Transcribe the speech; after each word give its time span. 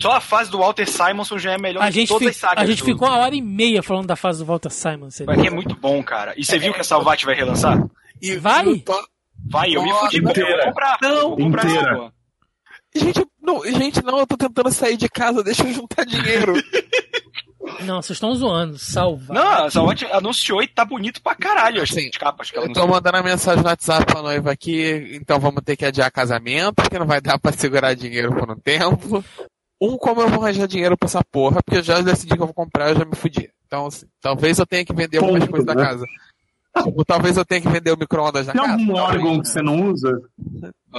Só 0.00 0.12
a 0.12 0.20
fase 0.20 0.50
do 0.50 0.58
Walter 0.58 0.86
Simonson 0.86 1.38
já 1.38 1.52
é 1.52 1.58
melhor 1.58 1.82
A 1.82 1.86
que 1.86 1.92
gente, 1.92 2.08
todas 2.08 2.28
as 2.28 2.36
sagas. 2.36 2.62
a 2.62 2.66
gente 2.66 2.78
do- 2.80 2.84
ficou 2.84 3.08
uma 3.08 3.18
hora 3.18 3.34
e 3.34 3.40
meia 3.42 3.82
falando 3.82 4.06
da 4.06 4.16
fase 4.16 4.38
do 4.40 4.44
Walter 4.44 4.70
Simon. 4.70 5.10
Você 5.10 5.24
Mas 5.24 5.40
que 5.40 5.46
é 5.46 5.50
muito 5.50 5.74
bom, 5.76 6.02
cara. 6.02 6.34
E 6.36 6.44
você 6.44 6.58
viu 6.58 6.72
que 6.74 6.80
a 6.80 6.84
Salvat 6.84 7.24
vai 7.24 7.34
relançar? 7.34 7.82
E, 8.20 8.36
Vai? 8.36 8.82
Vai, 9.48 9.70
eu 9.76 9.82
me 9.82 9.92
fudi, 9.92 10.20
porque 10.22 10.40
eu 10.40 10.46
vou 10.46 10.52
inteira. 10.54 10.64
comprar. 10.68 10.98
Não, 11.02 11.10
eu 11.10 11.28
vou 11.28 11.36
comprar 11.36 11.64
essa 11.66 11.74
inteira. 11.76 12.12
Gente, 12.94 13.26
não, 13.42 13.62
gente, 13.64 14.02
não, 14.02 14.18
eu 14.18 14.26
tô 14.26 14.36
tentando 14.36 14.70
sair 14.72 14.96
de 14.96 15.08
casa, 15.08 15.42
deixa 15.44 15.62
eu 15.64 15.72
juntar 15.74 16.04
dinheiro. 16.04 16.54
Não, 17.84 18.00
vocês 18.00 18.16
estão 18.16 18.32
zoando. 18.34 18.78
Salva. 18.78 19.34
Não, 19.34 19.64
a 19.66 19.70
Salvat 19.70 20.04
anunciou 20.12 20.62
e 20.62 20.68
tá 20.68 20.84
bonito 20.84 21.20
pra 21.20 21.34
caralho 21.34 21.82
as 21.82 21.88
Sim. 21.90 22.08
capas 22.10 22.48
que 22.48 22.56
ela 22.56 22.66
Eu 22.68 22.72
tô 22.72 22.78
anunciou. 22.80 22.94
mandando 22.96 23.16
a 23.18 23.22
mensagem 23.24 23.60
no 23.62 23.68
WhatsApp 23.68 24.06
pra 24.06 24.22
noiva 24.22 24.52
aqui, 24.52 25.10
então 25.20 25.40
vamos 25.40 25.62
ter 25.64 25.76
que 25.76 25.84
adiar 25.84 26.10
casamento, 26.12 26.74
porque 26.76 26.96
não 26.98 27.06
vai 27.06 27.20
dar 27.20 27.38
pra 27.40 27.50
segurar 27.52 27.92
dinheiro 27.94 28.32
por 28.34 28.48
um 28.50 28.54
tempo. 28.56 29.22
Um, 29.80 29.96
como 29.98 30.22
eu 30.22 30.28
vou 30.28 30.42
arranjar 30.42 30.66
dinheiro 30.66 30.96
pra 30.96 31.06
essa 31.06 31.22
porra, 31.24 31.62
porque 31.62 31.78
eu 31.78 31.82
já 31.82 32.00
decidi 32.00 32.34
que 32.34 32.42
eu 32.42 32.46
vou 32.46 32.54
comprar, 32.54 32.90
eu 32.90 32.96
já 32.98 33.04
me 33.04 33.14
fudi. 33.14 33.50
Então, 33.66 33.86
assim, 33.86 34.06
talvez 34.20 34.58
eu 34.58 34.66
tenha 34.66 34.84
que 34.84 34.94
vender 34.94 35.18
algumas 35.18 35.40
Ponto, 35.40 35.50
coisas 35.50 35.66
da 35.66 35.74
né? 35.74 35.82
casa. 35.84 36.04
Tipo, 36.82 37.04
talvez 37.04 37.36
eu 37.36 37.44
tenha 37.44 37.60
que 37.60 37.68
vender 37.68 37.90
o 37.92 37.96
micro-ondas 37.98 38.46
da 38.46 38.52
Tem 38.52 38.60
casa. 38.62 38.72
algum 38.74 38.94
talvez. 38.94 39.16
órgão 39.22 39.40
que 39.40 39.48
você 39.48 39.62
não 39.62 39.90
usa? 39.90 40.22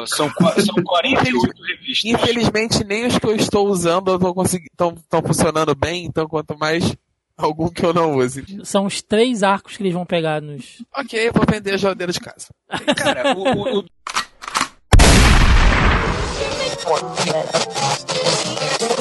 São, 0.08 0.30
são 0.30 0.84
48 0.84 1.40
revistas. 1.62 2.04
Infelizmente, 2.06 2.84
nem 2.84 3.06
os 3.08 3.18
que 3.18 3.26
eu 3.26 3.36
estou 3.36 3.68
usando 3.68 4.16
estão 4.16 5.22
funcionando 5.26 5.74
bem, 5.76 6.06
então 6.06 6.28
quanto 6.28 6.58
mais 6.58 6.96
algum 7.38 7.70
que 7.70 7.86
eu 7.86 7.94
não 7.94 8.16
use. 8.18 8.44
São 8.64 8.86
os 8.86 9.02
três 9.04 9.44
arcos 9.44 9.78
que 9.78 9.84
eles 9.84 9.94
vão 9.94 10.06
pegar 10.06 10.42
nos. 10.42 10.84
Ok, 10.96 11.32
vou 11.32 11.44
vender 11.50 11.74
a 11.76 11.78
geladeira 11.78 12.12
de 12.12 12.20
casa. 12.20 12.48
Cara, 12.96 13.36
o, 13.38 13.44
o- 13.44 13.80
o- 13.80 13.86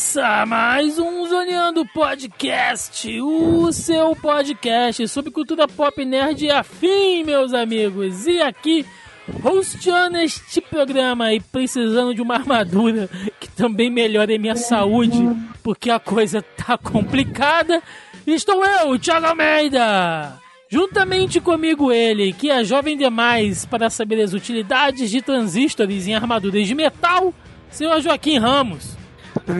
Começa 0.00 0.46
mais 0.46 0.98
um 0.98 1.26
Zoneando 1.28 1.84
Podcast, 1.84 3.20
o 3.20 3.70
seu 3.70 4.16
podcast 4.16 5.06
sobre 5.06 5.30
cultura 5.30 5.68
pop 5.68 6.02
nerd 6.06 6.46
e 6.46 6.50
afim, 6.50 7.22
meus 7.22 7.52
amigos. 7.52 8.26
E 8.26 8.40
aqui, 8.40 8.86
hosteando 9.44 10.16
este 10.16 10.62
programa 10.62 11.34
e 11.34 11.40
precisando 11.40 12.14
de 12.14 12.22
uma 12.22 12.36
armadura 12.36 13.10
que 13.38 13.50
também 13.50 13.90
melhore 13.90 14.38
minha 14.38 14.56
saúde, 14.56 15.18
porque 15.62 15.90
a 15.90 16.00
coisa 16.00 16.40
tá 16.40 16.78
complicada, 16.78 17.82
estou 18.26 18.64
eu, 18.64 18.98
Thiago 18.98 19.26
Almeida. 19.26 20.34
Juntamente 20.70 21.40
comigo 21.42 21.92
ele, 21.92 22.32
que 22.32 22.50
é 22.50 22.64
jovem 22.64 22.96
demais 22.96 23.66
para 23.66 23.90
saber 23.90 24.22
as 24.22 24.32
utilidades 24.32 25.10
de 25.10 25.20
transistores 25.20 26.06
em 26.06 26.14
armaduras 26.14 26.66
de 26.66 26.74
metal, 26.74 27.34
senhor 27.70 28.00
Joaquim 28.00 28.38
Ramos. 28.38 28.99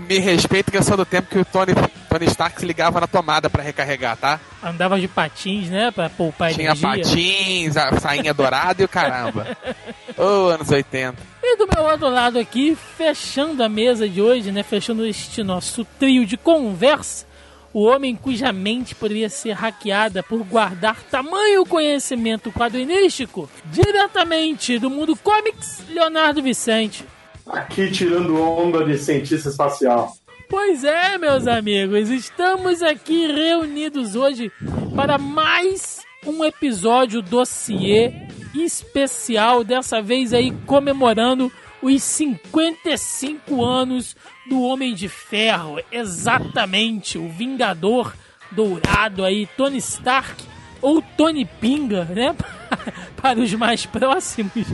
Me 0.08 0.18
respeita 0.18 0.70
que 0.70 0.76
eu 0.76 0.82
sou 0.82 0.96
do 0.96 1.04
tempo 1.04 1.28
que 1.28 1.38
o 1.38 1.44
Tony, 1.44 1.72
Tony 2.08 2.26
Stark 2.26 2.58
se 2.60 2.66
ligava 2.66 3.00
na 3.00 3.06
tomada 3.06 3.48
pra 3.50 3.62
recarregar, 3.62 4.16
tá? 4.16 4.40
Andava 4.62 4.98
de 5.00 5.08
patins, 5.08 5.68
né, 5.68 5.90
pra 5.90 6.08
poupar 6.10 6.52
Tinha 6.52 6.70
energia. 6.72 6.88
patins, 6.88 7.76
a 7.76 7.98
sainha 7.98 8.34
dourada 8.34 8.82
e 8.82 8.84
o 8.84 8.88
caramba. 8.88 9.56
Ô, 10.16 10.48
anos 10.48 10.70
80. 10.70 11.16
E 11.42 11.56
do 11.56 11.66
meu 11.74 11.84
outro 11.84 12.08
lado 12.08 12.38
aqui, 12.38 12.76
fechando 12.96 13.62
a 13.62 13.68
mesa 13.68 14.08
de 14.08 14.20
hoje, 14.20 14.52
né, 14.52 14.62
fechando 14.62 15.04
este 15.06 15.42
nosso 15.42 15.84
trio 15.98 16.26
de 16.26 16.36
conversa, 16.36 17.26
o 17.72 17.84
homem 17.84 18.16
cuja 18.16 18.52
mente 18.52 18.94
poderia 18.94 19.28
ser 19.28 19.52
hackeada 19.52 20.22
por 20.22 20.42
guardar 20.44 20.96
tamanho 21.10 21.64
conhecimento 21.64 22.50
quadrinístico, 22.52 23.48
diretamente 23.66 24.78
do 24.78 24.90
mundo 24.90 25.16
comics, 25.16 25.82
Leonardo 25.88 26.42
Vicente. 26.42 27.04
Aqui 27.52 27.90
tirando 27.90 28.40
onda 28.40 28.84
de 28.84 28.96
cientista 28.96 29.48
espacial. 29.48 30.12
Pois 30.48 30.84
é, 30.84 31.18
meus 31.18 31.46
amigos, 31.46 32.08
estamos 32.10 32.82
aqui 32.82 33.26
reunidos 33.26 34.14
hoje 34.14 34.50
para 34.94 35.18
mais 35.18 36.02
um 36.26 36.44
episódio 36.44 37.22
dossiê 37.22 38.12
especial, 38.54 39.64
dessa 39.64 40.02
vez 40.02 40.32
aí 40.32 40.52
comemorando 40.66 41.50
os 41.82 42.02
55 42.02 43.64
anos 43.64 44.16
do 44.48 44.60
Homem 44.62 44.94
de 44.94 45.08
Ferro, 45.08 45.80
exatamente, 45.90 47.16
o 47.16 47.28
Vingador 47.28 48.12
Dourado 48.50 49.24
aí, 49.24 49.46
Tony 49.56 49.78
Stark 49.78 50.44
ou 50.82 51.00
Tony 51.16 51.44
Pinga, 51.44 52.04
né? 52.04 52.34
Para 53.20 53.38
os 53.38 53.52
mais 53.54 53.86
próximos. 53.86 54.66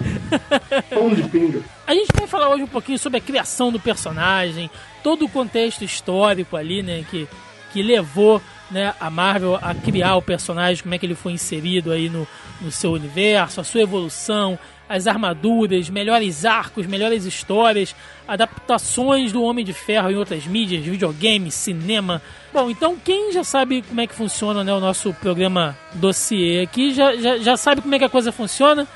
Pão 0.91 1.15
de 1.15 1.23
pinga. 1.25 1.63
A 1.87 1.95
gente 1.95 2.09
vai 2.15 2.27
falar 2.27 2.49
hoje 2.49 2.63
um 2.63 2.69
pouquinho 2.69 2.99
sobre 2.99 3.19
a 3.19 3.21
criação 3.21 3.71
do 3.71 3.81
personagem, 3.81 4.71
todo 5.03 5.25
o 5.25 5.29
contexto 5.29 5.83
histórico 5.83 6.57
ali, 6.57 6.83
né, 6.83 7.05
que, 7.11 7.29
que 7.73 7.83
levou 7.83 8.43
né, 8.71 8.95
a 8.99 9.09
Marvel 9.09 9.57
a 9.57 9.75
criar 9.75 10.17
o 10.17 10.23
personagem, 10.23 10.83
como 10.83 10.95
é 10.95 10.99
que 10.99 11.07
ele 11.07 11.15
foi 11.15 11.33
inserido 11.33 11.93
aí 11.93 12.09
no, 12.09 12.27
no 12.61 12.71
seu 12.71 12.93
universo, 12.93 13.61
a 13.61 13.65
sua 13.65 13.83
evolução, 13.83 14.59
as 14.89 15.07
armaduras, 15.07 15.91
melhores 15.91 16.45
arcos, 16.45 16.87
melhores 16.87 17.25
histórias, 17.25 17.95
adaptações 18.27 19.33
do 19.33 19.43
Homem 19.43 19.65
de 19.65 19.73
Ferro 19.73 20.11
em 20.11 20.17
outras 20.17 20.47
mídias, 20.47 20.85
videogame, 20.85 21.51
cinema. 21.51 22.23
Bom, 22.53 22.71
então 22.71 22.97
quem 23.05 23.33
já 23.33 23.45
sabe 23.45 23.83
como 23.83 24.01
é 24.01 24.07
que 24.07 24.15
funciona 24.15 24.63
né, 24.63 24.73
o 24.73 24.81
nosso 24.81 25.13
programa 25.15 25.77
dossiê 25.95 26.63
aqui, 26.63 26.93
já, 26.95 27.17
já, 27.17 27.39
já 27.39 27.57
sabe 27.57 27.83
como 27.83 27.95
é 27.95 27.99
que 27.99 28.05
a 28.05 28.09
coisa 28.09 28.31
funciona, 28.31 28.87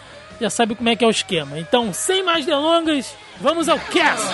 já 0.40 0.48
sabe 0.48 0.74
como 0.74 0.88
é 0.88 0.96
que 0.96 1.04
é 1.04 1.06
o 1.06 1.10
esquema. 1.10 1.58
Então, 1.58 1.92
sem 1.92 2.22
mais 2.22 2.46
delongas, 2.46 3.14
vamos 3.40 3.68
ao 3.68 3.78
cast! 3.78 4.26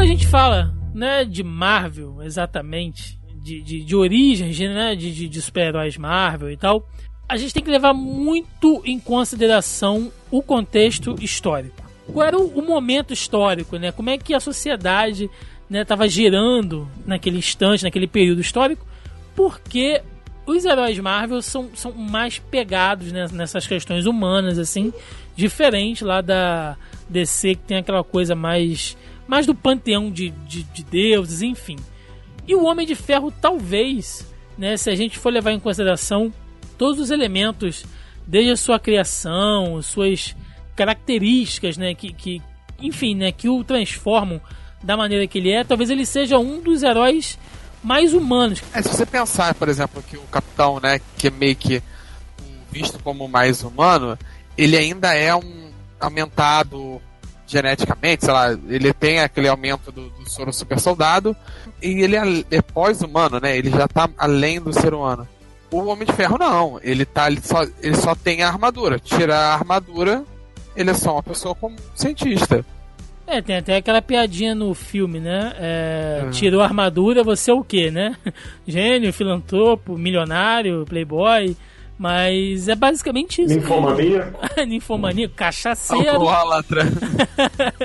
Quando 0.00 0.08
a 0.08 0.14
gente 0.14 0.26
fala 0.28 0.74
né, 0.94 1.26
de 1.26 1.44
Marvel, 1.44 2.22
exatamente, 2.22 3.20
de, 3.34 3.60
de, 3.60 3.84
de 3.84 3.94
origens 3.94 4.58
né, 4.58 4.96
de, 4.96 5.14
de, 5.14 5.28
de 5.28 5.42
super-heróis 5.42 5.98
Marvel 5.98 6.50
e 6.50 6.56
tal, 6.56 6.88
a 7.28 7.36
gente 7.36 7.52
tem 7.52 7.62
que 7.62 7.70
levar 7.70 7.92
muito 7.92 8.80
em 8.86 8.98
consideração 8.98 10.10
o 10.30 10.42
contexto 10.42 11.16
histórico. 11.20 11.82
Qual 12.10 12.26
era 12.26 12.38
o, 12.38 12.46
o 12.46 12.66
momento 12.66 13.12
histórico, 13.12 13.76
né? 13.76 13.92
Como 13.92 14.08
é 14.08 14.16
que 14.16 14.32
a 14.32 14.40
sociedade 14.40 15.28
estava 15.70 16.08
girando 16.08 16.88
naquele 17.04 17.36
instante, 17.36 17.84
naquele 17.84 18.06
período 18.06 18.40
histórico? 18.40 18.86
Porque 19.36 20.00
os 20.46 20.64
heróis 20.64 20.98
Marvel 20.98 21.42
são, 21.42 21.68
são 21.74 21.92
mais 21.92 22.38
pegados 22.38 23.12
né, 23.12 23.26
nessas 23.34 23.66
questões 23.66 24.06
humanas, 24.06 24.58
assim, 24.58 24.94
diferente 25.36 26.04
lá 26.04 26.22
da 26.22 26.74
DC, 27.06 27.56
que 27.56 27.64
tem 27.64 27.76
aquela 27.76 28.02
coisa 28.02 28.34
mais, 28.34 28.96
mais 29.30 29.46
do 29.46 29.54
panteão 29.54 30.10
de, 30.10 30.30
de, 30.30 30.64
de 30.64 30.82
deuses, 30.82 31.40
enfim. 31.40 31.76
E 32.48 32.56
o 32.56 32.64
Homem 32.64 32.84
de 32.84 32.96
Ferro, 32.96 33.30
talvez, 33.30 34.26
né, 34.58 34.76
se 34.76 34.90
a 34.90 34.96
gente 34.96 35.16
for 35.16 35.32
levar 35.32 35.52
em 35.52 35.60
consideração 35.60 36.32
todos 36.76 36.98
os 36.98 37.12
elementos, 37.12 37.84
desde 38.26 38.50
a 38.50 38.56
sua 38.56 38.80
criação, 38.80 39.80
suas 39.82 40.34
características, 40.74 41.76
né, 41.76 41.94
que, 41.94 42.12
que 42.12 42.42
enfim, 42.80 43.14
né, 43.14 43.30
que 43.30 43.48
o 43.48 43.62
transformam 43.62 44.40
da 44.82 44.96
maneira 44.96 45.24
que 45.28 45.38
ele 45.38 45.52
é, 45.52 45.62
talvez 45.62 45.90
ele 45.90 46.04
seja 46.04 46.36
um 46.36 46.60
dos 46.60 46.82
heróis 46.82 47.38
mais 47.84 48.12
humanos. 48.12 48.60
É, 48.74 48.82
se 48.82 48.88
você 48.88 49.06
pensar, 49.06 49.54
por 49.54 49.68
exemplo, 49.68 50.02
que 50.02 50.16
o 50.16 50.22
Capitão, 50.22 50.80
né, 50.80 51.00
que 51.16 51.28
é 51.28 51.30
meio 51.30 51.54
que 51.54 51.80
visto 52.72 52.98
como 52.98 53.28
mais 53.28 53.62
humano, 53.62 54.18
ele 54.58 54.76
ainda 54.76 55.14
é 55.14 55.32
um 55.32 55.70
aumentado 56.00 57.00
geneticamente, 57.50 58.24
sei 58.24 58.32
lá, 58.32 58.52
ele 58.68 58.92
tem 58.92 59.20
aquele 59.20 59.48
aumento 59.48 59.90
do, 59.90 60.08
do 60.10 60.30
soro 60.30 60.52
super 60.52 60.78
soldado 60.78 61.36
e 61.82 62.02
ele 62.02 62.16
é, 62.16 62.44
é 62.50 62.62
pós-humano, 62.62 63.40
né? 63.40 63.56
Ele 63.56 63.70
já 63.70 63.88
tá 63.88 64.08
além 64.16 64.60
do 64.60 64.72
ser 64.72 64.94
humano. 64.94 65.26
O 65.70 65.84
Homem 65.86 66.06
de 66.06 66.12
Ferro 66.12 66.38
não, 66.38 66.80
ele 66.82 67.04
tá 67.04 67.28
ele 67.28 67.40
só, 67.42 67.62
ele 67.80 67.96
só 67.96 68.14
tem 68.14 68.42
a 68.42 68.48
armadura. 68.48 68.98
Tira 68.98 69.36
a 69.36 69.54
armadura, 69.54 70.24
ele 70.76 70.90
é 70.90 70.94
só 70.94 71.12
uma 71.14 71.22
pessoa 71.22 71.54
como 71.54 71.76
cientista. 71.94 72.64
É, 73.26 73.40
tem 73.40 73.56
até 73.56 73.76
aquela 73.76 74.02
piadinha 74.02 74.56
no 74.56 74.74
filme, 74.74 75.20
né? 75.20 75.52
É, 75.56 76.28
Tirou 76.32 76.60
a 76.60 76.64
armadura, 76.64 77.22
você 77.22 77.52
é 77.52 77.54
o 77.54 77.62
quê, 77.62 77.88
né? 77.90 78.16
Gênio, 78.66 79.12
filantropo, 79.12 79.96
milionário, 79.96 80.84
playboy. 80.84 81.56
Mas 82.00 82.66
é 82.66 82.74
basicamente 82.74 83.42
isso. 83.42 83.54
Ninfomania? 83.54 84.32
Ninfomania, 84.66 85.28
cachaceiro, 85.28 86.08
Alcoólatra. 86.08 86.84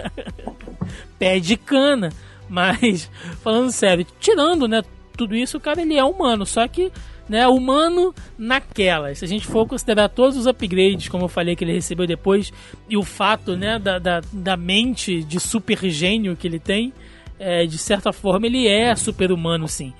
pé 1.19 1.37
de 1.37 1.57
cana. 1.57 2.13
Mas, 2.47 3.11
falando 3.43 3.73
sério, 3.73 4.07
tirando, 4.17 4.69
né, 4.69 4.83
tudo 5.17 5.35
isso, 5.35 5.57
o 5.57 5.59
cara 5.59 5.81
ele 5.81 5.97
é 5.97 6.03
humano, 6.05 6.45
só 6.45 6.65
que, 6.65 6.93
né, 7.27 7.45
humano 7.45 8.15
naquela. 8.37 9.13
Se 9.13 9.25
a 9.25 9.27
gente 9.27 9.45
for 9.45 9.67
considerar 9.67 10.07
todos 10.07 10.37
os 10.37 10.47
upgrades, 10.47 11.09
como 11.09 11.25
eu 11.25 11.29
falei, 11.29 11.53
que 11.53 11.65
ele 11.65 11.73
recebeu 11.73 12.07
depois, 12.07 12.53
e 12.87 12.95
o 12.95 13.03
fato, 13.03 13.57
né, 13.57 13.77
da, 13.77 13.99
da, 13.99 14.21
da 14.31 14.55
mente 14.55 15.25
de 15.25 15.41
super 15.41 15.89
gênio 15.89 16.37
que 16.37 16.47
ele 16.47 16.59
tem, 16.59 16.93
é, 17.37 17.65
de 17.65 17.77
certa 17.77 18.13
forma 18.13 18.45
ele 18.45 18.65
é 18.65 18.95
super 18.95 19.29
humano, 19.29 19.67
sim. 19.67 19.93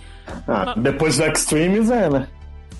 Ah, 0.47 0.73
depois 0.77 1.17
do 1.17 1.25
Extremes 1.25 1.89
é, 1.89 2.09
né? 2.09 2.27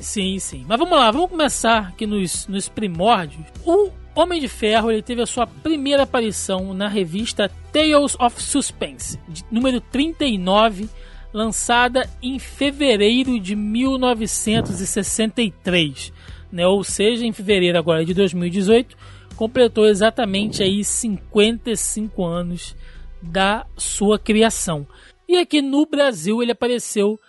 Sim, 0.05 0.37
sim. 0.37 0.63
Mas 0.67 0.77
vamos 0.77 0.95
lá, 0.95 1.09
vamos 1.09 1.31
começar 1.31 1.87
aqui 1.87 2.05
nos, 2.05 2.45
nos 2.47 2.69
primórdios. 2.69 3.43
O 3.65 3.89
Homem 4.13 4.39
de 4.39 4.47
Ferro 4.47 4.91
ele 4.91 5.01
teve 5.01 5.23
a 5.23 5.25
sua 5.25 5.47
primeira 5.47 6.03
aparição 6.03 6.75
na 6.75 6.87
revista 6.87 7.49
Tales 7.73 8.15
of 8.19 8.39
Suspense, 8.39 9.19
número 9.51 9.81
39, 9.81 10.87
lançada 11.33 12.07
em 12.21 12.37
fevereiro 12.37 13.39
de 13.39 13.55
1963. 13.55 16.13
Né? 16.51 16.67
Ou 16.67 16.83
seja, 16.83 17.25
em 17.25 17.33
fevereiro 17.33 17.79
agora 17.79 18.05
de 18.05 18.13
2018, 18.13 18.95
completou 19.35 19.87
exatamente 19.87 20.61
aí 20.61 20.83
55 20.83 22.23
anos 22.23 22.75
da 23.23 23.65
sua 23.75 24.19
criação. 24.19 24.85
E 25.27 25.37
aqui 25.37 25.63
no 25.63 25.83
Brasil 25.87 26.43
ele 26.43 26.51
apareceu 26.51 27.19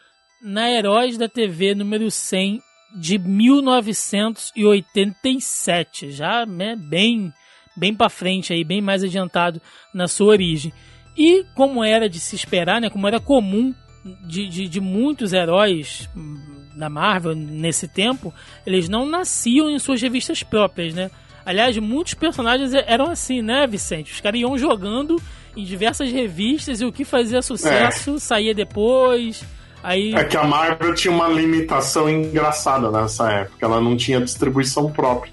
na 0.42 0.70
Heróis 0.70 1.16
da 1.16 1.26
TV 1.26 1.74
número 1.74 2.10
100 2.10 2.65
de 2.94 3.18
1987, 3.18 6.10
já 6.10 6.46
né, 6.46 6.76
bem 6.76 7.32
bem 7.76 7.94
para 7.94 8.08
frente 8.08 8.54
aí, 8.54 8.64
bem 8.64 8.80
mais 8.80 9.04
adiantado 9.04 9.60
na 9.92 10.08
sua 10.08 10.28
origem. 10.28 10.72
E 11.16 11.44
como 11.54 11.84
era 11.84 12.08
de 12.08 12.18
se 12.18 12.34
esperar, 12.34 12.80
né, 12.80 12.88
como 12.88 13.06
era 13.06 13.20
comum 13.20 13.74
de, 14.26 14.48
de, 14.48 14.68
de 14.68 14.80
muitos 14.80 15.32
heróis 15.32 16.08
da 16.76 16.88
Marvel 16.88 17.34
nesse 17.34 17.88
tempo, 17.88 18.32
eles 18.64 18.88
não 18.88 19.06
nasciam 19.06 19.70
em 19.70 19.78
suas 19.78 20.00
revistas 20.00 20.42
próprias, 20.42 20.94
né? 20.94 21.10
Aliás, 21.44 21.76
muitos 21.78 22.14
personagens 22.14 22.72
eram 22.74 23.10
assim, 23.10 23.40
né, 23.40 23.66
Vicente? 23.66 24.12
Os 24.12 24.20
caras 24.20 24.40
iam 24.40 24.58
jogando 24.58 25.20
em 25.56 25.64
diversas 25.64 26.10
revistas 26.10 26.80
e 26.80 26.84
o 26.84 26.92
que 26.92 27.04
fazia 27.04 27.40
sucesso 27.40 28.18
saía 28.18 28.54
depois. 28.54 29.44
Aí... 29.82 30.14
É 30.14 30.24
que 30.24 30.36
a 30.36 30.44
Marvel 30.44 30.94
tinha 30.94 31.12
uma 31.12 31.28
limitação 31.28 32.08
engraçada 32.08 32.90
nessa 32.90 33.30
época. 33.30 33.64
Ela 33.64 33.80
não 33.80 33.96
tinha 33.96 34.20
distribuição 34.20 34.90
própria. 34.90 35.32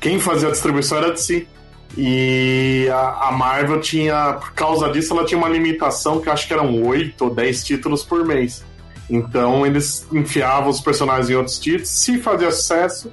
Quem 0.00 0.20
fazia 0.20 0.48
a 0.48 0.50
distribuição 0.50 0.98
era 0.98 1.12
de 1.12 1.20
si. 1.20 1.48
E 1.96 2.88
a, 2.92 3.28
a 3.28 3.32
Marvel 3.32 3.80
tinha, 3.80 4.34
por 4.34 4.52
causa 4.52 4.90
disso, 4.90 5.12
ela 5.14 5.24
tinha 5.24 5.38
uma 5.38 5.48
limitação 5.48 6.20
que 6.20 6.28
acho 6.28 6.46
que 6.46 6.52
eram 6.52 6.82
8 6.82 7.24
ou 7.24 7.34
10 7.34 7.64
títulos 7.64 8.04
por 8.04 8.24
mês. 8.24 8.64
Então 9.08 9.64
eles 9.64 10.06
enfiavam 10.12 10.68
os 10.68 10.80
personagens 10.80 11.30
em 11.30 11.34
outros 11.34 11.58
títulos. 11.58 11.88
Se 11.88 12.18
fazia 12.18 12.50
sucesso, 12.52 13.10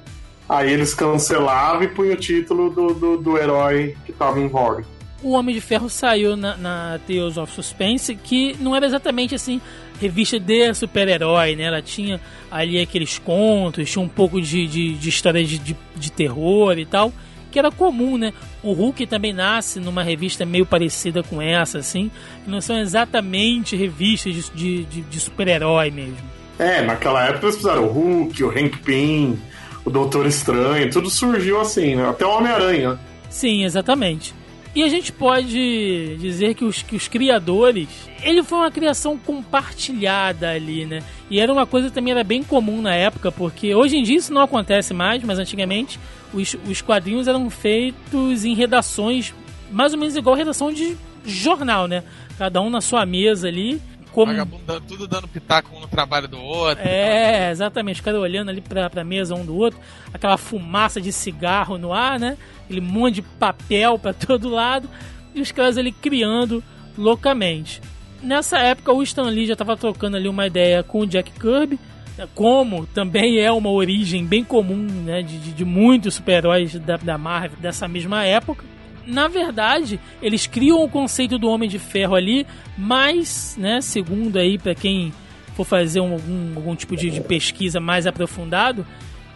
aí 0.48 0.72
eles 0.72 0.94
cancelavam 0.94 1.84
e 1.84 1.88
punham 1.88 2.14
o 2.14 2.18
título 2.18 2.70
do, 2.70 2.94
do, 2.94 3.18
do 3.18 3.38
herói 3.38 3.96
que 4.06 4.12
estava 4.12 4.40
em 4.40 4.48
voga. 4.48 4.86
O 5.26 5.32
Homem 5.32 5.56
de 5.56 5.60
Ferro 5.60 5.90
saiu 5.90 6.38
na, 6.38 6.56
na 6.56 7.00
Tales 7.08 7.36
of 7.36 7.52
Suspense, 7.52 8.14
que 8.14 8.56
não 8.60 8.76
era 8.76 8.86
exatamente 8.86 9.34
assim 9.34 9.60
revista 10.00 10.40
de 10.40 10.72
super-herói, 10.76 11.56
né? 11.56 11.64
Ela 11.64 11.82
tinha 11.82 12.22
ali 12.52 12.80
aqueles 12.80 13.18
contos, 13.18 13.90
tinha 13.90 14.06
um 14.06 14.08
pouco 14.08 14.40
de, 14.40 14.68
de, 14.68 14.94
de 14.94 15.10
história 15.10 15.44
de, 15.44 15.58
de, 15.58 15.76
de 15.96 16.12
terror 16.12 16.78
e 16.78 16.86
tal, 16.86 17.12
que 17.52 17.58
era 17.58 17.72
comum, 17.72 18.20
né? 18.20 18.34
O 18.62 18.72
Hulk 18.74 19.08
também 19.08 19.34
nasce 19.34 19.80
numa 19.80 20.04
revista 20.04 20.46
meio 20.46 20.64
parecida 20.64 21.24
com 21.24 21.42
essa, 21.42 21.80
assim, 21.80 22.12
que 22.44 22.52
não 22.52 22.62
são 22.62 22.78
exatamente 22.78 23.76
revistas 23.76 24.52
de, 24.54 24.84
de, 24.86 25.02
de 25.02 25.20
super-herói 25.20 25.90
mesmo. 25.90 26.18
É, 26.60 26.84
naquela 26.84 27.26
época 27.26 27.48
eles 27.48 27.58
fizeram 27.58 27.86
o 27.86 27.92
Hulk, 27.92 28.44
o 28.44 28.50
Hank 28.52 28.78
Pym, 28.84 29.40
o 29.84 29.90
Doutor 29.90 30.28
Estranho, 30.28 30.88
tudo 30.92 31.10
surgiu 31.10 31.60
assim, 31.60 31.96
né? 31.96 32.08
Até 32.08 32.24
o 32.28 32.30
Homem-Aranha. 32.30 33.00
Sim, 33.28 33.64
exatamente. 33.64 34.45
E 34.76 34.84
a 34.84 34.90
gente 34.90 35.14
pode 35.14 36.18
dizer 36.18 36.54
que 36.54 36.66
os, 36.66 36.82
que 36.82 36.98
os 36.98 37.08
criadores. 37.08 37.88
Ele 38.22 38.44
foi 38.44 38.58
uma 38.58 38.72
criação 38.72 39.18
compartilhada 39.18 40.50
ali, 40.50 40.86
né? 40.86 41.00
E 41.30 41.40
era 41.40 41.52
uma 41.52 41.66
coisa 41.66 41.88
que 41.88 41.94
também 41.94 42.12
era 42.12 42.24
bem 42.24 42.44
comum 42.44 42.82
na 42.82 42.94
época, 42.94 43.32
porque 43.32 43.74
hoje 43.74 43.96
em 43.96 44.04
dia 44.04 44.18
isso 44.18 44.34
não 44.34 44.42
acontece 44.42 44.94
mais, 44.94 45.24
mas 45.24 45.40
antigamente 45.40 45.98
os, 46.34 46.58
os 46.68 46.82
quadrinhos 46.82 47.28
eram 47.28 47.50
feitos 47.50 48.44
em 48.44 48.54
redações 48.54 49.34
mais 49.72 49.94
ou 49.94 50.00
menos 50.00 50.16
igual 50.16 50.36
redação 50.36 50.72
de 50.72 50.98
jornal, 51.26 51.88
né? 51.88 52.04
Cada 52.38 52.62
um 52.62 52.70
na 52.70 52.82
sua 52.82 53.06
mesa 53.06 53.48
ali. 53.48 53.82
Como... 54.16 54.32
Vagabundo, 54.32 54.82
tudo 54.88 55.08
dando 55.08 55.28
pitaco 55.28 55.76
um 55.76 55.82
no 55.82 55.88
trabalho 55.88 56.28
do 56.28 56.40
outro. 56.42 56.82
É, 56.88 57.52
exatamente. 57.52 57.98
Os 57.98 58.02
caras 58.02 58.20
olhando 58.20 58.50
ali 58.50 58.62
pra, 58.62 58.90
pra 58.90 59.04
mesa 59.04 59.36
um 59.36 59.46
do 59.46 59.56
outro. 59.56 59.78
Aquela 60.14 60.38
fumaça 60.38 61.02
de 61.02 61.12
cigarro 61.12 61.78
no 61.78 61.92
ar, 61.92 62.18
né? 62.18 62.38
Aquele 62.64 62.80
monte 62.82 63.16
de 63.16 63.22
papel 63.22 64.00
pra 64.00 64.14
todo 64.16 64.48
lado. 64.50 64.90
E 65.36 65.42
os 65.42 65.52
caras 65.52 65.78
ali 65.78 65.92
criando 65.92 66.64
loucamente. 66.98 67.82
Nessa 68.24 68.58
época, 68.60 68.92
o 68.94 69.04
Stan 69.04 69.24
Lee 69.24 69.46
já 69.46 69.54
estava 69.54 69.76
trocando 69.76 70.16
ali 70.18 70.28
uma 70.30 70.48
ideia 70.48 70.82
com 70.82 71.02
o 71.02 71.06
Jack 71.06 71.32
Kirby. 71.32 71.78
né, 72.18 72.26
Como 72.34 72.86
também 72.88 73.38
é 73.40 73.52
uma 73.52 73.70
origem 73.70 74.26
bem 74.26 74.44
comum 74.46 74.78
né, 74.78 75.22
de, 75.22 75.38
de- 75.38 75.52
de 75.52 75.66
muitos 75.66 76.16
super-heróis 76.16 76.74
da, 76.80 76.96
da 76.98 77.18
Marvel 77.18 77.60
dessa 77.60 77.86
mesma 77.88 78.24
época 78.24 78.64
na 79.06 79.28
verdade, 79.28 80.00
eles 80.22 80.48
criam 80.48 80.84
o 80.84 80.90
conceito 80.90 81.38
do 81.38 81.48
Homem 81.48 81.70
de 81.70 81.80
Ferro 81.80 82.16
ali, 82.16 82.46
mas, 82.78 83.56
né, 83.60 83.82
segundo 83.82 84.38
aí 84.38 84.58
para 84.58 84.76
quem 84.76 85.14
for 85.56 85.64
fazer 85.66 86.00
um- 86.02 86.14
algum, 86.14 86.56
algum 86.56 86.76
tipo 86.76 86.96
de, 86.96 87.10
de 87.10 87.22
pesquisa 87.22 87.80
mais 87.80 88.06
aprofundado, 88.06 88.86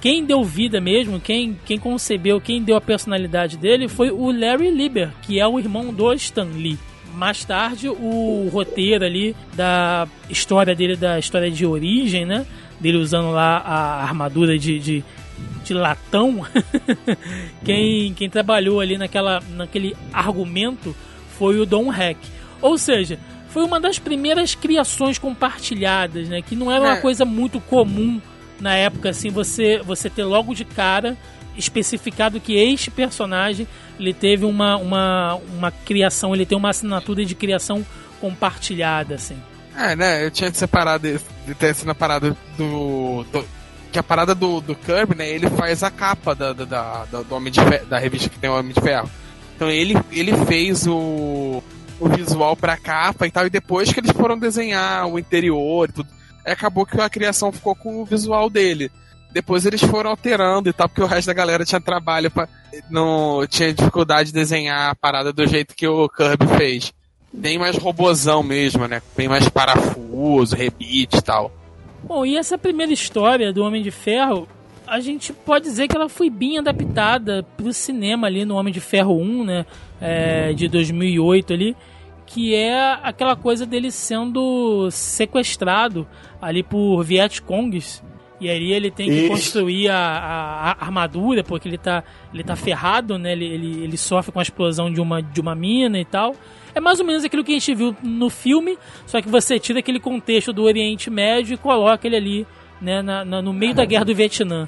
quem 0.02 0.24
deu 0.26 0.44
vida 0.44 0.80
mesmo, 0.80 1.20
quem, 1.20 1.58
quem 1.66 1.78
concebeu, 1.78 2.40
quem 2.40 2.64
deu 2.64 2.76
a 2.76 2.82
personalidade 2.82 3.58
dele 3.58 3.88
foi 3.88 4.10
o 4.12 4.32
Larry 4.32 4.72
Lieber, 4.72 5.12
que 5.22 5.40
é 5.40 5.48
o 5.48 5.60
irmão 5.60 5.94
do 5.94 6.14
Stan 6.14 6.46
Lee. 6.56 6.78
Mais 7.16 7.44
tarde, 7.44 7.90
o 7.90 8.50
roteiro 8.52 9.04
ali 9.04 9.36
da 9.54 10.08
história 10.30 10.74
dele, 10.76 10.96
da 10.96 11.20
história 11.20 11.50
de 11.52 11.66
origem, 11.66 12.26
né? 12.26 12.46
Dele 12.80 12.98
usando 12.98 13.32
lá 13.32 13.58
a 13.58 14.04
armadura 14.04 14.58
de, 14.58 14.80
de, 14.80 15.04
de 15.64 15.74
latão. 15.74 16.46
quem, 17.64 18.14
quem 18.14 18.30
trabalhou 18.30 18.80
ali 18.80 18.98
naquela, 18.98 19.42
naquele 19.56 19.96
argumento 20.14 20.96
foi 21.38 21.60
o 21.60 21.66
Don 21.66 21.94
Heck. 21.94 22.20
Ou 22.62 22.78
seja, 22.78 23.20
foi 23.50 23.64
uma 23.64 23.80
das 23.80 24.00
primeiras 24.00 24.56
criações 24.56 25.18
compartilhadas, 25.18 26.28
né? 26.30 26.42
Que 26.42 26.56
não 26.56 26.72
era 26.72 26.82
uma 26.84 26.98
É. 26.98 27.02
coisa 27.02 27.26
muito 27.26 27.60
comum 27.62 28.22
na 28.60 28.76
época, 28.76 29.10
assim, 29.10 29.30
você, 29.30 29.80
você 29.80 30.10
ter 30.10 30.24
logo 30.26 30.54
de 30.54 30.66
cara 30.66 31.16
especificado 31.58 32.40
que 32.40 32.56
este 32.56 32.92
personagem 32.92 33.66
ele 34.00 34.14
teve 34.14 34.46
uma, 34.46 34.76
uma, 34.78 35.36
uma 35.58 35.72
criação, 35.72 36.34
ele 36.34 36.46
tem 36.46 36.58
uma 36.58 36.70
assinatura 36.70 37.24
de 37.26 37.36
criação 37.36 37.86
compartilhada, 38.20 39.16
assim. 39.16 39.38
É, 39.76 39.96
né? 39.96 40.26
Eu 40.26 40.32
tinha 40.32 40.54
separado 40.54 41.08
de, 41.08 41.20
de 41.48 41.56
ter 41.56 41.74
sido 41.74 41.90
a 41.92 41.96
parada 41.96 42.36
do, 42.58 43.24
do- 43.32 43.46
Que 43.92 44.00
a 44.00 44.04
parada 44.04 44.36
do, 44.36 44.62
do 44.62 44.76
Kirby, 44.76 45.16
né? 45.16 45.30
Ele 45.30 45.50
faz 45.50 45.84
a 45.84 45.90
capa 45.90 46.36
da, 46.36 46.54
da, 46.54 46.66
da, 46.66 47.06
do 47.24 47.36
Homem 47.36 47.52
de 47.52 47.60
Ferro, 47.60 47.86
da 47.88 47.98
revista 47.98 48.30
que 48.30 48.38
tem 48.38 48.50
o 48.50 48.58
Homem 48.58 48.74
de 48.74 48.82
Ferro. 48.82 49.10
Então 49.56 49.70
ele, 49.70 49.98
ele 50.12 50.34
fez 50.46 50.88
o, 50.88 51.62
o 52.00 52.10
visual 52.10 52.56
pra 52.56 52.78
capa 52.78 53.28
e 53.28 53.32
tal, 53.32 53.46
e 53.46 53.50
depois 53.50 53.92
que 53.92 54.00
eles 54.00 54.12
foram 54.12 54.38
desenhar 54.40 55.06
o 55.08 55.20
interior 55.20 55.90
e 55.90 55.92
tudo, 55.92 56.10
aí 56.46 56.54
acabou 56.54 56.86
que 56.86 57.00
a 57.00 57.10
criação 57.10 57.52
ficou 57.52 57.76
com 57.76 58.02
o 58.02 58.06
visual 58.06 58.50
dele. 58.50 58.92
Depois 59.32 59.66
eles 59.66 59.82
foram 59.82 60.10
alterando 60.10 60.70
e 60.70 60.74
tal, 60.74 60.90
porque 60.90 61.04
o 61.04 61.06
resto 61.06 61.28
da 61.28 61.34
galera 61.34 61.66
tinha 61.66 61.80
trabalho 61.80 62.32
pra. 62.32 62.48
Não 62.90 63.46
tinha 63.48 63.74
dificuldade 63.74 64.30
de 64.30 64.34
desenhar 64.34 64.90
a 64.90 64.96
parada 64.96 65.32
do 65.32 65.46
jeito 65.46 65.76
que 65.76 65.88
o 65.88 66.10
Kirby 66.10 66.48
fez. 66.58 66.94
Bem 67.32 67.60
mais 67.60 67.78
robozão 67.78 68.42
mesmo, 68.42 68.88
né? 68.88 69.02
Bem 69.16 69.28
mais 69.28 69.48
parafuso, 69.48 70.56
rebite 70.56 71.18
e 71.18 71.22
tal. 71.22 71.52
Bom, 72.10 72.26
e 72.26 72.36
essa 72.36 72.58
primeira 72.58 72.92
história 72.92 73.54
do 73.54 73.64
Homem 73.64 73.84
de 73.84 73.92
Ferro, 73.92 74.48
a 74.88 75.00
gente 75.00 75.32
pode 75.32 75.66
dizer 75.66 75.88
que 75.88 75.96
ela 75.96 76.10
foi 76.10 76.28
bem 76.30 76.58
adaptada 76.58 77.46
pro 77.56 77.72
cinema 77.72 78.26
ali 78.26 78.44
no 78.46 78.56
Homem 78.56 78.74
de 78.74 78.80
Ferro 78.80 79.16
1, 79.22 79.44
né? 79.44 79.66
É, 80.02 80.52
de 80.54 80.68
2008 80.68 81.54
ali. 81.54 81.76
Que 82.26 82.56
é 82.56 82.94
aquela 83.04 83.36
coisa 83.36 83.64
dele 83.66 83.92
sendo 83.92 84.90
sequestrado 84.92 86.08
ali 86.42 86.64
por 86.64 87.04
Vietcongs. 87.04 88.04
E 88.42 88.50
aí 88.50 88.72
ele 88.72 88.90
tem 88.90 89.08
que 89.10 89.16
Isso. 89.22 89.30
construir 89.30 89.90
a, 89.90 89.96
a- 89.98 90.72
a 90.72 90.86
armadura, 90.86 91.44
porque 91.44 91.68
ele 91.68 91.78
tá, 91.78 92.04
ele 92.34 92.44
tá 92.44 92.56
ferrado, 92.56 93.18
né? 93.20 93.34
Ele, 93.34 93.46
ele, 93.46 93.84
ele 93.84 93.98
sofre 93.98 94.32
com 94.32 94.40
a 94.40 94.42
explosão 94.44 94.92
de 94.92 95.00
uma, 95.02 95.22
de 95.22 95.42
uma 95.42 95.54
mina 95.54 96.00
e 96.00 96.06
tal. 96.06 96.34
É 96.80 96.82
mais 96.82 96.98
ou 97.00 97.06
menos 97.06 97.26
aquilo 97.26 97.44
que 97.44 97.52
a 97.52 97.56
gente 97.56 97.76
viu 97.76 97.94
no 98.02 98.30
filme, 98.30 98.78
só 99.06 99.22
que 99.22 99.28
você 99.28 99.60
tira 99.60 99.80
aquele 99.80 100.00
contexto 100.00 100.54
do 100.54 100.64
Oriente 100.64 101.10
Médio 101.10 101.54
e 101.54 101.58
coloca 101.58 102.08
ele 102.08 102.16
ali, 102.16 102.48
né, 102.82 103.02
na- 103.02 103.26
na- 103.26 103.42
no 103.42 103.52
meio 103.52 103.74
da 103.76 103.84
guerra 103.84 104.06
do 104.06 104.16
Vietnã. 104.16 104.68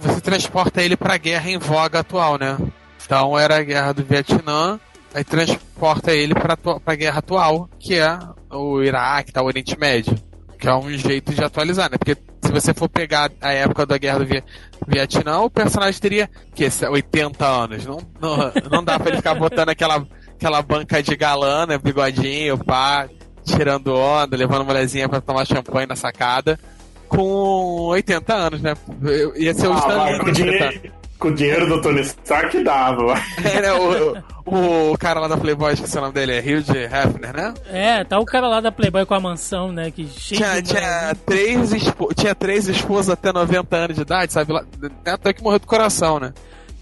Você 0.00 0.20
transporta 0.20 0.82
ele 0.82 0.96
pra 0.96 1.16
guerra 1.16 1.48
em 1.48 1.56
voga 1.58 2.00
atual, 2.00 2.36
né? 2.38 2.58
Então 3.06 3.38
era 3.38 3.58
a 3.58 3.62
guerra 3.62 3.92
do 3.92 4.02
Vietnã, 4.02 4.80
aí 5.14 5.22
transporta 5.22 6.12
ele 6.12 6.34
atua- 6.36 6.80
pra 6.80 6.96
guerra 6.96 7.20
atual, 7.20 7.68
que 7.78 7.94
é 7.94 8.18
o 8.50 8.82
Iraque, 8.82 9.32
tá, 9.32 9.40
o 9.40 9.46
Oriente 9.46 9.78
Médio. 9.78 10.14
Que 10.58 10.66
é 10.68 10.74
um 10.74 10.90
jeito 10.90 11.32
de 11.32 11.44
atualizar, 11.44 11.88
né? 11.88 11.96
Porque 11.96 12.16
se 12.42 12.50
você 12.50 12.74
for 12.74 12.88
pegar 12.88 13.30
a 13.40 13.52
época 13.52 13.86
da 13.86 13.96
guerra 13.96 14.18
do 14.18 14.26
Vi- 14.26 14.42
Vietnã, 14.88 15.38
o 15.38 15.48
personagem 15.48 16.00
teria 16.00 16.28
que 16.52 16.64
80 16.90 17.46
anos. 17.46 17.86
Não, 17.86 17.98
não, 18.20 18.52
não 18.72 18.82
dá 18.84 18.98
pra 18.98 19.08
ele 19.08 19.18
ficar 19.18 19.34
botando 19.36 19.68
aquela, 19.68 20.04
aquela 20.38 20.62
banca 20.62 21.02
de 21.02 21.16
galã, 21.16 21.66
né? 21.66 21.76
Bigodinho, 21.78 22.56
pá, 22.64 23.08
tirando 23.44 23.94
onda, 23.94 24.36
levando 24.36 24.64
mulherzinha 24.64 25.08
pra 25.08 25.20
tomar 25.20 25.44
champanhe 25.46 25.86
na 25.86 25.96
sacada. 25.96 26.58
Com 27.08 27.86
80 27.88 28.34
anos, 28.34 28.60
né? 28.62 28.74
Eu- 29.02 29.36
Ia 29.36 29.54
ser 29.54 29.66
o 29.68 29.72
Ah, 29.72 29.78
Stan 29.78 29.96
vai, 29.96 30.12
Lee 30.12 30.18
com, 30.18 30.24
com 30.24 30.30
80 30.30 30.48
anos. 30.64 30.72
dinheiro, 30.74 30.92
com 31.18 31.28
o 31.28 31.34
dinheiro 31.34 31.66
do 31.66 31.80
Tony 31.82 32.00
Stark 32.02 32.62
dava. 32.62 33.14
É, 33.42 33.60
né, 33.62 33.72
o, 34.44 34.92
o 34.92 34.98
cara 34.98 35.18
lá 35.20 35.26
da 35.26 35.36
Playboy, 35.38 35.72
esqueci 35.72 35.96
o 35.96 36.00
nome 36.02 36.12
dele, 36.12 36.32
é 36.32 36.38
Hugh 36.40 36.70
Hefner, 36.76 37.34
né? 37.34 37.54
É, 37.70 38.04
tá 38.04 38.18
o 38.18 38.24
cara 38.26 38.46
lá 38.46 38.60
da 38.60 38.70
Playboy 38.70 39.06
com 39.06 39.14
a 39.14 39.20
mansão, 39.20 39.72
né? 39.72 39.90
Que 39.90 40.06
cheio 40.06 40.40
Tinha, 40.42 40.60
de 40.62 40.68
tinha, 40.68 40.80
né? 40.82 41.12
três 41.26 41.72
espo- 41.72 42.14
tinha 42.14 42.34
três 42.34 42.68
esposas 42.68 43.10
até 43.10 43.32
90 43.32 43.74
anos 43.76 43.96
de 43.96 44.02
idade, 44.02 44.32
sabe? 44.32 44.52
Lá- 44.52 44.64
Até 45.06 45.32
que 45.32 45.42
morreu 45.42 45.58
do 45.58 45.66
coração, 45.66 46.20
né? 46.20 46.32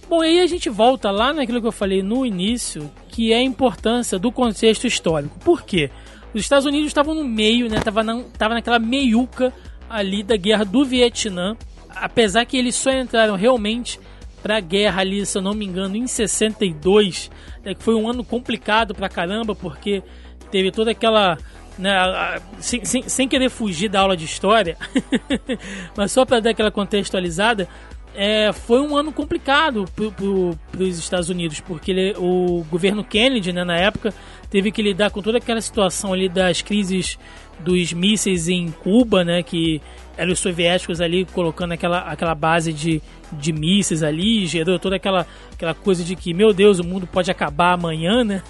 Bom, 0.08 0.20
aí 0.20 0.40
a 0.40 0.46
gente 0.46 0.70
volta 0.70 1.10
lá 1.10 1.32
naquilo 1.32 1.60
que 1.60 1.66
eu 1.66 1.72
falei 1.72 2.02
no 2.02 2.24
início, 2.24 2.90
que 3.08 3.32
é 3.32 3.36
a 3.38 3.42
importância 3.42 4.18
do 4.18 4.30
contexto 4.30 4.86
histórico. 4.86 5.36
Por 5.40 5.62
quê? 5.62 5.90
Os 6.32 6.40
Estados 6.42 6.64
Unidos 6.66 6.88
estavam 6.88 7.14
no 7.14 7.24
meio, 7.24 7.68
né? 7.68 7.80
Tava, 7.80 8.02
na, 8.04 8.22
tava 8.38 8.54
naquela 8.54 8.78
meiuca 8.78 9.52
ali 9.90 10.22
da 10.22 10.36
guerra 10.36 10.64
do 10.64 10.84
Vietnã. 10.84 11.56
Apesar 11.94 12.44
que 12.44 12.56
eles 12.56 12.74
só 12.76 12.90
entraram 12.92 13.34
realmente 13.36 13.98
pra 14.42 14.60
guerra 14.60 15.00
ali, 15.00 15.26
se 15.26 15.36
eu 15.38 15.42
não 15.42 15.54
me 15.54 15.64
engano, 15.64 15.96
em 15.96 16.06
62, 16.06 17.30
né, 17.64 17.74
que 17.74 17.82
foi 17.82 17.94
um 17.96 18.08
ano 18.08 18.22
complicado 18.22 18.94
pra 18.94 19.08
caramba, 19.08 19.56
porque 19.56 20.02
teve 20.52 20.70
toda 20.70 20.92
aquela. 20.92 21.36
Né, 21.78 21.90
a- 21.90 22.36
a- 22.36 22.40
sem, 22.60 22.84
sem, 22.84 23.02
sem 23.08 23.28
querer 23.28 23.50
fugir 23.50 23.88
da 23.88 24.00
aula 24.00 24.16
de 24.16 24.24
história, 24.24 24.76
mas 25.96 26.10
só 26.12 26.24
para 26.24 26.40
dar 26.40 26.50
aquela 26.50 26.70
contextualizada, 26.70 27.68
é, 28.16 28.52
foi 28.52 28.80
um 28.80 28.96
ano 28.96 29.12
complicado 29.12 29.84
para 29.94 30.82
os 30.82 30.98
Estados 30.98 31.28
Unidos, 31.28 31.60
porque 31.60 31.90
ele- 31.90 32.14
o 32.18 32.64
governo 32.70 33.04
Kennedy, 33.04 33.52
né, 33.52 33.62
na 33.62 33.76
época, 33.76 34.12
teve 34.50 34.72
que 34.72 34.82
lidar 34.82 35.10
com 35.10 35.20
toda 35.20 35.38
aquela 35.38 35.60
situação 35.60 36.12
ali 36.12 36.28
das 36.28 36.62
crises 36.62 37.18
dos 37.60 37.92
mísseis 37.92 38.48
em 38.48 38.70
Cuba, 38.70 39.24
né, 39.24 39.42
que 39.42 39.80
eram 40.16 40.32
os 40.32 40.38
soviéticos 40.38 41.00
ali 41.00 41.26
colocando 41.26 41.72
aquela, 41.72 42.00
aquela 42.00 42.34
base 42.34 42.72
de, 42.72 43.02
de 43.32 43.52
mísseis 43.52 44.02
ali, 44.02 44.46
gerou 44.46 44.78
toda 44.78 44.96
aquela, 44.96 45.26
aquela 45.52 45.74
coisa 45.74 46.02
de 46.02 46.16
que, 46.16 46.32
meu 46.32 46.54
Deus, 46.54 46.78
o 46.78 46.84
mundo 46.84 47.06
pode 47.06 47.30
acabar 47.30 47.72
amanhã, 47.74 48.24
né? 48.24 48.42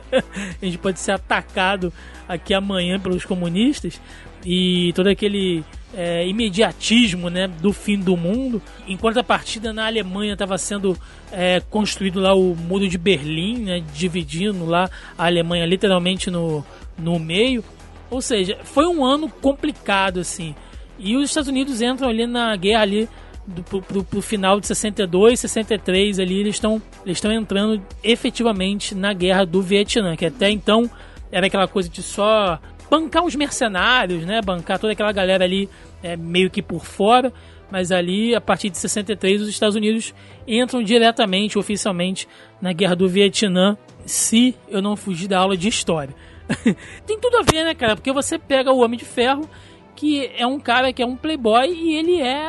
a 0.60 0.64
gente 0.64 0.76
pode 0.78 1.00
ser 1.00 1.12
atacado 1.12 1.92
aqui 2.28 2.52
amanhã 2.52 3.00
pelos 3.00 3.24
comunistas 3.24 4.00
e 4.44 4.92
todo 4.94 5.06
aquele 5.08 5.64
é, 5.96 6.26
imediatismo 6.26 7.28
né, 7.30 7.46
do 7.48 7.72
fim 7.72 7.98
do 7.98 8.16
mundo. 8.16 8.60
Enquanto 8.86 9.18
a 9.18 9.24
partida 9.24 9.72
na 9.72 9.86
Alemanha 9.86 10.32
estava 10.34 10.56
sendo 10.58 10.96
é, 11.32 11.60
construído 11.70 12.20
lá 12.20 12.34
o 12.34 12.54
muro 12.54 12.88
de 12.88 12.98
Berlim, 12.98 13.58
né, 13.58 13.82
dividindo 13.94 14.64
lá 14.66 14.90
a 15.16 15.26
Alemanha 15.26 15.66
literalmente 15.66 16.30
no, 16.30 16.64
no 16.98 17.18
meio. 17.18 17.64
Ou 18.10 18.20
seja, 18.20 18.58
foi 18.64 18.86
um 18.86 19.04
ano 19.04 19.28
complicado 19.28 20.20
assim. 20.20 20.54
E 20.98 21.16
os 21.16 21.30
Estados 21.30 21.48
Unidos 21.48 21.80
entram 21.82 22.08
ali 22.08 22.26
na 22.26 22.54
guerra 22.56 22.82
ali 22.82 23.08
do, 23.46 23.62
pro, 23.62 23.82
pro- 23.82 24.04
pro 24.04 24.22
final 24.22 24.58
de 24.60 24.66
62, 24.66 25.40
63 25.40 26.18
ali 26.18 26.38
eles 26.40 26.54
estão 26.54 26.80
eles 27.04 27.18
estão 27.18 27.30
entrando 27.32 27.82
efetivamente 28.02 28.94
na 28.94 29.12
guerra 29.12 29.44
do 29.44 29.60
Vietnã, 29.60 30.16
que 30.16 30.24
até 30.24 30.50
então 30.50 30.90
era 31.30 31.46
aquela 31.48 31.66
coisa 31.68 31.88
de 31.88 32.02
só 32.02 32.58
bancar 32.94 33.24
os 33.24 33.34
mercenários, 33.34 34.24
né? 34.24 34.40
Bancar 34.40 34.78
toda 34.78 34.92
aquela 34.92 35.10
galera 35.10 35.44
ali 35.44 35.68
é, 36.00 36.16
meio 36.16 36.48
que 36.48 36.62
por 36.62 36.84
fora, 36.84 37.32
mas 37.70 37.90
ali 37.90 38.36
a 38.36 38.40
partir 38.40 38.70
de 38.70 38.78
63 38.78 39.42
os 39.42 39.48
Estados 39.48 39.74
Unidos 39.74 40.14
entram 40.46 40.80
diretamente, 40.80 41.58
oficialmente 41.58 42.28
na 42.60 42.72
guerra 42.72 42.94
do 42.94 43.08
Vietnã, 43.08 43.76
se 44.06 44.54
eu 44.68 44.80
não 44.80 44.94
fugir 44.94 45.26
da 45.26 45.40
aula 45.40 45.56
de 45.56 45.68
história. 45.68 46.14
Tem 47.04 47.18
tudo 47.18 47.38
a 47.38 47.42
ver, 47.42 47.64
né, 47.64 47.74
cara? 47.74 47.96
Porque 47.96 48.12
você 48.12 48.38
pega 48.38 48.70
o 48.70 48.78
Homem 48.78 48.98
de 48.98 49.04
Ferro, 49.04 49.48
que 49.96 50.30
é 50.36 50.46
um 50.46 50.60
cara 50.60 50.92
que 50.92 51.02
é 51.02 51.06
um 51.06 51.16
playboy 51.16 51.68
e 51.68 51.96
ele 51.96 52.20
é 52.20 52.48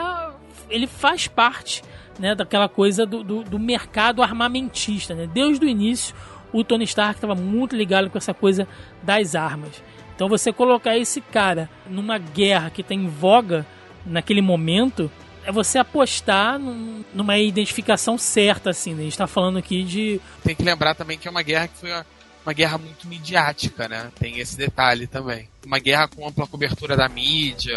ele 0.70 0.88
faz 0.88 1.28
parte 1.28 1.84
né, 2.20 2.36
daquela 2.36 2.70
coisa 2.70 3.06
do, 3.06 3.24
do, 3.24 3.44
do 3.44 3.60
mercado 3.60 4.22
armamentista. 4.22 5.16
Né? 5.16 5.28
Desde 5.32 5.66
o 5.66 5.68
início, 5.68 6.16
o 6.52 6.64
Tony 6.64 6.84
Stark 6.84 7.16
estava 7.16 7.36
muito 7.36 7.76
ligado 7.76 8.10
com 8.10 8.18
essa 8.18 8.34
coisa 8.34 8.68
das 9.02 9.36
armas. 9.36 9.82
Então 10.16 10.30
você 10.30 10.52
colocar 10.54 10.98
esse 10.98 11.20
cara 11.22 11.70
numa 11.90 12.18
guerra 12.18 12.70
que 12.70 12.82
está 12.82 12.94
em 12.94 13.08
voga 13.08 13.66
naquele 14.06 14.42
momento 14.42 15.12
é 15.46 15.52
você 15.52 15.78
apostar 15.78 16.58
num- 16.58 17.04
numa 17.14 17.38
identificação 17.38 18.18
certa, 18.18 18.70
assim. 18.72 18.94
Né? 18.94 19.02
A 19.02 19.04
gente 19.04 19.12
está 19.14 19.28
falando 19.28 19.58
aqui 19.58 19.84
de 19.84 20.20
Tem 20.44 20.56
que 20.56 20.64
lembrar 20.64 20.96
também 20.96 21.18
que 21.18 21.28
é 21.28 21.32
uma 21.32 21.42
guerra 21.44 21.68
que 21.68 21.78
foi 21.78 21.92
uma, 21.92 22.06
uma 22.46 22.54
guerra 22.54 22.78
muito 22.78 23.08
midiática, 23.08 23.88
né? 23.88 24.10
Tem 24.20 24.40
esse 24.40 24.56
detalhe 24.58 25.06
também. 25.06 25.50
Uma 25.66 25.80
guerra 25.80 26.08
com 26.08 26.28
ampla 26.28 26.48
cobertura 26.48 26.96
da 26.96 27.10
mídia. 27.10 27.76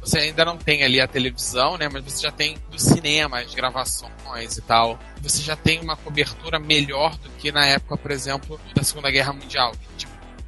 Você 0.00 0.18
ainda 0.18 0.44
não 0.44 0.56
tem 0.56 0.82
ali 0.84 1.00
a 1.00 1.06
televisão, 1.06 1.76
né? 1.76 1.88
Mas 1.92 2.02
você 2.04 2.22
já 2.22 2.30
tem 2.32 2.56
do 2.70 2.78
cinema, 2.78 3.40
as 3.40 3.54
gravações 3.54 4.56
e 4.56 4.62
tal. 4.62 4.98
Você 5.22 5.42
já 5.42 5.54
tem 5.56 5.80
uma 5.80 5.96
cobertura 5.96 6.58
melhor 6.58 7.16
do 7.18 7.28
que 7.38 7.50
na 7.52 7.66
época, 7.66 7.96
por 7.96 8.10
exemplo, 8.10 8.60
da 8.74 8.82
Segunda 8.82 9.10
Guerra 9.10 9.32
Mundial. 9.32 9.72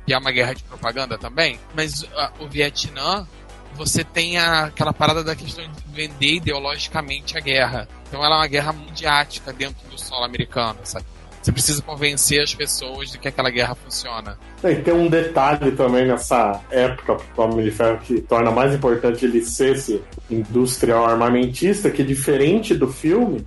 Que 0.08 0.14
é 0.14 0.18
uma 0.18 0.32
guerra 0.32 0.54
de 0.54 0.62
propaganda 0.64 1.18
também. 1.18 1.60
Mas 1.76 2.02
ah, 2.16 2.32
o 2.40 2.46
Vietnã, 2.48 3.26
você 3.74 4.02
tem 4.02 4.38
a- 4.38 4.64
aquela 4.64 4.92
parada 4.94 5.22
da 5.22 5.36
questão 5.36 5.62
de 5.62 5.70
vender 5.92 6.36
ideologicamente 6.36 7.36
a 7.36 7.40
guerra. 7.40 7.86
Então 8.08 8.24
ela 8.24 8.36
é 8.36 8.38
uma 8.38 8.46
guerra 8.46 8.72
midiática 8.72 9.52
dentro 9.52 9.86
do 9.90 10.00
solo 10.00 10.24
americano, 10.24 10.78
sabe? 10.82 11.04
Você 11.42 11.52
precisa 11.52 11.82
convencer 11.82 12.42
as 12.42 12.54
pessoas 12.54 13.10
de 13.10 13.18
que 13.18 13.28
aquela 13.28 13.50
guerra 13.50 13.74
funciona. 13.74 14.38
E 14.64 14.74
tem 14.76 14.94
um 14.94 15.08
detalhe 15.08 15.72
também 15.72 16.06
nessa 16.06 16.58
época 16.70 17.18
do 17.36 17.42
Homem 17.42 17.64
de 17.66 17.70
Ferro 17.70 17.98
que 17.98 18.20
torna 18.22 18.50
mais 18.50 18.74
importante 18.74 19.26
ele 19.26 19.44
ser 19.44 19.76
esse 19.76 20.02
industrial 20.30 21.04
armamentista, 21.06 21.90
que 21.90 22.02
diferente 22.02 22.74
do 22.74 22.88
filme, 22.90 23.46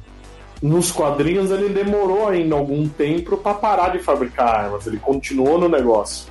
nos 0.61 0.91
quadrinhos 0.91 1.49
ele 1.49 1.69
demorou 1.69 2.27
ainda 2.29 2.55
algum 2.55 2.87
tempo 2.87 3.35
para 3.37 3.53
parar 3.55 3.89
de 3.89 3.99
fabricar 3.99 4.47
armas. 4.65 4.85
Ele 4.85 4.97
continuou 4.97 5.57
no 5.59 5.67
negócio. 5.67 6.29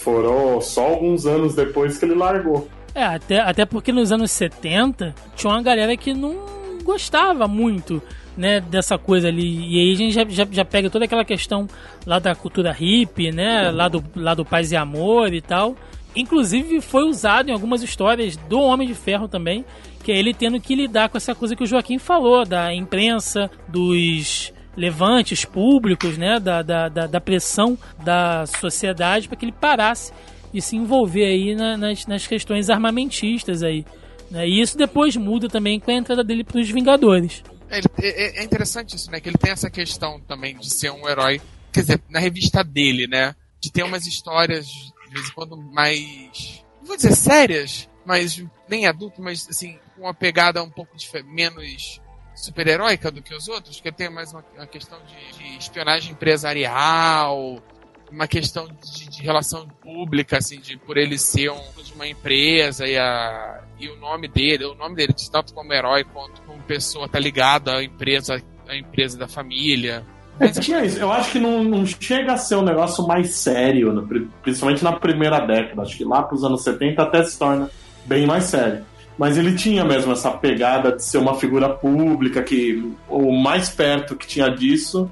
Foram 0.00 0.60
só 0.60 0.86
alguns 0.86 1.26
anos 1.26 1.54
depois 1.54 1.98
que 1.98 2.04
ele 2.04 2.14
largou. 2.14 2.68
É, 2.94 3.04
até, 3.04 3.40
até 3.40 3.64
porque 3.64 3.92
nos 3.92 4.10
anos 4.10 4.30
70 4.30 5.14
tinha 5.36 5.52
uma 5.52 5.62
galera 5.62 5.96
que 5.96 6.12
não 6.12 6.36
gostava 6.82 7.46
muito 7.46 8.02
né, 8.36 8.60
dessa 8.60 8.96
coisa 8.98 9.28
ali. 9.28 9.68
E 9.68 9.78
aí 9.78 9.92
a 9.92 9.96
gente 9.96 10.12
já, 10.12 10.24
já, 10.28 10.46
já 10.50 10.64
pega 10.64 10.90
toda 10.90 11.04
aquela 11.04 11.24
questão 11.24 11.68
lá 12.06 12.18
da 12.18 12.34
cultura 12.34 12.72
hippie, 12.72 13.30
né? 13.30 13.70
Lá 13.70 13.88
do, 13.88 14.02
lá 14.16 14.34
do 14.34 14.44
paz 14.44 14.72
e 14.72 14.76
amor 14.76 15.32
e 15.32 15.40
tal. 15.40 15.76
Inclusive 16.16 16.80
foi 16.80 17.04
usado 17.04 17.50
em 17.50 17.52
algumas 17.52 17.82
histórias 17.82 18.36
do 18.36 18.58
Homem 18.60 18.88
de 18.88 18.94
Ferro 18.94 19.28
também, 19.28 19.64
que 20.02 20.10
é 20.10 20.18
ele 20.18 20.34
tendo 20.34 20.60
que 20.60 20.74
lidar 20.74 21.08
com 21.08 21.16
essa 21.16 21.34
coisa 21.34 21.54
que 21.54 21.62
o 21.62 21.66
Joaquim 21.66 21.98
falou, 21.98 22.44
da 22.44 22.74
imprensa, 22.74 23.50
dos 23.68 24.52
levantes 24.76 25.44
públicos, 25.44 26.16
né, 26.16 26.38
da, 26.40 26.62
da, 26.62 26.88
da, 26.88 27.06
da 27.06 27.20
pressão 27.20 27.76
da 28.04 28.44
sociedade 28.46 29.28
para 29.28 29.36
que 29.36 29.44
ele 29.44 29.52
parasse 29.52 30.12
de 30.52 30.60
se 30.60 30.76
envolver 30.76 31.24
aí 31.24 31.54
na- 31.54 31.76
nas, 31.76 32.06
nas 32.06 32.26
questões 32.26 32.68
armamentistas 32.70 33.62
aí. 33.62 33.84
né? 34.30 34.48
E 34.48 34.60
isso 34.60 34.76
depois 34.78 35.16
muda 35.16 35.48
também 35.48 35.78
com 35.80 35.90
a 35.90 35.94
entrada 35.94 36.22
dele 36.24 36.44
para 36.44 36.60
os 36.60 36.70
Vingadores. 36.70 37.42
É, 37.68 37.80
é- 38.00 38.40
é 38.40 38.44
interessante 38.44 38.94
isso, 38.96 39.10
né? 39.10 39.20
Que 39.20 39.28
ele 39.28 39.38
tem 39.38 39.52
essa 39.52 39.68
questão 39.70 40.20
também 40.20 40.56
de 40.56 40.68
ser 40.72 40.90
um 40.90 41.08
herói. 41.08 41.40
Quer 41.72 41.80
dizer, 41.80 42.02
na 42.08 42.18
revista 42.20 42.62
dele, 42.64 43.06
né? 43.06 43.34
De 43.60 43.70
ter 43.70 43.82
umas 43.84 44.06
histórias, 44.06 44.66
de 44.66 45.14
vez 45.14 45.28
em 45.28 45.32
quando, 45.32 45.56
mais. 45.56 46.64
Não 46.80 46.86
vou 46.88 46.96
dizer 46.96 47.14
sérias, 47.14 47.88
mas 48.04 48.42
nem 48.68 48.86
adulto, 48.86 49.20
mas 49.22 49.46
assim, 49.48 49.78
com 49.96 50.02
uma 50.02 50.14
pegada 50.14 50.62
um 50.62 50.70
pouco 50.70 50.96
menos 51.26 52.00
super-heróica 52.44 53.10
do 53.10 53.22
que 53.22 53.34
os 53.34 53.48
outros, 53.48 53.76
porque 53.76 53.92
tem 53.92 54.10
mais 54.10 54.32
uma, 54.32 54.44
uma 54.56 54.66
questão 54.66 54.98
de, 55.06 55.38
de 55.38 55.58
espionagem 55.58 56.12
empresarial, 56.12 57.62
uma 58.10 58.26
questão 58.26 58.66
de, 58.66 59.08
de 59.08 59.22
relação 59.22 59.68
pública, 59.80 60.38
assim, 60.38 60.60
de 60.60 60.76
por 60.76 60.96
ele 60.96 61.16
ser 61.16 61.50
um 61.50 61.82
de 61.82 61.92
uma 61.94 62.06
empresa 62.06 62.86
e 62.86 62.96
a, 62.96 63.60
e 63.78 63.88
o 63.88 63.96
nome 63.96 64.28
dele, 64.28 64.64
o 64.64 64.74
nome 64.74 64.96
dele, 64.96 65.14
tanto 65.30 65.54
como 65.54 65.72
herói 65.72 66.04
quanto 66.04 66.40
como 66.42 66.60
pessoa, 66.62 67.08
tá 67.08 67.18
ligado 67.18 67.70
à 67.70 67.82
empresa, 67.82 68.42
à 68.68 68.76
empresa 68.76 69.18
da 69.18 69.28
família. 69.28 70.04
É, 70.38 70.48
tinha 70.48 70.84
isso. 70.84 70.98
Eu 70.98 71.12
acho 71.12 71.32
que 71.32 71.38
não, 71.38 71.62
não 71.62 71.84
chega 71.84 72.32
a 72.32 72.36
ser 72.36 72.56
um 72.56 72.62
negócio 72.62 73.06
mais 73.06 73.34
sério, 73.34 74.06
principalmente 74.42 74.82
na 74.82 74.92
primeira 74.92 75.38
década. 75.40 75.82
Acho 75.82 75.96
que 75.96 76.04
lá 76.04 76.22
pros 76.22 76.42
anos 76.42 76.62
70 76.62 77.02
até 77.02 77.22
se 77.24 77.38
torna 77.38 77.70
bem 78.06 78.26
mais 78.26 78.44
sério. 78.44 78.84
Mas 79.20 79.36
ele 79.36 79.54
tinha 79.54 79.84
mesmo 79.84 80.12
essa 80.12 80.30
pegada 80.30 80.92
de 80.92 81.04
ser 81.04 81.18
uma 81.18 81.34
figura 81.34 81.68
pública, 81.68 82.42
que 82.42 82.90
o 83.06 83.30
mais 83.38 83.68
perto 83.68 84.16
que 84.16 84.26
tinha 84.26 84.48
disso 84.48 85.10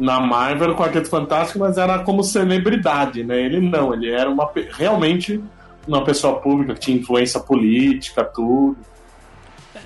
na 0.00 0.18
Marvel 0.18 0.64
era 0.64 0.72
o 0.72 0.76
Quarteto 0.76 1.08
Fantástico, 1.08 1.60
mas 1.60 1.78
era 1.78 2.00
como 2.00 2.24
celebridade, 2.24 3.22
né? 3.22 3.40
Ele 3.40 3.60
não, 3.60 3.94
ele 3.94 4.10
era 4.10 4.28
uma, 4.28 4.50
realmente 4.76 5.40
uma 5.86 6.02
pessoa 6.02 6.40
pública 6.40 6.74
que 6.74 6.80
tinha 6.80 6.96
influência 6.98 7.38
política, 7.38 8.24
tudo. 8.24 8.76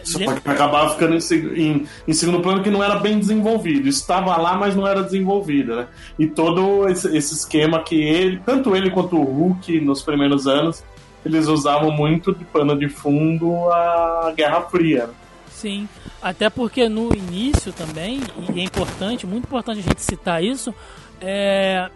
Só 0.04 0.18
que 0.18 0.48
acabava 0.48 0.94
ficando 0.94 1.14
em, 1.16 1.62
em- 1.62 1.86
em 2.08 2.12
segundo 2.14 2.40
plano 2.40 2.62
que 2.62 2.70
não 2.70 2.82
era 2.82 2.98
bem 2.98 3.18
desenvolvido. 3.18 3.86
Estava 3.88 4.34
lá, 4.38 4.54
mas 4.56 4.74
não 4.74 4.86
era 4.86 5.02
desenvolvido, 5.02 5.76
né? 5.76 5.86
E 6.18 6.26
todo 6.26 6.88
esse, 6.88 7.14
esse 7.14 7.34
esquema 7.34 7.82
que 7.82 8.00
ele, 8.00 8.40
tanto 8.46 8.74
ele 8.74 8.90
quanto 8.90 9.16
o 9.16 9.22
Hulk 9.22 9.80
nos 9.82 10.00
primeiros 10.02 10.46
anos, 10.46 10.82
eles 11.24 11.46
usavam 11.48 11.90
muito 11.90 12.34
de 12.34 12.44
pano 12.44 12.78
de 12.78 12.88
fundo 12.88 13.68
a 13.70 14.32
Guerra 14.36 14.62
Fria. 14.62 15.10
Sim, 15.50 15.88
até 16.22 16.48
porque 16.48 16.88
no 16.88 17.14
início 17.14 17.72
também, 17.72 18.20
e 18.54 18.60
é 18.60 18.64
importante, 18.64 19.26
muito 19.26 19.44
importante 19.44 19.80
a 19.80 19.82
gente 19.82 20.00
citar 20.02 20.42
isso, 20.42 20.74
é, 21.20 21.90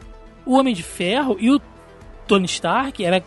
o 0.44 0.54
Homem 0.58 0.74
de 0.74 0.82
Ferro 0.82 1.36
e 1.40 1.50
o 1.50 1.60
Tony 2.26 2.44
Stark 2.46 3.02
era 3.02 3.22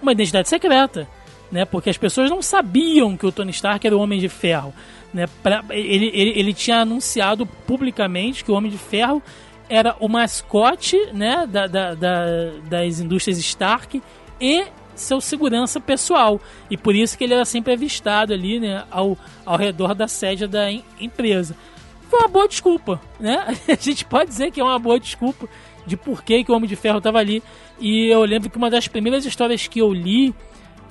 uma 0.00 0.12
identidade 0.12 0.48
secreta, 0.48 1.08
né? 1.50 1.64
Porque 1.64 1.90
as 1.90 1.96
pessoas 1.98 2.30
não 2.30 2.40
sabiam 2.40 3.16
que 3.16 3.26
o 3.26 3.32
Tony 3.32 3.50
Stark 3.50 3.84
era 3.84 3.96
o 3.96 4.00
Homem 4.00 4.20
de 4.20 4.28
Ferro, 4.28 4.72
né? 5.12 5.26
Pra, 5.42 5.64
ele, 5.70 6.06
ele, 6.14 6.38
ele 6.38 6.54
tinha 6.54 6.82
anunciado 6.82 7.44
publicamente 7.44 8.44
que 8.44 8.52
o 8.52 8.54
Homem 8.54 8.70
de 8.70 8.78
Ferro 8.78 9.20
era 9.68 9.96
o 9.98 10.08
mascote, 10.08 10.96
né? 11.12 11.46
Da, 11.50 11.66
da, 11.66 11.94
da- 11.94 12.50
das 12.68 13.00
indústrias 13.00 13.38
Stark 13.38 14.00
e 14.40 14.64
seu 15.00 15.20
segurança 15.20 15.80
pessoal. 15.80 16.40
E 16.70 16.76
por 16.76 16.94
isso 16.94 17.16
que 17.16 17.24
ele 17.24 17.34
era 17.34 17.44
sempre 17.44 17.72
avistado 17.72 18.32
ali, 18.32 18.60
né, 18.60 18.84
ao, 18.90 19.16
ao 19.44 19.56
redor 19.56 19.94
da 19.94 20.06
sede 20.06 20.46
da 20.46 20.70
em- 20.70 20.84
empresa. 21.00 21.56
Foi 22.08 22.20
uma 22.20 22.28
boa 22.28 22.48
desculpa, 22.48 23.00
né? 23.18 23.56
A 23.68 23.74
gente 23.80 24.04
pode 24.04 24.30
dizer 24.30 24.50
que 24.50 24.60
é 24.60 24.64
uma 24.64 24.78
boa 24.78 24.98
desculpa 24.98 25.48
de 25.86 25.96
por 25.96 26.22
que, 26.22 26.44
o 26.48 26.52
Homem 26.52 26.68
de 26.68 26.76
Ferro 26.76 26.98
estava 26.98 27.18
ali. 27.18 27.42
E 27.78 28.08
eu 28.08 28.22
lembro 28.24 28.50
que 28.50 28.56
uma 28.58 28.68
das 28.70 28.88
primeiras 28.88 29.24
histórias 29.24 29.66
que 29.66 29.80
eu 29.80 29.92
li 29.92 30.34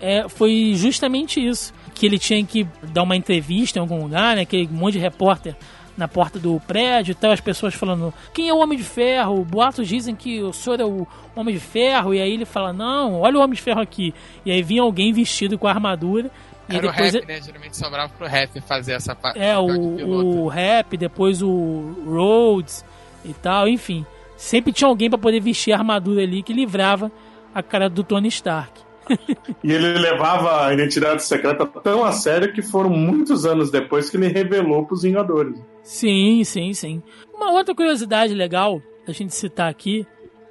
é, 0.02 0.28
foi 0.30 0.74
justamente 0.76 1.46
isso. 1.46 1.74
Que 1.94 2.06
ele 2.06 2.18
tinha 2.18 2.44
que 2.46 2.66
dar 2.94 3.04
uma 3.04 3.16
entrevista 3.16 3.80
em 3.80 3.82
algum 3.82 4.02
lugar, 4.02 4.36
né? 4.36 4.44
Aquele 4.44 4.68
monte 4.70 4.94
de 4.94 5.00
repórter 5.00 5.56
na 6.00 6.08
porta 6.08 6.40
do 6.40 6.60
prédio 6.62 7.12
e 7.12 7.16
tal, 7.16 7.32
as 7.32 7.42
pessoas 7.42 7.74
falando 7.74 8.14
quem 8.34 8.48
é 8.48 8.54
o 8.54 8.58
Homem 8.58 8.78
de 8.78 8.84
Ferro? 8.86 9.44
Boatos 9.44 9.88
dizem 9.88 10.16
que 10.16 10.42
o 10.42 10.54
senhor 10.54 10.80
é 10.80 10.86
o 10.86 11.06
Homem 11.36 11.54
de 11.54 11.60
Ferro, 11.60 12.14
e 12.14 12.22
aí 12.22 12.34
ele 12.34 12.46
fala, 12.46 12.72
não, 12.72 13.20
olha 13.20 13.38
o 13.38 13.42
Homem 13.42 13.56
de 13.56 13.62
Ferro 13.62 13.82
aqui. 13.82 14.14
E 14.46 14.52
aí 14.52 14.64
vinha 14.64 14.82
alguém 14.82 15.12
vestido 15.12 15.58
com 15.58 15.68
a 15.68 15.72
armadura. 15.72 16.32
E 16.70 16.76
Era 16.76 16.88
o 16.88 16.92
depois 16.92 17.14
rap, 17.14 17.28
né? 17.28 17.42
Geralmente 17.42 17.78
sobrava 17.78 18.10
pro 18.18 18.28
rap 18.28 18.62
fazer 18.62 18.94
essa 18.94 19.14
parte. 19.14 19.40
é, 19.40 19.58
o, 19.58 20.44
o 20.44 20.48
rap, 20.48 20.96
depois 20.96 21.42
o 21.42 21.96
Rhodes 22.06 22.86
e 23.26 23.34
tal, 23.34 23.68
enfim. 23.68 24.06
Sempre 24.38 24.72
tinha 24.72 24.88
alguém 24.88 25.10
pra 25.10 25.20
poder 25.20 25.42
vestir 25.42 25.74
a 25.74 25.78
armadura 25.78 26.22
ali 26.22 26.42
que 26.42 26.54
livrava 26.54 27.12
a 27.54 27.62
cara 27.62 27.90
do 27.90 28.04
Tony 28.04 28.30
Stark. 28.30 28.89
E 29.64 29.72
ele 29.72 29.98
levava 29.98 30.68
a 30.68 30.74
identidade 30.74 31.24
secreta 31.24 31.66
tão 31.66 32.04
a 32.04 32.12
sério 32.12 32.54
que 32.54 32.62
foram 32.62 32.90
muitos 32.90 33.46
anos 33.46 33.70
depois 33.70 34.10
que 34.10 34.18
ele 34.18 34.28
revelou 34.28 34.86
pros 34.86 35.04
Vingadores. 35.04 35.60
Sim, 35.84 36.44
sim, 36.44 36.74
sim. 36.74 37.04
Uma 37.34 37.52
outra 37.52 37.76
curiosidade 37.76 38.34
legal 38.34 38.82
da 39.06 39.14
gente 39.14 39.34
citar 39.34 39.70
aqui 39.70 40.06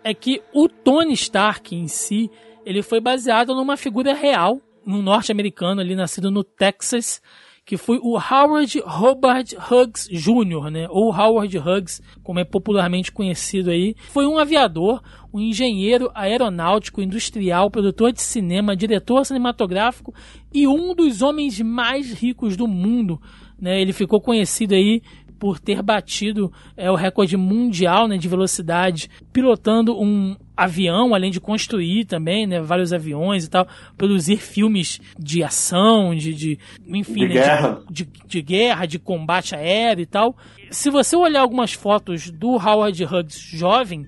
é 0.04 0.12
que 0.12 0.42
o 0.52 0.68
Tony 0.68 1.12
Stark 1.14 1.74
em 1.74 1.88
si, 1.88 2.30
ele 2.64 2.82
foi 2.82 3.00
baseado 3.00 3.54
numa 3.54 3.76
figura 3.76 4.14
real, 4.14 4.60
num 4.84 5.02
norte-americano 5.02 5.80
ali 5.80 5.94
nascido 5.94 6.30
no 6.30 6.42
Texas, 6.42 7.20
que 7.68 7.76
foi 7.76 7.98
o 8.02 8.16
Howard 8.16 8.80
Hobart 8.80 9.52
Hughes 9.52 10.08
Jr., 10.10 10.70
né? 10.70 10.86
Ou 10.88 11.14
Howard 11.14 11.58
Hughes, 11.58 12.00
como 12.22 12.38
é 12.38 12.44
popularmente 12.44 13.12
conhecido 13.12 13.70
aí. 13.70 13.94
Foi 14.08 14.26
um 14.26 14.38
aviador, 14.38 15.02
um 15.34 15.38
engenheiro 15.38 16.10
aeronáutico, 16.14 17.02
industrial, 17.02 17.70
produtor 17.70 18.10
de 18.10 18.22
cinema, 18.22 18.74
diretor 18.74 19.26
cinematográfico 19.26 20.14
e 20.50 20.66
um 20.66 20.94
dos 20.94 21.20
homens 21.20 21.60
mais 21.60 22.10
ricos 22.10 22.56
do 22.56 22.66
mundo. 22.66 23.20
Né? 23.60 23.82
Ele 23.82 23.92
ficou 23.92 24.18
conhecido 24.18 24.74
aí 24.74 25.02
por 25.38 25.58
ter 25.58 25.82
batido 25.82 26.52
é, 26.76 26.90
o 26.90 26.94
recorde 26.94 27.36
mundial 27.36 28.08
né, 28.08 28.16
de 28.16 28.28
velocidade, 28.28 29.08
pilotando 29.32 29.98
um 30.00 30.36
avião, 30.56 31.14
além 31.14 31.30
de 31.30 31.40
construir 31.40 32.04
também 32.04 32.46
né, 32.46 32.60
vários 32.60 32.92
aviões 32.92 33.44
e 33.44 33.50
tal, 33.50 33.66
produzir 33.96 34.38
filmes 34.38 35.00
de 35.18 35.42
ação, 35.44 36.14
de, 36.14 36.34
de 36.34 36.58
enfim, 36.86 37.20
De 37.20 37.28
né, 37.28 37.34
guerra. 37.34 37.82
de, 37.88 38.04
de, 38.04 38.20
de 38.26 38.42
guerra, 38.42 38.86
de 38.86 38.98
combate 38.98 39.54
aéreo 39.54 40.02
e 40.02 40.06
tal. 40.06 40.36
Se 40.70 40.90
você 40.90 41.16
olhar 41.16 41.40
algumas 41.40 41.72
fotos 41.72 42.30
do 42.30 42.56
Howard 42.56 43.04
Hughes 43.04 43.38
jovem, 43.38 44.06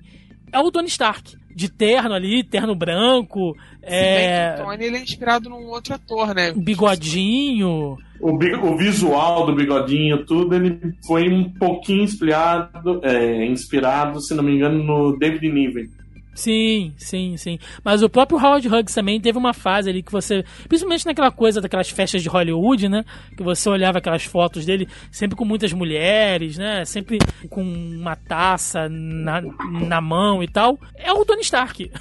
é 0.51 0.59
o 0.59 0.69
Tony 0.69 0.87
Stark. 0.87 1.40
De 1.55 1.69
terno 1.69 2.13
ali, 2.13 2.43
terno 2.43 2.75
branco, 2.75 3.55
é, 3.81 4.55
O 4.59 4.65
Tony 4.65 4.85
ele 4.85 4.97
é 4.97 5.01
inspirado 5.01 5.49
num 5.49 5.67
outro 5.67 5.95
ator, 5.95 6.35
né? 6.35 6.53
bigodinho. 6.53 7.97
O, 8.19 8.35
o 8.35 8.77
visual 8.77 9.45
do 9.47 9.55
bigodinho, 9.55 10.23
tudo, 10.25 10.55
ele 10.55 10.79
foi 11.05 11.27
um 11.27 11.49
pouquinho 11.49 12.03
inspirado, 12.03 13.01
é, 13.03 13.45
inspirado, 13.45 14.21
se 14.21 14.35
não 14.35 14.43
me 14.43 14.55
engano, 14.55 14.83
no 14.83 15.17
David 15.17 15.49
Niven. 15.51 15.89
Sim, 16.33 16.93
sim, 16.97 17.35
sim. 17.35 17.59
Mas 17.83 18.01
o 18.01 18.09
próprio 18.09 18.39
Howard 18.39 18.65
Hughes 18.67 18.93
também 18.93 19.19
teve 19.19 19.37
uma 19.37 19.53
fase 19.53 19.89
ali 19.89 20.01
que 20.01 20.11
você. 20.11 20.45
Principalmente 20.67 21.05
naquela 21.05 21.29
coisa 21.29 21.59
daquelas 21.59 21.89
festas 21.89 22.23
de 22.23 22.29
Hollywood, 22.29 22.87
né? 22.87 23.03
Que 23.35 23.43
você 23.43 23.69
olhava 23.69 23.97
aquelas 23.97 24.23
fotos 24.23 24.65
dele 24.65 24.87
sempre 25.11 25.35
com 25.35 25.43
muitas 25.43 25.73
mulheres, 25.73 26.57
né? 26.57 26.85
Sempre 26.85 27.17
com 27.49 27.61
uma 27.61 28.15
taça 28.15 28.87
na, 28.89 29.41
na 29.41 29.99
mão 29.99 30.41
e 30.41 30.47
tal. 30.47 30.79
É 30.95 31.11
o 31.11 31.25
Tony 31.25 31.41
Stark. 31.41 31.91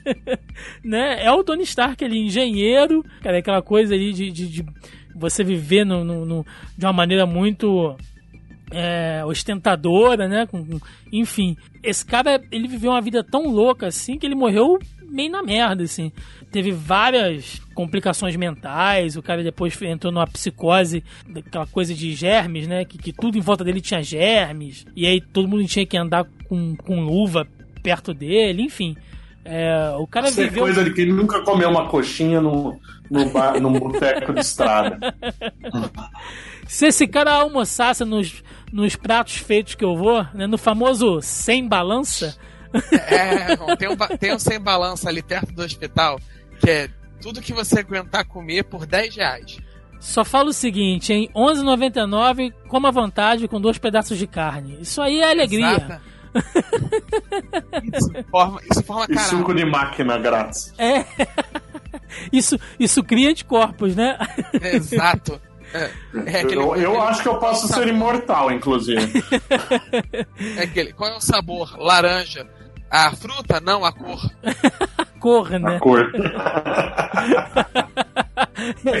né? 0.84 1.22
É 1.24 1.30
o 1.30 1.44
Tony 1.44 1.62
Stark 1.64 2.02
ali, 2.04 2.18
engenheiro, 2.18 3.04
cara, 3.22 3.38
aquela 3.38 3.62
coisa 3.62 3.94
ali 3.94 4.12
de, 4.12 4.30
de, 4.30 4.48
de 4.48 4.64
você 5.14 5.42
viver 5.44 5.84
no, 5.84 6.04
no- 6.04 6.24
no- 6.24 6.46
de 6.76 6.86
uma 6.86 6.92
maneira 6.92 7.26
muito 7.26 7.94
é, 8.70 9.22
ostentadora, 9.24 10.28
né? 10.28 10.46
Com, 10.46 10.64
com- 10.64 10.80
enfim, 11.12 11.56
esse 11.82 12.04
cara 12.04 12.40
ele 12.50 12.68
viveu 12.68 12.90
uma 12.92 13.00
vida 13.00 13.22
tão 13.24 13.48
louca 13.48 13.86
assim 13.88 14.18
que 14.18 14.26
ele 14.26 14.34
morreu 14.34 14.78
meio 15.08 15.30
na 15.30 15.42
merda, 15.42 15.82
assim. 15.82 16.12
Teve 16.52 16.70
várias 16.72 17.60
complicações 17.74 18.34
mentais, 18.36 19.16
o 19.16 19.22
cara 19.22 19.42
depois 19.42 19.80
entrou 19.82 20.12
numa 20.12 20.26
psicose, 20.26 21.02
daquela 21.28 21.66
coisa 21.66 21.94
de 21.94 22.12
germes, 22.14 22.66
né? 22.68 22.84
Que, 22.84 22.98
que 22.98 23.12
tudo 23.12 23.36
em 23.36 23.40
volta 23.40 23.64
dele 23.64 23.80
tinha 23.80 24.02
germes, 24.02 24.84
e 24.94 25.06
aí 25.06 25.20
todo 25.20 25.48
mundo 25.48 25.64
tinha 25.66 25.86
que 25.86 25.96
andar 25.96 26.26
com, 26.48 26.76
com 26.76 27.00
luva 27.00 27.46
perto 27.82 28.12
dele, 28.14 28.62
enfim. 28.62 28.96
É, 29.44 29.94
o 29.98 30.06
cara 30.06 30.28
Isso 30.28 30.40
é 30.40 30.44
viveu. 30.44 30.64
coisa 30.64 30.84
de 30.84 30.92
que 30.92 31.00
ele 31.00 31.12
nunca 31.12 31.40
comeu 31.42 31.68
uma 31.70 31.88
coxinha 31.88 32.40
no, 32.40 32.78
no 33.10 33.30
bar, 33.30 33.58
num 33.60 33.72
boteco 33.72 34.32
de 34.34 34.40
estrada. 34.40 34.98
Se 36.68 36.86
esse 36.86 37.06
cara 37.08 37.32
almoçasse 37.32 38.04
nos, 38.04 38.44
nos 38.72 38.94
pratos 38.96 39.36
feitos 39.36 39.74
que 39.74 39.84
eu 39.84 39.96
vou, 39.96 40.24
né, 40.34 40.46
no 40.46 40.58
famoso 40.58 41.20
sem 41.20 41.66
balança, 41.66 42.36
É, 43.08 43.56
bom, 43.56 43.74
tem, 43.76 43.88
um, 43.88 43.96
tem 43.96 44.34
um 44.34 44.38
sem 44.38 44.60
balança 44.60 45.08
ali 45.08 45.22
perto 45.22 45.52
do 45.52 45.62
hospital, 45.62 46.20
que 46.60 46.70
é 46.70 46.88
tudo 47.20 47.40
que 47.40 47.52
você 47.52 47.80
aguentar 47.80 48.24
comer 48.24 48.62
por 48.64 48.86
10 48.86 49.16
reais. 49.16 49.58
Só 49.98 50.24
fala 50.24 50.50
o 50.50 50.52
seguinte, 50.52 51.12
em 51.12 51.28
11,99 51.34 52.52
coma 52.68 52.88
à 52.88 52.92
vontade 52.92 53.46
com 53.48 53.60
dois 53.60 53.76
pedaços 53.76 54.16
de 54.16 54.26
carne. 54.26 54.78
Isso 54.80 55.02
aí 55.02 55.20
é 55.20 55.30
alegria. 55.30 55.66
Exata. 55.72 56.00
Isso 57.92 58.10
forma, 58.30 58.60
isso 58.70 58.82
forma 58.84 59.04
E 59.08 59.14
caralho. 59.14 59.30
suco 59.38 59.54
de 59.54 59.64
máquina 59.64 60.18
grátis. 60.18 60.72
É. 60.78 61.04
Isso, 62.32 62.58
isso 62.78 63.02
cria 63.04 63.30
anticorpos, 63.30 63.94
né? 63.96 64.18
Exato. 64.60 65.40
É, 65.72 65.90
é 66.26 66.40
aquele, 66.40 66.56
Eu, 66.56 66.74
eu 66.76 66.90
aquele- 66.92 66.96
acho 67.10 67.22
que 67.22 67.28
eu 67.28 67.36
posso 67.38 67.68
ser 67.68 67.86
imortal, 67.88 68.50
inclusive. 68.50 69.22
é 70.56 70.62
aquele- 70.64 70.92
qual 70.92 71.10
é 71.10 71.16
o 71.16 71.20
sabor? 71.20 71.76
Laranja. 71.78 72.46
A 72.90 73.12
fruta? 73.14 73.60
Não, 73.60 73.84
a 73.84 73.92
cor. 73.92 74.20
Cor, 75.20 75.54
A 75.54 75.58
né? 75.60 75.78
cor. 75.78 76.10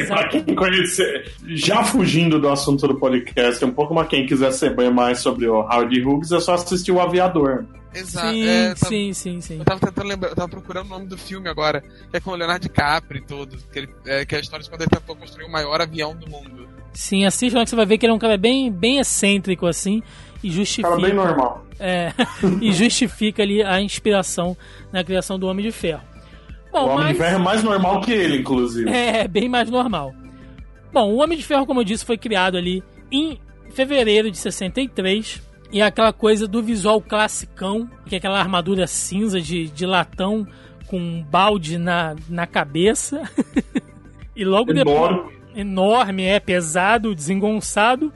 Pra 0.06 0.28
quem 0.28 0.44
conhecer, 0.54 1.32
já 1.46 1.84
fugindo 1.84 2.40
do 2.40 2.48
assunto 2.48 2.86
do 2.88 2.96
podcast, 2.98 3.64
um 3.64 3.70
pouco, 3.72 3.94
mas 3.94 4.08
quem 4.08 4.26
quiser 4.26 4.52
saber 4.52 4.90
mais 4.90 5.20
sobre 5.20 5.46
o 5.48 5.54
Howard 5.60 6.00
Hughes, 6.02 6.32
é 6.32 6.40
só 6.40 6.54
assistir 6.54 6.92
o 6.92 7.00
Aviador. 7.00 7.64
Exato. 7.92 8.28
Sim, 8.28 8.46
é, 8.48 8.68
tava- 8.74 8.86
sim, 8.86 9.12
sim, 9.12 9.40
sim. 9.40 9.58
Eu 9.58 9.64
tava 9.64 9.80
tentando 9.80 10.06
lembrar, 10.06 10.28
eu 10.30 10.36
tava 10.36 10.48
procurando 10.48 10.86
o 10.86 10.90
nome 10.90 11.06
do 11.06 11.18
filme 11.18 11.48
agora, 11.48 11.80
que 12.10 12.16
é 12.16 12.20
com 12.20 12.30
o 12.30 12.34
Leonardo 12.36 12.62
DiCaprio 12.62 13.20
e 13.20 13.24
tudo. 13.24 13.56
Que, 13.72 13.80
ele, 13.80 13.88
é, 14.06 14.24
que 14.24 14.34
é 14.34 14.38
a 14.38 14.40
história 14.40 14.62
de 14.62 14.70
quando 14.70 14.82
ele 14.82 14.90
tentou 14.90 15.16
construir 15.16 15.44
o 15.46 15.50
maior 15.50 15.80
avião 15.80 16.14
do 16.14 16.30
mundo. 16.30 16.68
Sim, 16.92 17.24
assista 17.24 17.58
lá 17.58 17.64
que 17.64 17.70
você 17.70 17.76
vai 17.76 17.86
ver 17.86 17.98
que 17.98 18.06
ele 18.06 18.12
é 18.12 18.14
um 18.14 18.18
cara 18.18 18.36
bem, 18.38 18.70
bem 18.70 18.98
excêntrico 18.98 19.66
assim 19.66 20.02
e 20.42 20.50
justifica. 20.50 20.88
Cara 20.88 21.00
bem 21.00 21.14
normal. 21.14 21.66
É, 21.80 22.12
e 22.60 22.72
justifica 22.72 23.42
ali 23.42 23.60
a 23.62 23.80
inspiração 23.80 24.56
na 24.92 25.02
criação 25.02 25.36
do 25.38 25.46
Homem 25.48 25.64
de 25.66 25.72
Ferro. 25.72 26.02
Bom, 26.72 26.80
o 26.80 26.88
Homem 26.90 26.98
mas 27.04 27.08
de 27.16 27.18
Ferro 27.22 27.36
é 27.36 27.38
mais 27.38 27.62
normal 27.62 28.00
que 28.00 28.12
ele, 28.12 28.38
inclusive. 28.38 28.88
é 28.90 29.26
bem 29.28 29.48
mais 29.48 29.68
normal. 29.70 30.14
Bom, 30.92 31.12
o 31.12 31.16
Homem 31.22 31.36
de 31.38 31.44
Ferro, 31.44 31.66
como 31.66 31.80
eu 31.80 31.84
disse, 31.84 32.04
foi 32.04 32.16
criado 32.18 32.56
ali 32.56 32.82
em 33.10 33.38
fevereiro 33.72 34.30
de 34.30 34.36
63. 34.38 35.42
E 35.72 35.80
é 35.80 35.84
aquela 35.84 36.12
coisa 36.12 36.48
do 36.48 36.60
visual 36.62 37.00
classicão, 37.00 37.88
que 38.06 38.14
é 38.16 38.18
aquela 38.18 38.40
armadura 38.40 38.86
cinza 38.88 39.40
de, 39.40 39.68
de 39.68 39.86
latão 39.86 40.46
com 40.88 40.98
um 40.98 41.22
balde 41.22 41.78
na, 41.78 42.16
na 42.28 42.44
cabeça. 42.46 43.22
e 44.34 44.44
logo 44.44 44.72
depois 44.72 44.96
Enorme. 44.96 45.32
enorme, 45.54 46.22
é 46.24 46.40
pesado, 46.40 47.14
desengonçado. 47.14 48.12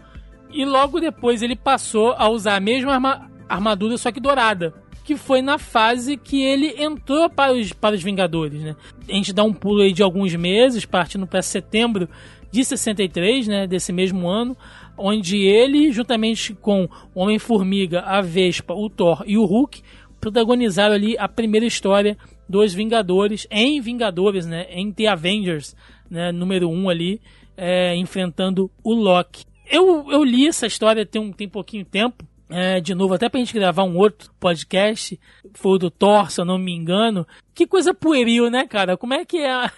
E 0.51 0.64
logo 0.64 1.01
depois 1.01 1.43
ele 1.43 1.55
passou 1.57 2.12
a 2.19 2.29
usar 2.29 2.57
a 2.57 2.61
mesma 2.61 2.95
arma- 2.95 3.31
armadura, 3.49 3.97
só 3.99 4.11
que 4.11 4.21
dourada. 4.21 4.75
Que 5.05 5.17
foi 5.17 5.43
na 5.43 5.59
fase 5.59 6.17
que 6.17 6.43
ele 6.43 6.83
entrou 6.83 7.29
para 7.29 7.53
os, 7.53 7.73
para 7.73 7.95
os 7.95 8.03
Vingadores, 8.03 8.61
né? 8.61 8.75
A 9.09 9.12
gente 9.12 9.33
dá 9.33 9.45
um 9.45 9.53
pulo 9.53 9.83
aí 9.83 9.93
de 9.93 10.03
alguns 10.03 10.35
meses, 10.35 10.85
partindo 10.85 11.27
para 11.27 11.43
setembro 11.43 12.09
de 12.51 12.64
63, 12.64 13.47
né? 13.47 13.67
Desse 13.67 13.93
mesmo 13.93 14.27
ano, 14.27 14.57
onde 14.97 15.45
ele, 15.45 15.93
juntamente 15.93 16.55
com 16.55 16.88
Homem-Formiga, 17.14 18.01
a 18.01 18.21
Vespa, 18.21 18.73
o 18.73 18.88
Thor 18.88 19.23
e 19.27 19.37
o 19.37 19.45
Hulk, 19.45 19.83
protagonizaram 20.21 20.95
ali 20.95 21.19
a 21.19 21.29
primeira 21.29 21.67
história 21.67 22.17
dos 22.49 22.73
Vingadores, 22.73 23.47
em 23.51 23.81
Vingadores, 23.81 24.47
né? 24.47 24.67
Em 24.71 24.90
The 24.90 25.07
Avengers, 25.09 25.77
né? 26.11 26.33
Número 26.33 26.69
1 26.69 26.73
um 26.73 26.88
ali, 26.88 27.21
é, 27.57 27.95
enfrentando 27.97 28.71
o 28.83 28.95
Loki. 28.95 29.45
Eu, 29.71 30.11
eu 30.11 30.23
li 30.23 30.47
essa 30.47 30.67
história 30.67 31.07
tem 31.07 31.21
um 31.21 31.33
tem 31.33 31.49
pouquinho 31.49 31.85
tempo. 31.85 32.25
É, 32.57 32.81
de 32.81 32.95
novo, 32.95 33.14
até 33.14 33.29
pra 33.29 33.40
gente 33.40 33.53
gravar 33.53 33.83
um 33.83 33.97
outro 33.97 34.33
podcast. 34.38 35.19
Foi 35.55 35.73
o 35.73 35.79
do 35.79 35.90
Thor, 35.90 36.31
se 36.31 36.40
eu 36.40 36.45
não 36.45 36.57
me 36.57 36.73
engano. 36.73 37.27
Que 37.53 37.67
coisa 37.67 37.93
pueril, 37.93 38.49
né, 38.49 38.64
cara? 38.64 38.97
Como 38.97 39.12
é 39.12 39.25
que 39.25 39.38
é? 39.38 39.51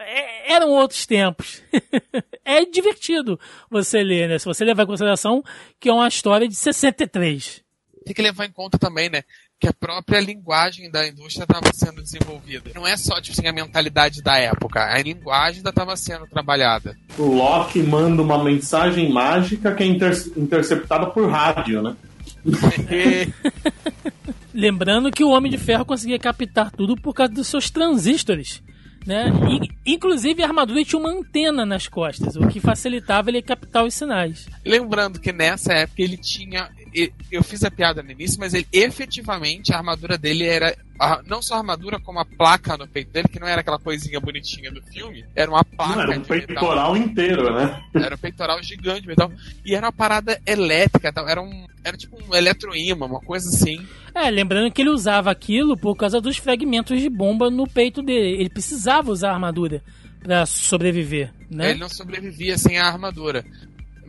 É, 0.00 0.52
Eram 0.52 0.70
outros 0.70 1.06
tempos. 1.06 1.62
é 2.44 2.64
divertido 2.64 3.40
você 3.68 4.02
ler, 4.02 4.28
né? 4.28 4.38
Se 4.38 4.44
você 4.44 4.64
levar 4.64 4.84
em 4.84 4.86
consideração 4.86 5.42
que 5.80 5.88
é 5.88 5.92
uma 5.92 6.06
história 6.06 6.46
de 6.46 6.54
63. 6.54 7.64
Tem 8.04 8.14
que 8.14 8.22
levar 8.22 8.44
em 8.44 8.52
conta 8.52 8.78
também, 8.78 9.10
né? 9.10 9.22
Que 9.60 9.66
a 9.66 9.72
própria 9.72 10.20
linguagem 10.20 10.88
da 10.90 11.06
indústria 11.08 11.42
estava 11.42 11.70
sendo 11.74 12.00
desenvolvida. 12.00 12.70
Não 12.74 12.86
é 12.86 12.96
só, 12.96 13.20
tipo 13.20 13.36
assim, 13.38 13.48
a 13.48 13.52
mentalidade 13.52 14.22
da 14.22 14.36
época. 14.38 14.80
A 14.84 15.02
linguagem 15.02 15.58
ainda 15.58 15.70
estava 15.70 15.96
sendo 15.96 16.26
trabalhada. 16.28 16.96
O 17.18 17.24
Loki 17.24 17.82
manda 17.82 18.22
uma 18.22 18.42
mensagem 18.42 19.10
mágica 19.12 19.74
que 19.74 19.82
é 19.82 19.86
inter- 19.86 20.30
interceptada 20.36 21.06
por 21.06 21.28
rádio, 21.28 21.82
né? 21.82 21.96
Lembrando 24.54 25.10
que 25.10 25.24
o 25.24 25.30
Homem 25.30 25.50
de 25.50 25.58
Ferro 25.58 25.84
conseguia 25.84 26.18
captar 26.18 26.70
tudo 26.70 26.96
por 26.96 27.12
causa 27.14 27.32
dos 27.32 27.46
seus 27.48 27.70
transistores. 27.70 28.62
Né? 29.06 29.26
E, 29.86 29.94
inclusive 29.94 30.42
a 30.42 30.46
armadura 30.46 30.84
tinha 30.84 31.00
uma 31.00 31.10
antena 31.10 31.64
nas 31.64 31.88
costas, 31.88 32.36
o 32.36 32.46
que 32.48 32.60
facilitava 32.60 33.30
ele 33.30 33.40
captar 33.40 33.84
os 33.84 33.94
sinais. 33.94 34.46
Lembrando 34.64 35.18
que 35.18 35.32
nessa 35.32 35.72
época 35.72 36.02
ele 36.02 36.16
tinha. 36.18 36.68
Eu 37.30 37.42
fiz 37.42 37.62
a 37.64 37.70
piada 37.70 38.02
no 38.02 38.10
início, 38.10 38.38
mas 38.40 38.54
ele 38.54 38.66
efetivamente 38.72 39.72
a 39.72 39.78
armadura 39.78 40.16
dele 40.18 40.44
era. 40.44 40.76
a- 40.98 41.20
Não 41.26 41.40
só 41.40 41.54
a 41.54 41.58
armadura, 41.58 42.00
como 42.00 42.18
a 42.18 42.24
placa 42.24 42.76
no 42.76 42.86
peito 42.88 43.12
dele, 43.12 43.28
que 43.28 43.38
não 43.38 43.46
era 43.46 43.60
aquela 43.60 43.78
coisinha 43.78 44.18
bonitinha 44.20 44.70
do 44.70 44.82
filme, 44.82 45.24
era 45.36 45.50
uma 45.50 45.62
placa 45.64 45.94
Não, 45.94 46.02
era 46.02 46.10
um 46.10 46.22
de 46.22 46.30
metal. 46.30 46.46
peitoral 46.46 46.96
inteiro, 46.96 47.54
né? 47.54 47.82
Era 47.94 48.14
um 48.14 48.18
peitoral 48.18 48.62
gigante 48.62 49.02
de 49.02 49.06
metal. 49.08 49.30
E 49.64 49.74
era 49.74 49.86
uma 49.86 49.92
parada 49.92 50.40
elétrica, 50.46 51.12
tal. 51.12 51.28
Era 51.28 51.40
um. 51.40 51.66
Era 51.84 51.96
tipo 51.96 52.16
um 52.22 52.34
eletroímã, 52.34 53.06
uma 53.06 53.20
coisa 53.20 53.48
assim. 53.48 53.86
É, 54.14 54.28
lembrando 54.30 54.70
que 54.72 54.82
ele 54.82 54.90
usava 54.90 55.30
aquilo 55.30 55.76
por 55.76 55.94
causa 55.96 56.20
dos 56.20 56.36
fragmentos 56.36 57.00
de 57.00 57.08
bomba 57.08 57.48
no 57.50 57.66
peito 57.68 58.02
dele. 58.02 58.40
Ele 58.40 58.50
precisava 58.50 59.10
usar 59.12 59.30
a 59.30 59.34
armadura 59.34 59.82
para 60.20 60.44
sobreviver, 60.46 61.32
né? 61.48 61.70
Ele 61.70 61.78
não 61.78 61.88
sobrevivia 61.88 62.58
sem 62.58 62.76
a 62.78 62.86
armadura. 62.88 63.44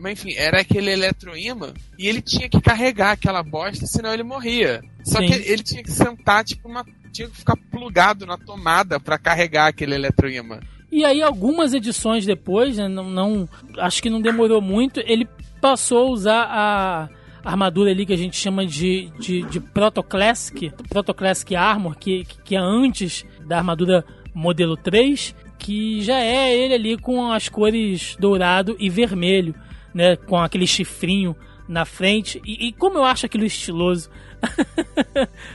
Mas 0.00 0.12
enfim, 0.24 0.34
era 0.36 0.60
aquele 0.60 0.90
eletroímã 0.90 1.72
e 1.98 2.08
ele 2.08 2.22
tinha 2.22 2.48
que 2.48 2.60
carregar 2.60 3.12
aquela 3.12 3.42
bosta, 3.42 3.86
senão 3.86 4.12
ele 4.12 4.22
morria. 4.22 4.80
Só 5.04 5.18
Sim. 5.18 5.26
que 5.26 5.32
ele 5.34 5.62
tinha 5.62 5.82
que 5.82 5.90
sentar, 5.90 6.42
tipo, 6.44 6.68
uma. 6.68 6.84
Tinha 7.12 7.28
que 7.28 7.36
ficar 7.36 7.56
plugado 7.70 8.24
na 8.24 8.38
tomada 8.38 8.98
pra 9.00 9.18
carregar 9.18 9.66
aquele 9.66 9.94
eletroímã. 9.94 10.60
E 10.92 11.04
aí, 11.04 11.22
algumas 11.22 11.72
edições 11.74 12.24
depois, 12.26 12.76
né, 12.76 12.88
não, 12.88 13.08
não- 13.10 13.48
acho 13.78 14.02
que 14.02 14.10
não 14.10 14.20
demorou 14.20 14.60
muito, 14.60 15.00
ele 15.06 15.28
passou 15.60 16.06
a 16.08 16.10
usar 16.10 16.42
a 16.48 17.08
armadura 17.44 17.90
ali 17.90 18.04
que 18.06 18.12
a 18.12 18.16
gente 18.18 18.36
chama 18.36 18.66
de, 18.66 19.10
de, 19.18 19.42
de 19.42 19.60
Proto 19.60 20.02
Classic, 20.02 20.70
Proto 20.88 21.12
Classic 21.14 21.54
Armor, 21.54 21.96
que, 21.96 22.24
que 22.44 22.54
é 22.56 22.58
antes 22.58 23.24
da 23.46 23.58
armadura 23.58 24.04
modelo 24.34 24.76
3, 24.76 25.34
que 25.58 26.00
já 26.02 26.18
é 26.20 26.56
ele 26.56 26.74
ali 26.74 26.96
com 26.98 27.30
as 27.32 27.48
cores 27.48 28.16
dourado 28.18 28.76
e 28.78 28.88
vermelho, 28.90 29.54
né, 29.94 30.16
com 30.16 30.38
aquele 30.38 30.66
chifrinho 30.66 31.34
na 31.68 31.84
frente. 31.84 32.40
E, 32.44 32.68
e 32.68 32.72
como 32.72 32.98
eu 32.98 33.04
acho 33.04 33.26
aquilo 33.26 33.44
estiloso. 33.44 34.10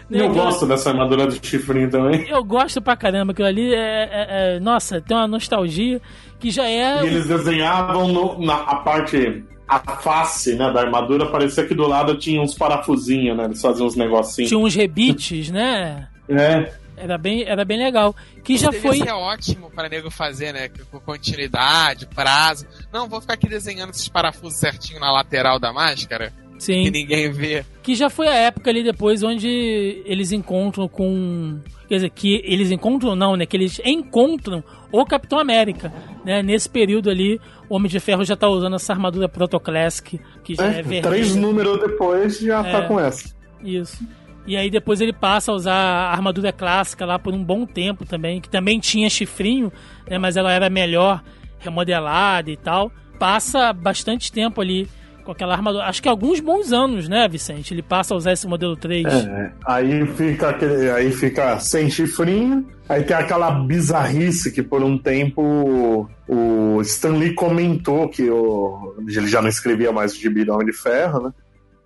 Né, 0.09 0.19
Eu 0.21 0.27
aquilo- 0.27 0.43
gosto 0.45 0.65
dessa 0.67 0.89
armadura 0.91 1.27
de 1.27 1.45
chifrinho 1.45 1.89
também. 1.89 2.27
eu 2.29 2.43
gosto 2.43 2.81
pra 2.81 2.95
caramba, 2.95 3.31
aquilo 3.31 3.47
ali 3.47 3.73
é, 3.73 3.77
é- 3.79 4.27
é- 4.55 4.59
Nossa, 4.59 5.01
tem 5.01 5.15
uma 5.17 5.27
nostalgia 5.27 5.99
que 6.39 6.51
já 6.51 6.67
é. 6.69 7.03
E 7.03 7.07
eles 7.07 7.27
desenhavam 7.27 8.07
no- 8.09 8.45
na 8.45 8.55
a 8.55 8.75
parte, 8.77 9.43
a 9.67 9.79
face 9.97 10.55
né, 10.55 10.71
da 10.71 10.81
armadura, 10.81 11.25
parecia 11.31 11.65
que 11.65 11.73
do 11.73 11.87
lado 11.87 12.15
tinha 12.17 12.39
uns 12.41 12.53
parafusinhos, 12.53 13.35
né? 13.35 13.45
Eles 13.45 13.61
faziam 13.61 13.87
uns 13.87 13.95
negocinhos. 13.95 14.49
Tinha 14.49 14.59
uns 14.59 14.75
rebites, 14.75 15.49
né? 15.49 16.07
É, 16.29 16.71
Era 16.97 17.17
bem, 17.17 17.43
era 17.43 17.65
bem 17.65 17.77
legal. 17.77 18.15
Que 18.43 18.57
já 18.57 18.71
foi. 18.71 18.97
ser 18.99 19.11
ótimo 19.11 19.69
pra 19.71 19.89
nego 19.89 20.09
fazer, 20.09 20.53
né? 20.53 20.69
Com 20.91 20.99
continuidade, 20.99 22.05
prazo. 22.07 22.65
Não, 22.91 23.07
vou 23.07 23.21
ficar 23.21 23.33
aqui 23.33 23.47
desenhando 23.47 23.89
esses 23.91 24.07
parafusos 24.07 24.59
certinho 24.59 24.99
na 24.99 25.11
lateral 25.11 25.59
da 25.59 25.73
máscara, 25.73 26.31
que 26.57 26.63
Sim. 26.63 26.89
ninguém 26.89 27.31
vê. 27.31 27.65
Que 27.83 27.95
já 27.95 28.09
foi 28.09 28.27
a 28.27 28.33
época 28.35 28.69
ali 28.69 28.83
depois 28.83 29.23
onde 29.23 30.01
eles 30.05 30.31
encontram 30.31 30.87
com. 30.87 31.59
Quer 31.87 31.95
dizer, 31.95 32.09
que 32.09 32.41
eles 32.45 32.71
encontram 32.71 33.15
não, 33.15 33.35
né? 33.35 33.45
Que 33.45 33.55
eles 33.57 33.79
encontram 33.85 34.63
o 34.91 35.05
Capitão 35.05 35.37
América. 35.37 35.93
Né? 36.23 36.41
Nesse 36.41 36.67
período 36.67 37.09
ali, 37.11 37.39
o 37.69 37.75
Homem 37.75 37.89
de 37.91 37.99
Ferro 37.99 38.23
já 38.23 38.35
tá 38.35 38.47
usando 38.49 38.75
essa 38.75 38.91
armadura 38.93 39.29
Proto 39.29 39.59
Classic, 39.59 40.19
que 40.43 40.55
já 40.55 40.65
é, 40.65 40.67
é, 40.69 40.71
vermelha. 40.73 41.01
três 41.03 41.35
números 41.35 41.79
depois 41.79 42.39
já 42.39 42.65
É. 42.65 42.71
tá 42.71 42.87
com 42.87 42.99
essa. 42.99 43.35
Isso. 43.63 44.03
E 44.47 44.55
aí 44.55 44.69
depois 44.69 45.01
ele 45.01 45.13
passa 45.13 45.51
a 45.51 45.55
usar 45.55 45.73
a 45.73 46.11
armadura 46.11 46.51
clássica 46.51 47.05
lá 47.05 47.17
por 47.17 47.33
um 47.33 47.43
bom 47.43 47.65
tempo 47.65 48.05
também, 48.05 48.39
que 48.39 48.49
também 48.49 48.79
tinha 48.79 49.09
chifrinho, 49.09 49.71
né, 50.07 50.17
mas 50.17 50.37
ela 50.37 50.51
era 50.51 50.69
melhor 50.69 51.23
remodelada 51.59 52.51
e 52.51 52.57
tal. 52.57 52.91
Passa 53.17 53.73
bastante 53.73 54.31
tempo 54.31 54.61
ali 54.61 54.87
com 55.23 55.31
aquela 55.31 55.53
armadura. 55.53 55.85
Acho 55.85 56.01
que 56.01 56.07
alguns 56.07 56.39
bons 56.39 56.71
anos, 56.71 57.09
né, 57.09 57.27
Vicente? 57.27 57.73
Ele 57.73 57.81
passa 57.81 58.13
a 58.13 58.17
usar 58.17 58.33
esse 58.33 58.47
modelo 58.47 58.77
3. 58.77 59.05
É, 59.05 59.51
aí 59.65 60.05
fica 60.05 60.49
aquele, 60.49 60.89
aí 60.91 61.11
fica 61.11 61.59
sem 61.59 61.89
chifrinho. 61.89 62.67
Aí 62.87 63.03
tem 63.03 63.17
aquela 63.17 63.49
bizarrice 63.49 64.51
que 64.51 64.61
por 64.61 64.83
um 64.83 64.95
tempo 64.95 66.07
o 66.27 66.81
Stan 66.81 67.13
Lee 67.13 67.33
comentou 67.33 68.07
que 68.07 68.29
o, 68.29 68.95
ele 68.99 69.27
já 69.27 69.41
não 69.41 69.49
escrevia 69.49 69.91
mais 69.91 70.13
o 70.13 70.19
gibi 70.19 70.45
do 70.45 70.53
Homem 70.53 70.67
de 70.67 70.73
Ferro, 70.73 71.23
né? 71.23 71.33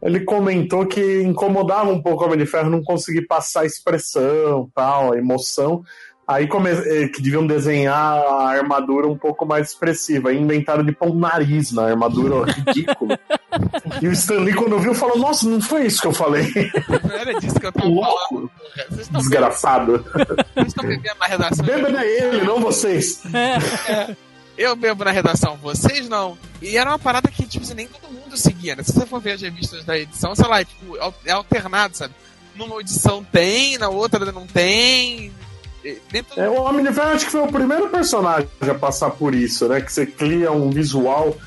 Ele 0.02 0.22
comentou 0.22 0.86
que 0.86 1.22
incomodava 1.22 1.90
um 1.90 2.02
pouco 2.02 2.24
o 2.24 2.28
Homem 2.28 2.40
de 2.40 2.46
Ferro 2.46 2.70
não 2.70 2.82
conseguir 2.82 3.24
passar 3.24 3.62
a 3.62 3.66
expressão, 3.66 4.70
tal, 4.74 5.14
a 5.14 5.18
emoção. 5.18 5.84
Aí 6.30 6.48
come, 6.48 6.70
eh, 6.70 7.08
que 7.08 7.24
deviam 7.24 7.46
desenhar 7.46 7.96
a 7.98 8.50
armadura 8.50 9.08
um 9.08 9.18
pouco 9.18 9.48
mais 9.48 9.70
expressiva. 9.70 10.30
Aí 10.30 10.40
inventaram 10.40 10.84
de 10.84 10.92
pôr 10.92 11.10
um 11.10 11.16
nariz 11.16 11.72
na 11.72 11.86
armadura, 11.86 12.46
ridículo. 12.46 13.18
e 14.00 14.08
o 14.08 14.12
Stan 14.12 14.42
Lee, 14.42 14.54
quando 14.54 14.78
viu, 14.78 14.94
falou: 14.94 15.18
Nossa, 15.18 15.50
não 15.50 15.60
foi 15.60 15.88
isso 15.88 16.00
que 16.00 16.08
eu 16.08 16.14
falei. 16.14 16.54
Não 16.88 17.18
era 17.18 17.34
disso 17.40 17.60
que 17.60 17.66
eu 17.66 17.72
tava. 17.72 17.88
Louco, 17.88 18.30
porra. 18.30 18.52
Vocês 18.90 19.02
estão 19.02 19.22
desgraçado. 19.22 20.06
vocês 20.54 20.68
estão 20.68 20.86
bebendo 20.86 21.16
na 21.20 21.26
redação. 21.26 21.66
Bêbado 21.66 21.98
é 21.98 22.08
ele, 22.08 22.46
não 22.46 22.60
vocês. 22.60 23.24
É. 23.34 24.16
Eu 24.62 24.76
bebo 24.76 25.06
na 25.06 25.12
redação, 25.12 25.56
vocês 25.56 26.10
não. 26.10 26.38
E 26.62 26.78
era 26.78 26.90
uma 26.92 27.00
parada 27.00 27.30
que, 27.32 27.46
tipo, 27.48 27.64
assim, 27.64 27.74
nem 27.76 27.88
todo 27.88 28.12
mundo 28.14 28.36
seguia, 28.36 28.76
né? 28.76 28.84
Se 28.84 28.92
você 28.92 29.06
for 29.06 29.22
ver 29.22 29.32
as 29.32 29.42
revistas 29.42 29.86
da 29.86 29.98
edição, 29.98 30.36
sei 30.36 30.46
lá, 30.48 30.60
é, 30.60 30.66
tipo, 30.66 30.98
al- 31.00 31.14
é 31.26 31.32
alternado, 31.32 31.96
sabe? 31.96 32.14
Numa 32.56 32.80
edição 32.82 33.24
tem, 33.32 33.78
na 33.78 33.88
outra 33.88 34.30
não 34.34 34.46
tem. 34.46 35.32
É, 36.36 36.50
o 36.50 36.62
Homem 36.62 36.84
de 36.86 36.92
Ferro 36.92 37.12
acho 37.12 37.24
que 37.26 37.32
foi 37.32 37.40
o 37.42 37.48
primeiro 37.48 37.88
personagem 37.88 38.50
a 38.70 38.74
passar 38.76 39.12
por 39.12 39.34
isso, 39.34 39.66
né? 39.70 39.80
Que 39.80 39.94
você 39.94 40.06
cria 40.06 40.52
um 40.52 40.70
visual 40.70 41.38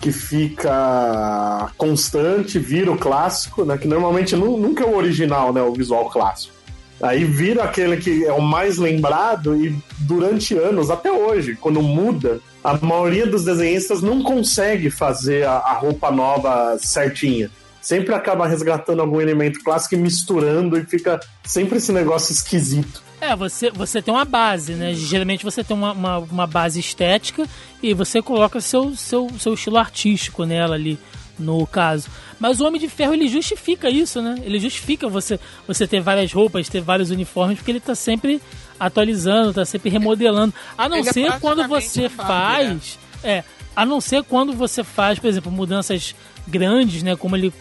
que 0.00 0.12
fica 0.12 1.72
constante, 1.76 2.58
vira 2.58 2.90
o 2.92 2.96
clássico, 2.96 3.64
né? 3.64 3.76
Que 3.76 3.88
normalmente 3.88 4.36
nu- 4.36 4.56
nunca 4.56 4.84
é 4.84 4.86
o 4.86 4.96
original, 4.96 5.52
né? 5.52 5.60
O 5.60 5.72
visual 5.72 6.08
clássico. 6.08 6.54
Aí 7.02 7.24
vira 7.24 7.64
aquele 7.64 7.96
que 7.96 8.24
é 8.24 8.32
o 8.32 8.40
mais 8.42 8.76
lembrado 8.78 9.56
e 9.56 9.74
durante 10.00 10.54
anos, 10.56 10.90
até 10.90 11.10
hoje, 11.10 11.56
quando 11.56 11.82
muda, 11.82 12.40
a 12.62 12.76
maioria 12.76 13.26
dos 13.26 13.44
desenhistas 13.44 14.02
não 14.02 14.22
consegue 14.22 14.90
fazer 14.90 15.46
a, 15.46 15.52
a 15.52 15.72
roupa 15.74 16.10
nova 16.10 16.76
certinha. 16.78 17.50
Sempre 17.80 18.14
acaba 18.14 18.46
resgatando 18.46 19.00
algum 19.00 19.20
elemento 19.20 19.62
clássico 19.64 19.94
e 19.94 19.98
misturando 19.98 20.76
e 20.76 20.84
fica 20.84 21.18
sempre 21.42 21.78
esse 21.78 21.90
negócio 21.92 22.32
esquisito. 22.32 23.02
É, 23.20 23.34
você, 23.36 23.70
você 23.70 24.00
tem 24.00 24.12
uma 24.12 24.24
base, 24.24 24.74
né? 24.74 24.94
Geralmente 24.94 25.44
você 25.44 25.62
tem 25.62 25.76
uma, 25.76 25.92
uma, 25.92 26.18
uma 26.18 26.46
base 26.46 26.80
estética 26.80 27.46
e 27.82 27.92
você 27.92 28.22
coloca 28.22 28.60
seu, 28.60 28.94
seu, 28.96 29.28
seu 29.38 29.54
estilo 29.54 29.76
artístico 29.76 30.44
nela 30.44 30.74
ali, 30.74 30.98
no 31.40 31.66
caso. 31.66 32.08
Mas 32.38 32.60
o 32.60 32.66
Homem 32.66 32.80
de 32.80 32.88
Ferro, 32.88 33.14
ele 33.14 33.28
justifica 33.28 33.90
isso, 33.90 34.22
né? 34.22 34.36
Ele 34.42 34.58
justifica 34.60 35.08
você, 35.08 35.38
você 35.66 35.86
ter 35.86 36.00
várias 36.00 36.32
roupas, 36.32 36.68
ter 36.68 36.80
vários 36.80 37.10
uniformes, 37.10 37.58
porque 37.58 37.72
ele 37.72 37.80
tá 37.80 37.94
sempre 37.94 38.40
atualizando, 38.78 39.54
tá 39.54 39.64
sempre 39.64 39.90
remodelando. 39.90 40.54
A 40.76 40.88
não 40.88 40.98
Ele 40.98 41.08
é 41.08 41.12
ser 41.12 41.40
quando 41.40 41.66
praticamente 41.66 41.88
você 41.88 42.08
Barbie, 42.08 42.80
faz... 42.80 42.98
É, 43.22 43.44
a 43.74 43.84
não 43.84 44.00
ser 44.00 44.22
quando 44.22 44.52
você 44.52 44.82
faz, 44.82 45.18
por 45.18 45.28
exemplo, 45.28 45.50
mudanças 45.50 46.14
grandes, 46.46 47.02
né? 47.02 47.16
Como 47.16 47.36
ele... 47.36 47.52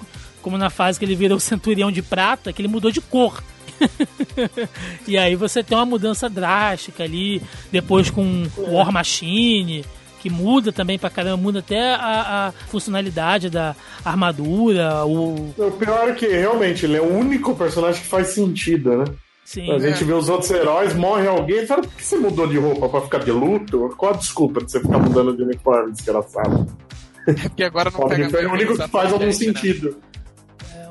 Como 0.41 0.57
na 0.57 0.69
fase 0.69 0.97
que 0.97 1.03
ele 1.03 1.15
virou 1.15 1.37
o 1.37 1.41
Centurião 1.41 1.91
de 1.91 2.01
Prata, 2.01 2.53
que 2.53 2.61
ele 2.61 2.69
mudou 2.69 2.89
de 2.91 3.01
cor. 3.01 3.43
e 5.07 5.17
aí 5.17 5.35
você 5.35 5.61
tem 5.61 5.77
uma 5.77 5.85
mudança 5.85 6.29
drástica 6.29 7.03
ali, 7.03 7.41
depois 7.71 8.09
com 8.09 8.43
o 8.57 8.73
War 8.73 8.91
Machine, 8.91 9.83
que 10.19 10.29
muda 10.29 10.71
também 10.71 10.99
pra 10.99 11.09
caramba, 11.09 11.37
muda 11.37 11.59
até 11.59 11.95
a, 11.95 12.47
a 12.47 12.51
funcionalidade 12.67 13.49
da 13.49 13.75
armadura, 14.03 15.05
o. 15.05 15.53
O 15.57 15.71
pior 15.71 16.09
é 16.09 16.13
que 16.13 16.27
realmente 16.27 16.85
ele 16.85 16.97
é 16.97 17.01
o 17.01 17.17
único 17.17 17.55
personagem 17.55 18.01
que 18.01 18.07
faz 18.07 18.27
sentido, 18.27 18.97
né? 18.97 19.05
Sim, 19.45 19.71
A 19.71 19.79
gente 19.79 20.03
vê 20.03 20.13
os 20.13 20.29
outros 20.29 20.51
heróis, 20.51 20.93
morre 20.93 21.27
alguém, 21.27 21.65
fala, 21.65 21.81
por 21.81 21.91
que 21.93 22.05
você 22.05 22.17
mudou 22.17 22.45
de 22.45 22.59
roupa? 22.59 22.87
Pra 22.87 23.01
ficar 23.01 23.17
de 23.19 23.31
luto? 23.31 23.91
Qual 23.97 24.13
a 24.13 24.15
desculpa 24.15 24.63
de 24.63 24.71
você 24.71 24.79
ficar 24.79 24.99
mudando 24.99 25.35
de 25.35 25.41
uniforme, 25.41 25.91
desgraçado? 25.91 26.67
É 27.25 27.33
porque 27.33 27.63
agora 27.63 27.89
não 27.91 27.99
O 27.99 28.07
pega 28.07 28.41
é 28.41 28.47
o 28.47 28.53
único 28.53 28.77
que 28.77 28.87
faz 28.87 29.11
algum 29.11 29.25
exatamente, 29.25 29.85
né? 29.85 29.91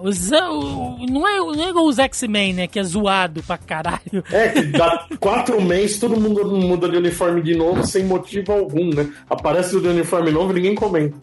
Os, 0.02 0.30
o- 0.30 1.06
não, 1.08 1.26
é, 1.28 1.38
não 1.38 1.64
é 1.64 1.68
igual 1.70 1.86
os 1.86 1.98
X-Men, 1.98 2.52
né? 2.52 2.66
Que 2.66 2.78
é 2.78 2.84
zoado 2.84 3.42
pra 3.42 3.58
caralho. 3.58 4.24
É, 4.32 4.48
que 4.48 4.62
dá 4.62 5.06
quatro 5.20 5.60
meses, 5.60 5.98
todo 5.98 6.18
mundo 6.20 6.44
muda 6.56 6.88
de 6.88 6.96
uniforme 6.96 7.42
de 7.42 7.54
novo, 7.56 7.86
sem 7.86 8.04
motivo 8.04 8.52
algum, 8.52 8.90
né? 8.94 9.10
Aparece 9.28 9.76
o 9.76 9.80
de 9.80 9.88
uniforme 9.88 10.30
novo 10.30 10.52
e 10.52 10.54
ninguém 10.56 10.74
comenta. 10.74 11.16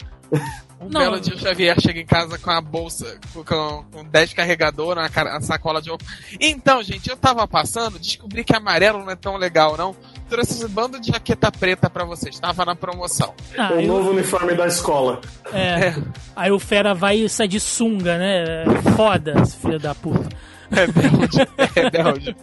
Um 0.81 0.89
Não. 0.89 0.99
belo 1.01 1.19
dia 1.19 1.33
o 1.33 1.39
Xavier 1.39 1.79
chega 1.79 1.99
em 1.99 2.05
casa 2.05 2.37
com 2.37 2.51
a 2.51 2.59
bolsa, 2.61 3.17
com, 3.33 3.85
com 3.91 4.03
10 4.05 4.33
carregadores, 4.33 5.03
uma 5.15 5.41
sacola 5.41 5.81
de 5.81 5.89
roupa. 5.89 6.03
Então, 6.39 6.83
gente, 6.83 7.09
eu 7.09 7.15
tava 7.17 7.47
passando, 7.47 7.97
descobri 7.97 8.43
que 8.43 8.55
amarelo 8.55 8.99
não 8.99 9.09
é 9.09 9.15
tão 9.15 9.37
legal, 9.37 9.75
não. 9.77 9.95
Trouxe 10.29 10.53
esse 10.53 10.67
bando 10.67 10.99
de 10.99 11.07
jaqueta 11.11 11.51
preta 11.51 11.89
pra 11.89 12.03
vocês, 12.03 12.39
tava 12.39 12.65
na 12.65 12.75
promoção. 12.75 13.33
Ah, 13.57 13.73
o 13.73 13.79
eu- 13.79 13.87
novo 13.87 14.09
uniforme 14.09 14.55
da 14.55 14.65
escola. 14.67 15.21
é, 15.53 15.93
aí 16.35 16.51
o 16.51 16.57
Fera 16.59 16.93
vai 16.95 17.17
e 17.17 17.29
sai 17.29 17.47
de 17.47 17.59
sunga, 17.59 18.17
né? 18.17 18.65
Foda, 18.95 19.45
filho 19.45 19.79
da 19.79 19.93
puta. 19.93 20.27
É 20.71 20.87
Belde, 20.87 21.41
é 21.75 21.89
Belde. 21.91 22.35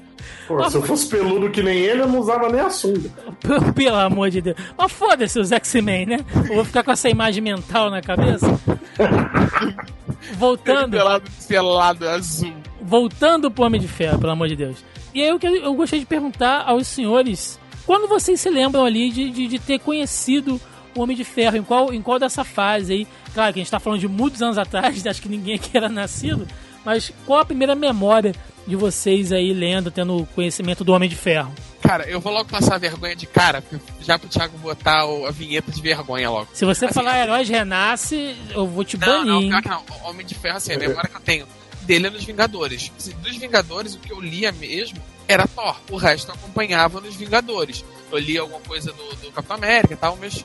Pô, 0.46 0.70
se 0.70 0.76
eu 0.76 0.82
fosse 0.82 1.08
peludo 1.08 1.50
que 1.50 1.60
nem 1.62 1.76
ele, 1.78 2.02
eu 2.02 2.08
não 2.08 2.20
usava 2.20 2.48
nem 2.48 2.60
a 2.60 2.70
sunga. 2.70 3.10
Pelo 3.74 3.96
amor 3.96 4.30
de 4.30 4.40
Deus. 4.40 4.56
Mas 4.78 4.92
foda-se 4.92 5.40
os 5.40 5.50
X-Men, 5.50 6.06
né? 6.06 6.18
Eu 6.48 6.54
vou 6.54 6.64
ficar 6.64 6.84
com 6.84 6.92
essa 6.92 7.08
imagem 7.08 7.42
mental 7.42 7.90
na 7.90 8.00
cabeça. 8.00 8.46
Voltando, 10.38 10.90
Pelado, 10.92 11.24
pelado, 11.48 12.08
azul. 12.08 12.52
voltando 12.80 13.50
pro 13.50 13.64
Homem 13.64 13.80
de 13.80 13.88
Ferro, 13.88 14.18
pelo 14.20 14.32
amor 14.32 14.48
de 14.48 14.56
Deus. 14.56 14.84
E 15.14 15.20
aí 15.20 15.28
eu, 15.28 15.38
eu 15.40 15.74
gostaria 15.74 16.00
de 16.00 16.06
perguntar 16.06 16.62
aos 16.66 16.86
senhores 16.86 17.58
quando 17.86 18.08
vocês 18.08 18.40
se 18.40 18.48
lembram 18.50 18.84
ali 18.84 19.10
de, 19.10 19.30
de, 19.30 19.46
de 19.46 19.58
ter 19.58 19.78
conhecido 19.80 20.60
o 20.94 21.00
Homem 21.00 21.16
de 21.16 21.24
Ferro, 21.24 21.56
em 21.56 21.62
qual, 21.62 21.92
em 21.92 22.02
qual 22.02 22.18
dessa 22.18 22.44
fase 22.44 22.92
aí? 22.92 23.06
Claro 23.34 23.52
que 23.52 23.60
a 23.60 23.62
gente 23.62 23.70
tá 23.70 23.80
falando 23.80 24.00
de 24.00 24.08
muitos 24.08 24.42
anos 24.42 24.58
atrás, 24.58 25.04
acho 25.06 25.22
que 25.22 25.28
ninguém 25.28 25.54
aqui 25.54 25.76
era 25.76 25.88
nascido, 25.88 26.46
mas 26.84 27.12
qual 27.26 27.40
a 27.40 27.44
primeira 27.44 27.74
memória 27.74 28.34
de 28.66 28.76
vocês 28.76 29.32
aí 29.32 29.52
lendo, 29.52 29.90
tendo 29.90 30.26
conhecimento 30.34 30.84
do 30.84 30.92
Homem 30.92 31.08
de 31.08 31.16
Ferro? 31.16 31.52
Cara, 31.82 32.04
eu 32.08 32.20
vou 32.20 32.32
logo 32.32 32.48
passar 32.48 32.78
vergonha 32.78 33.16
de 33.16 33.26
cara, 33.26 33.60
porque 33.60 33.82
já 34.02 34.16
pro 34.18 34.28
Thiago 34.28 34.56
botar 34.58 35.04
o- 35.04 35.26
a 35.26 35.32
vinheta 35.32 35.72
de 35.72 35.80
vergonha 35.82 36.30
logo. 36.30 36.48
Se 36.52 36.64
você 36.64 36.84
Assim, 36.84 36.94
falar 36.94 37.18
Heróis 37.18 37.48
Renasce, 37.48 38.36
eu 38.54 38.66
vou 38.68 38.84
te 38.84 38.96
Não, 38.96 39.06
banir. 39.06 39.26
não, 39.26 39.40
pior 39.40 39.62
que 39.62 39.68
não. 39.68 39.82
Homem 40.08 40.24
de 40.24 40.34
Ferro, 40.36 40.58
assim, 40.58 40.74
a 40.74 40.78
memória 40.78 41.08
que 41.10 41.16
eu 41.16 41.20
tenho 41.20 41.46
dele 41.82 42.06
é 42.06 42.10
nos 42.10 42.24
Vingadores. 42.24 42.90
Assim, 42.96 43.12
Dos 43.16 43.36
Vingadores, 43.36 43.94
o 43.94 43.98
que 43.98 44.12
eu 44.12 44.20
lia 44.20 44.52
mesmo 44.52 44.98
era 45.28 45.46
Thor. 45.46 45.76
O 45.90 45.96
resto 45.96 46.32
acompanhava 46.32 47.00
nos 47.00 47.14
Vingadores. 47.16 47.84
Eu 48.10 48.18
lia 48.18 48.40
alguma 48.40 48.60
coisa 48.60 48.92
do, 48.92 49.16
do 49.16 49.32
Capitão 49.32 49.56
América 49.56 49.94
e 49.94 49.96
tal, 49.96 50.16
mas 50.16 50.44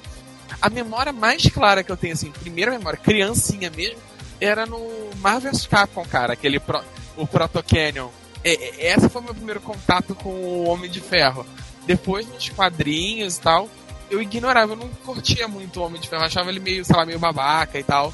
a 0.61 0.69
memória 0.69 1.11
mais 1.11 1.43
clara 1.47 1.83
que 1.83 1.91
eu 1.91 1.97
tenho, 1.97 2.13
assim, 2.13 2.31
primeira 2.31 2.71
memória, 2.71 2.97
criancinha 2.97 3.69
mesmo, 3.69 3.99
era 4.39 4.65
no 4.65 4.79
Marvel 5.17 5.51
vs 5.51 5.67
Capcom, 5.67 6.05
cara, 6.05 6.33
aquele 6.33 6.59
pro, 6.59 6.81
o 7.15 7.27
Proto 7.27 7.63
Canyon. 7.63 8.09
É, 8.43 8.53
é, 8.53 8.93
esse 8.93 9.09
foi 9.09 9.21
meu 9.21 9.33
primeiro 9.33 9.59
contato 9.59 10.15
com 10.15 10.29
o 10.29 10.67
Homem 10.67 10.89
de 10.89 11.01
Ferro. 11.01 11.45
Depois, 11.85 12.27
nos 12.27 12.49
quadrinhos 12.49 13.37
e 13.37 13.41
tal, 13.41 13.69
eu 14.09 14.21
ignorava, 14.21 14.73
eu 14.73 14.77
não 14.77 14.89
curtia 15.05 15.47
muito 15.47 15.79
o 15.79 15.83
Homem 15.83 15.99
de 15.99 16.07
Ferro, 16.07 16.23
achava 16.23 16.49
ele 16.49 16.59
meio, 16.59 16.85
sei 16.85 16.95
lá, 16.95 17.05
meio 17.05 17.19
babaca 17.19 17.79
e 17.79 17.83
tal. 17.83 18.13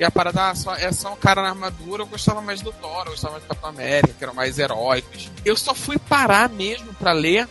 E 0.00 0.04
a 0.04 0.10
parada 0.10 0.48
ah, 0.48 0.54
só, 0.54 0.74
é 0.76 0.90
só 0.92 1.12
um 1.12 1.16
cara 1.16 1.42
na 1.42 1.50
armadura, 1.50 2.04
eu 2.04 2.06
gostava 2.06 2.40
mais 2.40 2.62
do 2.62 2.72
Thor, 2.72 3.02
eu 3.04 3.10
gostava 3.10 3.32
mais 3.32 3.44
do 3.44 3.48
Capitão 3.48 3.68
América, 3.68 4.14
que 4.16 4.24
eram 4.24 4.32
mais 4.32 4.58
heróicos. 4.58 5.30
Eu 5.44 5.54
só 5.54 5.74
fui 5.74 5.98
parar 5.98 6.48
mesmo 6.48 6.94
pra 6.94 7.12
ler 7.12 7.46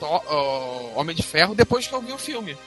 ó, 0.00 0.90
Homem 0.96 1.14
de 1.14 1.22
Ferro 1.22 1.54
depois 1.54 1.86
que 1.86 1.94
eu 1.94 2.02
vi 2.02 2.12
o 2.12 2.18
filme. 2.18 2.58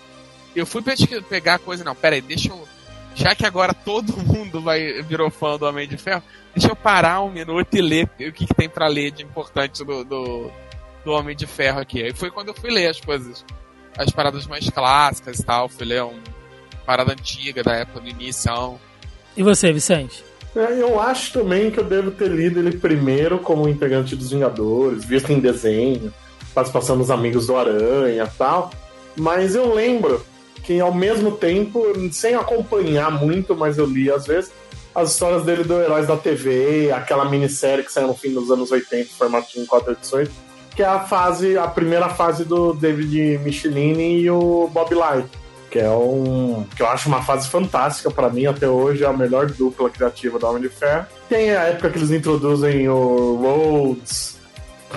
Eu 0.56 0.66
fui 0.66 0.82
pegar 1.28 1.56
a 1.56 1.60
coisa, 1.60 1.84
não, 1.84 1.94
pera 1.94 2.16
aí, 2.16 2.22
deixa 2.22 2.48
eu. 2.48 2.66
Já 3.14 3.36
que 3.36 3.46
agora 3.46 3.74
todo 3.74 4.16
mundo 4.24 4.62
vai 4.62 5.02
virou 5.04 5.30
fã 5.30 5.58
do 5.58 5.66
Homem 5.66 5.86
de 5.86 5.98
Ferro, 5.98 6.24
deixa 6.56 6.72
eu 6.72 6.76
parar 6.76 7.22
um 7.22 7.30
minuto 7.30 7.76
e 7.76 7.82
ler 7.82 8.06
o 8.06 8.32
que, 8.32 8.46
que 8.46 8.54
tem 8.54 8.70
pra 8.70 8.88
ler 8.88 9.12
de 9.12 9.22
importante 9.22 9.84
do, 9.84 10.06
do, 10.06 10.50
do 11.04 11.12
Homem 11.12 11.36
de 11.36 11.46
Ferro 11.46 11.82
aqui. 11.82 12.02
Aí 12.02 12.14
foi 12.14 12.32
quando 12.32 12.48
eu 12.48 12.54
fui 12.54 12.72
ler 12.72 12.88
as 12.88 13.02
coisas, 13.02 13.44
as 13.98 14.12
paradas 14.12 14.48
mais 14.48 14.70
clássicas 14.70 15.40
e 15.40 15.44
tal, 15.44 15.68
fui 15.68 15.86
ler 15.86 16.04
uma 16.04 16.24
parada 16.86 17.12
antiga 17.12 17.62
da 17.62 17.74
época 17.74 18.00
do 18.00 18.08
início. 18.08 18.80
E 19.40 19.44
você, 19.44 19.72
Vicente? 19.72 20.22
É, 20.54 20.82
Eu 20.82 21.00
acho 21.00 21.32
também 21.32 21.72
que 21.72 21.80
eu 21.80 21.84
devo 21.86 22.12
ter 22.12 22.30
lido 22.30 22.60
ele 22.60 22.78
primeiro 22.78 23.40
como 23.40 23.70
integrante 23.70 24.14
dos 24.14 24.32
Vingadores, 24.32 25.06
visto 25.06 25.32
em 25.32 25.40
desenho, 25.40 26.14
participação 26.54 26.98
dos 26.98 27.10
Amigos 27.10 27.48
do 27.48 27.56
Aranha 27.56 28.26
e 28.26 28.38
tal. 28.38 28.70
Mas 29.16 29.56
eu 29.56 29.74
lembro 29.74 30.22
que 30.62 30.78
ao 30.82 30.94
mesmo 30.94 31.32
tempo, 31.32 31.82
sem 32.12 32.36
acompanhar 32.36 33.10
muito, 33.12 33.56
mas 33.56 33.78
eu 33.78 33.86
li 33.86 34.12
às 34.12 34.28
vezes, 34.28 34.52
as 34.94 35.14
histórias 35.14 35.46
dele 35.46 35.64
do 35.64 35.80
Heróis 35.80 36.06
da 36.06 36.18
TV, 36.18 36.92
aquela 36.92 37.24
minissérie 37.24 37.86
que 37.86 37.94
saiu 37.94 38.08
no 38.08 38.14
fim 38.14 38.34
dos 38.34 38.52
anos 38.52 38.74
80, 38.74 39.12
formato 39.18 39.58
em 39.58 39.66
quatro 39.66 39.94
edições, 39.94 40.28
que 40.76 40.84
é 40.84 40.86
a 40.86 41.00
fase, 41.00 41.58
a 41.58 41.66
primeira 41.66 42.10
fase 42.10 42.44
do 42.44 42.74
David 42.74 43.38
Michelini 43.38 44.20
e 44.20 44.30
o 44.30 44.70
Bob 44.74 44.94
Light 44.94 45.30
que 45.70 45.80
é 45.80 45.90
um 45.90 46.66
que 46.76 46.82
eu 46.82 46.88
acho 46.88 47.08
uma 47.08 47.22
fase 47.22 47.48
fantástica 47.48 48.10
pra 48.10 48.30
mim 48.30 48.46
até 48.46 48.68
hoje 48.68 49.04
é 49.04 49.08
a 49.08 49.14
melhor 49.14 49.48
dupla 49.48 49.90
criativa 49.90 50.40
do 50.40 50.48
Homem 50.48 50.62
de 50.64 50.70
Ferro. 50.70 51.06
Tem 51.28 51.52
a 51.52 51.64
época 51.64 51.92
que 51.92 52.00
eles 52.00 52.12
introduzem 52.12 52.90
o 52.90 53.36
Rhodes, 53.36 54.38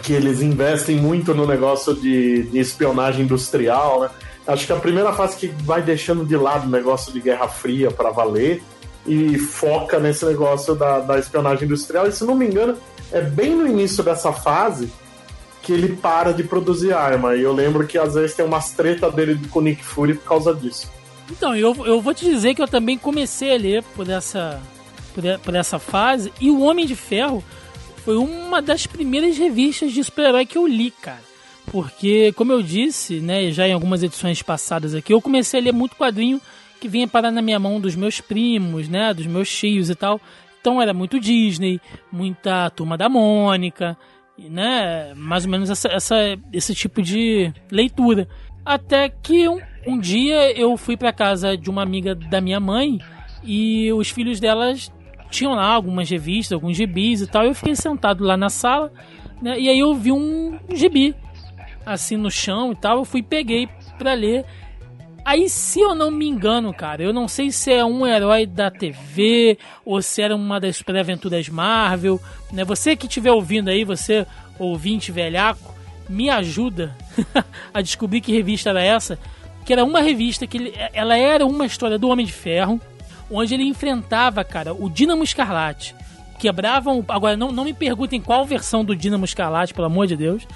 que 0.03 0.13
eles 0.13 0.41
investem 0.41 0.97
muito 0.97 1.35
no 1.35 1.47
negócio 1.47 1.95
de, 1.95 2.45
de 2.45 2.59
espionagem 2.59 3.25
industrial, 3.25 4.01
né? 4.01 4.11
Acho 4.47 4.67
que 4.67 4.73
a 4.73 4.77
primeira 4.77 5.13
fase 5.13 5.37
que 5.37 5.47
vai 5.47 5.83
deixando 5.83 6.25
de 6.25 6.37
lado 6.37 6.67
o 6.67 6.71
negócio 6.71 7.13
de 7.13 7.21
Guerra 7.21 7.47
Fria 7.47 7.91
para 7.91 8.11
valer 8.11 8.63
e 9.07 9.39
foca 9.39 10.01
nesse 10.01 10.25
negócio 10.25 10.75
da, 10.75 11.01
da 11.01 11.19
espionagem 11.19 11.65
industrial. 11.65 12.07
E 12.07 12.13
se 12.13 12.25
não 12.25 12.35
me 12.35 12.47
engano, 12.47 12.77
é 13.13 13.21
bem 13.21 13.55
no 13.55 13.67
início 13.67 14.03
dessa 14.03 14.33
fase 14.33 14.91
que 15.63 15.73
ele 15.73 15.97
para 15.97 16.33
de 16.33 16.43
produzir 16.43 16.93
arma. 16.93 17.37
E 17.37 17.43
eu 17.43 17.53
lembro 17.53 17.87
que 17.87 17.97
às 17.97 18.15
vezes 18.15 18.35
tem 18.35 18.45
umas 18.45 18.73
tretas 18.73 19.15
dele 19.15 19.39
com 19.51 19.61
o 19.61 19.63
Nick 19.63 19.85
Fury 19.85 20.15
por 20.15 20.25
causa 20.25 20.55
disso. 20.55 20.91
Então, 21.31 21.55
eu, 21.55 21.75
eu 21.87 22.01
vou 22.01 22.13
te 22.13 22.25
dizer 22.25 22.55
que 22.55 22.61
eu 22.61 22.69
também 22.69 22.99
comecei 22.99 23.55
a 23.55 23.59
ler 23.59 23.83
por 23.95 24.09
essa, 24.09 24.61
por, 25.15 25.23
por 25.39 25.55
essa 25.55 25.79
fase, 25.79 26.33
e 26.41 26.51
o 26.51 26.61
Homem 26.61 26.85
de 26.85 26.97
Ferro 26.97 27.43
foi 28.05 28.17
uma 28.17 28.61
das 28.61 28.87
primeiras 28.87 29.39
revistas 29.39 29.93
de 29.93 30.03
super-herói 30.03 30.45
que 30.45 30.59
eu 30.59 30.67
li, 30.67 30.91
cara. 30.91 31.23
Porque, 31.67 32.33
como 32.33 32.53
eu 32.53 32.63
disse, 32.63 33.21
né, 33.21 33.51
já 33.53 33.67
em 33.67 33.73
algumas 33.73 34.03
edições 34.03 34.43
passadas 34.43 34.95
aqui, 34.95 35.15
eu 35.15 35.23
comecei 35.23 35.61
a 35.61 35.63
ler 35.63 35.73
muito 35.73 35.97
quadrinho 35.97 36.41
que 36.81 36.89
vinha 36.89 37.07
parar 37.07 37.31
na 37.31 37.41
minha 37.41 37.61
mão 37.61 37.81
dos 37.81 37.95
meus 37.95 38.21
primos, 38.21 38.89
né, 38.89 39.15
dos 39.15 39.27
meus 39.27 39.49
tios 39.49 39.89
e 39.89 39.95
tal. 39.95 40.21
Então 40.61 40.83
era 40.83 40.93
muito 40.93 41.21
Disney, 41.21 41.81
muita 42.11 42.69
Turma 42.71 42.99
da 42.99 43.09
Mônica, 43.09 43.97
né, 44.49 45.13
mais 45.15 45.45
ou 45.45 45.51
menos 45.51 45.71
essa, 45.71 45.89
essa- 45.89 46.39
esse 46.53 46.75
tipo 46.75 47.01
de 47.03 47.53
leitura. 47.71 48.29
Até 48.65 49.09
que 49.09 49.49
um, 49.49 49.61
Um 49.85 49.99
dia 49.99 50.53
eu 50.57 50.77
fui 50.77 50.97
pra 50.97 51.13
casa 51.13 51.57
de 51.57 51.69
uma 51.69 51.83
amiga 51.83 52.15
da 52.15 52.41
minha 52.41 52.61
mãe 52.61 53.01
e 53.43 53.93
os 53.93 54.09
filhos 54.11 54.39
delas 54.39 54.93
tinham 55.29 55.55
lá 55.55 55.67
algumas 55.75 56.09
revistas, 56.09 56.53
alguns 56.53 56.77
gibis 56.77 57.21
e 57.21 57.27
tal. 57.27 57.43
Eu 57.45 57.53
fiquei 57.55 57.75
sentado 57.75 58.23
lá 58.23 58.37
na 58.37 58.49
sala, 58.49 58.93
né? 59.43 59.59
E 59.59 59.69
aí 59.69 59.81
eu 59.81 59.93
vi 59.95 60.13
um 60.13 60.57
gibi 60.73 61.17
assim 61.85 62.17
no 62.17 62.31
chão 62.31 62.71
e 62.71 62.77
tal. 62.77 62.99
Eu 62.99 63.05
fui 63.05 63.25
peguei 63.25 63.69
pra 63.99 64.13
ler. 64.15 64.45
Aí, 65.25 65.49
se 65.49 65.81
eu 65.81 65.95
não 65.95 66.11
me 66.11 66.27
engano, 66.27 66.75
cara, 66.75 67.03
eu 67.03 67.13
não 67.13 67.29
sei 67.29 67.53
se 67.53 67.73
é 67.73 67.85
um 67.85 68.07
herói 68.07 68.45
da 68.45 68.71
TV 68.71 69.57
ou 69.85 70.03
se 70.03 70.21
era 70.21 70.35
uma 70.35 70.59
das 70.59 70.77
super-aventuras 70.77 71.49
Marvel, 71.49 72.21
né? 72.53 72.65
Você 72.65 72.97
que 72.97 73.07
estiver 73.07 73.31
ouvindo 73.31 73.69
aí, 73.69 73.85
você 73.85 74.27
ouvinte 74.59 75.13
velhaco, 75.13 75.73
me 76.09 76.29
ajuda 76.29 76.97
a 77.73 77.81
descobrir 77.81 78.21
que 78.21 78.33
revista 78.33 78.71
era 78.71 78.83
essa, 78.83 79.19
que 79.65 79.73
era 79.73 79.85
uma 79.85 80.01
revista 80.01 80.47
que 80.47 80.57
ele, 80.57 80.75
ela 80.93 81.17
era 81.17 81.47
uma 81.47 81.67
história 81.67 81.99
do 81.99 82.09
Homem 82.09 82.27
de 82.27 82.33
Ferro, 82.33 82.81
onde 83.31 83.55
ele 83.55 83.65
enfrentava, 83.65 84.43
cara, 84.45 84.75
o 84.75 84.91
Dínamo 84.91 85.23
Escarlate. 85.23 85.95
Quebravam. 86.39 87.05
Agora, 87.07 87.37
não, 87.37 87.53
não 87.53 87.65
me 87.65 87.73
perguntem 87.73 88.21
qual 88.21 88.45
versão 88.45 88.85
do 88.85 88.97
Dínamo 88.97 89.25
Escarlate, 89.25 89.73
pelo 89.73 89.87
amor 89.87 90.09
de 90.09 90.17
Deus. 90.17 90.47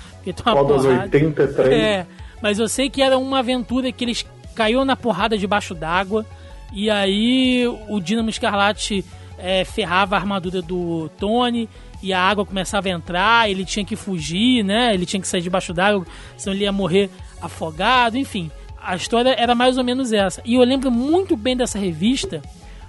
Qual 0.42 0.66
das 0.66 0.82
porrada. 0.82 1.04
83? 1.04 1.72
É, 1.72 2.06
mas 2.42 2.58
eu 2.58 2.68
sei 2.68 2.90
que 2.90 3.00
era 3.00 3.16
uma 3.16 3.38
aventura 3.38 3.92
que 3.92 4.04
eles 4.04 4.26
caiu 4.56 4.84
na 4.84 4.96
porrada 4.96 5.38
debaixo 5.38 5.74
d'água. 5.74 6.26
E 6.72 6.90
aí 6.90 7.64
o 7.88 8.00
Dínamo 8.00 8.30
Escarlate 8.30 9.04
é, 9.38 9.64
ferrava 9.64 10.16
a 10.16 10.18
armadura 10.18 10.60
do 10.60 11.08
Tony 11.18 11.68
e 12.02 12.12
a 12.12 12.20
água 12.20 12.44
começava 12.44 12.88
a 12.88 12.90
entrar, 12.90 13.50
ele 13.50 13.64
tinha 13.64 13.84
que 13.84 13.96
fugir, 13.96 14.64
né? 14.64 14.92
Ele 14.92 15.06
tinha 15.06 15.20
que 15.20 15.28
sair 15.28 15.40
debaixo 15.40 15.72
d'água, 15.72 16.06
senão 16.36 16.54
ele 16.54 16.64
ia 16.64 16.72
morrer 16.72 17.10
afogado, 17.40 18.18
enfim. 18.18 18.50
A 18.82 18.96
história 18.96 19.34
era 19.38 19.54
mais 19.54 19.78
ou 19.78 19.84
menos 19.84 20.12
essa. 20.12 20.42
E 20.44 20.54
eu 20.54 20.62
lembro 20.62 20.90
muito 20.90 21.36
bem 21.36 21.56
dessa 21.56 21.78
revista, 21.78 22.42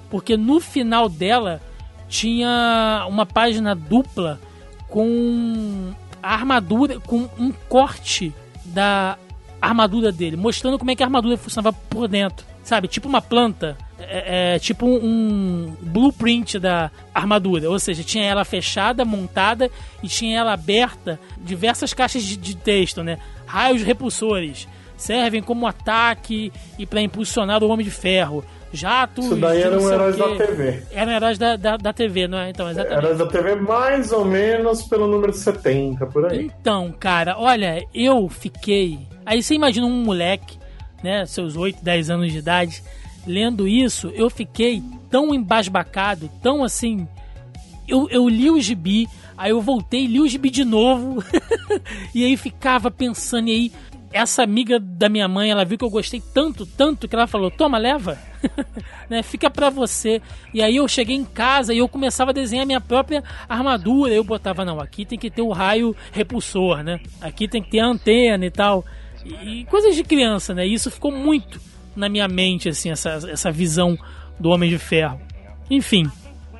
porque 0.09 0.35
no 0.37 0.59
final 0.59 1.09
dela 1.09 1.61
tinha 2.07 3.05
uma 3.09 3.25
página 3.25 3.75
dupla 3.75 4.39
com 4.87 5.93
a 6.21 6.33
armadura, 6.33 6.99
com 6.99 7.29
um 7.37 7.51
corte 7.67 8.33
da 8.65 9.17
armadura 9.61 10.11
dele, 10.11 10.35
mostrando 10.35 10.77
como 10.77 10.91
é 10.91 10.95
que 10.95 11.03
a 11.03 11.05
armadura 11.05 11.37
funcionava 11.37 11.75
por 11.89 12.07
dentro. 12.07 12.45
Sabe? 12.63 12.87
Tipo 12.87 13.07
uma 13.07 13.21
planta. 13.21 13.77
É, 13.99 14.55
é, 14.55 14.59
tipo 14.59 14.85
um 14.85 15.75
blueprint 15.81 16.59
da 16.59 16.91
armadura. 17.13 17.69
Ou 17.69 17.79
seja, 17.79 18.03
tinha 18.03 18.25
ela 18.25 18.45
fechada, 18.45 19.05
montada 19.05 19.71
e 20.03 20.07
tinha 20.07 20.39
ela 20.39 20.53
aberta, 20.53 21.19
diversas 21.37 21.93
caixas 21.93 22.23
de, 22.23 22.37
de 22.37 22.55
texto, 22.55 23.01
né? 23.03 23.17
Raios 23.45 23.81
repulsores 23.81 24.67
servem 24.97 25.41
como 25.41 25.67
ataque 25.67 26.51
e 26.77 26.85
para 26.85 27.01
impulsionar 27.01 27.63
o 27.63 27.69
Homem 27.69 27.85
de 27.85 27.91
Ferro. 27.91 28.43
Jatos. 28.73 29.25
Isso 29.25 29.35
daí 29.37 29.61
eram 29.61 29.81
o 29.81 29.89
heróis 29.89 30.17
da. 30.17 30.35
TV. 30.35 30.83
Eram 30.91 31.11
heróis 31.13 31.37
da, 31.37 31.55
da, 31.55 31.77
da 31.77 31.93
TV, 31.93 32.27
não 32.27 32.37
é? 32.37 32.49
Então, 32.49 32.69
exatamente. 32.69 32.97
Heróis 32.97 33.17
da 33.17 33.25
TV 33.27 33.55
mais 33.55 34.11
ou 34.11 34.25
menos 34.25 34.83
pelo 34.83 35.07
número 35.07 35.31
70, 35.31 36.05
por 36.07 36.25
aí. 36.25 36.51
Então, 36.59 36.93
cara, 36.99 37.37
olha, 37.37 37.81
eu 37.93 38.27
fiquei. 38.27 38.99
Aí 39.27 39.43
você 39.43 39.55
imagina 39.55 39.85
um 39.85 40.05
moleque, 40.05 40.57
né, 41.03 41.25
seus 41.25 41.57
8, 41.57 41.83
10 41.83 42.09
anos 42.09 42.31
de 42.31 42.37
idade, 42.37 42.81
lendo 43.25 43.67
isso, 43.67 44.07
eu 44.15 44.29
fiquei 44.29 44.81
tão 45.09 45.35
embasbacado, 45.35 46.31
tão 46.41 46.63
assim. 46.63 47.05
Eu, 47.85 48.07
eu 48.09 48.29
li 48.29 48.49
o 48.49 48.57
gibi, 48.61 49.05
aí 49.37 49.51
eu 49.51 49.61
voltei 49.61 50.07
li 50.07 50.21
o 50.21 50.27
gibi 50.29 50.49
de 50.49 50.63
novo, 50.63 51.21
e 52.15 52.23
aí 52.23 52.37
ficava 52.37 52.89
pensando, 52.89 53.49
e 53.49 53.51
aí 53.51 53.71
essa 54.13 54.43
amiga 54.43 54.79
da 54.79 55.09
minha 55.09 55.27
mãe, 55.27 55.51
ela 55.51 55.65
viu 55.65 55.77
que 55.77 55.83
eu 55.83 55.89
gostei 55.89 56.23
tanto, 56.33 56.65
tanto, 56.65 57.05
que 57.05 57.13
ela 57.13 57.27
falou: 57.27 57.51
toma, 57.51 57.77
leva, 57.77 58.17
né, 59.09 59.21
fica 59.21 59.49
pra 59.49 59.69
você. 59.69 60.21
E 60.53 60.63
aí 60.63 60.77
eu 60.77 60.87
cheguei 60.87 61.17
em 61.17 61.25
casa 61.25 61.73
e 61.73 61.79
eu 61.79 61.89
começava 61.89 62.31
a 62.31 62.33
desenhar 62.33 62.65
minha 62.65 62.79
própria 62.79 63.21
armadura. 63.49 64.13
Eu 64.13 64.23
botava, 64.23 64.63
não, 64.63 64.79
aqui 64.79 65.03
tem 65.03 65.19
que 65.19 65.29
ter 65.29 65.41
o 65.41 65.51
raio 65.51 65.93
repulsor, 66.13 66.81
né? 66.81 67.01
Aqui 67.19 67.45
tem 67.45 67.61
que 67.61 67.69
ter 67.69 67.79
a 67.81 67.87
antena 67.87 68.45
e 68.45 68.51
tal. 68.51 68.85
E, 69.43 69.65
coisas 69.65 69.95
de 69.95 70.03
criança, 70.03 70.53
né? 70.53 70.67
E 70.67 70.73
isso 70.73 70.89
ficou 70.89 71.11
muito 71.11 71.59
na 71.95 72.07
minha 72.07 72.27
mente, 72.27 72.69
assim, 72.69 72.91
essa, 72.91 73.19
essa 73.29 73.51
visão 73.51 73.97
do 74.39 74.49
Homem 74.49 74.69
de 74.69 74.77
Ferro. 74.77 75.19
Enfim. 75.69 76.09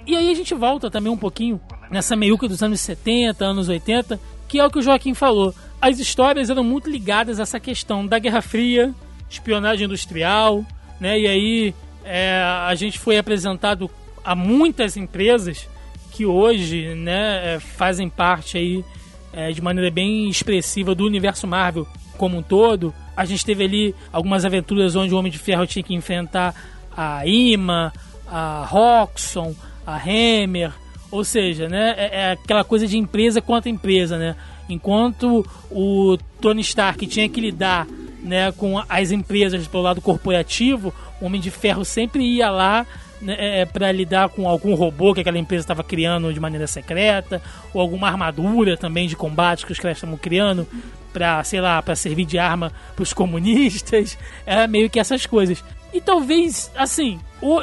E 0.06 0.15
aí 0.15 0.32
a 0.32 0.34
gente 0.34 0.53
volta 0.53 0.89
também 0.89 1.12
um 1.12 1.17
pouquinho 1.17 1.60
nessa 1.91 2.15
meiuca 2.15 2.47
dos 2.47 2.63
anos 2.63 2.80
70, 2.82 3.45
anos 3.45 3.69
80, 3.69 4.19
que 4.47 4.60
é 4.60 4.65
o 4.65 4.69
que 4.69 4.80
o 4.80 4.82
Joaquim 4.82 5.13
falou. 5.13 5.53
As 5.82 5.99
histórias 5.99 6.49
eram 6.49 6.63
muito 6.63 6.89
ligadas 6.89 7.39
a 7.39 7.43
essa 7.43 7.60
questão 7.60 8.06
da 8.06 8.17
Guerra 8.17 8.41
Fria, 8.41 8.93
espionagem 9.30 9.86
industrial, 9.86 10.65
né? 10.99 11.19
E 11.19 11.27
aí 11.27 11.75
é, 12.03 12.41
a 12.41 12.73
gente 12.73 12.97
foi 12.97 13.17
apresentado 13.17 13.89
a 14.23 14.36
muitas 14.36 14.97
empresas 14.97 15.67
que 16.12 16.25
hoje, 16.25 16.95
né, 16.95 17.56
é, 17.56 17.60
fazem 17.60 18.10
parte 18.10 18.58
aí 18.58 18.84
é, 19.32 19.51
de 19.51 19.62
maneira 19.62 19.91
bem 19.91 20.27
expressiva 20.30 20.95
do 20.95 21.06
universo 21.06 21.45
Marvel 21.45 21.86
como 22.17 22.38
um 22.38 22.41
todo. 22.41 22.93
A 23.15 23.23
gente 23.25 23.45
teve 23.45 23.63
ali 23.63 23.95
algumas 24.12 24.43
aventuras 24.43 24.95
onde 24.95 25.13
o 25.13 25.17
Homem 25.17 25.32
de 25.32 25.38
Ferro 25.38 25.65
tinha 25.65 25.84
que 25.84 25.93
enfrentar 25.93 26.53
a 26.95 27.25
Ima, 27.25 27.93
a 28.27 28.65
Roxxon, 28.67 29.56
a 29.86 29.95
Hammer, 29.95 30.71
ou 31.10 31.23
seja, 31.23 31.69
né, 31.69 31.93
é, 31.97 32.19
é 32.21 32.32
aquela 32.32 32.63
coisa 32.63 32.86
de 32.86 32.97
empresa 32.97 33.41
contra 33.41 33.69
empresa, 33.69 34.17
né? 34.17 34.36
Enquanto 34.67 35.45
o 35.71 36.17
Tony 36.41 36.62
Stark 36.62 37.08
tinha 37.08 37.30
que 37.30 37.39
lidar 37.39 37.88
né, 38.21 38.51
com 38.51 38.84
as 38.89 39.12
empresas 39.12 39.65
pelo 39.67 39.84
lado 39.84 40.01
corporativo, 40.01 40.93
o 41.21 41.25
Homem 41.25 41.39
de 41.39 41.49
Ferro 41.49 41.86
sempre 41.86 42.23
ia 42.23 42.49
lá 42.49 42.86
né, 43.21 43.65
para 43.65 43.91
lidar 43.91 44.30
com 44.30 44.47
algum 44.47 44.75
robô 44.75 45.13
que 45.13 45.21
aquela 45.21 45.38
empresa 45.38 45.63
estava 45.63 45.84
criando 45.84 46.34
de 46.34 46.39
maneira 46.39 46.67
secreta, 46.67 47.41
ou 47.73 47.82
alguma 47.82 48.08
armadura 48.08 48.77
também 48.77 49.08
de 49.08 49.15
combate 49.15 49.65
que 49.65 49.71
os 49.71 49.80
caras 49.80 49.97
estavam 49.97 50.17
criando 50.17 50.67
para, 51.12 51.43
sei 51.43 51.60
lá, 51.60 51.82
para 51.82 51.95
servir 51.95 52.25
de 52.25 52.38
arma 52.38 52.71
para 52.95 53.03
os 53.03 53.13
comunistas. 53.13 54.17
Era 54.45 54.67
meio 54.67 54.89
que 54.89 54.99
essas 54.99 55.25
coisas. 55.25 55.63
E 55.93 56.01
talvez, 56.01 56.71
assim, 56.75 57.19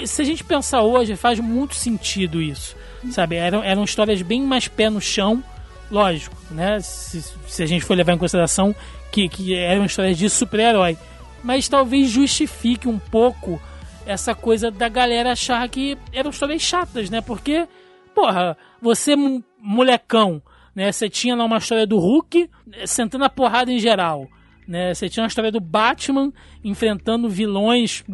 se 0.06 0.22
a 0.22 0.24
gente 0.24 0.42
pensar 0.42 0.82
hoje, 0.82 1.14
faz 1.14 1.38
muito 1.38 1.74
sentido 1.74 2.40
isso. 2.42 2.76
Sabe? 3.10 3.36
Eram, 3.36 3.62
eram 3.62 3.84
histórias 3.84 4.22
bem 4.22 4.42
mais 4.42 4.66
pé 4.66 4.88
no 4.88 5.00
chão, 5.00 5.44
lógico, 5.90 6.34
né? 6.50 6.80
Se, 6.80 7.22
se 7.46 7.62
a 7.62 7.66
gente 7.66 7.84
for 7.84 7.94
levar 7.94 8.14
em 8.14 8.18
consideração 8.18 8.74
que, 9.12 9.28
que 9.28 9.54
eram 9.54 9.84
histórias 9.84 10.16
de 10.16 10.28
super-herói. 10.28 10.96
Mas 11.42 11.68
talvez 11.68 12.10
justifique 12.10 12.88
um 12.88 12.98
pouco 12.98 13.60
essa 14.06 14.34
coisa 14.34 14.70
da 14.70 14.88
galera 14.88 15.32
achar 15.32 15.68
que 15.68 15.96
eram 16.12 16.30
histórias 16.30 16.62
chatas, 16.62 17.08
né? 17.10 17.20
Porque, 17.20 17.66
porra, 18.14 18.56
você, 18.80 19.16
mo- 19.16 19.42
molecão, 19.60 20.42
né? 20.74 20.90
Você 20.92 21.08
tinha 21.08 21.34
lá 21.34 21.44
uma 21.44 21.58
história 21.58 21.86
do 21.86 21.98
Hulk 21.98 22.48
eh, 22.72 22.86
sentando 22.86 23.24
a 23.24 23.30
porrada 23.30 23.72
em 23.72 23.78
geral, 23.78 24.26
né? 24.68 24.92
Você 24.94 25.08
tinha 25.08 25.22
uma 25.22 25.28
história 25.28 25.50
do 25.52 25.60
Batman 25.60 26.32
enfrentando 26.62 27.28
vilões, 27.28 28.04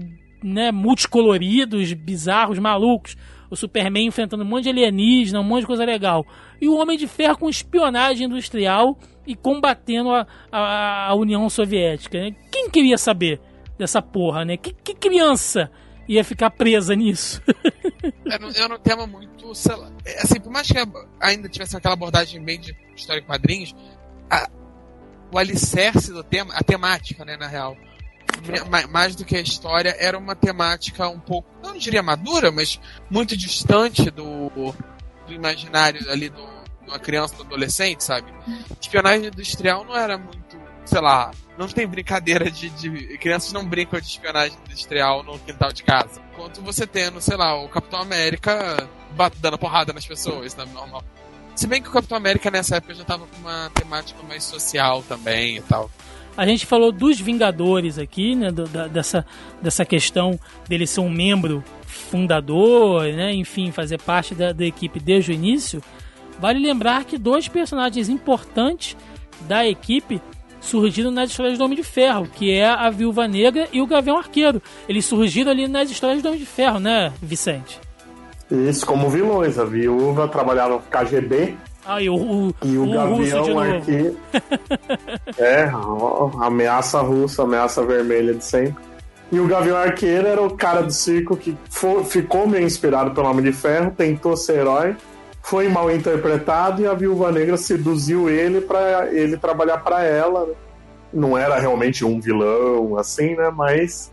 né? 0.42 0.70
Multicoloridos, 0.72 1.92
bizarros, 1.92 2.58
malucos. 2.58 3.16
O 3.50 3.56
Superman 3.56 4.06
enfrentando 4.06 4.44
um 4.44 4.46
monte 4.46 4.64
de 4.64 4.70
alienígena, 4.70 5.40
um 5.40 5.44
monte 5.44 5.62
de 5.62 5.66
coisa 5.66 5.84
legal. 5.84 6.24
E 6.60 6.68
o 6.68 6.76
Homem 6.76 6.96
de 6.96 7.08
Ferro 7.08 7.36
com 7.36 7.48
espionagem 7.50 8.26
industrial 8.28 8.96
e 9.26 9.34
combatendo 9.34 10.10
a, 10.10 10.24
a, 10.52 11.08
a 11.08 11.14
União 11.16 11.48
Soviética. 11.50 12.20
né? 12.20 12.30
Quem 12.52 12.70
queria 12.70 12.96
saber 12.96 13.40
dessa 13.80 14.00
porra, 14.00 14.44
né? 14.44 14.56
Que, 14.56 14.72
que 14.72 14.94
criança 14.94 15.70
ia 16.08 16.22
ficar 16.24 16.50
presa 16.50 16.94
nisso? 16.94 17.42
Era, 18.30 18.46
um- 18.46 18.50
era 18.54 18.74
um 18.74 18.78
tema 18.78 19.06
muito, 19.06 19.54
sei 19.54 19.74
lá, 19.76 19.90
é, 20.04 20.22
assim, 20.22 20.40
por 20.40 20.50
mais 20.52 20.66
que 20.68 20.74
ainda 21.20 21.48
tivesse 21.48 21.76
aquela 21.76 21.94
abordagem 21.94 22.42
bem 22.42 22.60
de 22.60 22.74
história 22.96 23.20
em 23.20 23.24
quadrinhos, 23.24 23.74
a- 24.30 24.48
o 25.32 25.38
alicerce 25.38 26.12
do 26.12 26.22
tema, 26.24 26.52
a 26.54 26.62
temática, 26.62 27.24
né, 27.24 27.36
na 27.36 27.46
real, 27.46 27.76
ma- 28.68 28.86
mais 28.88 29.14
do 29.16 29.24
que 29.24 29.36
a 29.36 29.40
história, 29.40 29.94
era 29.98 30.16
uma 30.18 30.34
temática 30.34 31.08
um 31.08 31.20
pouco, 31.20 31.48
não 31.62 31.76
diria 31.76 32.02
madura, 32.02 32.50
mas 32.50 32.80
muito 33.10 33.36
distante 33.36 34.10
do, 34.10 34.50
do 35.26 35.32
imaginário 35.32 36.10
ali 36.10 36.28
do, 36.28 36.40
de 36.82 36.88
uma 36.88 36.98
criança, 36.98 37.34
do 37.36 37.42
adolescente, 37.42 38.02
sabe? 38.02 38.32
Espionagem 38.80 39.26
industrial 39.28 39.84
não 39.84 39.96
era 39.96 40.18
muito, 40.18 40.56
sei 40.90 41.00
lá, 41.00 41.30
não 41.56 41.68
tem 41.68 41.86
brincadeira 41.86 42.50
de, 42.50 42.68
de. 42.70 42.90
Crianças 43.18 43.52
não 43.52 43.64
brincam 43.64 44.00
de 44.00 44.06
espionagem 44.06 44.56
industrial 44.66 45.22
no 45.22 45.38
quintal 45.38 45.72
de 45.72 45.82
casa. 45.82 46.20
Enquanto 46.32 46.60
você 46.62 46.86
tendo, 46.86 47.20
sei 47.20 47.36
lá, 47.36 47.54
o 47.62 47.68
Capitão 47.68 48.00
América 48.00 48.88
dando 49.40 49.58
porrada 49.58 49.92
nas 49.92 50.06
pessoas, 50.06 50.54
né? 50.56 50.64
Normal. 50.74 51.02
Se 51.54 51.66
bem 51.66 51.82
que 51.82 51.88
o 51.88 51.92
Capitão 51.92 52.16
América 52.16 52.50
nessa 52.50 52.76
época 52.76 52.94
já 52.94 53.04
tava 53.04 53.26
com 53.26 53.36
uma 53.38 53.70
temática 53.74 54.22
mais 54.26 54.42
social 54.44 55.02
também 55.02 55.56
e 55.56 55.60
tal. 55.60 55.90
A 56.36 56.46
gente 56.46 56.64
falou 56.64 56.90
dos 56.90 57.20
Vingadores 57.20 57.98
aqui, 57.98 58.34
né? 58.34 58.50
do- 58.50 58.66
da- 58.68 58.86
dessa, 58.86 59.26
dessa 59.60 59.84
questão 59.84 60.38
dele 60.68 60.86
ser 60.86 61.00
um 61.00 61.10
membro 61.10 61.62
fundador, 61.84 63.04
né? 63.12 63.32
Enfim, 63.34 63.70
fazer 63.72 64.00
parte 64.00 64.34
da, 64.34 64.52
da 64.52 64.64
equipe 64.64 64.98
desde 64.98 65.32
o 65.32 65.34
início. 65.34 65.82
Vale 66.38 66.58
lembrar 66.58 67.04
que 67.04 67.18
dois 67.18 67.48
personagens 67.48 68.08
importantes 68.08 68.96
da 69.42 69.66
equipe 69.66 70.20
surgiram 70.60 71.10
nas 71.10 71.30
histórias 71.30 71.58
do 71.58 71.64
Homem 71.64 71.76
de 71.76 71.82
Ferro, 71.82 72.26
que 72.26 72.52
é 72.52 72.68
a 72.68 72.90
Viúva 72.90 73.26
Negra 73.26 73.68
e 73.72 73.80
o 73.80 73.86
Gavião 73.86 74.18
Arqueiro. 74.18 74.62
Eles 74.88 75.04
surgiram 75.06 75.50
ali 75.50 75.66
nas 75.66 75.90
histórias 75.90 76.22
do 76.22 76.28
Homem 76.28 76.40
de 76.40 76.46
Ferro, 76.46 76.78
né, 76.78 77.12
Vicente? 77.22 77.80
Isso, 78.50 78.84
como 78.84 79.08
vilões. 79.08 79.58
A 79.58 79.64
viúva 79.64 80.26
trabalhava 80.26 80.74
no 80.74 80.80
KGB. 80.80 81.56
Ah, 81.86 82.02
e 82.02 82.10
o, 82.10 82.14
o, 82.14 82.54
e 82.64 82.76
o, 82.76 82.84
o 82.84 82.92
Gavião 82.92 83.58
Arqueiro. 83.58 84.16
é, 85.38 85.70
ó, 85.72 86.30
ameaça 86.42 87.00
russa, 87.00 87.42
ameaça 87.42 87.82
vermelha 87.84 88.34
de 88.34 88.44
sempre. 88.44 88.90
E 89.32 89.38
o 89.38 89.46
Gavião 89.46 89.76
Arqueiro 89.76 90.26
era 90.26 90.42
o 90.42 90.56
cara 90.56 90.82
do 90.82 90.92
circo 90.92 91.36
que 91.36 91.56
ficou 92.08 92.48
meio 92.48 92.66
inspirado 92.66 93.12
pelo 93.12 93.28
Homem 93.28 93.44
de 93.44 93.52
Ferro, 93.52 93.92
tentou 93.96 94.36
ser 94.36 94.58
herói, 94.58 94.96
foi 95.42 95.68
mal 95.68 95.90
interpretado 95.90 96.82
e 96.82 96.86
a 96.86 96.94
Viúva 96.94 97.32
Negra 97.32 97.56
seduziu 97.56 98.28
ele 98.28 98.60
para 98.60 99.12
ele 99.12 99.36
trabalhar 99.36 99.78
para 99.78 100.04
ela. 100.04 100.46
Né? 100.46 100.54
Não 101.12 101.36
era 101.36 101.58
realmente 101.58 102.04
um 102.04 102.20
vilão, 102.20 102.96
assim, 102.96 103.34
né? 103.34 103.50
Mas 103.50 104.12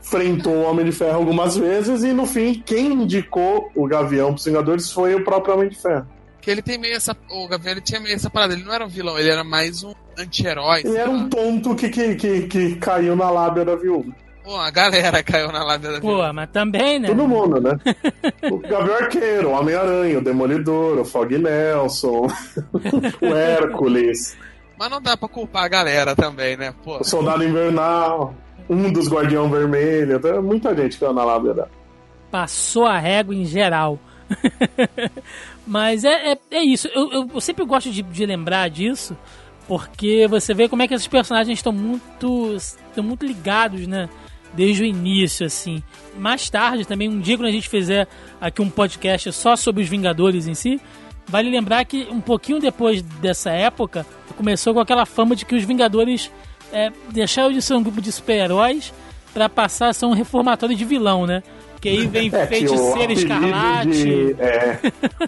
enfrentou 0.00 0.54
o 0.54 0.62
Homem 0.62 0.84
de 0.84 0.92
Ferro 0.92 1.16
algumas 1.16 1.56
vezes 1.56 2.02
e 2.02 2.12
no 2.12 2.24
fim 2.24 2.62
quem 2.64 2.92
indicou 2.92 3.70
o 3.74 3.86
Gavião 3.86 4.28
para 4.28 4.36
os 4.36 4.44
Vingadores 4.44 4.92
foi 4.92 5.14
o 5.14 5.24
próprio 5.24 5.54
Homem 5.54 5.68
de 5.68 5.80
Ferro. 5.80 6.06
Que 6.40 6.50
ele 6.50 6.62
tem 6.62 6.78
meio 6.78 6.94
essa. 6.94 7.16
O 7.30 7.48
Gavião 7.48 7.72
ele 7.72 7.80
tinha 7.80 8.00
meio 8.00 8.14
essa 8.14 8.30
parada, 8.30 8.54
ele 8.54 8.64
não 8.64 8.72
era 8.72 8.84
um 8.84 8.88
vilão, 8.88 9.18
ele 9.18 9.28
era 9.28 9.42
mais 9.42 9.82
um 9.82 9.92
anti-herói. 10.16 10.82
Ele 10.84 10.96
era 10.96 11.10
um 11.10 11.28
tonto 11.28 11.74
que, 11.74 11.88
que, 11.88 12.14
que, 12.14 12.42
que 12.42 12.76
caiu 12.76 13.16
na 13.16 13.28
lábia 13.28 13.64
da 13.64 13.74
viúva. 13.74 14.14
Pô, 14.48 14.56
a 14.56 14.70
galera 14.70 15.20
caiu 15.22 15.52
na 15.52 15.62
lábia 15.62 15.92
da 15.92 16.00
Pô, 16.00 16.32
mas 16.32 16.48
também, 16.50 16.98
né? 16.98 17.08
Todo 17.08 17.28
mundo, 17.28 17.60
né? 17.60 17.78
o 18.50 18.56
Gavião 18.56 18.96
Arqueiro, 18.96 19.48
o 19.50 19.52
Homem-Aranha, 19.52 20.18
o 20.18 20.24
Demolidor, 20.24 20.98
o 20.98 21.04
Fog 21.04 21.36
Nelson, 21.36 22.26
o 23.20 23.26
Hércules. 23.26 24.38
Mas 24.78 24.90
não 24.90 25.02
dá 25.02 25.18
pra 25.18 25.28
culpar 25.28 25.64
a 25.64 25.68
galera 25.68 26.16
também, 26.16 26.56
né? 26.56 26.72
Pô. 26.82 26.96
O 26.96 27.04
Soldado 27.04 27.44
Invernal, 27.44 28.34
um 28.70 28.90
dos 28.90 29.06
Guardião 29.06 29.50
Vermelho, 29.50 30.18
muita 30.42 30.74
gente 30.74 30.96
caiu 30.96 31.12
na 31.12 31.24
lábia 31.24 31.52
da. 31.52 31.68
Passou 32.30 32.86
a 32.86 32.96
régua 32.96 33.34
em 33.34 33.44
geral. 33.44 33.98
Mas 35.66 36.04
é, 36.04 36.32
é, 36.32 36.38
é 36.52 36.62
isso. 36.62 36.88
Eu, 36.94 37.12
eu, 37.12 37.30
eu, 37.34 37.40
sempre 37.42 37.66
gosto 37.66 37.90
de, 37.90 38.02
de 38.02 38.24
lembrar 38.24 38.70
disso, 38.70 39.14
porque 39.66 40.26
você 40.26 40.54
vê 40.54 40.70
como 40.70 40.80
é 40.80 40.88
que 40.88 40.94
esses 40.94 41.06
personagens 41.06 41.58
estão 41.58 41.72
muito, 41.72 42.54
estão 42.54 43.04
muito 43.04 43.26
ligados, 43.26 43.86
né? 43.86 44.08
Desde 44.54 44.82
o 44.82 44.86
início, 44.86 45.46
assim. 45.46 45.82
Mais 46.16 46.48
tarde, 46.48 46.86
também, 46.86 47.08
um 47.08 47.20
dia 47.20 47.36
quando 47.36 47.48
a 47.48 47.52
gente 47.52 47.68
fizer 47.68 48.08
aqui 48.40 48.62
um 48.62 48.70
podcast 48.70 49.32
só 49.32 49.54
sobre 49.56 49.82
os 49.82 49.88
Vingadores 49.88 50.46
em 50.46 50.54
si, 50.54 50.80
vale 51.28 51.50
lembrar 51.50 51.84
que 51.84 52.08
um 52.10 52.20
pouquinho 52.20 52.58
depois 52.58 53.02
dessa 53.02 53.50
época, 53.50 54.06
começou 54.36 54.74
com 54.74 54.80
aquela 54.80 55.04
fama 55.04 55.36
de 55.36 55.44
que 55.44 55.54
os 55.54 55.64
Vingadores 55.64 56.30
é, 56.72 56.90
deixaram 57.10 57.52
de 57.52 57.60
ser 57.62 57.74
um 57.74 57.82
grupo 57.82 58.00
de 58.00 58.10
super-heróis 58.10 58.92
para 59.32 59.48
passar 59.48 59.88
a 59.88 59.92
ser 59.92 60.06
um 60.06 60.12
reformatório 60.12 60.74
de 60.74 60.84
vilão, 60.84 61.26
né? 61.26 61.42
Que 61.80 61.88
aí 61.90 62.06
vem 62.06 62.30
é, 62.34 62.46
feiticeiro 62.46 63.12
escarlate. 63.12 63.90
De, 63.90 64.36
é, 64.38 64.78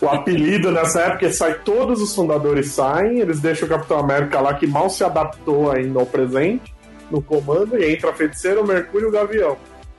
o 0.01 0.09
apelido 0.09 0.73
nessa 0.73 1.03
época 1.03 1.33
sai 1.33 1.55
todos 1.61 2.01
os 2.01 2.15
fundadores 2.15 2.71
saem, 2.71 3.21
eles 3.21 3.41
deixam 3.41 3.67
o 3.67 3.71
Capitão 3.71 3.99
América 3.99 4.41
lá 4.41 4.55
que 4.55 4.67
mal 4.67 4.91
se 4.91 5.05
adaptou 5.05 5.71
ainda 5.71 6.01
ao 6.01 6.07
presente 6.07 6.75
no 7.11 7.23
comando 7.23 7.79
e 7.79 7.95
entra 7.95 8.13
feiticeiro, 8.13 8.63
o 8.63 8.67
Mercúrio 8.67 9.07
e 9.07 9.09
o 9.09 9.13
Gavião. 9.13 9.59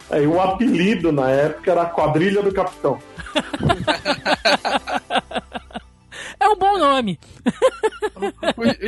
Aí 0.09 0.27
o 0.27 0.41
apelido 0.41 1.11
na 1.11 1.29
época 1.29 1.71
era 1.71 1.83
a 1.83 1.89
Quadrilha 1.89 2.41
do 2.41 2.53
Capitão. 2.53 2.99
é 6.39 6.49
um 6.49 6.57
bom 6.57 6.77
nome. 6.77 7.19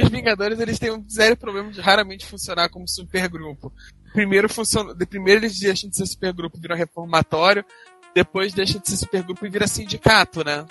Os 0.03 0.09
Vingadores 0.09 0.59
eles 0.59 0.77
têm 0.77 0.91
um 0.91 1.07
sério 1.07 1.37
problema 1.37 1.71
de 1.71 1.79
raramente 1.79 2.25
funcionar 2.25 2.69
como 2.69 2.87
supergrupo. 2.87 3.71
Primeiro, 4.13 4.49
funciona, 4.49 4.93
primeiro 5.07 5.41
eles 5.41 5.59
deixam 5.59 5.89
de 5.89 5.95
ser 5.95 6.05
supergrupo 6.05 6.57
e 6.57 6.61
viram 6.61 6.75
reformatório, 6.75 7.65
depois 8.13 8.53
deixa 8.53 8.77
de 8.77 8.89
ser 8.89 8.97
supergrupo 8.97 9.45
e 9.45 9.49
vira 9.49 9.65
sindicato, 9.65 10.43
né? 10.43 10.65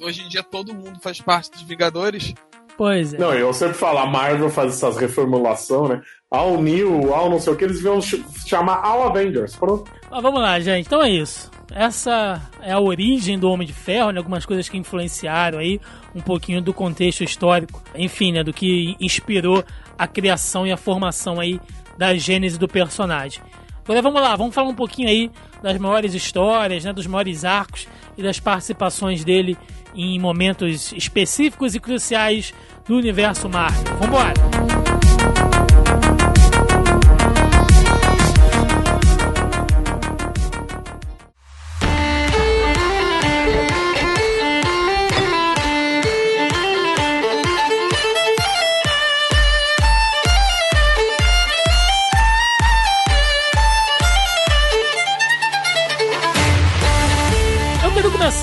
Hoje 0.00 0.22
em 0.22 0.28
dia 0.28 0.42
todo 0.42 0.72
mundo 0.72 0.98
faz 1.00 1.20
parte 1.20 1.50
dos 1.50 1.62
Vingadores. 1.62 2.32
Pois 2.76 3.12
é. 3.12 3.18
Não, 3.18 3.34
eu 3.34 3.52
sempre 3.52 3.74
falo, 3.74 3.98
a 3.98 4.06
Marvel 4.06 4.50
faz 4.50 4.74
essas 4.74 4.96
reformulações, 4.96 5.90
né? 5.90 6.02
All 6.30 6.60
New, 6.60 7.14
All 7.14 7.30
não 7.30 7.38
sei 7.38 7.52
o 7.52 7.56
que, 7.56 7.64
eles 7.64 7.80
vão 7.80 8.00
chamar 8.00 8.80
All 8.84 9.08
Avengers. 9.08 9.54
Pronto. 9.54 9.90
Mas 10.10 10.22
vamos 10.22 10.40
lá, 10.40 10.58
gente. 10.58 10.86
Então 10.86 11.02
é 11.02 11.10
isso. 11.10 11.50
Essa 11.72 12.40
é 12.60 12.72
a 12.72 12.80
origem 12.80 13.38
do 13.38 13.48
Homem 13.48 13.66
de 13.66 13.72
Ferro, 13.72 14.10
né? 14.10 14.18
Algumas 14.18 14.44
coisas 14.44 14.68
que 14.68 14.76
influenciaram 14.76 15.58
aí 15.58 15.80
um 16.14 16.20
pouquinho 16.20 16.60
do 16.60 16.72
contexto 16.72 17.22
histórico, 17.22 17.82
enfim, 17.94 18.32
né? 18.32 18.42
Do 18.42 18.52
que 18.52 18.96
inspirou 19.00 19.64
a 19.98 20.06
criação 20.06 20.66
e 20.66 20.72
a 20.72 20.76
formação 20.76 21.38
aí 21.38 21.60
da 21.96 22.14
gênese 22.14 22.58
do 22.58 22.68
personagem. 22.68 23.42
Agora 23.84 24.02
vamos 24.02 24.20
lá, 24.20 24.34
vamos 24.34 24.54
falar 24.54 24.68
um 24.68 24.74
pouquinho 24.74 25.08
aí 25.08 25.30
das 25.62 25.78
maiores 25.78 26.12
histórias, 26.12 26.84
né, 26.84 26.92
dos 26.92 27.06
maiores 27.06 27.44
arcos 27.44 27.86
e 28.18 28.22
das 28.22 28.40
participações 28.40 29.24
dele 29.24 29.56
em 29.94 30.18
momentos 30.18 30.92
específicos 30.92 31.76
e 31.76 31.80
cruciais 31.80 32.52
do 32.84 32.96
universo 32.96 33.48
Marvel. 33.48 33.84
Vamos 33.96 34.08
embora! 34.08 35.55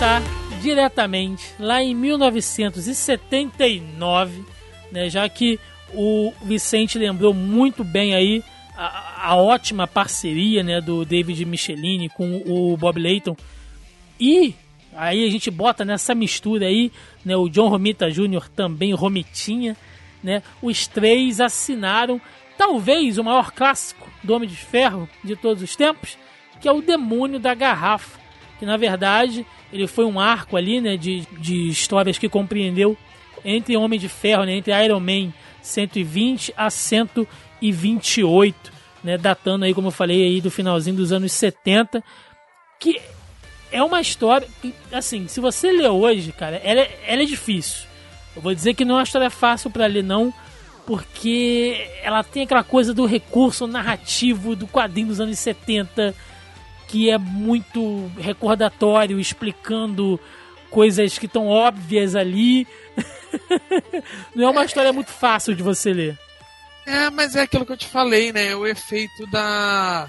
Começar 0.04 0.22
diretamente 0.62 1.56
lá 1.58 1.82
em 1.82 1.95
1979, 1.95 4.43
né, 4.91 5.10
já 5.10 5.30
que 5.30 5.58
o 5.93 6.34
Vicente 6.41 6.99
lembrou 6.99 7.34
muito 7.34 7.86
bem 7.86 8.14
aí 8.14 8.43
a, 8.76 9.30
a, 9.30 9.38
ótima 9.38 9.88
parceria 9.88 10.62
né, 10.62 10.82
do 10.82 11.06
David 11.06 11.45
Michelini 11.45 12.10
com 12.10 12.43
o 12.45 12.76
Bob 12.76 12.99
Layton. 12.99 13.38
E 14.20 14.54
aí 14.93 15.26
a 15.26 15.32
gente 15.32 15.49
bota 15.49 15.86
nessa 15.86 16.14
mistura 16.14 16.66
aí 16.66 16.91
né, 17.24 17.38
o 17.38 17.47
John 17.47 17.70
Romita 17.70 18.12
Jr. 18.12 18.49
também 18.54 18.93
Romitinha. 18.93 19.78
Né, 20.22 20.43
os 20.62 20.86
três 20.86 21.39
assinaram 21.39 22.20
talvez 22.58 23.18
o 23.18 23.24
maior 23.24 23.54
clássico 23.54 24.10
do 24.22 24.34
Homem 24.34 24.49
de 24.49 24.58
Ferro 24.58 25.08
de 25.24 25.38
todos 25.38 25.64
os 25.64 25.78
tempos, 25.78 26.18
que 26.60 26.68
é 26.68 26.74
o 26.74 26.82
Demônio 26.82 27.39
da 27.39 27.54
Garrafa. 27.54 28.20
Que 28.60 28.66
na 28.66 28.76
verdade 28.76 29.45
ele 29.74 29.88
foi 29.88 30.06
um 30.06 30.20
arco 30.20 30.56
ali, 30.56 30.80
né, 30.80 30.96
de, 30.96 31.22
de 31.40 31.68
histórias 31.68 32.20
que 32.20 32.30
compreendeu 32.30 32.96
entre 33.44 33.76
Homem 33.76 34.00
de 34.00 34.08
Ferro, 34.08 34.46
né, 34.46 34.56
entre 34.56 34.72
Iron 34.86 35.00
Man 35.00 35.34
120 35.64 36.54
a 36.56 36.70
128, 36.70 38.72
né, 39.04 39.18
datando 39.18 39.66
aí, 39.66 39.74
como 39.74 39.88
eu 39.88 39.92
falei, 39.92 40.24
aí 40.24 40.40
do 40.40 40.52
finalzinho 40.52 40.96
dos 40.96 41.12
anos 41.12 41.32
70, 41.32 42.04
que 42.80 43.02
é 43.72 43.82
uma 43.82 44.00
história 44.00 44.48
que, 44.62 44.76
assim, 44.92 45.28
se 45.28 45.40
você 45.40 45.72
ler 45.72 45.90
hoje, 45.90 46.32
cara, 46.32 46.62
ela, 46.64 46.82
é, 46.82 47.00
ela 47.08 47.24
é 47.24 47.26
difícil. 47.26 47.88
Eu 48.36 48.44
vou 48.44 48.54
dizer 48.54 48.76
que 48.76 48.86
não 48.86 48.96
é 48.96 48.98
uma 49.00 49.04
história 49.04 49.32
fácil 49.32 49.72
para 49.72 49.88
ler, 49.88 50.04
não, 50.04 50.32
porque 50.86 51.90
ela 52.04 52.24
tem 52.24 52.44
aquela 52.44 52.64
coisa 52.64 52.94
do 52.94 53.06
recurso 53.06 53.66
narrativo 53.66 54.56
do 54.56 54.68
quadrinho 54.68 55.08
dos 55.08 55.20
anos 55.20 55.40
70, 55.40 56.14
que 56.94 57.10
é 57.10 57.18
muito 57.18 58.06
recordatório, 58.20 59.20
explicando 59.20 60.20
coisas 60.70 61.18
que 61.18 61.26
estão 61.26 61.48
óbvias 61.48 62.16
ali. 62.16 62.68
Não 64.36 64.46
é 64.46 64.52
uma 64.52 64.64
história 64.64 64.94
muito 64.94 65.10
fácil 65.10 65.56
de 65.56 65.64
você 65.64 65.91
ler. 65.91 66.20
É, 66.86 67.10
mas 67.10 67.36
é 67.36 67.41
aquilo 67.41 67.66
que 67.66 67.72
eu 67.72 67.78
te 67.78 67.88
falei, 67.88 68.32
né? 68.32 68.50
É 68.50 68.56
o 68.56 68.68
efeito 68.68 69.26
da. 69.32 70.08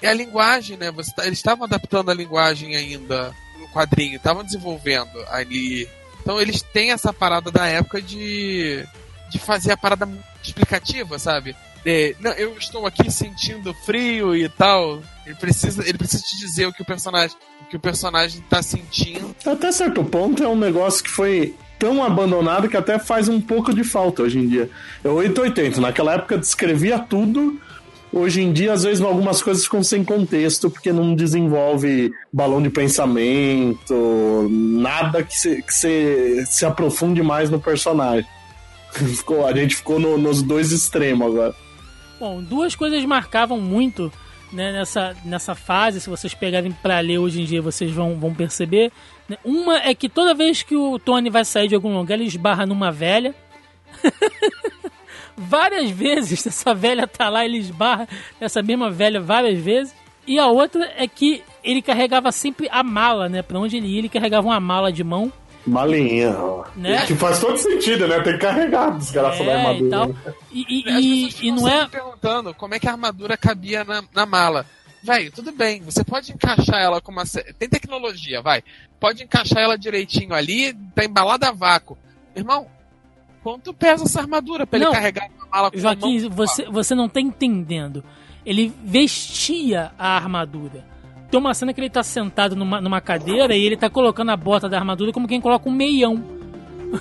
É 0.00 0.08
a 0.08 0.14
linguagem, 0.14 0.78
né? 0.78 0.90
Você 0.92 1.12
tá... 1.14 1.26
Eles 1.26 1.38
estavam 1.38 1.66
adaptando 1.66 2.10
a 2.10 2.14
linguagem 2.14 2.76
ainda 2.76 3.34
no 3.58 3.68
quadrinho, 3.68 4.16
estavam 4.16 4.42
desenvolvendo 4.42 5.22
ali. 5.28 5.86
Então 6.22 6.40
eles 6.40 6.62
têm 6.62 6.92
essa 6.92 7.12
parada 7.12 7.50
da 7.50 7.66
época 7.66 8.00
de, 8.00 8.82
de 9.28 9.38
fazer 9.38 9.72
a 9.72 9.76
parada 9.76 10.08
explicativa, 10.42 11.18
sabe? 11.18 11.54
É, 11.84 12.14
não, 12.20 12.30
eu 12.32 12.56
estou 12.58 12.86
aqui 12.86 13.10
sentindo 13.10 13.74
frio 13.74 14.34
e 14.36 14.48
tal. 14.48 15.02
Ele 15.26 15.34
precisa, 15.36 15.82
ele 15.88 15.98
precisa 15.98 16.22
te 16.22 16.36
dizer 16.38 16.66
o 16.66 16.72
que 16.72 16.82
o 16.82 16.84
personagem, 16.84 17.36
o 17.62 17.64
que 17.70 17.76
o 17.76 17.80
personagem 17.80 18.40
está 18.40 18.62
sentindo. 18.62 19.34
Até 19.44 19.70
certo 19.72 20.02
ponto 20.04 20.42
é 20.42 20.48
um 20.48 20.56
negócio 20.56 21.02
que 21.02 21.10
foi 21.10 21.54
tão 21.78 22.02
abandonado 22.04 22.68
que 22.68 22.76
até 22.76 22.98
faz 22.98 23.28
um 23.28 23.40
pouco 23.40 23.74
de 23.74 23.82
falta 23.82 24.22
hoje 24.22 24.38
em 24.38 24.46
dia. 24.48 24.70
É 25.02 25.08
880, 25.08 25.80
naquela 25.80 26.14
época 26.14 26.38
descrevia 26.38 26.98
tudo. 26.98 27.60
Hoje 28.12 28.42
em 28.42 28.52
dia, 28.52 28.74
às 28.74 28.82
vezes, 28.82 29.02
algumas 29.02 29.40
coisas 29.42 29.64
ficam 29.64 29.82
sem 29.82 30.04
contexto, 30.04 30.68
porque 30.70 30.92
não 30.92 31.14
desenvolve 31.14 32.12
balão 32.30 32.60
de 32.62 32.68
pensamento, 32.68 34.48
nada 34.50 35.22
que 35.22 35.34
se, 35.34 35.62
que 35.62 35.72
se, 35.74 36.44
se 36.46 36.64
aprofunde 36.66 37.22
mais 37.22 37.48
no 37.50 37.58
personagem. 37.60 38.26
Ficou, 38.92 39.46
a 39.46 39.54
gente 39.56 39.74
ficou 39.76 39.98
no- 39.98 40.18
nos 40.18 40.42
dois 40.42 40.70
extremos 40.72 41.26
agora. 41.26 41.54
Bom, 42.22 42.40
duas 42.40 42.76
coisas 42.76 43.04
marcavam 43.04 43.60
muito 43.60 44.12
né, 44.52 44.70
nessa, 44.70 45.16
nessa 45.24 45.56
fase, 45.56 46.00
se 46.00 46.08
vocês 46.08 46.32
pegarem 46.32 46.70
pra 46.70 47.00
ler 47.00 47.18
hoje 47.18 47.42
em 47.42 47.44
dia, 47.44 47.60
vocês 47.60 47.90
vão, 47.90 48.16
vão 48.16 48.32
perceber. 48.32 48.92
né? 49.28 49.36
Uma 49.44 49.78
é 49.78 49.92
que 49.92 50.08
toda 50.08 50.32
vez 50.32 50.62
que 50.62 50.76
o 50.76 51.00
Tony 51.00 51.28
vai 51.28 51.44
sair 51.44 51.66
de 51.66 51.74
algum 51.74 51.92
lugar, 51.98 52.14
ele 52.14 52.26
esbarra 52.28 52.64
numa 52.64 52.92
velha. 52.92 53.34
várias 55.36 55.90
vezes 55.90 56.46
essa 56.46 56.72
velha 56.72 57.08
tá 57.08 57.28
lá, 57.28 57.44
ele 57.44 57.58
esbarra 57.58 58.08
nessa 58.40 58.62
mesma 58.62 58.88
velha 58.88 59.20
várias 59.20 59.58
vezes. 59.58 59.92
E 60.24 60.38
a 60.38 60.46
outra 60.46 60.92
é 60.96 61.08
que 61.08 61.42
ele 61.64 61.82
carregava 61.82 62.30
sempre 62.30 62.68
a 62.70 62.84
mala, 62.84 63.28
né? 63.28 63.42
Pra 63.42 63.58
onde 63.58 63.78
ele 63.78 63.88
ia, 63.88 63.98
ele 63.98 64.08
carregava 64.08 64.46
uma 64.46 64.60
mala 64.60 64.92
de 64.92 65.02
mão. 65.02 65.32
Malinha, 65.66 66.30
ó. 66.38 66.64
Né? 66.74 67.06
Que 67.06 67.14
faz 67.14 67.38
todo 67.38 67.56
sentido, 67.56 68.06
né? 68.08 68.20
Tem 68.20 68.32
que 68.34 68.38
carregar 68.40 68.88
a 68.88 68.90
desgraça 68.90 69.44
da 69.44 69.52
É, 69.52 69.56
armadura. 69.56 69.86
e 69.86 69.90
tal. 69.90 70.08
né? 70.08 70.34
E, 70.50 70.66
e, 70.68 71.28
e, 71.28 71.48
e 71.48 71.52
não 71.52 71.68
é. 71.68 71.86
perguntando 71.88 72.52
como 72.54 72.74
é 72.74 72.78
que 72.80 72.88
a 72.88 72.92
armadura 72.92 73.36
cabia 73.36 73.84
na, 73.84 74.02
na 74.14 74.26
mala. 74.26 74.66
Véi, 75.04 75.30
tudo 75.30 75.50
bem, 75.52 75.82
você 75.82 76.04
pode 76.04 76.32
encaixar 76.32 76.80
ela 76.80 77.00
com 77.00 77.10
uma. 77.12 77.24
Tem 77.58 77.68
tecnologia, 77.68 78.40
vai. 78.40 78.62
Pode 79.00 79.22
encaixar 79.24 79.58
ela 79.58 79.76
direitinho 79.76 80.32
ali, 80.34 80.72
tá 80.94 81.04
embalada 81.04 81.48
a 81.48 81.52
vácuo. 81.52 81.98
Irmão, 82.36 82.66
quanto 83.42 83.74
pesa 83.74 84.04
essa 84.04 84.20
armadura 84.20 84.64
pra 84.66 84.78
Não. 84.78 84.86
ele 84.88 84.94
carregar 84.94 85.28
uma 85.36 85.46
mala 85.46 85.70
com 85.70 85.76
uma 85.76 85.82
Joaquim, 85.82 86.20
mão? 86.22 86.30
você, 86.30 86.64
você 86.70 86.94
não 86.94 87.08
tá 87.08 87.20
entendendo. 87.20 88.04
Ele 88.46 88.72
vestia 88.84 89.92
a 89.98 90.16
armadura. 90.16 90.84
Tem 91.32 91.40
uma 91.40 91.54
cena 91.54 91.72
que 91.72 91.80
ele 91.80 91.88
tá 91.88 92.02
sentado 92.02 92.54
numa, 92.54 92.78
numa 92.78 93.00
cadeira 93.00 93.56
e 93.56 93.64
ele 93.64 93.74
tá 93.74 93.88
colocando 93.88 94.30
a 94.32 94.36
bota 94.36 94.68
da 94.68 94.76
armadura 94.76 95.12
como 95.12 95.26
quem 95.26 95.40
coloca 95.40 95.66
um 95.66 95.72
meião. 95.72 96.22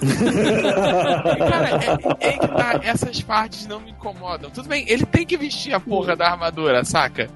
Cara, 1.38 2.18
é, 2.18 2.30
é 2.30 2.32
que 2.38 2.48
tá, 2.48 2.80
essas 2.82 3.20
partes 3.20 3.68
não 3.68 3.82
me 3.82 3.92
incomodam. 3.92 4.50
Tudo 4.50 4.70
bem, 4.70 4.86
ele 4.88 5.06
tem 5.06 5.26
que 5.26 5.36
vestir 5.36 5.74
a 5.74 5.82
porra 5.82 6.16
da 6.16 6.30
armadura, 6.30 6.82
saca? 6.86 7.30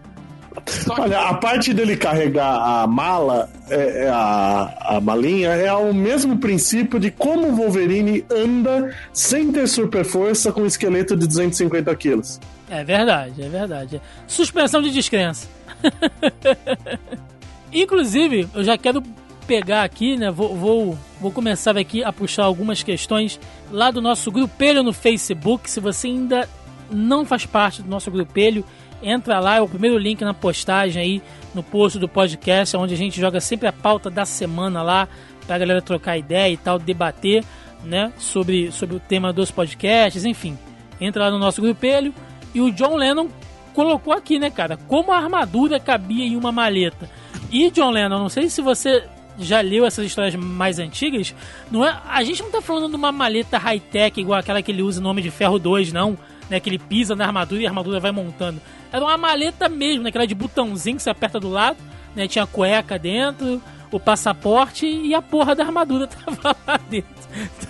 Só 0.67 0.95
que 0.95 1.01
Olha, 1.01 1.19
a 1.19 1.33
parte 1.33 1.73
dele 1.73 1.97
carregar 1.97 2.61
a 2.61 2.87
mala, 2.87 3.49
é, 3.69 4.05
é 4.05 4.09
a, 4.09 4.95
a 4.95 5.01
malinha, 5.01 5.49
é 5.49 5.73
o 5.73 5.93
mesmo 5.93 6.37
princípio 6.37 6.97
de 6.97 7.11
como 7.11 7.49
o 7.49 7.55
Wolverine 7.57 8.23
anda 8.31 8.95
sem 9.11 9.51
ter 9.51 9.67
super 9.67 10.05
força 10.05 10.49
com 10.53 10.61
um 10.61 10.65
esqueleto 10.65 11.13
de 11.13 11.27
250 11.27 11.93
quilos. 11.97 12.39
É 12.69 12.85
verdade, 12.85 13.41
é 13.41 13.49
verdade. 13.49 14.01
Suspensão 14.25 14.81
de 14.81 14.91
descrença. 14.91 15.45
Inclusive, 17.73 18.47
eu 18.53 18.63
já 18.63 18.77
quero 18.77 19.03
pegar 19.45 19.83
aqui, 19.83 20.17
né? 20.17 20.31
Vou, 20.31 20.55
vou, 20.55 20.97
vou 21.19 21.31
começar 21.31 21.77
aqui 21.77 22.03
a 22.03 22.11
puxar 22.11 22.45
algumas 22.45 22.83
questões 22.83 23.39
lá 23.71 23.91
do 23.91 24.01
nosso 24.01 24.31
grupelho 24.31 24.83
no 24.83 24.93
Facebook. 24.93 25.69
Se 25.69 25.79
você 25.79 26.07
ainda 26.07 26.49
não 26.89 27.25
faz 27.25 27.45
parte 27.45 27.81
do 27.81 27.89
nosso 27.89 28.09
grupelho, 28.11 28.63
entra 29.01 29.39
lá, 29.39 29.57
é 29.57 29.61
o 29.61 29.67
primeiro 29.67 29.97
link 29.97 30.21
na 30.21 30.33
postagem 30.33 31.01
aí, 31.01 31.21
no 31.53 31.63
post 31.63 31.99
do 31.99 32.07
podcast, 32.07 32.75
onde 32.77 32.93
a 32.93 32.97
gente 32.97 33.19
joga 33.19 33.39
sempre 33.39 33.67
a 33.67 33.73
pauta 33.73 34.09
da 34.09 34.25
semana 34.25 34.81
lá, 34.81 35.07
pra 35.45 35.57
galera 35.57 35.81
trocar 35.81 36.17
ideia 36.17 36.51
e 36.51 36.57
tal, 36.57 36.79
debater, 36.79 37.43
né? 37.83 38.11
Sobre, 38.17 38.71
sobre 38.71 38.95
o 38.95 38.99
tema 38.99 39.31
dos 39.31 39.51
podcasts, 39.51 40.25
enfim. 40.25 40.57
Entra 40.99 41.25
lá 41.25 41.31
no 41.31 41.39
nosso 41.39 41.61
grupelho. 41.61 42.13
E 42.53 42.61
o 42.61 42.71
John 42.71 42.95
Lennon 42.95 43.27
colocou 43.75 44.13
aqui, 44.13 44.39
né, 44.39 44.49
cara? 44.49 44.77
Como 44.77 45.11
a 45.11 45.17
armadura 45.17 45.79
cabia 45.79 46.25
em 46.25 46.35
uma 46.35 46.51
maleta. 46.51 47.09
E 47.51 47.69
John 47.69 47.91
Lennon, 47.91 48.17
não 48.17 48.29
sei 48.29 48.49
se 48.49 48.61
você 48.61 49.03
já 49.37 49.59
leu 49.59 49.85
essas 49.85 50.05
histórias 50.05 50.33
mais 50.33 50.79
antigas, 50.79 51.35
não 51.69 51.85
é? 51.85 51.99
A 52.07 52.23
gente 52.23 52.41
não 52.41 52.49
tá 52.49 52.61
falando 52.61 52.89
de 52.89 52.95
uma 52.95 53.11
maleta 53.11 53.57
high-tech 53.57 54.19
igual 54.19 54.39
aquela 54.39 54.61
que 54.61 54.71
ele 54.71 54.81
usa 54.81 55.01
no 55.01 55.09
Homem 55.09 55.23
de 55.23 55.29
Ferro 55.29 55.59
2, 55.59 55.91
não. 55.91 56.17
Né, 56.47 56.59
que 56.59 56.69
ele 56.69 56.77
pisa 56.77 57.15
na 57.15 57.25
armadura 57.25 57.63
e 57.63 57.65
a 57.65 57.69
armadura 57.69 57.99
vai 57.99 58.11
montando. 58.11 58.61
Era 58.91 59.03
uma 59.03 59.17
maleta 59.17 59.67
mesmo, 59.67 60.03
né, 60.03 60.09
aquela 60.09 60.27
de 60.27 60.35
botãozinho 60.35 60.95
que 60.95 61.01
você 61.01 61.09
aperta 61.09 61.39
do 61.39 61.49
lado, 61.49 61.77
né? 62.15 62.27
Tinha 62.27 62.45
cueca 62.45 62.99
dentro, 62.99 63.59
o 63.91 63.99
passaporte 63.99 64.85
e 64.85 65.15
a 65.15 65.23
porra 65.23 65.55
da 65.55 65.63
armadura 65.63 66.05
tava 66.07 66.55
lá 66.67 66.79
dentro 66.87 67.09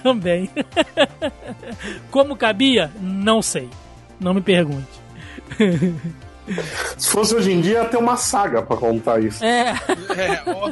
também. 0.04 0.50
Como 2.12 2.36
cabia? 2.36 2.92
Não 3.00 3.42
sei. 3.42 3.70
Não 4.20 4.34
me 4.34 4.42
pergunte. 4.42 5.05
Se 6.98 7.10
fosse 7.10 7.34
hoje 7.36 7.52
em 7.52 7.60
dia, 7.62 7.80
ia 7.80 7.86
ter 7.86 7.98
uma 7.98 8.16
saga 8.18 8.62
pra 8.62 8.78
contar 8.78 9.20
isso. 9.20 9.44
É, 9.44 9.70
é, 9.72 10.44
ó, 10.46 10.72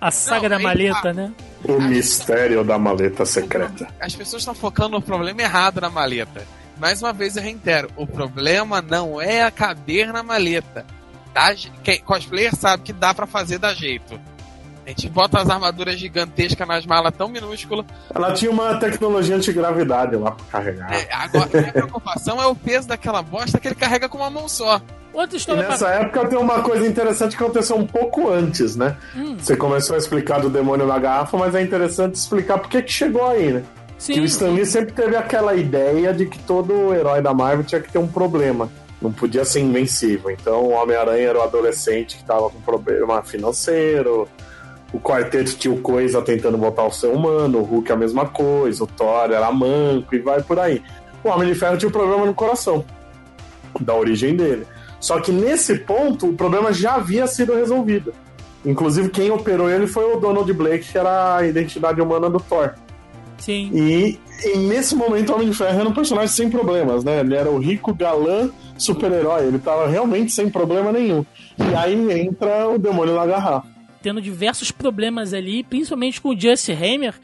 a 0.00 0.10
saga 0.10 0.42
Não, 0.42 0.48
da 0.50 0.56
aí 0.56 0.62
maleta, 0.62 1.00
tá. 1.02 1.12
né? 1.12 1.32
O 1.64 1.80
mistério 1.80 2.64
da 2.64 2.78
maleta 2.78 3.24
secreta. 3.26 3.86
as 4.00 4.14
pessoas 4.16 4.42
estão 4.42 4.54
focando 4.54 4.90
no 4.90 5.02
problema 5.02 5.42
errado 5.42 5.80
na 5.80 5.90
maleta. 5.90 6.44
Mais 6.78 7.00
uma 7.02 7.12
vez 7.12 7.36
eu 7.36 7.42
reitero, 7.42 7.88
o 7.94 8.06
problema 8.06 8.80
não 8.82 9.20
é 9.20 9.42
a 9.42 9.50
caber 9.50 10.12
na 10.12 10.22
maleta. 10.22 10.84
Dá 11.34 11.54
je- 11.54 11.70
Quem 11.84 12.00
cosplayer 12.00 12.54
sabe 12.56 12.82
que 12.82 12.92
dá 12.92 13.14
pra 13.14 13.26
fazer 13.26 13.58
da 13.58 13.72
jeito. 13.72 14.18
A 14.84 14.88
gente 14.88 15.08
bota 15.08 15.40
as 15.40 15.48
armaduras 15.48 15.98
gigantescas 15.98 16.66
nas 16.66 16.84
malas 16.84 17.14
tão 17.16 17.28
minúsculas. 17.28 17.86
Ela 18.12 18.32
tinha 18.32 18.50
uma 18.50 18.74
tecnologia 18.76 19.36
antigravidade 19.36 20.16
lá 20.16 20.32
pra 20.32 20.44
carregar. 20.46 20.92
É, 20.92 21.08
agora, 21.12 21.48
a 21.52 21.60
minha 21.60 21.72
preocupação 21.72 22.42
é 22.42 22.46
o 22.46 22.54
peso 22.54 22.88
daquela 22.88 23.22
bosta 23.22 23.60
que 23.60 23.68
ele 23.68 23.74
carrega 23.74 24.08
com 24.08 24.18
uma 24.18 24.30
mão 24.30 24.48
só. 24.48 24.80
Outra 25.12 25.36
E 25.36 25.38
história 25.38 25.68
nessa 25.68 25.86
pra... 25.86 25.94
época 25.94 26.26
tem 26.26 26.38
uma 26.38 26.62
coisa 26.62 26.86
interessante 26.86 27.36
que 27.36 27.42
aconteceu 27.42 27.76
um 27.76 27.86
pouco 27.86 28.30
antes, 28.30 28.74
né? 28.76 28.96
Hum. 29.14 29.36
Você 29.38 29.54
começou 29.54 29.94
a 29.94 29.98
explicar 29.98 30.40
do 30.40 30.48
demônio 30.48 30.86
na 30.86 30.98
garrafa, 30.98 31.36
mas 31.36 31.54
é 31.54 31.62
interessante 31.62 32.14
explicar 32.14 32.58
por 32.58 32.68
que 32.68 32.82
que 32.82 32.92
chegou 32.92 33.26
aí, 33.26 33.52
né? 33.52 33.62
Que 33.98 34.12
o 34.12 34.16
Sim, 34.16 34.24
Stan 34.24 34.48
Lee 34.48 34.66
sempre 34.66 34.92
teve 34.92 35.14
aquela 35.14 35.54
ideia 35.54 36.12
de 36.12 36.26
que 36.26 36.38
todo 36.40 36.92
herói 36.92 37.22
da 37.22 37.32
Marvel 37.32 37.64
tinha 37.64 37.80
que 37.80 37.92
ter 37.92 37.98
um 37.98 38.08
problema. 38.08 38.68
Não 39.00 39.12
podia 39.12 39.44
ser 39.44 39.60
invencível. 39.60 40.30
Então 40.30 40.62
o 40.62 40.70
Homem-Aranha 40.70 41.28
era 41.28 41.38
o 41.38 41.42
adolescente 41.42 42.16
que 42.16 42.24
tava 42.24 42.50
com 42.50 42.60
problema 42.60 43.22
financeiro. 43.22 44.28
O 44.92 45.00
quarteto 45.00 45.56
tinha 45.56 45.72
o 45.72 45.80
Coisa 45.80 46.20
tentando 46.20 46.58
voltar 46.58 46.82
ao 46.82 46.92
ser 46.92 47.08
humano. 47.08 47.60
O 47.60 47.62
Hulk 47.62 47.90
a 47.90 47.96
mesma 47.96 48.26
coisa. 48.26 48.84
O 48.84 48.86
Thor 48.86 49.30
era 49.30 49.50
manco 49.50 50.14
e 50.14 50.18
vai 50.18 50.42
por 50.42 50.58
aí. 50.58 50.82
O 51.24 51.28
Homem 51.28 51.48
de 51.48 51.54
Ferro 51.54 51.78
tinha 51.78 51.88
um 51.88 51.92
problema 51.92 52.26
no 52.26 52.34
coração. 52.34 52.84
Da 53.80 53.94
origem 53.94 54.36
dele. 54.36 54.66
Só 55.00 55.18
que 55.20 55.32
nesse 55.32 55.78
ponto 55.78 56.28
o 56.28 56.34
problema 56.34 56.72
já 56.72 56.94
havia 56.94 57.26
sido 57.26 57.54
resolvido. 57.54 58.12
Inclusive 58.64 59.08
quem 59.08 59.30
operou 59.30 59.68
ele 59.68 59.86
foi 59.86 60.04
o 60.04 60.20
Donald 60.20 60.52
Blake, 60.52 60.92
que 60.92 60.98
era 60.98 61.36
a 61.36 61.46
identidade 61.46 62.00
humana 62.00 62.30
do 62.30 62.38
Thor. 62.38 62.74
sim. 63.38 63.70
E, 63.72 64.20
e 64.44 64.58
nesse 64.58 64.94
momento 64.94 65.30
o 65.30 65.34
Homem 65.34 65.50
de 65.50 65.56
Ferro 65.56 65.80
era 65.80 65.88
um 65.88 65.92
personagem 65.92 66.28
sem 66.28 66.48
problemas, 66.48 67.02
né? 67.02 67.20
Ele 67.20 67.34
era 67.34 67.50
o 67.50 67.58
rico 67.58 67.92
galã 67.92 68.50
super-herói, 68.78 69.46
ele 69.46 69.58
tava 69.58 69.88
realmente 69.88 70.32
sem 70.32 70.48
problema 70.48 70.92
nenhum. 70.92 71.24
E 71.58 71.74
aí 71.74 72.20
entra 72.20 72.68
o 72.68 72.78
demônio 72.78 73.16
na 73.16 73.26
garrafa. 73.26 73.71
Tendo 74.02 74.20
diversos 74.20 74.70
problemas 74.70 75.32
ali, 75.32 75.62
principalmente 75.62 76.20
com 76.20 76.30
o 76.30 76.38
Jesse 76.38 76.72
Hammer, 76.72 77.14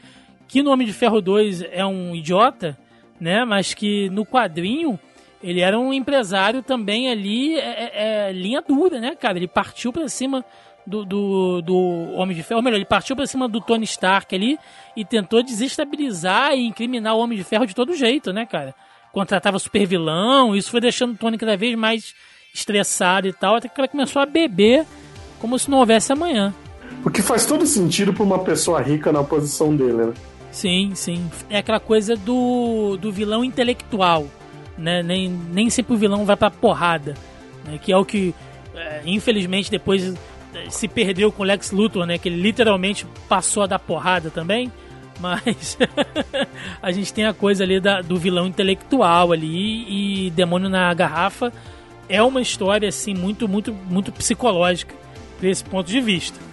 que 0.47 0.63
no 0.63 0.71
Homem 0.71 0.87
de 0.87 0.93
Ferro 0.93 1.21
2 1.21 1.61
é 1.71 1.85
um 1.85 2.15
idiota, 2.15 2.77
né? 3.19 3.43
Mas 3.45 3.73
que 3.73 4.09
no 4.09 4.25
quadrinho 4.25 4.97
ele 5.43 5.59
era 5.61 5.77
um 5.79 5.93
empresário 5.93 6.61
também 6.63 7.09
ali, 7.09 7.55
é, 7.55 7.59
é- 7.59 8.29
é 8.29 8.33
linha 8.33 8.61
dura, 8.61 8.99
né, 8.99 9.15
cara? 9.15 9.37
Ele 9.37 9.47
partiu 9.47 9.91
pra 9.93 10.07
cima 10.09 10.43
do, 10.87 11.05
do, 11.05 11.61
do 11.61 11.75
Homem 12.15 12.35
de 12.35 12.41
Ferro, 12.43 12.59
ou 12.59 12.63
melhor, 12.63 12.77
ele 12.77 12.85
partiu 12.85 13.15
pra 13.15 13.27
cima 13.27 13.47
do 13.47 13.61
Tony 13.61 13.83
Stark 13.83 14.33
ali 14.33 14.57
e 14.97 15.05
tentou 15.05 15.43
desestabilizar 15.43 16.53
e 16.53 16.65
incriminar 16.65 17.15
o 17.15 17.19
Homem 17.19 17.37
de 17.37 17.43
Ferro 17.43 17.65
de 17.65 17.75
todo 17.75 17.93
jeito, 17.95 18.33
né, 18.33 18.45
cara? 18.45 18.73
Contratava 19.13 19.59
super 19.59 19.85
vilão, 19.85 20.55
isso 20.55 20.71
foi 20.71 20.81
deixando 20.81 21.13
o 21.13 21.17
Tony 21.17 21.37
cada 21.37 21.55
vez 21.55 21.75
mais 21.75 22.13
estressado 22.53 23.27
e 23.27 23.33
tal, 23.33 23.55
até 23.55 23.67
que 23.69 23.79
ela 23.79 23.87
começou 23.87 24.21
a 24.21 24.25
beber 24.25 24.85
como 25.39 25.57
se 25.59 25.69
não 25.69 25.77
houvesse 25.79 26.11
amanhã. 26.11 26.53
O 27.03 27.09
que 27.09 27.21
faz 27.21 27.45
todo 27.45 27.65
sentido 27.65 28.13
pra 28.13 28.23
uma 28.23 28.39
pessoa 28.39 28.81
rica 28.81 29.11
na 29.11 29.23
posição 29.23 29.75
dele, 29.75 29.93
né? 29.93 30.13
Sim, 30.51 30.91
sim. 30.95 31.29
É 31.49 31.59
aquela 31.59 31.79
coisa 31.79 32.15
do, 32.15 32.97
do 32.97 33.11
vilão 33.11 33.43
intelectual, 33.43 34.27
né? 34.77 35.01
Nem, 35.03 35.29
nem 35.29 35.69
sempre 35.69 35.93
o 35.93 35.97
vilão 35.97 36.25
vai 36.25 36.35
pra 36.35 36.51
porrada, 36.51 37.13
né? 37.65 37.79
Que 37.81 37.91
é 37.91 37.97
o 37.97 38.03
que, 38.03 38.33
é, 38.75 39.01
infelizmente, 39.05 39.71
depois 39.71 40.13
é, 40.53 40.69
se 40.69 40.87
perdeu 40.87 41.31
com 41.31 41.43
o 41.43 41.45
Lex 41.45 41.71
Luthor, 41.71 42.05
né? 42.05 42.17
Que 42.17 42.29
ele 42.29 42.41
literalmente 42.41 43.05
passou 43.27 43.63
a 43.63 43.67
dar 43.67 43.79
porrada 43.79 44.29
também. 44.29 44.71
Mas 45.19 45.77
a 46.81 46.91
gente 46.91 47.13
tem 47.13 47.25
a 47.25 47.33
coisa 47.33 47.63
ali 47.63 47.79
da, 47.79 48.01
do 48.01 48.17
vilão 48.17 48.47
intelectual 48.47 49.33
ali 49.33 50.27
e 50.27 50.31
Demônio 50.31 50.69
na 50.69 50.93
Garrafa 50.93 51.51
é 52.07 52.23
uma 52.23 52.41
história, 52.41 52.89
assim, 52.89 53.13
muito, 53.13 53.47
muito, 53.47 53.71
muito 53.71 54.11
psicológica 54.11 54.95
desse 55.39 55.63
ponto 55.63 55.87
de 55.87 56.01
vista. 56.01 56.48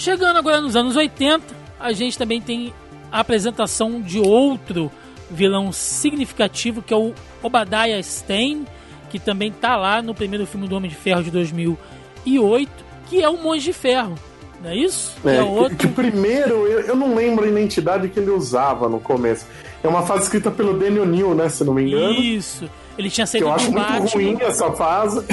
Chegando 0.00 0.38
agora 0.38 0.62
nos 0.62 0.74
anos 0.76 0.96
80, 0.96 1.44
a 1.78 1.92
gente 1.92 2.16
também 2.16 2.40
tem 2.40 2.72
a 3.12 3.20
apresentação 3.20 4.00
de 4.00 4.18
outro 4.18 4.90
vilão 5.30 5.70
significativo, 5.72 6.80
que 6.80 6.94
é 6.94 6.96
o 6.96 7.12
Obadiah 7.42 8.00
Stane, 8.00 8.64
que 9.10 9.18
também 9.18 9.52
tá 9.52 9.76
lá 9.76 10.00
no 10.00 10.14
primeiro 10.14 10.46
filme 10.46 10.66
do 10.66 10.74
Homem 10.74 10.88
de 10.88 10.96
Ferro 10.96 11.22
de 11.22 11.30
2008, 11.30 12.70
que 13.10 13.22
é 13.22 13.28
o 13.28 13.36
Monge 13.36 13.66
de 13.66 13.72
Ferro. 13.74 14.14
Não 14.62 14.70
é 14.70 14.76
isso? 14.76 15.16
É, 15.22 15.34
e 15.36 15.38
a 15.38 15.68
que- 15.68 15.76
que, 15.76 15.86
o 15.86 15.90
primeiro, 15.90 16.66
eu, 16.66 16.80
eu 16.80 16.96
não 16.96 17.14
lembro 17.14 17.44
a 17.44 17.48
identidade 17.48 18.08
que 18.08 18.18
ele 18.18 18.30
usava 18.30 18.88
no 18.88 19.00
começo. 19.00 19.44
É 19.82 19.88
uma 19.88 20.02
fase 20.02 20.22
escrita 20.24 20.50
pelo 20.50 20.78
Daniel 20.78 21.04
Neal, 21.04 21.34
né? 21.34 21.46
Se 21.50 21.62
não 21.62 21.74
me 21.74 21.82
engano. 21.84 22.12
Isso. 22.12 22.68
Ele 22.96 23.10
tinha 23.10 23.26
saído 23.26 23.46
eu 23.48 23.52
acho 23.52 23.66
do 23.66 23.72
muito 23.72 23.86
Batman. 23.86 24.10
ruim 24.12 24.36
essa 24.40 24.70
fase. 24.72 25.24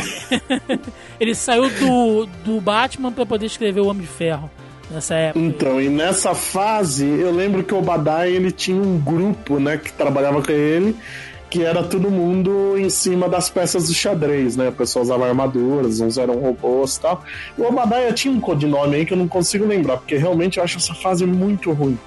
Ele 1.20 1.36
saiu 1.36 1.70
do, 1.70 2.26
do 2.46 2.62
Batman 2.62 3.12
pra 3.12 3.26
poder 3.26 3.46
escrever 3.48 3.82
o 3.82 3.88
Homem 3.88 4.04
de 4.04 4.08
Ferro 4.08 4.50
nessa 4.90 5.16
época. 5.16 5.46
Então, 5.46 5.82
e 5.82 5.90
nessa 5.90 6.34
fase, 6.34 7.06
eu 7.06 7.32
lembro 7.32 7.64
que 7.64 7.74
o 7.74 7.78
Obadiah, 7.78 8.28
ele 8.28 8.52
tinha 8.52 8.82
um 8.82 8.98
grupo, 9.00 9.60
né, 9.60 9.78
que 9.78 9.92
trabalhava 9.94 10.42
com 10.42 10.52
ele, 10.52 10.96
que 11.50 11.64
era 11.64 11.84
todo 11.84 12.12
mundo 12.12 12.78
em 12.78 12.90
cima 12.90 13.30
das 13.30 13.50
peças 13.50 13.88
do 13.88 13.94
xadrez, 13.94 14.58
né? 14.58 14.70
O 14.70 14.74
pessoal 14.74 15.04
usava 15.04 15.28
armaduras, 15.28 16.02
uns 16.02 16.18
eram 16.18 16.38
robôs 16.40 16.98
e 16.98 17.02
tal. 17.02 17.24
O 17.58 17.64
Obadiah 17.64 18.12
tinha 18.14 18.34
um 18.34 18.40
codinome 18.40 18.98
aí 18.98 19.06
que 19.06 19.14
eu 19.14 19.18
não 19.18 19.28
consigo 19.28 19.66
lembrar, 19.66 19.98
porque 19.98 20.18
realmente 20.18 20.58
eu 20.58 20.64
acho 20.64 20.78
essa 20.78 20.94
fase 20.94 21.26
muito 21.26 21.72
ruim. 21.72 21.98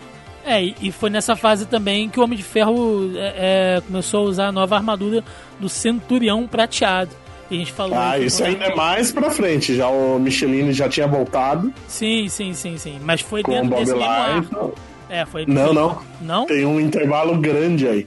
É, 0.45 0.63
e 0.63 0.75
e 0.81 0.93
foi 0.93 1.11
nessa 1.11 1.37
fase 1.37 1.67
também 1.67 2.09
que 2.09 2.19
o 2.19 2.25
Homem 2.25 2.37
de 2.37 2.43
Ferro 2.43 3.11
é, 3.15 3.77
é, 3.77 3.81
começou 3.87 4.27
a 4.27 4.29
usar 4.29 4.47
a 4.49 4.53
nova 4.53 4.77
armadura 4.77 5.23
do 5.59 5.69
Centurião 5.69 6.47
Prateado. 6.47 7.11
E 7.51 7.55
a 7.57 7.59
gente 7.59 7.73
falou. 7.73 7.99
Ah, 7.99 8.13
que- 8.17 8.27
isso 8.27 8.45
ainda 8.45 8.67
é 8.67 8.75
mais 8.75 9.11
pra 9.11 9.31
frente. 9.31 9.75
Já 9.75 9.89
o 9.89 10.19
Michelin 10.19 10.73
já 10.73 10.89
tinha 10.89 11.07
voltado 11.07 11.73
Sim, 11.89 12.29
sim, 12.29 12.53
sim, 12.55 12.79
sim. 12.79 12.99
Mas 13.03 13.21
foi 13.21 13.43
com 13.43 13.51
o 13.51 13.55
dentro 13.55 13.71
Bob 13.71 13.81
desse 13.81 13.93
mesmo 13.95 14.09
arco. 14.09 14.75
É, 15.09 15.27
foi. 15.27 15.45
Não, 15.47 15.73
não. 15.75 15.99
Não? 16.21 16.47
Tem 16.47 16.65
um 16.65 16.79
intervalo 16.81 17.37
grande 17.39 17.89
aí. 17.89 18.07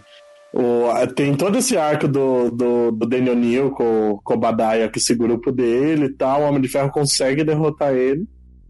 O, 0.54 0.86
tem 1.16 1.34
todo 1.34 1.58
esse 1.58 1.76
arco 1.76 2.08
do, 2.08 2.52
do, 2.52 2.92
do 2.92 3.08
Daniel 3.08 3.36
Neal 3.36 3.72
com, 3.72 4.20
com 4.24 4.34
o 4.34 4.38
Obadiah, 4.38 4.88
com 4.88 4.98
esse 5.00 5.16
grupo 5.16 5.52
dele 5.52 6.06
e 6.06 6.14
tal. 6.14 6.42
O 6.42 6.46
Homem 6.48 6.62
de 6.62 6.68
Ferro 6.70 6.92
consegue 6.92 7.44
derrotar 7.44 7.94
ele. 7.94 8.26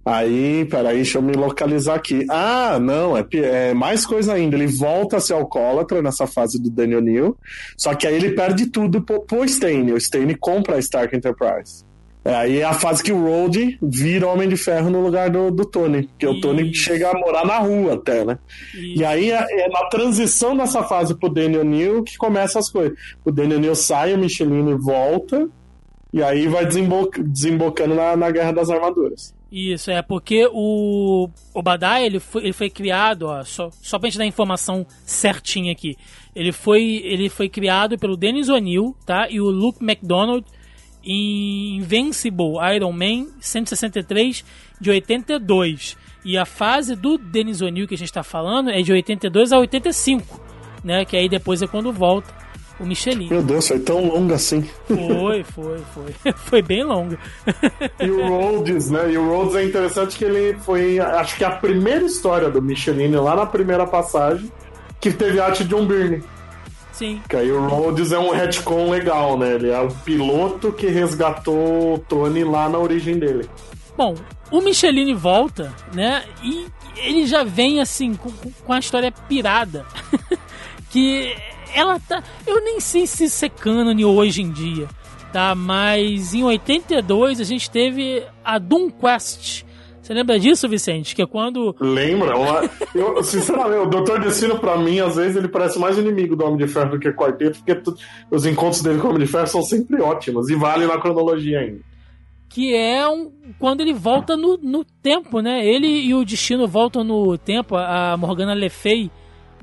Aí, 0.06 0.66
peraí, 0.66 0.98
deixa 0.98 1.18
eu 1.18 1.22
me 1.22 1.32
localizar 1.34 1.96
aqui. 1.96 2.26
Ah, 2.30 2.78
não, 2.80 3.16
é, 3.18 3.26
é 3.34 3.74
mais 3.74 4.06
coisa 4.06 4.34
ainda. 4.34 4.56
Ele 4.58 4.68
volta 4.68 5.16
a 5.18 5.20
ser 5.22 5.34
alcoólatra 5.34 6.02
nessa 6.02 6.28
fase 6.28 6.62
do 6.62 6.70
Daniel 6.70 7.00
Neal. 7.02 7.38
Só 7.78 7.96
que 7.96 8.06
aí 8.06 8.16
ele 8.16 8.32
perde 8.32 8.66
tudo 8.68 9.02
pro, 9.02 9.22
pro 9.22 9.46
Stain. 9.46 9.92
O 9.94 9.98
Stain 9.98 10.36
compra 10.40 10.76
a 10.76 10.80
Stark 10.80 11.16
Enterprise. 11.16 11.86
É, 12.26 12.34
aí 12.36 12.60
é 12.60 12.64
a 12.64 12.74
fase 12.74 13.04
que 13.04 13.12
o 13.12 13.22
Rhodey 13.22 13.78
vira 13.82 14.28
Homem 14.28 14.48
de 14.48 14.56
Ferro 14.58 14.90
no 14.90 15.02
lugar 15.02 15.30
do, 15.30 15.52
do 15.52 15.66
Tony. 15.66 16.04
Porque 16.08 16.28
o 16.28 16.40
Tony 16.42 16.70
Isso. 16.72 16.82
chega 16.84 17.10
a 17.10 17.14
morar 17.18 17.46
na 17.46 17.58
rua 17.60 17.96
até, 17.96 18.24
né? 18.26 18.38
E- 18.76 19.00
E 19.00 19.06
aí 19.06 19.30
é 19.32 19.46
é 19.66 19.70
na 19.70 19.86
transição 19.88 20.56
dessa 20.56 20.84
fase 20.84 21.16
pro 21.18 21.28
Daniel 21.30 21.64
Neal 21.66 22.02
que 22.04 22.18
começa 22.18 22.60
as 22.60 22.70
coisas. 22.70 22.98
O 23.26 23.32
Daniel 23.32 23.60
Neal 23.60 23.76
sai, 23.76 24.14
o 24.14 24.18
Michelin 24.18 24.74
volta, 24.78 25.50
e 26.14 26.22
aí 26.24 26.48
vai 26.48 26.66
desembo- 26.66 27.10
desembocando 27.18 27.94
na, 27.96 28.16
na 28.16 28.32
Guerra 28.32 28.52
das 28.54 28.70
Armaduras. 28.70 29.34
Isso, 29.56 29.92
é 29.92 30.02
porque 30.02 30.50
o 30.52 31.30
Obadiah, 31.54 32.02
ele 32.02 32.20
foi, 32.20 32.42
ele 32.42 32.54
foi 32.54 32.72
criado, 32.72 33.28
ó, 33.28 33.44
só, 33.44 33.70
só 33.84 34.00
pra 34.00 34.10
gente 34.10 34.18
dar 34.18 34.24
a 34.24 34.28
informação 34.28 34.84
certinha 35.06 35.72
aqui. 35.72 35.96
Ele 36.36 36.52
foi, 36.52 37.04
ele 37.04 37.30
foi 37.30 37.48
criado 37.48 37.96
pelo 37.96 38.18
Dennis 38.18 38.50
O'Neill, 38.50 38.96
tá? 39.06 39.30
E 39.30 39.40
o 39.40 39.46
Luke 39.52 39.78
McDonald 39.84 40.44
em 41.04 41.76
Invincible 41.78 42.56
Iron 42.76 42.94
Man 42.94 43.28
163 43.40 44.44
de 44.82 44.90
82. 44.90 45.98
E 46.26 46.36
a 46.36 46.46
fase 46.46 46.96
do 46.96 47.20
Dennis 47.20 47.62
O'Neill 47.62 47.88
que 47.88 47.94
a 47.94 47.98
gente 47.98 48.12
tá 48.12 48.24
falando 48.24 48.72
é 48.72 48.82
de 48.82 48.92
82 48.92 49.52
a 49.52 49.60
85, 49.60 50.42
né? 50.84 51.06
Que 51.06 51.16
aí 51.16 51.30
depois 51.30 51.62
é 51.62 51.68
quando 51.68 51.94
volta 51.94 52.43
o 52.80 52.86
Michelin. 52.86 53.30
Meu 53.30 53.42
Deus, 53.44 53.68
foi 53.68 53.80
tão 53.80 54.06
longa 54.08 54.36
assim. 54.36 54.68
Foi, 54.88 55.44
foi, 55.44 55.78
foi. 55.94 56.34
Foi 56.34 56.62
bem 56.62 56.84
longa. 56.84 57.18
E 58.00 58.10
o 58.10 58.28
Rhodes, 58.28 58.90
né? 58.90 59.12
E 59.12 59.18
o 59.18 59.28
Rhodes 59.28 59.56
é 59.56 59.64
interessante 59.64 60.18
que 60.18 60.26
ele 60.26 60.58
foi, 60.60 61.00
acho 61.00 61.36
que 61.38 61.44
a 61.44 61.52
primeira 61.52 62.04
história 62.04 62.50
do 62.50 62.62
Michelin, 62.62 63.12
lá 63.16 63.36
na 63.36 63.46
primeira 63.46 63.86
passagem, 63.86 64.52
que 65.00 65.12
teve 65.12 65.40
arte 65.40 65.64
de 65.64 65.70
John 65.70 65.86
Byrne. 65.86 66.24
Sim. 66.92 67.22
Que 67.28 67.38
aí 67.38 67.52
o 67.52 67.66
Rhodes 67.68 68.12
é 68.12 68.20
um 68.20 68.32
retcon 68.32 68.90
legal, 68.90 69.38
né? 69.38 69.54
Ele 69.56 69.70
é 69.70 69.80
o 69.80 69.90
piloto 69.90 70.72
que 70.72 70.88
resgatou 70.88 71.94
o 71.96 72.00
Tony 72.00 72.44
lá 72.44 72.70
na 72.70 72.78
origem 72.78 73.18
dele. 73.18 73.50
Bom, 73.98 74.16
o 74.52 74.62
Michelin 74.62 75.14
volta, 75.16 75.74
né? 75.94 76.24
E 76.44 76.68
ele 76.98 77.26
já 77.26 77.44
vem 77.44 77.82
assim 77.82 78.14
com, 78.14 78.30
com- 78.32 78.52
com 78.66 78.74
a 78.74 78.80
história 78.80 79.12
pirada. 79.12 79.86
que 80.92 81.36
ela 81.74 82.00
tá. 82.00 82.24
Eu 82.46 82.64
nem 82.64 82.80
sei 82.80 83.06
se 83.08 83.26
isso 83.26 83.46
é 83.46 83.50
cânone 83.50 84.04
hoje 84.06 84.42
em 84.42 84.52
dia, 84.52 84.88
tá? 85.32 85.54
Mas 85.56 86.34
em 86.34 86.44
82 86.44 87.40
a 87.40 87.44
gente 87.44 87.70
teve 87.70 88.24
a 88.44 88.58
Doom 88.58 88.90
Quest. 88.90 89.64
Você 90.02 90.14
lembra 90.14 90.38
disso, 90.38 90.68
Vicente? 90.68 91.16
Que 91.16 91.22
é 91.22 91.26
quando. 91.26 91.74
Lembra? 91.80 92.34
Eu, 92.94 93.24
sinceramente, 93.24 93.88
o 93.88 93.90
Dr. 93.90 94.20
Destino, 94.20 94.60
pra 94.60 94.78
mim, 94.78 95.00
às 95.00 95.16
vezes, 95.16 95.38
ele 95.38 95.48
parece 95.48 95.80
mais 95.80 95.98
inimigo 95.98 96.36
do 96.36 96.44
Homem 96.44 96.58
de 96.58 96.68
Ferro 96.68 96.92
do 96.92 97.00
que 97.00 97.10
Quarteto, 97.14 97.60
porque 97.60 97.76
tu- 97.76 97.96
os 98.30 98.46
encontros 98.46 98.82
dele 98.82 99.00
com 99.00 99.08
o 99.08 99.10
Homem 99.12 99.26
de 99.26 99.32
Ferro 99.32 99.48
são 99.48 99.62
sempre 99.62 100.02
ótimos 100.02 100.50
e 100.50 100.56
vale 100.56 100.86
na 100.86 100.98
cronologia 101.00 101.60
ainda. 101.62 101.80
que 102.50 102.76
é 102.76 103.08
um, 103.08 103.32
quando 103.58 103.80
ele 103.80 103.94
volta 103.94 104.36
no, 104.36 104.58
no 104.62 104.84
tempo, 104.84 105.40
né? 105.40 105.66
Ele 105.66 105.88
e 105.88 106.14
o 106.14 106.26
Destino 106.26 106.68
voltam 106.68 107.02
no 107.04 107.38
tempo. 107.38 107.76
A 107.78 108.18
Morgana 108.18 108.54
Le 108.54 108.70
Fay 108.70 109.10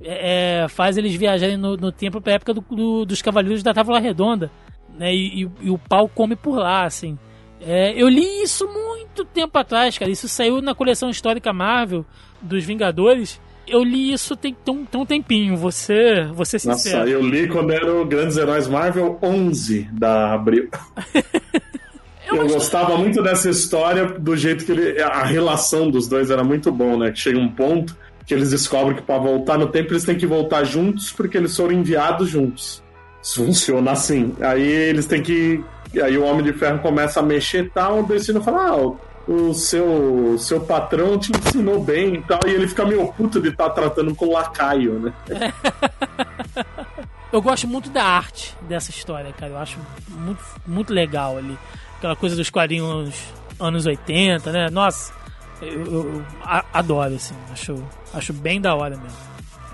é, 0.03 0.62
é, 0.64 0.68
faz 0.68 0.96
eles 0.96 1.14
viajarem 1.14 1.57
no, 1.57 1.76
no 1.76 1.92
tempo 1.92 2.20
pra 2.20 2.34
época 2.34 2.55
do- 2.55 2.64
do- 2.70 3.05
dos 3.05 3.20
Cavaleiros 3.22 3.62
da 3.62 3.72
Távola 3.74 4.01
Redonda, 4.01 4.51
né? 4.98 5.14
E, 5.14 5.44
e- 5.44 5.51
e 5.62 5.70
o 5.70 5.78
pau 5.78 6.09
come 6.09 6.34
por 6.36 6.59
lá, 6.59 6.84
assim. 6.84 7.18
É, 7.61 7.92
eu 7.94 8.09
li 8.09 8.42
isso 8.42 8.66
muito 8.66 9.24
tempo 9.24 9.59
atrás, 9.59 9.98
cara. 9.98 10.11
Isso 10.11 10.26
saiu 10.28 10.62
na 10.62 10.74
coleção 10.74 11.11
histórica 11.11 11.53
Marvel 11.53 12.07
dos 12.40 12.64
Vingadores. 12.64 13.38
Eu 13.68 13.84
li 13.84 14.12
isso 14.12 14.34
tem, 14.34 14.57
um, 14.68 14.84
tem 14.86 15.01
um 15.01 15.05
tempinho, 15.07 15.57
você, 15.57 16.22
você 16.32 16.59
sincero. 16.59 16.98
Nossa, 17.01 17.11
eu 17.11 17.20
li 17.22 17.46
quando 17.46 17.70
era 17.70 17.92
o 17.94 18.05
Grandes 18.07 18.36
Heróis 18.38 18.66
Marvel 18.66 19.18
11 19.22 19.88
da 19.92 20.32
Abril. 20.32 20.68
Eu 22.32 22.46
gostava 22.46 22.96
muito 22.96 23.20
dessa 23.22 23.51
história 23.51 24.07
do 24.07 24.36
jeito 24.36 24.64
que 24.64 24.70
ele. 24.70 25.03
A 25.03 25.24
relação 25.24 25.90
dos 25.90 26.07
dois 26.07 26.30
era 26.30 26.44
muito 26.44 26.70
bom, 26.70 26.96
né? 26.96 27.11
Que 27.11 27.18
chega 27.18 27.38
um 27.38 27.48
ponto 27.48 27.96
que 28.31 28.35
eles 28.35 28.51
descobrem 28.51 28.95
que 28.97 29.03
para 29.03 29.18
voltar 29.18 29.59
no 29.59 29.66
tempo 29.66 29.93
eles 29.93 30.05
têm 30.05 30.16
que 30.16 30.24
voltar 30.26 30.62
juntos 30.62 31.11
porque 31.11 31.37
eles 31.37 31.57
foram 31.57 31.72
enviados 31.72 32.28
juntos. 32.28 32.81
Isso 33.20 33.45
funciona 33.45 33.91
assim. 33.91 34.33
Aí 34.41 34.62
eles 34.62 35.05
têm 35.05 35.20
que. 35.20 35.62
Aí 36.01 36.16
o 36.16 36.24
Homem 36.24 36.45
de 36.45 36.53
Ferro 36.53 36.78
começa 36.78 37.18
a 37.18 37.22
mexer 37.24 37.68
tal, 37.74 37.99
o 38.01 38.03
Destino 38.07 38.41
fala, 38.41 38.68
ah, 38.68 38.76
o- 38.76 39.01
o 39.26 39.53
seu, 39.55 40.37
seu 40.39 40.61
patrão 40.61 41.18
te 41.18 41.31
ensinou 41.33 41.83
bem 41.83 42.14
e 42.14 42.22
tal, 42.22 42.39
e 42.47 42.51
ele 42.51 42.66
fica 42.68 42.85
meio 42.85 43.07
puto 43.12 43.41
de 43.41 43.49
estar 43.49 43.68
tratando 43.70 44.14
com 44.14 44.33
lacaio, 44.33 44.99
né? 45.01 45.12
Eu 47.33 47.41
gosto 47.41 47.66
muito 47.68 47.91
da 47.91 48.03
arte 48.05 48.57
dessa 48.62 48.91
história, 48.91 49.33
cara. 49.33 49.53
Eu 49.53 49.59
acho 49.59 49.78
muito, 50.09 50.41
muito 50.66 50.93
legal 50.93 51.37
ali. 51.39 51.57
Aquela 51.99 52.16
coisa 52.16 52.35
dos 52.35 52.51
quadrinhos 52.51 53.14
anos 53.59 53.87
80, 53.87 54.51
né? 54.51 54.68
Nossa, 54.70 55.12
eu, 55.62 55.84
eu- 55.86 56.24
adoro, 56.72 57.14
assim. 57.14 57.34
Acho, 57.52 57.82
acho 58.14 58.32
bem 58.32 58.61
da 58.61 58.74
hora 58.74 58.96
mesmo. 58.96 59.18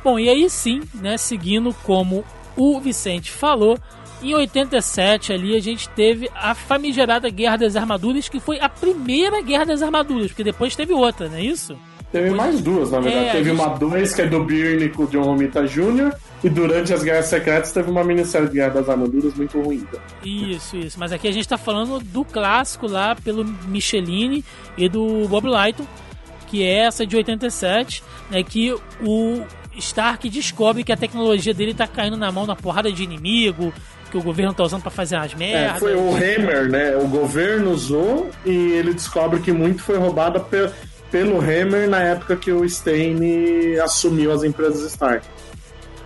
Bom, 0.03 0.19
e 0.19 0.29
aí 0.29 0.49
sim, 0.49 0.83
né? 0.95 1.17
Seguindo 1.17 1.75
como 1.83 2.25
o 2.57 2.81
Vicente 2.81 3.31
falou, 3.33 3.79
em 4.23 4.35
87 4.35 5.33
ali 5.33 5.57
a 5.57 5.61
gente 5.61 5.89
teve 5.91 6.31
a 6.35 6.55
famigerada 6.55 7.29
Guerra 7.29 7.57
das 7.59 7.77
Armaduras, 7.77 8.29
que 8.29 8.41
foi 8.41 8.59
a 8.61 8.69
primeira 8.69 9.43
Guerra 9.43 9.67
das 9.67 9.83
Armaduras, 9.83 10.29
porque 10.29 10.45
depois 10.45 10.75
teve 10.77 10.93
outra, 10.93 11.29
não 11.29 11.37
é 11.37 11.43
isso? 11.43 11.77
Teve 12.13 12.31
mais 12.31 12.61
duas, 12.61 12.91
na 12.91 13.01
verdade. 13.01 13.27
É, 13.27 13.33
teve 13.33 13.51
gente- 13.51 13.61
uma 13.61 13.69
dois, 13.77 14.15
que 14.15 14.23
é 14.23 14.27
do 14.27 14.43
Byrne 14.45 14.89
com 14.91 15.03
o 15.03 15.07
John 15.07 15.23
Romita 15.23 15.67
Jr., 15.67 16.13
e 16.45 16.49
durante 16.49 16.93
as 16.95 17.03
Guerras 17.03 17.27
Secretas 17.27 17.73
teve 17.73 17.91
uma 17.91 18.05
minissérie 18.05 18.49
de 18.49 18.55
Guerra 18.55 18.71
das 18.75 18.89
Armaduras 18.89 19.35
muito 19.35 19.61
ruim. 19.61 19.77
Então. 19.89 20.01
Isso, 20.25 20.77
isso. 20.77 20.99
Mas 21.01 21.11
aqui 21.13 21.27
a 21.27 21.33
gente 21.33 21.49
tá 21.49 21.59
falando 21.59 21.99
do 21.99 22.25
clássico 22.25 22.87
lá 22.87 23.17
pelo 23.17 23.45
Michelini 23.45 24.45
e 24.79 24.89
do 24.89 25.27
Bob 25.29 25.49
Lighton, 25.49 25.85
que 26.47 26.63
é 26.63 26.85
essa 26.85 27.05
de 27.07 27.17
87, 27.17 28.03
né, 28.31 28.43
que 28.43 28.73
o 29.05 29.43
Stark 29.77 30.29
descobre 30.31 30.85
que 30.85 30.93
a 30.93 30.97
tecnologia 30.97 31.53
dele 31.53 31.75
tá 31.75 31.87
caindo 31.87 32.17
na 32.17 32.31
mão 32.31 32.47
na 32.47 32.55
porrada 32.55 32.91
de 32.93 33.03
inimigo, 33.03 33.73
que 34.11 34.17
o 34.17 34.23
governo 34.23 34.55
tá 34.55 34.63
usando 34.63 34.83
pra 34.83 34.91
fazer 34.91 35.17
as 35.17 35.33
É, 35.33 35.37
merdas. 35.37 35.79
foi 35.81 35.95
o 35.97 36.11
Hammer, 36.15 36.69
né? 36.71 36.97
O 36.97 37.09
governo 37.09 37.73
usou 37.73 38.31
e 38.45 38.51
ele 38.51 38.95
descobre 38.95 39.41
que 39.41 39.51
muito 39.53 39.83
foi 39.83 39.97
roubado 39.99 40.39
pe- 40.41 40.71
pelo 41.11 41.39
Hammer 41.41 41.89
na 41.89 42.01
época 42.01 42.37
que 42.37 42.53
o 42.53 42.65
Stain 42.69 43.17
assumiu 43.83 44.33
as 44.33 44.43
empresas 44.43 44.91
Stark. 44.93 45.27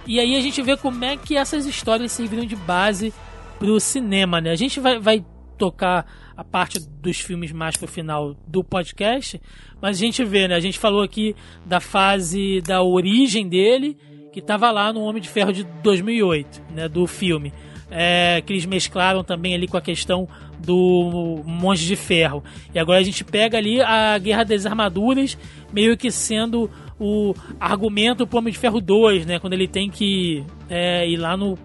E 0.06 0.18
aí 0.18 0.36
a 0.36 0.40
gente 0.40 0.60
vê 0.62 0.76
como 0.76 1.04
é 1.04 1.16
que 1.16 1.36
essas 1.36 1.66
histórias 1.66 2.12
serviram 2.12 2.44
de 2.44 2.56
base 2.56 3.12
pro 3.58 3.78
cinema, 3.78 4.40
né? 4.40 4.50
A 4.50 4.56
gente 4.56 4.80
vai, 4.80 4.98
vai 4.98 5.24
tocar 5.56 6.06
a 6.36 6.42
parte 6.42 6.80
dos 6.80 7.20
filmes 7.20 7.52
mais 7.52 7.76
pro 7.76 7.86
final 7.86 8.34
do 8.46 8.64
podcast, 8.64 9.40
mas 9.80 9.96
a 9.96 10.00
gente 10.00 10.24
vê, 10.24 10.48
né? 10.48 10.54
A 10.54 10.60
gente 10.60 10.78
falou 10.78 11.02
aqui 11.02 11.36
da 11.66 11.80
fase 11.80 12.62
da 12.62 12.82
origem 12.82 13.46
dele, 13.46 13.96
que 14.32 14.40
tava 14.40 14.70
lá 14.70 14.92
no 14.92 15.02
Homem 15.02 15.20
de 15.20 15.28
Ferro 15.28 15.52
de 15.52 15.64
2008, 15.82 16.62
né? 16.74 16.88
Do 16.88 17.06
filme. 17.06 17.52
É, 17.90 18.42
que 18.44 18.52
eles 18.52 18.64
mesclaram 18.66 19.24
também 19.24 19.54
ali 19.54 19.66
com 19.66 19.76
a 19.76 19.80
questão 19.80 20.28
do 20.58 21.42
Monge 21.44 21.86
de 21.86 21.96
Ferro. 21.96 22.42
E 22.74 22.78
agora 22.78 23.00
a 23.00 23.02
gente 23.02 23.24
pega 23.24 23.58
ali 23.58 23.80
a 23.80 24.16
Guerra 24.18 24.44
das 24.44 24.66
Armaduras, 24.66 25.36
meio 25.72 25.96
que 25.96 26.10
sendo 26.10 26.70
o 26.98 27.34
argumento 27.58 28.26
pro 28.26 28.38
Homem 28.38 28.52
de 28.52 28.58
Ferro 28.58 28.80
2, 28.80 29.26
né? 29.26 29.38
Quando 29.38 29.54
ele 29.54 29.66
tem 29.66 29.90
que 29.90 30.44
é, 30.68 31.08
ir 31.08 31.16
lá 31.16 31.36
no 31.36 31.58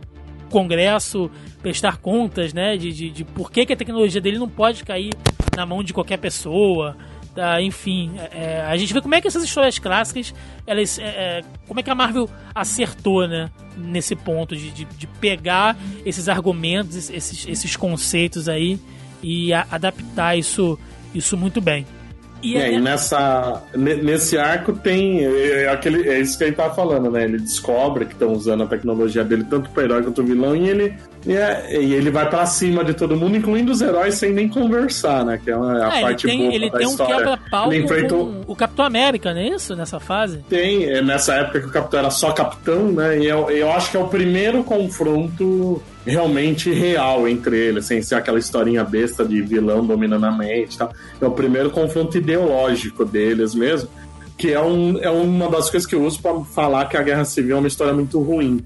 Congresso 0.50 1.30
prestar 1.62 1.98
contas, 1.98 2.54
né? 2.54 2.78
De, 2.78 2.92
de, 2.92 3.10
de 3.10 3.24
por 3.24 3.52
que, 3.52 3.66
que 3.66 3.74
a 3.74 3.78
tecnologia 3.78 4.22
dele 4.22 4.40
não 4.40 4.50
pode 4.50 4.84
cair 4.84 5.14
na 5.56 5.66
mão 5.66 5.84
de 5.84 5.94
qualquer 5.94 6.18
pessoa. 6.18 6.96
Tá, 7.36 7.62
enfim, 7.62 8.14
é, 8.32 8.62
a 8.62 8.78
gente 8.78 8.94
vê 8.94 9.02
como 9.02 9.14
é 9.14 9.20
que 9.20 9.28
essas 9.28 9.44
histórias 9.44 9.78
clássicas, 9.78 10.34
elas, 10.66 10.98
é, 10.98 11.04
é 11.04 11.42
como 11.68 11.82
é 11.82 11.84
que 11.84 11.90
a 11.90 11.96
Marvel 11.96 12.30
acertou, 12.56 13.28
né, 13.28 13.52
nesse 13.78 14.16
ponto 14.16 14.56
de, 14.56 14.72
de, 14.72 14.86
de 14.86 15.06
pegar 15.06 15.78
esses 16.06 16.30
argumentos, 16.30 17.10
esses, 17.10 17.46
esses 17.46 17.76
conceitos 17.76 18.48
aí 18.48 18.80
e 19.22 19.52
a, 19.52 19.68
adaptar 19.70 20.38
isso, 20.38 20.80
isso 21.14 21.36
muito 21.36 21.60
bem. 21.60 21.86
E, 22.42 22.56
é, 22.56 22.74
e 22.74 22.80
nessa, 22.80 23.64
nesse 23.76 24.38
arco 24.38 24.72
tem 24.72 25.26
é, 25.26 25.64
é, 25.64 25.70
aquele, 25.70 26.08
é 26.08 26.20
isso 26.20 26.38
que 26.38 26.44
ele 26.44 26.56
tá 26.56 26.70
falando, 26.70 27.10
né? 27.10 27.24
Ele 27.24 27.40
descobre 27.40 28.06
que 28.06 28.14
estão 28.14 28.32
usando 28.32 28.64
a 28.64 28.68
tecnologia 28.68 29.24
dele 29.24 29.44
tanto 29.50 29.70
para 29.72 29.84
herói 29.84 30.04
quanto 30.04 30.22
o 30.22 30.26
vilão 30.26 30.56
e 30.56 30.70
ele, 30.70 30.96
e, 31.26 31.34
é, 31.36 31.82
e 31.82 31.94
ele 31.94 32.12
vai 32.12 32.30
para 32.30 32.46
cima 32.46 32.84
de 32.84 32.94
todo 32.94 33.16
mundo, 33.16 33.36
incluindo 33.36 33.72
os 33.72 33.82
heróis, 33.82 34.16
sem 34.16 34.32
nem 34.32 34.48
conversar, 34.48 35.26
né? 35.26 35.40
Que 35.44 35.50
é 35.50 35.56
a 35.56 35.92
é, 35.98 36.02
parte 36.02 36.28
ele 36.28 36.32
tem, 36.32 36.42
boa 36.44 36.56
ele 36.56 36.70
da 36.70 36.78
tem 36.78 36.88
história. 36.88 37.16
um 37.16 37.18
quebra-pau 37.18 37.74
enfrentou... 37.74 38.42
o 38.46 38.56
Capitão 38.56 38.86
América, 38.86 39.34
não 39.34 39.42
é 39.42 39.48
isso? 39.48 39.76
Nessa 39.76 40.00
fase? 40.00 40.38
Tem, 40.48 40.86
é 40.86 41.02
nessa 41.02 41.34
época 41.34 41.62
que 41.62 41.68
o 41.68 41.72
Capitão 41.72 42.00
era 42.00 42.12
só 42.12 42.32
Capitão, 42.32 42.92
né? 42.92 43.18
E 43.18 43.26
eu, 43.26 43.50
eu 43.50 43.72
acho 43.72 43.90
que 43.90 43.98
é 43.98 44.00
o 44.00 44.08
primeiro 44.08 44.64
confronto 44.64 45.82
realmente 46.06 46.72
real 46.72 47.28
entre 47.28 47.58
eles, 47.58 47.86
sem 47.86 48.02
ser 48.04 48.16
aquela 48.16 48.38
historinha 48.38 48.84
besta 48.84 49.26
de 49.26 49.42
vilão 49.42 49.84
dominando 49.84 50.26
a 50.26 50.32
mente 50.32 50.78
tal. 50.78 50.94
É 51.20 51.26
o 51.26 51.32
primeiro 51.32 51.72
confronto 51.72 52.16
ideológico 52.16 53.04
deles 53.04 53.56
mesmo, 53.56 53.90
que 54.38 54.54
é, 54.54 54.62
um, 54.62 55.00
é 55.00 55.10
uma 55.10 55.50
das 55.50 55.72
coisas 55.72 55.88
que 55.88 55.96
eu 55.96 56.04
uso 56.04 56.22
para 56.22 56.40
falar 56.42 56.86
que 56.86 56.98
a 56.98 57.02
Guerra 57.02 57.26
Civil 57.26 57.56
é 57.56 57.60
uma 57.60 57.68
história 57.68 57.94
muito 57.94 58.22
ruim. 58.22 58.64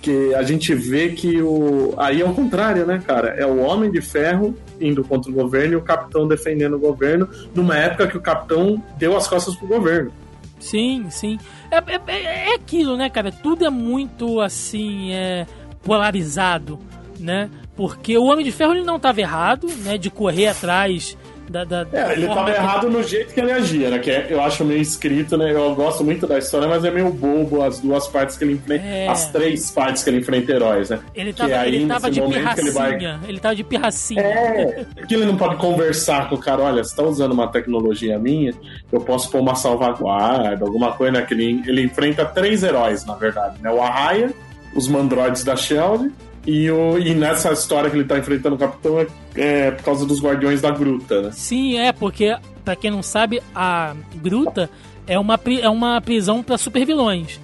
Que 0.00 0.34
a 0.34 0.42
gente 0.42 0.74
vê 0.74 1.10
que 1.10 1.42
o. 1.42 1.94
Aí 1.96 2.20
é 2.20 2.24
o 2.24 2.34
contrário, 2.34 2.86
né, 2.86 3.02
cara? 3.04 3.30
É 3.30 3.46
o 3.46 3.58
Homem 3.58 3.90
de 3.90 4.00
Ferro 4.00 4.54
indo 4.80 5.02
contra 5.02 5.30
o 5.30 5.34
governo 5.34 5.72
e 5.72 5.76
o 5.76 5.82
Capitão 5.82 6.28
defendendo 6.28 6.74
o 6.74 6.78
governo, 6.78 7.28
numa 7.54 7.76
época 7.76 8.06
que 8.06 8.16
o 8.16 8.20
Capitão 8.20 8.82
deu 8.98 9.16
as 9.16 9.26
costas 9.26 9.56
pro 9.56 9.66
governo. 9.66 10.12
Sim, 10.60 11.06
sim. 11.10 11.38
É, 11.70 11.76
é, 11.76 12.50
é 12.50 12.54
aquilo, 12.54 12.96
né, 12.96 13.08
cara? 13.08 13.32
Tudo 13.32 13.64
é 13.64 13.70
muito 13.70 14.40
assim. 14.40 15.12
É 15.12 15.46
polarizado, 15.82 16.78
né? 17.18 17.48
Porque 17.76 18.18
o 18.18 18.24
Homem 18.24 18.44
de 18.44 18.50
Ferro 18.50 18.74
ele 18.74 18.84
não 18.84 18.96
estava 18.96 19.20
errado, 19.20 19.68
né? 19.84 19.96
De 19.96 20.10
correr 20.10 20.48
atrás 20.48 21.16
da, 21.48 21.64
da, 21.64 21.86
é, 21.92 22.12
ele 22.12 22.26
que... 22.26 22.50
errado 22.50 22.90
no 22.90 23.02
jeito 23.02 23.32
que 23.32 23.40
ele 23.40 23.52
agia, 23.52 23.90
né? 23.90 23.98
Que 23.98 24.10
é, 24.10 24.26
eu 24.30 24.42
acho 24.42 24.64
meio 24.64 24.80
escrito, 24.80 25.36
né? 25.36 25.52
Eu 25.52 25.74
gosto 25.74 26.04
muito 26.04 26.26
da 26.26 26.38
história, 26.38 26.68
mas 26.68 26.84
é 26.84 26.90
meio 26.90 27.10
bobo 27.10 27.62
as 27.62 27.80
duas 27.80 28.06
partes 28.06 28.36
que 28.36 28.44
ele 28.44 28.54
enfrenta. 28.54 28.84
É... 28.84 29.08
As 29.08 29.30
três 29.30 29.70
partes 29.70 30.02
que 30.02 30.10
ele 30.10 30.18
enfrenta 30.18 30.52
heróis, 30.52 30.90
né? 30.90 31.00
Ele 31.14 31.32
tava, 31.32 31.48
que 31.48 31.54
aí, 31.54 31.74
ele 31.74 31.86
tava 31.86 32.10
de 32.10 32.20
pirracinha. 32.20 32.66
Ele, 32.66 32.70
vai... 32.72 33.20
ele 33.28 33.40
tava 33.40 33.54
de 33.54 33.64
pirracinha. 33.64 34.22
É, 34.22 34.86
que 35.06 35.14
ele 35.14 35.24
não 35.24 35.36
pode 35.36 35.56
conversar 35.56 36.28
com 36.28 36.34
o 36.34 36.38
cara, 36.38 36.62
olha, 36.62 36.82
você 36.82 36.94
tá 36.94 37.02
usando 37.02 37.32
uma 37.32 37.48
tecnologia 37.48 38.18
minha, 38.18 38.52
eu 38.92 39.00
posso 39.00 39.30
pôr 39.30 39.40
uma 39.40 39.54
salvaguarda, 39.54 40.64
alguma 40.64 40.92
coisa, 40.92 41.12
né? 41.12 41.22
Que 41.22 41.34
ele, 41.34 41.62
ele 41.66 41.82
enfrenta 41.82 42.24
três 42.24 42.62
heróis, 42.62 43.04
na 43.04 43.14
verdade, 43.14 43.60
né? 43.62 43.70
O 43.70 43.80
Arraia, 43.80 44.32
os 44.74 44.88
mandroides 44.88 45.44
da 45.44 45.56
Shield. 45.56 46.12
E, 46.46 46.70
o, 46.70 46.96
e 46.98 47.12
nessa 47.14 47.52
história 47.52 47.90
que 47.90 47.96
ele 47.96 48.04
tá 48.04 48.18
enfrentando 48.18 48.54
o 48.54 48.58
Capitão 48.58 49.00
é, 49.00 49.06
é 49.34 49.70
por 49.72 49.84
causa 49.84 50.06
dos 50.06 50.22
Guardiões 50.22 50.60
da 50.60 50.70
Gruta, 50.70 51.22
né? 51.22 51.30
Sim, 51.32 51.76
é, 51.76 51.92
porque, 51.92 52.36
para 52.64 52.76
quem 52.76 52.90
não 52.90 53.02
sabe, 53.02 53.42
a 53.52 53.94
Gruta 54.14 54.70
é 55.06 55.18
uma, 55.18 55.38
é 55.60 55.68
uma 55.68 56.00
prisão 56.00 56.42
para 56.42 56.56
supervilões. 56.56 57.40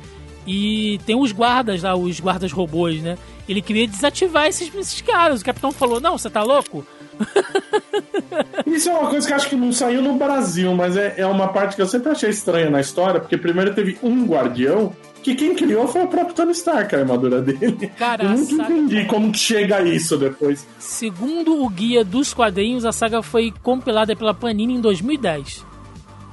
E 0.47 1.01
tem 1.05 1.17
os 1.17 1.33
guardas 1.33 1.83
lá, 1.83 1.97
os 1.97 2.21
guardas 2.21 2.53
robôs, 2.53 3.01
né? 3.03 3.19
Ele 3.49 3.61
queria 3.61 3.87
desativar 3.87 4.47
esses, 4.47 4.73
esses 4.75 5.01
caras. 5.01 5.41
O 5.41 5.45
capitão 5.45 5.73
falou: 5.73 6.01
Não, 6.01 6.19
você 6.19 6.31
tá 6.31 6.43
louco? 6.43 6.85
Isso 8.67 8.89
é 8.89 8.93
uma 8.93 9.09
coisa 9.09 9.27
que 9.27 9.33
acho 9.33 9.49
que 9.49 9.57
não 9.57 9.73
saiu 9.73 10.03
no 10.03 10.15
Brasil, 10.15 10.75
mas 10.75 10.97
é, 10.97 11.15
é 11.19 11.27
uma 11.27 11.49
parte 11.49 11.77
que 11.77 11.83
eu 11.83 11.87
sempre 11.87 12.11
achei 12.11 12.31
estranha 12.31 12.71
na 12.71 12.81
história, 12.81 13.21
porque 13.21 13.37
primeiro 13.37 13.75
teve 13.75 13.99
um 14.03 14.25
guardião 14.25 14.93
que 15.23 15.35
quem 15.35 15.55
criou 15.55 15.87
foi 15.89 16.03
o 16.03 16.09
próprio 16.09 16.35
Tony 16.35 16.53
Stark, 16.53 16.95
a 16.95 16.99
armadura 16.99 17.41
dele. 17.41 17.91
Cara, 17.99 18.25
eu 18.25 18.31
nunca 18.31 18.57
saga... 18.57 18.73
entendi 18.73 19.05
como 19.07 19.33
que 19.33 19.39
chega 19.39 19.77
a 19.77 19.83
isso 19.83 20.19
depois. 20.19 20.67
Segundo 20.79 21.63
o 21.63 21.69
guia 21.69 22.05
dos 22.05 22.35
quadrinhos, 22.35 22.85
a 22.85 22.93
saga 22.93 23.23
foi 23.23 23.53
compilada 23.63 24.15
pela 24.17 24.35
Panini 24.35 24.75
em 24.75 24.81
2010. 24.81 25.65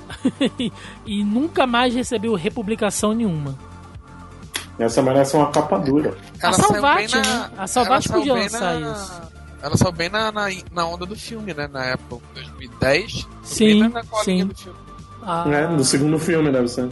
e 1.05 1.23
nunca 1.23 1.67
mais 1.67 1.93
recebeu 1.93 2.33
republicação 2.33 3.13
nenhuma. 3.13 3.57
Essa 4.77 5.01
merece 5.01 5.35
uma 5.35 5.51
capa 5.51 5.77
dura. 5.77 6.17
a 6.41 6.53
Salvat, 6.53 7.13
na... 7.13 7.21
né? 7.21 7.51
A 7.57 7.67
Salvat 7.67 8.07
podia 8.07 8.33
lançar 8.33 8.79
na... 8.79 8.91
isso. 8.91 9.21
Ela 9.61 9.75
saiu 9.75 9.91
bem 9.91 10.09
na, 10.09 10.31
na, 10.31 10.47
na, 10.71 10.85
onda 10.85 11.05
do 11.05 11.17
filme, 11.17 11.53
né? 11.53 11.67
Na 11.67 11.83
época, 11.83 12.23
2010. 12.33 13.27
Sim, 13.43 13.91
sim. 14.23 14.49
Ah. 15.21 15.43
É, 15.47 15.67
no 15.67 15.83
segundo 15.83 16.17
filme 16.17 16.49
deve 16.49 16.69
ser. 16.69 16.89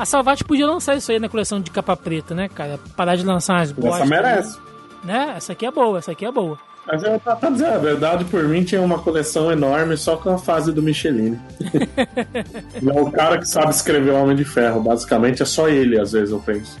A 0.00 0.06
Salvat 0.06 0.42
podia 0.44 0.66
lançar 0.66 0.96
isso 0.96 1.12
aí 1.12 1.18
na 1.18 1.28
coleção 1.28 1.60
de 1.60 1.70
capa 1.70 1.94
preta, 1.94 2.34
né, 2.34 2.48
cara? 2.48 2.80
Parar 2.96 3.16
de 3.16 3.22
lançar 3.22 3.60
as 3.60 3.70
boas. 3.70 3.96
Essa 3.96 4.06
merece. 4.06 4.58
Né? 5.04 5.34
Essa 5.36 5.52
aqui 5.52 5.66
é 5.66 5.70
boa, 5.70 5.98
essa 5.98 6.12
aqui 6.12 6.24
é 6.24 6.32
boa. 6.32 6.58
Mas 6.86 7.02
eu 7.02 7.20
tá, 7.20 7.36
tá 7.36 7.50
dizendo 7.50 7.74
a 7.74 7.78
verdade, 7.78 8.24
por 8.24 8.42
mim 8.44 8.64
tinha 8.64 8.80
uma 8.80 8.98
coleção 8.98 9.52
enorme 9.52 9.98
só 9.98 10.16
com 10.16 10.30
a 10.30 10.38
fase 10.38 10.72
do 10.72 10.82
Michelin. 10.82 11.38
é 11.76 12.98
o 12.98 13.12
cara 13.12 13.36
que 13.36 13.44
sabe 13.46 13.68
escrever 13.72 14.12
Homem 14.12 14.34
de 14.34 14.42
Ferro, 14.42 14.80
basicamente 14.80 15.42
é 15.42 15.44
só 15.44 15.68
ele, 15.68 16.00
às 16.00 16.12
vezes 16.12 16.30
eu 16.30 16.40
penso. 16.40 16.78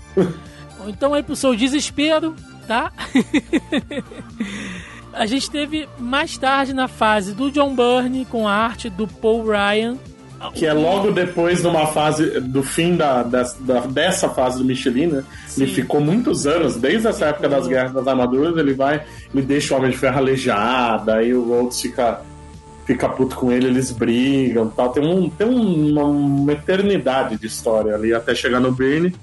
então 0.88 1.12
aí 1.12 1.22
pro 1.22 1.36
seu 1.36 1.54
desespero, 1.54 2.34
tá? 2.66 2.90
a 5.12 5.26
gente 5.26 5.50
teve 5.50 5.86
mais 5.98 6.38
tarde 6.38 6.72
na 6.72 6.88
fase 6.88 7.34
do 7.34 7.50
John 7.50 7.76
Byrne 7.76 8.24
com 8.24 8.48
a 8.48 8.54
arte 8.54 8.88
do 8.88 9.06
Paul 9.06 9.44
Ryan 9.46 9.98
que 10.54 10.64
é 10.64 10.72
logo 10.72 11.10
depois 11.10 11.60
de 11.60 11.66
uma 11.66 11.86
fase 11.88 12.40
do 12.40 12.62
fim 12.62 12.96
da, 12.96 13.22
da, 13.22 13.42
da 13.60 13.80
dessa 13.80 14.28
fase 14.28 14.58
do 14.58 14.64
Michelin, 14.64 15.06
né? 15.06 15.24
Ele 15.56 15.66
ficou 15.66 16.00
muitos 16.00 16.46
anos, 16.46 16.76
desde 16.76 17.08
essa 17.08 17.26
época 17.26 17.48
das 17.48 17.66
guerras 17.66 17.92
das 17.92 18.06
armaduras, 18.06 18.56
ele 18.56 18.72
vai, 18.72 19.04
ele 19.34 19.44
deixa 19.44 19.74
o 19.74 19.78
Homem 19.78 19.90
de 19.90 19.98
Ferro 19.98 20.18
aleijado, 20.18 21.10
aí 21.10 21.34
o 21.34 21.44
Rhodes 21.44 21.80
fica 21.80 22.22
fica 22.86 23.08
puto 23.08 23.36
com 23.36 23.52
ele, 23.52 23.66
eles 23.66 23.92
brigam, 23.92 24.68
tal. 24.68 24.88
Tem 24.90 25.04
um 25.04 25.28
tem 25.28 25.46
uma, 25.46 26.04
uma 26.04 26.52
eternidade 26.52 27.36
de 27.36 27.46
história 27.46 27.94
ali 27.94 28.14
até 28.14 28.34
chegar 28.34 28.60
no 28.60 28.72
Bane. 28.72 29.14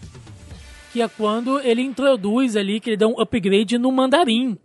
Que 0.93 1.01
é 1.01 1.07
quando 1.07 1.59
ele 1.59 1.81
introduz 1.81 2.55
ali 2.55 2.79
que 2.79 2.91
ele 2.91 2.97
dá 2.97 3.07
um 3.07 3.19
upgrade 3.19 3.77
no 3.77 3.91
mandarim 3.91 4.57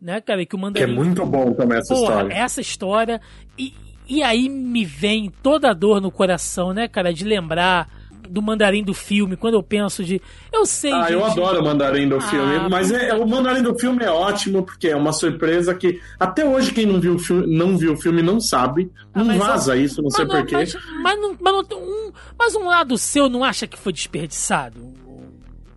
né, 0.00 0.20
cara? 0.20 0.44
Que 0.44 0.54
o 0.54 0.58
mandarim. 0.58 0.86
Que 0.86 0.92
é 0.92 0.94
muito 0.94 1.26
bom 1.26 1.52
também 1.52 1.78
essa 1.78 1.94
Porra, 1.94 2.06
história. 2.06 2.34
Essa 2.34 2.60
história. 2.60 3.20
E, 3.58 3.74
e 4.08 4.22
aí 4.22 4.48
me 4.48 4.84
vem 4.84 5.32
toda 5.42 5.70
a 5.70 5.74
dor 5.74 6.00
no 6.00 6.10
coração, 6.10 6.72
né, 6.72 6.88
cara, 6.88 7.12
de 7.12 7.24
lembrar 7.24 7.88
do 8.28 8.42
mandarim 8.42 8.82
do 8.82 8.92
filme, 8.92 9.36
quando 9.36 9.54
eu 9.54 9.62
penso 9.62 10.04
de. 10.04 10.20
Eu 10.52 10.66
sei. 10.66 10.92
Ah, 10.92 11.02
gente... 11.02 11.12
eu 11.12 11.24
adoro 11.24 11.60
o 11.60 11.64
mandarim 11.64 12.08
do 12.08 12.16
ah, 12.16 12.20
filme, 12.20 12.68
mas 12.68 12.90
é, 12.90 13.14
o 13.14 13.26
mandarim 13.26 13.62
do 13.62 13.78
filme 13.78 14.04
é 14.04 14.10
ótimo, 14.10 14.62
porque 14.62 14.88
é 14.88 14.96
uma 14.96 15.12
surpresa 15.12 15.74
que 15.74 16.00
até 16.18 16.44
hoje 16.44 16.72
quem 16.72 16.86
não 16.86 17.00
viu 17.00 17.14
o 17.14 17.18
filme 17.18 17.46
não, 17.46 17.76
viu 17.76 17.92
o 17.92 17.96
filme, 17.96 18.22
não 18.22 18.40
sabe. 18.40 18.90
Ah, 19.14 19.24
não 19.24 19.38
vaza 19.38 19.76
eu... 19.76 19.84
isso, 19.84 20.02
não 20.02 20.10
sei 20.10 20.26
porquê. 20.26 20.56
Mas, 20.56 20.76
mas, 21.02 21.20
não, 21.20 21.36
mas, 21.40 21.52
não, 21.52 21.78
um, 21.78 22.12
mas 22.38 22.54
um 22.54 22.66
lado 22.66 22.98
seu 22.98 23.28
não 23.28 23.44
acha 23.44 23.66
que 23.66 23.78
foi 23.78 23.92
desperdiçado? 23.92 24.80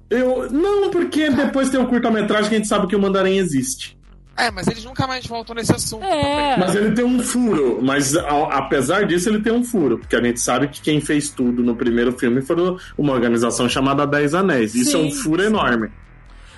Eu, 0.09 0.49
não, 0.49 0.89
porque 0.89 1.30
depois 1.30 1.69
tem 1.69 1.80
um 1.80 1.86
curta-metragem 1.86 2.49
que 2.49 2.55
a 2.55 2.57
gente 2.57 2.67
sabe 2.67 2.88
que 2.88 2.95
o 2.95 2.99
mandarim 2.99 3.38
existe. 3.38 3.99
É, 4.39 4.49
mas 4.49 4.67
eles 4.67 4.85
nunca 4.85 5.05
mais 5.05 5.25
voltam 5.25 5.53
nesse 5.53 5.73
assunto. 5.73 6.03
É. 6.03 6.57
Mas 6.57 6.73
ele 6.73 6.91
tem 6.91 7.03
um 7.03 7.21
furo. 7.21 7.79
Mas 7.81 8.15
a, 8.15 8.57
apesar 8.57 9.05
disso, 9.05 9.29
ele 9.29 9.41
tem 9.41 9.51
um 9.51 9.63
furo. 9.63 9.97
Porque 9.97 10.15
a 10.15 10.23
gente 10.23 10.39
sabe 10.39 10.69
que 10.69 10.81
quem 10.81 11.01
fez 11.01 11.29
tudo 11.29 11.61
no 11.61 11.75
primeiro 11.75 12.13
filme 12.13 12.41
foi 12.41 12.55
uma 12.97 13.13
organização 13.13 13.67
chamada 13.67 14.07
Dez 14.07 14.33
Anéis. 14.33 14.73
Isso 14.73 14.91
sim, 14.91 14.97
é 14.97 15.07
um 15.07 15.11
furo 15.11 15.41
sim. 15.41 15.47
enorme. 15.47 15.89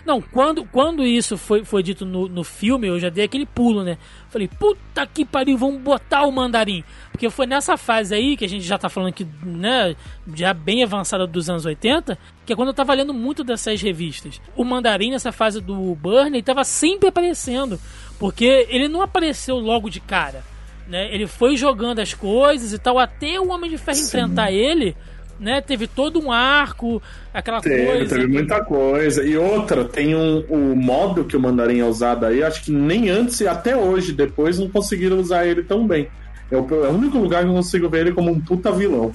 Não, 0.05 0.21
quando, 0.21 0.65
quando 0.65 1.05
isso 1.05 1.37
foi, 1.37 1.63
foi 1.63 1.83
dito 1.83 2.05
no, 2.05 2.27
no 2.27 2.43
filme, 2.43 2.87
eu 2.87 2.99
já 2.99 3.09
dei 3.09 3.25
aquele 3.25 3.45
pulo, 3.45 3.83
né? 3.83 3.97
Falei, 4.29 4.47
puta 4.47 5.05
que 5.05 5.23
pariu, 5.23 5.57
vamos 5.57 5.81
botar 5.81 6.23
o 6.23 6.31
mandarim. 6.31 6.83
Porque 7.11 7.29
foi 7.29 7.45
nessa 7.45 7.77
fase 7.77 8.15
aí, 8.15 8.35
que 8.35 8.45
a 8.45 8.49
gente 8.49 8.63
já 8.63 8.77
tá 8.77 8.89
falando 8.89 9.13
que, 9.13 9.27
né, 9.43 9.95
já 10.33 10.53
bem 10.53 10.83
avançada 10.83 11.27
dos 11.27 11.49
anos 11.49 11.65
80, 11.65 12.17
que 12.45 12.53
é 12.53 12.55
quando 12.55 12.69
eu 12.69 12.73
tava 12.73 12.93
lendo 12.93 13.13
muito 13.13 13.43
dessas 13.43 13.81
revistas. 13.81 14.41
O 14.55 14.63
mandarim, 14.63 15.11
nessa 15.11 15.31
fase 15.31 15.61
do 15.61 15.95
Burney, 15.95 16.41
tava 16.41 16.63
sempre 16.63 17.09
aparecendo. 17.09 17.79
Porque 18.17 18.67
ele 18.69 18.87
não 18.87 19.01
apareceu 19.01 19.57
logo 19.57 19.89
de 19.89 19.99
cara. 19.99 20.43
Né? 20.87 21.13
Ele 21.13 21.27
foi 21.27 21.55
jogando 21.55 21.99
as 21.99 22.13
coisas 22.13 22.73
e 22.73 22.79
tal, 22.79 22.99
até 22.99 23.39
o 23.39 23.49
Homem 23.49 23.69
de 23.69 23.77
Ferro 23.77 23.97
Sim. 23.97 24.07
enfrentar 24.07 24.51
ele 24.51 24.95
né? 25.41 25.59
Teve 25.59 25.87
todo 25.87 26.23
um 26.23 26.31
arco, 26.31 27.01
aquela 27.33 27.59
Teve, 27.59 27.85
coisa. 27.85 28.15
teve 28.15 28.27
muita 28.27 28.63
coisa. 28.63 29.23
E 29.25 29.35
outra, 29.35 29.83
tem 29.83 30.15
um, 30.15 30.45
o 30.47 30.75
modo 30.75 31.25
que 31.25 31.35
o 31.35 31.39
Mandarim 31.39 31.79
é 31.79 31.85
usado 31.85 32.25
aí, 32.25 32.43
acho 32.43 32.63
que 32.63 32.71
nem 32.71 33.09
antes 33.09 33.41
e 33.41 33.47
até 33.47 33.75
hoje, 33.75 34.13
depois, 34.13 34.59
não 34.59 34.69
conseguiram 34.69 35.19
usar 35.19 35.45
ele 35.47 35.63
tão 35.63 35.87
bem. 35.87 36.07
É 36.51 36.55
o, 36.55 36.67
é 36.85 36.87
o 36.87 36.91
único 36.91 37.17
lugar 37.17 37.43
que 37.43 37.49
eu 37.49 37.53
consigo 37.53 37.89
ver 37.89 38.01
ele 38.01 38.11
como 38.13 38.29
um 38.31 38.39
puta 38.39 38.71
vilão. 38.71 39.11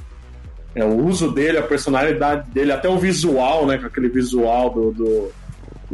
É 0.75 0.85
o 0.85 1.07
uso 1.07 1.31
dele, 1.31 1.59
a 1.59 1.63
personalidade 1.63 2.51
dele, 2.51 2.73
até 2.73 2.89
o 2.89 2.99
visual, 2.99 3.67
né? 3.67 3.79
Com 3.79 3.87
aquele 3.87 4.09
visual 4.09 4.71
do, 4.71 4.93
do 4.93 5.33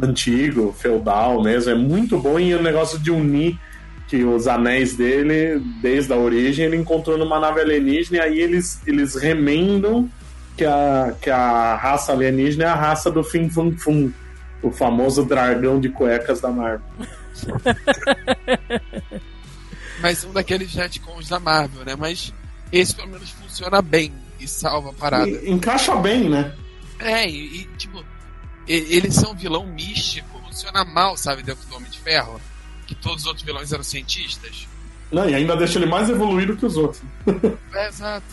antigo, 0.01 0.73
feudal 0.77 1.41
mesmo. 1.41 1.71
É 1.71 1.75
muito 1.75 2.17
bom 2.17 2.39
e 2.39 2.53
o 2.55 2.61
negócio 2.61 2.97
de 2.99 3.11
unir 3.11 3.57
que 4.07 4.23
os 4.23 4.47
anéis 4.47 4.95
dele, 4.95 5.61
desde 5.81 6.11
a 6.11 6.17
origem, 6.17 6.65
ele 6.65 6.75
encontrou 6.77 7.17
numa 7.17 7.39
nave 7.39 7.61
alienígena 7.61 8.17
e 8.17 8.19
aí 8.19 8.39
eles, 8.39 8.81
eles 8.85 9.15
remendam 9.15 10.09
que 10.57 10.65
a, 10.65 11.13
que 11.21 11.29
a 11.29 11.75
raça 11.75 12.11
alienígena 12.11 12.65
é 12.65 12.67
a 12.67 12.75
raça 12.75 13.09
do 13.11 13.23
Fim 13.23 13.49
Fum 13.49 13.75
Fum, 13.77 14.11
o 14.61 14.71
famoso 14.71 15.25
dragão 15.25 15.79
de 15.79 15.89
cuecas 15.89 16.39
da 16.41 16.49
Marvel. 16.49 16.81
Mas 20.01 20.23
um 20.23 20.31
daqueles 20.33 20.73
retcons 20.73 21.29
da 21.29 21.39
Marvel, 21.39 21.85
né? 21.85 21.95
Mas 21.97 22.33
esse 22.71 22.95
pelo 22.95 23.09
menos 23.09 23.29
funciona 23.31 23.81
bem 23.81 24.11
e 24.39 24.47
salva 24.47 24.89
a 24.89 24.93
parada. 24.93 25.29
E- 25.29 25.49
encaixa 25.49 25.95
bem, 25.95 26.29
né? 26.29 26.53
É, 26.99 27.27
e, 27.29 27.61
e, 27.61 27.65
tipo, 27.77 28.03
e- 28.67 28.95
ele 28.97 29.11
ser 29.11 29.27
um 29.27 29.35
vilão 29.35 29.65
místico 29.65 30.39
funciona 30.45 30.83
mal, 30.83 31.15
sabe, 31.17 31.41
dentro 31.43 31.65
do 31.67 31.75
Homem 31.75 31.89
de 31.89 31.99
Ferro. 31.99 32.39
Que 32.85 32.95
todos 32.95 33.21
os 33.21 33.27
outros 33.27 33.45
vilões 33.45 33.71
eram 33.71 33.83
cientistas. 33.83 34.67
Não, 35.11 35.29
e 35.29 35.33
ainda 35.35 35.55
deixa 35.55 35.79
ele 35.79 35.85
mais 35.85 36.09
evoluído 36.09 36.57
que 36.57 36.65
os 36.65 36.75
outros. 36.75 37.01
É, 37.73 37.87
exato. 37.87 38.25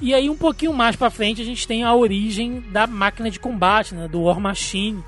E 0.00 0.14
aí, 0.14 0.30
um 0.30 0.36
pouquinho 0.36 0.72
mais 0.72 0.96
pra 0.96 1.10
frente, 1.10 1.42
a 1.42 1.44
gente 1.44 1.66
tem 1.68 1.84
a 1.84 1.94
origem 1.94 2.62
da 2.70 2.86
máquina 2.86 3.30
de 3.30 3.38
combate, 3.38 3.94
né? 3.94 4.08
Do 4.08 4.22
War 4.22 4.40
Machine. 4.40 5.02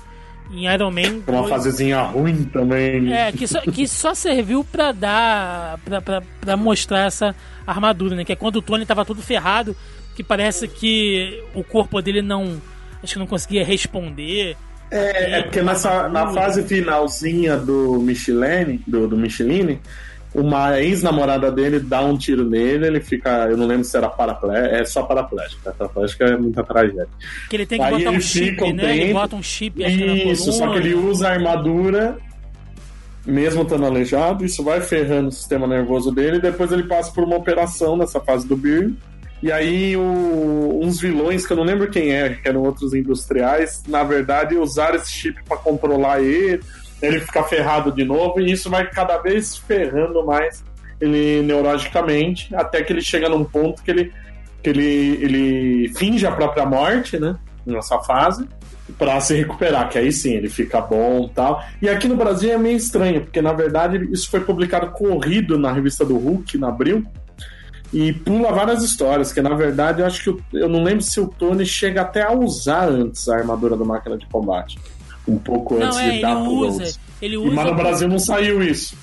Em 0.51 0.71
Iron 0.71 0.91
Man. 0.91 1.23
Uma 1.27 1.39
2. 1.39 1.49
fasezinha 1.49 2.01
ruim 2.01 2.43
também. 2.43 3.11
É, 3.11 3.31
que 3.31 3.47
só, 3.47 3.61
que 3.61 3.87
só 3.87 4.13
serviu 4.13 4.63
pra 4.63 4.91
dar. 4.91 5.79
Pra, 5.83 6.01
pra, 6.01 6.21
pra 6.39 6.57
mostrar 6.57 7.07
essa 7.07 7.35
armadura, 7.65 8.15
né? 8.15 8.23
Que 8.23 8.33
é 8.33 8.35
quando 8.35 8.57
o 8.57 8.61
Tony 8.61 8.85
tava 8.85 9.05
todo 9.05 9.21
ferrado, 9.21 9.75
que 10.15 10.23
parece 10.23 10.67
que 10.67 11.43
o 11.55 11.63
corpo 11.63 11.99
dele 12.01 12.21
não. 12.21 12.61
Acho 13.01 13.13
que 13.13 13.19
não 13.19 13.27
conseguia 13.27 13.65
responder. 13.65 14.55
É, 14.91 15.39
é 15.39 15.41
porque 15.41 15.61
nessa, 15.63 16.07
na 16.07 16.31
fase 16.31 16.61
finalzinha 16.63 17.57
do 17.57 17.99
Michelin, 17.99 18.79
do, 18.85 19.07
do 19.07 19.17
Michelin, 19.17 19.79
uma 20.33 20.79
ex-namorada 20.81 21.51
dele 21.51 21.79
dá 21.79 22.01
um 22.01 22.17
tiro 22.17 22.43
nele, 22.43 22.87
ele 22.87 22.99
fica. 22.99 23.47
Eu 23.49 23.55
não 23.57 23.67
lembro 23.67 23.83
se 23.83 23.95
era 23.95 24.09
paraplégico. 24.09 24.75
É 24.75 24.85
só 24.85 25.03
paraplégico. 25.03 25.61
tá? 25.63 25.71
Paraplégico 25.71 26.23
é 26.23 26.37
muita 26.37 26.63
tragédia. 26.63 27.07
Que 27.49 27.55
ele 27.55 27.65
tem 27.65 27.77
que 27.79 27.85
Aí 27.85 27.91
botar 28.03 28.09
um 28.17 28.19
chip, 28.21 28.73
né? 28.73 28.97
Ele 28.97 29.13
bota 29.13 29.35
um 29.35 29.43
chip 29.43 29.83
Isso, 30.31 30.51
só 30.53 30.71
que 30.71 30.77
ele 30.79 30.95
usa 30.95 31.27
a 31.27 31.31
armadura, 31.33 32.17
mesmo 33.25 33.61
estando 33.61 33.85
aleijado, 33.85 34.43
isso 34.43 34.63
vai 34.63 34.81
ferrando 34.81 35.29
o 35.29 35.31
sistema 35.31 35.65
nervoso 35.67 36.11
dele, 36.11 36.37
e 36.37 36.41
depois 36.41 36.71
ele 36.71 36.83
passa 36.83 37.11
por 37.11 37.23
uma 37.23 37.37
operação 37.37 37.95
nessa 37.95 38.19
fase 38.19 38.47
do 38.47 38.57
Byrne. 38.57 38.97
E 39.41 39.51
aí 39.51 39.95
o- 39.97 40.79
uns 40.81 40.99
vilões, 41.01 41.45
que 41.45 41.51
eu 41.51 41.57
não 41.57 41.63
lembro 41.65 41.89
quem 41.89 42.11
é, 42.13 42.29
que 42.29 42.47
eram 42.47 42.61
outros 42.63 42.93
industriais, 42.93 43.83
na 43.87 44.01
verdade 44.03 44.55
usaram 44.57 44.95
esse 44.95 45.11
chip 45.11 45.41
para 45.43 45.57
controlar 45.57 46.21
ele, 46.21 46.61
ele 47.03 47.19
fica 47.19 47.43
ferrado 47.43 47.91
de 47.91 48.03
novo, 48.05 48.39
e 48.39 48.51
isso 48.51 48.69
vai 48.69 48.89
cada 48.89 49.17
vez 49.17 49.57
ferrando 49.57 50.25
mais 50.25 50.63
ele 51.01 51.41
neurologicamente, 51.41 52.53
até 52.55 52.81
que 52.81 52.93
ele 52.93 53.01
chega 53.01 53.27
num 53.27 53.43
ponto 53.43 53.83
que 53.83 53.91
ele, 53.91 54.13
que 54.61 54.69
ele, 54.69 55.19
ele 55.21 55.93
finge 55.95 56.25
a 56.25 56.31
própria 56.31 56.65
morte, 56.65 57.19
né? 57.19 57.35
Nessa 57.65 57.99
fase 57.99 58.47
para 58.97 59.19
se 59.21 59.33
recuperar, 59.35 59.89
que 59.89 59.97
aí 59.97 60.11
sim 60.11 60.33
ele 60.33 60.49
fica 60.49 60.79
bom 60.81 61.27
tal. 61.33 61.63
E 61.81 61.87
aqui 61.89 62.07
no 62.07 62.15
Brasil 62.15 62.51
é 62.51 62.57
meio 62.57 62.75
estranho, 62.77 63.21
porque 63.21 63.41
na 63.41 63.53
verdade 63.53 64.07
isso 64.11 64.29
foi 64.29 64.41
publicado 64.41 64.91
corrido 64.91 65.57
na 65.57 65.71
revista 65.71 66.05
do 66.05 66.17
Hulk, 66.17 66.57
na 66.57 66.67
Abril, 66.69 67.03
e 67.93 68.11
pula 68.11 68.51
várias 68.51 68.83
histórias, 68.83 69.31
que 69.31 69.41
na 69.41 69.53
verdade 69.55 70.01
eu 70.01 70.05
acho 70.05 70.23
que 70.23 70.29
o- 70.29 70.41
eu 70.53 70.67
não 70.67 70.83
lembro 70.83 71.01
se 71.03 71.19
o 71.19 71.27
Tony 71.27 71.65
chega 71.65 72.01
até 72.01 72.21
a 72.23 72.31
usar 72.33 72.89
antes 72.89 73.27
a 73.29 73.35
armadura 73.37 73.77
da 73.77 73.85
máquina 73.85 74.17
de 74.17 74.25
combate. 74.27 74.77
Um 75.27 75.37
pouco 75.37 75.75
antes 75.75 75.95
Não, 75.95 75.99
é, 75.99 76.03
de 76.03 76.09
ele 76.15 76.21
dar 76.21 76.35
pro 76.35 76.51
usa. 76.51 76.99
Ele 77.21 77.37
usa. 77.37 77.55
mas 77.55 77.65
no 77.65 77.75
Brasil 77.75 78.07
não 78.07 78.19
saiu 78.19 78.61
isso. 78.61 78.97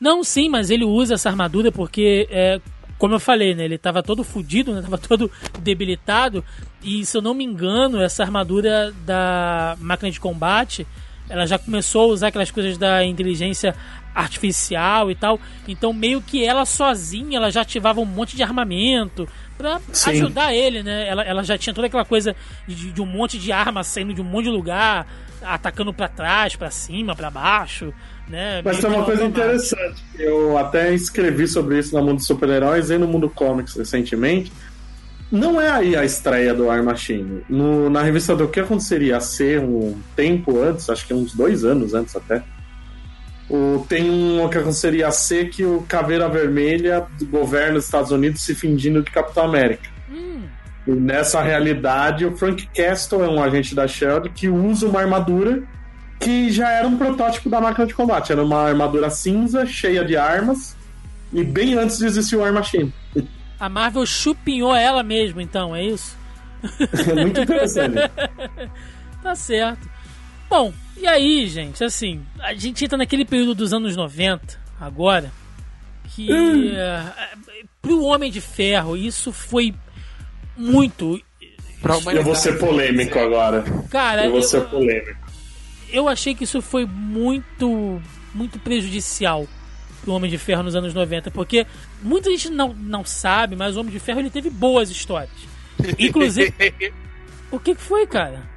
Não, 0.00 0.22
sim, 0.22 0.48
mas 0.48 0.70
ele 0.70 0.84
usa 0.84 1.14
essa 1.14 1.28
armadura 1.28 1.72
porque, 1.72 2.28
é, 2.30 2.60
como 2.98 3.14
eu 3.14 3.20
falei, 3.20 3.54
né? 3.54 3.64
Ele 3.64 3.78
tava 3.78 4.02
todo 4.02 4.22
fudido, 4.22 4.72
né? 4.72 4.82
Tava 4.82 4.98
todo 4.98 5.30
debilitado. 5.60 6.44
E 6.82 7.04
se 7.04 7.16
eu 7.16 7.22
não 7.22 7.34
me 7.34 7.44
engano, 7.44 8.00
essa 8.00 8.22
armadura 8.22 8.92
da 9.04 9.76
máquina 9.80 10.10
de 10.10 10.20
combate, 10.20 10.86
ela 11.28 11.46
já 11.46 11.58
começou 11.58 12.02
a 12.02 12.12
usar 12.12 12.28
aquelas 12.28 12.50
coisas 12.50 12.76
da 12.76 13.04
inteligência 13.04 13.74
artificial 14.14 15.10
e 15.10 15.14
tal. 15.14 15.40
Então, 15.66 15.92
meio 15.92 16.22
que 16.22 16.44
ela 16.44 16.64
sozinha, 16.64 17.36
ela 17.38 17.50
já 17.50 17.62
ativava 17.62 18.00
um 18.00 18.04
monte 18.04 18.36
de 18.36 18.42
armamento 18.42 19.28
pra 19.56 19.80
Sim. 19.92 20.10
ajudar 20.10 20.54
ele, 20.54 20.82
né? 20.82 21.06
Ela, 21.08 21.22
ela 21.22 21.42
já 21.42 21.56
tinha 21.56 21.74
toda 21.74 21.86
aquela 21.86 22.04
coisa 22.04 22.34
de, 22.66 22.92
de 22.92 23.00
um 23.00 23.06
monte 23.06 23.38
de 23.38 23.52
arma 23.52 23.82
saindo 23.82 24.12
de 24.12 24.20
um 24.20 24.24
monte 24.24 24.44
de 24.44 24.50
lugar, 24.50 25.06
atacando 25.42 25.92
pra 25.92 26.08
trás, 26.08 26.56
pra 26.56 26.70
cima, 26.70 27.14
pra 27.14 27.30
baixo, 27.30 27.92
né? 28.28 28.62
Mas 28.64 28.76
Meio 28.76 28.82
tem 28.82 28.90
que 28.90 28.96
uma 28.96 29.04
coisa 29.04 29.24
interessante. 29.24 30.04
Eu 30.18 30.56
até 30.58 30.92
escrevi 30.94 31.46
sobre 31.46 31.78
isso 31.78 31.94
no 31.96 32.04
mundo 32.04 32.16
dos 32.16 32.26
super-heróis 32.26 32.90
e 32.90 32.98
no 32.98 33.06
mundo 33.06 33.28
comics 33.28 33.76
recentemente. 33.76 34.52
Não 35.30 35.60
é 35.60 35.70
aí 35.70 35.96
a 35.96 36.04
estreia 36.04 36.54
do 36.54 36.66
War 36.66 36.82
Machine. 36.82 37.42
No, 37.48 37.90
na 37.90 38.02
revista 38.02 38.36
do 38.36 38.46
que 38.46 38.60
aconteceria 38.60 39.18
ser 39.20 39.60
um 39.60 39.98
tempo 40.14 40.60
antes, 40.62 40.88
acho 40.88 41.06
que 41.06 41.14
uns 41.14 41.34
dois 41.34 41.64
anos 41.64 41.94
antes 41.94 42.14
até. 42.14 42.42
O, 43.48 43.84
tem 43.88 44.10
um 44.10 44.48
que 44.48 44.56
aconteceria 44.58 45.10
ser 45.10 45.50
que 45.50 45.64
o 45.64 45.82
Caveira 45.82 46.28
Vermelha 46.28 47.06
governa 47.24 47.78
os 47.78 47.84
Estados 47.84 48.10
Unidos 48.10 48.40
se 48.42 48.54
fingindo 48.54 49.02
de 49.02 49.10
Capitão 49.10 49.44
América. 49.44 49.88
Hum, 50.10 50.42
E 50.86 50.90
nessa 50.92 51.42
realidade, 51.42 52.24
o 52.24 52.36
Frank 52.36 52.66
Castle 52.74 53.22
é 53.22 53.28
um 53.28 53.42
agente 53.42 53.74
da 53.74 53.86
Shield 53.86 54.30
que 54.30 54.48
usa 54.48 54.86
uma 54.86 55.00
armadura 55.00 55.62
que 56.18 56.50
já 56.50 56.70
era 56.70 56.88
um 56.88 56.96
protótipo 56.96 57.50
da 57.50 57.60
máquina 57.60 57.86
de 57.86 57.92
combate. 57.94 58.32
Era 58.32 58.42
uma 58.42 58.62
armadura 58.68 59.10
cinza, 59.10 59.66
cheia 59.66 60.02
de 60.04 60.16
armas, 60.16 60.74
e 61.32 61.44
bem 61.44 61.74
antes 61.74 61.98
de 61.98 62.06
existir 62.06 62.36
o 62.36 62.40
War 62.40 62.52
Machine. 62.52 62.92
a 63.60 63.68
Marvel 63.68 64.06
chupinhou 64.06 64.74
ela 64.74 65.02
mesmo, 65.02 65.40
então, 65.40 65.76
é 65.76 65.84
isso? 65.84 66.16
É 67.10 67.14
muito 67.14 67.40
interessante. 67.40 67.96
Tá 69.22 69.34
certo. 69.34 69.88
Bom, 70.56 70.72
e 70.96 71.04
aí, 71.04 71.48
gente, 71.48 71.82
assim, 71.82 72.24
a 72.38 72.54
gente 72.54 72.84
entra 72.84 72.96
naquele 72.96 73.24
período 73.24 73.56
dos 73.56 73.72
anos 73.72 73.96
90, 73.96 74.56
agora, 74.80 75.32
que 76.14 76.30
é, 76.30 77.12
pro 77.82 78.04
Homem 78.04 78.30
de 78.30 78.40
Ferro 78.40 78.96
isso 78.96 79.32
foi 79.32 79.74
muito. 80.56 81.20
Pra 81.82 81.96
Eu 82.12 82.22
vou 82.22 82.36
ser 82.36 82.56
polêmico 82.56 83.18
agora. 83.18 83.64
Cara, 83.90 84.26
Eu 84.26 84.30
vou 84.30 84.38
eu, 84.38 84.44
ser 84.44 84.60
polêmico. 84.68 85.18
eu 85.90 86.08
achei 86.08 86.36
que 86.36 86.44
isso 86.44 86.62
foi 86.62 86.86
muito, 86.86 88.00
muito 88.32 88.56
prejudicial 88.60 89.48
pro 90.02 90.12
Homem 90.12 90.30
de 90.30 90.38
Ferro 90.38 90.62
nos 90.62 90.76
anos 90.76 90.94
90, 90.94 91.32
porque 91.32 91.66
muita 92.00 92.30
gente 92.30 92.48
não, 92.48 92.72
não 92.72 93.04
sabe, 93.04 93.56
mas 93.56 93.76
o 93.76 93.80
Homem 93.80 93.92
de 93.92 93.98
Ferro 93.98 94.20
ele 94.20 94.30
teve 94.30 94.50
boas 94.50 94.88
histórias. 94.88 95.34
Inclusive, 95.98 96.54
o 97.50 97.58
que 97.58 97.74
que 97.74 97.82
foi, 97.82 98.06
cara? 98.06 98.53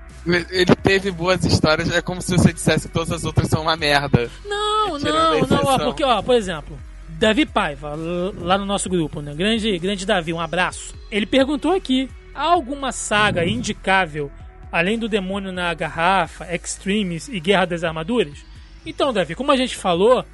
Ele 0.50 0.76
teve 0.76 1.12
boas 1.12 1.44
histórias, 1.46 1.90
é 1.92 2.02
como 2.02 2.22
se 2.22 2.32
você 2.32 2.52
dissesse 2.52 2.88
que 2.88 2.94
todas 2.94 3.12
as 3.12 3.24
outras 3.24 3.48
são 3.48 3.62
uma 3.62 3.78
merda. 3.78 4.30
Não, 4.46 5.00
não, 5.00 5.48
não, 5.48 5.64
ó, 5.64 5.80
porque, 5.80 6.04
ó, 6.04 6.22
por 6.22 6.36
exemplo, 6.36 6.78
Davi 7.08 7.46
Paiva, 7.46 7.98
lá 8.40 8.58
no 8.58 8.66
nosso 8.66 8.90
grupo, 8.90 9.22
né? 9.22 9.34
Grande, 9.34 9.78
grande 9.80 10.06
Davi, 10.06 10.34
um 10.34 10.40
abraço. 10.40 10.94
Ele 11.10 11.26
perguntou 11.26 11.74
aqui: 11.74 12.10
há 12.36 12.44
alguma 12.44 12.92
saga 12.92 13.46
indicável, 13.46 14.32
além 14.72 15.00
do 15.00 15.08
demônio 15.08 15.52
na 15.52 15.74
garrafa, 15.74 16.46
Extremes 16.54 17.28
e 17.28 17.40
Guerra 17.40 17.66
das 17.66 17.84
Armaduras? 17.84 18.46
Então, 18.86 19.14
Davi, 19.14 19.36
como 19.36 19.52
a 19.52 19.58
gente 19.58 19.76
falou, 19.76 20.26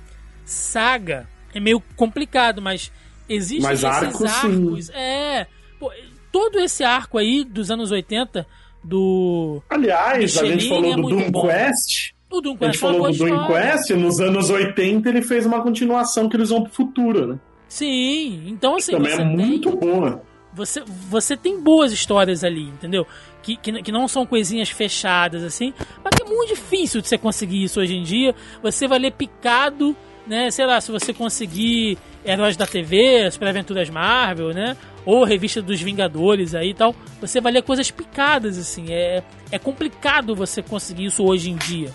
saga 0.46 1.28
é 1.54 1.60
meio 1.60 1.82
complicado, 1.96 2.62
mas 2.62 2.92
existem 3.30 3.62
Mas 3.62 3.84
esses 3.84 4.04
arco, 4.04 4.28
sim. 4.28 4.66
arcos. 4.66 4.90
É. 4.90 5.48
pô, 5.80 5.92
todo 6.32 6.60
esse 6.60 6.84
arco 6.84 7.18
aí 7.18 7.44
dos 7.44 7.70
anos 7.70 7.92
80 7.92 8.46
do. 8.84 9.62
Aliás, 9.70 10.38
a 10.38 10.46
gente 10.46 10.68
falou 10.68 10.92
é 10.92 10.96
do 10.96 11.02
Doom 11.04 11.32
bom. 11.32 11.48
Quest. 11.48 12.12
O 12.32 12.42
Doom 12.42 12.58
A 12.62 12.66
gente 12.66 12.80
Quest 12.80 12.84
é 12.84 12.88
uma 12.88 12.94
falou 12.94 13.12
do 13.12 13.18
Doom. 13.18 13.48
Quest. 13.48 13.90
Nos 13.92 14.20
anos 14.20 14.50
80 14.50 15.10
ele 15.10 15.22
fez 15.22 15.46
uma 15.46 15.62
continuação 15.62 16.28
que 16.28 16.36
eles 16.36 16.50
vão 16.50 16.64
pro 16.64 16.72
futuro, 16.74 17.28
né? 17.28 17.40
Sim, 17.68 18.44
então 18.48 18.76
assim, 18.76 18.92
Também 18.92 19.14
é 19.14 19.24
muito 19.24 19.72
tem, 19.72 19.80
boa. 19.80 20.22
você, 20.54 20.84
você 21.10 21.36
tem 21.36 21.60
boas 21.60 21.92
histórias 21.92 22.44
ali, 22.44 22.66
entendeu? 22.66 23.08
Que, 23.42 23.58
que, 23.58 23.82
que 23.82 23.92
não 23.92 24.08
são 24.08 24.28
coisinhas 24.28 24.70
fechadas, 24.70 25.44
assim, 25.44 25.74
mas 26.04 26.14
é 26.22 26.24
muito 26.24 26.50
difícil 26.54 27.02
de 27.02 27.08
você 27.08 27.18
conseguir 27.18 27.64
isso 27.64 27.80
hoje 27.80 27.96
em 27.96 28.04
dia. 28.04 28.36
Você 28.62 28.88
vai 28.88 29.00
ler 29.00 29.12
picado, 29.14 29.96
né? 30.28 30.52
Sei 30.52 30.66
lá, 30.68 30.80
se 30.80 30.92
você 30.92 31.14
conseguir 31.14 31.98
Heróis 32.24 32.56
da 32.56 32.68
TV, 32.68 33.30
Super 33.32 33.48
Aventuras 33.48 33.90
Marvel, 33.90 34.54
né? 34.54 34.78
Ou 35.06 35.24
revista 35.24 35.62
dos 35.62 35.82
Vingadores 35.82 36.56
aí 36.56 36.70
e 36.70 36.74
tal, 36.74 36.96
você 37.20 37.42
vai 37.42 37.52
ler 37.52 37.64
coisas 37.64 37.90
picadas, 37.92 38.58
assim. 38.58 38.92
É, 38.92 39.24
é 39.52 39.60
complicado 39.60 40.36
você 40.36 40.62
conseguir 40.62 41.06
isso 41.06 41.24
hoje 41.24 41.50
em 41.50 41.56
dia, 41.56 41.92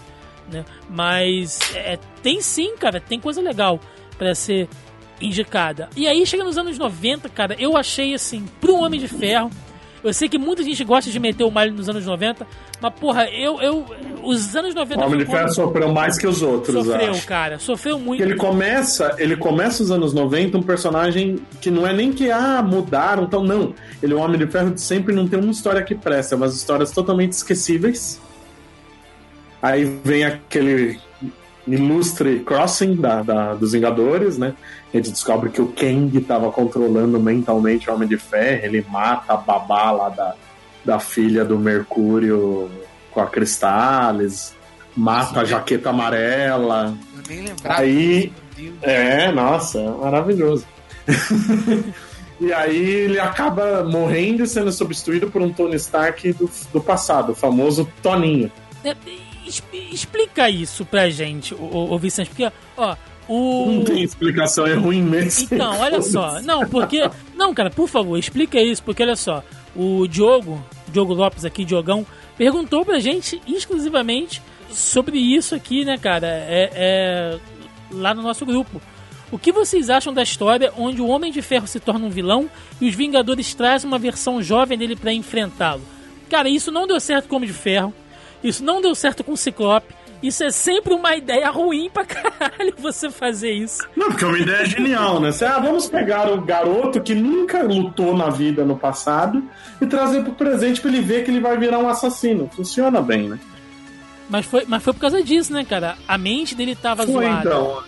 né? 0.51 0.65
Mas 0.89 1.59
é, 1.75 1.99
tem 2.23 2.41
sim, 2.41 2.77
cara, 2.77 3.01
tem 3.01 3.19
coisa 3.21 3.41
legal 3.41 3.81
para 4.17 4.35
ser 4.35 4.69
indicada. 5.21 5.89
E 5.97 6.07
aí 6.07 6.25
chega 6.27 6.45
nos 6.45 6.59
anos 6.59 6.79
90, 6.79 7.29
cara, 7.29 7.57
eu 7.59 7.77
achei 7.77 8.15
assim, 8.15 8.47
pro 8.61 8.77
Homem 8.77 9.01
de 9.01 9.09
Ferro. 9.09 9.51
Eu 10.03 10.13
sei 10.13 10.29
que 10.29 10.39
muita 10.39 10.63
gente 10.63 10.83
gosta 10.85 11.11
de 11.11 11.19
meter 11.19 11.45
o 11.45 11.51
malho 11.51 11.73
nos 11.73 11.89
anos 11.89 12.07
90, 12.07 12.47
mas 12.81 12.95
porra, 12.95 13.29
eu. 13.31 13.61
eu 13.61 13.87
os 14.23 14.55
anos 14.55 14.75
90. 14.75 15.01
O 15.01 15.07
Homem 15.07 15.19
de 15.19 15.27
Ferro 15.27 15.49
sofreu 15.49 15.93
mais 15.93 16.19
que 16.19 16.27
os 16.27 16.43
outros, 16.43 16.85
Sofreu, 16.85 17.11
acho. 17.13 17.27
cara, 17.27 17.59
sofreu 17.59 17.99
muito. 17.99 18.23
Ele 18.23 18.35
começa, 18.37 19.15
ele 19.19 19.37
começa 19.37 19.83
os 19.83 19.91
anos 19.91 20.13
90 20.13 20.59
um 20.59 20.63
personagem 20.63 21.39
que 21.61 21.71
não 21.71 21.87
é 21.87 21.93
nem 21.93 22.13
que 22.13 22.31
ah, 22.31 22.63
mudaram, 22.63 23.25
então 23.25 23.43
não. 23.43 23.75
Ele 24.03 24.13
é 24.13 24.17
o 24.17 24.21
Homem 24.21 24.39
de 24.39 24.47
Ferro 24.47 24.71
de 24.71 24.81
sempre 24.81 25.15
não 25.15 25.27
tem 25.27 25.39
uma 25.39 25.51
história 25.51 25.83
que 25.83 25.95
presta, 25.95 26.37
mas 26.37 26.55
histórias 26.55 26.91
totalmente 26.91 27.33
esquecíveis. 27.33 28.21
Aí 29.61 29.85
vem 30.05 30.25
aquele 30.25 31.01
ilustre 31.67 32.41
crossing 32.41 32.95
da, 32.97 33.23
da, 33.23 33.55
dos 33.55 33.73
Vingadores, 33.73 34.39
né? 34.39 34.55
A 34.93 34.97
gente 34.97 35.11
descobre 35.11 35.51
que 35.51 35.61
o 35.61 35.69
Kang 35.69 36.17
estava 36.17 36.51
controlando 36.51 37.21
mentalmente 37.21 37.91
o 37.91 37.95
Homem 37.95 38.09
de 38.09 38.17
Ferro, 38.17 38.65
ele 38.65 38.85
mata 38.89 39.35
a 39.35 39.37
babá 39.37 39.91
lá 39.91 40.09
da, 40.09 40.35
da 40.85 40.99
filha 40.99 41.45
do 41.45 41.59
Mercúrio 41.59 42.71
com 43.11 43.21
a 43.21 43.27
Cristales, 43.27 44.55
mata 44.97 45.41
a 45.41 45.45
jaqueta 45.45 45.91
amarela. 45.91 46.97
Eu 47.17 47.23
nem 47.29 47.47
lembrava. 47.47 47.81
Aí-. 47.81 48.33
É, 48.83 49.31
nossa, 49.31 49.79
é 49.79 49.89
maravilhoso. 49.89 50.67
e 52.41 52.53
aí 52.53 52.85
ele 52.85 53.21
acaba 53.21 53.85
morrendo 53.85 54.43
e 54.43 54.49
sendo 54.49 54.73
substituído 54.73 55.31
por 55.31 55.41
um 55.43 55.53
Tony 55.53 55.77
Stark 55.77 56.33
do, 56.33 56.51
do 56.73 56.81
passado, 56.81 57.33
o 57.33 57.35
famoso 57.35 57.89
Toninho. 58.03 58.51
É, 58.83 58.97
Explica 59.91 60.51
isso 60.51 60.85
pra 60.85 61.09
gente, 61.09 61.55
o, 61.55 61.59
o, 61.59 61.95
o 61.95 61.99
Vicente, 61.99 62.29
porque, 62.29 62.51
ó, 62.77 62.95
o. 63.29 63.67
Não 63.71 63.85
tem 63.85 64.03
explicação, 64.03 64.67
é 64.67 64.75
ruim 64.75 65.03
mesmo. 65.03 65.49
Então, 65.53 65.79
olha 65.79 66.01
só. 66.03 66.41
Não, 66.41 66.67
porque. 66.67 67.09
Não, 67.37 67.53
cara, 67.53 67.71
por 67.71 67.89
favor, 67.89 68.19
explica 68.19 68.61
isso, 68.61 68.83
porque 68.83 69.03
olha 69.03 69.17
só. 69.17 69.45
O 69.77 70.09
Diogo, 70.09 70.65
Diogo 70.89 71.13
Lopes 71.13 71.45
aqui, 71.45 71.65
Diogão, 71.65 72.07
perguntou 72.37 72.85
pra 72.85 72.99
gente 72.99 73.41
exclusivamente 73.47 74.43
sobre 74.71 75.19
isso 75.19 75.55
aqui, 75.55 75.85
né, 75.85 75.99
cara? 75.99 76.27
É, 76.27 76.71
é, 76.75 77.39
lá 77.93 78.15
no 78.15 78.23
nosso 78.23 78.45
grupo. 78.45 78.81
O 79.31 79.39
que 79.39 79.53
vocês 79.53 79.91
acham 79.91 80.13
da 80.13 80.23
história 80.23 80.73
onde 80.77 81.03
o 81.03 81.07
Homem 81.07 81.31
de 81.31 81.43
Ferro 81.43 81.67
se 81.67 81.79
torna 81.79 82.07
um 82.07 82.11
vilão 82.11 82.51
e 82.81 82.89
os 82.89 82.95
Vingadores 82.95 83.55
trazem 83.55 83.87
uma 83.87 83.99
versão 83.99 84.43
jovem 84.43 84.79
dele 84.79 84.97
pra 84.97 85.13
enfrentá-lo? 85.13 85.83
Cara, 86.31 86.49
isso 86.49 86.73
não 86.73 86.87
deu 86.87 86.99
certo 86.99 87.29
com 87.29 87.35
o 87.35 87.37
Homem 87.37 87.49
de 87.49 87.55
Ferro. 87.55 87.93
Isso 88.43 88.65
não 88.65 88.81
deu 88.81 88.95
certo 88.95 89.23
com 89.23 89.33
o 89.33 89.37
Ciclope. 89.37 89.95
Isso 90.23 90.43
é 90.43 90.51
sempre 90.51 90.93
uma 90.95 91.15
ideia 91.15 91.49
ruim 91.51 91.89
pra 91.89 92.05
caralho 92.05 92.75
você 92.79 93.09
fazer 93.11 93.53
isso. 93.53 93.87
Não, 93.97 94.09
porque 94.09 94.25
é 94.25 94.27
uma 94.27 94.39
ideia 94.39 94.65
genial, 94.67 95.21
né? 95.21 95.31
Você, 95.31 95.45
ah, 95.45 95.59
vamos 95.61 95.89
pegar 95.89 96.31
o 96.33 96.41
garoto 96.41 97.01
que 97.01 97.15
nunca 97.15 97.63
lutou 97.63 98.17
na 98.17 98.29
vida 98.29 98.65
no 98.65 98.77
passado 98.77 99.43
e 99.81 99.87
trazer 99.87 100.23
pro 100.25 100.33
presente 100.33 100.81
pra 100.81 100.91
ele 100.91 101.01
ver 101.01 101.25
que 101.25 101.31
ele 101.31 101.41
vai 101.41 101.57
virar 101.57 101.79
um 101.79 101.89
assassino. 101.89 102.51
Funciona 102.55 103.01
bem, 103.01 103.29
né? 103.29 103.39
Mas 104.29 104.45
foi, 104.45 104.65
mas 104.67 104.83
foi 104.83 104.93
por 104.93 105.01
causa 105.01 105.23
disso, 105.23 105.53
né, 105.53 105.65
cara? 105.65 105.97
A 106.07 106.19
mente 106.19 106.55
dele 106.55 106.75
tava 106.77 107.07
Foi, 107.07 107.25
zoada. 107.25 107.49
então. 107.49 107.83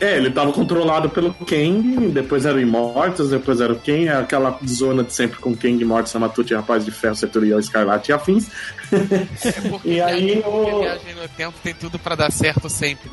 É, 0.00 0.16
ele 0.16 0.30
tava 0.30 0.50
controlado 0.52 1.10
pelo 1.10 1.34
Kang, 1.34 2.08
depois 2.10 2.46
era 2.46 2.56
o 2.56 2.60
Immortus, 2.60 3.28
depois 3.30 3.60
era 3.60 3.70
o 3.72 3.76
Kang, 3.76 4.08
é 4.08 4.16
aquela 4.16 4.58
zona 4.66 5.04
de 5.04 5.12
sempre 5.12 5.38
com 5.38 5.54
Kang, 5.54 5.80
Immortus, 5.82 6.16
Amatute, 6.16 6.54
Rapaz 6.54 6.84
de 6.86 6.90
Ferro, 6.90 7.14
Seturial, 7.14 7.60
Escarlate 7.60 8.10
e 8.10 8.14
afins. 8.14 8.48
É 9.44 9.60
porque 9.68 9.88
E 9.90 10.00
aí 10.00 10.42
o- 10.44 10.80
viagem 10.80 11.14
no 11.14 11.28
tempo 11.28 11.54
tem 11.62 11.74
tudo 11.74 11.98
pra 11.98 12.14
dar 12.14 12.32
certo 12.32 12.68
sempre. 12.70 13.10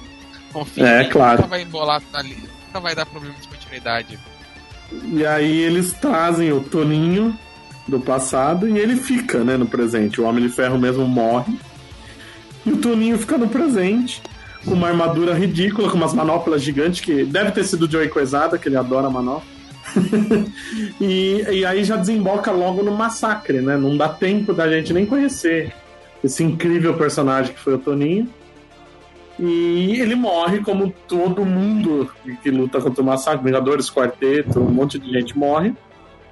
Confia 0.53 0.87
É, 0.87 1.03
claro. 1.05 1.37
Nunca 1.39 1.49
vai 1.49 1.61
embolar 1.63 2.01
ali. 2.13 2.37
Nunca 2.67 2.79
vai 2.79 2.95
dar 2.95 3.05
problema 3.05 3.35
de 3.39 3.47
continuidade. 3.49 4.17
E 5.11 5.25
aí 5.25 5.59
eles 5.59 5.91
trazem 5.91 6.53
o 6.53 6.61
Toninho 6.61 7.37
do 7.85 7.99
passado 7.99 8.67
e 8.67 8.77
ele 8.79 8.95
fica, 8.95 9.43
né, 9.43 9.57
no 9.57 9.65
presente. 9.67 10.21
O 10.21 10.23
Homem 10.23 10.47
de 10.47 10.53
Ferro 10.53 10.77
mesmo 10.79 11.05
morre. 11.05 11.53
E 12.65 12.71
o 12.71 12.77
Toninho 12.77 13.17
fica 13.17 13.37
no 13.37 13.47
presente, 13.49 14.21
uma 14.73 14.87
armadura 14.87 15.33
ridícula, 15.33 15.89
com 15.89 15.97
umas 15.97 16.13
manoplas 16.13 16.61
gigantes, 16.61 17.01
que 17.01 17.23
deve 17.23 17.51
ter 17.51 17.63
sido 17.63 17.85
o 17.85 17.91
Joey 17.91 18.09
Coisada, 18.09 18.57
que 18.57 18.67
ele 18.67 18.77
adora 18.77 19.09
manopla. 19.09 19.57
e, 20.99 21.45
e 21.49 21.65
aí 21.65 21.83
já 21.83 21.95
desemboca 21.95 22.51
logo 22.51 22.83
no 22.83 22.91
massacre, 22.91 23.61
né? 23.61 23.77
Não 23.77 23.95
dá 23.95 24.09
tempo 24.09 24.53
da 24.53 24.69
gente 24.69 24.93
nem 24.93 25.05
conhecer 25.05 25.73
esse 26.23 26.43
incrível 26.43 26.95
personagem 26.95 27.53
que 27.53 27.59
foi 27.59 27.75
o 27.75 27.79
Toninho. 27.79 28.27
E 29.39 29.99
ele 29.99 30.15
morre 30.15 30.59
como 30.59 30.91
todo 31.07 31.45
mundo 31.45 32.11
que 32.41 32.49
luta 32.49 32.81
contra 32.81 33.01
o 33.01 33.05
massacre, 33.05 33.45
Vingadores, 33.45 33.89
Quarteto, 33.89 34.59
um 34.59 34.71
monte 34.71 34.97
de 34.97 35.11
gente 35.11 35.37
morre. 35.37 35.73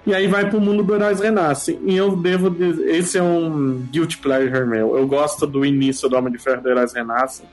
E 0.08 0.14
aí 0.14 0.28
vai 0.28 0.50
pro 0.50 0.62
mundo 0.62 0.84
do 0.84 0.94
Heróis 0.94 1.20
Renasce. 1.20 1.80
E 1.84 1.96
eu 1.96 2.16
devo 2.16 2.50
dizer, 2.50 2.96
esse 2.96 3.18
é 3.18 3.24
um 3.24 3.86
guilty 3.92 4.18
pleasure 4.18 4.66
meu. 4.66 4.98
Eu 4.98 5.08
gosto 5.08 5.48
do 5.48 5.66
início 5.66 6.08
do 6.10 6.16
Homem 6.16 6.32
de 6.32 6.40
Ferro 6.40 6.62
do 6.62 6.70
Heróis 6.70 6.94
Renasce. 6.94 7.44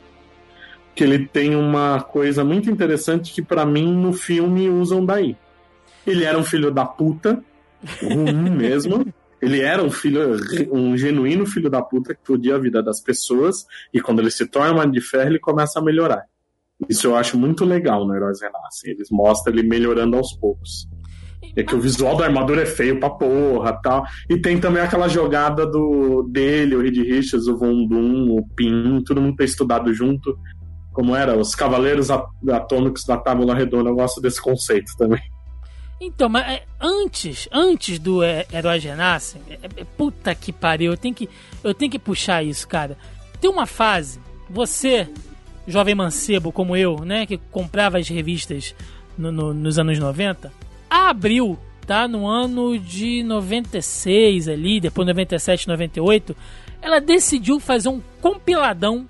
Que 0.95 1.05
ele 1.05 1.26
tem 1.26 1.57
uma 1.57 2.03
coisa 2.03 2.45
muito 2.45 2.70
interessante 2.70 3.32
que 3.32 3.43
pra 3.43 3.64
mim 3.64 3.93
no 3.95 4.12
filme 4.12 4.68
usam 4.68 5.05
daí. 5.05 5.36
Ele 6.07 6.24
era 6.24 6.38
um 6.38 6.45
filho 6.45 6.70
da 6.70 6.84
puta, 6.84 7.43
ruim 8.03 8.51
mesmo. 8.51 9.07
Ele 9.40 9.61
era 9.61 9.82
um 9.82 9.90
filho, 9.90 10.36
um 10.70 10.97
genuíno 10.97 11.45
filho 11.47 11.68
da 11.68 11.82
puta 11.82 12.14
que 12.14 12.20
podia 12.24 12.55
a 12.55 12.59
vida 12.59 12.82
das 12.82 13.01
pessoas. 13.01 13.66
E 13.93 14.01
quando 14.01 14.20
ele 14.20 14.30
se 14.30 14.47
torna 14.47 14.80
Homem 14.80 14.93
de 14.93 15.01
Ferro, 15.01 15.30
ele 15.30 15.38
começa 15.38 15.80
a 15.80 15.82
melhorar. 15.82 16.24
Isso 16.88 17.07
eu 17.07 17.16
acho 17.16 17.38
muito 17.38 17.64
legal 17.64 18.07
no 18.07 18.14
Heróis 18.14 18.40
Renascem. 18.40 18.93
Eles 18.93 19.09
mostram 19.11 19.53
ele 19.53 19.66
melhorando 19.66 20.16
aos 20.16 20.32
poucos. 20.34 20.88
É 21.57 21.62
que 21.62 21.74
o 21.74 21.80
visual 21.80 22.16
da 22.16 22.24
armadura 22.24 22.62
é 22.62 22.66
feio 22.66 22.99
pra 22.99 23.11
porra 23.11 23.72
tal. 23.82 24.05
E 24.30 24.38
tem 24.38 24.59
também 24.59 24.82
aquela 24.82 25.09
jogada 25.09 25.66
do 25.66 26.22
dele, 26.30 26.76
o 26.76 26.80
Reed 26.80 26.97
Richards, 26.99 27.47
o 27.47 27.57
Von 27.57 27.86
Doom, 27.86 28.36
o 28.36 28.47
Pin, 28.55 29.03
todo 29.05 29.20
mundo 29.20 29.36
ter 29.36 29.45
estudado 29.45 29.93
junto. 29.93 30.38
Como 30.93 31.16
era? 31.16 31.36
Os 31.36 31.55
Cavaleiros 31.55 32.11
At- 32.11 32.28
Atômicos 32.53 33.05
da 33.05 33.16
Tábula 33.16 33.55
Redonda. 33.55 33.90
Eu 33.90 33.95
gosto 33.95 34.20
desse 34.20 34.40
conceito 34.40 34.93
também. 34.97 35.20
Então, 36.01 36.28
mas 36.28 36.45
é, 36.47 36.64
antes, 36.80 37.49
antes 37.53 37.99
do 37.99 38.22
é, 38.22 38.45
Renascem, 38.80 39.40
é, 39.49 39.59
é, 39.76 39.84
puta 39.97 40.34
que 40.34 40.53
pariu, 40.53 40.93
eu 40.93 40.97
tenho 40.97 41.14
que, 41.14 41.28
eu 41.62 41.72
tenho 41.72 41.90
que 41.90 41.99
puxar 41.99 42.43
isso, 42.43 42.66
cara. 42.66 42.99
Tem 43.40 43.49
uma 43.49 43.66
fase, 43.66 44.18
você, 44.51 45.09
jovem 45.66 45.95
mancebo 45.95 46.51
como 46.51 46.76
eu, 46.76 46.99
né, 47.05 47.24
que 47.24 47.38
comprava 47.38 47.99
as 47.99 48.09
revistas 48.09 48.74
no- 49.16 49.30
no- 49.30 49.55
nos 49.55 49.78
anos 49.78 49.97
90, 49.99 50.53
a 50.90 51.09
Abril, 51.11 51.57
tá, 51.86 52.09
no 52.09 52.26
ano 52.26 52.76
de 52.78 53.22
96 53.22 54.49
ali, 54.49 54.80
depois 54.80 55.07
97, 55.07 55.68
98, 55.68 56.36
ela 56.80 57.01
decidiu 57.01 57.61
fazer 57.61 57.88
um 57.88 58.01
compiladão, 58.20 59.07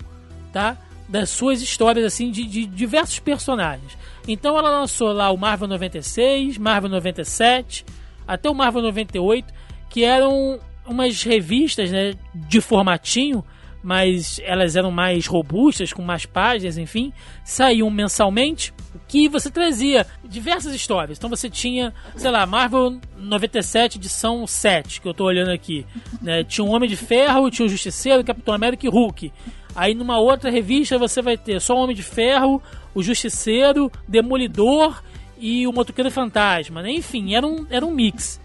tá, 0.52 0.76
das 1.12 1.28
suas 1.28 1.60
histórias, 1.60 2.06
assim, 2.06 2.30
de, 2.30 2.42
de 2.46 2.64
diversos 2.64 3.18
personagens. 3.18 3.98
Então 4.26 4.56
ela 4.56 4.70
lançou 4.70 5.12
lá 5.12 5.30
o 5.30 5.36
Marvel 5.36 5.68
96, 5.68 6.56
Marvel 6.56 6.88
97, 6.88 7.84
até 8.26 8.48
o 8.48 8.54
Marvel 8.54 8.80
98, 8.80 9.52
que 9.90 10.04
eram 10.04 10.58
umas 10.86 11.22
revistas 11.22 11.90
né, 11.90 12.14
de 12.34 12.62
formatinho, 12.62 13.44
mas 13.82 14.40
elas 14.42 14.74
eram 14.74 14.90
mais 14.90 15.26
robustas, 15.26 15.92
com 15.92 16.00
mais 16.00 16.24
páginas, 16.24 16.78
enfim, 16.78 17.12
saíam 17.44 17.90
mensalmente, 17.90 18.72
que 19.06 19.28
você 19.28 19.50
trazia 19.50 20.06
diversas 20.24 20.74
histórias. 20.74 21.18
Então 21.18 21.28
você 21.28 21.50
tinha, 21.50 21.92
sei 22.16 22.30
lá, 22.30 22.46
Marvel 22.46 22.98
97, 23.18 23.98
edição 23.98 24.46
7, 24.46 24.98
que 24.98 25.06
eu 25.06 25.12
tô 25.12 25.24
olhando 25.24 25.50
aqui. 25.50 25.84
Né? 26.22 26.42
Tinha 26.42 26.64
o 26.64 26.70
Homem 26.70 26.88
de 26.88 26.96
Ferro, 26.96 27.50
tinha 27.50 27.66
o 27.66 27.68
Justiceiro, 27.68 28.24
Capitão 28.24 28.54
América 28.54 28.86
e 28.86 28.88
Hulk. 28.88 29.30
Aí 29.74 29.94
numa 29.94 30.18
outra 30.18 30.50
revista 30.50 30.98
você 30.98 31.22
vai 31.22 31.36
ter 31.36 31.60
só 31.60 31.74
o 31.74 31.78
Homem 31.78 31.96
de 31.96 32.02
Ferro, 32.02 32.62
o 32.94 33.02
Justiceiro, 33.02 33.90
Demolidor 34.06 35.02
e 35.38 35.66
o 35.66 35.72
Motoqueiro 35.72 36.10
Fantasma, 36.10 36.82
né? 36.82 36.90
Enfim, 36.92 37.34
era 37.34 37.46
um, 37.46 37.66
era 37.70 37.84
um 37.84 37.90
mix. 37.90 38.40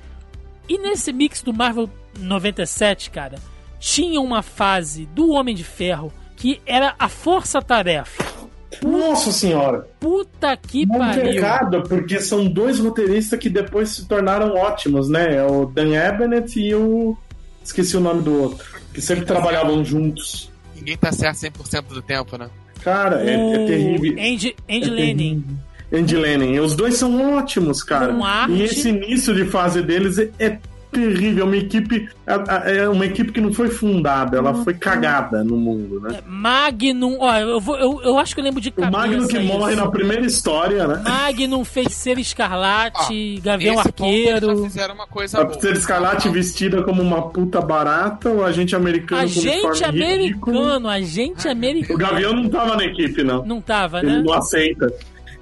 E 0.69 0.77
nesse 0.77 1.11
mix 1.13 1.41
do 1.41 1.53
Marvel 1.53 1.89
97, 2.19 3.09
cara, 3.11 3.37
tinha 3.79 4.19
uma 4.19 4.41
fase 4.41 5.05
do 5.07 5.31
Homem 5.31 5.55
de 5.55 5.63
Ferro 5.63 6.11
que 6.35 6.61
era 6.65 6.93
a 6.99 7.07
força-tarefa. 7.09 8.25
Nossa 8.83 9.31
senhora! 9.31 9.87
Puta 9.99 10.55
que 10.57 10.83
Um 10.83 10.97
pariu. 10.99 11.23
pecado, 11.23 11.83
porque 11.83 12.19
são 12.19 12.45
dois 12.47 12.79
roteiristas 12.79 13.39
que 13.39 13.49
depois 13.49 13.89
se 13.89 14.05
tornaram 14.07 14.53
ótimos, 14.55 15.09
né? 15.09 15.35
É 15.37 15.43
o 15.43 15.65
Dan 15.65 15.97
Abnett 15.99 16.59
e 16.59 16.75
o. 16.75 17.17
Esqueci 17.63 17.97
o 17.97 17.99
nome 18.01 18.21
do 18.21 18.39
outro. 18.41 18.67
Que 18.93 19.01
sempre 19.01 19.25
trabalhavam 19.25 19.83
juntos. 19.83 20.51
Ninguém 20.77 20.97
tá 20.97 21.11
certo 21.11 21.37
100% 21.37 21.81
do 21.87 22.01
tempo, 22.01 22.37
né? 22.37 22.49
Cara, 22.83 23.21
é, 23.23 23.33
é 23.33 23.65
terrível. 23.65 24.11
Andy, 24.13 24.55
Andy 24.69 24.87
É 24.87 24.89
Lanning. 24.89 25.15
terrível. 25.15 25.57
Andy 25.93 26.15
Lennon. 26.17 26.63
Os 26.65 26.75
dois 26.75 26.95
são 26.95 27.37
ótimos, 27.37 27.81
cara. 27.81 28.13
Arte. 28.23 28.53
E 28.53 28.61
esse 28.63 28.89
início 28.89 29.33
de 29.33 29.45
fase 29.45 29.81
deles 29.81 30.17
é, 30.17 30.29
é 30.39 30.57
terrível. 30.99 31.43
É 31.45 31.47
uma 31.47 31.57
equipe. 31.57 32.09
É 32.65 32.89
uma 32.89 33.05
equipe 33.05 33.31
que 33.31 33.39
não 33.39 33.53
foi 33.53 33.69
fundada, 33.69 34.37
ela 34.37 34.53
foi 34.63 34.73
cagada 34.73 35.43
no 35.43 35.55
mundo, 35.55 35.99
né? 36.01 36.17
É, 36.19 36.23
Magnum, 36.27 37.17
ó, 37.19 37.37
eu, 37.37 37.59
vou, 37.61 37.77
eu, 37.77 38.01
eu 38.03 38.17
acho 38.19 38.33
que 38.35 38.41
eu 38.41 38.43
lembro 38.43 38.59
de 38.59 38.69
O 38.69 38.71
cabeça 38.73 38.91
Magnum 38.91 39.27
que 39.27 39.37
isso. 39.37 39.45
morre 39.47 39.75
na 39.75 39.87
primeira 39.89 40.25
história, 40.25 40.87
né? 40.87 41.01
Magnum, 41.05 41.63
Feiticeiro 41.63 42.19
Escarlate, 42.19 43.35
Ó, 43.39 43.41
Gavião 43.43 43.75
Nesse 43.75 43.91
ponto, 43.91 44.03
Arqueiro. 44.03 44.63
fizeram 44.63 44.95
uma 44.95 45.07
coisa 45.07 45.39
A 45.39 45.43
boa. 45.43 45.53
Pantera 45.55 45.77
Escarlate 45.77 46.29
vestida 46.29 46.83
como 46.83 47.01
uma 47.01 47.29
puta 47.29 47.61
barata, 47.61 48.29
o 48.29 48.43
agente 48.43 48.75
americano 48.75 49.21
Agente 49.21 49.47
uniforme 49.47 49.79
ridículo. 49.79 50.59
americano, 50.59 50.89
agente 50.89 51.47
O 51.47 51.51
americano. 51.51 51.99
Gavião 51.99 52.33
não 52.33 52.49
tava 52.49 52.75
na 52.75 52.83
equipe, 52.85 53.23
não. 53.23 53.45
Não 53.45 53.61
tava, 53.61 53.99
Ele 53.99 54.07
né? 54.07 54.23
não 54.25 54.33
aceita. 54.33 54.87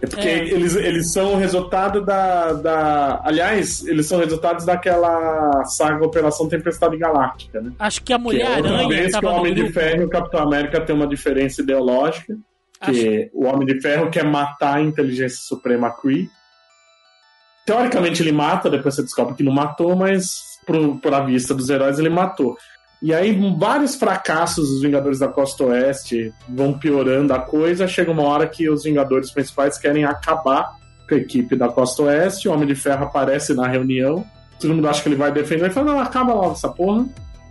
É 0.01 0.07
porque 0.07 0.27
É. 0.27 0.37
Eles, 0.49 0.75
eles 0.75 1.11
são 1.11 1.33
o 1.33 1.37
resultado 1.37 2.01
da, 2.03 2.53
da. 2.53 3.21
Aliás, 3.23 3.85
eles 3.85 4.05
são 4.05 4.19
resultados 4.19 4.65
daquela 4.65 5.63
saga 5.65 6.05
Operação 6.05 6.47
Tempestade 6.47 6.97
Galáctica, 6.97 7.61
né? 7.61 7.71
Acho 7.79 8.03
que 8.03 8.13
a 8.13 8.17
que 8.17 8.21
é 8.21 8.23
Mulher-Aranha 8.23 8.87
vez 8.87 9.17
que 9.17 9.25
o 9.25 9.29
Homem 9.29 9.53
de 9.53 9.61
grupo. 9.61 9.79
Ferro 9.79 10.01
e 10.01 10.05
o 10.05 10.09
Capitão 10.09 10.41
América 10.41 10.81
têm 10.81 10.95
uma 10.95 11.07
diferença 11.07 11.61
ideológica. 11.61 12.37
Que 12.81 13.31
o 13.33 13.45
Homem 13.45 13.65
de 13.65 13.81
Ferro 13.81 14.11
quer 14.11 14.25
matar 14.25 14.75
a 14.75 14.81
inteligência 14.81 15.39
suprema 15.41 15.89
Kree. 15.89 16.29
Teoricamente 17.65 18.21
ele 18.21 18.31
mata, 18.31 18.69
depois 18.69 18.93
você 18.93 19.01
descobre 19.01 19.33
que 19.33 19.41
não 19.41 19.51
matou, 19.51 19.95
mas 19.95 20.59
por, 20.67 20.99
por 20.99 21.13
a 21.13 21.21
vista 21.21 21.53
dos 21.53 21.69
heróis 21.69 21.97
ele 21.97 22.09
matou. 22.09 22.55
E 23.05 23.13
aí 23.13 23.37
vários 23.55 23.93
fracassos 23.93 24.67
dos 24.67 24.81
Vingadores 24.81 25.19
da 25.19 25.27
Costa 25.27 25.65
Oeste 25.65 26.33
vão 26.49 26.73
piorando 26.73 27.35
a 27.35 27.39
coisa. 27.39 27.87
Chega 27.87 28.09
uma 28.11 28.23
hora 28.23 28.47
que 28.47 28.67
os 28.67 28.83
Vingadores 28.83 29.29
principais 29.29 29.77
querem 29.77 30.03
acabar 30.05 30.71
com 31.07 31.13
a 31.13 31.17
equipe 31.19 31.55
da 31.55 31.69
Costa 31.69 32.01
Oeste. 32.01 32.47
O 32.49 32.51
Homem 32.51 32.67
de 32.67 32.73
Ferro 32.73 33.03
aparece 33.05 33.53
na 33.53 33.67
reunião. 33.67 34.25
Todo 34.59 34.73
mundo 34.73 34.89
acha 34.89 35.03
que 35.03 35.09
ele 35.09 35.15
vai 35.17 35.31
defender. 35.31 35.65
Ele 35.65 35.73
fala, 35.73 35.91
não, 35.93 35.99
acaba 35.99 36.33
logo 36.33 36.53
essa 36.53 36.67
porra. 36.69 37.05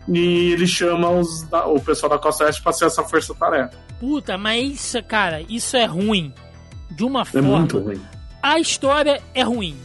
E 0.08 0.50
ele 0.54 0.66
chama 0.66 1.08
os 1.08 1.46
o 1.66 1.78
pessoal 1.78 2.10
da 2.10 2.18
Costa 2.18 2.44
Oeste 2.46 2.60
pra 2.60 2.72
ser 2.72 2.86
essa 2.86 3.04
força-tarefa. 3.04 3.78
Puta, 4.00 4.36
mas 4.36 4.72
isso, 4.74 5.02
cara, 5.04 5.40
isso 5.48 5.76
é 5.76 5.84
ruim. 5.84 6.34
De 6.90 7.04
uma 7.04 7.22
É 7.22 7.24
forma. 7.26 7.58
muito 7.60 7.78
ruim. 7.78 8.00
A 8.42 8.58
história 8.58 9.22
é 9.32 9.42
ruim. 9.44 9.76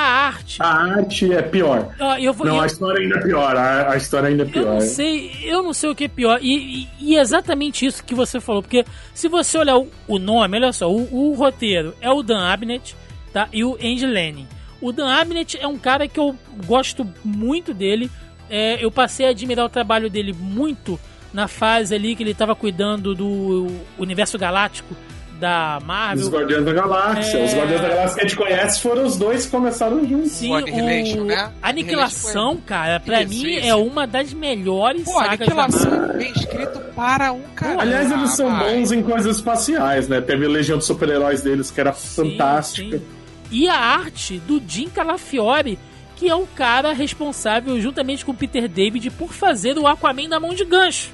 A 0.00 0.26
arte. 0.28 0.62
A 0.62 0.66
arte 0.96 1.32
é 1.32 1.42
pior. 1.42 1.92
Ó, 1.98 2.16
eu 2.18 2.32
vou. 2.32 2.46
Não, 2.46 2.56
eu, 2.56 2.60
a 2.62 2.66
história 2.66 3.00
ainda 3.00 3.16
é 3.18 3.22
pior. 3.22 3.56
A, 3.56 3.90
a 3.92 3.96
história 3.96 4.28
ainda 4.28 4.44
é 4.44 4.46
eu 4.46 4.50
pior. 4.50 4.74
não 4.74 4.80
sei, 4.80 5.32
eu 5.42 5.62
não 5.62 5.72
sei 5.72 5.90
o 5.90 5.94
que 5.94 6.04
é 6.04 6.08
pior. 6.08 6.38
E, 6.40 6.82
e- 6.82 6.88
e 7.00 7.16
é 7.16 7.20
exatamente 7.20 7.84
isso 7.84 8.04
que 8.04 8.14
você 8.14 8.38
falou. 8.40 8.62
Porque 8.62 8.84
se 9.12 9.28
você 9.28 9.58
olhar 9.58 9.76
o, 9.76 9.88
o 10.06 10.18
nome, 10.20 10.56
olha 10.56 10.72
só, 10.72 10.88
o, 10.88 11.30
o 11.30 11.34
roteiro 11.34 11.94
é 12.00 12.08
o 12.10 12.22
Dan 12.22 12.38
Abnett 12.46 12.94
tá? 13.32 13.48
e 13.52 13.64
o 13.64 13.74
Andy 13.74 14.06
Lanning. 14.06 14.46
O 14.80 14.92
Dan 14.92 15.08
Abnett 15.08 15.58
é 15.60 15.66
um 15.66 15.76
cara 15.76 16.06
que 16.06 16.20
eu 16.20 16.36
gosto 16.64 17.04
muito 17.24 17.74
dele. 17.74 18.08
É, 18.48 18.82
eu 18.82 18.92
passei 18.92 19.26
a 19.26 19.30
admirar 19.30 19.66
o 19.66 19.68
trabalho 19.68 20.08
dele 20.08 20.32
muito 20.32 20.98
na 21.34 21.48
fase 21.48 21.94
ali 21.94 22.14
que 22.14 22.22
ele 22.22 22.30
estava 22.30 22.54
cuidando 22.54 23.14
do 23.16 23.66
universo 23.98 24.38
galáctico 24.38 24.94
da 25.38 25.78
Marvel. 25.84 26.24
Os 26.26 26.30
Guardiões 26.32 26.64
da 26.64 26.72
Galáxia. 26.72 27.38
É. 27.38 27.44
Os 27.44 27.54
Guardiões 27.54 27.80
da 27.80 27.88
Galáxia 27.88 28.14
que 28.14 28.20
a 28.20 28.28
gente 28.28 28.36
conhece 28.36 28.80
foram 28.80 29.04
os 29.04 29.16
dois 29.16 29.44
que 29.46 29.50
começaram 29.50 30.04
juntos. 30.06 30.32
Sim, 30.32 30.52
O 30.52 31.22
o... 31.22 31.24
né? 31.24 31.50
Aniquilação, 31.62 32.56
cara, 32.58 33.00
pra 33.00 33.22
Isso, 33.22 33.30
mim 33.42 33.54
isso. 33.56 33.66
é 33.66 33.74
uma 33.74 34.06
das 34.06 34.32
melhores 34.32 35.04
Pô, 35.04 35.12
sagas 35.12 35.38
da 35.38 35.44
Aniquilação 35.44 35.90
Marvel. 35.90 36.16
bem 36.18 36.32
escrito 36.32 36.80
para 36.94 37.32
um 37.32 37.42
cara. 37.54 37.80
Aliás, 37.82 38.10
eles 38.10 38.30
são 38.30 38.50
vai. 38.50 38.74
bons 38.76 38.92
em 38.92 39.02
coisas 39.02 39.36
espaciais, 39.36 40.08
né? 40.08 40.20
Teve 40.20 40.46
a 40.46 40.48
Legião 40.48 40.78
de 40.78 40.84
Super-Heróis 40.84 41.42
deles, 41.42 41.70
que 41.70 41.80
era 41.80 41.92
Sim, 41.92 42.30
fantástica. 42.30 42.98
sim. 42.98 43.04
E 43.50 43.68
a 43.68 43.74
arte 43.76 44.38
do 44.46 44.60
Jim 44.66 44.88
Calafiore, 44.88 45.78
que 46.16 46.28
é 46.28 46.34
o 46.34 46.46
cara 46.48 46.92
responsável, 46.92 47.80
juntamente 47.80 48.24
com 48.24 48.32
o 48.32 48.34
Peter 48.34 48.68
David, 48.68 49.10
por 49.12 49.32
fazer 49.32 49.78
o 49.78 49.86
Aquaman 49.86 50.28
da 50.28 50.38
mão 50.40 50.52
de 50.52 50.64
gancho. 50.64 51.10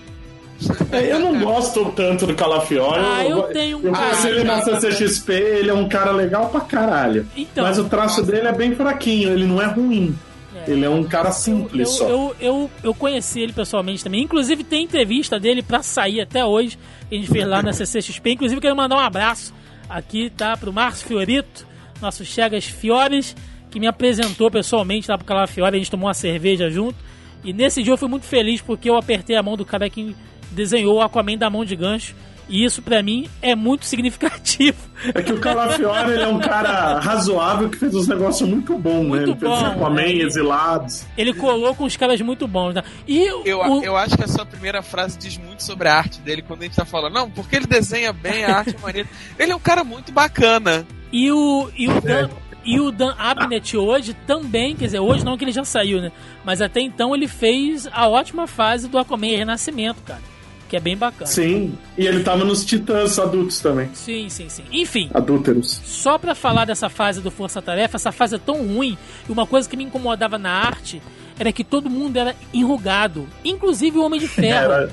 Eu 0.92 1.18
não 1.18 1.38
gosto 1.40 1.92
tanto 1.92 2.26
do 2.26 2.34
Calafiore. 2.34 3.00
Ah, 3.00 3.24
eu 3.24 3.42
tenho 3.44 3.78
um 3.78 3.82
Eu 3.82 3.92
conheci 3.92 4.28
ele 4.28 4.44
na 4.44 4.60
CCXP, 4.62 5.32
ele 5.32 5.70
é 5.70 5.74
um 5.74 5.88
cara 5.88 6.12
legal 6.12 6.48
pra 6.48 6.60
caralho. 6.60 7.26
Então, 7.36 7.64
Mas 7.64 7.78
o 7.78 7.84
traço 7.84 8.22
dele 8.22 8.46
é 8.48 8.52
bem 8.52 8.74
fraquinho, 8.74 9.30
ele 9.30 9.44
não 9.44 9.60
é 9.60 9.66
ruim. 9.66 10.16
É. 10.54 10.70
Ele 10.70 10.84
é 10.84 10.88
um 10.88 11.02
cara 11.04 11.30
eu, 11.30 11.32
simples 11.32 11.90
só. 11.90 12.08
eu, 12.08 12.36
eu, 12.40 12.70
eu 12.82 12.94
conheci 12.94 13.40
ele 13.40 13.52
pessoalmente 13.52 14.04
também. 14.04 14.22
Inclusive, 14.22 14.62
tem 14.62 14.84
entrevista 14.84 15.38
dele 15.38 15.62
pra 15.62 15.82
sair 15.82 16.20
até 16.20 16.44
hoje. 16.44 16.78
Que 17.08 17.16
a 17.16 17.18
gente 17.18 17.30
fez 17.30 17.46
lá 17.46 17.62
na 17.62 17.72
CCXP. 17.72 18.32
Inclusive, 18.32 18.60
quero 18.60 18.76
mandar 18.76 18.96
um 18.96 19.00
abraço 19.00 19.52
aqui, 19.88 20.30
tá? 20.30 20.56
Pro 20.56 20.72
Márcio 20.72 21.06
Fiorito, 21.06 21.66
nosso 22.00 22.24
Chegas 22.24 22.64
Fiores, 22.64 23.36
que 23.70 23.80
me 23.80 23.86
apresentou 23.86 24.50
pessoalmente 24.50 25.10
lá 25.10 25.18
pro 25.18 25.26
Calafiore. 25.26 25.74
A 25.74 25.78
gente 25.78 25.90
tomou 25.90 26.06
uma 26.06 26.14
cerveja 26.14 26.70
junto. 26.70 26.96
E 27.44 27.52
nesse 27.52 27.82
dia 27.82 27.92
eu 27.92 27.98
fui 27.98 28.08
muito 28.08 28.24
feliz 28.24 28.62
porque 28.62 28.88
eu 28.88 28.96
apertei 28.96 29.36
a 29.36 29.42
mão 29.42 29.56
do 29.56 29.66
cara 29.66 29.90
que 29.90 30.16
desenhou 30.54 30.96
o 30.96 31.00
Aquaman 31.02 31.36
da 31.36 31.50
mão 31.50 31.64
de 31.64 31.76
gancho. 31.76 32.14
E 32.48 32.62
isso 32.62 32.82
pra 32.82 33.02
mim 33.02 33.26
é 33.40 33.54
muito 33.54 33.84
significativo. 33.86 34.76
É 35.14 35.22
que 35.22 35.32
o 35.32 35.40
Calafiore 35.40 36.12
ele 36.12 36.22
é 36.22 36.28
um 36.28 36.38
cara 36.38 36.98
razoável 37.00 37.70
que 37.70 37.78
fez 37.78 37.94
uns 37.94 38.06
negócios 38.06 38.48
muito 38.48 38.76
bons, 38.78 39.02
né? 39.04 39.08
Muito 39.08 39.30
Ele 39.30 39.36
fez 39.36 39.50
bom, 39.50 39.66
Aquaman, 39.66 39.94
né? 40.02 40.12
Exilados. 40.12 41.06
Ele 41.16 41.32
colou 41.32 41.74
com 41.74 41.84
os 41.84 41.96
caras 41.96 42.20
muito 42.20 42.46
bons, 42.46 42.74
né? 42.74 42.82
E 43.06 43.24
Eu, 43.44 43.60
o, 43.60 43.82
eu 43.82 43.96
acho 43.96 44.16
que 44.16 44.24
a 44.24 44.28
sua 44.28 44.44
primeira 44.44 44.82
frase 44.82 45.18
diz 45.18 45.38
muito 45.38 45.62
sobre 45.62 45.88
a 45.88 45.94
arte 45.96 46.20
dele 46.20 46.42
quando 46.42 46.62
a 46.62 46.64
gente 46.64 46.76
tá 46.76 46.84
falando. 46.84 47.14
Não, 47.14 47.30
porque 47.30 47.56
ele 47.56 47.66
desenha 47.66 48.12
bem, 48.12 48.44
a 48.44 48.58
arte 48.58 48.76
é 48.76 48.80
maneira. 48.82 49.08
Ele 49.38 49.52
é 49.52 49.56
um 49.56 49.60
cara 49.60 49.82
muito 49.82 50.12
bacana. 50.12 50.86
E 51.10 51.30
o, 51.30 51.70
e 51.76 51.88
o 51.88 52.00
Dan, 52.00 52.28
e 52.64 52.80
o 52.80 52.90
Dan 52.90 53.14
Abnett 53.18 53.76
hoje 53.76 54.14
também, 54.26 54.74
quer 54.74 54.86
dizer, 54.86 54.98
hoje 54.98 55.24
não 55.24 55.36
que 55.36 55.44
ele 55.44 55.52
já 55.52 55.64
saiu, 55.64 56.00
né? 56.00 56.10
Mas 56.44 56.60
até 56.60 56.80
então 56.80 57.14
ele 57.14 57.28
fez 57.28 57.86
a 57.92 58.08
ótima 58.08 58.46
fase 58.46 58.88
do 58.88 58.98
Aquaman 58.98 59.36
Renascimento, 59.36 60.02
cara. 60.02 60.33
Que 60.68 60.76
é 60.76 60.80
bem 60.80 60.96
bacana. 60.96 61.26
Sim. 61.26 61.74
E 61.96 62.06
ele 62.06 62.22
tava 62.24 62.44
nos 62.44 62.64
Titãs 62.64 63.18
adultos 63.18 63.60
também. 63.60 63.90
Sim, 63.92 64.28
sim, 64.28 64.48
sim. 64.48 64.62
Enfim, 64.72 65.10
Adúlteros. 65.12 65.80
só 65.84 66.16
pra 66.18 66.34
falar 66.34 66.64
dessa 66.64 66.88
fase 66.88 67.20
do 67.20 67.30
Força 67.30 67.60
Tarefa, 67.60 67.96
essa 67.96 68.10
fase 68.10 68.36
é 68.36 68.38
tão 68.38 68.66
ruim, 68.66 68.96
e 69.28 69.32
uma 69.32 69.46
coisa 69.46 69.68
que 69.68 69.76
me 69.76 69.84
incomodava 69.84 70.38
na 70.38 70.50
arte 70.50 71.02
era 71.38 71.52
que 71.52 71.62
todo 71.64 71.90
mundo 71.90 72.16
era 72.16 72.34
enrugado, 72.52 73.28
inclusive 73.44 73.98
o 73.98 74.04
Homem 74.04 74.18
de 74.20 74.26
Ferro. 74.28 74.72
Era, 74.72 74.90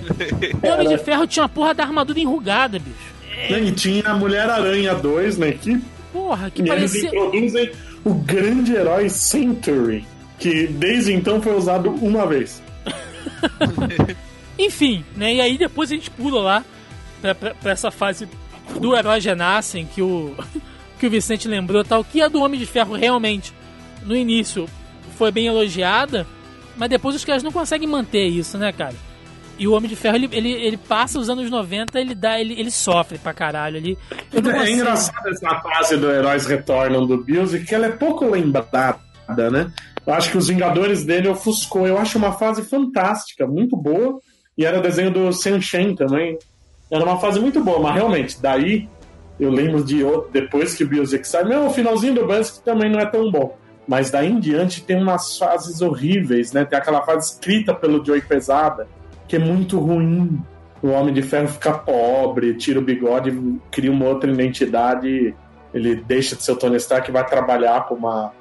O 0.61 0.67
Homem 0.67 0.87
era- 0.87 0.97
de 0.97 1.03
Ferro 1.03 1.25
tinha 1.25 1.45
a 1.45 1.49
porra 1.49 1.73
da 1.73 1.83
armadura 1.83 2.19
enrugada, 2.19 2.77
bicho. 2.77 3.11
E 3.49 3.71
tinha 3.71 4.03
a 4.09 4.13
Mulher-Aranha 4.13 4.93
2 4.93 5.37
na 5.37 5.47
equipe. 5.47 5.83
Porra, 6.11 6.51
que 6.51 6.61
E 6.61 6.69
eles 6.69 6.91
parecia. 6.91 7.07
introduzem 7.07 7.71
o 8.03 8.13
grande 8.13 8.73
herói 8.73 9.07
Century, 9.09 10.05
que 10.37 10.67
desde 10.67 11.13
então 11.13 11.41
foi 11.41 11.55
usado 11.55 11.89
uma 11.91 12.27
vez. 12.27 12.61
Enfim, 14.65 15.03
né? 15.15 15.33
E 15.35 15.41
aí 15.41 15.57
depois 15.57 15.91
a 15.91 15.95
gente 15.95 16.09
pula 16.11 16.41
lá 16.41 16.65
pra, 17.21 17.33
pra, 17.35 17.53
pra 17.55 17.71
essa 17.71 17.89
fase 17.91 18.27
do 18.79 18.95
herói 18.95 19.19
Genassen 19.19 19.85
que 19.85 20.01
o, 20.01 20.35
que 20.99 21.07
o 21.07 21.09
Vicente 21.09 21.47
lembrou 21.47 21.83
tal, 21.83 22.03
que 22.03 22.21
a 22.21 22.27
do 22.27 22.41
Homem 22.41 22.59
de 22.59 22.65
Ferro 22.65 22.95
realmente, 22.95 23.53
no 24.03 24.15
início, 24.15 24.67
foi 25.17 25.31
bem 25.31 25.47
elogiada, 25.47 26.25
mas 26.77 26.89
depois 26.89 27.15
os 27.15 27.25
caras 27.25 27.43
não 27.43 27.51
conseguem 27.51 27.87
manter 27.87 28.25
isso, 28.27 28.57
né, 28.57 28.71
cara? 28.71 28.95
E 29.59 29.67
o 29.67 29.73
Homem 29.73 29.87
de 29.89 29.95
Ferro, 29.95 30.15
ele, 30.15 30.29
ele, 30.31 30.51
ele 30.53 30.77
passa 30.77 31.19
os 31.19 31.29
anos 31.29 31.49
90, 31.49 31.99
ele 31.99 32.15
dá, 32.15 32.39
ele, 32.39 32.53
ele 32.59 32.71
sofre 32.71 33.19
pra 33.19 33.31
caralho 33.33 33.77
ali. 33.77 33.97
É 34.33 34.41
consigo- 34.41 34.67
engraçado 34.67 35.27
essa 35.27 35.59
fase 35.61 35.97
do 35.97 36.09
Heróis 36.09 36.47
Retornam 36.47 37.05
do 37.05 37.17
Bills, 37.23 37.59
que 37.63 37.75
ela 37.75 37.85
é 37.85 37.91
pouco 37.91 38.25
lembrada, 38.25 38.99
né? 39.51 39.71
Eu 40.07 40.13
acho 40.15 40.31
que 40.31 40.37
os 40.37 40.47
Vingadores 40.47 41.05
dele 41.05 41.27
ofuscou. 41.27 41.85
Eu 41.85 41.99
acho 41.99 42.17
uma 42.17 42.31
fase 42.31 42.63
fantástica, 42.63 43.45
muito 43.45 43.77
boa. 43.77 44.19
E 44.57 44.65
era 44.65 44.79
desenho 44.81 45.11
do 45.11 45.31
Shen 45.31 45.95
também. 45.95 46.37
Era 46.89 47.03
uma 47.03 47.17
fase 47.19 47.39
muito 47.39 47.63
boa, 47.63 47.79
mas 47.79 47.95
realmente, 47.95 48.41
daí 48.41 48.87
eu 49.39 49.49
lembro 49.49 49.83
de 49.83 50.03
outro- 50.03 50.29
depois 50.31 50.75
que 50.75 50.83
o 50.83 50.87
Biosek 50.87 51.27
sai. 51.27 51.43
Não, 51.45 51.67
o 51.67 51.69
finalzinho 51.69 52.13
do 52.13 52.27
Busk 52.27 52.63
também 52.63 52.91
não 52.91 52.99
é 52.99 53.05
tão 53.05 53.31
bom. 53.31 53.57
Mas 53.87 54.11
daí 54.11 54.29
em 54.29 54.39
diante 54.39 54.83
tem 54.83 55.01
umas 55.01 55.37
fases 55.37 55.81
horríveis, 55.81 56.51
né? 56.53 56.63
Tem 56.65 56.77
aquela 56.77 57.01
fase 57.01 57.31
escrita 57.31 57.73
pelo 57.73 58.05
Joey 58.05 58.21
Pesada, 58.21 58.87
que 59.27 59.35
é 59.37 59.39
muito 59.39 59.79
ruim. 59.79 60.39
O 60.83 60.89
Homem 60.89 61.13
de 61.13 61.21
Ferro 61.21 61.47
fica 61.47 61.73
pobre, 61.73 62.53
tira 62.55 62.79
o 62.79 62.81
bigode, 62.83 63.31
cria 63.71 63.91
uma 63.91 64.05
outra 64.05 64.29
identidade. 64.31 65.33
Ele 65.73 65.95
deixa 65.95 66.35
de 66.35 66.43
ser 66.43 66.51
o 66.51 66.55
Tony 66.55 66.75
Stark 66.77 67.09
e 67.09 67.13
vai 67.13 67.25
trabalhar 67.25 67.81
para 67.81 67.95
uma, 67.95 68.31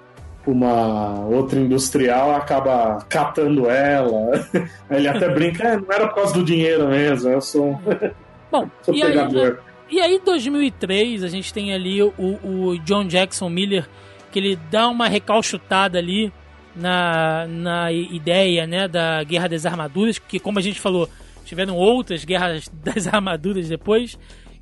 uma 0.51 1.27
outra 1.27 1.59
industrial, 1.59 2.35
acaba 2.35 3.05
catando 3.09 3.69
ela. 3.69 4.47
Aí 4.89 4.99
ele 4.99 5.09
até 5.09 5.29
brinca, 5.29 5.69
é, 5.69 5.77
não 5.77 5.91
era 5.91 6.09
por 6.09 6.17
causa 6.17 6.35
do 6.35 6.45
dinheiro 6.45 6.89
mesmo, 6.89 7.31
eu 7.31 7.41
sou, 7.41 7.81
Bom, 8.51 8.69
sou 8.83 8.95
e 8.95 9.03
aí, 9.03 9.09
pegador. 9.09 9.61
E 9.91 10.01
aí, 10.01 10.15
em 10.17 10.25
2003, 10.25 11.25
a 11.25 11.29
gente 11.29 11.53
tem 11.53 11.73
ali 11.73 12.03
o, 12.03 12.13
o 12.19 12.79
John 12.85 13.07
Jackson 13.07 13.49
Miller, 13.49 13.89
que 14.31 14.39
ele 14.39 14.59
dá 14.71 14.89
uma 14.89 15.09
recalchutada 15.09 15.99
ali 15.99 16.33
na, 16.75 17.47
na 17.49 17.93
ideia 17.93 18.67
né, 18.67 18.87
da 18.87 19.23
Guerra 19.25 19.49
das 19.49 19.67
Armaduras, 19.67 20.19
que, 20.19 20.39
como 20.39 20.59
a 20.59 20.63
gente 20.63 20.81
falou, 20.81 21.09
tiveram 21.45 21.77
outras 21.77 22.25
Guerras 22.25 22.71
das 22.73 23.07
Armaduras 23.07 23.69
depois, 23.69 24.19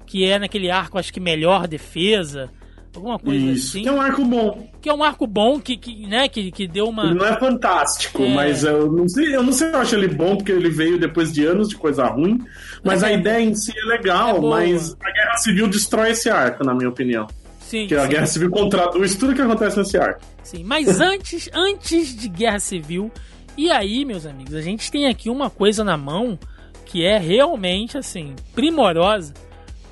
que 0.07 0.25
é 0.25 0.39
naquele 0.39 0.71
arco, 0.71 0.99
acho 0.99 1.13
que 1.13 1.21
Melhor 1.21 1.67
Defesa, 1.67 2.51
Alguma 2.99 3.19
coisa 3.19 3.45
Isso, 3.47 3.69
assim. 3.69 3.83
que 3.83 3.89
é 3.89 3.93
um 3.93 4.01
arco 4.01 4.25
bom. 4.25 4.69
Que 4.81 4.89
é 4.89 4.95
um 4.95 5.03
arco 5.03 5.27
bom, 5.27 5.61
que, 5.61 5.77
que, 5.77 6.07
né, 6.07 6.29
que, 6.29 6.51
que 6.51 6.67
deu 6.67 6.89
uma. 6.89 7.05
Ele 7.07 7.15
não 7.15 7.27
é 7.27 7.39
fantástico, 7.39 8.23
É. 8.23 8.35
mas 8.35 8.65
eu 8.65 8.91
não 8.93 9.09
sei, 9.09 9.35
eu 9.35 9.43
não 9.43 9.53
sei 9.53 9.69
se 9.69 9.75
eu 9.75 9.79
acho 9.81 9.95
ele 9.95 10.09
bom 10.09 10.37
porque 10.37 10.53
ele 10.53 10.69
veio 10.71 10.99
depois 10.99 11.33
de 11.33 11.45
anos 11.47 11.69
de 11.69 11.77
coisa 11.77 12.05
ruim, 12.07 12.39
mas 12.85 13.03
a 13.03 13.11
É. 13.11 13.15
ideia 13.15 13.41
em 13.43 13.55
si 13.55 13.73
é 13.77 13.85
legal, 13.87 14.37
É 14.37 14.41
mas 14.41 14.97
a 15.03 15.11
Guerra 15.13 15.37
Civil 15.37 15.69
destrói 15.69 16.11
esse 16.11 16.29
arco, 16.29 16.65
na 16.65 16.75
minha 16.75 16.89
opinião. 16.89 17.27
Sim, 17.61 17.81
Porque 17.81 17.95
a 17.97 18.03
sim. 18.03 18.09
Guerra 18.09 18.27
Civil 18.27 18.51
contraduz 18.51 19.15
tudo 19.15 19.35
que 19.35 19.43
acontece 19.43 19.79
nesse 19.79 19.97
arco. 19.99 20.21
Sim, 20.43 20.65
mas 20.65 20.89
antes, 21.01 21.49
antes 21.53 22.17
de 22.17 22.29
Guerra 22.29 22.59
Civil, 22.61 23.11
e 23.57 23.71
aí, 23.71 24.05
meus 24.05 24.25
amigos, 24.25 24.55
a 24.55 24.61
gente 24.63 24.91
tem 24.91 25.07
aqui 25.07 25.29
uma 25.29 25.51
coisa 25.51 25.85
na 25.85 25.97
mão 25.97 26.39
que 26.87 27.05
é 27.05 27.19
realmente 27.19 27.99
assim 27.99 28.35
primorosa, 28.55 29.35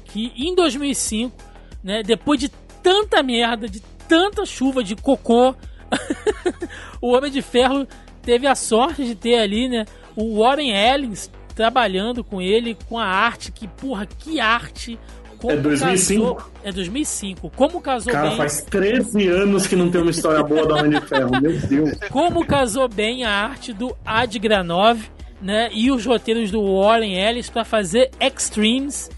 que 0.07 0.33
em 0.37 0.55
2005, 0.55 1.37
né, 1.85 2.03
depois 2.03 2.41
de 2.41 2.49
tanta 2.83 3.23
merda, 3.23 3.69
de 3.69 3.81
tanta 4.09 4.45
chuva 4.47 4.83
de 4.85 4.95
cocô, 4.97 5.55
o 7.01 7.13
Homem 7.13 7.31
de 7.31 7.43
Ferro 7.43 7.87
teve 8.23 8.47
a 8.47 8.55
sorte 8.55 9.05
de 9.05 9.15
ter 9.15 9.39
ali, 9.39 9.69
né, 9.69 9.85
o 10.17 10.41
Warren 10.41 10.71
Ellis 10.73 11.31
trabalhando 11.55 12.23
com 12.23 12.41
ele 12.41 12.77
com 12.89 12.99
a 12.99 13.05
arte 13.07 13.51
que, 13.53 13.67
porra, 13.69 14.05
que 14.07 14.41
arte 14.41 14.99
como 15.39 15.53
É 15.53 15.57
2005? 15.57 16.35
casou- 16.35 16.51
é 16.65 16.73
2005. 16.73 17.51
Como 17.55 17.81
casou 17.81 18.13
Cara, 18.13 18.29
bem 18.29 18.37
faz 18.39 18.63
13 18.63 19.29
anos 19.29 19.67
que 19.67 19.77
não 19.77 19.91
tem 19.91 20.01
uma 20.01 20.11
história 20.11 20.43
boa 20.43 20.67
da 20.67 20.77
Homem 20.77 20.99
de 20.99 21.07
Ferro, 21.07 21.31
meu 21.41 21.59
Deus. 21.59 21.91
como 22.11 22.45
casou 22.47 22.89
bem 22.89 23.25
a 23.25 23.31
arte 23.31 23.73
do 23.73 23.95
Ad 24.05 24.39
Granov, 24.39 24.99
né, 25.41 25.69
e 25.73 25.91
os 25.91 26.05
roteiros 26.07 26.51
do 26.51 26.63
Warren 26.81 27.15
Ellis 27.15 27.51
pra 27.51 27.65
fazer 27.65 28.11
Extremes, 28.19 29.11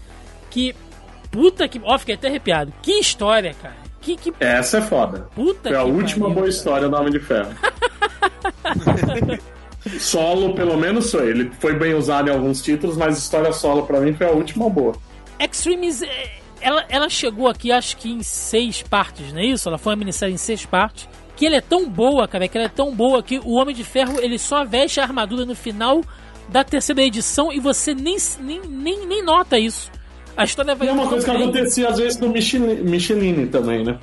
que 0.49 0.75
puta 1.31 1.67
que, 1.67 1.81
ó, 1.83 1.97
fiquei 1.97 2.15
até 2.15 2.27
arrepiado. 2.27 2.73
Que 2.81 2.99
história, 2.99 3.55
cara. 3.61 3.75
Que 4.01 4.15
que 4.15 4.33
Essa 4.39 4.77
é 4.77 4.81
foda. 4.81 5.27
puta 5.35 5.69
Foi 5.69 5.77
a 5.77 5.83
última 5.83 6.27
pariu, 6.27 6.35
boa 6.35 6.35
cara. 6.35 6.49
história 6.49 6.89
da 6.89 6.99
Homem 6.99 7.11
de 7.11 7.19
Ferro. 7.19 7.53
solo, 9.99 10.53
pelo 10.53 10.77
menos 10.77 11.11
foi. 11.11 11.29
Ele 11.29 11.51
foi 11.59 11.73
bem 11.73 11.93
usado 11.93 12.29
em 12.29 12.33
alguns 12.33 12.61
títulos, 12.61 12.97
mas 12.97 13.17
história 13.17 13.51
solo 13.51 13.85
pra 13.85 13.99
mim 13.99 14.13
foi 14.13 14.27
a 14.27 14.31
última 14.31 14.69
boa. 14.69 14.95
Extremes, 15.39 16.01
é, 16.01 16.31
ela, 16.61 16.85
ela 16.89 17.09
chegou 17.09 17.47
aqui, 17.47 17.71
acho 17.71 17.97
que 17.97 18.09
em 18.09 18.23
seis 18.23 18.81
partes, 18.81 19.31
não 19.33 19.39
é 19.39 19.45
isso? 19.45 19.69
Ela 19.69 19.77
foi 19.77 19.93
uma 19.93 19.99
minissérie 19.99 20.33
em 20.33 20.37
seis 20.37 20.65
partes. 20.65 21.07
Que 21.35 21.45
ela 21.45 21.55
é 21.55 21.61
tão 21.61 21.89
boa, 21.89 22.27
cara, 22.27 22.49
que 22.49 22.57
ela 22.57 22.65
é 22.65 22.69
tão 22.69 22.93
boa 22.93 23.23
que 23.23 23.39
o 23.39 23.53
Homem 23.53 23.73
de 23.73 23.83
Ferro 23.83 24.19
ele 24.19 24.37
só 24.37 24.65
veste 24.65 24.99
a 24.99 25.03
armadura 25.03 25.45
no 25.45 25.55
final 25.55 26.01
da 26.49 26.65
terceira 26.65 27.01
edição 27.01 27.53
e 27.53 27.59
você 27.61 27.93
nem, 27.93 28.17
nem, 28.41 28.59
nem, 28.61 29.05
nem 29.05 29.23
nota 29.23 29.57
isso. 29.57 29.89
A 30.39 30.45
história 30.45 30.73
vai 30.73 30.87
E 30.87 30.89
é 30.89 30.93
uma 30.93 31.05
coisa 31.05 31.25
que 31.25 31.31
bem. 31.31 31.43
acontecia 31.43 31.89
às 31.89 31.97
vezes 31.97 32.17
no 32.17 32.29
Michelin, 32.29 32.75
Michelin 32.75 33.47
também, 33.47 33.83
né? 33.83 33.99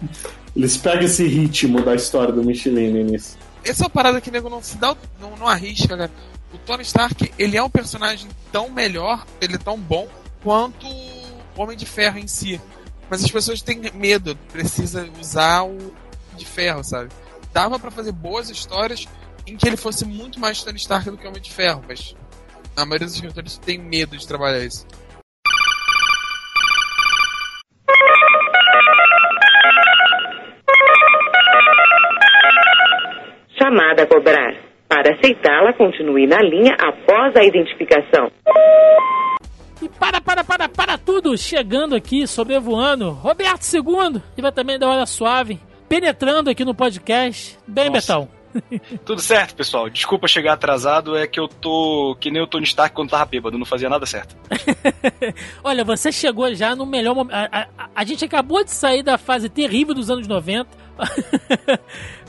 Eles 0.54 0.76
pegam 0.76 1.04
esse 1.04 1.26
ritmo 1.26 1.82
da 1.82 1.94
história 1.94 2.30
do 2.30 2.44
Michelin 2.44 3.04
nisso. 3.04 3.38
Essa 3.64 3.84
é 3.84 3.86
uma 3.86 3.90
parada 3.90 4.20
que 4.20 4.28
o 4.28 4.32
nego 4.32 4.50
não 4.50 4.62
se 4.62 4.76
dá, 4.76 4.94
não, 5.18 5.34
não 5.34 5.48
arrisca, 5.48 5.96
cara. 5.96 6.10
O 6.52 6.58
Tony 6.58 6.82
Stark, 6.82 7.32
ele 7.38 7.56
é 7.56 7.62
um 7.62 7.70
personagem 7.70 8.28
tão 8.52 8.68
melhor, 8.68 9.24
ele 9.40 9.54
é 9.54 9.58
tão 9.58 9.78
bom, 9.78 10.06
quanto 10.42 10.86
o 10.86 11.62
Homem 11.62 11.74
de 11.74 11.86
Ferro 11.86 12.18
em 12.18 12.26
si. 12.26 12.60
Mas 13.08 13.24
as 13.24 13.30
pessoas 13.30 13.62
têm 13.62 13.80
medo, 13.94 14.36
precisa 14.52 15.08
usar 15.18 15.62
o 15.62 15.94
de 16.36 16.44
ferro, 16.44 16.84
sabe? 16.84 17.08
Dava 17.50 17.78
pra 17.78 17.90
fazer 17.90 18.12
boas 18.12 18.50
histórias 18.50 19.08
em 19.46 19.56
que 19.56 19.66
ele 19.66 19.78
fosse 19.78 20.04
muito 20.04 20.38
mais 20.38 20.62
Tony 20.62 20.76
Stark 20.76 21.10
do 21.10 21.16
que 21.16 21.24
o 21.24 21.30
Homem 21.30 21.40
de 21.40 21.50
Ferro, 21.50 21.82
mas 21.88 22.14
a 22.76 22.84
maioria 22.84 23.06
dos 23.06 23.14
escritores 23.14 23.56
tem 23.56 23.78
medo 23.78 24.18
de 24.18 24.28
trabalhar 24.28 24.62
isso. 24.62 24.86
Chamada 33.66 34.04
a 34.04 34.06
cobrar. 34.06 34.54
Para 34.88 35.12
aceitá-la, 35.14 35.72
continue 35.72 36.24
na 36.24 36.38
linha 36.38 36.76
após 36.78 37.34
a 37.34 37.42
identificação. 37.42 38.30
E 39.82 39.88
para, 39.88 40.20
para, 40.20 40.44
para, 40.44 40.68
para 40.68 40.96
tudo! 40.96 41.36
Chegando 41.36 41.96
aqui, 41.96 42.28
sobrevoando, 42.28 43.10
Roberto 43.10 43.64
II, 43.74 44.22
que 44.36 44.40
vai 44.42 44.52
também 44.52 44.78
da 44.78 44.88
Hora 44.88 45.04
Suave, 45.04 45.58
penetrando 45.88 46.48
aqui 46.48 46.64
no 46.64 46.76
podcast. 46.76 47.58
Bem, 47.66 47.90
Nossa. 47.90 48.20
Betão. 48.20 48.35
Tudo 49.04 49.20
certo, 49.20 49.54
pessoal. 49.54 49.88
Desculpa 49.90 50.26
chegar 50.28 50.54
atrasado, 50.54 51.16
é 51.16 51.26
que 51.26 51.38
eu 51.38 51.48
tô 51.48 52.16
que 52.20 52.30
nem 52.30 52.42
o 52.42 52.46
Tony 52.46 52.64
Stark 52.64 52.94
quando 52.94 53.10
tava 53.10 53.24
bêbado, 53.24 53.58
não 53.58 53.66
fazia 53.66 53.88
nada 53.88 54.06
certo. 54.06 54.36
Olha, 55.62 55.84
você 55.84 56.10
chegou 56.12 56.52
já 56.54 56.74
no 56.74 56.86
melhor 56.86 57.14
momento. 57.14 57.34
A, 57.34 57.68
a- 57.78 57.88
a 57.94 58.04
gente 58.04 58.24
acabou 58.24 58.62
de 58.64 58.70
sair 58.70 59.02
da 59.02 59.16
fase 59.18 59.48
terrível 59.48 59.94
dos 59.94 60.10
anos 60.10 60.26
90 60.28 60.68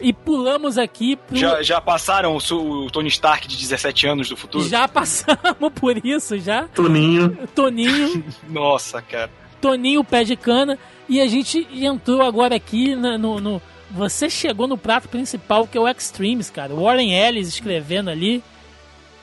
e 0.02 0.12
pulamos 0.14 0.78
aqui 0.78 1.16
pro. 1.16 1.36
Já, 1.36 1.62
já 1.62 1.82
passaram 1.82 2.36
o, 2.38 2.86
o 2.86 2.92
Tony 2.92 3.08
Stark 3.10 3.48
de 3.48 3.58
17 3.58 4.08
anos 4.08 4.30
do 4.30 4.38
futuro? 4.38 4.68
Já 4.68 4.88
passamos 4.88 5.72
por 5.76 5.98
isso, 6.06 6.38
já. 6.40 6.64
Toninho. 6.70 7.38
Toninho, 7.56 8.24
Nossa, 8.50 9.02
cara. 9.02 9.30
Toninho 9.62 10.04
pé 10.04 10.24
de 10.24 10.36
cana. 10.36 10.78
E 11.10 11.22
a 11.22 11.28
gente 11.28 11.66
entrou 11.74 12.22
agora 12.22 12.56
aqui 12.56 12.96
na- 12.96 13.18
no, 13.18 13.40
no- 13.40 13.62
Você 13.92 14.30
chegou 14.30 14.68
no 14.68 14.78
prato 14.78 15.08
principal, 15.08 15.66
que 15.66 15.78
é 15.78 15.82
o 15.82 15.88
Extremes, 15.88 16.50
cara. 16.50 16.74
O 16.74 16.84
Warren 16.84 17.14
Ellis 17.14 17.48
escrevendo 17.48 18.10
ali. 18.10 18.44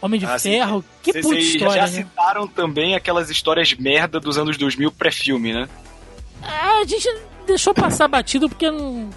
Homem 0.00 0.18
de 0.20 0.26
Ah, 0.26 0.38
sim. 0.38 0.50
Ferro. 0.50 0.84
Que 1.02 1.12
Vocês 1.12 1.24
puta 1.26 1.38
história, 1.38 1.74
já 1.86 1.92
né? 1.98 2.04
citaram 2.04 2.46
também 2.46 2.94
aquelas 2.94 3.30
histórias 3.30 3.72
merda 3.74 4.18
dos 4.20 4.36
anos 4.38 4.56
2000 4.56 4.90
pré-filme, 4.92 5.52
né? 5.52 5.68
Ah, 6.42 6.80
a 6.82 6.84
gente 6.84 7.08
deixou 7.46 7.72
passar 7.74 8.08
batido 8.08 8.48
porque 8.48 8.70
não, 8.70 9.08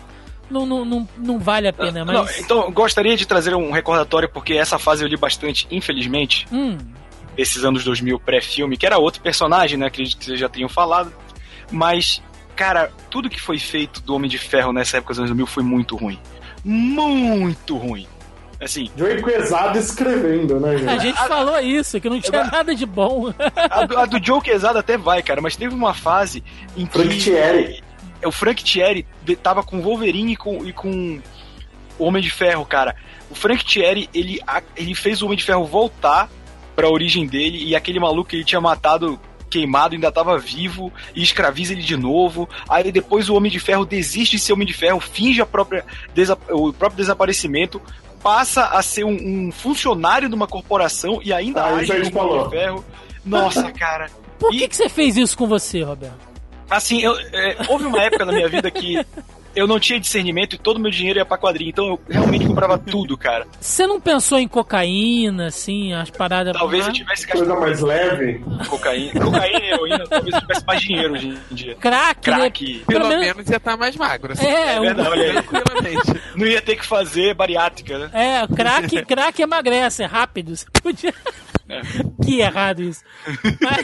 não, 0.49 0.65
não, 0.65 0.86
não, 0.86 1.10
não 1.18 1.40
vale 1.40 1.68
a 1.68 1.74
pena, 1.74 2.06
Não, 2.06 2.24
mas. 2.24 2.40
então, 2.40 2.64
eu 2.64 2.72
gostaria 2.72 3.15
de 3.18 3.26
trazer 3.26 3.53
um 3.56 3.72
recordatório, 3.72 4.30
porque 4.30 4.53
essa 4.53 4.78
fase 4.80 5.03
eu 5.03 5.07
li 5.10 5.18
bastante, 5.18 5.68
infelizmente, 5.69 6.48
Hum, 6.52 6.78
esses 7.38 7.64
anos 7.65 7.84
2000 7.84 8.18
pré-filme, 8.19 8.78
que 8.78 8.86
era 8.86 8.98
outro 8.98 9.22
personagem, 9.22 9.78
né? 9.78 9.88
Acredito 9.88 10.18
que 10.19 10.26
vocês 10.26 10.40
já 10.40 10.48
tenham 10.49 10.69
falado. 10.69 11.11
Mas, 11.69 12.22
cara, 12.57 12.91
tudo 13.09 13.29
que 13.29 13.39
foi 13.39 13.57
feito 13.59 14.01
do 14.01 14.13
Homem 14.15 14.29
de 14.29 14.38
Ferro 14.38 14.73
nessa 14.73 14.97
época 14.97 15.13
dos 15.13 15.19
anos 15.19 15.29
2000 15.29 15.45
foi 15.47 15.63
muito 15.63 15.95
ruim. 15.95 16.19
Muito 16.65 17.77
ruim. 17.77 18.07
Assim, 18.59 18.89
Joey 18.97 19.21
Quesada 19.23 19.77
escrevendo, 19.77 20.59
né, 20.59 20.71
a 20.73 20.77
gente? 20.77 21.01
gente 21.03 21.27
falou 21.27 21.59
isso, 21.59 22.01
que 22.01 22.09
não 22.09 22.19
tinha 22.19 22.43
nada 22.45 22.73
de 22.73 22.85
bom. 22.88 23.31
a 23.55 23.85
do, 23.85 23.97
a 23.99 24.05
do 24.05 24.23
Joe 24.23 24.41
Quesada 24.41 24.79
até 24.79 24.97
vai, 24.97 25.21
cara, 25.21 25.39
mas 25.41 25.55
teve 25.55 25.75
uma 25.75 25.93
fase 25.93 26.43
em 26.75 26.85
que 26.88 26.91
Frank 26.93 27.17
Thierry. 27.19 27.84
o 28.25 28.31
Frank 28.31 28.63
Thierry 28.63 29.05
tava 29.43 29.61
com 29.61 29.77
o 29.77 29.81
Wolverine 29.84 30.34
e 30.34 30.35
com, 30.35 30.65
e 30.65 30.73
com 30.73 31.21
o 31.99 32.03
Homem 32.05 32.21
de 32.21 32.31
Ferro, 32.31 32.65
cara. 32.65 32.95
O 33.29 33.35
Frank 33.35 33.63
Thierry, 33.63 34.09
ele, 34.11 34.41
a- 34.47 34.63
ele 34.75 34.95
fez 34.95 35.21
o 35.21 35.25
Homem 35.27 35.38
de 35.38 35.43
Ferro 35.43 35.63
voltar 35.65 36.27
pra 36.75 36.89
origem 36.89 37.27
dele 37.27 37.63
e 37.63 37.75
aquele 37.75 37.99
maluco 37.99 38.29
que 38.31 38.38
ele 38.38 38.43
tinha 38.45 38.59
matado 38.61 39.19
queimado 39.49 39.95
ainda 39.95 40.11
tava 40.11 40.38
vivo 40.38 40.91
e 41.15 41.22
escraviza 41.24 41.74
ele 41.74 41.82
de 41.84 41.95
novo. 41.98 42.48
Aí 42.69 42.91
depois 42.91 43.30
o 43.30 43.36
Homem 43.36 43.52
de 43.52 43.60
Ferro 43.60 43.86
desiste 43.86 44.36
de 44.38 44.41
ser 44.41 44.53
Homem 44.53 44.68
de 44.68 44.74
Ferro, 44.74 44.99
finge 44.99 45.41
a 45.41 45.45
própria 45.45 45.86
o 46.52 46.72
próprio 46.74 46.98
desaparecimento, 46.98 47.82
passa 48.22 48.65
a 48.65 48.82
ser 48.82 49.03
um, 49.06 49.48
um 49.48 49.52
funcionário 49.52 50.28
de 50.30 50.36
uma 50.36 50.48
corporação 50.48 51.19
e 51.24 51.32
ainda 51.32 51.64
Ah, 51.64 51.76
age 51.76 52.11
como 52.11 52.30
Homem 52.32 52.44
de 52.44 52.49
Ferro. 52.49 52.86
Nossa, 53.26 53.72
cara. 53.72 54.10
Por 54.40 54.53
E- 54.53 54.60
que, 54.60 54.68
que 54.68 54.76
você 54.76 54.90
fez 54.90 55.18
isso 55.18 55.38
com 55.38 55.48
você, 55.48 55.82
Roberto? 55.84 56.28
Assim, 56.69 57.02
eu, 57.02 57.15
é, 57.34 57.57
houve 57.69 57.86
uma 57.86 58.02
época 58.03 58.26
na 58.26 58.32
minha 58.34 58.49
vida 58.49 58.69
que 58.69 59.03
eu 59.57 59.67
não 59.67 59.79
tinha 59.79 59.99
discernimento 59.99 60.53
e 60.53 60.57
todo 60.57 60.77
o 60.77 60.79
meu 60.79 60.91
dinheiro 60.91 61.19
ia 61.19 61.25
pra 61.25 61.38
quadrinho, 61.38 61.69
então 61.69 61.88
eu 61.88 61.99
realmente 62.09 62.45
comprava 62.47 62.77
tudo, 62.79 63.17
cara. 63.17 63.47
Você 63.59 63.85
não 63.88 63.99
pensou 63.99 64.38
em 64.39 64.47
cocaína, 64.47 65.47
assim, 65.47 65.93
as 65.93 66.09
paradas. 66.09 66.53
Talvez 66.53 66.85
eu 66.88 66.93
tivesse 66.93 67.27
Coisa 67.27 67.45
gastado 67.45 67.61
mais 67.61 67.81
leve. 67.81 68.39
cocaína. 68.69 69.19
Cocaína 69.19 69.59
e 69.59 69.69
heroína, 69.71 70.07
talvez 70.07 70.34
eu 70.35 70.41
tivesse 70.41 70.65
mais 70.65 70.81
dinheiro 70.81 71.13
hoje 71.13 71.38
em 71.51 71.55
dia. 71.55 71.75
Crack, 71.75 72.29
né? 72.29 72.38
Crack. 72.38 72.84
Pelo 72.88 72.99
Pelo 72.99 73.09
menos- 73.09 73.25
menos 73.35 73.49
ia 73.49 73.57
estar 73.57 73.77
mais 73.77 73.95
magro. 73.95 74.34
Assim, 74.34 74.45
É, 74.45 74.75
É 74.75 74.79
o- 74.79 74.84
verdade, 74.84 75.09
olha 75.09 75.23
aí. 75.31 76.21
Não 76.35 76.45
ia 76.45 76.61
ter 76.61 76.75
que 76.75 76.85
fazer 76.85 77.34
bariátrica, 77.34 77.97
né? 77.97 78.09
É, 78.13 78.47
crack, 78.55 79.05
crack 79.05 79.41
emagrece, 79.41 80.03
é 80.03 80.05
rápido. 80.05 80.55
Você 80.55 80.65
podia... 80.81 81.13
É. 81.69 81.81
Que 82.23 82.39
errado 82.39 82.81
isso. 82.81 83.03
Mas, 83.61 83.84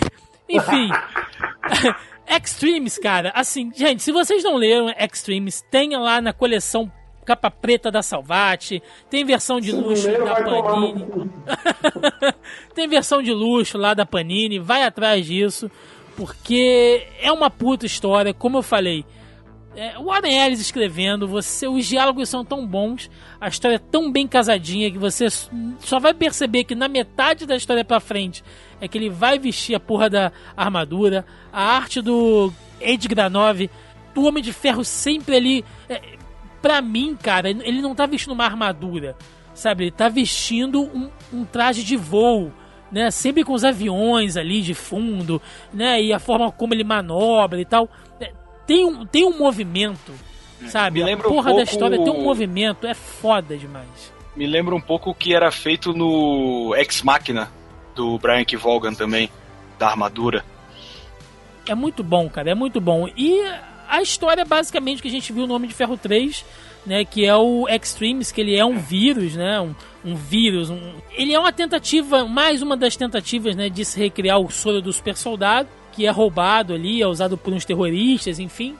enfim. 0.50 0.90
Extremes, 2.28 2.98
cara. 2.98 3.32
Assim, 3.36 3.72
gente, 3.76 4.02
se 4.04 4.12
vocês 4.12 4.44
não 4.44 4.56
leram 4.56 4.90
Extremes, 4.90 5.64
tenha 5.70 6.00
lá 6.00 6.22
na 6.22 6.34
coleção 6.34 6.92
capa 7.24 7.50
preta 7.50 7.90
da 7.90 8.02
Salvati. 8.02 8.82
Tem 9.10 9.24
versão 9.24 9.60
de 9.60 9.72
luxo 9.72 10.10
da 10.12 10.36
Panini. 10.36 11.06
Tem 12.76 12.88
versão 12.88 13.22
de 13.22 13.32
luxo 13.32 13.78
lá 13.78 13.94
da 13.94 14.06
Panini. 14.06 14.60
Vai 14.60 14.84
atrás 14.84 15.26
disso. 15.26 15.70
Porque 16.16 17.08
é 17.20 17.32
uma 17.32 17.50
puta 17.50 17.86
história, 17.86 18.34
como 18.34 18.58
eu 18.58 18.64
falei. 18.64 19.04
É, 19.76 19.98
o 19.98 20.06
Warren 20.06 20.46
Ellis 20.46 20.60
escrevendo, 20.60 21.28
você, 21.28 21.68
os 21.68 21.86
diálogos 21.86 22.30
são 22.30 22.46
tão 22.46 22.66
bons, 22.66 23.10
a 23.42 23.48
história 23.48 23.78
é 23.78 23.80
tão 23.80 24.12
bem 24.12 24.28
casadinha 24.28 24.92
que 24.92 25.00
você 25.00 25.28
só 25.80 26.00
vai 26.00 26.14
perceber 26.14 26.64
que 26.64 26.76
na 26.76 26.88
metade 26.88 27.48
da 27.48 27.56
história 27.56 27.84
pra 27.84 28.00
frente 28.00 28.44
é 28.80 28.88
que 28.88 28.98
ele 28.98 29.10
vai 29.10 29.40
vestir 29.40 29.74
a 29.74 29.80
porra 29.80 30.10
da 30.10 30.32
armadura. 30.56 31.26
A 31.52 31.64
arte 31.64 32.02
do 32.02 32.54
Ed 32.80 33.08
Granov 33.08 33.68
o 34.20 34.26
Homem 34.26 34.44
de 34.44 34.54
Ferro 34.54 34.84
sempre 34.84 35.36
ali. 35.36 35.66
É, 35.90 36.02
pra 36.62 36.82
mim, 36.82 37.18
cara, 37.22 37.50
ele 37.50 37.82
não 37.82 37.96
tá 37.96 38.06
vestindo 38.06 38.34
uma 38.34 38.46
armadura, 38.46 39.16
sabe? 39.54 39.86
Ele 39.86 39.92
tá 39.92 40.10
vestindo 40.10 40.82
um, 40.82 41.10
um 41.32 41.46
traje 41.46 41.84
de 41.84 41.96
voo. 41.96 42.52
Né, 42.92 43.10
sempre 43.10 43.44
com 43.44 43.54
os 43.54 43.64
aviões 43.64 44.38
ali 44.38 44.62
de 44.62 44.76
fundo, 44.76 45.42
né, 45.74 46.00
e 46.00 46.14
a 46.14 46.20
forma 46.20 46.52
como 46.52 46.76
ele 46.76 46.84
manobra 46.84 47.60
e 47.60 47.66
tal. 47.66 47.90
É, 48.64 48.68
tem 48.68 48.86
um, 48.86 49.06
tem 49.06 49.26
um 49.26 49.38
movimento, 49.38 50.14
sabe? 50.68 51.00
Me 51.00 51.06
lembra 51.06 51.28
a 51.28 51.30
um 51.32 51.34
porra 51.34 51.50
da 51.52 51.56
pouco- 51.58 51.72
história 51.72 51.98
tem 51.98 52.10
um 52.14 52.24
movimento, 52.24 52.88
é 52.88 52.94
foda 52.94 53.58
demais. 53.58 54.14
Me 54.36 54.48
lembra 54.48 54.74
um 54.76 54.82
pouco 54.82 55.12
o 55.12 55.16
que 55.16 55.34
era 55.36 55.52
feito 55.52 55.94
no 55.94 56.74
Ex 56.76 57.02
Machina, 57.04 57.52
do 57.94 58.18
Brian 58.18 58.44
K. 58.44 58.58
Vaughan 58.58 58.94
também, 58.94 59.30
da 59.78 59.88
armadura. 59.90 60.44
É 61.68 61.76
muito 61.76 62.04
bom, 62.04 62.28
cara, 62.30 62.50
é 62.52 62.56
muito 62.56 62.82
bom. 62.82 63.08
E 63.16 63.42
a 63.88 64.02
história 64.02 64.42
é 64.42 64.46
basicamente 64.46 65.02
que 65.02 65.08
a 65.08 65.12
gente 65.12 65.32
viu 65.32 65.46
no 65.46 65.54
Homem 65.54 65.70
de 65.70 65.76
Ferro 65.76 65.96
3, 65.98 66.44
né, 66.86 67.06
que 67.06 67.26
é 67.26 67.36
o 67.36 67.68
Extremes, 67.68 68.32
que 68.32 68.42
ele 68.42 68.56
é 68.56 68.66
um 68.66 68.78
vírus, 68.78 69.36
né, 69.36 69.60
um, 69.62 69.74
um 70.04 70.16
vírus, 70.16 70.70
um... 70.70 70.94
ele 71.12 71.34
é 71.34 71.40
uma 71.40 71.52
tentativa, 71.52 72.26
mais 72.26 72.62
uma 72.62 72.76
das 72.76 72.96
tentativas, 72.96 73.56
né, 73.56 73.70
de 73.70 73.86
se 73.86 74.00
recriar 74.00 74.40
o 74.40 74.50
soro 74.50 74.82
do 74.82 74.92
super 74.92 75.16
soldado, 75.16 75.70
que 75.92 76.06
é 76.06 76.10
roubado 76.10 76.74
ali, 76.74 77.02
é 77.02 77.08
usado 77.08 77.38
por 77.38 77.54
uns 77.54 77.66
terroristas, 77.66 78.40
enfim. 78.40 78.76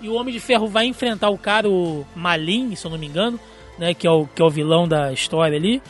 E 0.00 0.08
o 0.08 0.14
Homem 0.14 0.32
de 0.32 0.40
Ferro 0.40 0.68
vai 0.68 0.86
enfrentar 0.86 1.30
o 1.30 1.38
cara, 1.38 1.68
o 1.68 2.06
Malin, 2.14 2.74
se 2.74 2.86
eu 2.86 2.90
não 2.90 2.98
me 2.98 3.06
engano, 3.06 3.38
né, 3.78 3.94
que 3.94 4.06
é 4.06 4.10
o, 4.10 4.26
que 4.26 4.42
é 4.42 4.44
o 4.44 4.50
vilão 4.50 4.86
da 4.86 5.12
história 5.12 5.56
ali. 5.56 5.80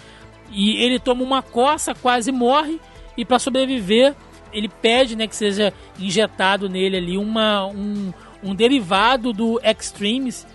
E 0.51 0.77
ele 0.83 0.99
toma 0.99 1.23
uma 1.23 1.43
coça, 1.43 1.95
quase 1.95 2.31
morre, 2.31 2.81
e 3.17 3.25
para 3.25 3.39
sobreviver, 3.39 4.15
ele 4.53 4.69
pede 4.69 5.17
né, 5.17 5.27
que 5.27 5.37
seja 5.37 5.73
injetado 5.99 6.69
nele 6.69 6.97
ali 6.97 7.19
uma, 7.19 7.67
um, 7.67 8.13
um 8.43 8.55
derivado 8.55 9.33
do 9.33 9.61
Extremes 9.63 10.47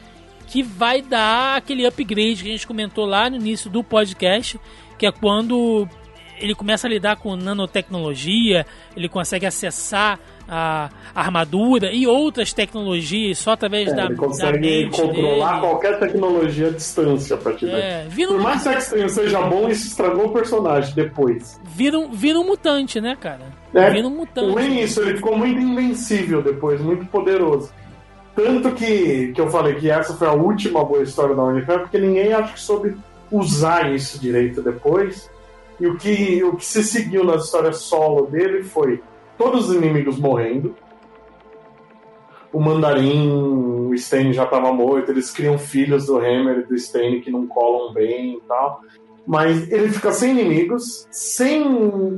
que 0.48 0.62
vai 0.64 1.02
dar 1.02 1.58
aquele 1.58 1.86
upgrade 1.86 2.44
que 2.44 2.50
a 2.50 2.52
gente 2.52 2.68
comentou 2.68 3.06
lá 3.06 3.30
no 3.30 3.36
início 3.38 3.70
do 3.70 3.84
podcast, 3.84 4.60
que 4.98 5.06
é 5.06 5.12
quando 5.12 5.88
ele 6.40 6.54
começa 6.56 6.88
a 6.88 6.90
lidar 6.90 7.16
com 7.18 7.36
nanotecnologia, 7.36 8.66
ele 8.98 9.08
consegue 9.08 9.46
acessar 9.46 10.20
a 10.48 10.90
armadura 11.16 11.94
e 11.94 12.06
outras 12.06 12.52
tecnologias 12.52 13.38
só 13.38 13.52
através 13.52 13.90
É, 13.90 13.96
da, 13.96 14.06
ele 14.06 14.16
da 14.16 14.20
consegue 14.26 14.60
mente 14.60 15.02
controlar 15.02 15.52
dele. 15.52 15.62
qualquer 15.62 16.00
tecnologia 16.00 16.68
à 16.68 16.72
distância 16.72 17.36
a 17.36 17.40
partir 17.40 17.68
daí. 17.68 17.82
É, 17.82 18.06
vira 18.10 18.28
Por 18.32 18.40
um, 18.40 18.44
mais 18.44 18.62
que 18.62 18.70
o 18.70 18.78
Extreme 18.78 19.10
seja 19.10 19.42
bom, 19.44 19.70
isso 19.70 19.88
estragou 19.88 20.26
o 20.26 20.34
personagem 20.34 20.94
depois. 20.94 21.60
vira, 21.64 21.98
um, 21.98 22.12
vira 22.12 22.38
um 22.40 22.46
mutante, 22.46 23.00
né, 23.00 23.16
cara? 23.18 23.46
É, 23.74 23.90
Vira 23.90 24.08
um 24.08 24.12
mutante. 24.12 24.52
ruim 24.52 24.82
isso, 24.82 25.02
ele 25.02 25.16
ficou 25.16 25.36
muito 25.38 25.60
invencível 25.60 26.42
depois, 26.44 26.80
muito 26.82 27.06
poderoso. 27.06 27.72
Tanto 28.36 28.72
que, 28.72 29.32
que 29.34 29.40
eu 29.40 29.50
falei 29.50 29.76
que 29.76 29.90
essa 29.90 30.16
foi 30.16 30.28
a 30.28 30.34
última 30.34 30.84
boa 30.84 31.04
história 31.04 31.36
da 31.36 31.44
Unifer, 31.44 31.82
porque 31.82 32.00
ninguém 32.00 32.34
acho 32.34 32.54
que 32.54 32.60
soube 32.60 32.98
usar 33.32 33.94
isso 33.94 34.20
direito 34.20 34.62
depois. 34.62 35.30
E 35.80 35.88
o 35.88 35.98
que, 35.98 36.44
o 36.44 36.56
que 36.56 36.66
se 36.66 36.84
seguiu 36.84 37.24
nas 37.24 37.46
histórias 37.46 37.78
solo 37.78 38.28
dele 38.28 38.64
foi 38.64 39.02
todos 39.38 39.70
os 39.70 39.76
inimigos 39.76 40.20
morrendo. 40.20 40.76
O 42.52 42.60
Mandarim, 42.60 43.32
o 43.90 43.94
Stain 43.96 44.32
já 44.32 44.44
estava 44.44 44.72
morto, 44.72 45.12
eles 45.12 45.32
criam 45.32 45.58
filhos 45.58 46.06
do 46.06 46.18
Hammer 46.18 46.60
e 46.60 46.68
do 46.68 46.76
Stain 46.76 47.20
que 47.22 47.32
não 47.32 47.48
colam 47.48 47.94
bem 47.94 48.38
e 48.38 48.42
tal. 48.48 48.82
Mas 49.26 49.72
ele 49.72 49.90
fica 49.90 50.12
sem 50.12 50.32
inimigos, 50.32 51.08
sem. 51.10 51.64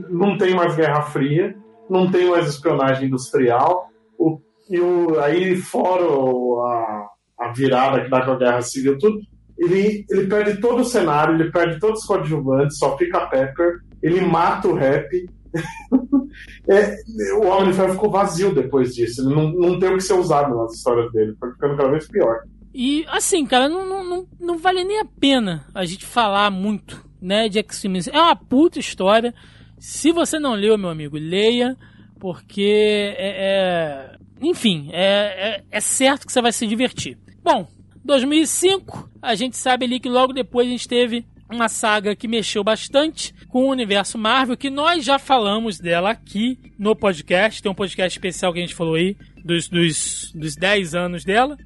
não 0.10 0.38
tem 0.38 0.56
mais 0.56 0.76
Guerra 0.76 1.04
Fria, 1.04 1.56
não 1.90 2.12
tem 2.12 2.30
mais 2.30 2.48
espionagem 2.48 3.08
industrial. 3.08 3.90
O, 4.18 4.40
e 4.70 4.80
o, 4.80 5.20
aí, 5.20 5.56
fora 5.56 6.04
a, 6.04 7.08
a 7.40 7.54
virada 7.54 8.02
que 8.02 8.10
dá 8.10 8.26
com 8.26 8.32
a 8.32 8.38
Guerra 8.38 8.62
Civil, 8.62 8.98
tudo, 8.98 9.20
ele, 9.58 10.06
ele 10.10 10.28
perde 10.28 10.60
todo 10.60 10.82
o 10.82 10.86
cenário, 10.86 11.36
ele 11.36 11.52
perde 11.52 11.80
todos 11.80 12.02
os 12.02 12.06
coadjuvantes, 12.06 12.78
só 12.78 12.98
fica 12.98 13.28
Pepper, 13.28 13.80
ele 14.02 14.22
mata 14.22 14.68
o 14.68 14.76
rap. 14.76 15.08
É, 16.68 16.98
o 17.38 17.46
Homem 17.46 17.72
Ferro 17.72 17.94
ficou 17.94 18.12
vazio 18.12 18.54
depois 18.54 18.94
disso, 18.94 19.22
ele 19.22 19.34
não, 19.34 19.52
não 19.52 19.80
tem 19.80 19.90
o 19.90 19.98
que 19.98 20.04
ser 20.04 20.16
usado 20.16 20.54
nas 20.54 20.74
histórias 20.74 21.10
dele, 21.14 21.34
foi 21.40 21.52
ficando 21.52 21.78
cada 21.78 21.90
vez 21.90 22.08
pior. 22.10 22.40
E 22.74 23.06
assim, 23.08 23.46
cara, 23.46 23.70
não, 23.70 23.88
não, 23.88 24.04
não, 24.04 24.28
não 24.38 24.58
vale 24.58 24.84
nem 24.84 25.00
a 25.00 25.06
pena 25.06 25.66
a 25.74 25.86
gente 25.86 26.06
falar 26.06 26.52
muito, 26.52 27.02
né, 27.22 27.48
de 27.48 27.60
X-Men. 27.60 28.02
É 28.12 28.20
uma 28.20 28.36
puta 28.36 28.80
história. 28.80 29.34
Se 29.80 30.12
você 30.12 30.38
não 30.40 30.56
leu, 30.56 30.78
meu 30.78 30.90
amigo, 30.90 31.18
leia, 31.18 31.78
porque 32.20 33.14
é, 33.18 33.30
é- 33.30 34.15
enfim, 34.42 34.90
é, 34.92 35.02
é, 35.02 35.64
é 35.72 35.82
certo 35.82 36.26
que 36.26 36.32
você 36.32 36.42
vai 36.42 36.52
se 36.52 36.68
divertir. 36.68 37.18
Bom, 37.44 37.68
2005, 38.04 39.10
a 39.22 39.36
gente 39.36 39.58
sabe 39.58 39.86
ali 39.86 40.00
que 40.00 40.10
logo 40.10 40.34
depois 40.34 40.68
a 40.68 40.72
gente 40.72 40.88
teve 40.88 41.26
uma 41.50 41.70
saga 41.70 42.16
que 42.16 42.28
mexeu 42.28 42.64
bastante 42.64 43.34
com 43.48 43.66
o 43.66 43.70
universo 43.72 44.18
Marvel, 44.18 44.58
que 44.58 44.70
nós 44.70 45.06
já 45.06 45.20
falamos 45.20 45.80
dela 45.80 46.12
aqui 46.12 46.60
no 46.78 46.96
podcast. 46.96 47.62
Tem 47.62 47.72
um 47.72 47.76
podcast 47.76 48.18
especial 48.18 48.52
que 48.52 48.60
a 48.60 48.62
gente 48.62 48.76
falou 48.76 48.96
aí 48.96 49.16
dos, 49.44 49.68
dos, 49.70 50.32
dos 50.34 50.56
10 50.56 50.96
anos 50.96 51.24
dela, 51.24 51.58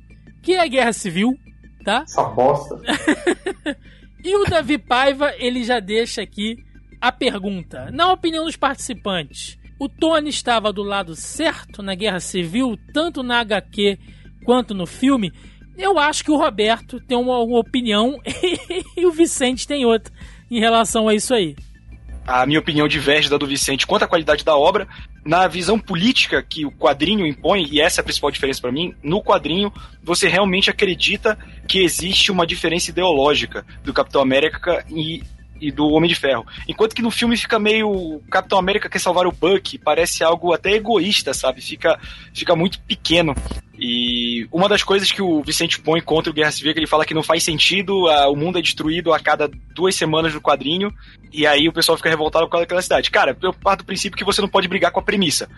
que 0.41 0.53
é 0.53 0.59
a 0.59 0.67
Guerra 0.67 0.93
Civil, 0.93 1.37
tá? 1.83 2.03
Essa 2.03 2.23
bosta. 2.23 2.79
E 4.23 4.35
o 4.35 4.43
Davi 4.43 4.77
Paiva, 4.77 5.33
ele 5.37 5.63
já 5.63 5.79
deixa 5.79 6.21
aqui 6.21 6.57
a 6.99 7.11
pergunta. 7.11 7.89
Na 7.91 8.11
opinião 8.11 8.43
dos 8.43 8.57
participantes, 8.57 9.57
o 9.79 9.87
Tony 9.87 10.29
estava 10.29 10.73
do 10.73 10.83
lado 10.83 11.15
certo 11.15 11.81
na 11.81 11.95
Guerra 11.95 12.19
Civil, 12.19 12.77
tanto 12.93 13.23
na 13.23 13.39
HQ 13.39 13.97
quanto 14.43 14.73
no 14.73 14.85
filme? 14.85 15.31
Eu 15.77 15.97
acho 15.97 16.23
que 16.23 16.31
o 16.31 16.37
Roberto 16.37 16.99
tem 16.99 17.17
uma, 17.17 17.39
uma 17.39 17.59
opinião 17.59 18.19
e 18.97 19.05
o 19.05 19.11
Vicente 19.11 19.65
tem 19.65 19.85
outra 19.85 20.13
em 20.51 20.59
relação 20.59 21.07
a 21.07 21.15
isso 21.15 21.33
aí. 21.33 21.55
A 22.27 22.45
minha 22.45 22.59
opinião 22.59 22.87
diverge 22.87 23.29
da 23.29 23.37
do 23.37 23.47
Vicente 23.47 23.87
quanto 23.87 24.03
à 24.03 24.07
qualidade 24.07 24.43
da 24.43 24.55
obra. 24.55 24.87
Na 25.25 25.47
visão 25.47 25.79
política 25.79 26.43
que 26.43 26.65
o 26.65 26.71
quadrinho 26.71 27.25
impõe, 27.25 27.67
e 27.71 27.81
essa 27.81 27.99
é 27.99 28.01
a 28.01 28.03
principal 28.03 28.31
diferença 28.31 28.61
pra 28.61 28.71
mim, 28.71 28.93
no 29.01 29.21
quadrinho 29.21 29.71
você 30.03 30.27
realmente 30.27 30.69
acredita 30.69 31.37
que 31.67 31.83
existe 31.83 32.31
uma 32.31 32.45
diferença 32.45 32.89
ideológica 32.89 33.65
do 33.83 33.93
Capitão 33.93 34.21
América 34.21 34.85
e, 34.89 35.23
e 35.59 35.71
do 35.71 35.87
Homem 35.87 36.09
de 36.09 36.15
Ferro. 36.15 36.45
Enquanto 36.67 36.95
que 36.95 37.01
no 37.01 37.11
filme 37.11 37.35
fica 37.37 37.59
meio. 37.59 38.21
Capitão 38.29 38.57
América 38.59 38.89
quer 38.89 38.99
salvar 38.99 39.27
o 39.27 39.31
Buck, 39.31 39.77
parece 39.77 40.23
algo 40.23 40.53
até 40.53 40.71
egoísta, 40.73 41.33
sabe? 41.33 41.61
Fica, 41.61 41.99
fica 42.33 42.55
muito 42.55 42.79
pequeno. 42.81 43.35
E 43.81 44.45
uma 44.51 44.67
das 44.67 44.83
coisas 44.83 45.09
que 45.11 45.21
o 45.21 45.41
Vicente 45.41 45.79
põe 45.79 46.01
contra 46.01 46.29
o 46.29 46.33
Guerra 46.33 46.51
Civil 46.51 46.71
é 46.71 46.73
que 46.73 46.79
ele 46.81 46.87
fala 46.87 47.05
que 47.05 47.13
não 47.13 47.23
faz 47.23 47.43
sentido, 47.43 48.07
a- 48.09 48.27
o 48.29 48.35
mundo 48.35 48.59
é 48.59 48.61
destruído 48.61 49.13
a 49.13 49.19
cada 49.19 49.49
duas 49.73 49.95
semanas 49.95 50.33
no 50.33 50.41
quadrinho, 50.41 50.91
e 51.31 51.47
aí 51.47 51.67
o 51.67 51.71
pessoal 51.73 51.97
fica 51.97 52.09
revoltado 52.09 52.47
causa 52.49 52.65
daquela 52.65 52.81
cidade. 52.81 53.09
Cara, 53.09 53.37
eu 53.41 53.53
parto 53.53 53.79
do 53.79 53.85
princípio 53.85 54.17
que 54.17 54.25
você 54.25 54.41
não 54.41 54.49
pode 54.49 54.67
brigar 54.67 54.91
com 54.91 54.99
a 54.99 55.03
premissa. 55.03 55.49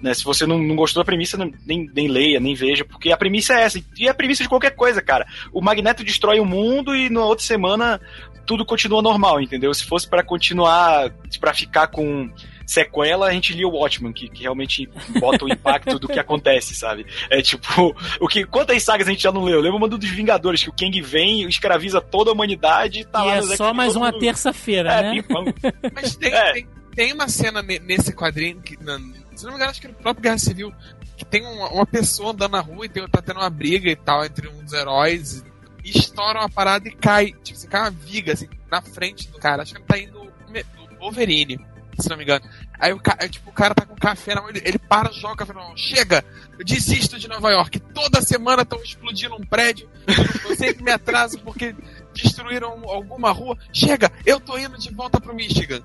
Né? 0.00 0.12
Se 0.14 0.24
você 0.24 0.44
não, 0.46 0.58
não 0.58 0.74
gostou 0.76 1.02
da 1.02 1.04
premissa, 1.04 1.36
nem, 1.66 1.88
nem 1.94 2.08
leia, 2.08 2.38
nem 2.40 2.54
veja, 2.54 2.84
porque 2.84 3.10
a 3.12 3.16
premissa 3.16 3.54
é 3.54 3.62
essa. 3.62 3.80
E 3.96 4.06
é 4.06 4.10
a 4.10 4.14
premissa 4.14 4.42
de 4.42 4.48
qualquer 4.48 4.70
coisa, 4.70 5.00
cara. 5.02 5.26
O 5.52 5.60
Magneto 5.60 6.04
destrói 6.04 6.38
o 6.40 6.44
mundo 6.44 6.94
e 6.94 7.08
na 7.10 7.24
outra 7.24 7.44
semana 7.44 8.00
tudo 8.48 8.64
continua 8.64 9.02
normal, 9.02 9.40
entendeu? 9.42 9.72
Se 9.74 9.84
fosse 9.84 10.08
pra 10.08 10.22
continuar, 10.24 11.10
pra 11.38 11.52
ficar 11.52 11.86
com 11.88 12.30
sequela, 12.66 13.26
a 13.28 13.32
gente 13.32 13.52
lia 13.52 13.66
o 13.68 13.70
Watchmen, 13.72 14.12
que, 14.12 14.28
que 14.28 14.42
realmente 14.42 14.88
bota 15.20 15.44
o 15.44 15.48
impacto 15.48 15.98
do 15.98 16.08
que 16.08 16.18
acontece, 16.20 16.74
sabe? 16.74 17.06
É 17.30 17.40
tipo, 17.42 17.94
o 18.20 18.26
que, 18.26 18.44
quantas 18.44 18.82
sagas 18.82 19.06
a 19.06 19.10
gente 19.10 19.22
já 19.22 19.30
não 19.32 19.44
leu? 19.44 19.60
Lembra 19.60 19.76
uma 19.78 19.88
dos 19.88 20.08
Vingadores, 20.08 20.62
que 20.62 20.70
o 20.70 20.72
Kang 20.72 21.00
vem, 21.02 21.42
escraviza 21.48 22.00
toda 22.00 22.30
a 22.30 22.34
humanidade 22.34 23.00
e 23.00 23.04
tá 23.04 23.22
e 23.22 23.26
lá 23.26 23.36
é 23.36 23.40
no 23.42 23.56
só 23.56 23.72
mais 23.74 23.94
uma 23.96 24.12
terça-feira, 24.18 24.90
É, 24.92 25.02
né? 25.02 25.22
pim-pam. 25.22 25.44
Mas 25.94 26.16
tem, 26.16 26.32
É. 26.32 26.52
tem, 26.54 26.68
tem 26.94 27.12
uma 27.12 27.28
cena 27.28 27.62
ne- 27.62 27.78
nesse 27.80 28.12
quadrinho, 28.14 28.60
que, 28.62 28.76
na- 28.82 28.98
se 29.34 29.44
não 29.44 29.50
me 29.52 29.56
engano, 29.56 29.70
acho 29.70 29.80
que 29.80 29.88
no 29.88 29.94
próprio 29.94 30.22
Guerra 30.22 30.38
Civil, 30.38 30.72
que 31.16 31.24
tem 31.24 31.46
uma, 31.46 31.68
uma 31.70 31.86
pessoa 31.86 32.32
andando 32.32 32.52
na 32.52 32.60
rua 32.60 32.86
e 32.86 32.88
tem, 32.88 33.06
tá 33.08 33.22
tendo 33.22 33.40
uma 33.40 33.50
briga 33.50 33.90
e 33.90 33.96
tal 33.96 34.24
entre 34.24 34.48
uns 34.48 34.72
heróis, 34.72 35.38
e 35.38 35.44
estoura 35.84 36.40
uma 36.40 36.50
parada 36.50 36.88
e 36.88 36.92
cai, 36.92 37.32
tipo, 37.42 37.58
assim, 37.58 37.68
cai 37.68 37.80
uma 37.82 37.90
viga, 37.90 38.32
assim, 38.32 38.48
na 38.70 38.80
frente 38.82 39.28
do 39.28 39.38
cara. 39.38 39.62
Acho 39.62 39.72
que 39.74 39.78
ele 39.80 39.86
tá 39.86 39.98
indo 39.98 40.20
do 40.20 40.96
Wolverine, 40.98 41.58
se 41.98 42.08
não 42.08 42.16
me 42.16 42.24
engano. 42.24 42.44
Aí 42.78 42.92
o, 42.92 43.00
ca- 43.00 43.16
aí, 43.20 43.28
tipo, 43.28 43.50
o 43.50 43.52
cara 43.52 43.74
tá 43.74 43.84
com 43.84 43.94
café 43.96 44.34
na 44.34 44.40
mão, 44.40 44.50
ele, 44.50 44.62
ele 44.64 44.78
para, 44.78 45.10
joga 45.12 45.44
café 45.44 45.52
chega! 45.76 46.24
Eu 46.58 46.64
desisto 46.64 47.18
de 47.18 47.28
Nova 47.28 47.50
York, 47.50 47.80
toda 47.80 48.20
semana 48.22 48.62
estão 48.62 48.80
explodindo 48.82 49.34
um 49.34 49.44
prédio, 49.44 49.88
eu 50.48 50.54
sempre 50.56 50.82
me 50.82 50.90
atraso 50.90 51.38
porque 51.40 51.74
destruíram 52.14 52.82
alguma 52.88 53.30
rua. 53.32 53.56
Chega, 53.72 54.10
eu 54.26 54.38
tô 54.40 54.56
indo 54.58 54.76
de 54.78 54.92
volta 54.92 55.20
pro 55.20 55.34
Michigan. 55.34 55.82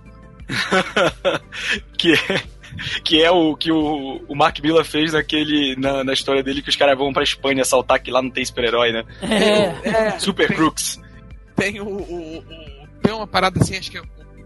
que 1.98 2.14
é, 2.14 2.44
que 3.04 3.22
é 3.24 3.30
o 3.32 3.56
que 3.56 3.72
o, 3.72 4.24
o 4.28 4.36
Mark 4.36 4.60
Miller 4.60 4.84
fez 4.86 5.14
naquele, 5.14 5.76
na, 5.78 6.04
na 6.04 6.14
história 6.14 6.42
dele 6.44 6.62
que 6.62 6.70
os 6.70 6.76
caras 6.76 6.98
vão 6.98 7.12
pra 7.14 7.24
Espanha 7.24 7.62
assaltar 7.62 8.02
que 8.02 8.12
lá 8.12 8.22
não 8.22 8.30
tem 8.30 8.44
super-herói, 8.46 8.92
né? 8.92 9.04
É. 9.22 9.90
É, 9.90 10.20
Super 10.20 10.48
tem, 10.48 10.58
Crooks. 10.58 11.02
tem 11.56 11.80
o, 11.82 11.86
o- 11.88 12.38
o- 12.40 12.88
Tem 13.02 13.14
uma 13.14 13.28
parada 13.28 13.60
assim, 13.60 13.78
acho 13.78 13.92
que 13.92 13.98
é 13.98 14.02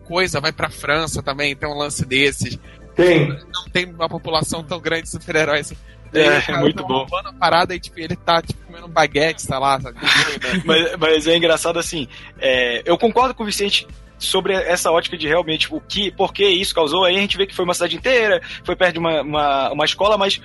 coisa, 0.05 0.39
vai 0.39 0.51
pra 0.51 0.69
França 0.69 1.21
também, 1.21 1.55
tem 1.55 1.67
um 1.69 1.77
lance 1.77 2.05
desses. 2.05 2.57
Tem. 2.95 3.27
Não 3.27 3.65
tem 3.71 3.85
uma 3.85 4.07
população 4.09 4.63
tão 4.63 4.79
grande 4.79 5.03
de 5.03 5.09
super-heróis 5.11 5.67
assim. 5.71 5.77
É, 6.13 6.37
Aí, 6.53 6.59
muito 6.61 6.77
tá 6.81 6.87
bom. 6.87 6.99
roubando 6.99 7.27
a 7.29 7.33
parada 7.33 7.75
e 7.75 7.79
tipo, 7.79 7.99
ele 7.99 8.15
tá 8.15 8.41
tipo, 8.41 8.65
comendo 8.65 8.87
um 8.87 8.89
baguete, 8.89 9.41
sei 9.41 9.57
lá, 9.59 9.79
sabe? 9.79 9.97
mas, 10.63 10.95
mas 10.97 11.27
é 11.27 11.35
engraçado 11.35 11.77
assim. 11.77 12.07
é, 12.39 12.81
eu 12.85 12.97
concordo 12.97 13.35
com 13.35 13.43
o 13.43 13.45
Vicente 13.45 13.85
sobre 14.18 14.53
essa 14.53 14.91
ótica 14.91 15.18
de 15.18 15.27
realmente 15.27 15.73
o 15.73 15.80
que, 15.80 16.11
por 16.11 16.34
que 16.34 16.45
isso 16.45 16.73
causou. 16.73 17.03
Aí 17.03 17.18
a 17.18 17.19
gente 17.19 17.38
vê 17.38 17.45
que 17.45 17.56
foi 17.56 17.65
uma 17.65 17.73
cidade 17.73 17.95
inteira, 17.95 18.41
foi 18.64 18.76
perto 18.76 18.94
de 18.94 18.99
uma, 18.99 19.22
uma, 19.22 19.72
uma 19.72 19.85
escola, 19.85 20.18
mas 20.18 20.41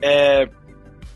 é, 0.00 0.48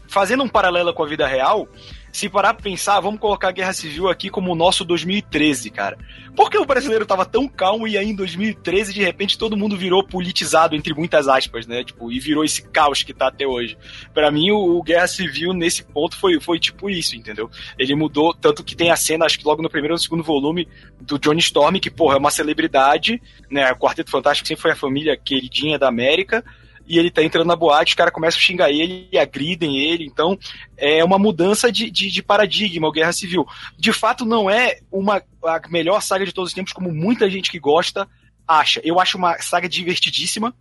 fazendo 0.09 0.43
um 0.43 0.49
paralelo 0.49 0.93
com 0.93 1.03
a 1.03 1.07
vida 1.07 1.27
real, 1.27 1.69
se 2.17 2.31
parar 2.31 2.55
pra 2.55 2.63
pensar, 2.63 2.99
vamos 2.99 3.21
colocar 3.21 3.49
a 3.49 3.53
Guerra 3.53 3.75
Civil 3.75 4.09
aqui 4.09 4.31
como 4.31 4.51
o 4.51 4.55
nosso 4.55 4.87
2013, 4.87 5.69
cara. 5.69 5.99
Por 6.35 6.51
que 6.51 6.57
o 6.57 6.65
brasileiro 6.65 7.05
tava 7.05 7.27
tão 7.27 7.47
calmo 7.47 7.87
e 7.87 7.99
aí 7.99 8.09
em 8.09 8.15
2013, 8.15 8.95
de 8.95 9.03
repente, 9.03 9.37
todo 9.37 9.57
mundo 9.57 9.77
virou 9.77 10.03
politizado, 10.03 10.75
entre 10.75 10.95
muitas 10.95 11.29
aspas, 11.29 11.67
né? 11.67 11.85
Tipo, 11.85 12.11
e 12.11 12.19
virou 12.19 12.43
esse 12.43 12.63
caos 12.63 13.03
que 13.03 13.13
tá 13.13 13.29
até 13.29 13.47
hoje. 13.47 13.77
Pra 14.15 14.31
mim, 14.31 14.51
o, 14.51 14.79
o 14.79 14.83
Guerra 14.83 15.07
Civil, 15.07 15.53
nesse 15.53 15.85
ponto, 15.85 16.17
foi, 16.17 16.41
foi 16.41 16.59
tipo 16.59 16.89
isso, 16.89 17.15
entendeu? 17.15 17.51
Ele 17.79 17.95
mudou, 17.95 18.33
tanto 18.33 18.65
que 18.65 18.75
tem 18.75 18.91
a 18.91 18.97
cena, 18.97 19.27
acho 19.27 19.39
que 19.39 19.45
logo 19.45 19.63
no 19.63 19.69
primeiro 19.69 19.93
ou 19.93 19.97
no 19.97 20.03
segundo 20.03 20.23
volume, 20.23 20.67
do 20.99 21.19
Johnny 21.19 21.41
Storm, 21.41 21.79
que, 21.79 21.91
porra, 21.91 22.17
é 22.17 22.19
uma 22.19 22.31
celebridade, 22.31 23.21
né? 23.51 23.71
O 23.73 23.77
Quarteto 23.77 24.11
Fantástico 24.11 24.49
sempre 24.49 24.63
foi 24.63 24.71
a 24.73 24.77
família 24.77 25.19
queridinha 25.19 25.79
da 25.79 25.89
América, 25.89 26.43
e 26.87 26.99
ele 26.99 27.11
tá 27.11 27.23
entrando 27.23 27.49
na 27.49 27.57
boate, 27.57 27.93
os 27.93 27.97
caras 27.97 28.13
começam 28.13 28.39
a 28.39 28.43
xingar 28.43 28.71
ele 28.71 29.09
e 29.11 29.19
agridem 29.19 29.79
ele, 29.79 30.05
então 30.05 30.39
é 30.77 31.03
uma 31.05 31.19
mudança 31.19 31.71
de, 31.71 31.91
de, 31.91 32.11
de 32.11 32.23
paradigma, 32.23 32.89
o 32.89 32.93
Guerra 32.93 33.13
Civil. 33.13 33.47
De 33.77 33.93
fato, 33.93 34.25
não 34.25 34.49
é 34.49 34.79
uma 34.91 35.23
a 35.45 35.61
melhor 35.69 36.01
saga 36.01 36.25
de 36.25 36.33
todos 36.33 36.51
os 36.51 36.55
tempos, 36.55 36.73
como 36.73 36.93
muita 36.93 37.31
gente 37.31 37.51
que 37.51 37.59
gosta 37.59 38.09
acha. 38.47 38.81
Eu 38.85 39.01
acho 39.01 39.19
uma 39.19 39.39
saga 39.39 39.69
divertidíssima, 39.69 40.55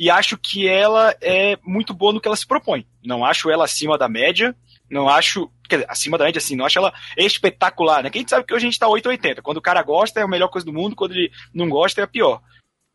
e 0.00 0.08
acho 0.08 0.38
que 0.38 0.66
ela 0.66 1.14
é 1.20 1.58
muito 1.62 1.92
boa 1.92 2.10
no 2.10 2.22
que 2.22 2.26
ela 2.26 2.36
se 2.36 2.46
propõe. 2.46 2.86
Não 3.04 3.22
acho 3.22 3.50
ela 3.50 3.66
acima 3.66 3.98
da 3.98 4.08
média, 4.08 4.56
não 4.90 5.10
acho. 5.10 5.50
Quer 5.68 5.76
dizer, 5.76 5.90
acima 5.90 6.16
da 6.16 6.24
média, 6.24 6.38
assim, 6.38 6.56
não 6.56 6.64
acho 6.64 6.78
ela 6.78 6.94
espetacular, 7.18 8.02
né? 8.02 8.08
Quem 8.08 8.26
sabe 8.26 8.46
que 8.46 8.54
hoje 8.54 8.66
a 8.66 8.70
gente 8.70 8.78
tá 8.78 8.88
880. 8.88 9.42
Quando 9.42 9.58
o 9.58 9.62
cara 9.62 9.82
gosta, 9.82 10.18
é 10.18 10.22
a 10.22 10.28
melhor 10.28 10.48
coisa 10.48 10.64
do 10.64 10.72
mundo, 10.72 10.96
quando 10.96 11.12
ele 11.12 11.30
não 11.52 11.68
gosta, 11.68 12.00
é 12.00 12.04
a 12.04 12.08
pior. 12.08 12.40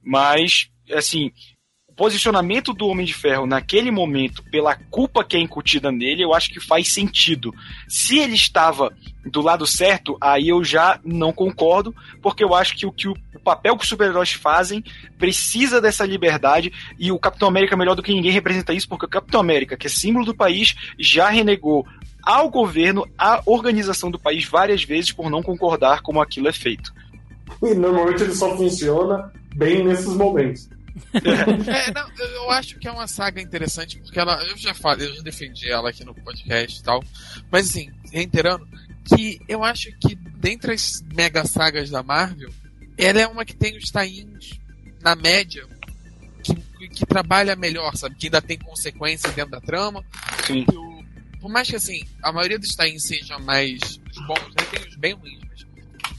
Mas, 0.02 0.72
assim, 0.94 1.32
posicionamento 1.96 2.74
do 2.74 2.88
Homem 2.88 3.06
de 3.06 3.14
Ferro 3.14 3.46
naquele 3.46 3.90
momento, 3.90 4.44
pela 4.44 4.76
culpa 4.76 5.24
que 5.24 5.38
é 5.38 5.40
incutida 5.40 5.92
nele, 5.92 6.24
eu 6.24 6.34
acho 6.34 6.50
que 6.50 6.60
faz 6.60 6.92
sentido. 6.92 7.54
Se 7.88 8.20
ele 8.20 8.36
estava 8.36 8.94
do 9.26 9.42
lado 9.42 9.66
certo, 9.66 10.18
aí 10.20 10.50
eu 10.50 10.64
já 10.64 11.00
não 11.04 11.32
concordo, 11.32 11.96
porque 12.22 12.44
eu 12.44 12.54
acho 12.54 12.76
que 12.76 12.86
o 12.86 12.92
que 12.92 13.08
o 13.08 13.16
papel 13.44 13.78
que 13.78 13.84
os 13.84 13.90
super-heróis 13.90 14.34
fazem 14.34 14.84
precisa 15.18 15.80
dessa 15.80 16.06
liberdade 16.06 16.74
e 16.98 17.12
o 17.12 17.20
Capitão 17.20 17.48
América 17.48 17.78
melhor 17.78 17.96
do 17.96 18.04
que 18.04 18.14
ninguém 18.14 18.32
representa 18.32 18.74
isso, 18.74 18.90
porque 18.90 19.06
o 19.06 19.10
Capitão 19.10 19.40
América, 19.40 19.78
que 19.78 19.88
é 19.88 19.90
símbolo 19.90 20.26
do 20.26 20.36
país, 20.36 20.76
já 21.00 21.30
renegou 21.30 21.86
ao 22.24 22.50
governo, 22.50 23.08
à 23.18 23.42
organização 23.46 24.10
do 24.10 24.20
país 24.20 24.46
várias 24.46 24.84
vezes 24.84 25.12
por 25.12 25.30
não 25.30 25.44
concordar 25.44 26.02
como 26.02 26.20
aquilo 26.20 26.48
é 26.48 26.52
feito. 26.52 26.92
E 27.62 27.76
normalmente 27.76 28.24
ele 28.24 28.34
só 28.34 28.58
funciona 28.58 29.32
bem 29.56 29.84
nesses 29.84 30.16
momentos. 30.16 30.68
É, 31.14 31.92
não, 31.92 32.10
eu 32.18 32.52
acho 32.52 32.78
que 32.80 32.88
é 32.88 32.92
uma 32.92 33.08
saga 33.08 33.42
interessante, 33.42 33.98
porque 34.00 34.20
ela. 34.20 34.42
Eu 34.46 34.58
já 34.58 34.74
falei, 34.74 35.08
eu 35.10 35.16
já 35.16 35.22
defendi 35.22 35.70
ela 35.70 35.90
aqui 35.90 36.04
no 36.06 36.14
podcast 36.16 36.80
e 36.80 36.84
tal. 36.84 37.04
Mas 37.52 37.70
assim, 37.70 37.92
reiterando, 38.12 38.68
que 39.04 39.40
eu 39.48 39.64
acho 39.64 39.92
que 40.00 40.16
dentre 40.16 40.74
as 40.74 41.02
mega 41.14 41.46
sagas 41.46 41.90
da 41.90 42.02
Marvel, 42.02 42.50
ela 42.98 43.20
é 43.22 43.28
uma 43.28 43.44
que 43.46 43.56
tem 43.56 43.78
os 43.78 43.90
tains 43.92 44.60
na 45.02 45.16
média. 45.16 45.68
Que, 46.78 46.88
que 46.90 47.06
trabalha 47.06 47.56
melhor, 47.56 47.96
sabe? 47.96 48.16
Que 48.16 48.28
ainda 48.28 48.42
tem 48.42 48.58
consequências 48.58 49.34
dentro 49.34 49.52
da 49.52 49.62
trama. 49.62 50.04
Sim. 50.46 50.66
o- 50.74 50.96
por 51.42 51.50
mais 51.52 51.70
que 51.70 51.76
assim, 51.76 52.04
a 52.24 52.32
maioria 52.32 52.58
dos 52.58 52.74
tains 52.76 53.04
sejam 53.04 53.40
mais 53.40 53.80
os 54.12 54.28
bons, 54.28 54.40
né? 54.50 54.66
tem 54.72 54.88
os 54.88 54.96
bem 54.96 55.14
ruins, 55.14 55.40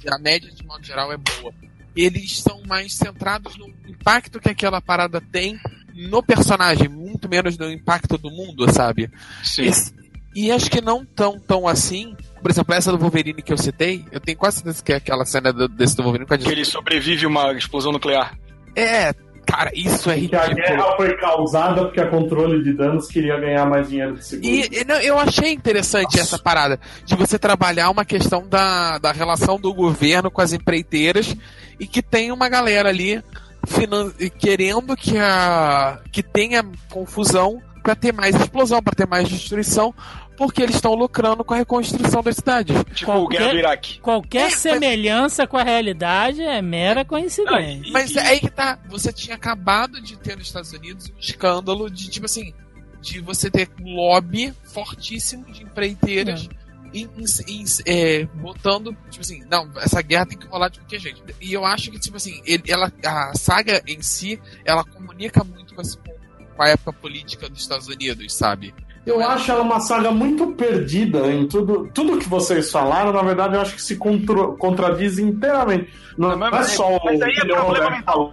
mas 0.04 0.12
a 0.12 0.18
média 0.18 0.48
de 0.50 0.64
modo 0.64 0.84
geral 0.84 1.12
é 1.12 1.16
boa. 1.16 1.52
Eles 1.96 2.40
são 2.40 2.60
mais 2.66 2.94
centrados 2.94 3.56
no 3.56 3.68
impacto 3.88 4.38
que 4.40 4.50
aquela 4.50 4.80
parada 4.80 5.20
tem 5.20 5.58
no 5.94 6.22
personagem, 6.22 6.88
muito 6.88 7.28
menos 7.28 7.56
no 7.56 7.70
impacto 7.70 8.18
do 8.18 8.30
mundo, 8.30 8.70
sabe? 8.72 9.10
Sim. 9.42 9.64
Esse- 9.66 9.94
e 10.34 10.52
acho 10.52 10.70
que 10.70 10.82
não 10.82 11.02
tão 11.06 11.38
tão 11.40 11.66
assim. 11.66 12.14
Por 12.42 12.50
exemplo, 12.50 12.74
essa 12.74 12.92
do 12.92 12.98
Wolverine 12.98 13.40
que 13.40 13.50
eu 13.52 13.56
citei, 13.56 14.04
eu 14.12 14.20
tenho 14.20 14.36
quase 14.36 14.56
certeza 14.56 14.84
que 14.84 14.92
é 14.92 14.96
aquela 14.96 15.24
cena 15.24 15.50
do, 15.50 15.66
desse 15.66 15.96
do 15.96 16.02
Wolverine 16.02 16.28
Que 16.28 16.50
ele 16.52 16.64
sobrevive 16.66 17.24
a 17.24 17.28
uma 17.28 17.52
explosão 17.54 17.90
nuclear. 17.90 18.36
É, 18.76 19.14
cara, 19.46 19.70
isso 19.74 20.10
é 20.10 20.20
Que 20.20 20.36
a 20.36 20.44
ridículo. 20.44 20.66
guerra 20.76 20.96
foi 20.98 21.16
causada 21.16 21.84
porque 21.86 22.00
a 22.02 22.10
controle 22.10 22.62
de 22.62 22.74
danos 22.74 23.08
queria 23.08 23.40
ganhar 23.40 23.64
mais 23.64 23.88
dinheiro 23.88 24.14
de 24.16 24.22
seguro. 24.26 24.46
E, 24.46 24.68
e 24.80 24.84
não, 24.84 24.96
eu 25.00 25.18
achei 25.18 25.50
interessante 25.54 26.20
essa 26.20 26.38
parada 26.38 26.78
de 27.06 27.16
você 27.16 27.38
trabalhar 27.38 27.88
uma 27.88 28.04
questão 28.04 28.46
da, 28.46 28.98
da 28.98 29.12
relação 29.12 29.58
do 29.58 29.72
governo 29.72 30.30
com 30.30 30.42
as 30.42 30.52
empreiteiras 30.52 31.34
e 31.78 31.86
que 31.86 32.02
tem 32.02 32.32
uma 32.32 32.48
galera 32.48 32.88
ali 32.88 33.22
finan- 33.66 34.12
querendo 34.38 34.96
que, 34.96 35.16
a, 35.18 36.00
que 36.12 36.22
tenha 36.22 36.64
confusão 36.90 37.60
para 37.82 37.94
ter 37.94 38.12
mais 38.12 38.34
explosão, 38.34 38.82
para 38.82 38.94
ter 38.94 39.06
mais 39.06 39.28
destruição, 39.28 39.94
porque 40.36 40.62
eles 40.62 40.74
estão 40.74 40.94
lucrando 40.94 41.42
com 41.44 41.54
a 41.54 41.56
reconstrução 41.56 42.22
das 42.22 42.36
cidades. 42.36 42.76
Tipo 42.94 43.12
Qualquer- 43.12 43.22
o 43.22 43.28
Guerra 43.28 43.50
do 43.52 43.58
Iraque. 43.58 44.00
Qualquer 44.00 44.38
É, 44.40 44.42
mas- 44.44 44.54
semelhança 44.56 45.46
com 45.46 45.56
a 45.56 45.62
realidade 45.62 46.42
é 46.42 46.60
mera 46.60 47.04
coincidência. 47.04 47.90
Mas 47.92 48.14
é 48.16 48.20
aí 48.26 48.40
que 48.40 48.50
tá, 48.50 48.78
você 48.88 49.12
tinha 49.12 49.36
acabado 49.36 50.00
de 50.00 50.16
ter 50.18 50.36
nos 50.36 50.46
Estados 50.48 50.72
Unidos 50.72 51.10
um 51.14 51.18
escândalo 51.18 51.88
de 51.90 52.10
tipo 52.10 52.26
assim, 52.26 52.52
de 53.00 53.20
você 53.20 53.50
ter 53.50 53.68
um 53.80 53.94
lobby 53.94 54.52
fortíssimo 54.72 55.44
de 55.52 55.62
empreiteiras 55.62 56.42
em- 56.44 56.65
em- 56.92 57.08
em- 57.48 57.64
é, 57.86 58.24
botando, 58.34 58.96
tipo 59.10 59.20
assim, 59.22 59.44
não, 59.50 59.70
essa 59.78 60.00
guerra 60.02 60.26
tem 60.26 60.38
que 60.38 60.46
rolar 60.46 60.68
de 60.68 60.78
qualquer 60.80 61.00
jeito. 61.00 61.22
E 61.40 61.52
eu 61.52 61.64
acho 61.64 61.90
que, 61.90 61.98
tipo 61.98 62.16
assim, 62.16 62.40
ele- 62.44 62.64
ela, 62.68 62.92
a 63.04 63.32
saga 63.36 63.82
em 63.86 64.00
si, 64.02 64.40
ela 64.64 64.84
comunica 64.84 65.42
muito 65.44 65.74
com, 65.74 65.82
esse, 65.82 65.96
com 65.98 66.62
a 66.62 66.68
época 66.68 66.92
política 66.92 67.48
dos 67.48 67.60
Estados 67.60 67.88
Unidos, 67.88 68.34
sabe? 68.34 68.74
Eu 69.06 69.20
acho 69.22 69.52
ela 69.52 69.62
uma 69.62 69.78
saga 69.78 70.10
muito 70.10 70.48
perdida 70.48 71.30
em 71.32 71.46
tudo. 71.46 71.88
Tudo 71.94 72.18
que 72.18 72.28
vocês 72.28 72.70
falaram, 72.72 73.12
na 73.12 73.22
verdade, 73.22 73.54
eu 73.54 73.60
acho 73.60 73.74
que 73.76 73.82
se 73.82 73.94
contro- 73.96 74.56
contradiz 74.58 75.16
inteiramente. 75.18 75.92
Não, 76.18 76.36
Mas- 76.36 76.50
não 76.50 76.58
é 76.58 76.64
só 76.64 76.96
o 76.96 77.04
mas 77.04 77.22
aí 77.22 77.34
é 77.36 77.42
o 77.44 77.46
problema 77.46 77.84
Roberto 77.84 78.04
falou. 78.04 78.30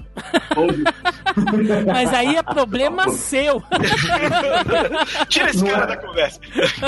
Mas 1.85 2.13
aí 2.13 2.35
é 2.35 2.43
problema 2.43 3.09
seu. 3.13 3.61
Tira 5.29 5.49
esse 5.49 5.63
Não 5.63 5.71
cara 5.71 5.83
é. 5.83 5.87
da 5.87 5.97
conversa. 5.97 6.39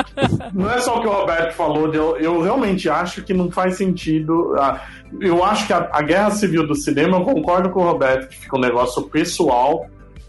Não 0.54 0.72
é 0.72 0.80
só 0.80 0.98
o 0.98 1.02
que 1.02 1.08
o 1.08 1.12
Roberto 1.12 1.54
falou, 1.54 1.94
eu, 1.94 2.18
eu 2.18 2.42
realmente 2.42 2.90
acho 2.90 3.22
que 3.24 3.34
não 3.34 3.52
faz 3.52 3.76
sentido. 3.78 4.56
ah, 4.58 4.80
Eu 5.20 5.44
acho 5.44 5.68
que 5.68 5.74
a, 5.74 5.90
a 5.92 6.02
guerra 6.02 6.32
civil 6.32 6.66
do 6.66 6.76
cinema, 6.76 7.18
eu 7.18 7.24
concordo 7.24 7.70
com 7.70 7.82
o 7.82 7.84
Roberto, 7.84 8.30
que 8.30 8.38
fica 8.40 8.58
um 8.58 8.62
negócio 8.62 9.04
pessoal 9.04 9.86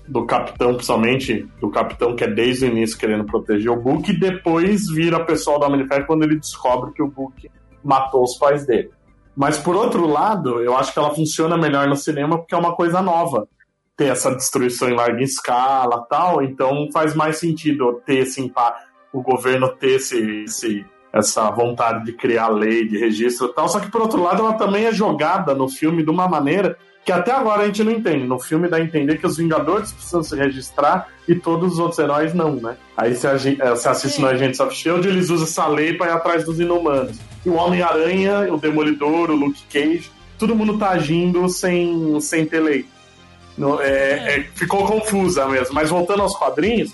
do 0.09 0.25
capitão, 0.25 0.75
principalmente 0.75 1.49
do 1.61 1.71
capitão 1.71 2.15
que 2.15 2.25
é 2.25 2.29
desde 2.29 2.65
o 2.65 2.69
início 2.69 2.99
querendo 2.99 3.25
proteger 3.25 3.71
o 3.71 3.77
Book, 3.81 4.11
e 4.11 4.19
depois 4.19 4.89
vira 4.89 5.25
pessoal 5.25 5.59
da 5.59 5.69
Ferro 5.89 6.07
quando 6.07 6.23
ele 6.23 6.39
descobre 6.39 6.93
que 6.93 7.03
o 7.03 7.09
Book 7.09 7.51
matou 7.83 8.23
os 8.23 8.37
pais 8.39 8.67
dele. 8.67 8.91
Mas 9.37 9.59
por 9.59 9.77
outro 9.77 10.07
lado, 10.07 10.61
eu 10.63 10.77
acho 10.77 10.93
que 10.93 10.99
ela 10.99 11.15
funciona 11.15 11.57
melhor 11.57 11.87
no 11.89 11.97
cinema 11.97 12.39
porque 12.39 12.55
é 12.55 12.59
uma 12.59 12.75
coisa 12.75 13.03
nova. 13.03 13.47
Ter 13.97 14.07
essa 14.07 14.35
destruição 14.35 14.89
em 14.89 14.95
larga 14.95 15.23
escala 15.23 16.07
tal, 16.09 16.43
então 16.43 16.89
faz 16.93 17.15
mais 17.15 17.39
sentido 17.39 18.01
ter 18.07 18.19
esse 18.19 18.41
o 19.13 19.23
governo 19.23 19.69
ter 19.69 19.97
esse, 19.97 20.45
esse- 20.45 20.85
essa 21.13 21.51
vontade 21.51 22.05
de 22.05 22.13
criar 22.13 22.49
lei 22.49 22.87
de 22.87 22.99
registro 22.99 23.49
tal. 23.49 23.69
Só 23.69 23.81
que 23.81 23.91
por 23.91 24.03
outro 24.03 24.23
lado, 24.23 24.43
ela 24.43 24.53
também 24.55 24.85
é 24.87 24.93
jogada 24.93 25.55
no 25.55 25.69
filme 25.69 26.03
de 26.03 26.11
uma 26.11 26.29
maneira 26.29 26.77
que 27.07 27.13
até 27.13 27.31
agora 27.33 27.63
a 27.63 27.67
gente 27.67 27.83
não 27.85 27.93
entende. 27.93 28.27
No 28.27 28.39
filme 28.39 28.69
dá 28.69 28.77
a 28.77 28.81
entender 28.81 29.17
que 29.19 29.27
os 29.27 29.37
Vingadores 29.39 29.93
precisam 29.93 30.23
se 30.25 30.35
registrar 30.37 31.09
e 31.29 31.35
todos 31.37 31.75
os 31.75 31.79
outros 31.79 31.99
heróis 32.01 32.35
não, 32.35 32.57
né? 32.57 32.77
Aí 32.97 33.15
você, 33.15 33.29
agi- 33.29 33.57
eh, 33.61 33.71
você 33.71 33.89
assiste 33.89 34.21
no 34.21 34.27
Agents 34.27 34.59
of 34.61 34.75
Shield, 34.75 35.07
eles 35.07 35.31
usam 35.31 35.47
essa 35.47 35.67
lei 35.69 35.95
para 35.95 36.09
ir 36.09 36.15
atrás 36.15 36.45
dos 36.45 36.59
inumanos. 36.61 37.17
E 37.45 37.49
o 37.49 37.55
Homem-Aranha, 37.55 38.53
o 38.53 38.59
Demolidor, 38.59 39.31
o 39.31 39.37
Luke 39.37 39.63
Cage, 39.73 40.11
todo 40.37 40.55
mundo 40.57 40.79
tá 40.79 40.91
agindo 40.91 41.49
sem, 41.49 42.21
sem 42.21 42.45
ter 42.45 42.61
lei. 42.61 42.85
No- 43.57 43.81
é- 43.81 44.39
é- 44.39 44.47
ficou 44.55 44.85
confusa 44.85 45.47
mesmo. 45.47 45.75
Mas 45.75 45.89
voltando 45.89 46.23
aos 46.23 46.37
quadrinhos, 46.37 46.93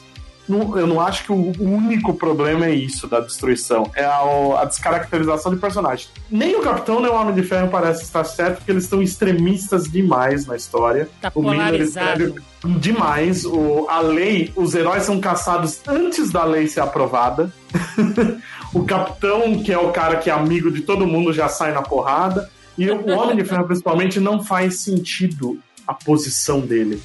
não- 0.48 0.76
eu 0.78 0.86
não 0.86 1.00
acho 1.00 1.24
que 1.24 1.32
o 1.32 1.52
único 1.60 2.14
problema 2.14 2.66
é 2.66 2.74
isso 2.74 3.06
da 3.06 3.20
destruição. 3.20 3.90
É 3.94 4.04
a, 4.04 4.20
a 4.60 4.64
descaracterização 4.64 5.52
de 5.54 5.60
personagem. 5.60 6.08
Nem 6.30 6.56
o 6.56 6.60
Capitão 6.62 7.00
nem 7.00 7.10
o 7.10 7.14
Homem 7.14 7.34
de 7.34 7.42
Ferro 7.42 7.68
parece 7.68 8.02
estar 8.02 8.24
certo, 8.24 8.56
porque 8.58 8.70
eles 8.72 8.84
estão 8.84 9.02
extremistas 9.02 9.84
demais 9.84 10.46
na 10.46 10.56
história. 10.56 11.08
Tá 11.20 11.30
O 11.34 11.40
Miller 11.42 11.56
polarizado. 11.58 12.22
escreve 12.24 12.40
demais. 12.78 13.44
O, 13.44 13.86
a 13.88 14.00
lei, 14.00 14.52
os 14.56 14.74
heróis 14.74 15.04
são 15.04 15.20
caçados 15.20 15.80
antes 15.86 16.30
da 16.30 16.44
lei 16.44 16.66
ser 16.68 16.80
aprovada. 16.80 17.52
o 18.72 18.84
capitão, 18.84 19.62
que 19.62 19.72
é 19.72 19.78
o 19.78 19.90
cara 19.92 20.16
que 20.16 20.30
é 20.30 20.32
amigo 20.32 20.70
de 20.70 20.82
todo 20.82 21.06
mundo, 21.06 21.32
já 21.32 21.48
sai 21.48 21.72
na 21.72 21.82
porrada. 21.82 22.50
E 22.78 22.90
o 22.90 23.10
Homem 23.10 23.36
de 23.36 23.44
Ferro, 23.44 23.66
principalmente, 23.66 24.18
não 24.18 24.42
faz 24.42 24.80
sentido 24.80 25.58
a 25.86 25.92
posição 25.92 26.60
dele. 26.60 27.02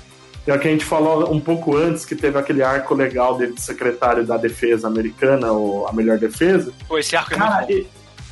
É 0.48 0.54
o 0.54 0.60
que 0.60 0.68
a 0.68 0.72
gente 0.72 0.86
falou 0.86 1.32
um 1.34 1.40
pouco 1.42 1.76
antes, 1.76 2.06
que 2.06 2.16
teve 2.16 2.38
aquele 2.40 2.64
arco 2.64 2.96
legal 2.96 3.38
dele 3.38 3.54
de 3.54 3.62
secretário 3.62 4.26
da 4.26 4.38
defesa 4.38 4.88
americana, 4.88 5.52
ou 5.52 5.88
a 5.88 5.92
melhor 5.94 6.18
defesa. 6.18 6.72
Pô, 6.88 6.98
esse 6.98 7.16
arco 7.16 7.34
é 7.34 7.38
Cara, 7.38 7.66
muito 7.66 7.68
bom. 7.68 7.74
e- 7.80 7.88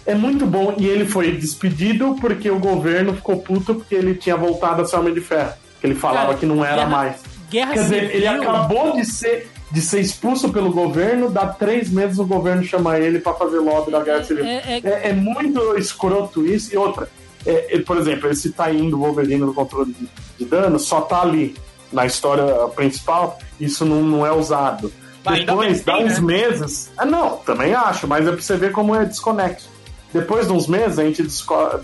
é 0.07 0.15
muito 0.15 0.45
bom. 0.45 0.75
E 0.77 0.87
ele 0.87 1.05
foi 1.05 1.31
despedido 1.31 2.15
porque 2.21 2.49
o 2.49 2.57
governo 2.59 3.13
ficou 3.15 3.37
puto 3.37 3.75
porque 3.75 3.95
ele 3.95 4.15
tinha 4.15 4.37
voltado 4.37 4.81
a 4.81 4.85
ser 4.85 4.95
Homem 4.95 5.13
de 5.13 5.19
Ferro. 5.21 5.51
Que 5.81 5.87
ele 5.87 5.95
falava 5.95 6.27
Cara, 6.27 6.37
que 6.37 6.45
não 6.45 6.63
era 6.63 6.75
guerra- 6.77 6.89
mais. 6.89 7.15
Guerra 7.49 7.73
Quer 7.73 7.83
dizer, 7.83 8.15
ele 8.15 8.27
acabou 8.27 8.93
de 8.95 9.03
ser, 9.05 9.51
de 9.71 9.81
ser 9.81 9.99
expulso 9.99 10.49
pelo 10.53 10.71
governo, 10.71 11.29
dá 11.29 11.47
três 11.47 11.89
meses 11.89 12.17
o 12.17 12.25
governo 12.25 12.63
chama 12.63 12.97
ele 12.97 13.19
pra 13.19 13.33
fazer 13.33 13.59
lobby 13.59 13.91
da 13.91 13.99
Guerra 14.01 14.23
Civil. 14.23 14.45
É- 14.45 14.63
é- 14.77 14.81
É, 14.83 15.09
é 15.09 15.13
muito 15.13 15.77
escroto 15.77 16.45
isso. 16.45 16.73
E 16.73 16.77
outra, 16.77 17.09
é, 17.45 17.73
ele, 17.73 17.83
por 17.83 17.97
exemplo, 17.97 18.29
esse 18.29 18.51
Tain 18.51 18.89
do 18.89 18.97
Wolverine 18.99 19.41
no 19.41 19.53
controle 19.53 19.93
de, 19.93 20.07
de 20.39 20.45
dano 20.45 20.79
só 20.79 21.01
tá 21.01 21.21
ali. 21.21 21.55
Na 21.95 22.05
história 22.05 22.45
principal, 22.75 23.39
isso 23.59 23.85
não, 23.85 24.03
não 24.03 24.25
é 24.25 24.31
usado. 24.31 24.91
Mas 25.23 25.39
Depois, 25.39 25.83
dá 25.83 25.97
uns 25.97 26.19
né? 26.19 26.25
meses. 26.27 26.91
Ah, 26.97 27.05
não, 27.05 27.37
também 27.37 27.73
acho, 27.73 28.07
mas 28.07 28.27
é 28.27 28.31
pra 28.31 28.41
você 28.41 28.57
ver 28.57 28.71
como 28.71 28.93
é 28.93 29.05
desconexo. 29.05 29.73
Depois 30.13 30.47
de 30.47 30.53
uns 30.53 30.67
meses, 30.67 30.99
a 30.99 31.03
gente 31.03 31.21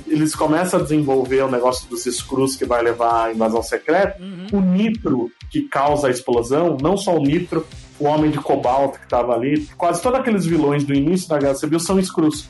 eles 0.08 0.36
começam 0.36 0.80
a 0.80 0.84
desenvolver 0.84 1.42
o 1.44 1.52
negócio 1.52 1.90
dos 1.90 2.04
screws 2.04 2.56
que 2.56 2.66
vai 2.66 2.82
levar 2.82 3.26
à 3.26 3.34
invasão 3.34 3.64
secreta. 3.64 4.22
Uhum. 4.22 4.48
O 4.54 4.62
nitro 4.62 5.32
que 5.50 5.64
causa 5.64 6.08
a 6.08 6.12
explosão, 6.12 6.78
não 6.82 6.96
só 6.96 7.18
o 7.18 7.22
nitro, 7.22 7.66
o 8.00 8.06
homem 8.06 8.32
de 8.32 8.38
cobalto 8.38 9.00
que 9.00 9.08
tava 9.08 9.34
ali, 9.34 9.68
quase 9.78 10.02
todos 10.02 10.20
aqueles 10.20 10.46
vilões 10.46 10.84
do 10.84 10.94
início 10.94 11.28
da 11.28 11.40
Guerra 11.40 11.56
Civil 11.56 11.80
são 11.80 12.02
screws. 12.02 12.50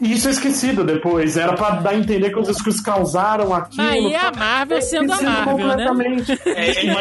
E 0.00 0.12
isso 0.12 0.28
é 0.28 0.30
esquecido 0.30 0.84
depois. 0.84 1.36
Era 1.36 1.54
pra 1.54 1.70
dar 1.70 1.90
a 1.90 1.96
entender 1.96 2.30
que 2.30 2.38
os 2.38 2.46
causaram 2.80 3.52
aquilo. 3.52 3.88
Aí 3.88 4.12
é 4.12 4.20
a 4.20 4.30
Marvel 4.30 4.80
sendo 4.80 5.12
a 5.12 5.20
Marvel, 5.20 5.76
né? 5.76 5.86
É, 6.46 6.50
é, 6.50 6.68
é, 6.68 6.70
isso 6.70 6.80
é 6.80 6.92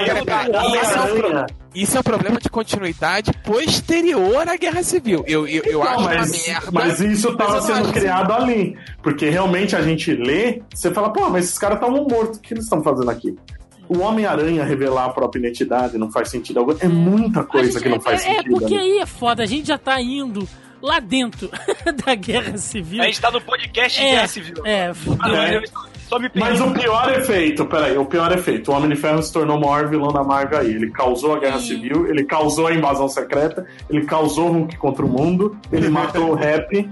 um 1.04 1.98
é 1.98 2.00
um 2.00 2.04
problema 2.04 2.40
de 2.40 2.50
continuidade 2.50 3.32
posterior 3.44 4.48
à 4.48 4.56
Guerra 4.56 4.82
Civil. 4.82 5.24
Eu, 5.28 5.48
eu, 5.48 5.62
eu 5.64 5.80
Não, 5.80 5.88
acho 5.88 6.04
mas, 6.04 6.32
uma 6.32 6.48
merda. 6.48 6.72
mas 6.72 7.00
isso 7.00 7.06
mas 7.06 7.24
eu 7.24 7.38
tava 7.38 7.54
não 7.54 7.62
sendo 7.62 7.94
criado 7.94 8.34
ali. 8.34 8.76
Porque 9.04 9.30
realmente 9.30 9.76
a 9.76 9.82
gente 9.82 10.12
lê, 10.14 10.62
você 10.74 10.92
fala, 10.92 11.12
pô, 11.14 11.30
mas 11.30 11.46
esses 11.46 11.58
caras 11.58 11.78
estavam 11.78 12.08
mortos, 12.10 12.40
o 12.40 12.42
que 12.42 12.54
eles 12.54 12.64
estão 12.64 12.82
fazendo 12.84 13.10
aqui? 13.12 13.36
O 13.88 14.00
Homem-Aranha 14.00 14.66
revelar 14.66 15.06
a 15.06 15.10
própria 15.10 15.40
identidade 15.40 15.98
não 15.98 16.12
faz 16.12 16.30
sentido 16.30 16.60
algum. 16.60 16.76
É 16.80 16.88
muita 16.90 17.42
A 17.42 17.44
coisa 17.44 17.72
gente- 17.72 17.84
que 17.84 17.90
não 17.90 18.02
faz 18.02 18.22
é, 18.26 18.34
sentido. 18.34 18.48
É, 18.56 18.60
porque 18.60 18.76
né? 18.76 18.82
aí 18.82 18.98
é 19.00 19.06
foda, 19.06 19.44
a 19.44 19.46
gente 19.46 19.68
já 19.68 19.78
tá 19.78 20.02
indo 20.02 20.48
lá 20.82 21.00
dentro 21.00 21.50
da 22.06 22.16
Guerra 22.16 22.58
Civil. 22.58 23.02
A 23.02 23.06
gente 23.06 23.22
tá 23.22 23.32
no 23.32 23.42
podcast 23.42 24.00
de 24.00 24.06
É, 24.06 24.12
Guerra 24.12 24.28
Civil. 24.28 24.56
é, 24.66 24.94
fudeu. 24.94 25.18
Ah, 25.22 25.48
É. 25.52 25.58
eu 25.58 25.62
Só 26.08 26.18
me 26.20 26.32
Mas 26.36 26.62
o 26.62 26.72
pior 26.72 27.12
efeito, 27.12 27.66
peraí, 27.66 27.98
o 27.98 28.06
pior 28.06 28.32
efeito, 28.32 28.72
o 28.72 28.74
Homem 28.76 28.88
de 28.90 28.96
Ferro 28.96 29.22
se 29.22 29.34
tornou 29.34 29.58
o 29.58 29.60
maior 29.60 29.90
vilão 29.90 30.08
da 30.14 30.24
Marvel 30.24 30.58
aí. 30.60 30.74
Ele 30.74 30.90
causou 30.90 31.36
a 31.36 31.40
Guerra 31.40 31.58
E- 31.58 31.62
Civil, 31.68 32.08
ele 32.08 32.24
causou 32.24 32.68
a 32.68 32.74
invasão 32.74 33.10
secreta, 33.10 33.66
ele 33.90 34.06
causou 34.06 34.48
o 34.48 34.52
Hulk 34.54 34.78
contra 34.78 35.06
o 35.06 35.10
mundo, 35.10 35.58
ele 35.70 35.90
matou 35.90 36.30
o 36.32 36.34
rap, 36.36 36.90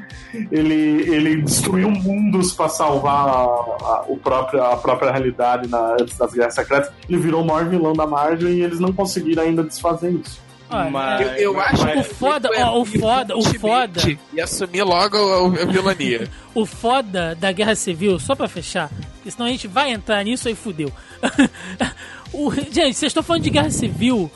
ele, 0.51 0.73
ele 1.09 1.41
destruiu 1.41 1.89
mundos 1.89 2.51
pra 2.51 2.67
salvar 2.67 3.27
a, 3.29 3.31
a- 3.31 4.05
o 4.09 4.17
próprio, 4.17 4.61
a 4.61 4.75
própria 4.75 5.11
realidade 5.11 5.69
na- 5.69 5.93
antes 5.97 6.17
das 6.17 6.33
Guerras 6.33 6.53
Secretas. 6.55 6.91
Ele 7.07 7.17
virou 7.17 7.41
o 7.41 7.45
maior 7.45 7.69
vilão 7.69 7.93
da 7.93 8.05
Marvel 8.05 8.49
e 8.49 8.61
eles 8.61 8.81
não 8.81 8.91
conseguiram 8.91 9.43
ainda 9.43 9.63
desfazer 9.63 10.11
isso. 10.11 10.43
Olha, 10.69 10.89
Mas- 10.89 11.21
Eu, 11.21 11.53
eu 11.53 11.59
acho 11.61 11.83
O 11.99 12.03
foda, 12.03 12.49
que 12.49 12.59
ó, 12.61 12.79
o 12.81 12.85
foda, 12.85 13.37
o 13.37 13.43
foda. 13.59 14.01
E 14.33 14.41
assumir 14.41 14.83
logo 14.83 15.17
a, 15.17 15.61
a 15.61 15.65
vilania. 15.65 16.27
O 16.55 16.65
foda 16.65 17.35
da 17.35 17.51
Guerra 17.51 17.75
Civil, 17.75 18.17
só 18.17 18.33
pra 18.33 18.47
fechar, 18.47 18.89
porque 19.15 19.29
senão 19.29 19.45
a 19.45 19.49
gente 19.49 19.67
vai 19.67 19.91
entrar 19.91 20.23
nisso 20.23 20.47
aí 20.47 20.55
fudeu. 20.55 20.91
O- 22.33 22.51
gente, 22.53 22.93
vocês 22.95 23.03
estão 23.03 23.23
falando 23.23 23.43
de 23.43 23.49
Guerra 23.49 23.69
Civil, 23.69 24.29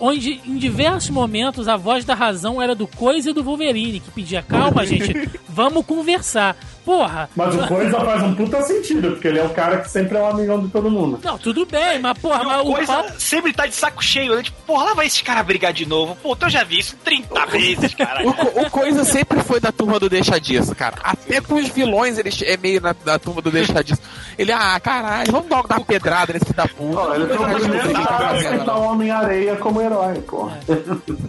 onde 0.00 0.40
em 0.44 0.56
diversos 0.56 1.10
momentos 1.10 1.66
a 1.68 1.76
voz 1.76 2.04
da 2.04 2.14
razão 2.14 2.60
era 2.60 2.74
do 2.74 2.86
Coisa 2.86 3.30
e 3.30 3.32
do 3.32 3.42
Wolverine, 3.42 4.00
que 4.00 4.10
pedia 4.10 4.42
calma, 4.42 4.84
gente, 4.86 5.28
vamos 5.48 5.84
conversar. 5.86 6.56
Porra, 6.88 7.28
Mas 7.36 7.54
o 7.54 7.66
Coisa 7.68 8.00
faz 8.00 8.22
um 8.22 8.34
puta 8.34 8.62
sentido, 8.62 9.10
porque 9.10 9.28
ele 9.28 9.38
é 9.38 9.44
o 9.44 9.50
cara 9.50 9.76
que 9.78 9.90
sempre 9.90 10.16
é 10.16 10.20
um 10.22 10.26
amigão 10.30 10.58
de 10.58 10.68
todo 10.70 10.90
mundo. 10.90 11.20
não, 11.22 11.36
tudo 11.36 11.66
bem, 11.66 11.98
mas 11.98 12.16
porra, 12.16 12.42
mas 12.44 12.62
o 12.64 12.70
o 12.70 12.74
coisa 12.74 12.92
pau- 12.94 13.06
sempre 13.18 13.52
tá 13.52 13.66
de 13.66 13.74
saco 13.74 14.02
cheio, 14.02 14.34
né? 14.36 14.42
Tipo, 14.42 14.56
porra, 14.62 14.84
lá 14.84 14.94
vai 14.94 15.06
esse 15.06 15.22
cara 15.22 15.42
brigar 15.42 15.70
de 15.74 15.84
novo. 15.84 16.16
Pô, 16.22 16.34
eu 16.40 16.48
já 16.48 16.64
vi 16.64 16.78
isso 16.78 16.96
30 17.04 17.44
vezes, 17.46 17.94
cara. 17.94 18.22
O, 18.26 18.32
co- 18.32 18.60
o 18.62 18.70
Coisa 18.70 19.04
sempre 19.04 19.40
foi 19.40 19.60
da 19.60 19.70
turma 19.70 20.00
do 20.00 20.08
Deixa 20.08 20.40
Disso, 20.40 20.74
cara. 20.74 20.96
Até 21.04 21.42
com 21.42 21.56
os 21.56 21.68
vilões 21.68 22.16
ele 22.16 22.30
é 22.44 22.56
meio 22.56 22.80
na, 22.80 22.94
da 23.04 23.18
turma 23.18 23.42
do 23.42 23.50
Deixa 23.50 23.84
Disso. 23.84 24.00
Ele, 24.38 24.50
ah, 24.52 24.80
caralho, 24.80 25.30
vamos 25.30 25.50
logo 25.50 25.68
dar 25.68 25.76
uma 25.76 25.84
pedrada 25.84 26.32
nesse 26.32 26.54
da 26.54 26.66
puta. 26.66 27.16
Ele 27.16 27.26
foi 27.26 27.46
o 27.46 28.36
aceitar 28.48 28.76
o 28.78 28.82
Homem-Areia 28.84 29.56
como 29.56 29.82
herói, 29.82 30.14
pô. 30.20 30.48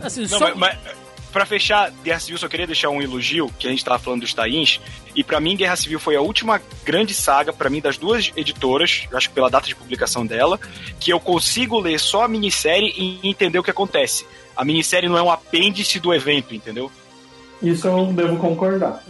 assim, 0.03 0.21
Não, 0.21 0.39
só- 0.39 0.55
mas, 0.55 0.77
mas 0.85 1.08
pra 1.31 1.45
fechar, 1.45 1.91
Guerra 2.03 2.19
Civil, 2.19 2.37
só 2.37 2.47
queria 2.47 2.65
deixar 2.67 2.89
um 2.89 3.01
elogio, 3.01 3.51
que 3.59 3.67
a 3.67 3.69
gente 3.69 3.83
tava 3.83 3.99
falando 3.99 4.21
dos 4.21 4.33
tains, 4.33 4.79
e 5.15 5.23
pra 5.23 5.39
mim 5.39 5.55
Guerra 5.55 5.75
Civil 5.75 5.99
foi 5.99 6.15
a 6.15 6.21
última 6.21 6.61
grande 6.83 7.13
saga, 7.13 7.51
pra 7.53 7.69
mim, 7.69 7.81
das 7.81 7.97
duas 7.97 8.31
editoras, 8.35 9.07
acho 9.13 9.29
que 9.29 9.35
pela 9.35 9.49
data 9.49 9.67
de 9.67 9.75
publicação 9.75 10.25
dela, 10.25 10.59
que 10.99 11.11
eu 11.11 11.19
consigo 11.19 11.79
ler 11.79 11.99
só 11.99 12.23
a 12.23 12.27
minissérie 12.27 12.93
e 12.97 13.19
entender 13.27 13.59
o 13.59 13.63
que 13.63 13.71
acontece. 13.71 14.25
A 14.55 14.65
minissérie 14.65 15.07
não 15.09 15.17
é 15.17 15.21
um 15.21 15.31
apêndice 15.31 15.99
do 15.99 16.13
evento, 16.13 16.53
entendeu? 16.53 16.91
Isso 17.61 17.87
eu 17.87 18.07
devo 18.13 18.37
concordar. 18.37 19.03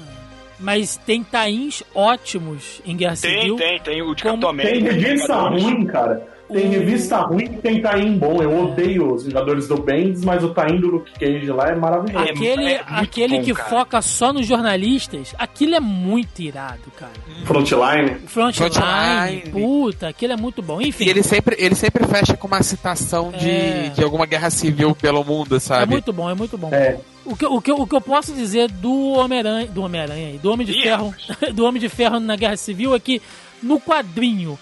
mas 0.60 0.98
tem 0.98 1.24
tains 1.24 1.82
ótimos 1.96 2.82
em 2.86 2.96
Guerra 2.98 3.16
Tem, 3.16 3.40
Civil. 3.42 3.56
tem, 3.56 3.80
tem 3.80 4.02
o 4.02 4.14
de 4.14 4.24
Capitão 4.24 4.56
Tem 4.56 4.66
América. 4.68 4.92
revista 4.92 5.28
Vingadores. 5.28 5.64
ruim, 5.64 5.86
cara. 5.86 6.39
Tem 6.52 6.68
revista 6.68 7.18
ruim 7.18 7.46
que 7.48 7.58
tem 7.58 7.82
Taim 7.82 8.18
bom. 8.18 8.42
Eu 8.42 8.64
odeio 8.66 9.14
os 9.14 9.24
Vingadores 9.26 9.68
do 9.68 9.78
Bendis, 9.82 10.24
mas 10.26 10.44
o 10.44 10.50
Taim 10.50 10.80
do 10.80 10.88
Luke 10.88 11.12
Cage 11.20 11.46
lá 11.52 11.70
é 11.70 11.76
maravilhoso. 11.76 12.26
É, 12.26 12.32
Aquele, 12.32 12.66
é 12.74 12.84
aquele 12.88 13.38
bom, 13.38 13.44
que 13.44 13.54
cara. 13.54 13.70
foca 13.70 14.02
só 14.02 14.34
nos 14.34 14.48
jornalistas, 14.48 15.36
aquilo 15.38 15.76
é 15.76 15.80
muito 15.80 16.40
irado, 16.40 16.90
cara. 16.98 17.12
Frontline. 17.46 18.16
Frontline, 18.28 18.70
Frontline. 18.72 19.42
puta, 19.52 20.08
aquilo 20.08 20.34
é 20.34 20.38
muito 20.38 20.62
bom. 20.62 20.82
Enfim, 20.82 21.06
E 21.06 21.10
ele 21.10 21.22
sempre, 21.24 21.56
ele 21.60 21.76
sempre 21.76 22.06
fecha 22.08 22.36
com 22.36 22.48
uma 22.48 22.64
citação 22.64 23.32
de, 23.32 23.50
É. 23.50 23.92
de 23.96 24.04
alguma 24.04 24.26
guerra 24.26 24.50
civil 24.50 24.96
pelo 24.96 25.24
mundo, 25.24 25.56
é 25.56 25.60
sabe? 25.60 25.92
muito 25.92 26.12
bom, 26.12 26.30
é 26.30 26.34
muito 26.34 26.58
bom. 26.58 26.70
É. 26.74 26.98
O, 27.26 27.36
que, 27.36 27.46
o, 27.46 27.62
que, 27.62 27.72
o 27.72 27.86
que 27.86 27.96
eu 27.96 28.02
posso 28.02 28.34
dizer 28.34 28.70
do 28.72 29.12
Homem-Aranha, 29.12 29.68
do 29.68 29.84
Homem-Aranha, 29.84 30.30
aí, 30.30 30.38
do 30.40 30.52
Homem 30.52 30.66
de 30.66 30.74
Ih, 30.74 30.82
Ferro, 30.82 31.14
do 31.54 31.64
Homem 31.64 31.80
de 31.80 31.88
Ferro 31.90 32.20
na 32.20 32.36
Guerra 32.36 32.58
Civil 32.58 32.96
é 32.96 33.00
que 33.00 33.22
no 33.62 33.80
quadrinho 33.80 34.58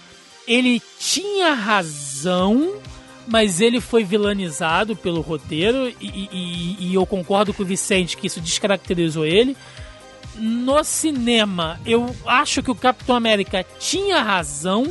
ele 0.48 0.82
tinha 0.98 1.52
razão, 1.52 2.76
mas 3.26 3.60
ele 3.60 3.80
foi 3.80 4.02
vilanizado 4.04 4.96
pelo 4.96 5.20
roteiro 5.20 5.88
e, 6.00 6.28
e- 6.32 6.76
e 6.80 6.94
eu 6.94 7.04
concordo 7.06 7.52
com 7.52 7.62
o 7.62 7.66
Vicente 7.66 8.16
que 8.16 8.26
isso 8.26 8.40
descaracterizou 8.40 9.24
ele. 9.26 9.56
No 10.36 10.82
cinema, 10.84 11.80
eu 11.84 12.14
acho 12.24 12.62
que 12.62 12.70
o 12.70 12.74
Capitão 12.74 13.14
América 13.16 13.64
tinha 13.78 14.22
razão, 14.22 14.86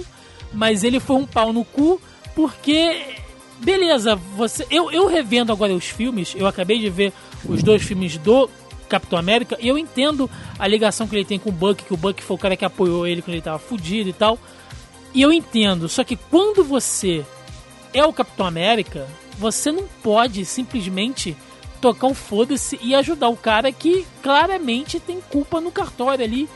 mas 0.54 0.84
ele 0.84 1.00
foi 1.00 1.16
um 1.16 1.26
pau 1.26 1.52
no 1.54 1.64
cu 1.66 2.00
porque 2.36 3.16
beleza, 3.60 4.16
você 4.16 4.68
eu, 4.70 4.92
eu 4.92 5.08
revendo 5.08 5.52
agora 5.52 5.74
os 5.74 5.86
filmes, 5.86 6.34
eu 6.38 6.46
acabei 6.46 6.80
de 6.80 6.90
ver 6.90 7.12
os 7.46 7.64
dois 7.64 7.82
filmes 7.82 8.18
do 8.18 8.48
Capitão 8.88 9.18
América, 9.18 9.58
e 9.60 9.68
eu 9.68 9.78
entendo 9.78 10.30
a 10.60 10.68
ligação 10.68 11.08
que 11.08 11.16
ele 11.16 11.26
tem 11.26 11.40
com 11.40 11.50
o 11.50 11.52
Buck, 11.52 11.84
que 11.84 11.94
o 11.94 11.98
Buck 11.98 12.22
foi 12.24 12.36
o 12.36 12.40
cara 12.40 12.56
que 12.56 12.64
apoiou 12.64 13.06
ele 13.08 13.22
quando 13.22 13.34
ele 13.34 13.42
tava 13.42 13.60
fudido 13.60 14.10
e 14.10 14.14
tal. 14.14 14.38
E 15.18 15.22
eu 15.24 15.34
entendo, 15.34 15.90
só 15.90 16.04
que 16.04 16.16
quando 16.16 16.64
você 16.64 17.26
é 17.92 18.06
o 18.06 18.14
Capitão 18.14 18.46
América, 18.46 19.08
você 19.40 19.72
não 19.72 19.86
pode 20.04 20.46
simplesmente 20.46 21.36
tocar 21.82 22.06
o 22.06 22.14
foda-se 22.14 22.78
e 22.84 22.94
ajudar 22.94 23.28
o 23.30 23.36
cara 23.36 23.72
que 23.72 24.06
claramente 24.22 25.00
tem 25.00 25.20
culpa 25.20 25.60
no 25.60 25.72
cartório 25.72 26.24
ali. 26.24 26.48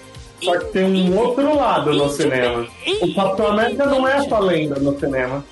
Só 0.43 0.59
que 0.59 0.65
tem 0.65 0.83
um 0.85 1.17
outro 1.17 1.55
lado 1.55 1.91
no 1.91 2.07
cinema. 2.09 2.67
O 3.01 3.15
Capitão 3.15 3.47
América 3.47 3.85
não 3.87 4.07
é 4.07 4.17
essa 4.17 4.37
lenda 4.37 4.75
no 4.79 4.99
cinema. 4.99 5.43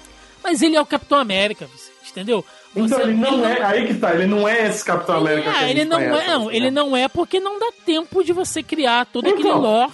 Mas 0.44 0.62
ele 0.62 0.76
é 0.76 0.82
o 0.82 0.86
Capitão 0.86 1.18
América, 1.18 1.66
você- 1.68 1.92
entendeu? 2.12 2.46
Então 2.76 2.88
Você- 3.00 3.02
ele 3.02 3.14
não 3.16 3.44
é. 3.44 3.64
Aí 3.64 3.88
que 3.88 3.96
tá, 3.96 4.14
ele 4.14 4.28
não 4.28 4.48
é 4.48 4.68
esse 4.68 4.86
Capitão 4.86 5.16
América 5.18 5.50
que 5.52 5.58
É, 5.58 5.62
gente 5.62 5.72
ele 5.72 5.86
não 5.86 5.98
conhece 5.98 6.14
é, 6.24 6.28
não, 6.28 6.40
cinema. 6.42 6.54
ele 6.56 6.70
não 6.72 6.96
é 6.96 7.08
porque 7.08 7.40
não 7.40 7.58
dá 7.60 7.72
tempo 7.84 8.24
de 8.24 8.34
você 8.34 8.62
criar 8.62 9.08
todo 9.08 9.28
aquele 9.28 9.48
Então. 9.48 9.60
lore 9.62 9.92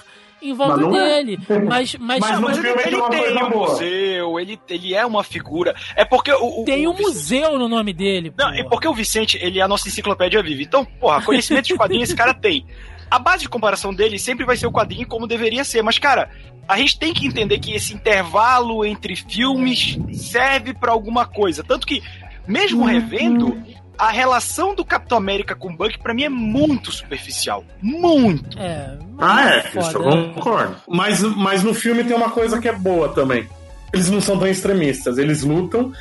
em 0.50 0.54
volta 0.54 0.78
Mas 0.88 0.96
é. 0.96 1.24
dele. 1.24 1.40
Mas, 1.68 1.96
mas, 1.96 2.20
Mas 2.20 2.40
no 2.40 2.48
Mas 2.48 2.58
ele, 2.58 2.68
ele 2.70 3.02
tem 3.10 3.44
um 3.44 3.50
boa. 3.50 3.70
museu, 3.72 4.40
ele, 4.40 4.60
ele 4.70 4.94
é 4.94 5.06
uma 5.06 5.24
figura. 5.24 5.76
É 5.96 6.06
porque 6.06 6.32
o. 6.32 6.62
o 6.62 6.66
tem 6.66 6.86
o 6.88 6.92
um 6.92 6.94
Vicente- 6.94 7.08
museu 7.14 7.60
no 7.60 7.68
nome 7.68 7.94
dele. 7.94 8.34
Não, 8.38 8.46
porra. 8.48 8.60
é 8.60 8.64
porque 8.64 8.88
o 8.88 8.94
Vicente, 8.94 9.38
ele 9.42 9.60
é 9.60 9.62
a 9.62 9.68
nossa 9.68 9.88
enciclopédia 9.88 10.42
viva. 10.44 10.62
Então, 10.62 10.86
porra, 10.86 11.22
conhecimento 11.22 11.66
de 11.68 11.76
quadrinhos 11.76 12.10
esse 12.10 12.16
cara 12.16 12.34
tem. 12.34 12.66
A 13.10 13.20
base 13.20 13.44
de 13.44 13.50
comparação 13.50 13.94
dele 13.94 14.18
sempre 14.18 14.46
vai 14.46 14.58
ser 14.58 14.66
o 14.68 14.72
quadrinho 14.72 15.08
como 15.08 15.28
deveria 15.28 15.64
ser. 15.64 15.82
Mas, 15.84 16.00
cara, 16.00 16.30
a 16.68 16.78
gente 16.78 16.98
tem 16.98 17.14
que 17.14 17.28
entender 17.28 17.60
que 17.60 17.72
esse 17.74 17.94
intervalo 17.94 18.84
entre 18.84 19.16
filmes 19.16 19.98
serve 20.12 20.74
pra 20.74 20.92
alguma 20.92 21.26
coisa. 21.26 21.64
Tanto 21.64 21.86
que, 21.86 22.02
mesmo 22.48 22.84
revendo, 22.84 23.62
a 23.98 24.12
relação 24.12 24.76
do 24.76 24.84
Capitão 24.86 25.18
América 25.18 25.56
com 25.56 25.70
o 25.70 25.76
Buck, 25.76 25.98
pra 26.00 26.14
mim, 26.14 26.24
é 26.24 26.30
muito 26.30 26.92
superficial. 26.92 27.64
Muito. 27.82 28.58
É, 28.60 28.98
Ah, 29.18 29.50
é, 29.50 29.62
foda, 29.64 29.88
isso 29.88 29.98
eu 29.98 30.34
concordo. 30.34 30.76
Mas, 30.88 31.22
mas 31.22 31.64
no 31.64 31.74
filme 31.74 32.04
tem 32.04 32.16
uma 32.16 32.30
coisa 32.30 32.60
que 32.60 32.68
é 32.68 32.74
boa 32.74 33.10
também. 33.10 33.48
eles 33.94 34.10
não 34.10 34.20
são 34.20 34.38
tão 34.38 34.48
extremistas. 34.48 35.18
Eles 35.18 35.42
lutam. 35.44 35.94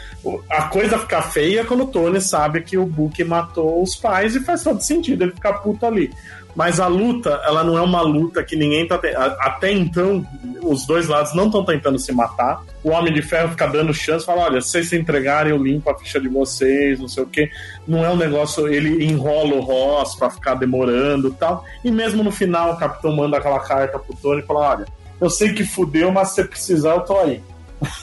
A 0.51 0.62
coisa 0.62 0.99
fica 0.99 1.23
feia 1.23 1.65
quando 1.65 1.85
o 1.85 1.87
Tony 1.87 2.21
sabe 2.21 2.61
que 2.62 2.77
o 2.77 2.85
Book 2.85 3.23
matou 3.23 3.81
os 3.83 3.95
pais 3.95 4.35
e 4.35 4.41
faz 4.41 4.65
todo 4.65 4.81
sentido 4.81 5.23
ele 5.23 5.33
ficar 5.33 5.55
puto 5.55 5.87
ali. 5.87 6.11
Mas 6.55 6.78
a 6.78 6.86
luta, 6.86 7.40
ela 7.44 7.64
não 7.64 7.76
é 7.76 7.82
uma 7.82 8.01
luta 8.01 8.43
que 8.44 8.55
ninguém 8.55 8.86
tá. 8.86 8.97
Te... 8.97 9.09
Até 9.16 9.72
então, 9.72 10.24
os 10.62 10.86
dois 10.86 11.09
lados 11.09 11.35
não 11.35 11.47
estão 11.47 11.64
tentando 11.64 11.98
se 11.98 12.12
matar. 12.12 12.62
O 12.82 12.90
Homem 12.90 13.12
de 13.12 13.22
Ferro 13.22 13.51
fica 13.51 13.66
dando 13.66 13.93
chance, 13.93 14.24
fala: 14.24 14.43
olha, 14.43 14.60
se 14.60 14.68
vocês 14.68 14.89
se 14.89 14.97
entregarem, 14.97 15.52
eu 15.52 15.62
limpo 15.62 15.90
a 15.90 15.98
ficha 15.98 16.20
de 16.20 16.28
vocês, 16.28 17.01
não 17.01 17.09
sei 17.09 17.24
o 17.24 17.26
quê. 17.26 17.51
Não 17.86 18.05
é 18.05 18.10
um 18.10 18.16
negócio, 18.16 18.68
ele 18.68 19.05
enrola 19.05 19.55
o 19.55 19.60
Ross 19.60 20.14
pra 20.14 20.31
ficar 20.31 20.55
demorando 20.55 21.28
e 21.28 21.32
tal. 21.32 21.64
E 21.85 21.90
mesmo 21.90 22.22
no 22.22 22.31
final, 22.31 22.72
o 22.72 22.76
Capitão 22.76 23.14
manda 23.14 23.36
aquela 23.36 23.60
carta 23.60 23.98
pro 23.98 24.16
Tony 24.16 24.40
e 24.40 24.47
fala: 24.47 24.70
olha, 24.70 24.85
eu 25.20 25.31
sei 25.31 25.52
que 25.52 25.64
fudeu, 25.64 26.12
mas 26.12 26.31
se 26.31 26.44
precisar, 26.44 26.94
eu 26.94 27.01
tô 27.01 27.18
aí. 27.18 27.43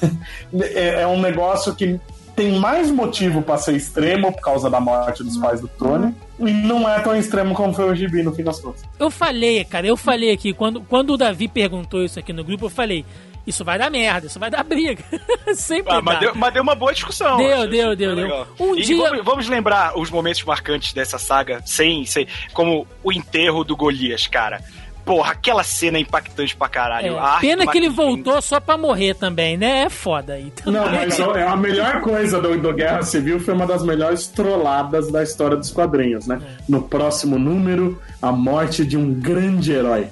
é, 0.76 1.02
é 1.02 1.07
um 1.07 1.22
negócio 1.22 1.73
que 1.73 1.99
tem 2.36 2.60
mais 2.60 2.90
motivo 2.90 3.41
para 3.41 3.57
ser 3.57 3.76
extremo 3.76 4.32
por 4.32 4.41
causa 4.41 4.69
da 4.69 4.80
morte 4.80 5.23
dos 5.23 5.38
pais 5.38 5.61
do 5.61 5.68
Tony. 5.68 6.14
E 6.48 6.52
não 6.52 6.90
é 6.90 7.00
tão 7.00 7.16
extremo 7.16 7.54
como 7.54 7.74
foi 7.74 7.90
o 7.90 7.96
Gibi 7.96 8.24
no 8.24 8.34
fim 8.34 8.44
das 8.44 8.60
contas. 8.60 8.84
Eu 9.00 9.10
falei, 9.12 9.64
cara, 9.66 9.88
eu 9.88 9.98
falei 9.98 10.32
aqui, 10.32 10.54
quando, 10.54 10.82
quando 10.82 11.14
o 11.14 11.18
Davi 11.18 11.48
perguntou 11.48 12.04
isso 12.04 12.20
aqui 12.20 12.34
no 12.34 12.44
grupo, 12.44 12.66
eu 12.66 12.70
falei. 12.70 13.06
Isso 13.46 13.66
vai 13.66 13.80
dar 13.80 13.90
merda, 13.90 14.28
isso 14.28 14.40
vai 14.40 14.52
dar 14.52 14.64
briga. 14.64 15.04
Sempre 15.56 15.94
ah, 15.94 16.02
mas, 16.02 16.20
deu, 16.20 16.36
mas, 16.36 16.54
deu, 16.54 16.62
uma 16.62 16.76
boa 16.76 16.94
discussão. 16.94 17.38
Deu, 17.38 17.68
deu, 17.68 17.96
deu, 17.96 18.16
deu. 18.16 18.48
Um 18.60 18.76
e 18.76 18.84
dia... 18.84 18.98
vamos, 18.98 19.26
vamos, 19.26 19.50
lembrar 19.50 19.98
os 19.98 20.12
momentos 20.12 20.44
marcantes 20.44 20.94
dessa 20.94 21.18
saga, 21.18 21.62
sem, 21.66 22.06
sem, 22.06 22.28
como 22.54 22.86
o 23.04 23.12
enterro 23.12 23.64
do 23.64 23.76
Golias, 23.76 24.28
cara. 24.28 24.64
Porra, 25.06 25.32
aquela 25.32 25.64
cena 25.64 25.98
é 25.98 26.02
impactante 26.02 26.56
pra 26.56 26.69
caralho. 26.69 27.18
É, 27.18 27.40
pena 27.40 27.65
que 27.68 27.78
ele 27.78 27.90
voltou 27.90 28.41
só 28.41 28.60
pra 28.60 28.78
morrer 28.78 29.15
também, 29.15 29.57
né? 29.57 29.84
É 29.84 29.90
foda 29.90 30.34
aí. 30.34 30.52
Não, 30.65 30.91
mas 30.91 31.19
é 31.19 31.48
a 31.48 31.56
melhor 31.56 32.02
coisa 32.02 32.40
do, 32.40 32.57
do, 32.57 32.73
Guerra 32.73 33.02
Civil 33.02 33.40
foi 33.40 33.53
uma 33.53 33.65
das 33.65 33.84
melhores 33.84 34.28
trolladas 34.28 35.11
da 35.11 35.23
história 35.23 35.57
dos 35.57 35.72
quadrinhos, 35.72 36.28
né? 36.28 36.40
É. 36.41 36.64
No 36.69 36.84
próximo 36.84 37.40
número, 37.40 38.02
a 38.22 38.32
morte 38.32 38.86
de 38.86 38.98
um 38.98 39.14
grande 39.14 39.72
herói. 39.72 40.07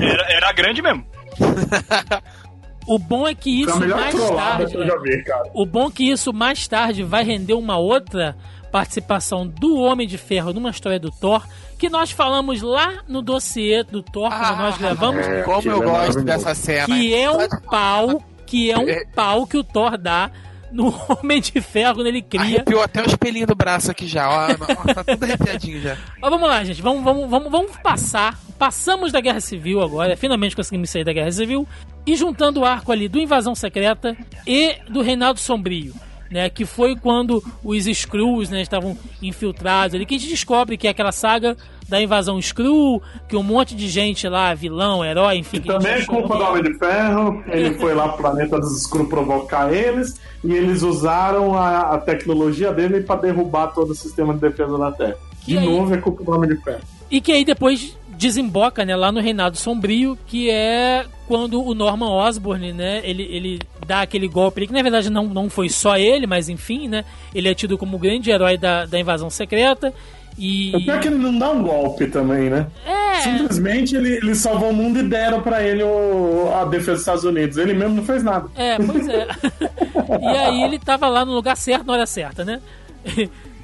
Era, 0.00 0.32
era 0.32 0.52
grande 0.52 0.80
mesmo. 0.80 1.04
O 2.86 2.98
bom 2.98 3.26
é 3.26 3.34
que 3.34 3.62
isso 3.62 3.80
mais 3.80 4.14
tarde. 4.14 4.72
Que 4.72 5.00
vi, 5.00 5.24
o 5.54 5.64
bom 5.64 5.88
é 5.88 5.90
que 5.90 6.10
isso 6.10 6.32
mais 6.32 6.68
tarde 6.68 7.02
vai 7.02 7.24
render 7.24 7.54
uma 7.54 7.78
outra 7.78 8.36
participação 8.70 9.46
do 9.46 9.76
Homem 9.76 10.06
de 10.06 10.18
Ferro 10.18 10.52
numa 10.52 10.70
história 10.70 10.98
do 10.98 11.10
Thor 11.10 11.46
que 11.84 11.90
nós 11.90 12.10
falamos 12.10 12.62
lá 12.62 13.04
no 13.06 13.20
dossiê 13.20 13.82
do 13.84 14.02
Thor, 14.02 14.32
ah, 14.32 14.38
quando 14.38 14.58
nós 14.58 14.78
gravamos. 14.78 15.26
É, 15.26 15.42
como 15.42 15.70
eu 15.70 15.82
gosto 15.82 16.22
dessa 16.22 16.54
cena. 16.54 16.86
Que 16.86 17.14
é 17.14 17.30
um 17.30 17.46
pau, 17.70 18.24
que 18.46 18.70
é 18.70 18.78
um 18.78 18.88
é. 18.88 19.04
pau 19.14 19.46
que 19.46 19.58
o 19.58 19.62
Thor 19.62 19.98
dá 19.98 20.30
no 20.72 20.86
Homem 21.06 21.42
de 21.42 21.60
Ferro 21.60 21.96
quando 21.96 22.06
ele 22.06 22.22
cria. 22.22 22.40
Arrepiou 22.40 22.82
até 22.82 23.02
o 23.02 23.06
espelhinho 23.06 23.46
do 23.46 23.54
braço 23.54 23.90
aqui 23.90 24.06
já, 24.06 24.30
ó. 24.30 24.46
tá 24.94 25.04
tudo 25.04 25.24
arrepiadinho 25.24 25.82
já. 25.82 25.98
Mas 26.18 26.30
vamos 26.30 26.48
lá, 26.48 26.64
gente. 26.64 26.80
Vamos, 26.80 27.04
vamos, 27.04 27.28
vamos, 27.28 27.50
vamos 27.52 27.76
passar. 27.82 28.40
Passamos 28.58 29.12
da 29.12 29.20
Guerra 29.20 29.40
Civil 29.40 29.82
agora. 29.82 30.16
Finalmente 30.16 30.56
conseguimos 30.56 30.88
sair 30.88 31.04
da 31.04 31.12
Guerra 31.12 31.32
Civil. 31.32 31.68
E 32.06 32.16
juntando 32.16 32.60
o 32.60 32.64
arco 32.64 32.92
ali 32.92 33.10
do 33.10 33.18
Invasão 33.18 33.54
Secreta 33.54 34.16
e 34.46 34.76
do 34.88 35.02
Reinaldo 35.02 35.38
Sombrio 35.38 35.92
né? 36.34 36.50
Que 36.50 36.66
foi 36.66 36.96
quando 36.96 37.42
os 37.62 37.86
Skrulls, 37.86 38.50
né, 38.50 38.60
estavam 38.60 38.98
infiltrados 39.22 39.94
ali, 39.94 40.04
que 40.04 40.16
a 40.16 40.18
gente 40.18 40.30
descobre 40.30 40.76
que 40.76 40.88
é 40.88 40.90
aquela 40.90 41.12
saga 41.12 41.56
da 41.88 42.00
invasão 42.00 42.38
Skrull, 42.38 43.02
que 43.28 43.36
um 43.36 43.42
monte 43.42 43.74
de 43.74 43.88
gente 43.88 44.28
lá, 44.28 44.54
vilão, 44.54 45.04
herói, 45.04 45.38
enfim. 45.38 45.60
Que 45.60 45.68
também 45.68 45.94
é 45.94 46.04
culpa 46.04 46.36
do 46.36 46.42
Homem 46.42 46.62
de 46.62 46.78
Ferro, 46.78 47.42
ele 47.46 47.74
foi 47.74 47.94
lá 47.94 48.08
pro 48.08 48.22
planeta 48.22 48.58
dos 48.58 48.82
Skrull 48.82 49.06
provocar 49.06 49.72
eles, 49.72 50.20
e 50.42 50.52
eles 50.52 50.82
usaram 50.82 51.54
a, 51.54 51.94
a 51.94 51.98
tecnologia 51.98 52.72
dele 52.72 53.02
para 53.02 53.20
derrubar 53.20 53.68
todo 53.68 53.90
o 53.90 53.94
sistema 53.94 54.34
de 54.34 54.40
defesa 54.40 54.76
da 54.78 54.92
Terra. 54.92 55.16
De 55.46 55.58
aí... 55.58 55.66
novo 55.66 55.94
é 55.94 55.98
culpa 55.98 56.24
do 56.24 56.32
Homem 56.32 56.50
de 56.50 56.56
Ferro. 56.62 56.82
E 57.10 57.20
que 57.20 57.32
aí 57.32 57.44
depois 57.44 57.96
desemboca, 58.16 58.84
né, 58.84 58.96
lá 58.96 59.12
no 59.12 59.20
Reinado 59.20 59.56
Sombrio, 59.56 60.16
que 60.26 60.50
é 60.50 61.04
quando 61.26 61.62
o 61.62 61.74
Norman 61.74 62.10
Osborn, 62.10 62.72
né, 62.72 63.00
ele, 63.04 63.22
ele 63.24 63.60
dá 63.86 64.02
aquele 64.02 64.28
golpe 64.28 64.60
ali, 64.60 64.66
que 64.66 64.72
na 64.72 64.82
verdade 64.82 65.10
não, 65.10 65.24
não 65.26 65.50
foi 65.50 65.68
só 65.68 65.96
ele, 65.96 66.26
mas 66.26 66.48
enfim, 66.48 66.88
né, 66.88 67.04
ele 67.34 67.48
é 67.48 67.54
tido 67.54 67.76
como 67.76 67.96
o 67.96 68.00
grande 68.00 68.30
herói 68.30 68.56
da, 68.56 68.86
da 68.86 68.98
invasão 68.98 69.28
secreta. 69.30 69.92
E... 70.38 70.74
O 70.74 70.84
pior 70.84 70.96
é 70.96 70.98
que 71.00 71.08
ele 71.08 71.18
não 71.18 71.38
dá 71.38 71.50
um 71.50 71.62
golpe 71.62 72.06
também, 72.06 72.50
né? 72.50 72.66
É. 72.86 73.20
Simplesmente 73.20 73.96
ele, 73.96 74.14
ele 74.14 74.34
salvou 74.34 74.70
o 74.70 74.74
mundo 74.74 74.98
e 74.98 75.02
deram 75.02 75.40
para 75.40 75.62
ele 75.62 75.82
o, 75.82 76.52
a 76.54 76.64
defesa 76.64 76.92
dos 76.92 77.00
Estados 77.00 77.24
Unidos. 77.24 77.56
Ele 77.56 77.74
mesmo 77.74 77.96
não 77.96 78.04
fez 78.04 78.22
nada. 78.22 78.48
É, 78.56 78.76
pois 78.76 79.08
é. 79.08 79.26
e 80.20 80.36
aí 80.36 80.62
ele 80.62 80.78
tava 80.78 81.08
lá 81.08 81.24
no 81.24 81.32
lugar 81.32 81.56
certo 81.56 81.86
na 81.86 81.92
hora 81.92 82.06
certa, 82.06 82.44
né? 82.44 82.60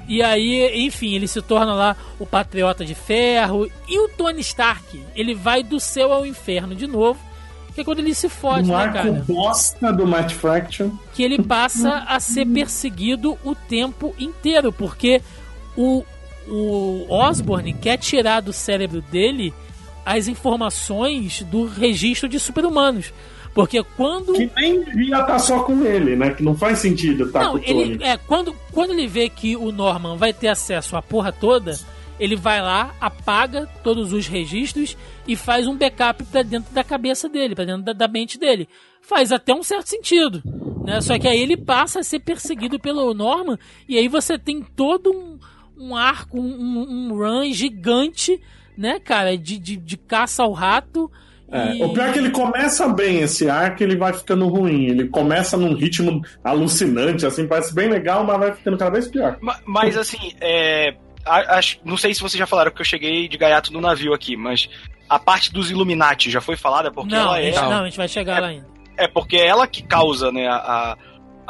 E 0.07 0.21
aí, 0.21 0.85
enfim, 0.85 1.15
ele 1.15 1.27
se 1.27 1.41
torna 1.41 1.73
lá 1.73 1.95
o 2.19 2.25
patriota 2.25 2.83
de 2.83 2.95
ferro. 2.95 3.69
E 3.87 3.99
o 3.99 4.09
Tony 4.09 4.41
Stark, 4.41 5.01
ele 5.15 5.33
vai 5.33 5.63
do 5.63 5.79
céu 5.79 6.11
ao 6.11 6.25
inferno 6.25 6.75
de 6.75 6.87
novo. 6.87 7.19
Que 7.73 7.81
é 7.81 7.83
quando 7.85 7.99
ele 7.99 8.13
se 8.13 8.27
fode, 8.27 8.69
um 8.69 8.77
né, 8.77 8.91
cara? 8.91 9.23
bosta 9.25 9.93
do 9.93 10.05
Matt 10.05 10.33
Fraction. 10.33 10.91
Que 11.13 11.23
ele 11.23 11.41
passa 11.41 12.03
a 12.07 12.19
ser 12.19 12.45
perseguido 12.51 13.37
o 13.43 13.55
tempo 13.55 14.13
inteiro. 14.19 14.73
Porque 14.73 15.21
o, 15.77 16.03
o 16.51 17.05
Osborne 17.09 17.73
quer 17.73 17.97
tirar 17.97 18.41
do 18.41 18.51
cérebro 18.51 19.01
dele 19.01 19.53
as 20.05 20.27
informações 20.27 21.43
do 21.43 21.65
registro 21.65 22.27
de 22.27 22.39
super-humanos. 22.39 23.13
Porque 23.53 23.83
quando. 23.95 24.33
Que 24.33 24.49
nem 24.55 24.83
devia 24.83 25.15
estar 25.15 25.25
tá 25.25 25.39
só 25.39 25.63
com 25.63 25.83
ele, 25.85 26.15
né? 26.15 26.31
Que 26.31 26.43
não 26.43 26.55
faz 26.55 26.79
sentido 26.79 27.25
estar 27.25 27.39
tá 27.39 27.45
não, 27.45 27.51
com 27.53 27.57
o 27.57 27.61
Tony. 27.61 27.81
Ele, 27.81 28.03
é, 28.03 28.17
quando, 28.17 28.55
quando 28.71 28.91
ele 28.91 29.07
vê 29.07 29.29
que 29.29 29.55
o 29.55 29.71
Norman 29.71 30.15
vai 30.15 30.33
ter 30.33 30.47
acesso 30.47 30.95
à 30.95 31.01
porra 31.01 31.31
toda, 31.31 31.77
ele 32.19 32.35
vai 32.35 32.61
lá, 32.61 32.95
apaga 32.99 33.67
todos 33.83 34.13
os 34.13 34.27
registros 34.27 34.95
e 35.27 35.35
faz 35.35 35.67
um 35.67 35.75
backup 35.75 36.23
para 36.25 36.43
dentro 36.43 36.73
da 36.73 36.83
cabeça 36.83 37.27
dele, 37.27 37.55
para 37.55 37.65
dentro 37.65 37.83
da, 37.83 37.93
da, 37.93 38.07
mente 38.07 38.37
dele. 38.37 38.69
Faz 39.01 39.31
até 39.31 39.53
um 39.53 39.63
certo 39.63 39.87
sentido. 39.87 40.41
Né? 40.85 41.01
Só 41.01 41.17
que 41.19 41.27
aí 41.27 41.39
ele 41.39 41.57
passa 41.57 41.99
a 41.99 42.03
ser 42.03 42.19
perseguido 42.19 42.79
pelo 42.79 43.13
Norman 43.13 43.57
e 43.87 43.97
aí 43.97 44.07
você 44.07 44.37
tem 44.37 44.61
todo 44.61 45.11
um, 45.11 45.39
um 45.81 45.95
arco, 45.95 46.39
um, 46.39 46.85
um 46.87 47.17
run 47.17 47.51
gigante, 47.51 48.39
né, 48.77 48.99
cara, 48.99 49.37
de, 49.37 49.57
de, 49.57 49.77
de 49.77 49.97
caça 49.97 50.43
ao 50.43 50.51
rato 50.51 51.11
é, 51.51 51.75
e... 51.75 51.83
O 51.83 51.89
pior 51.89 52.07
é 52.07 52.13
que 52.13 52.19
ele 52.19 52.29
começa 52.29 52.87
bem 52.87 53.19
esse 53.19 53.49
arco 53.49 53.83
ele 53.83 53.97
vai 53.97 54.13
ficando 54.13 54.47
ruim. 54.47 54.85
Ele 54.85 55.09
começa 55.09 55.57
num 55.57 55.73
ritmo 55.73 56.21
alucinante, 56.43 57.25
assim, 57.25 57.45
parece 57.45 57.75
bem 57.75 57.89
legal, 57.89 58.23
mas 58.23 58.39
vai 58.39 58.53
ficando 58.53 58.77
cada 58.77 58.91
vez 58.91 59.07
pior. 59.07 59.37
Mas, 59.41 59.59
mas 59.65 59.97
assim, 59.97 60.33
é, 60.39 60.95
acho, 61.25 61.79
não 61.83 61.97
sei 61.97 62.13
se 62.13 62.21
vocês 62.21 62.39
já 62.39 62.47
falaram, 62.47 62.71
porque 62.71 62.81
eu 62.81 62.85
cheguei 62.85 63.27
de 63.27 63.37
gaiato 63.37 63.73
no 63.73 63.81
navio 63.81 64.13
aqui, 64.13 64.37
mas 64.37 64.69
a 65.09 65.19
parte 65.19 65.51
dos 65.51 65.69
Illuminati 65.69 66.31
já 66.31 66.39
foi 66.39 66.55
falada? 66.55 66.89
Porque 66.89 67.13
não, 67.13 67.35
ela 67.35 67.41
é. 67.41 67.51
Não, 67.51 67.81
a 67.81 67.85
gente 67.85 67.97
vai 67.97 68.07
chegar 68.07 68.37
é, 68.37 68.39
lá 68.39 68.47
ainda. 68.47 68.67
É 68.97 69.07
porque 69.09 69.35
é 69.35 69.47
ela 69.47 69.67
que 69.67 69.83
causa, 69.83 70.31
né, 70.31 70.47
a, 70.47 70.55
a 70.55 70.97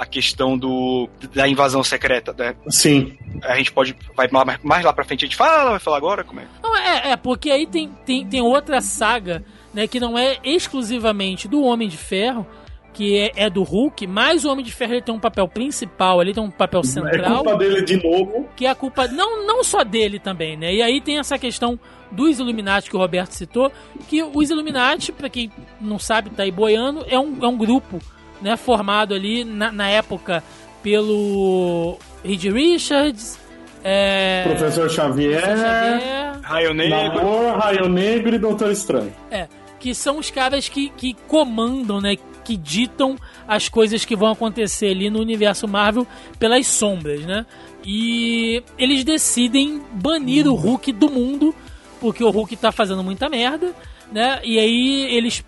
questão 0.06 0.58
do, 0.58 1.10
da 1.34 1.48
invasão 1.48 1.84
secreta, 1.84 2.34
né? 2.38 2.56
Sim. 2.70 3.18
A 3.44 3.56
gente 3.58 3.72
pode. 3.72 3.96
Vai 4.16 4.30
mais 4.64 4.84
lá 4.84 4.94
pra 4.94 5.04
frente, 5.04 5.26
a 5.26 5.28
gente 5.28 5.38
fala, 5.38 5.72
vai 5.72 5.80
falar 5.80 5.98
agora? 5.98 6.24
Como 6.24 6.40
é? 6.40 6.48
Não, 6.62 6.76
é, 6.78 7.12
é 7.12 7.18
porque 7.18 7.52
aí 7.52 7.66
tem, 7.68 7.90
tem, 8.06 8.26
tem 8.26 8.42
outra 8.42 8.82
saga 8.82 9.44
né, 9.74 9.88
que 9.88 10.00
não 10.00 10.18
é 10.18 10.38
exclusivamente 10.44 11.48
do 11.48 11.64
Homem 11.64 11.88
de 11.88 11.98
Ferro, 11.98 12.46
que 12.94 13.18
é, 13.18 13.32
é, 13.36 13.50
do 13.50 13.64
Hulk, 13.64 14.06
mas 14.06 14.44
o 14.44 14.52
Homem 14.52 14.66
de 14.66 14.72
Ferro 14.72 14.94
ele 14.94 15.02
tem 15.02 15.16
um 15.16 15.20
papel 15.20 15.48
principal, 15.48 16.22
ele 16.22 16.34
tem 16.34 16.44
um 16.44 16.52
papel 16.52 16.84
central. 16.84 17.42
É 17.42 17.44
culpa 17.44 17.56
dele 17.58 17.82
de 17.84 18.04
novo. 18.04 18.50
Que 18.56 18.66
é 18.66 18.70
a 18.70 18.76
culpa 18.76 19.08
não, 19.08 19.46
não 19.46 19.64
só 19.64 19.84
dele 19.84 20.20
também, 20.20 20.58
né? 20.58 20.74
E 20.74 20.82
aí 20.82 21.00
tem 21.00 21.18
essa 21.18 21.38
questão 21.40 21.80
dos 22.12 22.40
Illuminati 22.40 22.90
que 22.90 22.96
o 22.96 23.00
Roberto 23.00 23.32
citou, 23.32 23.72
que 24.08 24.22
os 24.22 24.50
Illuminati, 24.50 25.12
para 25.12 25.30
quem 25.30 25.50
não 25.80 25.98
sabe, 25.98 26.30
tá 26.32 26.44
aí 26.44 26.52
boiando, 26.52 27.06
é 27.08 27.18
um, 27.18 27.38
é 27.42 27.48
um 27.48 27.58
grupo 27.58 28.00
né, 28.42 28.58
formado 28.58 29.14
ali 29.14 29.44
na, 29.44 29.72
na 29.72 29.90
época 29.90 30.44
pelo 30.82 31.98
Reed 32.24 32.44
Richards, 32.46 33.40
é... 33.84 34.44
Professor 34.46 34.90
Xavier, 34.90 35.42
Professor 35.42 35.66
Xavier 35.66 36.40
Raio 36.42 36.74
Negro, 36.74 37.16
Namor, 37.16 37.58
Raio 37.58 37.90
Negro 37.90 38.36
e 38.36 38.40
Doutor 38.40 38.72
Estranho. 38.72 39.14
É 39.30 39.48
que 39.82 39.96
são 39.96 40.20
os 40.20 40.30
caras 40.30 40.70
que, 40.70 40.90
que 40.90 41.16
comandam, 41.28 42.00
né? 42.00 42.16
Que 42.44 42.56
ditam 42.56 43.18
as 43.48 43.68
coisas 43.68 44.06
que 44.06 44.16
vão 44.16 44.32
acontecer 44.32 44.92
ali 44.92 45.10
no 45.10 45.20
universo 45.20 45.68
Marvel 45.68 46.06
pelas 46.38 46.68
sombras, 46.68 47.22
né? 47.26 47.46
E 47.84 48.64
eles 48.78 49.04
decidem 49.04 49.82
banir 49.94 50.48
o 50.48 50.54
Hulk 50.54 50.92
do 50.94 51.10
mundo, 51.10 51.54
porque 52.00 52.24
o 52.24 52.30
Hulk 52.30 52.56
tá 52.58 52.72
fazendo 52.72 53.04
muita 53.04 53.28
merda, 53.28 53.74
né? 54.12 54.40
E 54.44 54.60
aí 54.60 55.16
eles, 55.16 55.44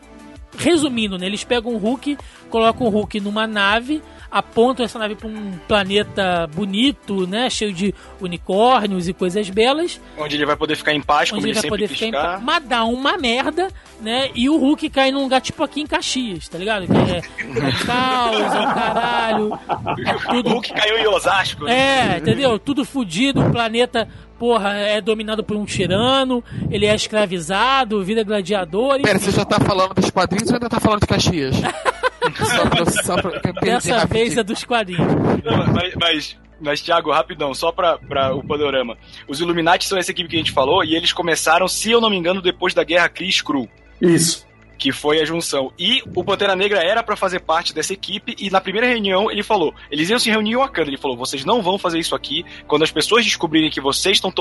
resumindo, 0.57 1.17
né? 1.17 1.25
Eles 1.25 1.43
pegam 1.43 1.73
o 1.73 1.77
Hulk, 1.77 2.17
colocam 2.49 2.87
o 2.87 2.89
Hulk 2.89 3.19
numa 3.19 3.45
nave, 3.47 4.01
apontam 4.31 4.85
essa 4.85 4.97
nave 4.99 5.15
para 5.15 5.27
um 5.27 5.51
planeta 5.67 6.47
bonito, 6.53 7.27
né? 7.27 7.49
Cheio 7.49 7.73
de 7.73 7.93
unicórnios 8.19 9.07
e 9.07 9.13
coisas 9.13 9.49
belas. 9.49 9.99
Onde 10.17 10.35
ele 10.35 10.45
vai 10.45 10.55
poder 10.55 10.75
ficar 10.75 10.93
em 10.93 11.01
paz, 11.01 11.29
como 11.29 11.39
Onde 11.41 11.49
ele, 11.49 11.51
ele 11.51 11.55
vai 11.55 11.61
sempre 11.61 11.77
poder 11.77 11.87
ficar 11.87 12.05
em 12.05 12.11
ficar. 12.11 12.23
paz. 12.33 12.43
Mas 12.43 12.63
dá 12.65 12.83
uma 12.85 13.17
merda, 13.17 13.67
né? 14.01 14.29
E 14.33 14.49
o 14.49 14.57
Hulk 14.57 14.89
cai 14.89 15.11
num 15.11 15.21
lugar 15.23 15.41
tipo 15.41 15.63
aqui 15.63 15.81
em 15.81 15.87
Caxias, 15.87 16.47
tá 16.47 16.57
ligado? 16.57 16.87
Que 16.87 16.93
é 16.93 17.21
caos, 17.85 18.39
é 18.39 18.59
o 18.59 18.73
caralho. 18.73 19.59
É 20.05 20.15
O 20.15 20.19
tudo 20.29 20.49
Hulk 20.49 20.73
caiu 20.73 20.97
em 20.97 21.07
Osasco. 21.07 21.67
é, 21.67 22.17
entendeu? 22.17 22.57
Tudo 22.59 22.83
fudido, 22.85 23.41
o 23.45 23.51
planeta, 23.51 24.07
porra, 24.43 24.71
é 24.73 24.99
dominado 24.99 25.41
por 25.41 25.55
um 25.55 25.63
tirano, 25.63 26.43
ele 26.69 26.85
é 26.85 26.93
escravizado, 26.93 28.03
vira 28.03 28.23
gladiador. 28.23 29.01
Pera, 29.01 29.15
enfim. 29.15 29.31
você 29.31 29.31
já 29.31 29.45
tá 29.45 29.57
falando 29.57 29.93
dos 29.93 30.11
quadrinhos 30.11 30.49
ou 30.49 30.55
ainda 30.55 30.67
tá 30.67 30.81
falando 30.81 30.99
de 30.99 31.07
Caxias? 31.07 31.55
só 32.43 32.69
pra, 32.69 32.85
só 32.85 33.21
pra 33.21 33.39
que 33.39 33.47
eu 33.47 33.53
perdi 33.53 33.69
Dessa 33.69 33.99
rapidinho. 33.99 34.25
vez 34.25 34.37
é 34.37 34.43
dos 34.43 34.65
quadrinhos. 34.65 35.07
Não, 35.45 35.73
mas, 35.73 35.95
mas, 35.95 36.37
mas, 36.59 36.81
Thiago, 36.81 37.09
rapidão, 37.09 37.53
só 37.53 37.71
pra, 37.71 37.97
pra 37.97 38.35
o 38.35 38.45
panorama. 38.45 38.97
Os 39.29 39.39
Illuminati 39.39 39.87
são 39.87 39.97
essa 39.97 40.11
equipe 40.11 40.27
que 40.27 40.35
a 40.35 40.39
gente 40.39 40.51
falou, 40.51 40.83
e 40.83 40.93
eles 40.93 41.13
começaram, 41.13 41.65
se 41.69 41.89
eu 41.89 42.01
não 42.01 42.09
me 42.09 42.17
engano, 42.17 42.41
depois 42.41 42.73
da 42.73 42.83
Guerra 42.83 43.07
Cris 43.07 43.41
Cru. 43.41 43.69
Isso. 44.01 44.45
Que 44.77 44.91
foi 44.91 45.21
a 45.21 45.25
junção. 45.25 45.71
E 45.77 46.01
o 46.15 46.23
Pantera 46.23 46.55
Negra 46.55 46.83
era 46.83 47.03
pra 47.03 47.15
fazer 47.15 47.39
parte 47.39 47.73
dessa 47.73 47.93
equipe, 47.93 48.35
e 48.37 48.49
na 48.49 48.61
primeira 48.61 48.87
reunião 48.87 49.31
ele 49.31 49.43
falou: 49.43 49.73
eles 49.89 50.09
iam 50.09 50.19
se 50.19 50.29
reunir 50.29 50.51
em 50.51 50.57
Wakanda. 50.57 50.89
Ele 50.89 50.97
falou: 50.97 51.17
vocês 51.17 51.45
não 51.45 51.61
vão 51.61 51.77
fazer 51.77 51.99
isso 51.99 52.15
aqui. 52.15 52.45
Quando 52.67 52.83
as 52.83 52.91
pessoas 52.91 53.23
descobrirem 53.23 53.69
que 53.69 53.81
vocês 53.81 54.17
estão 54.17 54.31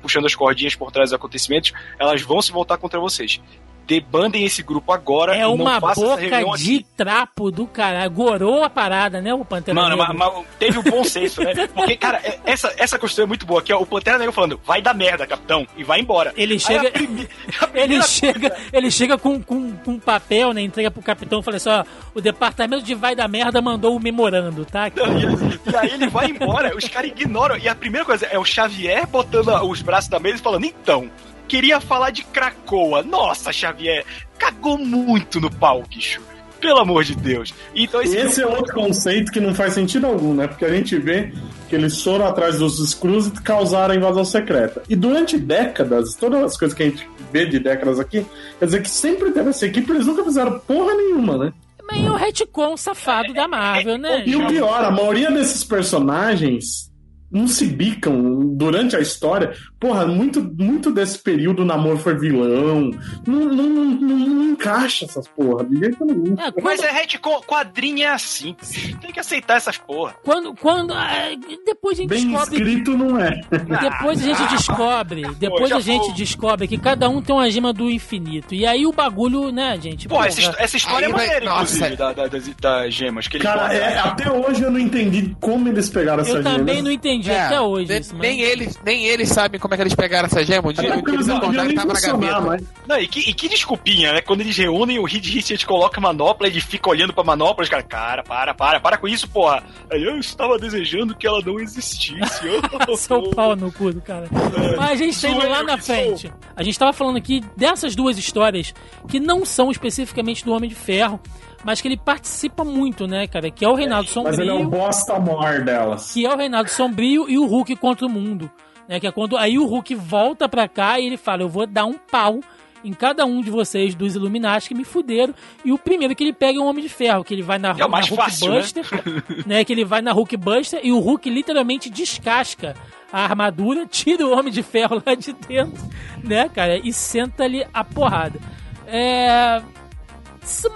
puxando 0.00 0.26
as 0.26 0.34
cordinhas 0.34 0.74
por 0.74 0.90
trás 0.92 1.10
dos 1.10 1.16
acontecimentos, 1.16 1.72
elas 1.98 2.22
vão 2.22 2.40
se 2.40 2.52
voltar 2.52 2.78
contra 2.78 3.00
vocês. 3.00 3.40
Debandem 3.86 4.44
esse 4.44 4.62
grupo 4.62 4.92
agora 4.92 5.36
É 5.36 5.46
uma 5.46 5.78
boca 5.80 6.16
de 6.28 6.34
aqui. 6.34 6.86
trapo 6.96 7.50
do 7.50 7.66
caralho. 7.66 8.10
Gorou 8.10 8.62
a 8.64 8.70
parada, 8.70 9.20
né, 9.20 9.34
o 9.34 9.44
Pantera 9.44 9.74
Mano, 9.74 9.96
Negra? 9.96 10.14
mas, 10.14 10.34
mas 10.34 10.46
teve 10.58 10.78
o 10.78 10.82
bom 10.82 11.02
senso, 11.04 11.42
né? 11.42 11.52
Porque, 11.74 11.96
cara, 11.96 12.18
é- 12.24 12.38
essa, 12.44 12.72
essa 12.78 12.98
construção 12.98 13.24
é 13.24 13.28
muito 13.28 13.44
boa, 13.44 13.60
que 13.62 13.72
é 13.72 13.76
o 13.76 13.84
Pantera 13.84 14.18
Negra 14.18 14.32
falando, 14.32 14.60
vai 14.64 14.80
dar 14.80 14.94
merda, 14.94 15.26
capitão, 15.26 15.66
e 15.76 15.82
vai 15.84 16.00
embora. 16.00 16.32
Ele 16.36 16.54
Aí 16.54 16.60
chega- 16.60 16.88
a 16.88 16.92
prime- 16.92 17.28
a 17.60 17.68
Ele 17.78 18.02
chega, 18.02 18.56
ele 18.72 18.90
chega 18.90 19.18
com, 19.18 19.42
com, 19.42 19.72
com 19.72 19.90
um 19.92 19.98
papel, 19.98 20.52
né? 20.52 20.62
Entrega 20.62 20.90
pro 20.90 21.02
capitão 21.02 21.40
e 21.40 21.42
fala 21.42 21.56
assim: 21.56 21.68
ó, 21.70 21.84
o 22.14 22.20
departamento 22.20 22.84
de 22.84 22.94
vai 22.94 23.14
da 23.16 23.26
merda 23.28 23.60
mandou 23.60 23.96
o 23.96 24.00
memorando, 24.00 24.64
tá? 24.64 24.90
Não, 24.94 25.18
E, 25.18 25.70
e 25.72 25.76
aí 25.76 25.90
ele 25.90 26.06
vai 26.08 26.26
embora, 26.30 26.76
os 26.76 26.84
caras 26.88 27.10
ignoram. 27.10 27.56
E 27.58 27.68
a 27.68 27.74
primeira 27.74 28.04
coisa 28.06 28.26
é 28.26 28.38
o 28.38 28.44
Xavier 28.44 29.06
botando 29.06 29.48
os 29.68 29.82
braços 29.82 30.08
na 30.10 30.18
mesa 30.18 30.36
e 30.36 30.40
falando: 30.40 30.64
então, 30.64 31.10
queria 31.52 31.82
falar 31.82 32.08
de 32.08 32.24
Cracoa. 32.24 33.02
Nossa, 33.02 33.52
Xavier, 33.52 34.06
cagou 34.38 34.78
muito 34.78 35.38
no 35.38 35.50
pau, 35.50 35.82
bicho. 35.86 36.18
Pelo 36.58 36.78
amor 36.78 37.04
de 37.04 37.14
Deus. 37.14 37.52
Então 37.74 38.00
esse. 38.00 38.16
Esse 38.16 38.40
é 38.40 38.46
outro 38.46 38.72
conceito 38.72 39.30
que 39.30 39.38
não 39.38 39.54
faz 39.54 39.74
sentido 39.74 40.06
algum, 40.06 40.32
né? 40.32 40.46
Porque 40.46 40.64
a 40.64 40.72
gente 40.72 40.96
vê 40.96 41.30
que 41.68 41.74
eles 41.74 42.00
foram 42.00 42.24
atrás 42.24 42.58
dos 42.58 42.78
Skrulls 42.78 43.26
e 43.26 43.42
causaram 43.42 43.92
a 43.92 43.96
invasão 43.96 44.24
secreta. 44.24 44.82
E 44.88 44.96
durante 44.96 45.36
décadas, 45.36 46.14
todas 46.14 46.42
as 46.42 46.56
coisas 46.56 46.74
que 46.74 46.84
a 46.84 46.86
gente 46.86 47.06
vê 47.30 47.44
de 47.44 47.58
décadas 47.58 48.00
aqui, 48.00 48.24
quer 48.58 48.64
dizer 48.64 48.80
que 48.80 48.88
sempre 48.88 49.30
teve 49.32 49.50
essa 49.50 49.66
equipe, 49.66 49.90
eles 49.90 50.06
nunca 50.06 50.24
fizeram 50.24 50.58
porra 50.60 50.94
nenhuma, 50.94 51.36
né? 51.36 51.52
Mas 51.86 52.02
é 52.02 52.10
o 52.10 52.14
retcon 52.14 52.76
safado 52.78 53.34
da 53.34 53.46
Marvel, 53.46 53.98
né? 53.98 54.22
E 54.24 54.36
o 54.36 54.46
pior, 54.46 54.84
a 54.84 54.90
maioria 54.90 55.30
desses 55.30 55.64
personagens 55.64 56.91
não 57.32 57.48
se 57.48 57.66
bicam 57.66 58.54
durante 58.56 58.94
a 58.96 59.00
história. 59.00 59.52
Porra, 59.80 60.06
muito, 60.06 60.42
muito 60.58 60.90
desse 60.92 61.18
período 61.18 61.62
o 61.62 61.64
namoro 61.64 61.98
foi 61.98 62.16
vilão. 62.16 62.90
Não, 63.26 63.40
não, 63.40 63.66
não, 63.68 63.84
não- 63.84 64.18
não 64.18 64.44
encaixa 64.52 65.04
essas 65.06 65.26
porra, 65.28 65.64
de 65.64 65.78
jeito 65.78 66.04
nenhum. 66.04 66.36
É, 66.38 66.52
Mas 66.62 66.80
é 66.82 66.90
retcon, 66.90 67.40
quadrinho 67.46 68.02
é 68.02 68.08
assim. 68.08 68.54
Tem 69.00 69.10
que 69.12 69.18
aceitar 69.20 69.56
essas 69.56 69.78
porra. 69.78 70.14
quando, 70.22 70.54
quando 70.54 70.92
é, 70.94 71.34
depois 71.64 71.98
a 71.98 72.02
gente 72.02 72.10
Bem 72.10 72.26
descobre 72.28 72.54
escrito 72.56 72.96
não 72.96 73.18
é. 73.18 73.40
Depois 73.50 74.20
a 74.22 74.26
gente 74.34 74.48
descobre, 74.50 75.22
depois 75.38 75.70
já 75.70 75.76
a 75.76 75.80
gente 75.80 76.12
descobre 76.12 76.68
que 76.68 76.78
cada 76.78 77.08
um 77.08 77.20
tem 77.22 77.34
uma 77.34 77.50
gema 77.50 77.72
do 77.72 77.90
infinito. 77.90 78.54
E 78.54 78.66
aí 78.66 78.86
o 78.86 78.92
bagulho, 78.92 79.50
né, 79.50 79.78
gente? 79.80 80.06
Pô, 80.08 80.22
essa, 80.22 80.40
his- 80.40 80.54
essa 80.58 80.76
história 80.76 81.06
Aí 81.08 81.12
é 81.12 81.16
vai- 81.16 81.26
maneira, 81.26 81.46
nossa. 81.46 81.74
inclusive, 81.76 81.96
da, 81.96 82.12
da- 82.12 82.26
das, 82.28 82.48
das 82.60 82.94
gemas. 82.94 83.26
Que 83.26 83.36
eles 83.38 83.46
Cara, 83.46 83.72
é, 83.74 83.98
até 83.98 84.30
hoje 84.30 84.62
eu 84.62 84.70
não 84.70 84.78
entendi 84.78 85.34
como 85.40 85.68
eles 85.68 85.88
pegaram 85.88 86.20
essa 86.22 86.36
eu 86.38 86.42
também 86.42 86.76
gema. 86.76 86.84
não 86.88 86.92
entendi 86.92 87.21
É, 87.30 87.40
até 87.42 87.60
hoje. 87.60 87.88
nem, 87.88 88.00
isso, 88.00 88.14
mas- 88.14 88.22
nem 88.22 88.40
eles, 88.40 88.80
nem 88.84 89.06
eles 89.06 89.28
sabem 89.28 89.60
como 89.60 89.74
é 89.74 89.76
que 89.76 89.82
eles 89.82 89.94
pegaram 89.94 90.26
essa 90.26 90.44
gema. 90.44 90.68
O 90.68 90.72
dia 90.72 90.90
o 90.90 90.92
porque 90.94 91.10
que 91.10 91.16
eles 91.16 91.26
que 91.26 91.32
tava 91.74 91.92
na 91.92 92.00
gaveta. 92.00 92.40
mas... 92.40 92.62
Não, 92.86 92.98
e 92.98 93.06
que, 93.06 93.20
e 93.20 93.34
que 93.34 93.48
desculpinha, 93.48 94.12
né? 94.12 94.20
Quando 94.20 94.40
eles 94.40 94.56
reúnem, 94.56 94.98
o 94.98 95.04
Reed 95.04 95.24
Richards 95.26 95.64
coloca 95.64 95.98
a 95.98 96.02
manopla, 96.02 96.46
ele 96.46 96.60
fica 96.60 96.90
olhando 96.90 97.12
pra 97.12 97.24
manopla, 97.24 97.62
os 97.62 97.68
caras, 97.68 97.86
cara, 97.88 98.22
para, 98.22 98.54
para, 98.54 98.80
para 98.80 98.96
com 98.96 99.06
isso, 99.08 99.28
porra. 99.28 99.62
Aí 99.90 100.02
eu 100.02 100.18
estava 100.18 100.58
desejando 100.58 101.14
que 101.14 101.26
ela 101.26 101.40
não 101.44 101.58
existisse. 101.60 102.40
Seu 102.96 103.30
pau 103.30 103.54
no 103.56 103.70
cu 103.72 103.92
do 103.92 104.00
cara. 104.00 104.28
Mas 104.76 104.90
a 104.90 104.94
gente 104.96 105.20
tá 105.20 105.28
indo 105.28 105.48
lá 105.48 105.62
na 105.62 105.78
frente. 105.78 106.32
A 106.56 106.62
gente 106.62 106.78
tava 106.78 106.92
falando 106.92 107.16
aqui 107.16 107.42
dessas 107.56 107.94
duas 107.94 108.18
histórias 108.18 108.74
que 109.08 109.18
não 109.20 109.44
são 109.44 109.70
especificamente 109.70 110.44
do 110.44 110.52
Homem 110.52 110.68
de 110.68 110.76
Ferro, 110.76 111.20
mas 111.64 111.80
que 111.80 111.88
ele 111.88 111.96
participa 111.96 112.64
muito, 112.64 113.06
né, 113.06 113.26
cara? 113.26 113.50
Que 113.50 113.64
é 113.64 113.68
o 113.68 113.74
Reinado 113.74 114.08
Mas 114.24 114.38
ele 114.38 114.50
é 114.50 114.52
o 114.52 114.58
Sombrio. 114.58 114.80
bosta 114.80 115.18
maior 115.18 115.60
delas. 115.64 116.12
que 116.12 116.26
é 116.26 116.32
o 116.32 116.36
Reinado 116.36 116.68
Sombrio 116.68 117.28
e 117.28 117.38
o 117.38 117.46
Hulk 117.46 117.76
contra 117.76 118.06
o 118.06 118.10
mundo. 118.10 118.50
Né, 118.88 118.98
que 118.98 119.06
é 119.06 119.12
quando 119.12 119.36
aí 119.36 119.58
o 119.58 119.64
Hulk 119.66 119.94
volta 119.94 120.48
pra 120.48 120.66
cá 120.68 120.98
e 120.98 121.06
ele 121.06 121.16
fala: 121.16 121.42
Eu 121.42 121.48
vou 121.48 121.66
dar 121.66 121.86
um 121.86 121.94
pau 121.94 122.40
em 122.84 122.92
cada 122.92 123.24
um 123.24 123.40
de 123.40 123.48
vocês 123.48 123.94
dos 123.94 124.16
Illuminati 124.16 124.68
que 124.68 124.74
me 124.74 124.84
fuderam. 124.84 125.32
E 125.64 125.70
o 125.72 125.78
primeiro 125.78 126.16
que 126.16 126.24
ele 126.24 126.32
pega 126.32 126.58
é 126.58 126.60
o 126.60 126.64
Homem 126.66 126.82
de 126.82 126.88
Ferro, 126.88 127.22
que 127.22 127.32
ele 127.32 127.42
vai 127.42 127.58
na, 127.58 127.70
É 127.78 127.84
o 127.86 127.88
mais 127.90 128.10
na 128.10 128.16
fácil, 128.16 128.50
né? 128.50 128.56
Hulkbuster, 128.56 128.84
né? 129.46 129.64
Que 129.64 129.72
ele 129.72 129.84
vai 129.84 130.02
na 130.02 130.12
Hulkbuster 130.12 130.80
e 130.82 130.90
o 130.90 130.98
Hulk 130.98 131.30
literalmente 131.30 131.88
descasca 131.88 132.74
a 133.12 133.22
armadura, 133.22 133.86
tira 133.90 134.26
o 134.26 134.36
Homem 134.36 134.52
de 134.52 134.64
Ferro 134.64 135.00
lá 135.06 135.14
de 135.14 135.32
dentro, 135.32 135.80
né, 136.22 136.48
cara? 136.48 136.76
E 136.76 136.92
senta-lhe 136.92 137.64
a 137.72 137.84
porrada. 137.84 138.40
É. 138.86 139.62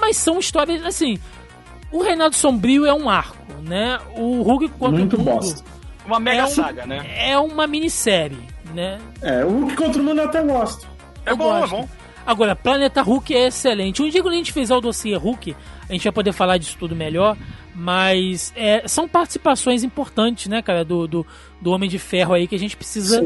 Mas 0.01 0.17
são 0.17 0.39
histórias 0.39 0.85
assim. 0.85 1.19
O 1.93 2.03
Reinado 2.03 2.35
Sombrio 2.35 2.85
é 2.87 2.93
um 2.93 3.09
arco, 3.09 3.37
né? 3.63 3.99
O 4.17 4.43
Hulk 4.43 4.69
contra 4.71 4.99
Muito 4.99 5.17
o 5.17 5.19
mundo 5.21 5.31
bosta. 5.33 5.65
Uma 6.05 6.21
mega 6.21 6.43
É 6.43 6.45
um- 6.45 6.49
saga, 6.49 6.87
né? 6.87 7.07
é 7.31 7.39
uma 7.39 7.67
minissérie, 7.67 8.39
né? 8.75 8.99
É, 9.23 9.45
o 9.45 9.51
Hulk 9.51 9.77
contra 9.77 10.01
o 10.01 10.05
mundo 10.05 10.21
eu 10.21 10.25
até 10.29 10.43
gosto. 10.43 10.87
É 11.25 11.31
Eu 11.33 11.37
bom, 11.37 11.57
é 11.57 11.61
gosto. 11.61 11.73
bom. 11.77 11.89
Agora, 12.27 12.57
Planeta 12.57 13.03
Hulk 13.03 13.35
é 13.35 13.47
excelente. 13.47 14.03
Um 14.03 14.09
dia 14.09 14.21
quando 14.21 14.35
a 14.35 14.37
gente 14.37 14.53
fizer 14.53 14.75
o 14.75 14.81
dossiê 14.81 15.15
Hulk, 15.17 15.55
a 15.89 15.93
gente 15.93 16.03
vai 16.05 16.13
poder 16.13 16.33
falar 16.33 16.59
disso 16.59 16.77
tudo 16.79 16.95
melhor, 16.97 17.37
mas 17.75 18.53
é, 18.57 18.87
são 18.89 19.07
participações 19.09 19.85
importantes, 19.85 20.49
né, 20.49 20.61
cara, 20.61 20.85
do, 20.85 21.07
do, 21.07 21.27
do 21.61 21.71
Homem 21.71 21.89
de 21.89 21.99
Ferro 22.01 22.35
aí 22.35 22.49
que 22.49 22.55
a 22.57 22.59
gente 22.59 22.77
precisa, 22.77 23.25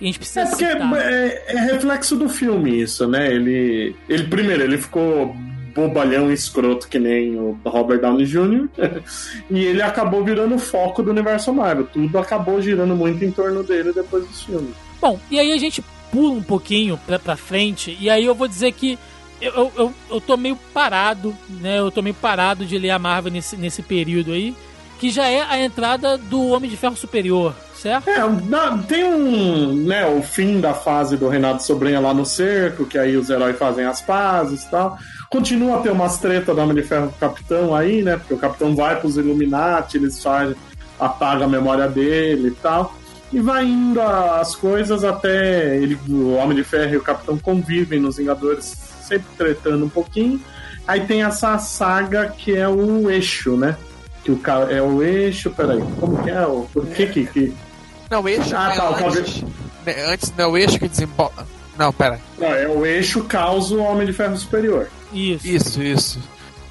a 0.00 0.04
gente 0.04 0.18
precisa 0.18 0.40
É 0.40 0.46
porque 0.46 0.66
citar. 0.66 0.92
é, 0.96 1.44
é 1.54 1.60
reflexo 1.72 2.16
do 2.16 2.28
filme 2.28 2.80
isso, 2.80 3.06
né? 3.06 3.32
Ele, 3.32 3.94
ele 4.08 4.24
primeiro, 4.24 4.64
ele 4.64 4.78
ficou 4.78 5.36
bobalhão 5.74 6.30
escroto 6.30 6.88
que 6.88 6.98
nem 6.98 7.36
o 7.36 7.58
Robert 7.64 8.00
Downey 8.00 8.26
Jr. 8.26 8.68
e 9.50 9.64
ele 9.64 9.82
acabou 9.82 10.24
virando 10.24 10.54
o 10.54 10.58
foco 10.58 11.02
do 11.02 11.10
universo 11.10 11.52
Marvel. 11.52 11.86
Tudo 11.86 12.18
acabou 12.18 12.60
girando 12.60 12.94
muito 12.94 13.24
em 13.24 13.30
torno 13.30 13.62
dele 13.62 13.92
depois 13.92 14.26
dos 14.26 14.42
filmes. 14.42 14.74
Bom, 15.00 15.18
e 15.30 15.38
aí 15.38 15.52
a 15.52 15.58
gente 15.58 15.82
pula 16.10 16.32
um 16.32 16.42
pouquinho 16.42 16.98
pra, 17.06 17.18
pra 17.18 17.36
frente, 17.36 17.96
e 18.00 18.10
aí 18.10 18.24
eu 18.24 18.34
vou 18.34 18.48
dizer 18.48 18.72
que 18.72 18.98
eu, 19.40 19.52
eu, 19.52 19.72
eu, 19.76 19.94
eu 20.10 20.20
tô 20.20 20.36
meio 20.36 20.56
parado, 20.74 21.34
né? 21.48 21.78
Eu 21.78 21.90
tô 21.90 22.02
meio 22.02 22.14
parado 22.14 22.66
de 22.66 22.76
ler 22.78 22.90
a 22.90 22.98
Marvel 22.98 23.32
nesse, 23.32 23.56
nesse 23.56 23.82
período 23.82 24.32
aí, 24.32 24.54
que 24.98 25.10
já 25.10 25.26
é 25.28 25.40
a 25.40 25.58
entrada 25.58 26.18
do 26.18 26.48
Homem 26.48 26.68
de 26.68 26.76
Ferro 26.76 26.96
Superior, 26.96 27.54
certo? 27.80 28.08
É, 28.08 28.28
dá- 28.48 28.78
tem 28.86 29.04
um, 29.04 29.74
né, 29.74 30.06
o 30.06 30.22
fim 30.22 30.60
da 30.60 30.74
fase 30.74 31.16
do 31.16 31.28
Renato 31.28 31.62
Sobrinha 31.62 32.00
lá 32.00 32.12
no 32.12 32.24
cerco, 32.26 32.84
que 32.84 32.98
aí 32.98 33.16
os 33.16 33.30
heróis 33.30 33.58
fazem 33.58 33.84
as 33.86 34.00
pazes 34.00 34.64
e 34.64 34.70
tal. 34.70 34.98
Continua 35.30 35.78
a 35.78 35.80
ter 35.80 35.90
umas 35.90 36.18
tretas 36.18 36.54
do 36.54 36.60
Homem 36.60 36.74
de 36.74 36.82
Ferro 36.82 37.08
com 37.08 37.16
o 37.16 37.18
Capitão 37.30 37.74
aí, 37.74 38.02
né, 38.02 38.16
porque 38.16 38.34
o 38.34 38.38
Capitão 38.38 38.74
vai 38.76 38.98
pros 39.00 39.16
Illuminati, 39.16 39.96
eles 39.96 40.22
fazem, 40.22 40.54
apaga 40.98 41.44
a 41.44 41.48
memória 41.48 41.88
dele 41.88 42.48
e 42.48 42.52
tal. 42.62 42.94
E 43.32 43.38
vai 43.40 43.64
indo 43.64 44.00
as 44.00 44.56
coisas 44.56 45.04
até 45.04 45.76
ele, 45.76 45.96
o 46.08 46.34
Homem 46.34 46.56
de 46.56 46.64
Ferro 46.64 46.94
e 46.94 46.96
o 46.96 47.02
Capitão 47.02 47.38
convivem 47.38 48.00
nos 48.00 48.16
Vingadores, 48.16 48.64
sempre 49.06 49.26
tretando 49.38 49.84
um 49.84 49.88
pouquinho. 49.88 50.40
Aí 50.86 51.02
tem 51.06 51.22
essa 51.22 51.56
saga 51.58 52.26
que 52.36 52.56
é 52.56 52.68
o 52.68 53.08
eixo, 53.08 53.56
né? 53.56 53.76
Que 54.24 54.32
o 54.32 54.36
ca- 54.36 54.66
é 54.68 54.82
o 54.82 55.00
eixo, 55.00 55.48
peraí, 55.50 55.80
como 56.00 56.20
que 56.24 56.28
é? 56.30 56.44
O, 56.44 56.66
por 56.72 56.84
que 56.86 57.06
que, 57.06 57.26
que 57.26 57.54
Não, 58.10 58.22
o 58.22 58.28
eixo 58.28 58.54
Ah, 58.56 58.72
é 58.72 58.76
tá, 58.76 58.90
o 58.90 59.06
antes, 59.06 59.44
antes 60.08 60.32
não, 60.36 60.50
o 60.50 60.58
eixo 60.58 60.78
que 60.78 60.88
desembola. 60.88 61.46
Não, 61.78 61.92
pera. 61.92 62.20
Não, 62.38 62.48
é 62.48 62.66
o 62.68 62.84
eixo 62.84 63.22
causa 63.24 63.74
o 63.74 63.80
Homem 63.82 64.06
de 64.06 64.12
Ferro 64.12 64.36
Superior. 64.36 64.88
Isso. 65.12 65.46
Isso, 65.46 65.82
isso. 65.82 66.18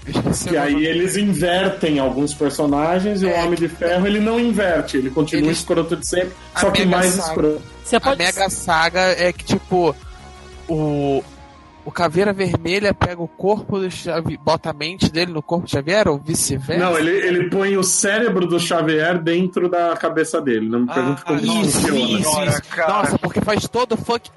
Que 0.05 0.55
o 0.55 0.61
aí 0.61 0.73
nome. 0.73 0.85
eles 0.85 1.17
invertem 1.17 1.99
alguns 1.99 2.33
personagens 2.33 3.21
e 3.21 3.25
o 3.25 3.29
É. 3.29 3.43
Homem 3.43 3.57
de 3.59 3.67
Ferro 3.67 4.05
ele 4.07 4.19
não 4.19 4.39
inverte, 4.39 4.97
ele 4.97 5.09
continua 5.11 5.43
Ele- 5.45 5.51
escroto 5.51 5.95
de 5.95 6.05
sempre, 6.07 6.31
A 6.55 6.61
só 6.61 6.71
que 6.71 6.83
mais 6.85 7.11
Saga. 7.13 7.27
escroto. 7.29 7.61
Você 7.83 7.95
A 7.95 8.01
pode 8.01 8.17
Mega 8.23 8.49
Saga 8.49 8.99
é 8.99 9.31
que, 9.31 9.43
tipo, 9.45 9.95
o, 10.67 11.23
o 11.89 11.91
Caveira 11.91 12.31
Vermelha 12.31 12.93
pega 12.93 13.19
o 13.19 13.27
corpo 13.27 13.79
do 13.79 13.89
Xavier, 13.89 14.39
bota 14.39 14.69
a 14.69 14.73
mente 14.73 15.11
dele 15.11 15.31
no 15.33 15.41
corpo 15.41 15.65
do 15.65 15.71
Xavier 15.71 16.07
ou 16.07 16.19
vice-versa? 16.19 16.83
Não, 16.85 16.95
ele, 16.97 17.09
ele 17.09 17.49
põe 17.49 17.75
o 17.77 17.83
cérebro 17.83 18.45
do 18.45 18.59
Xavier 18.59 19.17
dentro 19.19 19.67
da 19.67 19.97
cabeça 19.97 20.39
dele. 20.39 20.69
Não 20.69 20.81
me 20.81 20.87
pergunte 20.87 21.23
como 21.25 21.39
isso 21.39 21.61
Isso, 21.61 21.81
funciona. 21.87 22.19
isso, 22.19 22.41
isso. 22.49 22.61
cara. 22.69 22.93
Nossa, 22.93 23.17
porque 23.17 23.41
faz 23.41 23.67
todo 23.67 23.93
o 23.93 23.97
funk. 23.97 24.29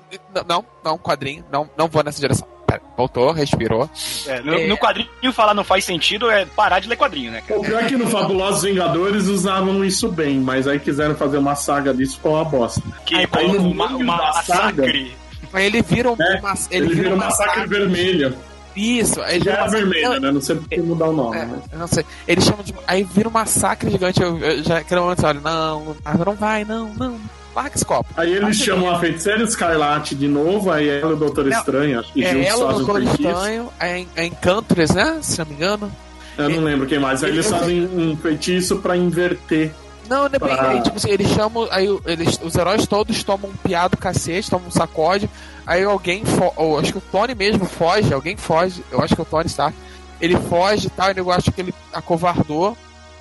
Não, 0.48 0.64
não, 0.82 0.96
quadrinho. 0.96 1.44
Não, 1.52 1.68
não 1.76 1.88
vou 1.88 2.02
nessa 2.02 2.18
direção. 2.20 2.48
Pera, 2.66 2.80
voltou, 2.96 3.30
respirou. 3.32 3.88
É, 4.26 4.40
no, 4.40 4.68
no 4.68 4.78
quadrinho 4.78 5.32
falar 5.32 5.52
não 5.52 5.62
faz 5.62 5.84
sentido 5.84 6.30
é 6.30 6.46
parar 6.46 6.80
de 6.80 6.88
ler 6.88 6.96
quadrinho, 6.96 7.32
né, 7.32 7.42
cara? 7.46 7.60
O 7.60 7.62
pior 7.62 7.82
é 7.82 7.86
que 7.86 7.96
no 7.96 8.06
Fabulosos 8.06 8.62
Vingadores 8.62 9.26
usavam 9.28 9.84
isso 9.84 10.10
bem, 10.10 10.40
mas 10.40 10.66
aí 10.66 10.80
quiseram 10.80 11.14
fazer 11.14 11.36
uma 11.36 11.54
saga 11.54 11.92
disso 11.92 12.18
com 12.22 12.30
uma 12.30 12.44
bosta. 12.46 12.80
Que 13.04 13.14
Aí, 13.16 13.26
coloca 13.26 13.60
no 13.60 13.70
uma, 13.70 13.88
uma 13.88 14.16
da 14.16 14.32
saga, 14.42 14.62
massacre. 14.82 15.21
Aí 15.52 15.66
ele 15.66 15.82
vira 15.82 16.10
um. 16.10 16.16
É, 16.20 16.38
uma- 16.40 16.54
Ele, 16.70 16.94
vira 16.94 17.10
um 17.14 17.16
massacre 17.16 17.66
vermelho. 17.66 18.34
Isso, 18.74 19.20
aí 19.20 19.36
ele 19.36 19.44
Já 19.44 19.52
vira 19.52 19.66
um 19.66 19.70
vermelho, 19.70 20.02
massacre- 20.02 20.20
né? 20.20 20.30
Não 20.32 20.40
sei 20.40 20.56
por 20.56 20.68
que 20.68 20.80
mudar 20.80 21.08
o 21.08 21.12
nome. 21.12 21.36
É, 21.36 21.44
mas- 21.46 21.78
não 21.80 21.86
sei. 21.86 22.04
Eles 22.26 22.44
chamam 22.44 22.62
de. 22.64 22.74
Aí 22.86 23.02
vira 23.04 23.28
um 23.28 23.32
massacre 23.32 23.90
gigante. 23.90 24.22
Eu, 24.22 24.38
eu 24.38 24.62
já 24.64 24.82
quero 24.82 25.08
antes, 25.08 25.22
olha, 25.22 25.40
não, 25.40 25.94
não 26.24 26.34
vai, 26.34 26.64
não, 26.64 26.88
não. 26.94 27.18
Larga 27.54 27.72
esse 27.76 27.84
copo. 27.84 28.08
Aí 28.16 28.32
eles 28.32 28.56
chamam 28.56 28.88
a 28.90 28.98
feiticeira 28.98 29.42
Escarlate 29.42 30.14
de 30.14 30.26
novo, 30.26 30.70
aí 30.70 30.88
ela 30.88 31.10
e 31.10 31.14
o 31.14 31.16
Doutor 31.16 31.44
Não, 31.44 31.58
Estranho, 31.58 32.00
acho 32.00 32.10
que 32.14 32.24
É 32.24 32.32
juntos 32.32 32.48
ela, 32.48 32.56
o 32.64 32.66
fazem 32.68 32.84
Doutor 32.86 33.02
feitiço. 33.02 33.28
Estranho, 33.28 33.68
é, 33.78 34.04
é 34.16 34.24
Encantress, 34.24 34.94
né? 34.94 35.18
Se 35.20 35.38
não 35.38 35.44
me 35.46 35.52
engano. 35.52 35.92
Eu 36.38 36.48
não 36.48 36.64
lembro 36.64 36.86
quem 36.86 36.98
mais. 36.98 37.22
Aí 37.22 37.30
eles 37.30 37.44
Eu- 37.44 37.58
fazem 37.58 37.84
um 37.94 38.16
feitiço 38.16 38.76
pra 38.78 38.96
inverter. 38.96 39.70
Não, 40.12 40.28
não 40.28 40.36
é 40.36 40.38
bem. 40.38 40.60
Aí, 40.60 40.82
tipo 40.82 40.96
assim, 40.96 41.10
eles 41.10 41.28
chamam. 41.28 41.66
Aí 41.70 41.86
eles, 42.04 42.38
os 42.42 42.54
heróis 42.54 42.86
todos 42.86 43.24
tomam 43.24 43.50
um 43.50 43.56
piado 43.56 43.96
cacete, 43.96 44.50
tomam 44.50 44.68
um 44.68 44.70
sacode. 44.70 45.28
Aí 45.66 45.82
alguém. 45.82 46.22
Ou, 46.56 46.78
acho 46.78 46.92
que 46.92 46.98
o 46.98 47.00
Tony 47.00 47.34
mesmo 47.34 47.64
foge, 47.64 48.12
alguém 48.12 48.36
foge. 48.36 48.84
Eu 48.90 49.00
acho 49.00 49.14
que 49.14 49.20
é 49.20 49.24
o 49.24 49.26
Tony 49.26 49.46
está. 49.46 49.72
Ele 50.20 50.36
foge 50.36 50.88
e 50.88 50.90
tal, 50.90 51.10
e 51.10 51.18
eu 51.18 51.32
acho 51.32 51.50
que 51.50 51.62
ele 51.62 51.74
acovardou. 51.92 52.76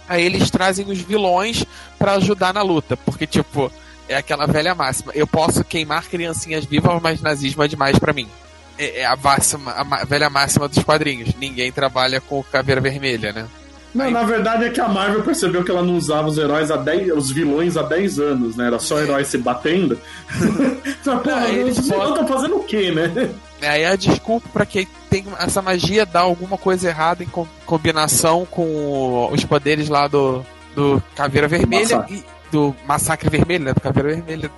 Aí 0.08 0.24
eles 0.24 0.52
trazem 0.52 0.86
os 0.90 1.00
vilões 1.00 1.66
pra 1.98 2.14
ajudar 2.14 2.54
na 2.54 2.62
luta. 2.62 2.98
Porque, 2.98 3.26
tipo, 3.26 3.72
é 4.10 4.18
aquela 4.18 4.46
velha 4.46 4.76
máxima. 4.76 5.14
Eu 5.16 5.26
posso 5.26 5.64
queimar 5.64 6.04
criancinhas 6.10 6.66
vivas, 6.66 7.02
mas 7.02 7.22
nazismo 7.22 7.64
é 7.64 7.70
demais 7.70 7.98
pra 7.98 8.12
mim. 8.12 8.28
É, 8.78 9.00
é 9.00 9.06
a, 9.06 9.16
máxima, 9.16 9.72
a 9.72 10.04
velha 10.04 10.30
máxima 10.30 10.68
dos 10.68 10.84
quadrinhos. 10.84 11.34
Ninguém 11.36 11.72
trabalha 11.72 12.20
com 12.20 12.44
caveira 12.44 12.82
vermelha, 12.82 13.32
né? 13.32 13.48
Não, 13.94 14.06
Aí- 14.06 14.12
na 14.12 14.24
verdade 14.24 14.66
é 14.66 14.70
que 14.70 14.80
a 14.80 14.88
Marvel 14.88 15.22
percebeu 15.22 15.64
que 15.64 15.72
ela 15.72 15.84
não 15.84 15.96
usava 15.96 16.28
os 16.30 16.38
heróis 16.38 16.72
há 16.72 16.78
10, 16.78 17.12
os 17.12 17.30
vilões 17.32 17.76
há 17.76 17.84
10 17.84 18.20
anos, 18.20 18.56
né? 18.56 18.68
Era 18.68 18.80
só 18.80 19.00
heróis 19.00 19.28
se 19.28 19.38
batendo. 19.38 19.98
Porra, 21.04 21.22
Ah, 21.36 21.50
eles 21.50 21.80
podem- 21.90 22.10
estão 22.10 22.28
fazendo 22.28 22.56
o 22.58 22.64
quê, 22.64 22.92
né? 22.92 23.30
Aí 23.62 23.86
a 23.86 23.96
desculpa 23.96 24.48
pra 24.54 24.66
quem 24.66 24.88
tem 25.10 25.26
essa 25.40 25.62
magia 25.62 26.06
dar 26.06 26.22
alguma 26.22 26.58
coisa 26.58 26.88
errada 26.90 27.24
em 27.24 27.28
com- 27.28 27.48
combinação 27.66 28.48
com 28.50 29.30
os 29.32 29.44
poderes 29.46 29.90
lá 29.90 30.08
do, 30.08 30.44
do 30.76 31.02
Caveira 31.16 31.48
Vermelha 31.48 31.98
Massacre. 31.98 32.16
e 32.16 32.52
do 32.52 32.76
Massacre 32.88 33.30
Vermelho, 33.30 33.66
né? 33.66 33.74
Do 33.74 33.82
Caveira 33.82 34.10
Vermelha. 34.10 34.50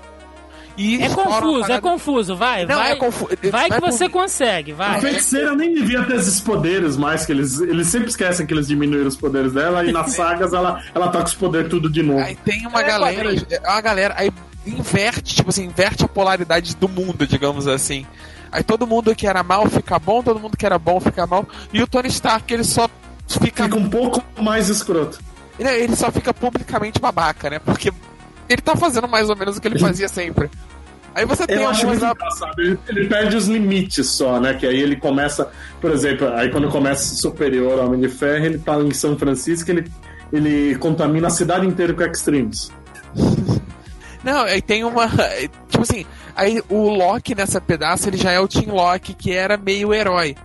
E 0.76 1.02
É 1.02 1.06
a 1.06 1.10
confuso, 1.12 1.72
é 1.72 1.80
confuso, 1.80 2.36
vai, 2.36 2.66
Não, 2.66 2.76
vai. 2.78 2.92
é 2.92 2.96
confuso. 2.96 3.30
Vai 3.52 3.70
que 3.70 3.76
é 3.76 3.80
você 3.80 4.10
por- 4.10 4.22
consegue, 4.22 4.72
A 4.72 4.76
vai. 4.76 5.02
feiticeira 5.02 5.56
nem 5.56 5.74
devia 5.76 6.04
ter 6.04 6.16
esses 6.16 6.40
poderes 6.40 6.98
mais, 6.98 7.26
que 7.26 7.32
eles, 7.32 7.60
eles 7.60 7.88
sempre 7.88 8.10
esquecem 8.10 8.46
que 8.48 8.54
eles 8.54 8.68
diminuíram 8.68 9.08
os 9.08 9.16
poderes 9.16 9.54
dela, 9.54 9.86
e 9.86 9.92
nas 9.92 10.12
sagas 10.16 10.52
ela, 10.54 10.82
ela 10.96 11.10
tá 11.10 11.20
com 11.20 11.26
os 11.28 11.34
poderes 11.36 11.70
tudo 11.70 11.90
de 11.90 12.02
novo. 12.02 12.20
Aí 12.22 12.36
tem 12.44 12.66
uma 12.66 12.82
É 12.82 12.88
galera, 12.88 13.30
é 13.52 13.70
uma 13.70 13.82
galera, 13.82 14.16
aí 14.18 14.32
inverte, 14.66 15.36
tipo 15.36 15.50
assim, 15.50 15.66
inverte 15.66 16.04
a 16.06 16.08
polaridade 16.08 16.76
do 16.76 16.90
mundo, 16.90 17.28
digamos 17.28 17.68
assim. 17.68 18.06
Aí 18.52 18.64
todo 18.64 18.88
mundo 18.88 19.16
que 19.16 19.28
era 19.28 19.44
mal 19.44 19.68
fica 19.70 20.00
bom, 20.00 20.24
todo 20.24 20.40
mundo 20.40 20.56
que 20.58 20.66
era 20.66 20.80
bom 20.80 21.00
fica 21.00 21.28
mal. 21.28 21.48
E 21.72 21.82
o 21.84 21.88
Tony 21.88 22.08
Stark, 22.08 22.52
ele 22.54 22.64
só 22.64 22.90
fica 23.28 23.64
Fica 23.66 23.78
um 23.78 23.90
pouco 23.90 24.24
mais 24.42 24.70
escroto. 24.70 25.20
Ele, 25.60 25.70
ele 25.70 25.96
só 25.96 26.12
fica 26.12 26.34
publicamente 26.34 27.00
babaca, 27.00 27.50
né? 27.50 27.60
Porque 27.60 27.92
ele 28.54 28.62
tá 28.62 28.76
fazendo 28.76 29.08
mais 29.08 29.30
ou 29.30 29.36
menos 29.36 29.58
o 29.58 29.62
que 29.62 29.68
ele 29.68 29.80
fazia 29.80 30.08
sempre. 30.08 30.50
Aí 31.16 31.26
você 31.26 31.46
tem 31.46 31.58
Eu 31.58 31.70
acho 31.70 31.86
muito 31.86 32.04
ele 32.90 33.08
perde 33.08 33.36
os 33.36 33.48
limites 33.48 34.08
só, 34.08 34.40
né? 34.40 34.56
Que 34.56 34.66
aí 34.66 34.80
ele 34.80 34.96
começa, 34.96 35.50
por 35.80 35.92
exemplo, 35.92 36.28
aí 36.34 36.50
quando 36.50 36.70
começa 36.70 37.16
superior 37.16 37.80
ao 37.80 37.86
Homem 37.86 38.00
de 38.00 38.10
Ferro, 38.10 38.46
ele 38.46 38.58
tá 38.58 38.76
em 38.80 38.92
São 38.92 39.18
Francisco, 39.18 39.70
ele, 39.70 39.92
ele 40.32 40.76
contamina 40.76 41.28
a 41.28 41.32
cidade 41.32 41.68
inteira 41.68 41.94
com 41.94 42.04
extremes. 42.04 42.72
Não, 44.24 44.44
aí 44.44 44.62
tem 44.62 44.84
uma. 44.84 45.08
Tipo 45.68 45.82
assim, 45.82 46.06
aí 46.36 46.64
o 46.70 46.90
Loki 46.90 47.36
nessa 47.36 47.60
pedaço, 47.60 48.08
ele 48.08 48.18
já 48.18 48.32
é 48.32 48.40
o 48.40 48.48
Team 48.48 48.74
Loki, 48.74 49.14
que 49.14 49.34
era 49.34 49.58
meio 49.58 49.94
herói. 49.94 50.36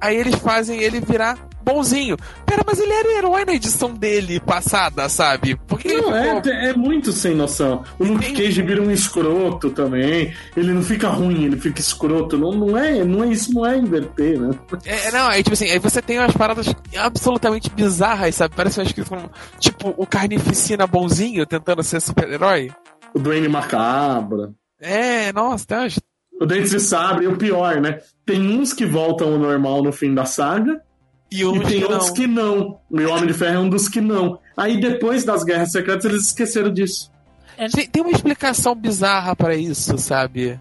Aí 0.00 0.16
eles 0.16 0.34
fazem 0.34 0.82
ele 0.82 1.00
virar 1.00 1.38
bonzinho. 1.62 2.16
Pera, 2.44 2.62
mas 2.66 2.78
ele 2.78 2.92
era 2.92 3.12
herói 3.18 3.44
na 3.44 3.52
edição 3.54 3.92
dele 3.94 4.40
passada, 4.40 5.08
sabe? 5.08 5.56
Porque 5.66 5.88
ele 5.88 6.02
Não, 6.02 6.14
é, 6.14 6.36
ficou- 6.36 6.52
é 6.52 6.72
muito 6.74 7.12
sem 7.12 7.34
noção. 7.34 7.82
O 7.98 8.04
Luke 8.04 8.26
tem- 8.26 8.34
Cage 8.34 8.62
vira 8.62 8.82
um 8.82 8.90
escroto 8.90 9.70
também. 9.70 10.32
Ele 10.56 10.72
não 10.72 10.82
fica 10.82 11.08
ruim, 11.08 11.44
ele 11.44 11.56
fica 11.56 11.80
escroto. 11.80 12.36
Não, 12.36 12.52
não 12.52 12.76
é, 12.76 13.04
não 13.04 13.24
é 13.24 13.28
isso, 13.28 13.52
não 13.54 13.64
é 13.66 13.76
inverter, 13.78 14.38
né? 14.40 14.50
É, 14.84 15.10
não, 15.12 15.28
aí 15.28 15.42
tipo 15.42 15.54
assim, 15.54 15.70
aí 15.70 15.78
você 15.78 16.02
tem 16.02 16.18
umas 16.18 16.36
paradas 16.36 16.66
absolutamente 16.98 17.70
bizarras, 17.70 18.34
sabe? 18.34 18.54
Parece 18.56 18.80
uma 18.80 18.86
escrita 18.86 19.08
como, 19.10 19.30
tipo, 19.58 19.94
o 19.96 20.06
Carnificina 20.06 20.86
bonzinho 20.86 21.46
tentando 21.46 21.82
ser 21.82 22.00
super-herói. 22.00 22.70
O 23.14 23.18
Duane 23.18 23.48
Macabra. 23.48 24.52
É, 24.80 25.32
nossa, 25.32 25.66
tem 25.66 25.78
umas 25.78 25.98
O 26.40 26.46
Dente 26.46 26.70
de 26.70 26.80
Sabre, 26.80 27.24
e 27.24 27.28
o 27.28 27.36
pior, 27.36 27.80
né? 27.80 28.00
Tem 28.26 28.40
uns 28.40 28.72
que 28.72 28.84
voltam 28.84 29.32
ao 29.32 29.38
normal 29.38 29.82
no 29.82 29.92
fim 29.92 30.12
da 30.12 30.24
saga, 30.24 30.80
E 31.32 31.42
e 31.42 31.60
tem 31.60 31.78
que 31.78 31.84
outros 31.84 32.08
não. 32.08 32.14
que 32.14 32.26
não. 32.26 32.78
O 32.90 33.10
Homem 33.10 33.26
de 33.26 33.32
Ferro 33.34 33.54
é 33.56 33.58
um 33.58 33.68
dos 33.68 33.88
que 33.88 34.00
não. 34.00 34.38
Aí 34.56 34.80
depois 34.80 35.24
das 35.24 35.42
Guerras 35.44 35.72
Secretas 35.72 36.04
eles 36.04 36.26
esqueceram 36.26 36.72
disso. 36.72 37.10
Tem, 37.74 37.86
tem 37.86 38.02
uma 38.02 38.10
explicação 38.12 38.74
bizarra 38.74 39.34
pra 39.36 39.54
isso, 39.54 39.96
sabe? 39.98 40.58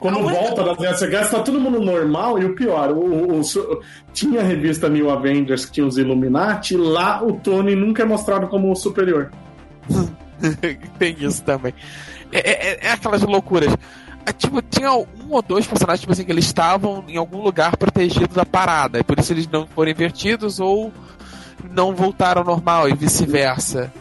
Quando 0.00 0.18
é- 0.30 0.32
volta 0.32 0.64
das 0.64 0.76
Guerras 0.78 0.98
Secretas, 0.98 1.30
tá 1.30 1.40
todo 1.40 1.60
mundo 1.60 1.80
normal, 1.80 2.38
e 2.38 2.44
o 2.44 2.54
pior, 2.54 2.90
o, 2.90 2.98
o- 3.36 3.40
o- 3.40 3.82
tinha 4.12 4.40
a 4.40 4.44
revista 4.44 4.88
New 4.88 5.10
Avengers 5.10 5.66
que 5.66 5.72
tinha 5.72 5.86
os 5.86 5.98
Illuminati, 5.98 6.76
lá 6.76 7.22
o 7.22 7.34
Tony 7.34 7.74
nunca 7.74 8.02
é 8.02 8.06
mostrado 8.06 8.48
como 8.48 8.70
o 8.72 8.74
superior. 8.76 9.30
tem 10.98 11.16
isso 11.20 11.42
também. 11.42 11.74
É, 12.32 12.38
é- 12.50 12.78
é 12.86 12.90
aquelas 12.92 13.22
loucuras. 13.22 13.74
É, 14.26 14.32
tipo, 14.32 14.62
tinha 14.62 14.92
um 14.92 15.06
ou 15.30 15.42
dois 15.42 15.66
personagens, 15.66 16.00
tipo 16.00 16.12
assim, 16.12 16.24
que 16.24 16.32
eles 16.32 16.46
estavam 16.46 17.04
em 17.08 17.16
algum 17.16 17.42
lugar 17.42 17.76
protegido 17.76 18.34
da 18.34 18.44
parada. 18.46 18.98
E 18.98 19.04
por 19.04 19.18
isso 19.18 19.32
eles 19.32 19.46
não 19.48 19.66
foram 19.66 19.90
invertidos 19.90 20.60
ou 20.60 20.92
não 21.70 21.94
voltaram 21.94 22.40
ao 22.42 22.46
normal 22.46 22.88
e 22.88 22.94
vice-versa. 22.94 23.92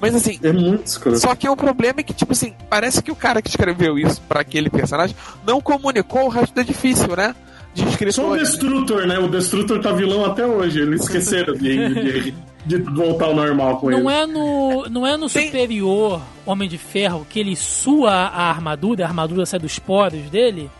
Mas 0.00 0.14
assim, 0.14 0.38
É 0.42 0.52
muito 0.52 0.86
escroto. 0.86 1.18
Só 1.18 1.34
que 1.34 1.48
o 1.48 1.56
problema 1.56 2.00
é 2.00 2.02
que, 2.02 2.12
tipo 2.12 2.32
assim, 2.32 2.54
parece 2.68 3.02
que 3.02 3.10
o 3.10 3.16
cara 3.16 3.40
que 3.40 3.48
escreveu 3.48 3.98
isso 3.98 4.20
pra 4.28 4.40
aquele 4.40 4.68
personagem 4.70 5.16
não 5.46 5.60
comunicou 5.60 6.24
o 6.24 6.28
resto 6.28 6.54
do 6.54 6.60
edifício, 6.60 7.16
né? 7.16 7.34
De 7.74 8.12
Só 8.12 8.30
o. 8.32 8.36
Destrutor, 8.38 9.06
né? 9.06 9.18
O 9.18 9.28
Destrutor 9.28 9.80
tá 9.82 9.92
vilão 9.92 10.24
até 10.24 10.46
hoje. 10.46 10.80
Eles 10.80 11.02
esqueceram 11.04 11.54
de, 11.54 11.94
de- 11.94 12.34
de 12.66 12.78
voltar 12.78 13.26
ao 13.26 13.34
normal 13.34 13.78
com 13.78 13.88
Não 13.90 14.10
ele. 14.10 14.18
é 14.20 14.26
no, 14.26 14.88
não 14.90 15.06
é 15.06 15.16
no 15.16 15.28
Tem- 15.30 15.46
superior 15.46 16.20
Homem 16.44 16.68
de 16.68 16.76
Ferro 16.76 17.26
que 17.28 17.38
ele 17.40 17.54
sua 17.56 18.12
a 18.12 18.50
armadura, 18.50 19.04
a 19.04 19.08
armadura 19.08 19.46
sai 19.46 19.58
dos 19.60 19.78
poros 19.78 20.28
dele? 20.30 20.70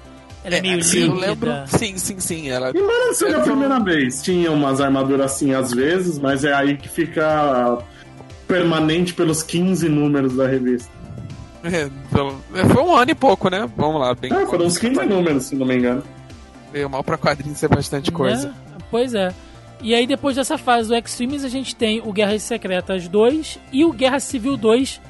Ela 0.44 0.56
é, 0.56 0.60
meio 0.60 0.82
sim, 0.82 1.00
eu 1.00 1.06
líquida. 1.14 1.26
lembro. 1.26 1.52
Sim, 1.66 1.98
sim, 1.98 2.20
sim. 2.20 2.48
Ela... 2.48 2.72
Não 2.72 3.14
seja 3.14 3.36
Eu 3.36 3.40
a 3.40 3.42
primeira 3.42 3.80
vez. 3.80 4.22
Tinha 4.22 4.50
umas 4.52 4.80
armaduras 4.80 5.32
assim 5.32 5.52
às 5.54 5.72
vezes, 5.72 6.18
mas 6.18 6.44
é 6.44 6.52
aí 6.52 6.76
que 6.76 6.88
fica 6.88 7.78
permanente 8.46 9.12
pelos 9.14 9.42
15 9.42 9.88
números 9.88 10.36
da 10.36 10.46
revista. 10.46 10.88
É, 11.64 11.82
é, 11.82 12.64
foi 12.68 12.82
um 12.82 12.94
ano 12.96 13.10
e 13.10 13.14
pouco, 13.14 13.48
né? 13.50 13.68
Vamos 13.76 14.00
lá, 14.00 14.14
bem. 14.14 14.30
Ah, 14.32 14.46
foram 14.46 14.66
uns 14.66 14.78
15 14.78 15.04
números, 15.04 15.46
se 15.46 15.56
não 15.56 15.66
me 15.66 15.76
engano. 15.76 16.02
Veio 16.72 16.88
mal 16.88 17.02
pra 17.02 17.18
quadrinhos 17.18 17.60
é 17.62 17.68
bastante 17.68 18.12
coisa. 18.12 18.48
Né? 18.48 18.54
Pois 18.88 19.14
é. 19.14 19.34
E 19.82 19.94
aí, 19.94 20.06
depois 20.06 20.36
dessa 20.36 20.56
fase 20.56 20.88
do 20.88 20.96
Extremes, 20.96 21.44
a 21.44 21.48
gente 21.48 21.76
tem 21.76 22.00
o 22.00 22.12
Guerras 22.12 22.42
Secretas 22.42 23.08
2 23.08 23.58
e 23.72 23.84
o 23.84 23.92
Guerra 23.92 24.18
Civil 24.20 24.56
2. 24.56 25.00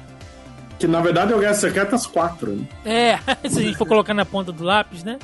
Que 0.77 0.87
na 0.87 1.01
verdade 1.01 1.33
é 1.33 1.35
o 1.35 1.39
Guerras 1.39 1.57
Secretas 1.57 2.05
4. 2.05 2.51
Né? 2.51 2.67
É, 2.85 3.17
se 3.49 3.59
a 3.59 3.61
gente 3.61 3.77
for 3.77 3.87
colocar 3.87 4.13
na 4.13 4.25
ponta 4.25 4.51
do 4.51 4.63
lápis, 4.63 5.03
né? 5.03 5.17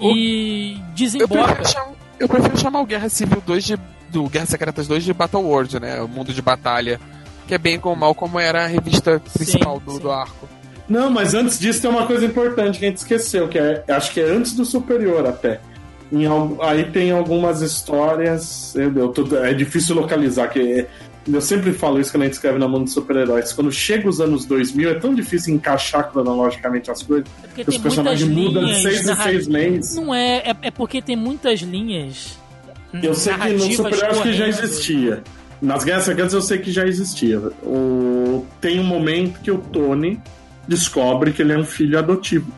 E 0.00 0.76
Eu 0.78 0.94
desemboca. 0.94 1.54
prefiro, 1.54 1.68
chamar, 1.68 1.92
eu 2.18 2.28
prefiro 2.28 2.58
chamar 2.58 2.80
o 2.80 2.86
Guerra 2.86 3.08
Civil 3.08 3.42
2 3.46 3.64
de, 3.64 3.78
do 4.10 4.24
Guerra 4.28 4.46
Secretas 4.46 4.88
2 4.88 5.04
de 5.04 5.12
Battle 5.12 5.42
World, 5.44 5.78
né? 5.78 6.00
O 6.00 6.08
mundo 6.08 6.32
de 6.32 6.42
batalha. 6.42 6.98
Que 7.46 7.54
é 7.54 7.58
bem 7.58 7.78
como 7.78 7.94
mal 7.96 8.14
como 8.14 8.40
era 8.40 8.64
a 8.64 8.66
revista 8.66 9.20
principal 9.34 9.78
do, 9.78 9.92
sim. 9.92 10.00
do 10.00 10.10
arco. 10.10 10.48
Não, 10.88 11.10
mas 11.10 11.34
antes 11.34 11.58
disso 11.58 11.80
tem 11.80 11.90
uma 11.90 12.06
coisa 12.06 12.24
importante 12.26 12.78
que 12.78 12.84
a 12.84 12.88
gente 12.88 12.98
esqueceu, 12.98 13.48
que 13.48 13.58
é, 13.58 13.84
acho 13.88 14.12
que 14.12 14.20
é 14.20 14.24
antes 14.24 14.54
do 14.54 14.64
Superior 14.64 15.26
até. 15.26 15.60
Em 16.12 16.26
aí 16.60 16.84
tem 16.84 17.10
algumas 17.10 17.62
histórias, 17.62 18.74
eu, 18.76 19.08
tô- 19.08 19.34
é 19.38 19.54
difícil 19.54 19.94
localizar, 19.96 20.48
que 20.48 20.86
eu 21.26 21.40
sempre 21.40 21.72
falo 21.72 21.98
isso 22.00 22.10
quando 22.12 22.22
a 22.22 22.24
gente 22.26 22.34
escreve 22.34 22.58
na 22.58 22.68
mão 22.68 22.82
dos 22.84 22.92
super-heróis. 22.92 23.52
Quando 23.52 23.72
chega 23.72 24.08
os 24.08 24.20
anos 24.20 24.44
2000, 24.44 24.90
é 24.90 24.94
tão 24.94 25.14
difícil 25.14 25.54
encaixar 25.54 26.10
cronologicamente 26.10 26.90
as 26.90 27.02
coisas. 27.02 27.26
É 27.42 27.46
que 27.54 27.60
os 27.62 27.74
tem 27.76 27.80
personagens 27.82 28.28
muitas 28.28 28.52
mudam 28.54 28.74
seis 28.74 29.08
em 29.08 29.14
seis 29.16 29.48
meses. 29.48 29.94
Não 29.96 30.14
é, 30.14 30.38
é, 30.38 30.56
é 30.62 30.70
porque 30.70 31.00
tem 31.00 31.16
muitas 31.16 31.60
linhas. 31.60 32.38
Eu 33.02 33.14
sei 33.14 33.32
que 33.32 33.38
no 33.38 33.44
narrativas 33.54 33.76
super 33.76 34.04
acho 34.04 34.22
que 34.22 34.32
já 34.34 34.48
existia. 34.48 35.22
Nas 35.62 35.84
Guerras 35.84 36.04
Secretas 36.04 36.34
eu 36.34 36.42
sei 36.42 36.58
que 36.58 36.70
já 36.70 36.86
existia. 36.86 37.38
O... 37.62 38.44
Tem 38.60 38.78
um 38.80 38.84
momento 38.84 39.40
que 39.40 39.50
o 39.50 39.58
Tony 39.58 40.20
descobre 40.68 41.32
que 41.32 41.40
ele 41.40 41.52
é 41.52 41.58
um 41.58 41.64
filho 41.64 41.98
adotivo. 41.98 42.52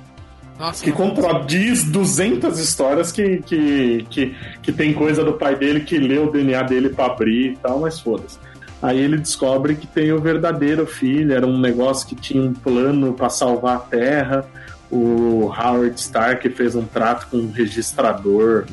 Nossa, 0.65 0.83
Que 0.83 0.93
contradiz 0.93 1.85
200 1.85 2.59
histórias 2.59 3.13
que, 3.13 3.43
que, 3.43 4.07
que, 4.09 4.35
que 4.63 4.73
tem 4.73 4.95
coisa 4.95 5.23
do 5.23 5.35
pai 5.35 5.55
dele 5.57 5.81
que 5.81 5.99
lê 5.99 6.19
o 6.19 6.31
DNA 6.31 6.63
dele 6.63 6.89
pra 6.89 7.05
abrir 7.07 7.53
e 7.53 7.57
tal, 7.57 7.81
mas 7.81 8.01
foda-se. 8.01 8.39
Aí 8.81 8.99
ele 8.99 9.19
descobre 9.19 9.75
que 9.75 9.87
tem 9.87 10.11
o 10.11 10.19
verdadeiro 10.19 10.87
filho, 10.87 11.35
era 11.35 11.47
um 11.47 11.59
negócio 11.59 12.09
que 12.09 12.15
tinha 12.15 12.43
um 12.43 12.55
plano 12.55 13.13
pra 13.13 13.29
salvar 13.29 13.77
a 13.77 13.81
Terra. 13.81 14.47
O 14.91 15.53
Howard 15.55 16.01
Stark 16.01 16.49
fez 16.49 16.75
um 16.75 16.85
trato 16.85 17.27
com 17.31 17.37
um 17.37 17.51
registrador, 17.51 18.65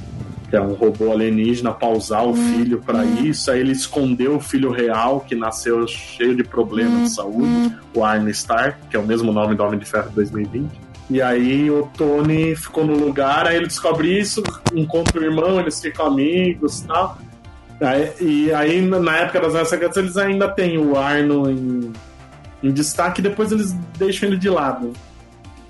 que 0.50 0.56
é 0.56 0.62
um 0.62 0.74
robô 0.74 1.12
alienígena, 1.12 1.76
usar 1.94 2.22
o 2.22 2.34
filho 2.34 2.82
pra 2.82 3.04
isso. 3.04 3.52
Aí 3.52 3.60
ele 3.60 3.74
escondeu 3.74 4.38
o 4.38 4.40
filho 4.40 4.72
real, 4.72 5.20
que 5.20 5.36
nasceu 5.36 5.86
cheio 5.90 6.38
de 6.38 6.44
problemas 6.44 7.10
de 7.10 7.16
saúde, 7.16 7.76
o 7.94 8.02
Arne 8.02 8.32
Stark, 8.32 8.78
que 8.90 8.96
é 8.96 9.00
o 9.00 9.06
mesmo 9.06 9.34
nome 9.34 9.56
do 9.56 9.64
Homem 9.64 9.78
de 9.78 9.86
Ferro 9.86 10.10
2020. 10.16 10.81
E 11.12 11.22
aí 11.22 11.70
o 11.70 11.90
Tony 11.98 12.56
ficou 12.56 12.86
no 12.86 12.94
lugar, 12.98 13.46
aí 13.46 13.58
ele 13.58 13.68
descobre 13.68 14.18
isso, 14.18 14.42
encontra 14.74 15.20
o 15.20 15.24
irmão, 15.24 15.60
eles 15.60 15.82
ficam 15.82 16.06
amigos 16.06 16.80
e 16.80 16.88
tal. 16.88 17.18
Aí- 17.82 18.14
e 18.22 18.54
aí, 18.54 18.82
na 18.82 19.18
época 19.18 19.42
das 19.42 19.70
Guerras 19.72 19.98
eles 19.98 20.16
ainda 20.16 20.48
têm 20.48 20.78
o 20.78 20.98
Arno 20.98 21.50
em, 21.52 21.92
em 22.64 22.72
destaque, 22.72 23.22
depois 23.22 23.52
eles 23.52 23.74
deixam 23.98 24.30
ele 24.30 24.38
de 24.38 24.50
lado. 24.50 24.94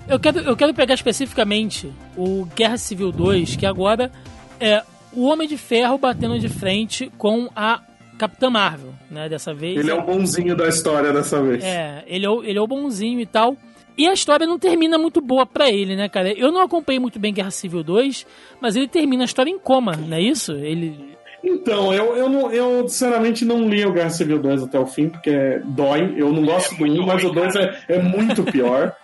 Eu 0.06 0.20
quero, 0.20 0.38
eu 0.40 0.56
quero 0.56 0.72
pegar 0.74 0.94
especificamente 0.94 1.92
o 2.16 2.46
Guerra 2.54 2.76
Civil 2.76 3.10
2, 3.10 3.56
que 3.56 3.66
agora 3.66 4.12
é 4.60 4.82
o 5.12 5.24
Homem 5.26 5.48
de 5.48 5.56
Ferro 5.56 5.98
batendo 5.98 6.38
de 6.38 6.48
frente 6.48 7.10
com 7.18 7.48
a 7.56 7.80
Capitã 8.18 8.48
Marvel, 8.50 8.92
né? 9.10 9.28
Dessa 9.28 9.52
vez. 9.52 9.76
Ele 9.78 9.90
é 9.90 9.94
o 9.94 10.02
bonzinho 10.02 10.54
da 10.54 10.68
história 10.68 11.12
dessa 11.12 11.42
vez. 11.42 11.64
É, 11.64 12.04
ele 12.06 12.24
é, 12.26 12.30
o, 12.30 12.44
ele 12.44 12.58
é 12.58 12.60
o 12.60 12.66
bonzinho 12.66 13.18
e 13.18 13.26
tal. 13.26 13.56
E 13.96 14.06
a 14.08 14.12
história 14.12 14.46
não 14.46 14.58
termina 14.58 14.96
muito 14.98 15.20
boa 15.20 15.44
pra 15.44 15.70
ele, 15.70 15.94
né, 15.96 16.08
cara? 16.08 16.32
Eu 16.32 16.50
não 16.50 16.62
acompanhei 16.62 16.98
muito 16.98 17.18
bem 17.18 17.32
Guerra 17.32 17.50
Civil 17.50 17.82
2, 17.82 18.26
mas 18.60 18.76
ele 18.76 18.88
termina 18.88 19.24
a 19.24 19.26
história 19.26 19.50
em 19.50 19.58
coma, 19.58 19.92
não 19.96 20.16
é 20.16 20.20
isso? 20.20 20.52
Ele. 20.52 21.12
Então, 21.44 21.92
eu, 21.92 22.16
eu, 22.16 22.28
não, 22.28 22.52
eu 22.52 22.88
sinceramente 22.88 23.44
não 23.44 23.68
li 23.68 23.84
o 23.84 23.92
Guerra 23.92 24.10
Civil 24.10 24.38
2 24.38 24.62
até 24.62 24.78
o 24.78 24.86
fim, 24.86 25.08
porque 25.08 25.60
dói. 25.64 26.14
Eu 26.16 26.32
não 26.32 26.44
gosto 26.44 26.74
do 26.76 26.84
1, 26.84 27.06
mas 27.06 27.24
o 27.24 27.30
2 27.30 27.56
é, 27.56 27.78
é 27.88 27.98
muito 28.02 28.44
pior. 28.44 28.94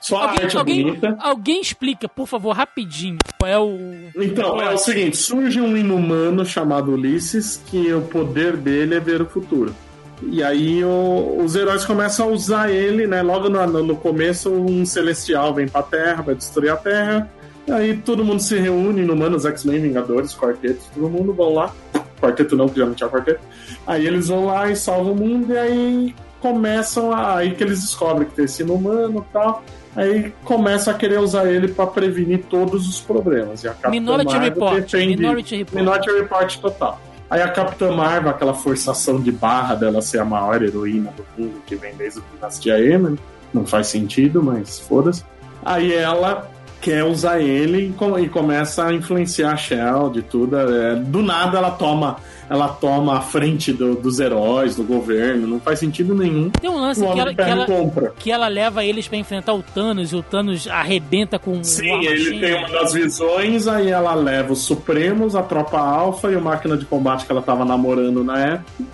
Só 0.00 0.18
a 0.18 0.22
Alguém, 0.30 0.44
arte 0.44 0.54
é 0.54 0.58
alguém, 0.58 0.82
bonita. 0.84 1.16
alguém 1.18 1.60
explica, 1.62 2.06
por 2.06 2.26
favor, 2.26 2.52
rapidinho, 2.54 3.16
qual 3.38 3.50
é 3.50 3.58
o. 3.58 3.78
Então, 4.16 4.60
é 4.60 4.70
o 4.74 4.76
seguinte: 4.76 5.16
surge 5.16 5.58
um 5.60 5.74
inumano 5.74 6.44
chamado 6.44 6.92
Ulisses, 6.92 7.62
que 7.66 7.90
o 7.92 8.02
poder 8.02 8.56
dele 8.56 8.96
é 8.96 9.00
ver 9.00 9.22
o 9.22 9.26
futuro. 9.26 9.74
E 10.22 10.42
aí 10.42 10.82
o- 10.84 11.38
os 11.44 11.54
heróis 11.56 11.84
começam 11.84 12.28
a 12.28 12.32
usar 12.32 12.70
ele, 12.70 13.06
né? 13.06 13.20
Logo 13.22 13.48
no, 13.48 13.82
no 13.82 13.96
começo, 13.96 14.50
um 14.50 14.84
celestial 14.86 15.52
vem 15.54 15.68
pra 15.68 15.82
Terra, 15.82 16.22
vai 16.22 16.34
destruir 16.34 16.70
a 16.70 16.76
Terra. 16.76 17.30
Aí 17.70 17.96
todo 17.96 18.24
mundo 18.24 18.40
se 18.40 18.56
reúne, 18.58 19.00
inumanos, 19.02 19.44
X-Men, 19.46 19.80
Vingadores, 19.80 20.34
quartetos, 20.34 20.86
todo 20.94 21.08
mundo 21.08 21.32
vão 21.32 21.54
lá. 21.54 21.72
Quarteto 22.20 22.56
não, 22.56 22.66
porque 22.66 22.80
já 22.80 22.86
não 22.86 22.94
tinha 22.94 23.08
quarteto. 23.08 23.40
Aí 23.86 24.06
eles 24.06 24.28
vão 24.28 24.46
lá 24.46 24.70
e 24.70 24.76
salvam 24.76 25.12
o 25.12 25.16
mundo, 25.16 25.52
e 25.52 25.58
aí 25.58 26.14
começam 26.40 27.12
a. 27.12 27.36
Aí 27.36 27.54
que 27.54 27.62
eles 27.64 27.80
descobrem 27.80 28.28
que 28.28 28.34
tem 28.34 28.44
esse 28.44 28.62
inumano 28.62 29.24
e 29.28 29.32
tal. 29.32 29.62
Aí 29.96 30.32
começam 30.44 30.92
a 30.92 30.96
querer 30.96 31.20
usar 31.20 31.46
ele 31.50 31.68
pra 31.68 31.86
prevenir 31.86 32.44
todos 32.50 32.88
os 32.88 33.00
problemas. 33.00 33.62
E 33.64 33.68
a 33.68 33.74
Minority 33.90 34.32
Marvel 34.34 34.50
Report. 34.54 34.92
Minority 34.94 35.56
Report. 35.56 35.74
Minority 35.80 36.10
Report 36.12 36.56
total. 36.58 37.00
Aí 37.30 37.40
a 37.42 37.48
Capitã 37.48 37.90
Marvel, 37.92 38.30
aquela 38.30 38.54
forçação 38.54 39.20
de 39.20 39.32
barra 39.32 39.74
dela 39.74 40.00
ser 40.02 40.20
a 40.20 40.24
maior 40.24 40.62
heroína 40.62 41.12
do 41.16 41.24
mundo, 41.42 41.62
que 41.66 41.74
vem 41.74 41.94
desde 41.94 42.20
o 42.20 42.24
Dinastia 42.34 42.78
M, 42.78 43.10
né? 43.10 43.16
não 43.52 43.64
faz 43.66 43.86
sentido, 43.88 44.42
mas 44.42 44.78
foda-se. 44.80 45.24
Aí 45.64 45.92
ela 45.94 46.48
quer 46.80 47.02
usar 47.04 47.40
ele 47.40 47.88
e, 47.88 47.92
com- 47.92 48.28
começa 48.28 48.84
a 48.84 48.92
influenciar 48.92 49.52
a 49.52 49.56
Shield 49.56 50.18
e 50.18 50.22
tudo. 50.22 50.56
é, 50.58 50.94
do 50.96 51.22
nada 51.22 51.56
ela 51.58 51.70
toma, 51.70 52.16
ela 52.48 52.68
toma 52.68 53.16
a 53.18 53.20
frente 53.20 53.72
do- 53.72 53.94
dos 53.94 54.20
heróis, 54.20 54.76
do 54.76 54.82
governo, 54.84 55.46
não 55.46 55.58
faz 55.60 55.78
sentido 55.78 56.14
nenhum. 56.14 56.50
Tem 56.50 56.68
um 56.70 56.78
lance 56.80 57.02
O 57.02 57.12
que 57.12 57.18
ela, 57.20 57.34
que, 57.34 57.40
ela, 57.40 57.66
compra. 57.66 58.12
que 58.18 58.30
ela 58.30 58.48
leva 58.48 58.84
eles 58.84 59.08
pra 59.08 59.16
enfrentar 59.16 59.54
o 59.54 59.62
Thanos 59.62 60.12
e 60.12 60.16
o 60.16 60.22
Thanos 60.22 60.68
arrebenta 60.68 61.38
com 61.38 61.58
o 61.60 61.64
Sim, 61.64 61.90
War 61.90 62.02
ele 62.02 62.40
tem 62.40 62.54
uma 62.54 62.68
das 62.68 62.92
visões, 62.92 63.66
aí 63.66 63.88
ela 63.88 64.14
leva 64.14 64.52
os 64.52 64.60
Supremos, 64.62 65.34
a 65.34 65.42
Tropa 65.42 65.78
Alpha 65.78 66.30
e 66.30 66.36
o 66.36 66.40
Máquina 66.40 66.76
de 66.76 66.84
Combate 66.84 67.24
que 67.26 67.32
ela 67.32 67.42
tava 67.42 67.64
namorando 67.64 68.22
na 68.22 68.38
época. 68.38 68.84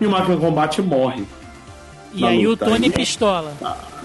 E 0.00 0.06
o 0.06 0.10
Máquina 0.10 0.36
de 0.36 0.40
Combate 0.42 0.82
morre. 0.82 1.24
E 2.14 2.24
aí 2.24 2.46
o 2.46 2.50
luta. 2.50 2.64
Tony 2.66 2.86
Aí- 2.86 2.92
pistola. 2.92 3.52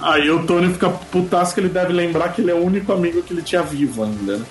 Aí 0.02 0.32
o 0.32 0.44
Tony 0.48 0.72
fica 0.74 0.90
putaço 0.90 1.54
que 1.54 1.60
ele 1.60 1.70
deve 1.70 1.94
lembrar 1.94 2.30
que 2.30 2.42
ele 2.42 2.50
é 2.50 2.56
o 2.56 2.64
único 2.66 2.92
amigo 2.92 3.22
que 3.22 3.34
ele 3.34 3.42
tinha 3.44 3.62
vivo 3.62 4.04
ainda, 4.04 4.38
né? 4.38 4.44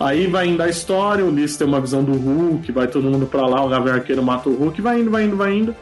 Aí 0.00 0.26
vai 0.26 0.46
indo 0.46 0.62
a 0.62 0.68
história, 0.68 1.22
o 1.22 1.28
Ulisses 1.28 1.58
tem 1.58 1.66
uma 1.66 1.78
visão 1.78 2.02
do 2.02 2.12
Hulk, 2.12 2.72
vai 2.72 2.88
todo 2.88 3.10
mundo 3.10 3.26
pra 3.26 3.46
lá, 3.46 3.62
o 3.62 3.68
Gavião 3.68 3.94
Arqueiro 3.94 4.22
mata 4.22 4.48
o 4.48 4.54
Hulk, 4.54 4.80
vai 4.80 4.98
indo, 4.98 5.10
vai 5.10 5.24
indo, 5.24 5.36
vai 5.36 5.52
indo. 5.54 5.76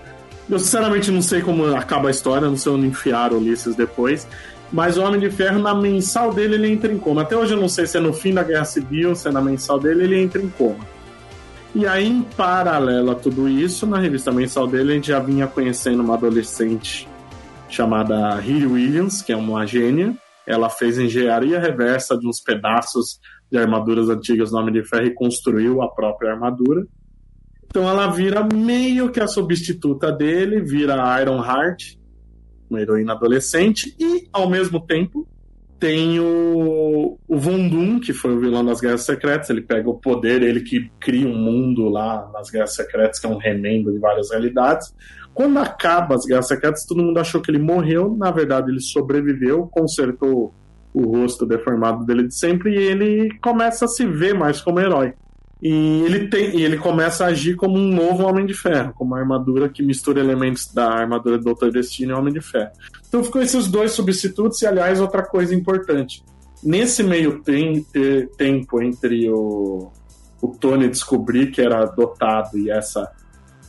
Eu 0.50 0.58
sinceramente 0.58 1.08
não 1.12 1.22
sei 1.22 1.40
como 1.40 1.72
acaba 1.76 2.08
a 2.08 2.10
história, 2.10 2.48
não 2.48 2.56
sei 2.56 2.72
onde 2.72 2.88
enfiar 2.88 3.32
o 3.32 3.36
Ulisses 3.38 3.76
depois. 3.76 4.26
Mas 4.72 4.98
o 4.98 5.02
Homem 5.02 5.20
de 5.20 5.30
Ferro, 5.30 5.60
na 5.60 5.72
mensal 5.72 6.34
dele, 6.34 6.56
ele 6.56 6.72
entra 6.72 6.92
em 6.92 6.98
coma. 6.98 7.22
Até 7.22 7.36
hoje 7.36 7.54
eu 7.54 7.60
não 7.60 7.68
sei 7.68 7.86
se 7.86 7.96
é 7.96 8.00
no 8.00 8.12
fim 8.12 8.34
da 8.34 8.42
Guerra 8.42 8.64
Civil, 8.64 9.14
se 9.14 9.28
é 9.28 9.30
na 9.30 9.40
mensal 9.40 9.78
dele, 9.78 10.02
ele 10.02 10.20
entra 10.20 10.42
em 10.42 10.48
coma. 10.48 10.84
E 11.74 11.86
aí, 11.86 12.08
em 12.08 12.22
paralelo 12.22 13.12
a 13.12 13.14
tudo 13.14 13.48
isso, 13.48 13.86
na 13.86 13.98
revista 13.98 14.32
mensal 14.32 14.66
dele, 14.66 14.92
a 14.92 14.94
gente 14.96 15.08
já 15.08 15.20
vinha 15.20 15.46
conhecendo 15.46 16.02
uma 16.02 16.14
adolescente 16.14 17.08
chamada 17.68 18.34
Riri 18.34 18.66
Williams, 18.66 19.22
que 19.22 19.32
é 19.32 19.36
uma 19.36 19.64
gênia. 19.64 20.14
Ela 20.44 20.68
fez 20.68 20.98
engenharia 20.98 21.60
reversa 21.60 22.18
de 22.18 22.26
uns 22.26 22.40
pedaços 22.40 23.20
de 23.50 23.58
armaduras 23.58 24.08
antigas 24.08 24.50
do 24.50 24.56
Homem 24.56 24.72
de 24.72 24.84
Ferro 24.84 25.06
e 25.06 25.14
construiu 25.14 25.82
a 25.82 25.88
própria 25.88 26.32
armadura. 26.32 26.86
Então 27.66 27.88
ela 27.88 28.06
vira 28.08 28.46
meio 28.52 29.10
que 29.10 29.20
a 29.20 29.26
substituta 29.26 30.10
dele, 30.10 30.60
vira 30.60 31.20
Iron 31.20 31.44
Heart, 31.44 31.96
uma 32.68 32.80
heroína 32.80 33.12
adolescente, 33.12 33.94
e 33.98 34.28
ao 34.32 34.48
mesmo 34.48 34.80
tempo 34.80 35.26
tem 35.78 36.18
o, 36.18 37.18
o 37.28 38.00
que 38.00 38.12
foi 38.12 38.34
o 38.34 38.40
vilão 38.40 38.64
das 38.64 38.80
Guerras 38.80 39.04
Secretas. 39.04 39.48
Ele 39.48 39.62
pega 39.62 39.88
o 39.88 39.94
poder, 39.94 40.42
ele 40.42 40.60
que 40.60 40.90
cria 40.98 41.26
um 41.26 41.36
mundo 41.36 41.88
lá 41.88 42.28
nas 42.32 42.50
Guerras 42.50 42.74
Secretas, 42.74 43.20
que 43.20 43.26
é 43.26 43.30
um 43.30 43.36
remendo 43.36 43.92
de 43.92 43.98
várias 43.98 44.30
realidades. 44.30 44.92
Quando 45.32 45.58
acaba 45.58 46.16
as 46.16 46.24
Guerras 46.24 46.48
Secretas, 46.48 46.84
todo 46.84 47.02
mundo 47.02 47.18
achou 47.18 47.40
que 47.40 47.50
ele 47.50 47.60
morreu. 47.60 48.16
Na 48.16 48.30
verdade, 48.30 48.70
ele 48.70 48.80
sobreviveu, 48.80 49.68
consertou 49.68 50.52
o 51.00 51.16
rosto 51.16 51.46
deformado 51.46 52.04
dele 52.04 52.26
de 52.28 52.34
sempre 52.34 52.74
e 52.74 52.78
ele 52.78 53.38
começa 53.40 53.84
a 53.84 53.88
se 53.88 54.04
ver 54.06 54.34
mais 54.34 54.60
como 54.60 54.80
herói. 54.80 55.12
E 55.60 56.02
ele, 56.04 56.28
tem, 56.28 56.56
e 56.56 56.62
ele 56.62 56.76
começa 56.76 57.24
a 57.24 57.28
agir 57.28 57.56
como 57.56 57.76
um 57.76 57.92
novo 57.92 58.24
Homem 58.24 58.46
de 58.46 58.54
Ferro, 58.54 58.92
como 58.94 59.10
uma 59.12 59.18
armadura 59.20 59.68
que 59.68 59.82
mistura 59.82 60.20
elementos 60.20 60.72
da 60.72 60.88
armadura 60.88 61.36
do 61.36 61.44
Doutor 61.44 61.72
Destino 61.72 62.12
e 62.12 62.14
Homem 62.14 62.32
de 62.32 62.40
Ferro. 62.40 62.70
Então 63.08 63.24
ficou 63.24 63.42
esses 63.42 63.66
dois 63.66 63.90
substitutos, 63.90 64.62
e 64.62 64.66
aliás, 64.66 65.00
outra 65.00 65.22
coisa 65.24 65.52
importante. 65.54 66.22
Nesse 66.62 67.02
meio 67.02 67.40
tem, 67.42 67.82
te- 67.82 68.28
tempo 68.36 68.80
entre 68.80 69.28
o, 69.30 69.90
o 70.40 70.48
Tony 70.48 70.88
descobrir 70.88 71.50
que 71.50 71.60
era 71.60 71.82
adotado 71.82 72.56
e 72.58 72.70
essa 72.70 73.10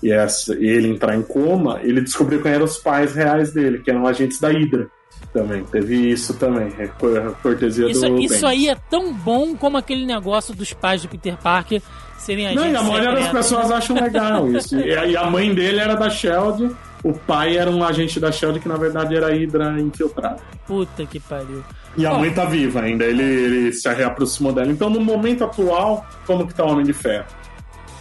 e 0.01 0.11
essa 0.11 0.56
e 0.56 0.65
ele 0.65 0.88
entrar 0.88 1.15
em 1.15 1.22
coma, 1.22 1.80
ele 1.84 2.01
descobriu 2.01 2.41
quem 2.41 2.51
eram 2.53 2.65
os 2.65 2.77
pais 2.77 3.14
reais 3.14 3.51
dele, 3.51 3.80
que 3.80 3.91
eram 3.91 4.07
agentes 4.07 4.39
da 4.39 4.49
Hydra. 4.49 4.89
Também, 5.34 5.64
teve 5.65 6.10
isso 6.10 6.34
também, 6.36 6.73
é 6.80 6.88
cor- 6.88 7.36
cortesia 7.44 7.90
Isso, 7.90 8.02
do 8.07 8.19
isso 8.19 8.48
aí 8.48 8.68
é 8.68 8.76
tão 8.90 9.14
bom 9.14 9.56
como 9.56 9.77
aquele 9.77 10.06
negócio 10.06 10.56
dos 10.56 10.73
pais 10.73 11.03
do 11.03 11.07
Peter 11.07 11.38
Parker 11.38 11.81
serem 12.18 12.48
agentes 12.48 12.64
Não, 12.64 12.72
e 12.72 12.76
a 12.76 12.84
maioria 12.84 13.11
das 13.11 13.31
pessoas 13.31 13.69
acham 13.72 13.95
legal 13.95 14.49
isso. 14.52 14.76
E 14.80 15.15
a, 15.15 15.22
a 15.22 15.30
mãe 15.30 15.53
dele 15.53 15.80
era 15.80 15.95
da 15.95 16.10
Shield, 16.10 16.76
o 17.03 17.14
pai 17.14 17.57
era 17.57 17.69
um 17.69 17.84
agente 17.84 18.19
da 18.19 18.31
Shield 18.31 18.60
que 18.60 18.68
na 18.68 18.76
verdade 18.76 19.15
era 19.15 19.27
Hydra 19.31 19.80
infiltrado. 19.80 20.41
Puta 20.65 21.06
que 21.06 21.19
pariu. 21.19 21.64
E 21.98 22.06
a 22.06 22.14
mãe 22.14 22.31
tá 22.34 22.45
viva 22.45 22.81
ainda, 22.81 23.03
ele, 23.06 23.23
ele 23.23 23.72
se 23.73 23.88
reaproximou 23.94 24.52
dela. 24.53 24.72
Então, 24.72 24.90
no 24.90 24.99
momento 24.99 25.44
atual, 25.44 26.06
como 26.26 26.48
que 26.48 26.53
tá 26.53 26.64
o 26.64 26.69
Homem 26.72 26.86
de 26.86 26.94
Ferro? 26.94 27.26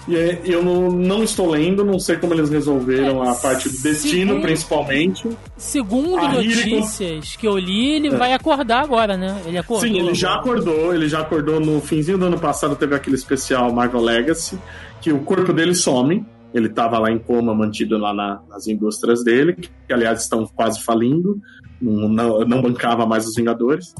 E 0.08 0.16
é- 0.16 0.40
eu 0.44 0.62
não, 0.64 0.90
não 0.90 1.22
estou 1.22 1.50
lendo, 1.50 1.84
não 1.84 1.98
sei 1.98 2.16
como 2.16 2.32
eles 2.32 2.48
resolveram 2.48 3.22
a 3.22 3.34
parte 3.34 3.68
do 3.68 3.78
destino, 3.82 4.28
Segundo- 4.28 4.42
principalmente. 4.42 5.28
Segundo 5.56 6.16
A 6.16 6.42
Hiri- 6.42 6.70
notícias 6.76 7.36
que 7.36 7.46
eu 7.46 7.58
li, 7.58 7.90
ele 7.96 8.10
vai 8.10 8.32
acordar 8.32 8.82
agora, 8.82 9.16
né? 9.18 9.40
Ele 9.46 9.58
acordou. 9.58 9.86
Sim, 9.86 9.98
ele 9.98 10.14
já 10.14 10.34
acordou, 10.36 10.94
ele 10.94 11.08
já 11.08 11.20
acordou 11.20 11.60
no 11.60 11.80
finzinho 11.82 12.16
do 12.16 12.24
ano 12.24 12.38
passado, 12.38 12.74
teve 12.74 12.94
aquele 12.94 13.16
especial 13.16 13.70
Marvel 13.72 14.00
Legacy, 14.00 14.58
que 15.02 15.12
o 15.12 15.20
corpo 15.20 15.52
dele 15.52 15.74
some, 15.74 16.24
Ele 16.54 16.66
estava 16.68 16.98
lá 16.98 17.10
em 17.10 17.18
coma, 17.18 17.54
mantido 17.54 17.98
lá 17.98 18.14
na, 18.14 18.40
nas 18.48 18.66
indústrias 18.66 19.22
dele, 19.22 19.52
que, 19.52 19.68
que, 19.86 19.92
aliás 19.92 20.22
estão 20.22 20.46
quase 20.46 20.82
falindo, 20.82 21.38
não, 21.78 22.08
não, 22.08 22.40
não, 22.40 22.62
bancava 22.62 23.04
mais 23.04 23.26
os 23.26 23.34
Vingadores. 23.36 23.94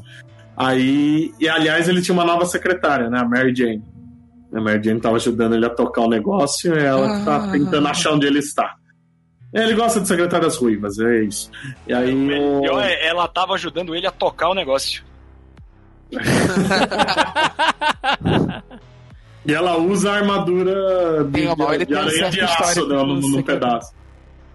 Aí, 0.56 1.30
e 1.38 1.46
aliás, 1.46 1.88
ele 1.88 2.00
tinha 2.00 2.14
uma 2.14 2.24
nova 2.24 2.46
secretária, 2.46 3.10
né, 3.10 3.18
a 3.20 3.24
Mary 3.28 3.54
Jane. 3.54 3.82
A 4.52 4.60
Mary 4.60 4.82
Jane 4.82 4.96
estava 4.98 5.16
ajudando 5.16 5.54
ele 5.54 5.66
a 5.66 5.70
tocar 5.70 6.02
o 6.02 6.08
negócio 6.08 6.74
e 6.74 6.78
ela 6.78 7.18
está 7.18 7.36
ah. 7.36 7.50
tentando 7.50 7.86
achar 7.86 8.12
onde 8.12 8.26
ele 8.26 8.38
está. 8.38 8.74
Ele 9.52 9.74
gosta 9.74 10.00
de 10.00 10.08
secretárias 10.08 10.56
ruivas, 10.56 10.98
é 10.98 11.22
isso. 11.22 11.50
E 11.86 11.92
aí. 11.92 12.12
O 12.12 12.16
melhor 12.16 12.82
é, 12.82 13.06
ela 13.06 13.24
estava 13.24 13.54
ajudando 13.54 13.94
ele 13.94 14.06
a 14.06 14.10
tocar 14.10 14.48
o 14.50 14.54
negócio. 14.54 15.02
e 19.44 19.52
ela 19.52 19.76
usa 19.76 20.10
a 20.12 20.16
armadura 20.16 21.24
de, 21.24 21.30
Bem, 21.30 21.54
de, 21.54 21.86
de 21.86 21.94
areia 21.94 22.30
de 22.30 22.40
aço 22.40 22.86
no, 22.86 23.04
no, 23.04 23.20
no 23.20 23.44
pedaço. 23.44 23.92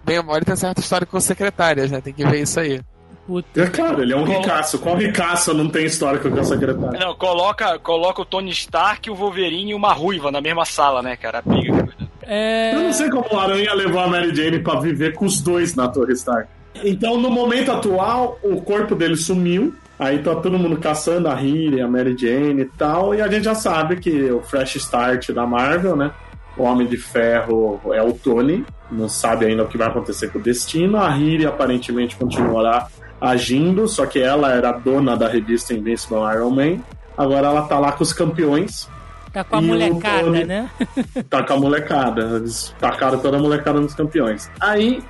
Bem, 0.04 0.18
o 0.18 0.36
ele 0.36 0.44
tem 0.44 0.56
certa 0.56 0.80
história 0.80 1.06
com 1.06 1.18
secretárias, 1.20 1.90
né? 1.90 2.00
Tem 2.00 2.12
que 2.12 2.26
ver 2.26 2.42
isso 2.42 2.60
aí. 2.60 2.80
Puta. 3.26 3.62
É 3.62 3.66
claro, 3.66 4.02
ele 4.02 4.12
é 4.12 4.16
um 4.16 4.24
ricaço. 4.24 4.78
Qual 4.78 4.96
ricaço 4.96 5.54
não 5.54 5.68
tem 5.68 5.86
história 5.86 6.20
com 6.20 6.28
a 6.28 6.44
secretária? 6.44 6.98
Não, 6.98 7.14
coloca, 7.14 7.78
coloca 7.78 8.20
o 8.20 8.24
Tony 8.24 8.50
Stark, 8.50 9.10
o 9.10 9.14
Wolverine 9.14 9.70
e 9.70 9.74
uma 9.74 9.92
ruiva 9.92 10.30
na 10.30 10.40
mesma 10.40 10.64
sala, 10.64 11.02
né, 11.02 11.16
cara? 11.16 11.42
Briga. 11.44 11.88
É... 12.22 12.74
Eu 12.74 12.80
não 12.80 12.92
sei 12.92 13.08
como 13.10 13.26
o 13.30 13.38
Aranha 13.38 13.72
levou 13.74 14.00
a 14.00 14.08
Mary 14.08 14.34
Jane 14.34 14.58
pra 14.58 14.78
viver 14.78 15.14
com 15.14 15.24
os 15.24 15.40
dois 15.40 15.74
na 15.74 15.88
Torre 15.88 16.12
Stark. 16.12 16.48
Então, 16.82 17.18
no 17.18 17.30
momento 17.30 17.70
atual, 17.70 18.38
o 18.42 18.60
corpo 18.60 18.94
dele 18.94 19.16
sumiu. 19.16 19.74
Aí 19.98 20.18
tá 20.18 20.34
todo 20.34 20.58
mundo 20.58 20.76
caçando 20.76 21.28
a 21.28 21.34
Riri, 21.34 21.80
a 21.80 21.86
Mary 21.86 22.16
Jane 22.18 22.62
e 22.62 22.64
tal. 22.64 23.14
E 23.14 23.22
a 23.22 23.28
gente 23.28 23.44
já 23.44 23.54
sabe 23.54 23.96
que 23.96 24.30
o 24.30 24.42
Fresh 24.42 24.76
Start 24.76 25.30
da 25.30 25.46
Marvel, 25.46 25.96
né? 25.96 26.10
O 26.56 26.64
Homem 26.64 26.86
de 26.86 26.96
Ferro 26.96 27.80
é 27.92 28.02
o 28.02 28.12
Tony. 28.12 28.64
Não 28.90 29.08
sabe 29.08 29.46
ainda 29.46 29.62
o 29.62 29.68
que 29.68 29.78
vai 29.78 29.88
acontecer 29.88 30.30
com 30.30 30.38
o 30.38 30.42
Destino. 30.42 30.98
A 30.98 31.08
Riri 31.08 31.46
aparentemente 31.46 32.16
continuará 32.16 32.88
agindo, 33.20 33.88
só 33.88 34.06
que 34.06 34.18
ela 34.18 34.52
era 34.52 34.72
dona 34.72 35.16
da 35.16 35.28
revista 35.28 35.74
Invincible 35.74 36.18
Iron 36.34 36.50
Man. 36.50 36.78
Agora 37.16 37.48
ela 37.48 37.62
tá 37.62 37.78
lá 37.78 37.92
com 37.92 38.02
os 38.02 38.12
campeões. 38.12 38.88
Tá 39.32 39.42
com 39.42 39.56
a 39.56 39.60
molecada, 39.60 40.24
Tony, 40.24 40.44
né? 40.44 40.70
tá 41.28 41.42
com 41.42 41.52
a 41.52 41.56
molecada. 41.56 42.36
Eles 42.36 42.74
tacaram 42.78 43.18
toda 43.18 43.36
a 43.36 43.40
molecada 43.40 43.80
nos 43.80 43.94
campeões. 43.94 44.50
Aí, 44.60 45.02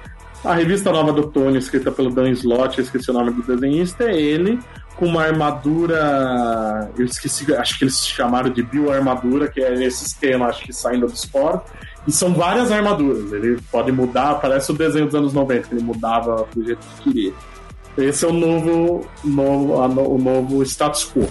a 0.44 0.54
revista 0.54 0.90
nova 0.90 1.12
do 1.12 1.28
Tony, 1.28 1.58
escrita 1.58 1.90
pelo 1.90 2.10
Dan 2.10 2.30
Slott, 2.30 2.80
esqueci 2.80 3.10
o 3.10 3.14
nome 3.14 3.32
do 3.32 3.42
desenhista, 3.42 4.04
é 4.04 4.18
ele 4.18 4.58
com 4.96 5.06
uma 5.06 5.22
armadura. 5.22 6.90
Eu 6.96 7.04
esqueci, 7.04 7.52
acho 7.54 7.78
que 7.78 7.84
eles 7.84 8.06
chamaram 8.06 8.50
de 8.50 8.62
bioarmadura, 8.62 9.48
que 9.48 9.60
é 9.60 9.72
esse 9.84 10.06
esquema, 10.06 10.46
acho 10.46 10.64
que 10.64 10.72
saindo 10.72 11.06
do 11.06 11.12
esporte. 11.12 11.70
E 12.06 12.12
são 12.12 12.34
várias 12.34 12.70
armaduras. 12.70 13.32
Ele 13.32 13.58
pode 13.70 13.90
mudar, 13.90 14.34
parece 14.34 14.70
o 14.70 14.74
desenho 14.74 15.06
dos 15.06 15.14
anos 15.14 15.32
90, 15.32 15.68
que 15.68 15.74
ele 15.74 15.82
mudava 15.82 16.46
do 16.54 16.64
jeito 16.64 16.86
que 16.96 17.02
queria. 17.04 17.32
Esse 17.96 18.24
é 18.24 18.28
o 18.28 18.32
novo, 18.32 19.06
novo, 19.22 19.74
o 19.74 20.18
novo 20.18 20.62
status 20.62 21.04
quo. 21.04 21.28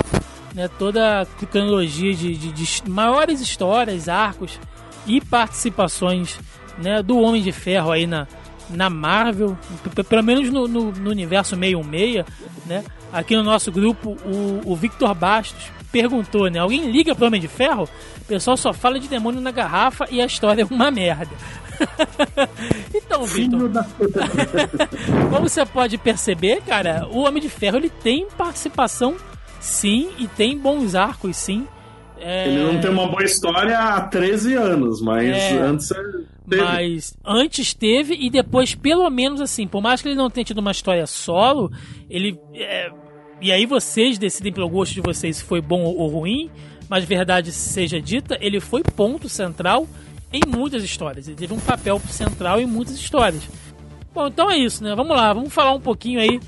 Né, 0.54 0.70
toda 0.80 1.22
a 1.22 1.26
cronologia 1.48 2.14
de, 2.14 2.36
de, 2.38 2.52
de, 2.52 2.90
maiores 2.90 3.42
histórias, 3.42 4.08
arcos 4.08 4.60
e 5.08 5.20
participações 5.20 6.40
né, 6.78 7.02
do 7.02 7.18
Homem 7.18 7.42
de 7.42 7.52
Ferro 7.52 7.92
aí 7.92 8.06
na, 8.06 8.28
na 8.70 8.90
Marvel, 8.90 9.58
pelo 10.08 10.24
menos 10.24 10.50
no, 10.50 10.68
no, 10.68 10.92
no 10.92 11.10
universo 11.10 11.56
616, 11.56 12.26
né? 12.66 12.84
Aqui 13.12 13.36
no 13.36 13.44
nosso 13.44 13.72
grupo, 13.72 14.18
o, 14.26 14.62
o 14.66 14.76
Victor 14.76 15.14
Bastos 15.14 15.72
perguntou, 15.92 16.50
né? 16.50 16.60
Alguém 16.60 16.90
liga 16.90 17.14
pro 17.14 17.28
Homem 17.28 17.42
de 17.42 17.48
Ferro? 17.48 17.88
O 18.22 18.26
pessoal 18.26 18.58
só 18.58 18.74
fala 18.74 19.00
de 19.00 19.08
demônio 19.08 19.42
na 19.42 19.52
garrafa 19.52 20.08
e 20.10 20.22
a 20.22 20.26
história 20.26 20.64
é 20.64 20.66
uma 20.66 20.90
merda. 20.90 21.30
então, 22.94 23.26
Vitor, 23.26 23.70
como 25.32 25.50
você 25.50 25.66
pode 25.66 25.98
perceber, 25.98 26.62
cara, 26.62 27.08
o 27.10 27.20
Homem 27.20 27.42
de 27.42 27.50
Ferro 27.50 27.78
ele 27.78 27.90
tem 27.90 28.28
participação 28.38 29.16
sim 29.60 30.12
e 30.18 30.28
tem 30.28 30.58
bons 30.58 30.96
arcos 30.96 31.38
sim. 31.38 31.68
É... 32.18 32.48
Ele 32.48 32.64
não 32.64 32.80
tem 32.80 32.90
uma 32.90 33.08
boa 33.08 33.24
história 33.24 33.78
há 33.78 34.02
13 34.02 34.54
anos, 34.54 35.02
mas 35.02 35.28
é... 35.28 35.58
antes 35.58 35.90
teve. 36.50 36.62
Mas 36.62 37.18
antes 37.26 37.74
teve 37.74 38.16
e 38.16 38.30
depois, 38.30 38.76
pelo 38.76 39.10
menos 39.10 39.42
assim, 39.42 39.68
por 39.68 39.82
mais 39.82 40.02
que 40.02 40.08
ele 40.08 40.16
não 40.16 40.30
tenha 40.30 40.46
tido 40.46 40.60
uma 40.60 40.72
história 40.72 41.06
solo, 41.06 41.72
ele. 42.10 42.40
É... 42.54 42.90
E 43.42 43.52
aí 43.52 43.66
vocês 43.66 44.18
decidem 44.18 44.54
pelo 44.54 44.70
gosto 44.70 44.94
de 44.94 45.02
vocês 45.02 45.38
se 45.38 45.44
foi 45.44 45.60
bom 45.60 45.84
ou 45.84 46.08
ruim, 46.08 46.50
mas 46.88 47.04
verdade 47.04 47.52
seja 47.52 48.00
dita, 48.00 48.38
ele 48.40 48.62
foi 48.62 48.84
ponto 48.84 49.28
central 49.28 49.86
em 50.34 50.42
muitas 50.48 50.84
histórias. 50.84 51.28
Ele 51.28 51.38
teve 51.38 51.54
um 51.54 51.60
papel 51.60 52.02
central 52.10 52.60
em 52.60 52.66
muitas 52.66 52.96
histórias. 52.96 53.44
Bom, 54.14 54.28
então 54.28 54.50
é 54.50 54.58
isso, 54.58 54.84
né? 54.84 54.96
Vamos 54.96 55.16
lá, 55.16 55.32
vamos 55.32 55.54
falar 55.54 55.74
um 55.74 55.80
pouquinho 55.80 56.20
aí 56.20 56.40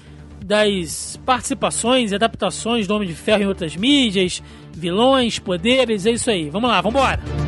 das 0.43 1.19
participações 1.25 2.11
e 2.11 2.15
adaptações 2.15 2.87
do 2.87 2.95
Homem 2.95 3.07
de 3.07 3.15
Ferro 3.15 3.43
em 3.43 3.47
outras 3.47 3.75
mídias, 3.75 4.43
vilões, 4.71 5.39
poderes, 5.39 6.05
é 6.05 6.11
isso 6.11 6.29
aí. 6.29 6.49
Vamos 6.49 6.69
lá, 6.69 6.81
vamos 6.81 6.99
embora. 6.99 7.44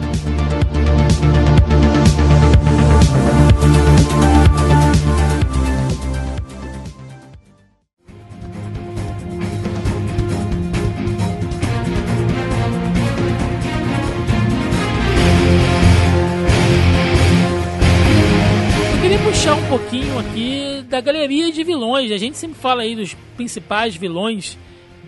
A 22.17 22.19
gente 22.19 22.35
sempre 22.35 22.57
fala 22.59 22.81
aí 22.81 22.95
dos 22.95 23.15
principais 23.35 23.95
vilões 23.95 24.57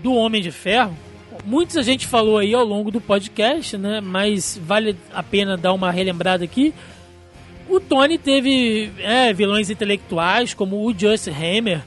do 0.04 0.14
Homem 0.14 0.44
de 0.44 0.52
Ferro. 0.52 0.96
Muitos 1.44 1.76
a 1.76 1.82
gente 1.82 2.06
falou 2.06 2.38
aí 2.38 2.54
ao 2.54 2.64
longo 2.64 2.92
do 2.92 3.02
podcast, 3.02 3.76
né? 3.80 4.00
Mas 4.00 4.62
vale 4.64 4.96
a 5.12 5.24
pena 5.24 5.58
dar 5.58 5.74
uma 5.74 5.90
relembrada 5.90 6.44
aqui. 6.44 6.72
O 7.68 7.80
Tony 7.80 8.20
teve 8.20 8.92
é, 9.00 9.34
vilões 9.34 9.72
intelectuais 9.72 10.54
como 10.54 10.86
o 10.86 10.94
Just 10.94 11.28
Hammer 11.30 11.82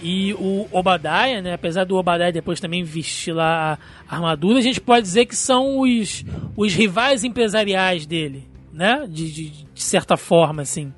e 0.00 0.32
o 0.34 0.68
Obadiah, 0.70 1.42
né? 1.42 1.54
Apesar 1.54 1.82
do 1.82 1.96
Obadiah 1.96 2.30
depois 2.30 2.60
também 2.60 2.84
vestir 2.84 3.32
lá 3.32 3.80
a 4.08 4.14
armadura, 4.14 4.60
a 4.60 4.62
gente 4.62 4.80
pode 4.80 5.02
dizer 5.02 5.26
que 5.26 5.34
são 5.34 5.80
os, 5.80 6.24
os 6.56 6.72
rivais 6.72 7.24
empresariais 7.24 8.06
dele, 8.06 8.48
né? 8.72 9.06
De, 9.08 9.28
de, 9.32 9.50
de 9.50 9.82
certa 9.82 10.16
forma, 10.16 10.62
assim. 10.62 10.92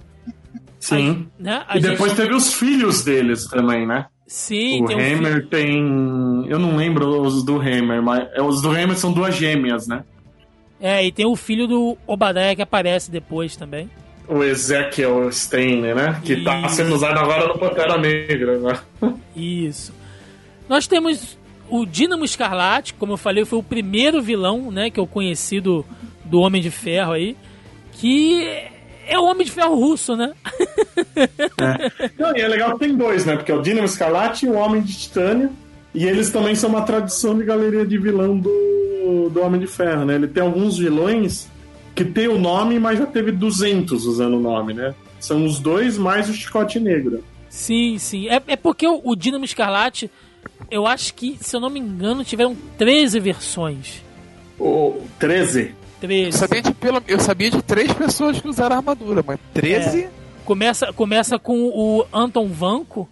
Sim. 0.80 1.28
Né? 1.38 1.62
e 1.74 1.80
depois 1.80 2.12
gente... 2.12 2.22
teve 2.22 2.34
os 2.34 2.54
filhos 2.54 3.04
deles 3.04 3.46
também, 3.46 3.86
né? 3.86 4.06
Sim, 4.26 4.84
o 4.84 4.86
tem 4.86 5.14
Hammer 5.14 5.44
um 5.44 5.48
tem. 5.48 6.46
Eu 6.48 6.58
não 6.58 6.76
lembro 6.76 7.20
os 7.20 7.44
do 7.44 7.56
Hammer, 7.56 8.02
mas 8.02 8.28
é, 8.32 8.40
os 8.40 8.62
do 8.62 8.70
Hammer 8.70 8.96
são 8.96 9.12
duas 9.12 9.34
gêmeas, 9.34 9.86
né? 9.86 10.04
É, 10.80 11.04
e 11.04 11.12
tem 11.12 11.26
o 11.26 11.36
filho 11.36 11.66
do 11.66 11.98
Obadiah 12.06 12.54
que 12.56 12.62
aparece 12.62 13.10
depois 13.10 13.56
também. 13.56 13.90
O 14.26 14.42
Ezekiel 14.42 15.30
Steiner, 15.30 15.94
né? 15.94 16.20
Que 16.24 16.34
Isso. 16.34 16.44
tá 16.44 16.68
sendo 16.68 16.94
usado 16.94 17.18
agora 17.18 17.48
no 17.48 17.58
Pantera 17.58 17.98
Negra. 17.98 18.58
Né? 18.58 19.14
Isso. 19.36 19.92
Nós 20.68 20.86
temos 20.86 21.36
o 21.68 21.84
Dínamo 21.84 22.24
Escarlate, 22.24 22.94
como 22.94 23.12
eu 23.12 23.16
falei, 23.16 23.44
foi 23.44 23.58
o 23.58 23.62
primeiro 23.62 24.22
vilão, 24.22 24.70
né, 24.70 24.90
que 24.90 24.98
eu 24.98 25.06
conheci 25.06 25.60
do, 25.60 25.84
do 26.24 26.40
Homem 26.40 26.60
de 26.60 26.70
Ferro 26.70 27.12
aí, 27.12 27.36
que 27.92 28.68
é 29.10 29.18
o 29.18 29.24
Homem 29.24 29.44
de 29.44 29.50
Ferro 29.50 29.74
russo, 29.74 30.16
né? 30.16 30.32
é. 31.16 32.10
Não, 32.16 32.36
e 32.36 32.40
é 32.40 32.46
legal 32.48 32.74
que 32.74 32.86
tem 32.86 32.96
dois, 32.96 33.26
né? 33.26 33.36
Porque 33.36 33.50
é 33.50 33.54
o 33.54 33.60
Dínamo 33.60 33.84
Escarlate 33.84 34.46
e 34.46 34.48
o 34.48 34.54
Homem 34.54 34.80
de 34.80 34.96
Titânio. 34.96 35.50
E 35.92 36.06
eles 36.06 36.30
também 36.30 36.54
são 36.54 36.70
uma 36.70 36.82
tradição 36.82 37.36
de 37.36 37.44
galeria 37.44 37.84
de 37.84 37.98
vilão 37.98 38.38
do, 38.38 39.28
do 39.28 39.42
Homem 39.42 39.60
de 39.60 39.66
Ferro, 39.66 40.04
né? 40.04 40.14
Ele 40.14 40.28
tem 40.28 40.40
alguns 40.40 40.78
vilões 40.78 41.48
que 41.92 42.04
tem 42.04 42.28
o 42.28 42.38
nome, 42.38 42.78
mas 42.78 42.98
já 43.00 43.06
teve 43.06 43.32
200 43.32 44.06
usando 44.06 44.36
o 44.36 44.40
nome, 44.40 44.72
né? 44.72 44.94
São 45.18 45.44
os 45.44 45.58
dois 45.58 45.98
mais 45.98 46.30
o 46.30 46.32
Chicote 46.32 46.78
Negro. 46.78 47.24
Sim, 47.48 47.98
sim. 47.98 48.28
É, 48.28 48.40
é 48.46 48.56
porque 48.56 48.86
o, 48.86 49.00
o 49.02 49.16
Dínamo 49.16 49.44
Escarlate, 49.44 50.08
eu 50.70 50.86
acho 50.86 51.12
que, 51.14 51.36
se 51.40 51.56
eu 51.56 51.60
não 51.60 51.68
me 51.68 51.80
engano, 51.80 52.22
tiveram 52.22 52.56
13 52.78 53.18
versões. 53.18 54.04
O 54.56 55.02
13? 55.18 55.74
13. 56.00 56.26
Eu 56.26 56.32
sabia, 56.32 56.62
de, 56.62 56.74
pelo, 56.74 57.02
eu 57.06 57.20
sabia 57.20 57.50
de 57.50 57.62
três 57.62 57.92
pessoas 57.92 58.40
que 58.40 58.48
usaram 58.48 58.76
armadura, 58.76 59.22
mas 59.26 59.38
13? 59.54 60.04
É. 60.04 60.10
Começa, 60.44 60.92
começa 60.92 61.38
com 61.38 61.68
o 61.68 62.04
Anton 62.12 62.48
Vanko, 62.48 63.08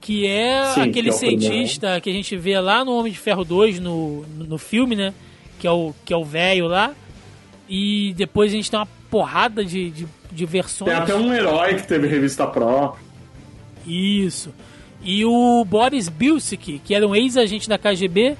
que 0.00 0.26
é 0.26 0.64
Sim, 0.74 0.80
aquele 0.82 1.10
que 1.10 1.14
é 1.14 1.18
cientista 1.18 2.00
que 2.00 2.10
a 2.10 2.12
gente 2.12 2.36
vê 2.36 2.58
lá 2.58 2.84
no 2.84 2.92
Homem 2.92 3.12
de 3.12 3.18
Ferro 3.18 3.44
2, 3.44 3.78
no, 3.78 4.22
no 4.22 4.58
filme, 4.58 4.96
né? 4.96 5.12
Que 5.58 5.66
é 5.66 5.70
o 5.70 5.94
que 6.04 6.12
é 6.12 6.16
o 6.16 6.24
velho 6.24 6.66
lá. 6.66 6.92
E 7.68 8.14
depois 8.16 8.50
a 8.50 8.56
gente 8.56 8.70
tem 8.70 8.80
uma 8.80 8.88
porrada 9.10 9.64
de, 9.64 9.90
de, 9.90 10.06
de 10.32 10.46
versões. 10.46 10.90
Tem 10.90 11.00
até 11.00 11.14
um 11.14 11.32
herói 11.32 11.74
que 11.74 11.86
teve 11.86 12.08
revista 12.08 12.46
própria. 12.46 13.04
Isso. 13.86 14.52
E 15.02 15.24
o 15.24 15.64
Boris 15.64 16.08
Bilsik, 16.08 16.80
que 16.84 16.94
era 16.94 17.06
um 17.06 17.14
ex-agente 17.14 17.68
da 17.68 17.78
KGB, 17.78 18.36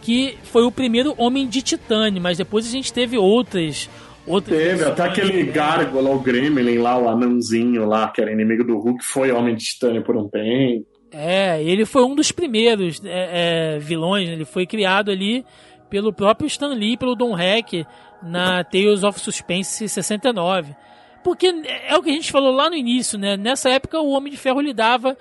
que 0.00 0.36
foi 0.44 0.64
o 0.64 0.72
primeiro 0.72 1.14
Homem 1.16 1.46
de 1.46 1.62
Titânio, 1.62 2.20
mas 2.20 2.38
depois 2.38 2.66
a 2.66 2.70
gente 2.70 2.92
teve 2.92 3.18
outras 3.18 3.88
outras 4.26 4.56
Teve, 4.56 4.84
até 4.84 5.04
aquele 5.04 5.44
né? 5.44 5.52
Gárgula, 5.52 6.10
o 6.10 6.20
Gremlin 6.20 6.78
lá, 6.78 6.98
o 6.98 7.08
anãozinho 7.08 7.86
lá, 7.86 8.08
que 8.08 8.20
era 8.20 8.32
inimigo 8.32 8.64
do 8.64 8.78
Hulk, 8.78 9.04
foi 9.04 9.30
Homem 9.32 9.54
de 9.54 9.64
Titânio 9.64 10.02
por 10.02 10.16
um 10.16 10.28
tempo. 10.28 10.86
É, 11.12 11.62
ele 11.62 11.84
foi 11.84 12.04
um 12.04 12.14
dos 12.14 12.30
primeiros 12.30 13.02
é, 13.04 13.76
é, 13.76 13.78
vilões, 13.78 14.28
né? 14.28 14.34
ele 14.34 14.44
foi 14.44 14.66
criado 14.66 15.10
ali 15.10 15.44
pelo 15.88 16.12
próprio 16.12 16.46
Stan 16.46 16.72
Lee, 16.72 16.96
pelo 16.96 17.16
Don 17.16 17.36
Heck, 17.36 17.84
na 18.22 18.62
Tales 18.62 19.02
of 19.02 19.18
Suspense 19.18 19.88
69. 19.88 20.74
Porque 21.24 21.52
é 21.86 21.96
o 21.96 22.02
que 22.02 22.10
a 22.10 22.12
gente 22.12 22.30
falou 22.30 22.52
lá 22.52 22.70
no 22.70 22.76
início, 22.76 23.18
né? 23.18 23.36
Nessa 23.36 23.68
época 23.68 24.00
o 24.00 24.10
Homem 24.10 24.30
de 24.32 24.38
Ferro 24.38 24.60
lidava 24.60 25.16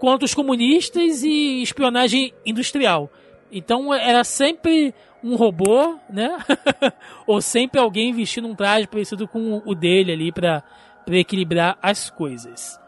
contra 0.00 0.24
os 0.24 0.34
comunistas 0.34 1.22
e 1.22 1.62
espionagem 1.62 2.32
industrial. 2.44 3.10
Então 3.56 3.94
era 3.94 4.24
sempre 4.24 4.92
um 5.22 5.36
robô, 5.36 5.96
né? 6.10 6.36
Ou 7.26 7.40
sempre 7.40 7.80
alguém 7.80 8.12
vestindo 8.12 8.48
um 8.48 8.54
traje 8.54 8.88
parecido 8.88 9.28
com 9.28 9.62
o 9.64 9.74
dele 9.74 10.12
ali 10.12 10.32
para 10.32 10.62
equilibrar 11.08 11.78
as 11.80 12.10
coisas. 12.10 12.78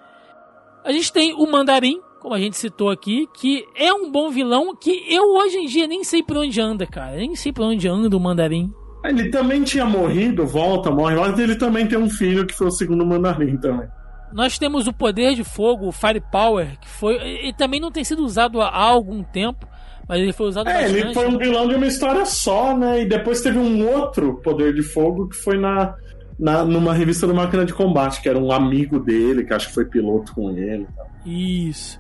A 0.84 0.90
gente 0.90 1.12
tem 1.12 1.32
o 1.34 1.47
Mandarim, 1.51 2.01
como 2.20 2.34
a 2.34 2.40
gente 2.40 2.56
citou 2.56 2.90
aqui, 2.90 3.28
que 3.38 3.64
é 3.76 3.93
um 3.93 4.10
bom 4.10 4.28
vilão 4.28 4.74
que 4.74 5.05
eu 5.09 5.36
hoje 5.36 5.56
em 5.56 5.66
dia 5.66 5.86
nem 5.86 6.02
sei 6.02 6.22
por 6.22 6.36
onde 6.36 6.60
anda, 6.60 6.84
cara. 6.84 7.16
Nem 7.16 7.36
sei 7.36 7.52
por 7.52 7.64
onde 7.64 7.88
anda 7.88 8.16
o 8.16 8.20
Mandarim. 8.20 8.72
Ele 9.05 9.30
também 9.30 9.62
tinha 9.62 9.84
morrido, 9.84 10.44
volta, 10.44 10.90
morre, 10.90 11.14
mas 11.14 11.38
ele 11.38 11.55
também 11.55 11.86
tem 11.86 11.98
um 11.98 12.10
filho 12.10 12.44
que 12.44 12.55
foi 12.55 12.66
o 12.66 12.72
segundo 12.72 13.06
mandarim 13.06 13.56
também. 13.56 13.88
Nós 14.32 14.59
temos 14.59 14.88
o 14.88 14.93
poder 14.93 15.34
de 15.34 15.44
fogo, 15.44 15.86
o 15.86 15.93
Firepower, 15.93 16.78
que 16.80 16.88
foi. 16.88 17.14
Ele 17.14 17.52
também 17.52 17.80
não 17.80 17.93
tem 17.93 18.02
sido 18.02 18.24
usado 18.24 18.60
há 18.60 18.76
algum 18.76 19.22
tempo, 19.22 19.66
mas 20.09 20.20
ele 20.20 20.33
foi 20.33 20.47
usado 20.49 20.69
É, 20.69 20.83
bastante. 20.83 20.99
ele 21.01 21.15
foi 21.15 21.27
um 21.28 21.39
vilão 21.39 21.69
de 21.69 21.74
uma 21.74 21.87
história 21.87 22.24
só, 22.27 22.77
né? 22.77 23.03
E 23.03 23.07
depois 23.07 23.41
teve 23.41 23.59
um 23.59 23.89
outro 23.89 24.41
poder 24.43 24.74
de 24.74 24.83
fogo 24.83 25.28
que 25.28 25.37
foi 25.37 25.59
na, 25.59 25.95
na, 26.39 26.65
numa 26.65 26.93
revista 26.95 27.27
do 27.27 27.35
Máquina 27.35 27.65
de 27.65 27.74
Combate, 27.74 28.20
que 28.23 28.28
era 28.28 28.39
um 28.39 28.53
amigo 28.53 28.99
dele, 29.01 29.45
que 29.45 29.53
acho 29.53 29.69
que 29.69 29.74
foi 29.74 29.85
piloto 29.85 30.33
com 30.35 30.51
ele. 30.51 30.83
e 30.91 30.97
tal. 30.97 31.07
Isso. 31.27 31.99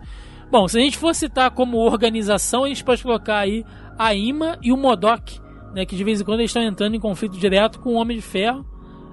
Bom, 0.50 0.68
se 0.68 0.78
a 0.78 0.80
gente 0.80 0.96
for 0.98 1.14
citar 1.14 1.50
como 1.50 1.78
organização, 1.78 2.64
a 2.64 2.68
gente 2.68 2.84
pode 2.84 3.02
colocar 3.02 3.38
aí 3.38 3.64
a 3.98 4.14
IMA 4.14 4.58
e 4.62 4.72
o 4.72 4.76
MODOK, 4.76 5.40
né, 5.74 5.84
que 5.84 5.96
de 5.96 6.04
vez 6.04 6.20
em 6.20 6.24
quando 6.24 6.38
eles 6.40 6.50
estão 6.50 6.62
entrando 6.62 6.94
em 6.94 7.00
conflito 7.00 7.36
direto 7.36 7.80
com 7.80 7.90
o 7.90 7.94
Homem 7.94 8.16
de 8.16 8.22
Ferro. 8.22 8.64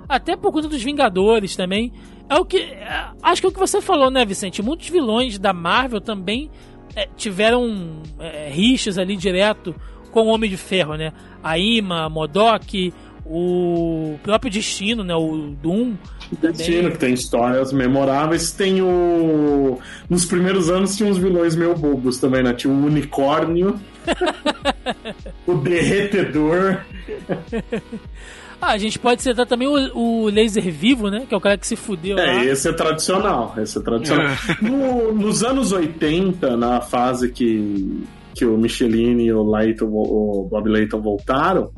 Até 0.07 0.35
por 0.35 0.51
conta 0.51 0.67
dos 0.67 0.83
Vingadores 0.83 1.55
também. 1.55 1.91
É 2.29 2.35
o 2.35 2.45
que. 2.45 2.57
é, 2.57 3.05
acho 3.23 3.41
que 3.41 3.47
é 3.47 3.49
o 3.49 3.51
que 3.53 3.59
você 3.59 3.81
falou, 3.81 4.11
né, 4.11 4.23
Vicente? 4.25 4.61
Muitos 4.61 4.87
vilões 4.89 5.39
da 5.39 5.53
Marvel 5.53 5.99
também 6.01 6.51
é, 6.95 7.07
tiveram 7.17 8.01
é, 8.19 8.49
rixas 8.49 8.97
ali 8.97 9.15
direto 9.15 9.75
com 10.11 10.21
o 10.21 10.27
Homem 10.27 10.49
de 10.49 10.57
Ferro, 10.57 10.95
né? 10.95 11.11
A 11.43 11.57
IMA, 11.57 12.05
a 12.05 12.09
MODOK, 12.09 12.93
o 13.25 14.17
próprio 14.21 14.51
Destino, 14.51 15.03
né? 15.03 15.15
O 15.15 15.55
Doom. 15.61 15.93
Destino, 16.39 16.91
que 16.91 16.97
tem 16.97 17.13
histórias 17.13 17.73
memoráveis. 17.73 18.51
Tem 18.51 18.81
o. 18.81 19.79
Nos 20.09 20.25
primeiros 20.25 20.69
anos 20.69 20.95
tinha 20.95 21.09
uns 21.09 21.17
vilões 21.17 21.55
meio 21.55 21.75
bobos 21.75 22.19
também, 22.19 22.43
né? 22.43 22.53
Tinha 22.53 22.73
o 22.73 22.85
unicórnio, 22.85 23.79
o 25.47 25.55
derretedor. 25.55 26.81
Ah, 28.63 28.71
a 28.71 28.77
gente 28.77 28.97
pode 28.97 29.21
citar 29.21 29.45
também 29.45 29.67
o, 29.67 29.97
o 29.97 30.25
Laser 30.29 30.71
Vivo, 30.71 31.09
né? 31.09 31.25
Que 31.27 31.33
é 31.33 31.37
o 31.37 31.41
cara 31.41 31.57
que 31.57 31.67
se 31.67 31.75
fudeu 31.75 32.15
lá. 32.15 32.23
É, 32.23 32.45
esse 32.45 32.67
é 32.69 32.73
tradicional. 32.73 33.53
Esse 33.57 33.77
é 33.77 33.81
tradicional. 33.81 34.31
No- 34.61 35.13
nos 35.13 35.43
anos 35.43 35.71
80, 35.71 36.55
na 36.55 36.79
fase 36.81 37.29
que, 37.31 38.03
que 38.33 38.45
o 38.45 38.57
Michelin 38.57 39.21
e 39.21 39.33
o, 39.33 39.43
Layton, 39.43 39.85
o 39.85 40.47
Bob 40.49 40.69
Layton 40.69 41.01
voltaram, 41.01 41.71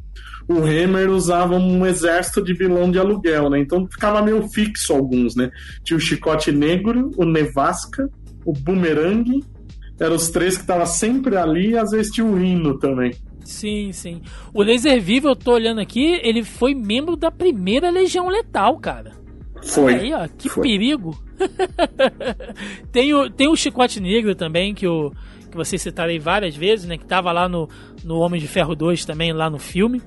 o 0.48 0.60
Hammer 0.60 1.10
usava 1.10 1.56
um 1.56 1.86
exército 1.88 2.44
de 2.44 2.54
vilão 2.54 2.92
de 2.92 3.00
aluguel, 3.00 3.50
né? 3.50 3.60
Então 3.60 3.88
ficava 3.90 4.22
meio 4.22 4.48
fixo 4.50 4.94
alguns, 4.94 5.36
né? 5.36 5.50
Tinha 5.84 5.98
o 5.98 6.00
Chicote 6.00 6.52
Negro, 6.52 7.10
o 7.18 7.26
Nevasca, 7.26 8.08
o 8.46 8.54
Boomerang. 8.54 9.44
Eram 10.00 10.16
os 10.18 10.30
três 10.30 10.56
que 10.56 10.62
estavam 10.62 10.86
sempre 10.86 11.36
ali 11.38 11.70
e 11.72 11.78
às 11.78 11.90
vezes 11.92 12.12
tinha 12.12 12.28
o 12.28 12.36
Rino 12.36 12.78
também. 12.78 13.12
Sim, 13.46 13.92
sim. 13.94 14.22
O 14.54 14.62
Laser 14.62 15.02
Vivo, 15.02 15.30
eu 15.30 15.36
tô 15.36 15.54
olhando 15.54 15.80
aqui, 15.80 16.20
ele 16.24 16.44
foi 16.44 16.74
membro 16.74 17.16
da 17.16 17.32
primeira 17.32 17.90
Legião 17.90 18.28
Letal, 18.28 18.78
cara. 18.80 19.12
Foi. 19.64 19.94
Aí, 19.94 20.14
ó, 20.14 20.28
que 20.28 20.50
Foi. 20.50 20.64
perigo. 20.64 21.18
tem, 22.92 23.14
o, 23.14 23.30
tem 23.30 23.48
o 23.48 23.56
Chicote 23.56 24.00
Negro 24.00 24.36
também, 24.36 24.74
que, 24.74 24.88
o, 24.88 25.12
que 25.50 25.56
vocês 25.56 25.82
citaram 25.82 26.12
aí 26.12 26.20
várias 26.20 26.56
vezes, 26.56 26.88
né? 26.88 26.98
Que 26.98 27.06
tava 27.06 27.32
lá 27.32 27.48
no, 27.48 27.70
no 28.04 28.20
Homem 28.20 28.40
de 28.40 28.48
Ferro 28.48 28.76
2 28.76 29.06
também, 29.06 29.32
lá 29.32 29.50
no 29.50 29.60
filme. 29.60 30.02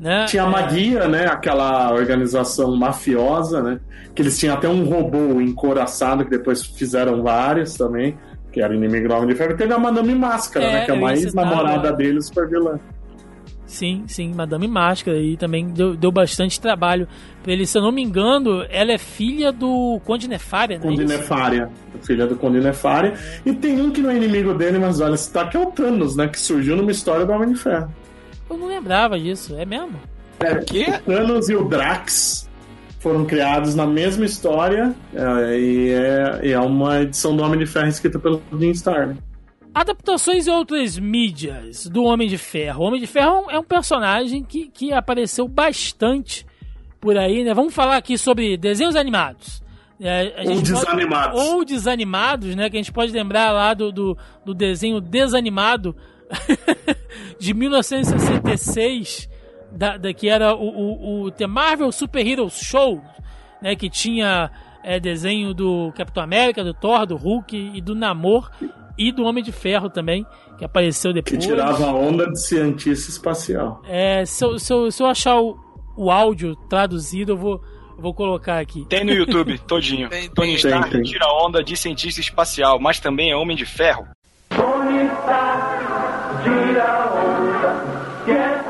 Né? 0.00 0.26
Tinha 0.26 0.42
a 0.42 0.50
Maguia, 0.50 1.06
né? 1.06 1.26
Aquela 1.26 1.92
organização 1.92 2.76
mafiosa, 2.76 3.62
né? 3.62 3.80
Que 4.14 4.22
eles 4.22 4.38
tinham 4.38 4.54
até 4.54 4.68
um 4.68 4.84
robô 4.84 5.40
encoraçado, 5.40 6.24
que 6.24 6.30
depois 6.30 6.64
fizeram 6.64 7.22
vários 7.22 7.74
também, 7.74 8.16
que 8.54 8.62
era 8.62 8.72
inimigo 8.74 9.08
do 9.08 9.14
Homem 9.14 9.28
de 9.28 9.34
Ferro. 9.34 9.50
E 9.52 9.56
teve 9.56 9.74
a 9.74 9.78
Madame 9.78 10.14
Máscara, 10.14 10.64
É, 10.64 10.72
né? 10.72 10.84
Que 10.84 10.92
é 10.92 10.94
a 10.94 10.96
ia 10.96 11.02
mais 11.02 11.20
citar 11.20 11.44
namorada 11.44 11.78
agora. 11.88 11.96
deles 11.96 12.30
foi 12.32 12.46
vilã. 12.46 12.78
Sim, 13.66 14.04
sim, 14.06 14.32
Madame 14.32 14.68
Máscara 14.68 15.16
aí 15.16 15.36
também 15.36 15.66
deu, 15.70 15.96
deu 15.96 16.12
bastante 16.12 16.60
trabalho 16.60 17.08
pra 17.42 17.52
ele. 17.52 17.66
Se 17.66 17.76
eu 17.76 17.82
não 17.82 17.90
me 17.90 18.02
engano, 18.02 18.64
ela 18.70 18.92
é 18.92 18.98
filha 18.98 19.50
do 19.50 20.00
Conde 20.04 20.28
Nefária, 20.28 20.76
né? 20.78 20.82
Conde 20.84 21.04
Nefária, 21.04 21.68
filha 22.02 22.26
do 22.26 22.36
Conde 22.36 22.60
Nefária. 22.60 23.14
E 23.44 23.52
tem 23.52 23.80
um 23.80 23.90
que 23.90 24.00
não 24.00 24.10
é 24.10 24.16
inimigo 24.16 24.54
dele, 24.54 24.78
mas 24.78 25.00
olha, 25.00 25.14
esse 25.14 25.32
tá 25.32 25.48
que 25.48 25.56
é 25.56 25.60
o 25.60 25.66
Thanos, 25.66 26.14
né? 26.14 26.28
Que 26.28 26.38
surgiu 26.38 26.76
numa 26.76 26.92
história 26.92 27.26
do 27.26 27.32
Homem 27.32 27.48
de 27.52 27.58
Ferro. 27.58 27.92
Eu 28.48 28.56
não 28.56 28.68
lembrava 28.68 29.18
disso, 29.18 29.56
é 29.58 29.64
mesmo? 29.64 29.98
É, 30.38 30.54
que? 30.56 30.82
O 30.90 30.98
Thanos 31.00 31.48
e 31.48 31.56
o 31.56 31.64
Drax 31.64 32.43
foram 33.04 33.26
criados 33.26 33.74
na 33.74 33.86
mesma 33.86 34.24
história 34.24 34.94
é, 35.14 35.58
e, 35.60 35.90
é, 35.92 36.52
é 36.52 36.58
uma 36.58 37.02
edição 37.02 37.36
do 37.36 37.42
Homem 37.42 37.58
de 37.58 37.66
Ferro 37.66 37.86
escrita 37.88 38.18
pelo 38.18 38.40
Jim 38.58 38.70
Starr. 38.70 39.08
né? 39.08 39.16
Adaptações 39.74 40.46
e 40.46 40.50
outras 40.50 40.98
mídias 40.98 41.86
do 41.86 42.02
Homem 42.04 42.26
de 42.26 42.38
Ferro. 42.38 42.82
O 42.82 42.86
Homem 42.86 42.98
de 42.98 43.06
Ferro 43.06 43.44
é 43.50 43.58
um 43.58 43.62
personagem 43.62 44.42
que, 44.42 44.68
que 44.70 44.90
apareceu 44.90 45.46
bastante 45.46 46.46
por 46.98 47.18
aí, 47.18 47.44
né? 47.44 47.52
Vamos 47.52 47.74
falar 47.74 47.98
aqui 47.98 48.16
sobre 48.16 48.56
desenhos 48.56 48.96
animados. 48.96 49.62
É, 50.00 50.32
Ou 50.38 50.54
gente 50.56 50.72
pode- 50.72 50.86
desanimados. 50.86 51.40
ou 51.42 51.62
desanimados, 51.64 52.56
né? 52.56 52.70
Que 52.70 52.76
a 52.78 52.80
gente 52.80 52.92
pode 52.92 53.12
lembrar 53.12 53.52
lá 53.52 53.74
do, 53.74 53.92
do, 53.92 54.16
do 54.46 54.54
desenho 54.54 54.98
desanimado 54.98 55.94
de 57.38 57.52
1966, 57.52 59.28
da, 59.76 59.96
da- 59.96 60.12
que 60.12 60.28
era 60.28 60.54
o, 60.54 60.68
o, 60.68 61.22
o 61.24 61.30
The 61.30 61.46
Marvel 61.46 61.90
Super 61.92 62.26
Heroes 62.26 62.58
Show, 62.60 63.00
né? 63.60 63.74
Que 63.76 63.88
tinha 63.90 64.50
é, 64.82 64.98
desenho 65.00 65.52
do 65.54 65.92
Capitão 65.96 66.22
América, 66.22 66.62
do 66.64 66.72
Thor, 66.74 67.06
do 67.06 67.16
Hulk 67.16 67.72
e 67.74 67.80
do 67.80 67.94
Namor 67.94 68.50
e 68.96 69.10
do 69.10 69.24
Homem 69.24 69.42
de 69.42 69.50
Ferro 69.50 69.90
também, 69.90 70.24
que 70.58 70.64
apareceu 70.64 71.12
Que 71.12 71.20
depois. 71.20 71.44
tirava 71.44 71.86
a 71.86 71.92
onda 71.92 72.26
de 72.30 72.40
cientista 72.40 73.10
espacial. 73.10 73.82
É, 73.88 74.24
se, 74.24 74.44
eu, 74.44 74.58
se, 74.58 74.72
eu, 74.72 74.90
se 74.90 75.02
eu 75.02 75.06
achar 75.06 75.40
o, 75.40 75.58
o 75.96 76.10
áudio 76.10 76.54
traduzido, 76.68 77.32
eu 77.32 77.36
vou, 77.36 77.60
eu 77.96 78.02
vou 78.02 78.14
colocar 78.14 78.60
aqui. 78.60 78.84
Tem 78.88 79.04
no 79.04 79.12
YouTube, 79.12 79.58
todinho. 79.66 80.08
Tem, 80.08 80.28
Tony 80.30 80.48
tem, 80.48 80.56
Stark 80.56 80.90
tem. 80.90 81.02
tira 81.02 81.26
onda 81.44 81.62
de 81.64 81.76
cientista 81.76 82.20
espacial, 82.20 82.78
mas 82.78 83.00
também 83.00 83.32
é 83.32 83.36
homem 83.36 83.56
de 83.56 83.66
ferro. 83.66 84.06
Tony 84.50 85.06
Stark 85.06 85.84
tira 86.44 87.12
onda, 87.14 87.52
que 87.52 87.53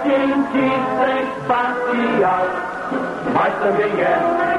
cientista 0.05 1.07
espacial, 1.25 2.45
mas 3.33 3.55
também 3.59 3.93
é 4.01 4.15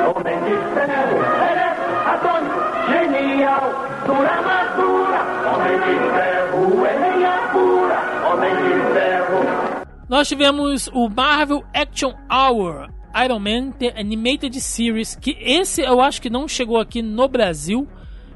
homem 0.09 0.37
de 0.43 0.55
ferro. 0.73 1.17
Ele 1.45 1.59
é 1.59 1.71
atômico, 2.13 2.59
genial, 2.89 3.65
dura 4.05 4.31
armadura, 4.31 5.19
homem 5.53 5.77
de 5.79 5.95
ferro, 6.15 6.85
é 6.85 6.93
linha 7.09 7.35
pura, 7.51 7.99
homem 8.31 8.55
de 8.55 8.93
ferro. 8.93 9.85
Nós 10.09 10.27
tivemos 10.27 10.87
o 10.93 11.07
Marvel 11.09 11.63
Action 11.73 12.13
Hour 12.29 12.89
Iron 13.23 13.39
Man 13.39 13.71
The 13.71 13.93
Animated 13.97 14.59
Series, 14.59 15.15
que 15.15 15.37
esse 15.39 15.81
eu 15.81 16.01
acho 16.01 16.21
que 16.21 16.29
não 16.29 16.47
chegou 16.47 16.79
aqui 16.79 17.01
no 17.01 17.27
Brasil. 17.27 17.87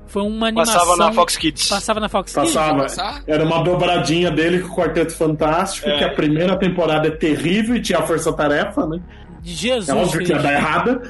Foi 0.10 0.22
uma 0.24 0.48
animação. 0.48 0.74
Passava 0.76 0.98
na 0.98 1.12
Fox 1.14 1.38
Kids. 1.38 1.70
Passava 1.70 2.00
na 2.00 2.10
Fox 2.10 2.34
Kids. 2.34 2.54
Passava. 2.54 3.22
Era 3.28 3.44
uma 3.46 3.64
dobradinha 3.64 4.30
dele 4.30 4.60
com 4.60 4.74
o 4.74 4.76
Quarteto 4.76 5.14
Fantástico, 5.14 5.88
É. 5.88 5.98
que 6.00 6.04
a 6.04 6.10
primeira 6.10 6.58
temporada 6.58 7.08
é 7.08 7.12
terrível 7.12 7.76
e 7.76 7.82
tinha 7.82 8.00
a 8.00 8.02
Força 8.04 8.34
Tarefa, 8.34 8.86
né? 8.88 9.00
De 9.42 9.54
Jesus. 9.54 9.88
É 9.88 9.94
óbvio 9.96 10.26
que 10.26 10.32
ia 10.34 10.40
dar 10.40 10.52
errada. 10.54 11.02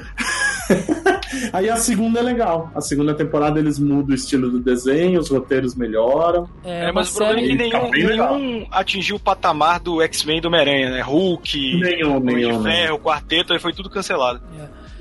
Aí 1.52 1.68
a 1.68 1.76
segunda 1.76 2.20
é 2.20 2.22
legal. 2.22 2.70
A 2.74 2.80
segunda 2.80 3.12
temporada 3.14 3.58
eles 3.58 3.78
mudam 3.78 4.10
o 4.10 4.14
estilo 4.14 4.50
do 4.50 4.60
desenho, 4.60 5.18
os 5.18 5.28
roteiros 5.28 5.74
melhoram. 5.74 6.48
É, 6.64 6.84
É, 6.88 6.92
mas 6.92 7.10
o 7.10 7.14
problema 7.16 7.40
é 7.40 7.44
que 7.48 7.54
nenhum, 7.56 7.70
Tá 7.70 7.88
nenhum 7.90 8.66
atingiu 8.70 9.16
o 9.16 9.20
patamar 9.20 9.80
do 9.80 10.00
X-Men 10.02 10.38
e 10.38 10.40
do 10.40 10.48
Homem-Aranha, 10.48 10.90
né? 10.90 11.00
Hulk, 11.00 11.76
Nenhum, 11.80 12.20
nenhum, 12.20 12.20
de 12.20 12.46
nenhum. 12.46 12.62
Ferro, 12.62 12.98
Quarteto, 13.00 13.52
aí 13.52 13.58
foi 13.58 13.72
tudo 13.72 13.90
cancelado. 13.90 14.40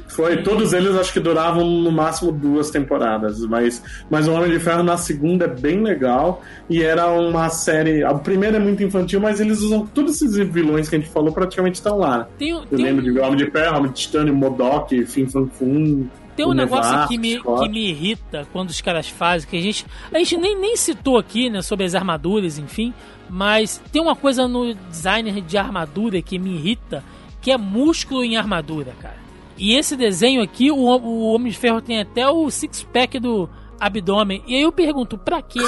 Foi, 0.09 0.41
todos 0.43 0.73
eles 0.73 0.95
acho 0.95 1.13
que 1.13 1.19
duravam 1.19 1.63
no 1.65 1.91
máximo 1.91 2.31
duas 2.31 2.69
temporadas, 2.71 3.39
mas, 3.45 3.81
mas 4.09 4.27
o 4.27 4.33
Homem 4.33 4.49
de 4.51 4.59
Ferro 4.59 4.81
na 4.83 4.97
segunda 4.97 5.45
é 5.45 5.47
bem 5.47 5.83
legal 5.83 6.41
e 6.69 6.81
era 6.81 7.07
uma 7.07 7.47
série. 7.49 8.03
A 8.03 8.13
primeira 8.15 8.57
é 8.57 8.59
muito 8.59 8.83
infantil, 8.83 9.19
mas 9.21 9.39
eles 9.39 9.61
usam 9.61 9.85
todos 9.85 10.15
esses 10.21 10.35
vilões 10.49 10.89
que 10.89 10.95
a 10.95 10.99
gente 10.99 11.11
falou 11.11 11.31
praticamente 11.31 11.75
estão 11.75 11.97
lá. 11.97 12.27
Tem, 12.37 12.49
Eu 12.49 12.61
tem 12.65 12.83
lembro 12.83 13.05
um- 13.07 13.13
de 13.13 13.19
Homem 13.19 13.35
de 13.37 13.51
Ferro, 13.51 13.77
Homem 13.77 13.91
de 13.91 13.97
Titânio, 13.99 14.33
Modok, 14.35 15.05
Fim 15.05 15.27
Fum 15.27 15.47
Fum. 15.47 16.07
Tem 16.35 16.45
um 16.47 16.53
negócio 16.53 17.07
que 17.09 17.17
me, 17.17 17.35
Scott. 17.37 17.61
que 17.63 17.69
me 17.69 17.89
irrita 17.89 18.47
quando 18.53 18.69
os 18.69 18.79
caras 18.79 19.09
fazem, 19.09 19.47
que 19.49 19.57
a 19.57 19.61
gente. 19.61 19.85
A 20.11 20.17
gente 20.19 20.37
nem, 20.37 20.57
nem 20.57 20.75
citou 20.77 21.17
aqui, 21.17 21.49
né, 21.49 21.61
sobre 21.61 21.85
as 21.85 21.93
armaduras, 21.93 22.57
enfim. 22.57 22.93
Mas 23.29 23.79
tem 23.91 24.01
uma 24.01 24.15
coisa 24.15 24.47
no 24.47 24.73
designer 24.89 25.41
de 25.41 25.57
armadura 25.57 26.21
que 26.21 26.39
me 26.39 26.55
irrita, 26.55 27.03
que 27.41 27.51
é 27.51 27.57
músculo 27.57 28.23
em 28.23 28.37
armadura, 28.37 28.93
cara. 29.01 29.18
E 29.59 29.75
esse 29.77 29.95
desenho 29.97 30.41
aqui, 30.41 30.71
o, 30.71 30.77
o 30.77 31.33
Homem 31.33 31.51
de 31.51 31.57
Ferro 31.57 31.81
tem 31.81 31.99
até 31.99 32.27
o 32.27 32.49
six-pack 32.49 33.19
do 33.19 33.49
abdômen. 33.79 34.41
E 34.47 34.55
aí 34.55 34.61
eu 34.61 34.71
pergunto, 34.71 35.17
pra 35.17 35.41
quê? 35.41 35.59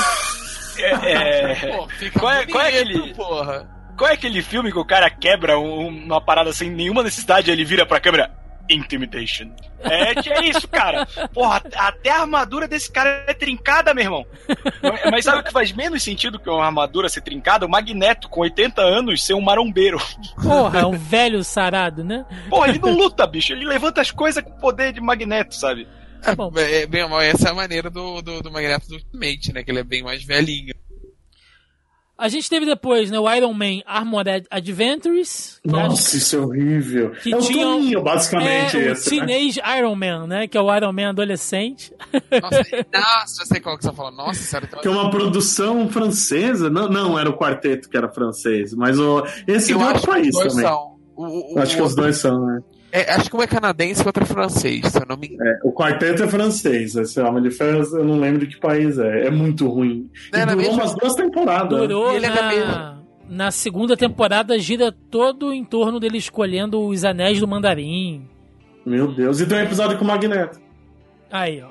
É, 0.79 1.11
é, 1.13 1.55
Pô, 1.55 1.87
Qual 2.19 2.31
é- 2.31 2.45
qual 2.47 2.63
é 2.63 2.67
aquele- 2.69 3.13
porra. 3.13 3.69
Qual 3.97 4.09
é 4.09 4.13
aquele 4.13 4.41
filme 4.41 4.71
que 4.71 4.79
o 4.79 4.85
cara 4.85 5.09
quebra 5.09 5.59
um- 5.59 5.87
uma 5.87 6.19
parada 6.21 6.51
sem 6.53 6.71
nenhuma 6.71 7.03
necessidade 7.03 7.51
ele 7.51 7.63
vira 7.65 7.85
pra 7.85 7.99
câmera? 7.99 8.31
Intimidation. 8.73 9.49
É 9.79 10.13
que 10.15 10.31
é 10.31 10.45
isso, 10.45 10.67
cara. 10.67 11.05
Porra, 11.33 11.61
até 11.75 12.09
a 12.11 12.21
armadura 12.21 12.67
desse 12.67 12.91
cara 12.91 13.23
é 13.27 13.33
trincada, 13.33 13.93
meu 13.93 14.03
irmão. 14.03 14.25
Mas- 15.11 15.25
sabe 15.25 15.39
o 15.39 15.43
que 15.43 15.51
faz 15.51 15.71
menos 15.71 16.03
sentido 16.03 16.39
que 16.39 16.49
uma 16.49 16.65
armadura 16.65 17.09
ser 17.09 17.21
trincada? 17.21 17.65
O 17.65 17.69
Magneto, 17.69 18.29
com 18.29 18.41
80 18.41 18.81
anos, 18.81 19.23
ser 19.23 19.33
um 19.33 19.41
marombeiro. 19.41 19.97
Porra, 20.41 20.81
é 20.81 20.85
um 20.85 20.97
velho 20.97 21.43
sarado, 21.43 22.03
né? 22.03 22.25
Porra, 22.49 22.69
ele 22.69 22.79
não 22.79 22.93
luta, 22.93 23.25
bicho. 23.25 23.53
Ele 23.53 23.65
levanta 23.65 24.01
as 24.01 24.11
coisas 24.11 24.43
com 24.43 24.51
poder 24.51 24.93
de 24.93 25.01
Magneto, 25.01 25.55
sabe? 25.55 25.87
Bom. 26.37 26.51
É, 26.55 26.85
bem, 26.85 27.01
essa 27.23 27.49
é 27.49 27.51
a 27.51 27.55
maneira 27.55 27.89
do, 27.89 28.21
do, 28.21 28.41
do 28.41 28.51
Magneto 28.51 28.87
do 28.87 28.95
Ultimate, 28.95 29.53
né? 29.53 29.63
Que 29.63 29.71
ele 29.71 29.79
é 29.79 29.83
bem 29.83 30.03
mais 30.03 30.23
velhinho. 30.23 30.73
A 32.21 32.27
gente 32.27 32.47
teve 32.47 32.67
depois, 32.67 33.09
né, 33.09 33.19
o 33.19 33.33
Iron 33.33 33.51
Man 33.51 33.81
Armored 33.83 34.45
Adventures. 34.51 35.59
Nossa, 35.65 36.17
isso 36.17 36.35
é 36.35 36.39
horrível. 36.39 37.09
Que 37.23 37.33
é 37.33 37.35
o 37.35 37.39
tinha 37.39 37.65
Toninho, 37.65 38.03
basicamente, 38.03 38.77
é, 38.77 38.91
esse, 38.91 39.09
o 39.09 39.19
né? 39.21 39.25
Teenage 39.25 39.59
Iron 39.79 39.95
Man, 39.95 40.27
né? 40.27 40.47
Que 40.47 40.55
é 40.55 40.61
o 40.61 40.75
Iron 40.75 40.93
Man 40.93 41.09
adolescente. 41.09 41.91
Nossa, 42.39 42.57
nossa, 42.93 43.39
já 43.39 43.45
sei 43.45 43.59
qual 43.59 43.75
que 43.75 43.83
você 43.83 43.89
tá 43.89 43.95
falando. 43.95 44.17
Nossa, 44.17 44.39
sério. 44.39 44.67
Que 44.67 44.87
é 44.87 44.91
uma 44.91 45.09
produção 45.09 45.89
francesa. 45.89 46.69
Não, 46.69 46.87
não, 46.87 47.17
era 47.17 47.27
o 47.27 47.35
quarteto 47.35 47.89
que 47.89 47.97
era 47.97 48.07
francês, 48.07 48.71
mas 48.75 48.99
o, 48.99 49.25
esse 49.47 49.71
Eu 49.71 49.79
acho 49.79 49.87
outro 49.87 50.01
que 50.01 50.07
país 50.07 50.31
dois 50.31 50.53
também. 50.53 50.67
são. 50.67 50.95
O, 51.15 51.55
o, 51.55 51.59
Acho 51.59 51.75
que 51.75 51.81
os 51.81 51.95
dois 51.95 52.17
são, 52.17 52.45
né? 52.45 52.61
É, 52.91 53.11
acho 53.13 53.29
que 53.29 53.35
um 53.35 53.41
é 53.41 53.47
canadense 53.47 54.01
e 54.01 54.03
o 54.03 54.07
outro 54.07 54.23
é 54.23 54.25
francês, 54.25 54.85
se 54.87 54.97
eu 54.99 55.05
não 55.07 55.17
me 55.17 55.27
engano. 55.27 55.49
É, 55.49 55.59
o 55.63 55.71
quarteto 55.71 56.23
é 56.23 56.27
francês, 56.27 56.95
esse 56.95 57.19
Homem 57.21 57.41
de 57.43 57.51
Ferro 57.51 57.83
eu 57.97 58.03
não 58.05 58.19
lembro 58.19 58.39
de 58.45 58.47
que 58.55 58.59
país 58.61 58.97
é. 58.99 59.27
É 59.27 59.29
muito 59.31 59.67
ruim. 59.67 60.09
E 60.33 60.37
É, 60.37 60.45
na 60.45 60.53
durou 60.53 60.67
mesma- 60.69 60.83
umas 60.83 60.95
duas 60.95 61.15
temporadas. 61.15 61.69
Durou 61.79 62.11
E 62.11 62.15
ele 62.17 62.25
é 62.25 62.29
na, 62.29 62.97
na 63.29 63.51
segunda 63.51 63.95
temporada, 63.95 64.57
gira 64.59 64.91
todo 64.91 65.53
em 65.53 65.63
torno 65.63 65.99
dele 65.99 66.17
escolhendo 66.17 66.79
os 66.85 67.03
anéis 67.05 67.39
do 67.39 67.47
mandarim. 67.47 68.27
Meu 68.85 69.13
Deus. 69.13 69.39
E 69.39 69.45
tem 69.45 69.57
um 69.59 69.61
episódio 69.61 69.97
com 69.97 70.03
o 70.03 70.07
Magneto. 70.07 70.59
Aí, 71.31 71.61
ó. 71.63 71.69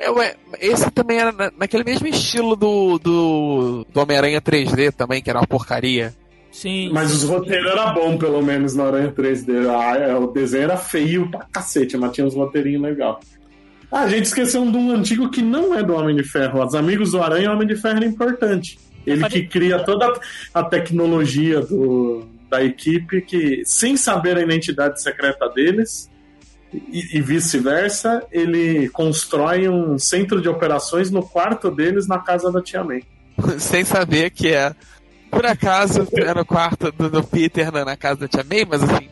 É, 0.00 0.10
ué, 0.10 0.34
esse 0.60 0.90
também 0.90 1.18
era 1.18 1.30
na- 1.30 1.52
naquele 1.56 1.84
mesmo 1.84 2.08
estilo 2.08 2.56
do, 2.56 2.98
do, 2.98 3.86
do 3.92 4.00
Homem-Aranha 4.00 4.40
3D 4.40 4.90
também, 4.92 5.22
que 5.22 5.30
era 5.30 5.38
uma 5.38 5.46
porcaria. 5.46 6.12
Sim. 6.52 6.90
Mas 6.92 7.12
os 7.12 7.24
roteiros 7.24 7.72
eram 7.72 7.94
bons, 7.94 8.18
pelo 8.18 8.42
menos, 8.42 8.74
na 8.74 8.84
Aranha 8.84 9.10
3D. 9.10 9.68
Ah, 9.68 9.96
é, 9.96 10.14
o 10.14 10.26
desenho 10.26 10.64
era 10.64 10.76
feio 10.76 11.28
pra 11.30 11.46
cacete, 11.50 11.96
mas 11.96 12.12
tinha 12.12 12.26
uns 12.26 12.34
roteirinhos 12.34 12.82
legais. 12.82 13.16
Ah, 13.90 14.02
a 14.02 14.08
gente 14.08 14.26
esqueceu 14.26 14.70
de 14.70 14.76
um 14.76 14.90
antigo 14.90 15.30
que 15.30 15.42
não 15.42 15.74
é 15.74 15.82
do 15.82 15.94
Homem 15.94 16.14
de 16.14 16.22
Ferro. 16.22 16.64
Os 16.64 16.74
Amigos 16.74 17.12
do 17.12 17.22
Aranha, 17.22 17.50
o 17.50 17.54
Homem 17.54 17.66
de 17.66 17.74
Ferro 17.74 17.96
era 17.96 18.06
importante. 18.06 18.78
Ele 19.06 19.24
que 19.28 19.46
cria 19.46 19.80
toda 19.80 20.12
a 20.54 20.62
tecnologia 20.62 21.60
do, 21.60 22.24
da 22.48 22.62
equipe, 22.62 23.22
que, 23.22 23.62
sem 23.64 23.96
saber 23.96 24.36
a 24.36 24.42
identidade 24.42 25.02
secreta 25.02 25.48
deles, 25.48 26.10
e, 26.72 27.18
e 27.18 27.20
vice-versa, 27.20 28.22
ele 28.30 28.88
constrói 28.90 29.68
um 29.68 29.98
centro 29.98 30.40
de 30.40 30.48
operações 30.48 31.10
no 31.10 31.22
quarto 31.22 31.70
deles 31.70 32.06
na 32.06 32.18
casa 32.18 32.52
da 32.52 32.62
Tia 32.62 32.84
May. 32.84 33.02
Sem 33.58 33.84
saber 33.84 34.30
que 34.30 34.48
é. 34.48 34.74
Por 35.32 35.46
acaso, 35.46 36.06
era 36.12 36.34
no 36.34 36.44
quarto 36.44 36.92
do, 36.92 37.08
do 37.08 37.24
Peter 37.24 37.72
na, 37.72 37.84
na 37.84 37.96
casa 37.96 38.20
da 38.20 38.28
Tia 38.28 38.44
May, 38.44 38.66
mas 38.68 38.82
assim, 38.82 39.08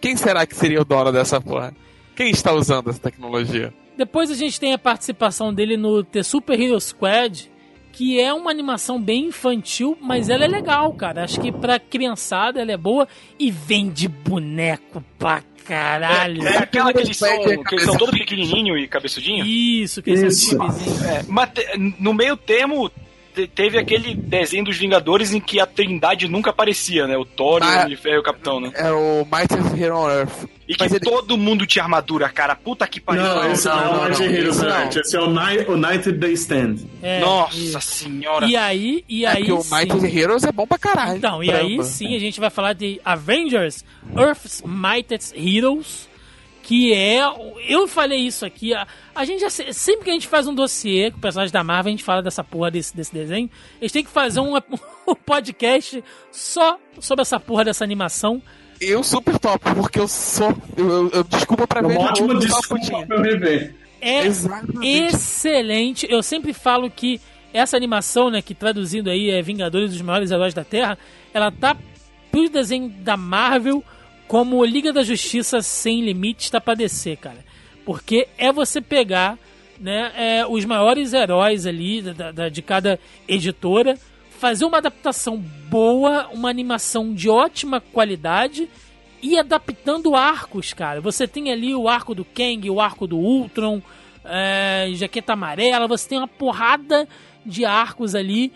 quem 0.00 0.16
será 0.16 0.46
que 0.46 0.54
seria 0.54 0.80
o 0.80 0.84
dono 0.84 1.10
dessa 1.12 1.40
porra? 1.40 1.74
Quem 2.14 2.30
está 2.30 2.52
usando 2.52 2.88
essa 2.88 3.00
tecnologia? 3.00 3.74
Depois 3.98 4.30
a 4.30 4.34
gente 4.34 4.60
tem 4.60 4.72
a 4.72 4.78
participação 4.78 5.52
dele 5.52 5.76
no 5.76 6.04
The 6.04 6.22
Super 6.22 6.58
Hero 6.60 6.80
Squad, 6.80 7.50
que 7.92 8.20
é 8.20 8.32
uma 8.32 8.50
animação 8.50 9.00
bem 9.02 9.26
infantil, 9.26 9.98
mas 10.00 10.28
ela 10.28 10.44
é 10.44 10.48
legal, 10.48 10.92
cara. 10.92 11.24
Acho 11.24 11.40
que 11.40 11.50
pra 11.50 11.78
criançada 11.80 12.60
ela 12.60 12.70
é 12.72 12.76
boa 12.76 13.08
e 13.38 13.50
vende 13.50 14.06
boneco 14.06 15.02
pra 15.18 15.42
caralho. 15.64 16.46
É 16.46 16.58
aquela 16.58 16.92
que 16.92 17.00
eles 17.00 17.16
são, 17.16 17.28
que 17.64 17.74
eles 17.74 17.84
são 17.84 17.96
todo 17.96 18.12
pequenininho 18.12 18.78
e 18.78 18.86
cabeçudinho. 18.86 19.44
Isso, 19.44 20.00
que 20.02 20.10
esse 20.10 20.26
Isso. 20.26 20.54
é 20.54 20.62
um 20.62 20.68
tipezinho. 20.70 21.04
É, 21.10 21.24
mas 21.26 21.50
no 21.98 22.14
meio 22.14 22.36
termo 22.36 22.88
te- 22.88 23.05
teve 23.46 23.76
aquele 23.78 24.14
desenho 24.14 24.64
dos 24.64 24.76
Vingadores 24.76 25.32
em 25.32 25.40
que 25.40 25.58
a 25.58 25.66
Trindade 25.66 26.28
nunca 26.28 26.50
aparecia, 26.50 27.06
né? 27.08 27.16
O 27.16 27.24
Thor, 27.24 27.60
o 27.60 27.64
Ah. 27.64 27.76
Homem 27.82 27.88
de 27.88 27.96
Ferro 27.96 28.16
e 28.16 28.18
o 28.20 28.22
Capitão, 28.22 28.60
né? 28.60 28.70
Era 28.74 28.96
o 28.96 29.26
Mightiest 29.30 29.76
Hero 29.82 29.96
on 29.98 30.08
Earth. 30.10 30.48
E 30.68 30.74
que 30.74 30.82
ele- 30.82 30.98
todo 30.98 31.36
mundo 31.36 31.64
tinha 31.64 31.84
armadura, 31.84 32.28
cara. 32.28 32.56
Puta 32.56 32.86
que 32.88 33.00
pariu. 33.00 33.22
Não, 33.22 33.52
esse 33.52 33.68
não, 33.68 33.76
não, 33.76 33.84
é 33.84 34.08
o 34.08 34.18
não, 34.18 34.22
Heroes, 34.24 34.56
esse 34.56 35.16
né? 35.16 35.22
é 35.22 35.24
o 35.24 35.30
Ni- 35.30 35.64
o 35.68 35.72
United 35.74 36.12
Day 36.18 36.32
Stand. 36.32 36.76
É, 37.02 37.20
Nossa 37.20 37.56
isso. 37.56 37.80
senhora. 37.80 38.46
E 38.46 38.56
aí, 38.56 39.04
e 39.08 39.24
É 39.24 39.28
aí 39.28 39.44
que 39.44 39.52
o. 39.52 39.58
Mighty 39.70 40.18
Heroes 40.18 40.42
é 40.44 40.50
bom 40.50 40.66
pra 40.66 40.76
caralho. 40.78 41.18
Então, 41.18 41.42
e 41.44 41.52
aí 41.52 41.82
sim 41.84 42.16
a 42.16 42.18
gente 42.18 42.40
vai 42.40 42.50
falar 42.50 42.72
de 42.72 43.00
Avengers 43.04 43.84
Earth's 44.16 44.62
Mightiest 44.66 45.32
Heroes, 45.36 46.08
que 46.66 46.92
é. 46.92 47.20
Eu 47.68 47.86
falei 47.86 48.18
isso 48.18 48.44
aqui. 48.44 48.74
A, 48.74 48.86
a 49.14 49.24
gente 49.24 49.40
já. 49.40 49.48
se- 49.50 49.72
Sempre 49.72 50.04
que 50.04 50.10
a 50.10 50.12
gente 50.14 50.26
faz 50.26 50.46
um 50.48 50.54
dossiê 50.54 51.10
com 51.12 51.20
personagens 51.20 51.52
da 51.52 51.62
Marvel, 51.62 51.90
a 51.90 51.92
gente 51.92 52.02
fala 52.04 52.22
dessa 52.22 52.42
porra 52.42 52.70
desse, 52.70 52.94
desse 52.96 53.12
desenho. 53.14 53.48
A 53.80 53.84
gente 53.84 53.92
tem 53.92 54.04
que 54.04 54.10
fazer 54.10 54.40
um, 54.40 54.56
um 55.06 55.14
podcast 55.24 56.02
só 56.32 56.78
sobre 56.98 57.22
essa 57.22 57.38
porra 57.38 57.64
dessa 57.64 57.84
animação. 57.84 58.42
Eu 58.80 59.02
super 59.04 59.38
top, 59.38 59.64
porque 59.74 60.00
eu 60.00 60.08
sou. 60.08 60.54
Eu, 60.76 60.88
eu- 60.88 61.10
eu- 61.10 61.24
desculpa 61.24 61.66
pra 61.66 61.80
É 61.80 61.82
ver 61.84 61.98
uma 61.98 62.12
de 62.12 62.22
ótima 62.22 62.38
desculpa 62.40 63.06
pra 63.06 63.16
eu 63.16 63.22
rever. 63.22 63.74
É 64.00 64.26
Exatamente. 64.26 65.14
excelente. 65.14 66.06
Eu 66.10 66.22
sempre 66.22 66.52
falo 66.52 66.90
que 66.90 67.20
essa 67.52 67.76
animação, 67.76 68.28
né, 68.30 68.42
que 68.42 68.54
traduzindo 68.54 69.08
aí 69.08 69.30
é 69.30 69.40
Vingadores 69.40 69.90
dos 69.92 70.02
Maiores 70.02 70.30
Heróis 70.30 70.52
da 70.52 70.64
Terra, 70.64 70.98
ela 71.32 71.50
tá 71.50 71.74
pro 72.30 72.48
desenho 72.50 72.88
da 72.88 73.16
Marvel 73.16 73.82
como 74.28 74.64
Liga 74.64 74.92
da 74.92 75.02
Justiça 75.02 75.62
sem 75.62 76.02
limites 76.02 76.50
tá 76.50 76.60
pra 76.60 76.74
descer, 76.74 77.16
cara. 77.16 77.44
Porque 77.84 78.26
é 78.36 78.52
você 78.52 78.80
pegar, 78.80 79.38
né, 79.78 80.12
é, 80.16 80.46
os 80.46 80.64
maiores 80.64 81.12
heróis 81.12 81.66
ali 81.66 82.02
da- 82.02 82.32
da- 82.32 82.48
de 82.48 82.62
cada 82.62 82.98
editora, 83.28 83.98
fazer 84.38 84.64
uma 84.64 84.78
adaptação 84.78 85.36
boa, 85.36 86.28
uma 86.32 86.50
animação 86.50 87.14
de 87.14 87.28
ótima 87.28 87.80
qualidade 87.80 88.68
e 89.22 89.38
adaptando 89.38 90.14
arcos, 90.14 90.72
cara. 90.72 91.00
Você 91.00 91.26
tem 91.26 91.50
ali 91.52 91.74
o 91.74 91.88
arco 91.88 92.14
do 92.14 92.24
Kang, 92.24 92.68
o 92.68 92.80
arco 92.80 93.06
do 93.06 93.16
Ultron, 93.16 93.80
é, 94.24 94.90
jaqueta 94.94 95.32
amarela, 95.34 95.86
você 95.86 96.08
tem 96.08 96.18
uma 96.18 96.28
porrada 96.28 97.08
de 97.44 97.64
arcos 97.64 98.14
ali. 98.14 98.52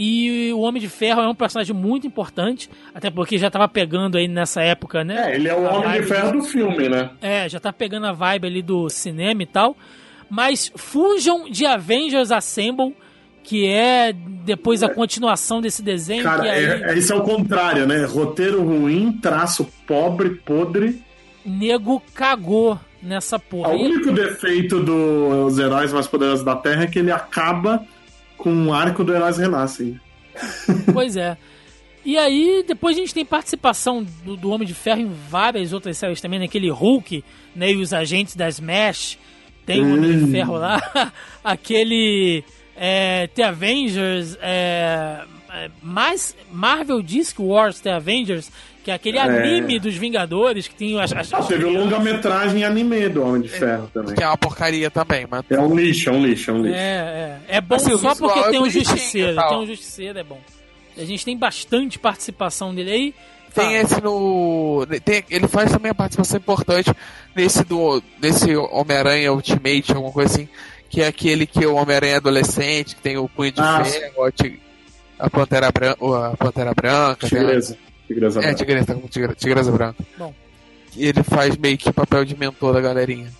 E 0.00 0.52
o 0.52 0.60
Homem 0.60 0.80
de 0.80 0.88
Ferro 0.88 1.20
é 1.20 1.28
um 1.28 1.34
personagem 1.34 1.74
muito 1.74 2.06
importante, 2.06 2.70
até 2.94 3.10
porque 3.10 3.36
já 3.36 3.50
tava 3.50 3.66
pegando 3.66 4.16
aí 4.16 4.28
nessa 4.28 4.62
época, 4.62 5.02
né? 5.02 5.32
É, 5.32 5.34
ele 5.34 5.48
é 5.48 5.54
o 5.54 5.64
Homem 5.64 6.00
de 6.00 6.06
Ferro 6.06 6.30
do 6.34 6.42
filme, 6.44 6.88
né? 6.88 7.10
é, 7.20 7.48
já 7.48 7.58
tá 7.58 7.72
pegando 7.72 8.06
a 8.06 8.12
vibe 8.12 8.46
ali 8.46 8.62
do 8.62 8.88
cinema 8.88 9.42
e 9.42 9.46
tal. 9.46 9.76
Mas 10.30 10.70
fujam 10.76 11.50
de 11.50 11.66
Avengers 11.66 12.30
Assemble, 12.30 12.94
que 13.42 13.66
é 13.66 14.12
depois 14.12 14.84
a 14.84 14.88
continuação 14.88 15.60
desse 15.60 15.82
desenho. 15.82 16.22
Cara, 16.22 16.44
aí 16.44 16.64
é, 16.64 16.92
é, 16.92 16.94
isso 16.96 17.12
é 17.12 17.16
o 17.16 17.22
contrário, 17.22 17.84
né? 17.84 18.04
Roteiro 18.04 18.62
ruim, 18.62 19.10
traço 19.20 19.66
pobre, 19.84 20.30
podre. 20.30 21.02
nego 21.44 22.00
cagou 22.14 22.78
nessa 23.02 23.36
porra. 23.36 23.70
O 23.70 23.80
único 23.82 24.12
defeito 24.12 24.80
dos 24.80 25.58
heróis 25.58 25.92
mais 25.92 26.06
poderosos 26.06 26.44
da 26.44 26.54
Terra 26.54 26.84
é 26.84 26.86
que 26.86 27.00
ele 27.00 27.10
acaba 27.10 27.84
com 28.38 28.66
o 28.68 28.72
arco 28.72 29.04
do 29.04 29.14
Heróis 29.14 29.36
Renascem. 29.36 30.00
Pois 30.92 31.16
é. 31.16 31.36
E 32.04 32.16
aí, 32.16 32.64
depois 32.66 32.96
a 32.96 33.00
gente 33.00 33.12
tem 33.12 33.24
participação 33.24 34.06
do, 34.24 34.36
do 34.36 34.50
Homem 34.50 34.66
de 34.66 34.72
Ferro 34.72 35.00
em 35.00 35.10
várias 35.28 35.72
outras 35.72 35.98
séries 35.98 36.20
também, 36.20 36.38
naquele 36.38 36.70
Hulk, 36.70 37.22
né? 37.54 37.72
E 37.72 37.76
os 37.76 37.92
agentes 37.92 38.34
da 38.34 38.48
Smash. 38.48 39.18
Tem 39.66 39.82
o 39.82 39.92
Homem 39.94 40.16
de 40.18 40.24
Hum. 40.24 40.30
Ferro 40.30 40.54
lá. 40.54 40.80
Aquele. 41.44 42.42
É, 42.74 43.26
The 43.34 43.42
Avengers. 43.44 44.38
É, 44.40 45.22
é, 45.52 45.70
mais 45.82 46.34
Marvel 46.50 47.02
Disc 47.02 47.38
Wars 47.38 47.80
The 47.80 47.92
Avengers, 47.92 48.50
que 48.88 48.92
é 48.92 48.94
aquele 48.94 49.18
É. 49.18 49.20
anime 49.20 49.78
dos 49.78 49.94
Vingadores 49.96 50.66
que 50.66 50.74
tem 50.74 50.98
as. 50.98 51.12
as- 51.12 51.34
Ah, 51.34 51.42
teve 51.42 51.66
um 51.66 51.78
longa-metragem 51.78 52.64
anime 52.64 53.06
do 53.10 53.22
Homem 53.22 53.42
de 53.42 53.48
Ferro 53.50 53.90
também. 53.92 54.14
Que 54.14 54.22
é 54.22 54.26
uma 54.26 54.38
porcaria 54.38 54.90
também, 54.90 55.26
mas. 55.30 55.42
É 55.50 55.60
um 55.60 55.76
lixo, 55.76 56.08
é 56.08 56.12
um 56.12 56.24
lixo, 56.24 56.50
é 56.50 56.54
um 56.54 56.62
lixo. 56.62 56.74
É, 56.78 57.38
é. 57.50 57.56
É 57.56 57.60
bom 57.60 57.74
Assim, 57.74 57.92
o 57.92 57.98
só 57.98 58.14
porque 58.14 58.38
é 58.38 58.50
tem 58.50 58.60
um 58.62 58.70
justiceiro. 58.70 59.36
Tem 59.36 59.58
um 59.58 59.66
justiceiro, 59.66 60.18
é 60.18 60.24
bom. 60.24 60.40
A 60.96 61.04
gente 61.04 61.22
tem 61.22 61.36
bastante 61.36 61.98
participação 61.98 62.74
dele 62.74 62.90
aí. 62.90 63.14
Tem 63.54 63.74
esse 63.74 64.00
no. 64.00 64.86
tem- 65.04 65.22
ele 65.28 65.46
faz 65.48 65.70
também 65.70 65.90
a 65.90 65.94
participação 65.94 66.38
importante 66.38 66.90
nesse 67.36 67.64
do. 67.64 68.02
nesse 68.22 68.56
Homem-Aranha 68.56 69.30
Ultimate, 69.34 69.92
alguma 69.92 70.12
coisa 70.12 70.32
assim. 70.32 70.48
Que 70.88 71.02
é 71.02 71.08
aquele 71.08 71.46
que 71.46 71.66
o 71.66 71.74
Homem-Aranha 71.74 72.14
é 72.14 72.16
adolescente, 72.16 72.96
que 72.96 73.02
tem 73.02 73.18
o 73.18 73.28
punho 73.28 73.52
de 73.52 73.60
Ah, 73.60 73.84
ferro, 73.84 74.24
a, 75.18 75.28
Pantera 75.28 75.70
Branca. 75.70 75.98
A 76.32 76.36
Pantera 76.38 76.72
Branca. 76.74 77.28
tem 77.28 77.38
a- 77.40 77.87
Tigresa. 78.08 78.40
Tigresa 78.40 78.40
É, 78.40 78.42
branca. 78.42 78.54
Tigresa, 78.58 78.86
tá 78.86 78.94
com 78.94 79.06
Tigra- 79.08 79.34
Tigresa 79.34 79.70
Branca. 79.72 80.04
Bom. 80.18 80.34
E 80.96 81.06
ele 81.06 81.22
faz 81.22 81.56
meio 81.56 81.78
que 81.78 81.92
papel 81.92 82.24
de 82.24 82.36
mentor 82.36 82.72
da 82.74 82.80
galerinha. 82.80 83.30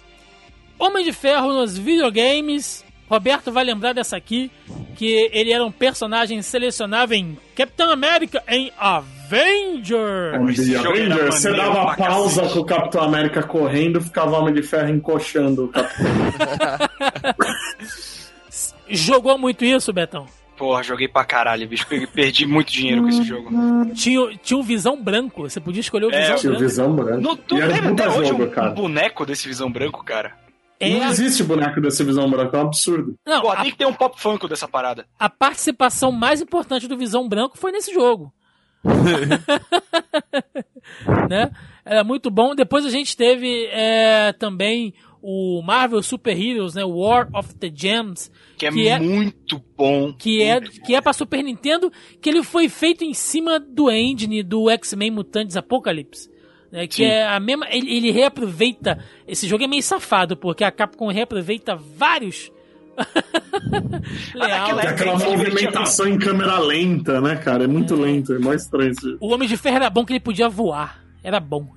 Homem 0.78 1.04
de 1.04 1.12
Ferro 1.12 1.52
nos 1.52 1.76
videogames. 1.76 2.84
Roberto 3.10 3.50
vai 3.50 3.64
lembrar 3.64 3.94
dessa 3.94 4.18
aqui, 4.18 4.50
que 4.94 5.30
ele 5.32 5.50
era 5.50 5.64
um 5.64 5.72
personagem 5.72 6.42
selecionável 6.42 7.16
em 7.16 7.38
Capitão 7.56 7.90
América 7.90 8.42
em 8.46 8.70
Avenger. 8.78 10.38
Esse 10.50 10.72
The 10.72 10.78
jogo 10.82 10.96
era 10.98 11.14
Avengers, 11.14 11.34
você 11.36 11.52
dava 11.56 11.96
pausa 11.96 12.42
cacete. 12.42 12.52
com 12.54 12.60
o 12.60 12.64
Capitão 12.66 13.02
América 13.02 13.42
correndo, 13.42 13.98
ficava 14.02 14.32
o 14.32 14.34
Homem 14.42 14.52
de 14.52 14.62
Ferro 14.62 14.90
encoxando 14.90 15.64
o 15.64 15.68
Capitão. 15.68 16.06
Jogou 18.90 19.38
muito 19.38 19.64
isso, 19.64 19.92
Betão? 19.92 20.26
Porra, 20.58 20.82
joguei 20.82 21.06
pra 21.06 21.24
caralho, 21.24 21.68
bicho. 21.68 21.86
Perdi- 21.86 22.06
Perdi 22.08 22.46
muito 22.46 22.72
dinheiro 22.72 23.02
com 23.02 23.08
esse 23.08 23.22
jogo. 23.22 23.48
Tinha, 23.94 24.36
tinha 24.42 24.58
um 24.58 24.62
visão 24.62 25.00
branco, 25.00 25.42
você 25.48 25.60
podia 25.60 25.80
escolher 25.80 26.06
o 26.06 26.10
É, 26.12 26.20
visão 26.22 26.36
Tinha 26.36 26.50
o 26.50 26.54
branco. 26.56 26.68
Visão 26.68 26.96
Branco. 26.96 27.20
Não, 27.20 27.36
tu 27.36 27.56
era 27.56 27.66
lembra 27.68 27.92
até 27.92 28.08
hoje 28.08 28.28
jogo, 28.30 28.44
um, 28.44 28.50
cara. 28.50 28.70
boneco 28.70 29.24
desse 29.24 29.46
visão 29.46 29.70
branco, 29.70 30.02
cara? 30.04 30.36
É, 30.80 30.90
Não 30.90 31.08
existe 31.08 31.42
boneco 31.42 31.80
desse 31.80 32.04
Visão 32.04 32.30
Branco, 32.30 32.54
é 32.54 32.58
um 32.60 32.62
absurdo. 32.62 33.16
não, 33.26 33.40
Pô, 33.40 33.50
a, 33.50 33.56
tem 33.62 33.72
que 33.72 33.78
ter 33.78 33.84
um 33.86 33.92
pop 33.92 34.20
funk 34.20 34.48
dessa 34.48 34.68
parada. 34.68 35.04
a 35.18 35.28
participação 35.28 36.12
mais 36.12 36.40
importante 36.40 36.86
do 36.86 36.96
Visão 36.96 37.28
Branco 37.28 37.58
foi 37.58 37.72
nesse 37.72 37.92
jogo. 37.92 38.32
né? 41.28 41.50
Era 41.84 42.04
muito 42.04 42.30
bom. 42.30 42.54
Depois 42.54 42.86
a 42.86 42.90
gente 42.90 43.16
teve 43.16 43.66
é, 43.72 44.32
também 44.34 44.94
o 45.22 45.60
Marvel 45.62 46.02
Super 46.02 46.38
Heroes, 46.38 46.74
né? 46.74 46.84
War 46.84 47.28
of 47.34 47.54
the 47.56 47.70
Gems, 47.74 48.30
Que 48.56 48.66
é, 48.66 48.70
Que 48.72 48.88
é- 48.88 48.98
muito 48.98 49.62
bom. 49.76 50.12
que 50.12 50.42
é 50.42 50.60
que 50.60 50.94
é 50.94 51.00
para 51.00 51.12
Super 51.12 51.42
Nintendo, 51.42 51.90
que 52.20 52.28
ele 52.28 52.42
foi 52.42 52.68
feito 52.68 53.02
em 53.04 53.12
cima 53.14 53.58
do 53.58 53.90
engine 53.90 54.42
do 54.42 54.68
X-Men 54.70 55.10
Mutantes 55.10 55.56
Apocalypse. 55.56 56.30
Né, 56.70 56.86
que 56.86 56.96
Sim. 56.96 57.04
é 57.04 57.26
a 57.26 57.40
mesma. 57.40 57.66
Ele, 57.70 57.90
ele 57.96 58.10
reaproveita. 58.10 59.02
Esse 59.26 59.48
jogo 59.48 59.64
é 59.64 59.66
meio 59.66 59.82
safado, 59.82 60.36
porque 60.36 60.62
a 60.62 60.70
Capcom 60.70 61.08
reaproveita 61.10 61.74
vários. 61.74 62.52
layouts. 64.34 64.80
Tem 64.80 64.90
aquela 64.90 65.18
movimentação 65.18 66.06
em 66.08 66.18
câmera 66.18 66.58
lenta, 66.58 67.20
né, 67.20 67.36
cara? 67.36 67.64
É 67.64 67.66
muito 67.66 67.94
lento, 67.94 68.34
é 68.34 68.38
mais 68.38 68.62
estranho. 68.64 68.92
O 69.20 69.28
Homem 69.32 69.48
de 69.48 69.56
Ferro 69.56 69.76
era 69.76 69.88
bom 69.90 70.04
que 70.04 70.12
ele 70.12 70.20
podia 70.20 70.48
voar. 70.48 71.02
Era 71.22 71.40
bom. 71.40 71.68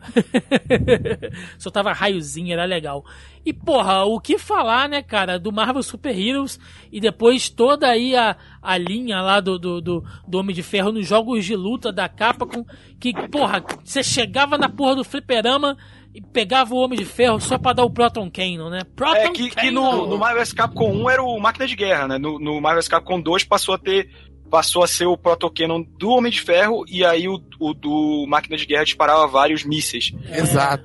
Soltava 1.58 1.94
raiozinho, 1.94 2.54
era 2.54 2.66
legal. 2.66 3.04
E, 3.46 3.52
porra, 3.52 4.06
o 4.06 4.20
que 4.20 4.38
falar, 4.38 4.88
né, 4.88 5.02
cara, 5.02 5.40
do 5.40 5.52
Marvel 5.52 5.82
Super 5.82 6.18
Heroes 6.18 6.60
e 6.92 7.00
depois 7.00 7.50
toda 7.50 7.88
aí 7.88 8.16
a, 8.16 8.36
a 8.62 8.78
linha 8.78 9.20
lá 9.20 9.40
do, 9.40 9.58
do, 9.58 9.82
do, 9.82 10.04
do 10.28 10.38
Homem 10.38 10.56
de 10.56 10.62
Ferro 10.62 10.92
nos 10.92 11.08
jogos 11.08 11.44
de 11.44 11.56
luta 11.56 11.92
da 11.92 12.08
Capcom, 12.08 12.64
que, 13.00 13.14
porra, 13.30 13.64
você 13.84 14.04
chegava 14.04 14.58
na 14.58 14.70
porra 14.70 14.96
do 14.96 15.04
fliperama 15.04 15.76
e 16.14 16.22
pegava 16.22 16.74
o 16.74 16.78
Homem 16.78 17.00
de 17.00 17.06
Ferro 17.06 17.40
só 17.40 17.58
pra 17.58 17.74
dar 17.74 17.84
o 17.84 17.90
Proton 17.90 18.30
Cannon, 18.30 18.70
né? 18.70 18.82
Proton 18.96 19.16
É 19.16 19.30
que, 19.30 19.50
que 19.50 19.72
no, 19.72 20.08
no 20.08 20.18
Marvel 20.18 20.42
vs 20.42 20.54
Capcom 20.54 20.92
1 20.92 21.10
era 21.10 21.24
o 21.24 21.40
Máquina 21.40 21.66
de 21.66 21.76
Guerra, 21.76 22.08
né? 22.10 22.18
No, 22.18 22.38
no 22.38 22.60
Marvel 22.60 22.82
vs 22.82 22.90
Capcom 22.90 23.22
2 23.22 23.46
passou 23.46 23.74
a 23.74 23.78
ter. 23.78 24.10
Passou 24.52 24.84
a 24.84 24.88
ser 24.88 25.06
o 25.08 25.18
Protocanon 25.18 25.82
do 25.98 26.10
Homem 26.10 26.32
de 26.32 26.42
Ferro 26.42 26.84
e 26.88 27.04
aí 27.04 27.28
o, 27.28 27.42
o 27.60 27.74
do 27.74 28.26
Máquina 28.28 28.56
de 28.58 28.66
Guerra 28.68 28.84
disparava 28.84 29.26
vários 29.26 29.64
mísseis. 29.64 30.12
Exato. 30.30 30.84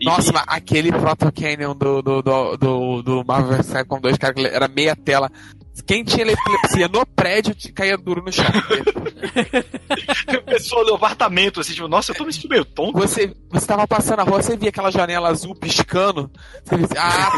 E- 0.00 0.06
Nossa, 0.06 0.32
mas 0.32 0.44
aquele 0.48 0.90
Proto 0.90 1.30
Canyon 1.30 1.76
do, 1.76 2.02
do, 2.02 2.22
do, 2.22 2.56
do, 2.56 3.02
do 3.02 3.24
Marvel. 3.24 3.62
Capcom 3.62 4.00
2, 4.00 4.16
cara, 4.18 4.40
era 4.48 4.66
meia 4.66 4.96
tela. 4.96 5.30
Quem 5.86 6.04
tinha 6.04 6.24
epilepsia 6.24 6.88
no 6.88 7.04
prédio 7.04 7.54
caía 7.74 7.96
duro 7.96 8.22
no 8.22 8.32
chão. 8.32 8.44
pessoa 10.46 10.84
no 10.84 10.94
apartamento, 10.94 11.60
assim, 11.60 11.72
tipo, 11.72 11.88
nossa, 11.88 12.12
eu 12.12 12.16
tô 12.16 12.24
me 12.24 12.32
sentindo 12.32 12.50
meio 12.50 12.64
tonto. 12.64 12.98
Você, 12.98 13.34
você 13.50 13.66
tava 13.66 13.86
passando 13.86 14.20
a 14.20 14.22
rua, 14.22 14.42
você 14.42 14.56
via 14.56 14.68
aquela 14.68 14.90
janela 14.90 15.28
azul 15.28 15.54
piscando. 15.54 16.30
Você 16.64 16.76
dizia, 16.76 17.00
ah, 17.00 17.30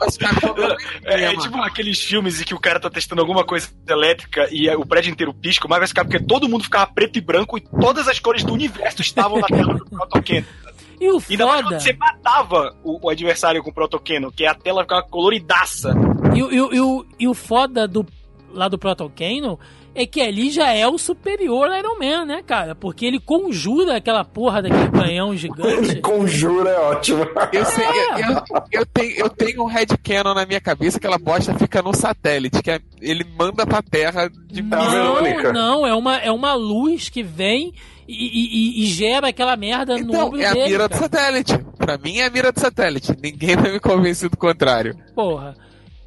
você 0.00 0.24
vai 0.24 0.54
2. 0.54 0.76
É, 1.04 1.24
é 1.24 1.36
tipo 1.36 1.56
aqueles 1.58 2.00
filmes 2.00 2.40
em 2.40 2.44
que 2.44 2.54
o 2.54 2.60
cara 2.60 2.80
tá 2.80 2.90
testando 2.90 3.20
alguma 3.20 3.44
coisa 3.44 3.68
elétrica 3.88 4.48
e 4.50 4.68
é, 4.68 4.76
o 4.76 4.84
prédio 4.84 5.10
inteiro 5.10 5.32
pisca, 5.32 5.66
mas 5.68 5.78
vai 5.78 5.88
ficar 5.88 6.04
porque 6.04 6.20
todo 6.20 6.48
mundo 6.48 6.64
ficava 6.64 6.86
preto 6.86 7.18
e 7.18 7.20
branco 7.20 7.56
e 7.56 7.60
todas 7.60 8.08
as 8.08 8.18
cores 8.18 8.44
do 8.44 8.52
universo 8.52 9.02
estavam 9.02 9.40
na 9.40 9.46
tela 9.46 9.74
do 9.74 9.84
Protocanon. 9.84 10.44
E 10.98 11.10
o 11.10 11.20
foda. 11.20 11.44
quando 11.44 11.80
você 11.80 11.92
matava 11.92 12.74
o, 12.82 13.06
o 13.06 13.10
adversário 13.10 13.62
com 13.62 13.70
o 13.70 13.72
Protocanon, 13.72 14.30
que 14.30 14.46
a 14.46 14.54
tela 14.54 14.82
ficava 14.82 15.02
coloridaça. 15.02 15.92
E, 16.36 16.42
o- 16.42 16.52
e, 16.52 16.60
o- 16.60 16.74
e, 16.74 16.80
o, 16.80 17.06
e 17.20 17.28
o 17.28 17.34
foda 17.34 17.86
do, 17.88 18.06
lá 18.52 18.68
do 18.68 18.78
Proton 18.78 19.10
Cannon 19.14 19.56
é 19.94 20.04
que 20.04 20.20
ali 20.20 20.50
já 20.50 20.74
é 20.74 20.86
o 20.86 20.98
superior 20.98 21.70
Iron 21.74 21.98
Man, 21.98 22.26
né, 22.26 22.42
cara? 22.46 22.74
Porque 22.74 23.06
ele 23.06 23.18
conjura 23.18 23.96
aquela 23.96 24.22
porra 24.24 24.60
daquele 24.60 24.90
canhão 24.90 25.34
gigante. 25.34 25.96
Conjura 26.02 26.68
é 26.68 26.78
ótimo. 26.78 27.26
Eu, 27.50 27.64
sei, 27.64 27.86
eu, 27.86 28.18
eu, 28.34 28.44
eu 28.72 28.86
tenho, 28.86 29.10
eu 29.16 29.30
tenho 29.30 29.62
um 29.62 29.66
headcanon 29.66 30.34
na 30.34 30.44
minha 30.44 30.60
cabeça 30.60 31.00
que 31.00 31.06
aquela 31.06 31.18
bosta 31.18 31.54
fica 31.54 31.80
no 31.80 31.94
satélite, 31.94 32.62
que 32.62 32.70
é, 32.70 32.78
ele 33.00 33.24
manda 33.38 33.64
pra 33.66 33.80
terra 33.80 34.28
de 34.28 34.60
Verônica. 34.60 35.50
Não, 35.50 35.80
não, 35.80 35.86
é 35.86 35.94
uma, 35.94 36.16
é 36.18 36.30
uma 36.30 36.52
luz 36.52 37.08
que 37.08 37.22
vem 37.22 37.72
e, 38.06 38.12
e- 38.14 38.82
e- 38.84 38.86
gera 38.88 39.28
aquela 39.28 39.56
merda 39.56 39.94
no 39.96 40.00
Então, 40.10 40.26
ombro 40.26 40.40
é 40.42 40.44
a 40.44 40.52
dele. 40.52 40.68
mira 40.68 40.88
do 40.90 40.94
satélite. 40.96 41.58
Pra 41.78 41.96
mim 41.96 42.18
é 42.18 42.26
a 42.26 42.30
mira 42.30 42.52
do 42.52 42.60
satélite. 42.60 43.14
Ninguém 43.20 43.56
vai 43.56 43.72
me 43.72 43.80
convencer 43.80 44.28
do 44.28 44.36
contrário. 44.36 44.94
Porra. 45.14 45.54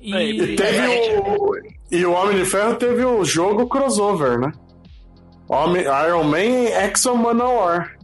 E, 0.01 0.13
É, 0.15 0.23
E 0.29 0.55
teve 0.55 0.87
o. 1.19 1.51
E 1.91 2.05
o 2.05 2.11
Homem 2.13 2.37
de 2.37 2.45
Ferro 2.45 2.75
teve 2.75 3.03
o 3.03 3.23
jogo 3.25 3.67
crossover, 3.67 4.39
né? 4.39 4.51
Homem, 5.47 5.81
Iron 5.83 6.23
Man 6.23 6.39
e 6.43 6.67
Exo 6.67 7.15
Manowar. 7.15 7.97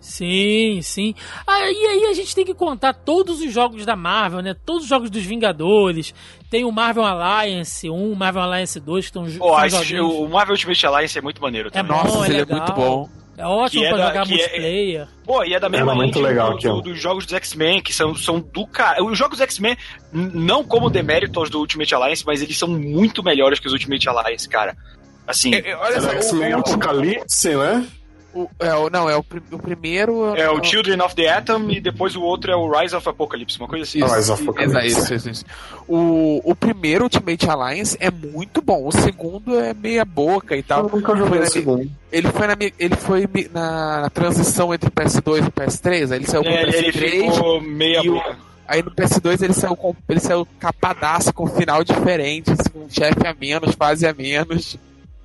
Sim, 0.00 0.80
sim. 0.82 1.14
Ah, 1.46 1.60
e 1.70 1.86
aí 1.86 2.04
a 2.10 2.12
gente 2.12 2.34
tem 2.34 2.44
que 2.44 2.52
contar 2.54 2.92
todos 2.92 3.40
os 3.40 3.50
jogos 3.52 3.86
da 3.86 3.96
Marvel, 3.96 4.40
né? 4.42 4.54
Todos 4.54 4.82
os 4.84 4.88
jogos 4.88 5.08
dos 5.10 5.24
Vingadores. 5.24 6.14
Tem 6.50 6.64
o 6.64 6.70
Marvel 6.70 7.04
Alliance 7.04 7.88
1, 7.88 8.14
Marvel 8.14 8.42
Alliance 8.42 8.78
2, 8.78 9.06
que 9.06 9.08
estão 9.10 9.26
esse- 9.26 9.38
joguinhos- 9.38 10.14
o 10.14 10.28
Marvel 10.28 10.52
Ultimate 10.54 10.86
Alliance 10.86 11.18
é 11.18 11.22
muito 11.22 11.40
maneiro 11.40 11.68
É 11.68 11.70
também. 11.70 11.96
bom, 11.96 12.04
Nossa, 12.04 12.26
é 12.26 12.30
ele 12.30 12.40
é 12.42 12.54
muito 12.54 12.72
bom. 12.74 13.08
É 13.36 13.44
ótimo 13.46 13.80
Que 13.82 13.86
é 13.86 13.88
pra 13.90 13.98
da- 13.98 14.06
jogar 14.08 14.22
é- 14.22 14.28
multiplayer. 14.28 15.08
Pô, 15.24 15.42
e 15.44 15.54
é 15.54 15.60
da 15.60 15.68
mesma 15.68 15.90
Era 15.92 15.94
muito 15.96 16.20
legal 16.20 16.56
do- 16.56 16.58
do- 16.58 16.82
dos 16.82 17.00
jogos 17.00 17.24
dos 17.26 17.34
X-Men, 17.34 17.82
que 17.82 17.92
são, 17.92 18.14
são 18.14 18.38
do 18.40 18.66
cara. 18.66 19.02
Os 19.02 19.18
jogos 19.18 19.38
dos 19.38 19.44
X-Men, 19.44 19.76
não 20.12 20.62
como 20.62 20.88
demérito 20.88 21.40
aos 21.40 21.50
do 21.50 21.58
Ultimate 21.58 21.94
Alliance, 21.94 22.24
mas 22.24 22.40
eles 22.42 22.56
são 22.56 22.68
muito 22.68 23.22
melhores 23.22 23.58
que 23.58 23.66
os 23.66 23.72
Ultimate 23.72 24.08
Alliance, 24.08 24.48
cara. 24.48 24.76
Assim, 25.26 25.54
É, 25.54 25.70
é, 25.70 25.76
olha 25.76 25.92
Era 25.94 26.00
só, 26.02 26.10
X-Men 26.12 26.54
o, 26.54 26.58
Apocalipse, 26.58 27.48
né? 27.56 27.86
O, 28.34 28.48
é, 28.58 28.74
o- 28.74 28.90
não, 28.90 29.08
é 29.08 29.16
o, 29.16 29.24
o 29.52 29.58
primeiro. 29.58 30.34
é 30.36 30.50
o 30.50 30.62
Children 30.62 31.00
of 31.02 31.14
the 31.14 31.28
Atom 31.28 31.70
e 31.70 31.80
depois 31.80 32.16
o 32.16 32.22
outro 32.22 32.50
é 32.50 32.56
o 32.56 32.70
Rise 32.70 32.94
of 32.96 33.08
Apocalypse, 33.08 33.58
uma 33.58 33.68
coisa 33.68 33.84
assim. 33.84 34.04
Isso, 34.04 34.14
Rise 34.14 34.32
of 34.32 34.42
Apocalypse. 34.42 34.86
Isso, 34.86 35.14
isso, 35.14 35.30
isso. 35.30 35.44
O, 35.88 36.40
o 36.44 36.54
primeiro 36.54 37.04
Ultimate 37.04 37.48
Alliance 37.48 37.96
é 38.00 38.10
muito 38.10 38.60
bom. 38.60 38.86
O 38.86 38.92
segundo 38.92 39.58
é 39.58 39.72
meia 39.72 40.04
boca 40.04 40.56
e 40.56 40.62
tal. 40.62 40.84
Eu 40.84 40.90
nunca 40.96 41.16
joguei 41.16 41.38
o 41.38 41.42
na- 41.42 41.46
segundo. 41.48 41.90
Ele 42.12 42.28
foi, 42.28 42.46
na, 42.46 42.56
ele 42.78 42.96
foi 42.96 43.28
mi- 43.32 43.50
na 43.52 44.08
transição 44.12 44.72
entre 44.74 44.90
PS2 44.90 45.46
e 45.46 45.50
PS3. 45.50 46.12
Aí 46.12 46.18
ele 46.18 46.26
saiu 46.26 46.42
pro 46.42 46.52
É, 46.52 46.62
ele 46.62 46.92
PS3. 46.92 47.32
ficou 47.34 47.60
meia 47.60 48.00
e 48.02 48.08
o- 48.08 48.14
boca. 48.14 48.36
Aí 48.66 48.82
no 48.82 48.90
PS2 48.90 49.42
ele 49.42 49.52
saiu, 49.52 49.76
com, 49.76 49.94
ele 50.08 50.20
saiu 50.20 50.48
capadaço 50.58 51.34
com 51.34 51.44
um 51.44 51.48
final 51.48 51.84
diferente, 51.84 52.50
assim, 52.50 52.70
com 52.72 52.78
um 52.84 52.88
chefe 52.88 53.26
a 53.26 53.34
menos, 53.38 53.74
fase 53.74 54.06
a 54.06 54.14
menos. 54.14 54.78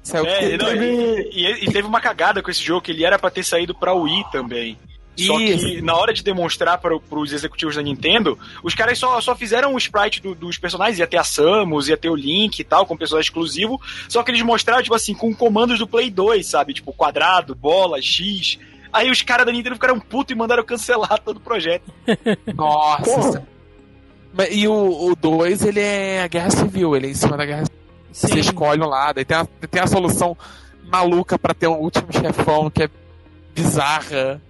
Saiu 0.04 0.26
É, 0.26 0.58
não, 0.58 0.74
e, 0.76 1.30
e- 1.32 1.66
e 1.66 1.72
teve 1.72 1.88
uma 1.88 2.00
cagada 2.02 2.42
com 2.42 2.50
esse 2.50 2.64
jogo, 2.64 2.82
que 2.82 2.92
ele 2.92 3.04
era 3.04 3.20
pra 3.20 3.30
ter 3.30 3.44
saído 3.44 3.76
pra 3.76 3.94
Wii 3.94 4.24
também. 4.32 4.78
Só 5.18 5.36
que 5.38 5.44
Isso. 5.52 5.84
na 5.84 5.94
hora 5.96 6.14
de 6.14 6.24
demonstrar 6.24 6.78
para 6.78 6.96
os 6.96 7.34
executivos 7.34 7.76
da 7.76 7.82
Nintendo, 7.82 8.40
os 8.64 8.74
caras 8.74 8.98
só, 8.98 9.20
só 9.20 9.36
fizeram 9.36 9.74
o 9.74 9.78
sprite 9.78 10.22
do- 10.22 10.34
dos 10.34 10.58
personagens, 10.58 10.98
ia 10.98 11.06
ter 11.06 11.18
a 11.18 11.24
Samus, 11.26 11.90
ia 11.90 11.98
ter 11.98 12.10
o 12.10 12.16
Link 12.16 12.58
e 12.60 12.64
tal, 12.64 12.86
com 12.86 12.96
personagem 12.96 13.28
exclusivo, 13.28 13.82
só 14.08 14.24
que 14.24 14.32
eles 14.32 14.42
mostraram, 14.42 14.82
tipo 14.82 14.96
assim, 14.96 15.14
com 15.14 15.36
comandos 15.36 15.78
do 15.78 15.86
Play 15.86 16.10
2, 16.10 16.46
sabe? 16.48 16.74
Tipo, 16.74 16.94
quadrado, 16.94 17.54
bola, 17.54 18.02
X. 18.02 18.58
Aí 18.94 19.12
os 19.12 19.22
caras 19.22 19.46
da 19.46 19.52
Nintendo 19.52 19.76
ficaram 19.76 20.00
putos 20.00 20.32
e 20.32 20.36
mandaram 20.36 20.64
cancelar 20.64 21.20
todo 21.20 21.36
o 21.38 21.42
projeto. 21.42 21.92
Nossa. 22.56 23.04
Porra. 23.04 23.48
Mas- 24.34 24.50
E 24.56 24.68
o 24.70 25.16
2, 25.20 25.66
ele 25.66 25.82
é 25.82 26.22
a 26.24 26.28
guerra 26.28 26.50
civil, 26.52 26.96
ele 26.96 27.08
é 27.08 27.10
em 27.10 27.14
cima 27.14 27.36
da 27.36 27.46
guerra 27.46 27.66
civil. 27.66 27.79
Você 28.12 28.40
escolhe 28.40 28.82
um 28.82 28.88
lado, 28.88 29.20
e 29.20 29.26
tem 29.26 29.38
a, 29.38 29.46
tem 29.46 29.82
a 29.82 29.88
solução 29.88 30.36
maluca 30.84 31.38
pra 31.38 31.54
ter 31.54 31.68
um 31.68 31.78
último 31.78 32.12
chefão 32.12 32.70
que 32.70 32.84
é 32.84 32.90
bizarra. 33.54 34.42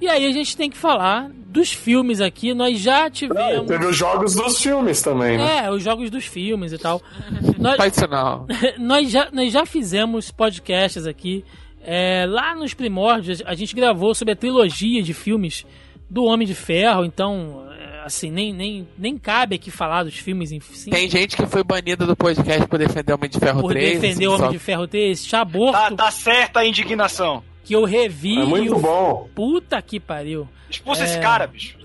E 0.00 0.08
aí 0.08 0.24
a 0.24 0.32
gente 0.32 0.56
tem 0.56 0.70
que 0.70 0.78
falar 0.78 1.30
dos 1.30 1.72
filmes 1.72 2.20
aqui. 2.20 2.54
Nós 2.54 2.78
já 2.78 3.10
tivemos. 3.10 3.66
Teve 3.66 3.84
os 3.84 3.96
jogos 3.96 4.34
dos 4.34 4.60
filmes 4.60 5.02
também, 5.02 5.36
né? 5.36 5.66
É, 5.66 5.70
os 5.70 5.82
jogos 5.82 6.08
dos 6.08 6.24
filmes 6.24 6.72
e 6.72 6.78
tal. 6.78 7.02
nós, 7.58 7.76
Faz 7.76 7.96
isso 7.96 8.06
não. 8.08 8.46
nós, 8.78 9.10
já, 9.10 9.28
nós 9.30 9.52
já 9.52 9.66
fizemos 9.66 10.30
podcasts 10.30 11.06
aqui. 11.06 11.44
É, 11.82 12.24
lá 12.26 12.54
nos 12.54 12.72
primórdios, 12.72 13.42
a 13.44 13.54
gente 13.54 13.74
gravou 13.74 14.14
sobre 14.14 14.32
a 14.32 14.36
trilogia 14.36 15.02
de 15.02 15.12
filmes 15.12 15.66
do 16.08 16.24
Homem 16.24 16.46
de 16.46 16.54
Ferro. 16.54 17.04
Então, 17.04 17.66
assim, 18.10 18.30
nem, 18.30 18.52
nem, 18.52 18.86
nem 18.98 19.16
cabe 19.16 19.56
aqui 19.56 19.70
falar 19.70 20.04
dos 20.04 20.14
filmes 20.18 20.52
em 20.52 20.60
si. 20.60 20.90
Tem 20.90 21.08
gente 21.08 21.36
que 21.36 21.46
foi 21.46 21.64
banida 21.64 22.04
do 22.06 22.14
podcast 22.16 22.66
por 22.68 22.78
defender 22.78 23.12
o 23.12 23.16
Homem 23.16 23.30
de 23.30 23.38
Ferro 23.38 23.60
por 23.62 23.72
3. 23.72 24.00
defender 24.00 24.26
o 24.26 24.32
Homem 24.34 24.46
só- 24.46 24.52
de 24.52 24.58
Ferro 24.58 24.86
3, 24.86 25.26
Chaborto, 25.26 25.72
Tá, 25.72 25.90
tá 25.90 26.10
certa 26.10 26.60
a 26.60 26.66
indignação. 26.66 27.42
que 27.64 27.74
eu 27.74 27.84
revi. 27.84 28.36
É 28.38 28.42
e 28.42 28.46
muito 28.46 28.74
o- 28.76 28.80
bom. 28.80 29.28
Puta 29.34 29.80
que 29.80 30.00
pariu. 30.00 30.48
Expulsa 30.68 31.02
É. 31.02 31.04
esse 31.06 31.18
cara, 31.20 31.46
bicho. 31.48 31.76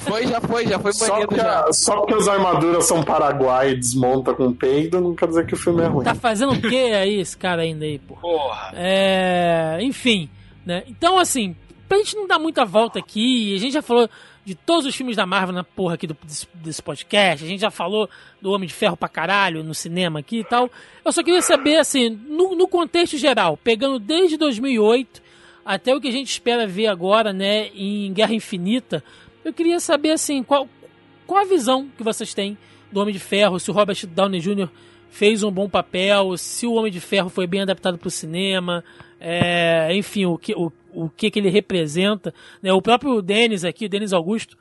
Foi, 0.00 0.26
já 0.26 0.40
foi, 0.40 0.66
já 0.66 0.78
foi 0.78 0.92
Só 0.92 1.06
banido 1.08 1.28
porque, 1.28 1.42
já. 1.42 1.60
a- 1.64 1.72
só 1.72 1.96
porque 2.00 2.14
as 2.14 2.28
armaduras 2.28 2.84
são 2.86 3.02
paraguai 3.02 3.70
e 3.70 3.76
desmonta 3.76 4.34
com 4.34 4.52
peido, 4.52 5.00
não 5.00 5.14
quer 5.14 5.28
dizer 5.28 5.46
que 5.46 5.54
o 5.54 5.56
filme 5.56 5.82
é 5.82 5.86
ruim. 5.86 6.04
Tá 6.04 6.14
fazendo 6.14 6.52
o 6.52 6.60
que 6.60 6.76
aí, 6.92 7.20
esse 7.20 7.36
cara 7.36 7.62
ainda 7.62 7.84
aí, 7.84 7.98
pô? 8.00 8.16
Porra. 8.16 8.72
É, 8.74 9.78
enfim, 9.80 10.28
né? 10.66 10.82
Então, 10.88 11.18
assim, 11.18 11.54
pra 11.88 11.98
gente 11.98 12.16
não 12.16 12.26
dar 12.26 12.38
muita 12.38 12.64
volta 12.64 12.98
aqui, 12.98 13.54
a 13.54 13.58
gente 13.58 13.72
já 13.74 13.82
falou 13.82 14.08
de 14.44 14.54
todos 14.54 14.86
os 14.86 14.94
filmes 14.94 15.16
da 15.16 15.24
Marvel 15.24 15.54
na 15.54 15.64
porra 15.64 15.94
aqui 15.94 16.06
do, 16.06 16.16
desse, 16.24 16.48
desse 16.54 16.82
podcast, 16.82 17.44
a 17.44 17.48
gente 17.48 17.60
já 17.60 17.70
falou 17.70 18.08
do 18.40 18.50
Homem 18.50 18.66
de 18.66 18.74
Ferro 18.74 18.96
pra 18.96 19.08
caralho 19.08 19.62
no 19.62 19.74
cinema 19.74 20.20
aqui 20.20 20.40
e 20.40 20.44
tal. 20.44 20.70
Eu 21.04 21.12
só 21.12 21.22
queria 21.22 21.42
saber, 21.42 21.76
assim, 21.76 22.10
no, 22.10 22.54
no 22.56 22.66
contexto 22.66 23.16
geral, 23.16 23.56
pegando 23.56 23.98
desde 23.98 24.36
2008 24.36 25.22
até 25.64 25.94
o 25.94 26.00
que 26.00 26.08
a 26.08 26.12
gente 26.12 26.28
espera 26.28 26.66
ver 26.66 26.88
agora, 26.88 27.32
né, 27.32 27.68
em 27.68 28.12
Guerra 28.12 28.34
Infinita, 28.34 29.02
eu 29.44 29.52
queria 29.52 29.78
saber, 29.78 30.10
assim, 30.10 30.42
qual, 30.42 30.68
qual 31.26 31.40
a 31.40 31.46
visão 31.46 31.88
que 31.96 32.02
vocês 32.02 32.34
têm 32.34 32.58
do 32.90 33.00
Homem 33.00 33.12
de 33.12 33.20
Ferro, 33.20 33.58
se 33.58 33.70
o 33.70 33.74
Robert 33.74 34.06
Downey 34.06 34.40
Jr. 34.40 34.68
fez 35.10 35.42
um 35.42 35.50
bom 35.50 35.68
papel, 35.68 36.36
se 36.36 36.66
o 36.66 36.74
Homem 36.74 36.92
de 36.92 37.00
Ferro 37.00 37.28
foi 37.28 37.46
bem 37.46 37.62
adaptado 37.62 37.96
para 37.96 38.08
o 38.08 38.10
cinema, 38.10 38.84
é, 39.24 39.94
enfim, 39.94 40.24
o 40.26 40.36
que, 40.36 40.52
o, 40.54 40.72
o 40.92 41.08
que, 41.08 41.30
que 41.30 41.38
ele 41.38 41.48
representa. 41.48 42.34
Né? 42.60 42.72
O 42.72 42.82
próprio 42.82 43.22
Denis 43.22 43.64
aqui, 43.64 43.88
Denis 43.88 44.12
Augusto, 44.12 44.58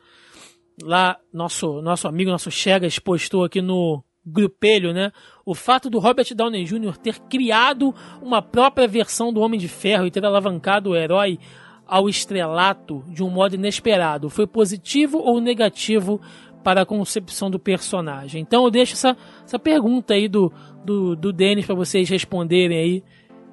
lá, 0.83 1.17
nosso, 1.33 1.81
nosso 1.81 2.07
amigo, 2.07 2.29
nosso 2.29 2.51
Chegas, 2.51 2.99
postou 2.99 3.43
aqui 3.43 3.61
no 3.61 4.03
grupelho, 4.23 4.93
né? 4.93 5.11
O 5.43 5.55
fato 5.55 5.89
do 5.89 5.97
Robert 5.97 6.27
Downey 6.35 6.63
Jr. 6.63 6.95
ter 6.95 7.19
criado 7.21 7.93
uma 8.21 8.39
própria 8.39 8.87
versão 8.87 9.33
do 9.33 9.41
Homem 9.41 9.59
de 9.59 9.67
Ferro 9.67 10.05
e 10.05 10.11
ter 10.11 10.23
alavancado 10.23 10.91
o 10.91 10.95
herói 10.95 11.39
ao 11.87 12.07
estrelato 12.07 13.03
de 13.07 13.23
um 13.23 13.29
modo 13.29 13.55
inesperado 13.55 14.29
foi 14.29 14.45
positivo 14.45 15.17
ou 15.17 15.41
negativo 15.41 16.21
para 16.63 16.83
a 16.83 16.85
concepção 16.85 17.49
do 17.49 17.57
personagem? 17.57 18.41
Então 18.41 18.63
eu 18.63 18.69
deixo 18.69 18.93
essa, 18.93 19.17
essa 19.43 19.57
pergunta 19.57 20.13
aí 20.13 20.27
do, 20.27 20.53
do, 20.85 21.15
do 21.15 21.33
Denis 21.33 21.65
para 21.65 21.73
vocês 21.73 22.07
responderem 22.07 22.77
aí 22.77 23.03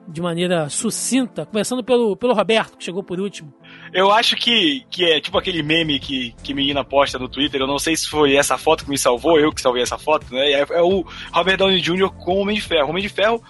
de 0.09 0.23
maneira 0.23 0.69
sucinta, 0.71 1.45
começando 1.45 1.85
pelo, 1.85 2.17
pelo 2.17 2.33
Roberto, 2.33 2.79
que 2.79 2.85
chegou 2.85 3.03
por 3.03 3.21
último. 3.21 3.53
Eu 3.93 4.11
acho 4.11 4.37
que, 4.37 4.85
que 4.91 5.05
é 5.05 5.21
tipo 5.21 5.37
aquele 5.37 5.63
meme 5.63 6.01
que, 6.01 6.35
que 6.43 6.55
menina 6.55 6.83
posta 6.83 7.19
no 7.19 7.29
Twitter. 7.29 7.61
Eu 7.61 7.67
não 7.67 7.79
sei 7.79 7.95
se 7.95 8.09
foi 8.09 8.35
essa 8.35 8.57
foto 8.57 8.85
que 8.85 8.91
me 8.91 8.97
salvou, 8.97 9.39
eu 9.39 9.53
que 9.53 9.61
salvei 9.61 9.83
essa 9.83 9.99
foto, 9.99 10.27
né? 10.33 10.51
É, 10.51 10.67
é 10.71 10.83
o 10.83 11.05
Robert 11.31 11.59
Downey 11.59 11.81
Jr. 11.81 12.11
com 12.11 12.37
o 12.37 12.41
Homem 12.41 12.57
de 12.57 12.63
Ferro. 12.63 12.87
O 12.87 12.91
Homem 12.91 13.03
de 13.03 13.09
Ferro 13.11 13.43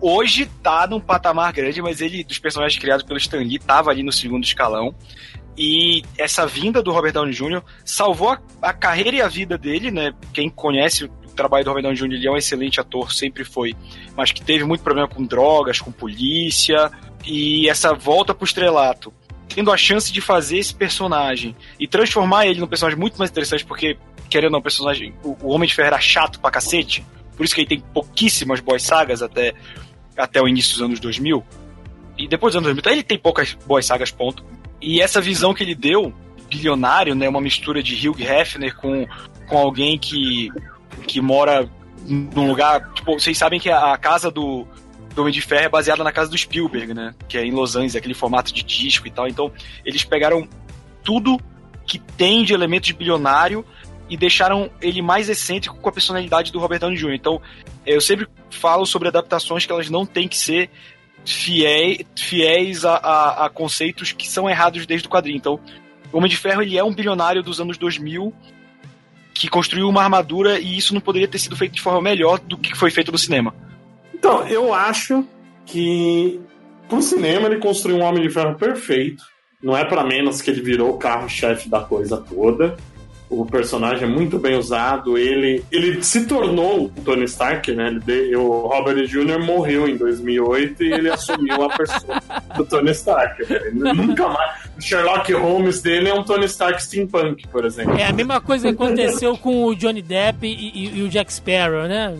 hoje 0.00 0.46
tá 0.62 0.86
num 0.86 1.00
patamar 1.00 1.52
grande, 1.52 1.82
mas 1.82 2.00
ele, 2.00 2.22
dos 2.22 2.38
personagens 2.38 2.80
criados 2.80 3.04
pelo 3.04 3.18
Stan 3.18 3.38
Lee, 3.38 3.58
tava 3.58 3.90
ali 3.90 4.02
no 4.02 4.12
segundo 4.12 4.44
escalão. 4.44 4.94
E 5.56 6.02
essa 6.18 6.46
vinda 6.46 6.82
do 6.82 6.92
Robert 6.92 7.12
Downey 7.12 7.32
Jr. 7.32 7.62
salvou 7.84 8.30
a, 8.30 8.40
a 8.62 8.72
carreira 8.72 9.16
e 9.16 9.22
a 9.22 9.28
vida 9.28 9.58
dele, 9.58 9.90
né? 9.90 10.12
Quem 10.32 10.48
conhece 10.48 11.10
trabalho 11.34 11.64
do 11.64 11.68
Robert 11.68 11.82
Downey 11.82 11.96
Jr., 11.98 12.14
ele 12.14 12.26
é 12.26 12.30
um 12.30 12.36
excelente 12.36 12.80
ator, 12.80 13.12
sempre 13.12 13.44
foi. 13.44 13.74
Mas 14.16 14.32
que 14.32 14.42
teve 14.42 14.64
muito 14.64 14.82
problema 14.82 15.08
com 15.08 15.24
drogas, 15.24 15.80
com 15.80 15.92
polícia. 15.92 16.90
E 17.24 17.68
essa 17.68 17.94
volta 17.94 18.34
pro 18.34 18.44
estrelato 18.44 19.12
tendo 19.54 19.70
a 19.70 19.76
chance 19.76 20.12
de 20.12 20.20
fazer 20.20 20.58
esse 20.58 20.74
personagem 20.74 21.54
e 21.78 21.86
transformar 21.86 22.46
ele 22.46 22.58
num 22.58 22.66
personagem 22.66 22.98
muito 22.98 23.16
mais 23.16 23.30
interessante, 23.30 23.64
porque, 23.64 23.96
querendo 24.28 24.46
ou 24.46 24.52
não, 24.52 24.58
o 24.58 24.62
personagem. 24.62 25.14
O, 25.22 25.48
Homem 25.48 25.68
de 25.68 25.74
Ferro 25.74 25.86
era 25.88 26.00
chato 26.00 26.40
pra 26.40 26.50
cacete, 26.50 27.04
por 27.36 27.44
isso 27.44 27.54
que 27.54 27.60
ele 27.60 27.68
tem 27.68 27.80
pouquíssimas 27.80 28.60
boas 28.60 28.82
sagas 28.82 29.22
até, 29.22 29.54
até 30.16 30.40
o 30.40 30.48
início 30.48 30.72
dos 30.72 30.82
anos 30.82 31.00
2000. 31.00 31.44
E 32.18 32.28
depois 32.28 32.52
dos 32.52 32.58
anos 32.58 32.66
2000, 32.66 32.80
então 32.80 32.92
ele 32.92 33.02
tem 33.02 33.18
poucas 33.18 33.54
boas 33.66 33.86
sagas, 33.86 34.10
ponto. 34.10 34.44
E 34.80 35.00
essa 35.00 35.20
visão 35.20 35.54
que 35.54 35.62
ele 35.62 35.74
deu, 35.74 36.12
bilionário, 36.48 37.14
né? 37.14 37.28
Uma 37.28 37.40
mistura 37.40 37.82
de 37.82 38.08
Hugh 38.08 38.20
Hefner 38.20 38.76
com, 38.76 39.06
com 39.48 39.58
alguém 39.58 39.98
que, 39.98 40.48
que 41.06 41.20
mora 41.20 41.68
num 42.06 42.48
lugar. 42.48 42.92
Tipo, 42.94 43.18
vocês 43.18 43.36
sabem 43.36 43.58
que 43.58 43.70
a, 43.70 43.96
casa 43.96 44.30
do, 44.30 44.66
do 45.14 45.22
Homem 45.22 45.32
de 45.32 45.40
Ferro 45.40 45.64
é 45.64 45.68
baseada 45.68 46.04
na 46.04 46.12
casa 46.12 46.30
do 46.30 46.38
Spielberg, 46.38 46.94
né? 46.94 47.14
Que 47.28 47.38
é 47.38 47.44
em 47.44 47.52
Los 47.52 47.76
Angeles, 47.76 47.96
aquele 47.96 48.14
formato 48.14 48.52
de 48.52 48.62
disco 48.62 49.06
e 49.06 49.10
tal. 49.10 49.28
Então, 49.28 49.52
eles 49.84 50.04
pegaram 50.04 50.48
tudo 51.02 51.40
que 51.86 51.98
tem 51.98 52.44
de 52.44 52.54
elementos 52.54 52.86
de 52.86 52.94
bilionário 52.94 53.64
e 54.08 54.16
deixaram 54.16 54.70
ele 54.80 55.00
mais 55.00 55.28
excêntrico 55.28 55.76
com 55.76 55.88
a 55.88 55.92
personalidade 55.92 56.52
do 56.52 56.58
Robert 56.58 56.80
Downey 56.80 56.96
Jr. 56.96 57.14
Então, 57.14 57.40
eu 57.86 58.00
sempre 58.00 58.26
falo 58.50 58.84
sobre 58.86 59.08
adaptações 59.08 59.64
que 59.64 59.72
elas 59.72 59.88
não 59.88 60.04
têm 60.04 60.28
que 60.28 60.36
ser 60.36 60.70
fiéis, 61.24 61.98
fiéis 62.16 62.84
a, 62.84 62.96
a, 62.96 63.46
a 63.46 63.50
conceitos 63.50 64.12
que 64.12 64.28
são 64.28 64.48
errados 64.48 64.86
desde 64.86 65.06
o 65.06 65.10
quadrinho. 65.10 65.36
Então, 65.36 65.58
o 66.12 66.18
Homem 66.18 66.30
de 66.30 66.36
Ferro 66.36 66.62
ele 66.62 66.76
é 66.78 66.84
um 66.84 66.92
bilionário 66.92 67.42
dos 67.42 67.60
anos 67.60 67.78
2000 67.78 68.32
que 69.34 69.48
construiu 69.48 69.88
uma 69.88 70.02
armadura 70.02 70.60
e 70.60 70.78
isso 70.78 70.94
não 70.94 71.00
poderia 71.00 71.28
ter 71.28 71.38
sido 71.38 71.56
feito 71.56 71.72
de 71.72 71.82
forma 71.82 72.00
melhor 72.00 72.38
do 72.38 72.56
que 72.56 72.74
foi 72.76 72.90
feito 72.90 73.10
no 73.10 73.18
cinema. 73.18 73.52
Então, 74.14 74.46
eu 74.46 74.72
acho 74.72 75.26
que 75.66 76.40
pro 76.88 77.02
cinema 77.02 77.46
ele 77.46 77.58
construiu 77.58 77.98
um 77.98 78.02
Homem 78.02 78.22
de 78.22 78.30
Ferro 78.30 78.54
perfeito. 78.54 79.22
Não 79.62 79.76
é 79.76 79.84
para 79.84 80.04
menos 80.04 80.40
que 80.40 80.50
ele 80.50 80.60
virou 80.60 80.90
o 80.90 80.98
carro-chefe 80.98 81.68
da 81.68 81.80
coisa 81.80 82.18
toda. 82.18 82.76
O 83.30 83.44
personagem 83.46 84.04
é 84.04 84.06
muito 84.06 84.38
bem 84.38 84.56
usado. 84.56 85.16
Ele, 85.18 85.64
ele 85.72 86.02
se 86.02 86.24
tornou 86.26 86.84
o 86.84 86.88
Tony 87.04 87.24
Stark, 87.24 87.72
né? 87.72 87.98
Ele 88.06 88.36
o 88.36 88.66
Robert 88.68 89.06
Jr. 89.06 89.38
morreu 89.44 89.88
em 89.88 89.96
2008 89.96 90.84
e 90.84 90.92
ele 90.92 91.10
assumiu 91.10 91.62
a 91.64 91.68
persona 91.70 92.22
do 92.56 92.64
Tony 92.64 92.90
Stark. 92.92 93.42
Ele 93.50 93.92
nunca 93.92 94.28
mais. 94.28 94.64
O 94.76 94.80
Sherlock 94.80 95.32
Holmes 95.32 95.80
dele 95.82 96.10
é 96.10 96.14
um 96.14 96.22
Tony 96.22 96.44
Stark 96.44 96.80
steampunk, 96.82 97.48
por 97.48 97.64
exemplo. 97.64 97.96
É 97.98 98.06
a 98.06 98.12
mesma 98.12 98.40
coisa 98.40 98.68
que 98.68 98.74
aconteceu 98.74 99.36
com 99.38 99.64
o 99.64 99.74
Johnny 99.74 100.02
Depp 100.02 100.46
e, 100.46 100.52
e- 100.52 100.98
e 100.98 101.02
o 101.02 101.08
Jack 101.08 101.32
Sparrow, 101.32 101.88
né? 101.88 102.14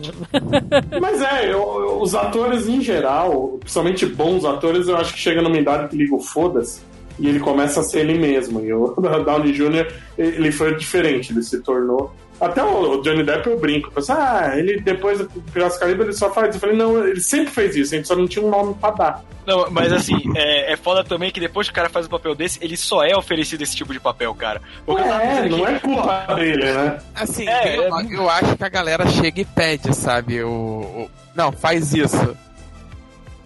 Mas 1.01 1.21
é, 1.21 1.51
eu- 1.53 1.99
os 2.01 2.15
atores 2.15 2.67
em 2.67 2.81
geral, 2.81 3.57
principalmente 3.59 4.05
bons 4.05 4.43
atores, 4.43 4.87
eu 4.87 4.97
acho 4.97 5.13
que 5.13 5.19
chega 5.19 5.41
numa 5.41 5.57
idade 5.57 5.89
que 5.89 5.95
liga 5.97 6.15
o 6.15 6.19
foda-se 6.19 6.81
e 7.19 7.27
ele 7.27 7.39
começa 7.39 7.79
a 7.79 7.83
ser 7.83 7.99
ele 8.01 8.17
mesmo. 8.17 8.59
E 8.65 8.73
o 8.73 8.87
Downey 9.25 9.51
Jr., 9.53 9.91
ele 10.17 10.51
foi 10.51 10.75
diferente, 10.75 11.31
ele 11.31 11.43
se 11.43 11.59
tornou. 11.61 12.13
Até 12.39 12.61
o 12.61 13.01
Johnny 13.01 13.23
Depp 13.23 13.47
eu 13.49 13.57
brinco, 13.57 13.87
eu 13.87 13.91
penso, 13.93 14.11
ah, 14.11 14.51
ele 14.57 14.81
depois 14.81 15.19
do 15.19 15.25
Piratas 15.53 15.77
Caribe 15.77 16.01
ele 16.03 16.11
só 16.11 16.29
faz. 16.33 16.53
Eu 16.53 16.59
falei, 16.59 16.75
não, 16.75 17.07
ele 17.07 17.21
sempre 17.21 17.49
fez 17.49 17.77
isso, 17.77 17.93
a 17.93 17.97
gente 17.97 18.07
só 18.09 18.15
não 18.15 18.27
tinha 18.27 18.43
um 18.45 18.49
nome 18.49 18.73
pra 18.73 18.91
dar. 18.91 19.23
Não, 19.47 19.71
mas 19.71 19.89
assim, 19.93 20.15
é, 20.35 20.73
é 20.73 20.75
foda 20.75 21.01
também 21.01 21.31
que 21.31 21.39
depois 21.39 21.67
que 21.67 21.71
o 21.71 21.75
cara 21.75 21.87
faz 21.87 22.07
o 22.07 22.09
papel 22.09 22.35
desse, 22.35 22.59
ele 22.61 22.75
só 22.75 23.05
é 23.05 23.15
oferecido 23.15 23.61
esse 23.61 23.73
tipo 23.73 23.93
de 23.93 24.01
papel, 24.01 24.35
cara. 24.35 24.61
Porque 24.85 25.01
É, 25.01 25.47
não 25.47 25.63
aqui, 25.63 25.75
é 25.75 25.79
culpa 25.79 26.35
dele, 26.35 26.65
né? 26.73 26.97
Assim, 27.15 27.47
É, 27.47 27.77
eu, 27.77 27.97
é- 27.97 28.05
eu 28.11 28.29
acho 28.29 28.57
que 28.57 28.63
a 28.65 28.69
galera 28.69 29.07
chega 29.07 29.39
e 29.39 29.45
pede, 29.45 29.95
sabe? 29.95 30.43
O, 30.43 30.49
o- 30.49 31.09
não, 31.33 31.53
faz 31.53 31.93
isso. 31.93 32.35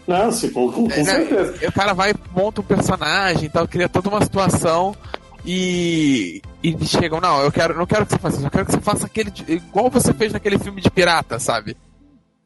Não, 0.09 0.31
sim, 0.31 0.49
com, 0.49 0.71
com, 0.71 0.87
É, 0.91 0.97
né? 0.97 1.03
certeza. 1.03 1.67
O 1.67 1.71
cara 1.71 1.93
vai, 1.93 2.15
monta 2.35 2.61
um 2.61 2.63
personagem 2.63 3.45
e 3.45 3.49
tal, 3.49 3.67
cria 3.67 3.87
toda 3.87 4.09
uma 4.09 4.23
situação 4.23 4.95
e. 5.45 6.41
E 6.63 6.75
chegam, 6.87 7.21
não, 7.21 7.41
eu 7.43 7.51
quero, 7.51 7.77
não 7.77 7.85
quero 7.85 8.07
que 8.07 8.13
você 8.13 8.17
faça 8.17 8.37
isso, 8.37 8.45
eu 8.47 8.51
quero 8.51 8.65
que 8.65 8.71
você 8.71 8.81
faça 8.81 9.05
aquele. 9.05 9.31
igual 9.47 9.87
você 9.87 10.11
fez 10.11 10.33
naquele 10.33 10.57
filme 10.57 10.81
de 10.81 10.89
pirata, 10.89 11.37
sabe? 11.37 11.77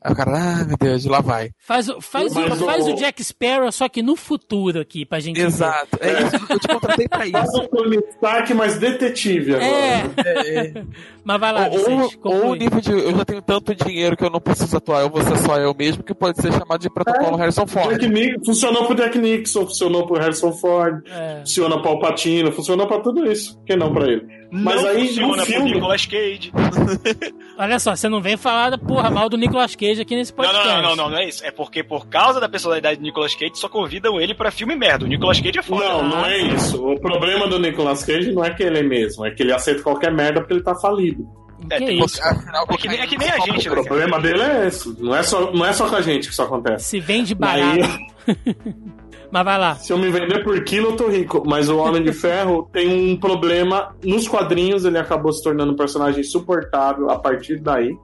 Aí 0.04 0.12
o 0.12 0.16
cara, 0.16 0.32
ah, 0.32 0.66
meu 0.66 0.76
Deus, 0.78 1.06
lá 1.06 1.22
vai. 1.22 1.52
Faz, 1.66 1.88
o- 1.90 2.02
faz, 2.02 2.36
o, 2.36 2.66
faz 2.66 2.88
o- 2.88 2.92
o 2.92 2.96
Jack 2.96 3.24
Sparrow, 3.24 3.72
só 3.72 3.88
que 3.88 4.02
no 4.04 4.16
futuro 4.16 4.80
aqui, 4.82 5.06
pra 5.06 5.20
gente 5.20 5.38
ver. 5.40 5.46
Exato. 5.48 5.98
É 6.02 6.24
isso, 6.24 6.36
eu 6.50 6.60
te 6.60 6.68
contratei 6.68 7.08
pra 7.08 7.26
isso. 7.26 7.70
Stark, 8.16 8.54
mas 8.54 8.78
detetive 8.78 9.56
agora. 9.56 9.66
É, 9.72 10.04
mas 11.24 11.40
vai 11.40 11.52
lá, 11.54 11.68
Ou, 11.68 11.78
Vicente, 11.78 12.20
ou 12.24 12.46
o 12.52 12.56
nível 12.56 12.82
de 12.82 12.92
eu 12.92 13.16
já 13.16 13.26
tenho 13.26 13.42
tanto 13.42 13.74
dinheiro 13.76 14.18
que 14.18 14.24
eu 14.26 14.30
não 14.30 14.40
preciso 14.42 14.76
atuar, 14.78 15.02
eu 15.02 15.10
vou 15.10 15.22
ser 15.24 15.38
só 15.38 15.58
eu 15.58 15.74
mesmo, 15.78 16.04
que 16.04 16.14
pode 16.14 16.42
ser 16.42 16.52
chamado 16.52 16.80
de 16.82 16.90
protocolo 16.90 17.38
Harrison 17.38 17.66
Ford. 17.66 17.98
Jack 18.00 18.46
funcionou 18.46 18.86
pro 18.86 18.96
Jack 18.96 19.18
Nixon, 19.18 19.62
funcionou 19.66 20.06
pro 20.06 20.20
Harrison 20.20 20.52
Ford, 20.52 21.02
É. 21.08 21.40
funciona 21.40 21.80
pro 21.82 21.92
Alpatino, 21.92 22.52
funcionou 22.52 22.88
pra 22.88 23.00
tudo 23.00 23.26
isso. 23.32 23.56
Por 23.58 23.66
que 23.66 23.76
não 23.76 23.94
pra 23.94 24.06
ele? 24.08 24.26
Mas 24.56 24.82
não 24.82 24.90
aí, 24.90 24.98
no 25.02 25.08
funciona 25.08 25.36
pro 25.38 25.46
filme- 25.46 25.72
Nicolas 25.74 26.06
Cage. 26.06 26.52
Olha 27.58 27.80
só, 27.80 27.96
você 27.96 28.08
não 28.08 28.22
vem 28.22 28.38
falar 28.38 28.70
da 28.70 28.78
porra 28.78 29.10
mal 29.10 29.28
do 29.28 29.38
Nicolas 29.38 29.76
Cage 29.76 30.02
aqui 30.02 30.16
nesse 30.16 30.32
Não, 30.32 30.38
podcast. 30.46 30.68
não, 30.68 30.76
não, 30.76 30.90
não, 30.90 30.96
não, 30.96 31.10
não 31.12 31.18
é 31.18 31.28
isso. 31.28 31.44
É 31.46 31.52
porque 31.52 31.84
por 31.84 32.08
causa 32.08 32.40
da 32.40 32.48
personalidade 32.48 32.98
do 33.00 33.04
Nicolas 33.04 33.34
Cage 33.34 33.54
só 33.56 33.68
convidam 33.68 34.20
ele 34.22 34.36
pra 34.36 34.52
filme 34.52 34.76
merda. 34.76 35.06
O 35.06 35.08
Nicolas 35.08 35.40
Cage 35.42 35.60
é 35.60 35.64
foda. 35.64 35.84
Não, 35.86 36.04
não 36.08 36.26
é 36.26 36.38
isso. 36.38 36.86
O 36.88 37.00
problema 37.00 37.48
do 37.48 37.58
Nicolas 37.60 38.04
Cage 38.04 38.32
não 38.32 38.44
é 38.46 38.52
que 38.54 38.62
ele 38.64 38.80
é 38.80 38.84
mesmo, 38.84 39.26
é 39.26 39.32
que 39.32 39.42
ele 39.42 39.54
aceita 39.54 39.82
qualquer 39.82 40.14
merda 40.14 40.40
porque 40.42 40.54
ele 40.54 40.64
tá 40.64 40.76
falido. 40.76 41.28
É, 41.70 41.78
Que 41.80 41.86
tem- 41.86 42.04
isso? 42.04 42.22
Afinal, 42.22 42.66
É 42.70 42.78
que, 42.78 42.88
nem- 42.90 43.00
é 43.00 43.08
que 43.08 43.18
nem 43.18 43.30
a 43.30 43.40
gente, 43.40 43.70
O 43.70 43.72
né? 43.72 43.76
cara? 43.78 43.84
problema 43.88 44.20
dele 44.20 44.42
é 44.42 44.68
esse. 44.68 45.02
Não 45.02 45.16
é 45.16 45.24
só, 45.24 45.50
não 45.52 45.66
é 45.66 45.72
só 45.72 45.88
com 45.90 45.96
a 45.96 46.02
gente 46.02 46.28
que 46.28 46.34
isso 46.34 46.42
acontece. 46.44 46.84
Se 46.90 47.00
vende 47.00 47.34
barato. 47.34 47.80
Aí, 48.28 48.36
Mas 49.34 49.44
vai 49.46 49.58
lá. 49.60 49.76
se 49.76 49.92
eu 49.92 49.98
me 49.98 50.12
vender 50.12 50.44
por 50.44 50.64
quilo, 50.64 50.90
eu 50.92 50.96
tô 50.96 51.08
rico. 51.08 51.42
Mas 51.46 51.68
o 51.68 51.78
Homem 51.78 52.04
de 52.04 52.14
Ferro 52.14 52.70
tem 52.72 53.12
um 53.14 53.18
problema. 53.20 53.96
Nos 54.06 54.28
quadrinhos, 54.28 54.86
ele 54.86 54.98
acabou 55.00 55.34
se 55.34 55.42
tornando 55.44 55.74
um 55.74 55.76
personagem 55.76 56.22
insuportável 56.22 57.10
a 57.10 57.18
partir 57.18 57.60
daí. 57.60 57.98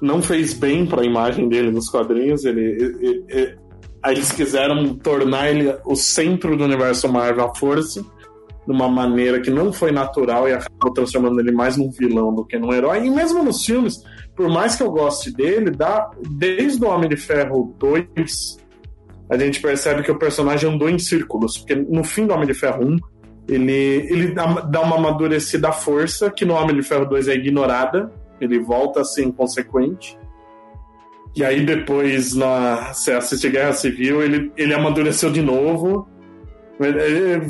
Não 0.00 0.22
fez 0.22 0.54
bem 0.54 0.86
pra 0.86 1.04
imagem 1.04 1.48
dele 1.48 1.70
nos 1.72 1.88
quadrinhos. 1.90 2.44
Ele, 2.44 2.60
ele- 2.60 3.24
ele- 3.28 3.58
eles 4.06 4.30
quiseram 4.30 4.94
tornar 4.94 5.50
ele 5.50 5.74
o 5.84 5.96
centro 5.96 6.56
do 6.56 6.62
universo 6.62 7.08
Marvel 7.08 7.46
à 7.46 7.54
força. 7.54 8.00
De 8.64 8.72
uma 8.72 8.88
maneira 8.88 9.40
que 9.40 9.50
não 9.50 9.72
foi 9.72 9.90
natural 9.92 10.48
e 10.48 10.52
acabou 10.52 10.92
transformando 10.92 11.40
ele 11.40 11.50
mais 11.52 11.76
num 11.76 11.90
vilão 11.90 12.32
do 12.34 12.44
que 12.44 12.58
num 12.58 12.72
herói. 12.72 13.06
E 13.06 13.10
mesmo 13.10 13.42
nos 13.42 13.64
filmes, 13.64 14.02
por 14.36 14.48
mais 14.48 14.74
que 14.76 14.82
eu 14.82 14.90
goste 14.90 15.32
dele, 15.32 15.70
dá, 15.70 16.10
desde 16.30 16.84
o 16.84 16.88
Homem 16.88 17.08
de 17.08 17.16
Ferro 17.16 17.74
2, 17.78 18.58
a 19.28 19.36
gente 19.36 19.60
percebe 19.60 20.02
que 20.02 20.10
o 20.10 20.18
personagem 20.18 20.70
andou 20.70 20.88
em 20.88 20.98
círculos, 20.98 21.58
porque 21.58 21.74
no 21.74 22.04
fim 22.04 22.26
do 22.26 22.34
Homem 22.34 22.46
de 22.46 22.54
Ferro 22.54 22.84
1, 22.84 22.96
ele, 23.48 23.72
ele 23.72 24.28
dá, 24.32 24.80
uma 24.82 24.96
amadurecida 24.96 25.72
força, 25.72 26.30
que 26.30 26.44
no 26.44 26.54
Homem 26.54 26.76
de 26.76 26.82
Ferro 26.82 27.06
2 27.06 27.28
é 27.28 27.34
ignorada, 27.34 28.10
ele 28.40 28.58
volta 28.58 29.00
a 29.00 29.04
ser 29.04 29.24
inconsequente. 29.24 30.18
E 31.34 31.44
aí 31.44 31.64
depois, 31.64 32.34
na, 32.34 32.92
você 32.92 33.12
assiste 33.12 33.48
Guerra 33.48 33.72
Civil, 33.72 34.22
ele, 34.22 34.50
ele 34.56 34.74
amadureceu 34.74 35.30
de 35.30 35.42
novo. 35.42 36.08
Ele, 36.80 37.00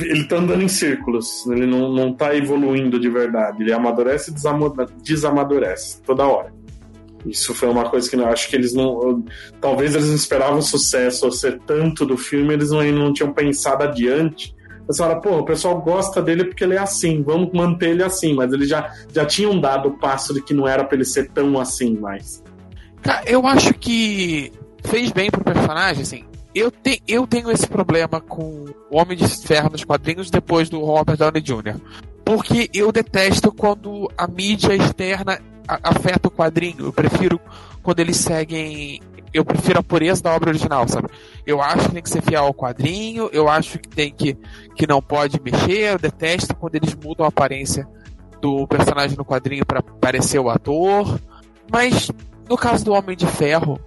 ele, 0.08 0.24
tá 0.24 0.36
andando 0.36 0.62
em 0.62 0.68
círculos, 0.68 1.46
ele 1.48 1.66
não, 1.66 1.92
não 1.92 2.12
tá 2.12 2.34
evoluindo 2.36 2.98
de 2.98 3.08
verdade. 3.08 3.62
Ele 3.62 3.72
amadurece 3.72 4.30
e 4.30 4.34
desama- 4.34 4.72
desamadurece 5.02 6.00
toda 6.02 6.26
hora. 6.26 6.52
Isso 7.28 7.54
foi 7.54 7.68
uma 7.68 7.88
coisa 7.88 8.08
que 8.08 8.16
eu 8.16 8.26
acho 8.26 8.48
que 8.48 8.56
eles 8.56 8.72
não. 8.72 9.24
Talvez 9.60 9.94
eles 9.94 10.08
não 10.08 10.14
esperavam 10.14 10.62
sucesso 10.62 11.26
ou 11.26 11.32
ser 11.32 11.58
tanto 11.66 12.04
do 12.06 12.16
filme, 12.16 12.54
eles 12.54 12.70
não, 12.70 12.82
não 12.92 13.12
tinham 13.12 13.32
pensado 13.32 13.84
adiante. 13.84 14.54
Eles 14.84 14.96
falaram, 14.98 15.20
pô, 15.20 15.38
o 15.38 15.44
pessoal 15.44 15.80
gosta 15.80 16.22
dele 16.22 16.44
porque 16.44 16.62
ele 16.62 16.74
é 16.74 16.78
assim, 16.78 17.22
vamos 17.22 17.52
manter 17.52 17.90
ele 17.90 18.04
assim. 18.04 18.34
Mas 18.34 18.52
eles 18.52 18.68
já, 18.68 18.92
já 19.12 19.24
tinham 19.26 19.60
dado 19.60 19.88
o 19.88 19.98
passo 19.98 20.32
de 20.32 20.40
que 20.40 20.54
não 20.54 20.66
era 20.66 20.84
pra 20.84 20.94
ele 20.94 21.04
ser 21.04 21.28
tão 21.30 21.58
assim 21.58 21.96
mais. 21.96 22.42
Cara, 23.02 23.22
eu 23.26 23.46
acho 23.46 23.74
que 23.74 24.52
fez 24.84 25.10
bem 25.10 25.30
pro 25.30 25.42
personagem, 25.42 26.02
assim. 26.02 26.24
Eu, 26.54 26.70
te, 26.70 27.02
eu 27.06 27.26
tenho 27.26 27.50
esse 27.50 27.66
problema 27.66 28.20
com 28.20 28.64
o 28.90 28.96
Homem 28.96 29.16
de 29.16 29.28
Ferro 29.28 29.70
nos 29.70 29.84
quadrinhos 29.84 30.30
depois 30.30 30.70
do 30.70 30.80
Robert 30.80 31.16
Downey 31.16 31.42
Jr. 31.42 31.78
Porque 32.24 32.70
eu 32.72 32.90
detesto 32.90 33.52
quando 33.52 34.10
a 34.16 34.26
mídia 34.26 34.74
externa 34.74 35.38
afeta 35.68 36.28
o 36.28 36.30
quadrinho. 36.30 36.86
Eu 36.86 36.92
prefiro 36.92 37.40
quando 37.82 38.00
eles 38.00 38.16
seguem. 38.16 39.00
Eu 39.32 39.44
prefiro 39.44 39.80
a 39.80 39.82
pureza 39.82 40.22
da 40.22 40.34
obra 40.34 40.50
original, 40.50 40.88
sabe? 40.88 41.08
Eu 41.46 41.60
acho 41.60 41.88
que 41.88 41.94
tem 41.94 42.02
que 42.02 42.10
ser 42.10 42.22
fiel 42.22 42.44
ao 42.44 42.54
quadrinho, 42.54 43.28
eu 43.32 43.48
acho 43.48 43.78
que 43.78 43.88
tem 43.88 44.10
que. 44.10 44.36
que 44.74 44.86
não 44.86 45.02
pode 45.02 45.40
mexer, 45.40 45.92
eu 45.92 45.98
detesto 45.98 46.54
quando 46.56 46.74
eles 46.76 46.94
mudam 46.94 47.26
a 47.26 47.28
aparência 47.28 47.86
do 48.40 48.66
personagem 48.66 49.16
no 49.16 49.24
quadrinho 49.24 49.66
para 49.66 49.82
parecer 49.82 50.38
o 50.38 50.48
ator. 50.48 51.20
Mas 51.70 52.10
no 52.48 52.56
caso 52.56 52.84
do 52.84 52.92
Homem 52.92 53.16
de 53.16 53.26
Ferro, 53.26 53.78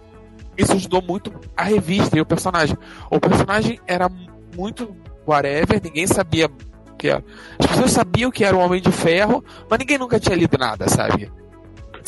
isso 0.58 0.74
ajudou 0.74 1.02
muito 1.02 1.32
a 1.56 1.64
revista 1.64 2.18
e 2.18 2.22
o 2.22 2.26
personagem. 2.26 2.78
O 3.10 3.20
personagem 3.20 3.80
era 3.88 4.10
muito 4.56 4.96
whatever, 5.26 5.82
ninguém 5.84 6.06
sabia 6.06 6.50
que. 6.98 7.10
As 7.10 7.66
pessoas 7.66 7.92
sabiam 7.92 8.30
que 8.30 8.44
era 8.44 8.56
o 8.56 8.60
Homem 8.60 8.82
de 8.82 8.92
Ferro, 8.92 9.44
mas 9.70 9.80
ninguém 9.80 9.98
nunca 9.98 10.20
tinha 10.20 10.36
lido 10.36 10.58
nada, 10.58 10.88
sabe? 10.90 11.32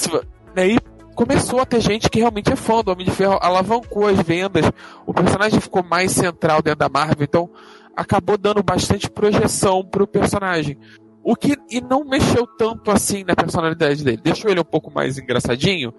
Vo- 0.10 0.24
Daí 0.54 0.78
começou 1.16 1.60
a 1.60 1.66
ter 1.66 1.80
gente 1.82 2.10
que 2.10 2.20
realmente 2.20 2.52
é 2.52 2.56
fã 2.56 2.82
do 2.84 2.92
Homem 2.92 3.06
de 3.06 3.12
Ferro, 3.12 3.38
alavancou 3.42 4.08
as 4.08 4.20
vendas, 4.22 4.66
o 5.06 5.14
personagem 5.14 5.60
ficou 5.60 5.84
mais 5.84 6.12
central 6.12 6.62
dentro 6.62 6.80
da 6.80 6.90
Marvel, 6.90 7.24
então 7.24 7.50
acabou 7.96 8.38
dando 8.38 8.64
bastante 8.64 9.10
projeção 9.10 9.84
pro 9.86 10.08
personagem. 10.08 10.78
O 11.24 11.36
que 11.36 11.56
e 11.70 11.80
não 11.80 12.04
mexeu 12.04 12.48
tanto 12.58 12.90
assim 12.90 13.24
na 13.24 13.36
personalidade 13.36 14.04
dele. 14.04 14.20
Deixou 14.24 14.50
ele 14.50 14.60
um 14.60 14.64
pouco 14.66 14.90
mais 14.92 15.20
engraçadinho, 15.20 15.94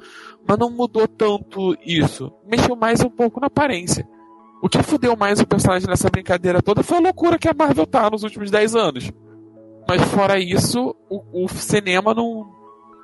mas 0.46 0.58
não 0.58 0.68
mudou 0.68 1.06
tanto 1.06 1.76
isso. 1.86 2.32
Mexeu 2.44 2.74
mais 2.74 3.00
um 3.02 3.10
pouco 3.10 3.38
na 3.38 3.46
aparência. 3.46 4.04
O 4.60 4.68
que 4.68 4.82
fudeu 4.82 5.16
mais 5.16 5.38
o 5.40 5.46
personagem 5.46 5.88
nessa 5.88 6.10
brincadeira 6.10 6.60
toda 6.60 6.82
foi 6.82 6.98
a 6.98 7.02
loucura 7.02 7.38
que 7.38 7.48
a 7.48 7.54
Marvel 7.54 7.86
tá 7.86 8.10
nos 8.10 8.24
últimos 8.24 8.50
10 8.50 8.74
anos. 8.74 9.12
Mas 9.88 10.02
fora 10.02 10.40
isso, 10.40 10.94
o, 11.08 11.44
o 11.44 11.48
cinema 11.48 12.12
não 12.14 12.50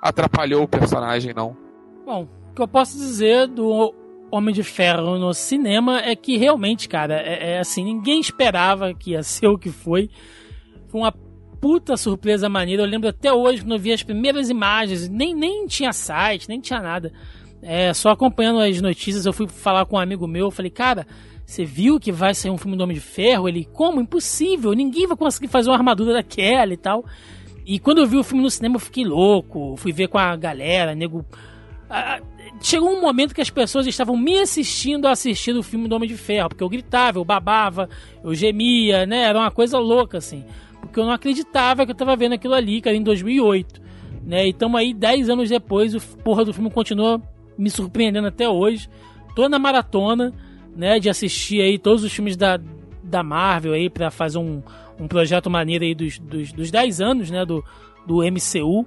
atrapalhou 0.03 0.63
o 0.63 0.69
personagem, 0.69 1.33
não. 1.35 1.57
Bom, 2.05 2.29
o 2.51 2.55
que 2.55 2.63
eu 2.63 2.69
posso 2.69 2.97
dizer 2.97 3.47
do 3.47 3.95
Homem 4.31 4.55
de 4.55 4.63
Ferro 4.63 5.19
no 5.19 5.33
cinema 5.33 6.01
é 6.01 6.15
que 6.15 6.37
realmente, 6.37 6.89
cara, 6.89 7.15
é, 7.15 7.53
é 7.53 7.59
assim, 7.59 7.85
ninguém 7.85 8.21
esperava 8.21 8.95
que 8.95 9.13
ia 9.13 9.23
ser 9.23 9.47
o 9.47 9.59
que 9.59 9.71
foi. 9.71 10.11
Foi 10.89 11.01
uma 11.01 11.13
puta 11.61 11.97
surpresa 11.97 12.49
maneira. 12.49 12.83
Eu 12.83 12.87
lembro 12.87 13.09
até 13.09 13.33
hoje 13.33 13.63
quando 13.63 13.73
eu 13.73 13.79
vi 13.79 13.93
as 13.93 14.03
primeiras 14.03 14.49
imagens, 14.49 15.09
nem, 15.09 15.35
nem 15.35 15.67
tinha 15.67 15.93
site, 15.93 16.49
nem 16.49 16.61
tinha 16.61 16.81
nada. 16.81 17.13
É, 17.61 17.93
só 17.93 18.11
acompanhando 18.11 18.61
as 18.61 18.81
notícias, 18.81 19.27
eu 19.27 19.33
fui 19.33 19.49
falar 19.49 19.85
com 19.85 19.97
um 19.97 20.01
amigo 20.01 20.27
meu, 20.27 20.47
eu 20.47 20.51
falei, 20.51 20.71
cara, 20.71 21.07
você 21.45 21.65
viu 21.65 21.99
que 21.99 22.13
vai 22.13 22.35
sair 22.35 22.51
um 22.51 22.59
filme 22.59 22.77
do 22.77 22.85
Homem 22.85 22.95
de 22.95 23.01
Ferro? 23.01 23.49
Ele, 23.49 23.65
como? 23.65 24.01
Impossível, 24.01 24.73
ninguém 24.73 25.07
vai 25.07 25.17
conseguir 25.17 25.49
fazer 25.49 25.71
uma 25.71 25.77
armadura 25.77 26.13
daquela 26.13 26.73
e 26.73 26.77
tal. 26.77 27.05
E 27.69 27.79
quando 27.79 27.99
eu 27.99 28.07
vi 28.07 28.17
o 28.17 28.25
filme 28.25 28.43
no 28.43 28.51
cinema, 28.51 28.77
eu 28.77 28.81
fiquei 28.81 29.05
louco, 29.05 29.77
fui 29.77 29.93
ver 29.93 30.09
com 30.09 30.17
a 30.17 30.35
galera, 30.35 30.95
nego. 30.95 31.23
Chegou 32.63 32.89
um 32.91 33.03
momento 33.03 33.35
que 33.35 33.43
as 33.43 33.51
pessoas 33.51 33.87
estavam 33.87 34.17
me 34.17 34.39
assistindo 34.39 35.07
a 35.07 35.11
assistir 35.11 35.55
o 35.55 35.63
filme 35.63 35.87
do 35.87 35.95
Homem 35.95 36.09
de 36.09 36.17
Ferro, 36.17 36.49
porque 36.49 36.65
eu 36.65 36.69
gritava, 36.71 37.19
eu 37.19 37.27
babava, 37.27 37.87
eu 38.25 38.35
gemia, 38.35 39.05
né? 39.05 39.25
Era 39.25 39.39
uma 39.39 39.51
coisa 39.51 39.79
louca, 39.79 40.17
assim. 40.17 40.47
Porque 40.81 40.99
eu 40.99 41.05
não 41.05 41.13
acreditava 41.13 41.85
que 41.85 41.93
eu 41.93 41.95
tava 41.95 42.17
vendo 42.17 42.33
aquilo 42.33 42.55
ali, 42.55 42.81
cara, 42.81 42.97
em 42.97 43.03
2008. 43.03 43.83
Né? 44.25 44.49
E 44.49 44.57
aí 44.79 44.95
10 44.95 45.29
anos 45.29 45.51
depois, 45.51 45.95
o 45.95 46.01
porra 46.25 46.47
do 46.47 46.55
filme 46.55 46.71
continua 46.71 47.21
me 47.59 47.69
surpreendendo 47.69 48.29
até 48.29 48.49
hoje. 48.49 48.89
Tô 49.37 49.47
na 49.47 49.59
maratona, 49.59 50.33
né, 50.75 50.99
de 50.99 51.11
assistir 51.11 51.61
aí 51.61 51.79
todos 51.79 52.03
os 52.03 52.11
filmes 52.11 52.35
da, 52.35 52.59
da 53.03 53.23
Marvel 53.23 53.75
aí 53.75 53.91
para 53.91 54.11
fazer 54.11 54.39
um, 54.39 54.63
um 54.99 55.07
projeto 55.07 55.51
maneiro 55.51 55.85
aí 55.85 55.95
dos, 55.95 56.19
dos, 56.19 56.53
dos 56.53 56.71
10 56.71 57.01
anos, 57.01 57.31
né, 57.31 57.45
do, 57.45 57.65
do 58.07 58.19
MCU. 58.23 58.87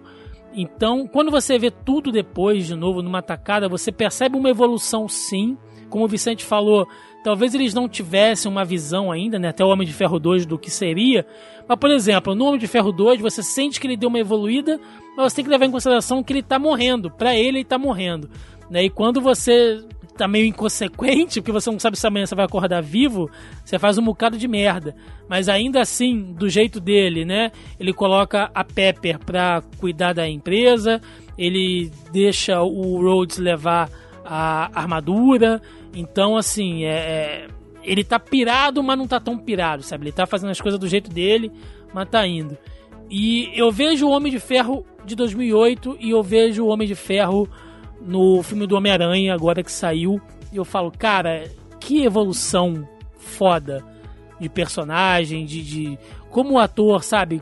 Então, 0.54 1.08
quando 1.08 1.32
você 1.32 1.58
vê 1.58 1.72
tudo 1.72 2.12
depois, 2.12 2.68
de 2.68 2.76
novo, 2.76 3.02
numa 3.02 3.22
tacada, 3.22 3.70
você 3.70 3.92
percebe 3.92 4.38
uma 4.38 4.50
evolução 4.50 5.08
sim. 5.08 5.58
Como 5.90 6.06
o 6.06 6.08
Vicente 6.08 6.44
falou, 6.44 6.88
talvez 7.24 7.54
eles 7.54 7.74
não 7.74 7.88
tivessem 7.88 8.52
uma 8.52 8.66
visão 8.66 9.12
ainda, 9.12 9.40
né, 9.40 9.50
até 9.50 9.64
o 9.64 9.70
Homem 9.70 9.88
de 9.88 9.94
Ferro 9.94 10.20
2 10.20 10.46
do 10.46 10.58
que 10.58 10.70
seria. 10.70 11.26
Mas, 11.68 11.80
por 11.80 11.90
exemplo, 11.90 12.36
no 12.36 12.46
Homem 12.46 12.60
de 12.60 12.68
Ferro 12.68 12.92
2, 12.92 13.22
você 13.22 13.42
sente 13.42 13.80
que 13.80 13.88
ele 13.88 13.98
deu 13.98 14.10
uma 14.10 14.20
evoluída, 14.20 14.80
mas 15.16 15.32
você 15.32 15.38
tem 15.38 15.46
que 15.46 15.52
levar 15.52 15.66
em 15.66 15.72
consideração 15.72 16.24
que 16.24 16.34
ele 16.34 16.44
tá 16.44 16.60
morrendo. 16.60 17.10
Para 17.10 17.36
ele, 17.36 17.60
ele 17.60 17.66
tá 17.66 17.78
morrendo. 17.78 18.30
Né? 18.70 18.86
E 18.86 18.90
quando 18.90 19.22
você 19.22 19.84
tá 20.22 20.28
meio 20.28 20.46
inconsequente, 20.46 21.42
porque 21.42 21.52
você 21.52 21.72
não 21.72 21.80
sabe 21.80 21.98
se 21.98 22.06
amanhã 22.06 22.28
você 22.28 22.36
vai 22.36 22.46
acordar 22.46 22.80
vivo, 22.80 23.28
você 23.66 23.80
faz 23.80 23.98
um 23.98 24.04
bocado 24.04 24.38
de 24.38 24.48
merda. 24.48 24.96
Mas 25.28 25.50
ainda 25.50 25.82
assim, 25.82 26.34
do 26.34 26.48
jeito 26.48 26.80
dele, 26.80 27.26
né? 27.26 27.52
Ele 27.80 27.92
coloca 27.92 28.52
a 28.54 28.64
Pepper 28.64 29.18
pra 29.18 29.64
cuidar 29.80 30.14
da 30.14 30.30
empresa, 30.30 31.02
ele 31.36 31.92
deixa 32.12 32.62
o 32.62 33.02
Rhodes 33.02 33.40
levar 33.40 33.90
a 34.24 34.70
armadura. 34.80 35.60
Então, 35.92 36.38
assim, 36.38 36.86
é, 36.86 36.90
é, 36.92 37.48
ele 37.84 38.04
tá 38.04 38.20
pirado, 38.20 38.84
mas 38.84 39.00
não 39.00 39.08
tá 39.08 39.20
tão 39.20 39.40
pirado, 39.40 39.82
sabe? 39.82 40.04
Ele 40.04 40.12
tá 40.12 40.28
fazendo 40.28 40.52
as 40.52 40.62
coisas 40.62 40.80
do 40.80 40.88
jeito 40.88 41.10
dele, 41.10 41.52
mas 41.92 42.08
tá 42.10 42.28
indo. 42.28 42.56
E 43.10 43.50
eu 43.56 43.72
vejo 43.72 44.06
o 44.06 44.12
Homem 44.12 44.32
de 44.32 44.40
Ferro 44.40 44.86
de 45.04 45.16
2008 45.16 45.98
e 46.00 46.12
eu 46.12 46.22
vejo 46.22 46.64
o 46.64 46.68
Homem 46.68 46.88
de 46.88 46.94
Ferro 46.94 47.50
no 48.06 48.42
filme 48.44 48.66
do 48.66 48.76
Homem-Aranha, 48.76 49.34
agora 49.34 49.64
que 49.64 49.72
saiu, 49.72 50.20
eu 50.54 50.66
falo, 50.66 50.92
cara, 50.92 51.50
que 51.80 52.04
evolução 52.04 52.88
foda 53.18 53.84
de 54.40 54.50
personagem, 54.50 55.46
de, 55.46 55.62
de 55.62 56.00
como 56.30 56.56
o 56.56 56.60
ator, 56.60 57.04
sabe, 57.04 57.42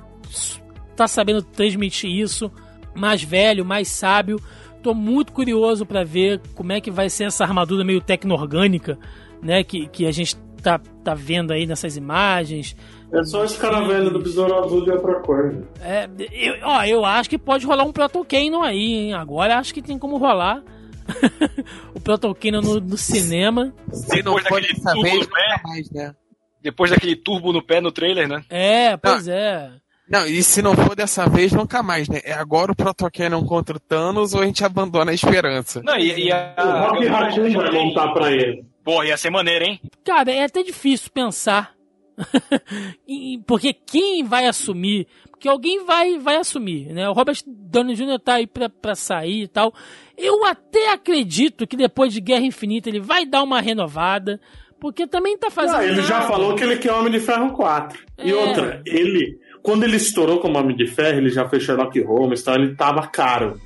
tá 0.95 1.07
sabendo 1.07 1.41
transmitir 1.41 2.09
isso, 2.09 2.51
mais 2.93 3.23
velho, 3.23 3.63
mais 3.63 3.87
sábio. 3.87 4.39
Tô 4.83 4.93
muito 4.93 5.31
curioso 5.31 5.85
para 5.85 6.03
ver 6.03 6.41
como 6.55 6.71
é 6.71 6.81
que 6.81 6.91
vai 6.91 7.09
ser 7.09 7.25
essa 7.25 7.43
armadura 7.43 7.83
meio 7.83 8.01
tecno-orgânica, 8.01 8.97
né, 9.41 9.63
que, 9.63 9.87
que 9.87 10.05
a 10.05 10.11
gente 10.11 10.35
tá, 10.61 10.79
tá 11.03 11.13
vendo 11.13 11.51
aí 11.51 11.65
nessas 11.65 11.95
imagens. 11.95 12.75
É 13.11 13.23
só 13.23 13.43
esse 13.43 13.57
cara 13.57 13.81
velho 13.81 14.11
do 14.11 14.19
Besouro 14.19 14.63
Azul 14.63 14.83
de 14.83 14.91
outra 14.91 15.19
cor. 15.21 15.51
né? 15.51 15.63
É, 15.81 16.09
eu, 16.31 16.55
ó, 16.63 16.83
eu 16.83 17.03
acho 17.05 17.29
que 17.29 17.37
pode 17.37 17.65
rolar 17.65 17.83
um 17.83 17.91
Proto 17.91 18.23
Canon 18.23 18.61
aí, 18.61 18.93
hein? 18.93 19.13
Agora 19.13 19.57
acho 19.57 19.73
que 19.73 19.81
tem 19.81 19.97
como 19.97 20.17
rolar. 20.17 20.63
o 21.95 21.99
Proton 21.99 22.33
Canyon 22.35 22.61
no, 22.61 22.79
no 22.79 22.97
cinema. 22.97 23.73
Se 23.91 24.21
não 24.21 24.35
Depois 24.35 24.47
for 24.47 24.61
daquele 24.61 24.73
dessa 24.79 24.93
vez, 25.01 25.27
pé. 25.27 25.41
nunca 25.49 25.61
mais, 25.67 25.91
né? 25.91 26.15
Depois 26.61 26.91
daquele 26.91 27.15
turbo 27.15 27.53
no 27.53 27.63
pé 27.63 27.81
no 27.81 27.91
trailer, 27.91 28.27
né? 28.27 28.43
É, 28.49 28.97
pois 28.97 29.27
é. 29.27 29.71
Não, 30.09 30.25
e 30.25 30.41
se 30.41 30.61
não 30.61 30.75
for 30.75 30.95
dessa 30.95 31.27
vez, 31.27 31.51
nunca 31.51 31.83
mais, 31.83 32.09
né? 32.09 32.19
É 32.23 32.33
agora 32.33 32.71
o 32.71 32.75
Protocannon 32.75 33.45
contra 33.45 33.77
o 33.77 33.79
Thanos 33.79 34.33
ou 34.33 34.41
a 34.41 34.45
gente 34.45 34.65
abandona 34.65 35.11
a 35.11 35.13
esperança. 35.13 35.81
Não, 35.83 35.97
e, 35.97 36.25
e 36.25 36.31
a. 36.31 36.55
O 36.57 36.89
Rock 36.89 37.05
Raccoon 37.05 37.53
vai 37.53 37.71
montar 37.71 38.07
pra 38.11 38.31
ele. 38.31 38.65
Porra, 38.83 39.05
ia 39.05 39.17
ser 39.17 39.29
maneiro, 39.29 39.65
hein? 39.65 39.79
Cara, 40.03 40.31
é 40.31 40.43
até 40.43 40.63
difícil 40.63 41.11
pensar. 41.13 41.78
Porque 43.45 43.73
quem 43.73 44.23
vai 44.23 44.45
assumir? 44.47 45.07
Porque 45.29 45.47
alguém 45.47 45.85
vai, 45.85 46.17
vai 46.19 46.35
assumir, 46.35 46.87
né? 46.93 47.07
O 47.09 47.13
Robert 47.13 47.37
Downey 47.47 47.95
Jr. 47.95 48.19
tá 48.19 48.33
aí 48.35 48.47
pra, 48.47 48.69
pra 48.69 48.93
sair 48.95 49.43
e 49.43 49.47
tal. 49.47 49.73
Eu 50.17 50.43
até 50.45 50.91
acredito 50.91 51.65
que 51.65 51.77
depois 51.77 52.11
de 52.13 52.19
Guerra 52.19 52.43
Infinita 52.45 52.89
ele 52.89 52.99
vai 52.99 53.25
dar 53.25 53.41
uma 53.43 53.61
renovada. 53.61 54.39
Porque 54.81 55.05
também 55.05 55.37
tá 55.37 55.49
fazendo. 55.51 55.79
Ah, 55.79 55.85
ele 55.85 56.01
já 56.03 56.19
nada. 56.19 56.27
falou 56.27 56.55
que 56.55 56.63
ele 56.63 56.77
quer 56.77 56.93
Homem 56.93 57.11
de 57.11 57.19
Ferro 57.19 57.51
4. 57.51 57.99
E 58.23 58.31
É. 58.31 58.35
outra, 58.35 58.81
ele, 58.85 59.37
quando 59.61 59.83
ele 59.83 59.97
estourou 59.97 60.39
como 60.39 60.57
Homem 60.57 60.73
de 60.75 60.87
Ferro, 60.87 61.17
ele 61.17 61.29
já 61.29 61.47
fez 61.49 61.63
Sherlock 61.63 61.99
Holmes, 62.01 62.41
então 62.41 62.55
ele 62.55 62.75
tava 62.75 63.05
caro. 63.07 63.59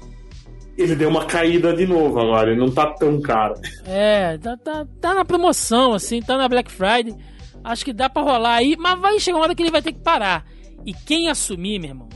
Ele 0.76 0.96
deu 0.96 1.10
uma 1.10 1.26
caída 1.26 1.72
de 1.72 1.86
novo 1.86 2.20
agora, 2.20 2.50
ele 2.50 2.60
não 2.60 2.72
tá 2.72 2.88
tão 2.88 3.22
caro. 3.22 3.54
É, 3.86 4.40
tá, 4.40 4.58
tá, 4.58 4.88
tá 5.00 5.14
na 5.14 5.24
promoção, 5.24 5.94
assim, 5.94 6.20
tá 6.20 6.36
na 6.36 6.48
Black 6.50 6.72
Friday. 6.72 7.14
Acho 7.64 7.86
que 7.86 7.94
dá 7.94 8.10
pra 8.10 8.22
rolar 8.22 8.56
aí, 8.56 8.76
mas 8.78 9.00
vai 9.00 9.20
chegar 9.20 9.38
uma 9.38 9.44
hora 9.46 9.56
que 9.56 9.64
ele 9.64 9.72
vai 9.72 9.82
ter 9.82 9.94
que 9.94 10.02
parar. 10.02 10.46
E 10.86 10.94
quem 10.94 11.30
assumir, 11.30 11.80
meu 11.80 11.90
irmão, 11.90 12.10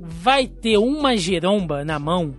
vai 0.00 0.46
ter 0.46 0.78
uma 0.78 1.16
giromba 1.16 1.84
na 1.84 1.98
mão, 1.98 2.34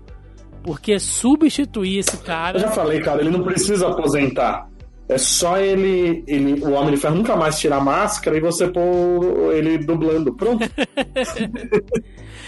porque 0.63 0.99
substituir 0.99 1.99
esse 1.99 2.15
Eu 2.15 2.21
cara. 2.21 2.59
já 2.59 2.71
falei, 2.71 2.99
cara, 3.01 3.21
ele 3.21 3.29
não 3.29 3.43
precisa 3.43 3.87
aposentar. 3.87 4.67
É 5.07 5.19
só 5.19 5.59
ele, 5.59 6.23
ele 6.27 6.65
o 6.65 6.71
Homem 6.71 6.95
de 6.95 6.97
Ferro 6.97 7.13
nunca 7.15 7.35
mais 7.35 7.59
tirar 7.59 7.77
a 7.77 7.81
máscara 7.81 8.37
e 8.37 8.41
você 8.41 8.67
pôr 8.67 9.53
ele 9.53 9.77
dublando. 9.77 10.33
Pronto. 10.33 10.67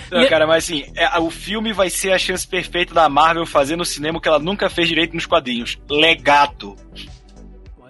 Não, 0.10 0.26
cara, 0.28 0.48
mas 0.48 0.64
assim, 0.64 0.86
é, 0.96 1.20
o 1.20 1.30
filme 1.30 1.74
vai 1.74 1.90
ser 1.90 2.14
a 2.14 2.18
chance 2.18 2.48
perfeita 2.48 2.94
da 2.94 3.10
Marvel 3.10 3.46
fazer 3.46 3.76
no 3.76 3.84
cinema 3.84 4.18
o 4.18 4.22
que 4.22 4.28
ela 4.28 4.40
nunca 4.40 4.70
fez 4.70 4.88
direito 4.88 5.14
nos 5.14 5.26
quadrinhos. 5.26 5.78
Legado. 5.90 6.76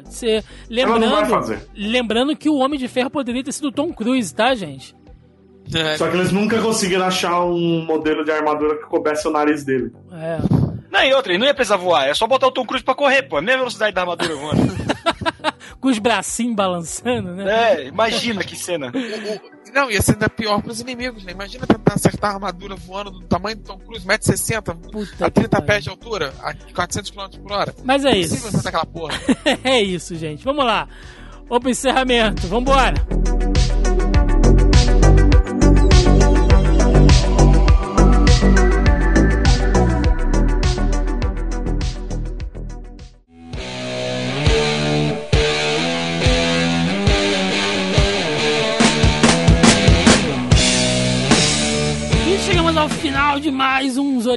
Pode 0.07 0.15
ser. 0.15 0.43
Ela 0.69 0.87
não 0.99 0.99
vai 0.99 1.09
Lembrando, 1.21 1.29
fazer. 1.29 1.67
lembrando 1.75 2.35
que 2.35 2.49
o 2.49 2.55
Homem 2.55 2.79
de 2.79 2.87
Ferro 2.87 3.09
poderia 3.09 3.43
ter 3.43 3.51
sido 3.51 3.67
o 3.67 3.71
Tom 3.71 3.91
Cruise, 3.93 4.33
tá, 4.33 4.55
gente? 4.55 4.95
É, 5.73 5.97
Só 5.97 6.07
que 6.09 6.15
eles 6.15 6.31
nunca 6.31 6.61
conseguiram 6.61 7.05
achar 7.05 7.43
um 7.43 7.83
modelo 7.85 8.23
de 8.23 8.31
armadura 8.31 8.77
que 8.77 8.85
coubesse 8.85 9.27
o 9.27 9.31
nariz 9.31 9.65
dele. 9.65 9.91
É. 10.13 10.37
Não, 10.97 11.03
e 11.03 11.13
outra, 11.13 11.31
ele 11.31 11.37
não 11.39 11.45
ia 11.45 11.53
precisar 11.53 11.77
voar, 11.77 12.07
é 12.07 12.13
só 12.15 12.25
botar 12.25 12.47
o 12.47 12.51
Tom 12.51 12.65
Cruise 12.65 12.83
pra 12.83 12.95
correr, 12.95 13.21
pô. 13.21 13.35
É 13.37 13.39
a 13.39 13.41
mesma 13.43 13.59
velocidade 13.59 13.93
da 13.93 14.01
armadura 14.01 14.35
voando. 14.35 14.77
Com 15.79 15.89
os 15.89 15.99
bracinhos 15.99 16.55
balançando, 16.55 17.35
né? 17.35 17.83
é, 17.83 17.87
imagina 17.87 18.43
que 18.43 18.55
cena. 18.55 18.91
Não, 19.71 19.91
ia 19.91 20.01
ser 20.01 20.13
ainda 20.13 20.27
pior 20.27 20.59
pros 20.61 20.79
inimigos, 20.81 21.23
né? 21.23 21.33
Imagina 21.33 21.67
tentar 21.67 21.93
acertar 21.93 22.31
a 22.31 22.33
armadura 22.35 22.75
voando 22.75 23.11
do 23.11 23.21
tamanho 23.27 23.57
do 23.57 23.63
Tom 23.63 23.77
Cruise, 23.77 24.07
1,60m, 24.07 24.91
Puta 24.91 25.27
a 25.27 25.29
30 25.29 25.61
que 25.61 25.67
pés 25.67 25.83
de 25.83 25.89
altura, 25.91 26.33
a 26.41 26.53
400 26.73 27.11
km 27.11 27.27
por 27.43 27.51
hora. 27.51 27.75
Mas 27.83 28.03
é 28.03 28.09
Impossível 28.17 28.37
isso. 28.37 28.47
acertar 28.47 28.67
aquela 28.69 28.85
porra. 28.85 29.13
é 29.63 29.79
isso, 29.79 30.15
gente. 30.15 30.43
Vamos 30.43 30.65
lá. 30.65 30.87
Vamos 31.47 31.61
pro 31.61 31.69
encerramento. 31.69 32.47
Vambora. 32.47 32.95
E 33.75 33.76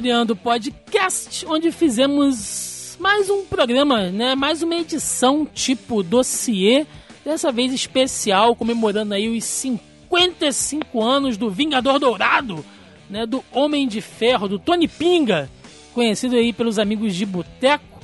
mais 0.01 0.03
Zoriando 0.03 0.35
Podcast, 0.35 1.45
onde 1.45 1.71
fizemos 1.71 2.97
mais 2.99 3.29
um 3.29 3.45
programa, 3.45 4.09
né? 4.09 4.33
Mais 4.33 4.63
uma 4.63 4.75
edição 4.75 5.45
tipo 5.45 6.01
dossiê, 6.01 6.87
dessa 7.23 7.51
vez 7.51 7.71
especial, 7.71 8.55
comemorando 8.55 9.13
aí 9.13 9.29
os 9.29 9.43
55 9.43 11.01
anos 11.03 11.37
do 11.37 11.51
Vingador 11.51 11.99
Dourado, 11.99 12.65
né? 13.09 13.27
Do 13.27 13.43
Homem 13.51 13.87
de 13.87 14.01
Ferro, 14.01 14.47
do 14.47 14.57
Tony 14.57 14.87
Pinga, 14.87 15.47
conhecido 15.93 16.35
aí 16.35 16.51
pelos 16.51 16.79
amigos 16.79 17.15
de 17.15 17.25
Boteco. 17.25 18.01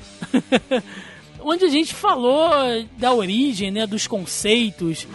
onde 1.42 1.66
a 1.66 1.70
gente 1.70 1.96
falou 1.96 2.52
da 2.98 3.12
origem, 3.12 3.72
né, 3.72 3.88
dos 3.88 4.06
conceitos, 4.06 5.08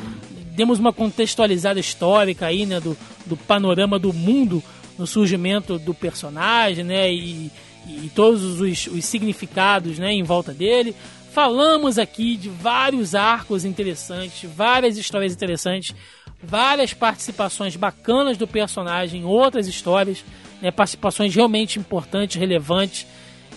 demos 0.57 0.81
uma 0.81 0.93
contextualizada 0.93 1.79
histórica 1.79 2.47
aí, 2.47 2.67
né, 2.67 2.81
do, 2.81 2.97
do 3.27 3.37
panorama 3.37 3.99
do 3.99 4.13
mundo 4.13 4.63
no 4.99 5.07
surgimento 5.07 5.79
do 5.79 5.95
personagem, 5.95 6.85
né, 6.85 7.13
e, 7.13 7.51
e 7.87 8.11
todos 8.15 8.61
os, 8.61 8.87
os 8.87 9.05
significados, 9.05 9.99
né, 9.99 10.13
em 10.13 10.23
volta 10.23 10.53
dele. 10.53 10.95
Falamos 11.33 11.99
aqui 11.99 12.37
de 12.37 12.49
vários 12.49 13.15
arcos 13.15 13.65
interessantes, 13.65 14.49
várias 14.55 14.99
histórias 14.99 15.33
interessantes, 15.33 15.95
várias 16.43 16.93
participações 16.93 17.75
bacanas 17.75 18.37
do 18.37 18.47
personagem 18.47 19.23
em 19.23 19.25
outras 19.25 19.67
histórias, 19.67 20.25
né, 20.61 20.71
participações 20.71 21.35
realmente 21.35 21.79
importantes, 21.79 22.37
relevantes. 22.37 23.07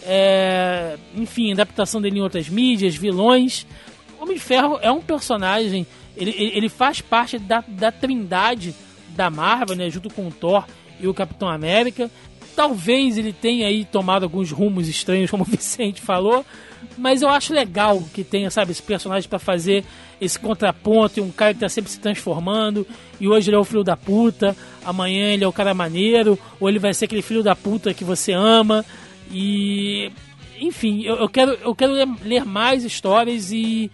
É, 0.08 0.98
enfim, 1.16 1.52
adaptação 1.52 2.00
dele 2.00 2.20
em 2.20 2.22
outras 2.22 2.48
mídias, 2.48 2.96
vilões. 2.96 3.66
O 4.20 4.24
Homem 4.24 4.38
de 4.38 4.42
Ferro 4.42 4.80
é 4.82 4.92
um 4.92 5.02
personagem, 5.02 5.86
ele, 6.16 6.32
ele 6.32 6.70
faz 6.70 7.02
parte 7.02 7.40
da, 7.40 7.64
da 7.68 7.92
trindade 7.92 8.74
da 9.10 9.30
Marvel, 9.30 9.76
né, 9.76 9.90
junto 9.90 10.10
com 10.10 10.28
o 10.28 10.32
Thor 10.32 10.66
e 11.00 11.08
o 11.08 11.14
Capitão 11.14 11.48
América. 11.48 12.10
Talvez 12.56 13.18
ele 13.18 13.34
tenha 13.34 13.68
aí 13.68 13.84
tomado 13.84 14.24
alguns 14.24 14.52
rumos 14.52 14.88
estranhos, 14.88 15.30
como 15.30 15.44
o 15.44 15.48
Vicente 15.50 16.02
falou, 16.02 16.46
mas 16.98 17.22
eu 17.22 17.30
acho 17.30 17.54
legal 17.54 18.02
que 18.14 18.24
tenha, 18.24 18.50
sabe, 18.50 18.72
esse 18.72 18.82
personagem 18.82 19.30
para 19.30 19.40
fazer 19.40 19.84
esse 20.20 20.40
contraponto 20.40 21.20
e 21.20 21.22
um 21.22 21.32
cara 21.32 21.54
que 21.54 21.60
tá 21.60 21.68
sempre 21.68 21.92
se 21.92 22.00
transformando, 22.00 22.88
e 23.20 23.28
hoje 23.28 23.50
ele 23.50 23.58
é 23.58 23.60
o 23.60 23.66
filho 23.66 23.84
da 23.84 23.98
puta, 23.98 24.56
amanhã 24.84 25.34
ele 25.34 25.44
é 25.44 25.48
o 25.48 25.54
cara 25.54 25.74
maneiro, 25.74 26.40
ou 26.60 26.70
ele 26.70 26.80
vai 26.80 26.94
ser 26.94 27.06
aquele 27.06 27.22
filho 27.22 27.44
da 27.44 27.56
puta 27.56 27.94
que 27.94 28.04
você 28.04 28.32
ama, 28.32 28.86
e 29.30 30.12
enfim, 30.60 31.04
eu, 31.04 31.16
eu 31.18 31.30
quero, 31.30 31.52
eu 31.62 31.76
quero 31.76 31.92
ler, 31.92 32.08
ler 32.24 32.46
mais 32.46 32.86
histórias 32.86 33.52
e 33.52 33.92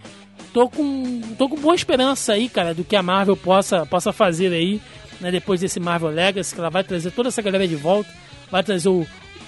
tô 0.52 0.68
com, 0.68 1.20
tô 1.36 1.48
com 1.48 1.56
boa 1.56 1.74
esperança 1.74 2.34
aí, 2.34 2.48
cara, 2.48 2.74
do 2.74 2.84
que 2.84 2.94
a 2.94 3.02
Marvel 3.02 3.36
possa, 3.36 3.84
possa 3.86 4.12
fazer 4.12 4.52
aí, 4.52 4.80
né, 5.22 5.30
depois 5.30 5.60
desse 5.60 5.78
Marvel 5.78 6.10
Legacy, 6.10 6.52
que 6.52 6.60
ela 6.60 6.68
vai 6.68 6.82
trazer 6.82 7.12
toda 7.12 7.28
essa 7.28 7.40
galera 7.40 7.66
de 7.66 7.76
volta, 7.76 8.10
vai 8.50 8.62
trazer 8.62 8.88
o, 8.88 9.06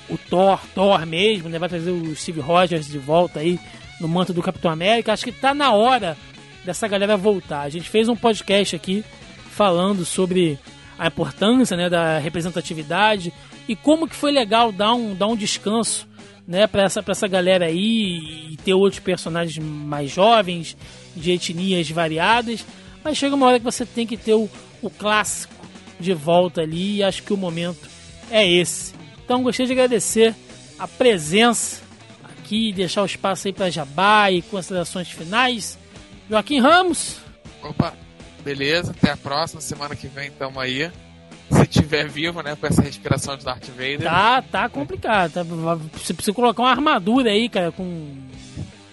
o 0.08 0.16
Thor, 0.16 0.60
Thor 0.72 1.04
mesmo, 1.04 1.48
né, 1.48 1.58
vai 1.58 1.68
trazer 1.68 1.90
o 1.90 2.14
Steve 2.14 2.40
Rogers 2.40 2.86
de 2.86 2.98
volta 2.98 3.40
aí 3.40 3.58
no 4.00 4.06
manto 4.06 4.32
do 4.32 4.40
Capitão 4.40 4.70
América. 4.70 5.12
Acho 5.12 5.24
que 5.24 5.32
tá 5.32 5.52
na 5.52 5.72
hora 5.72 6.16
dessa 6.64 6.86
galera 6.86 7.16
voltar. 7.16 7.62
A 7.62 7.68
gente 7.68 7.90
fez 7.90 8.08
um 8.08 8.14
podcast 8.14 8.76
aqui 8.76 9.04
falando 9.50 10.04
sobre 10.04 10.58
a 10.96 11.08
importância 11.08 11.76
né, 11.76 11.90
da 11.90 12.18
representatividade 12.18 13.32
e 13.68 13.74
como 13.74 14.06
que 14.06 14.14
foi 14.14 14.30
legal 14.30 14.70
dar 14.70 14.94
um, 14.94 15.12
dar 15.12 15.26
um 15.26 15.36
descanso 15.36 16.06
né, 16.46 16.68
para 16.68 16.84
essa, 16.84 17.02
essa 17.04 17.26
galera 17.26 17.66
aí 17.66 18.52
e 18.52 18.56
ter 18.64 18.74
outros 18.74 19.00
personagens 19.00 19.58
mais 19.58 20.10
jovens, 20.12 20.76
de 21.16 21.32
etnias 21.32 21.90
variadas. 21.90 22.64
Mas 23.02 23.18
chega 23.18 23.34
uma 23.34 23.46
hora 23.46 23.58
que 23.58 23.64
você 23.64 23.84
tem 23.84 24.06
que 24.06 24.16
ter 24.16 24.34
o, 24.34 24.48
o 24.80 24.88
clássico 24.88 25.63
de 25.98 26.12
volta 26.14 26.62
ali 26.62 26.96
e 26.96 27.02
acho 27.02 27.22
que 27.22 27.32
o 27.32 27.36
momento 27.36 27.88
é 28.30 28.48
esse. 28.48 28.94
Então 29.24 29.42
gostaria 29.42 29.66
de 29.66 29.72
agradecer 29.72 30.34
a 30.78 30.86
presença 30.86 31.82
aqui, 32.22 32.72
deixar 32.72 33.02
o 33.02 33.06
espaço 33.06 33.46
aí 33.46 33.52
para 33.52 33.70
Jabá 33.70 34.30
e 34.30 34.42
considerações 34.42 35.10
finais. 35.10 35.78
Joaquim 36.28 36.60
Ramos, 36.60 37.24
Opa, 37.64 37.94
beleza, 38.44 38.92
até 38.92 39.10
a 39.10 39.16
próxima, 39.16 39.60
semana 39.60 39.96
que 39.96 40.06
vem 40.06 40.30
tamo 40.30 40.60
aí. 40.60 40.90
Se 41.50 41.66
tiver 41.66 42.08
vivo, 42.08 42.42
né, 42.42 42.56
com 42.56 42.66
essa 42.66 42.82
respiração 42.82 43.36
de 43.36 43.44
Darth 43.44 43.68
Vader. 43.68 44.02
tá, 44.02 44.42
tá 44.42 44.68
complicado. 44.68 45.32
Tá, 45.32 45.42
você 45.42 46.12
precisa 46.12 46.34
colocar 46.34 46.62
uma 46.62 46.70
armadura 46.70 47.30
aí, 47.30 47.48
cara, 47.48 47.72
com 47.72 48.16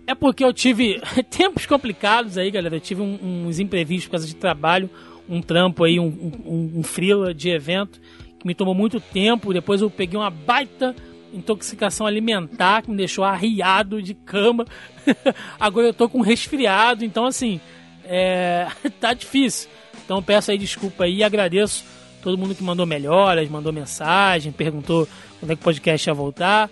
É 0.08 0.14
porque 0.14 0.44
eu 0.44 0.54
tive 0.54 1.02
tempos 1.30 1.66
complicados 1.66 2.38
aí, 2.38 2.52
galera. 2.52 2.76
Eu 2.76 2.82
tive 2.82 3.02
um, 3.02 3.48
uns 3.48 3.60
imprevistos 3.60 4.06
por 4.06 4.12
causa 4.12 4.28
de 4.28 4.36
trabalho, 4.36 4.90
um 5.28 5.42
trampo 5.42 5.84
aí, 5.84 6.00
um, 6.00 6.08
um, 6.46 6.80
um 6.80 6.84
freela 6.84 7.34
de 7.34 7.50
evento 7.50 8.00
que 8.40 8.46
me 8.46 8.54
tomou 8.54 8.76
muito 8.76 9.00
tempo. 9.00 9.54
Depois 9.54 9.82
eu 9.82 9.90
peguei 9.90 10.20
uma 10.20 10.30
baita 10.30 10.96
intoxicação 11.34 12.08
alimentar 12.08 12.82
que 12.82 12.92
me 12.92 12.98
deixou 12.98 13.24
arriado 13.24 14.02
de 14.02 14.14
cama. 14.14 14.66
Agora 15.60 15.88
eu 15.88 15.94
tô 15.94 16.08
com 16.08 16.22
resfriado, 16.22 17.04
então 17.04 17.26
assim, 17.26 17.60
é... 18.06 18.68
tá 19.02 19.14
difícil. 19.14 19.70
Então 20.04 20.22
peço 20.22 20.52
aí 20.52 20.58
desculpa 20.58 21.06
aí 21.06 21.18
e 21.18 21.24
agradeço 21.24 21.84
todo 22.22 22.38
mundo 22.38 22.56
que 22.56 22.64
mandou 22.64 22.86
melhoras, 22.86 23.50
mandou 23.50 23.74
mensagem, 23.74 24.52
perguntou 24.52 25.08
quando 25.40 25.52
é 25.52 25.56
que 25.56 25.62
o 25.62 25.64
podcast 25.64 26.10
ia 26.10 26.14
voltar 26.14 26.70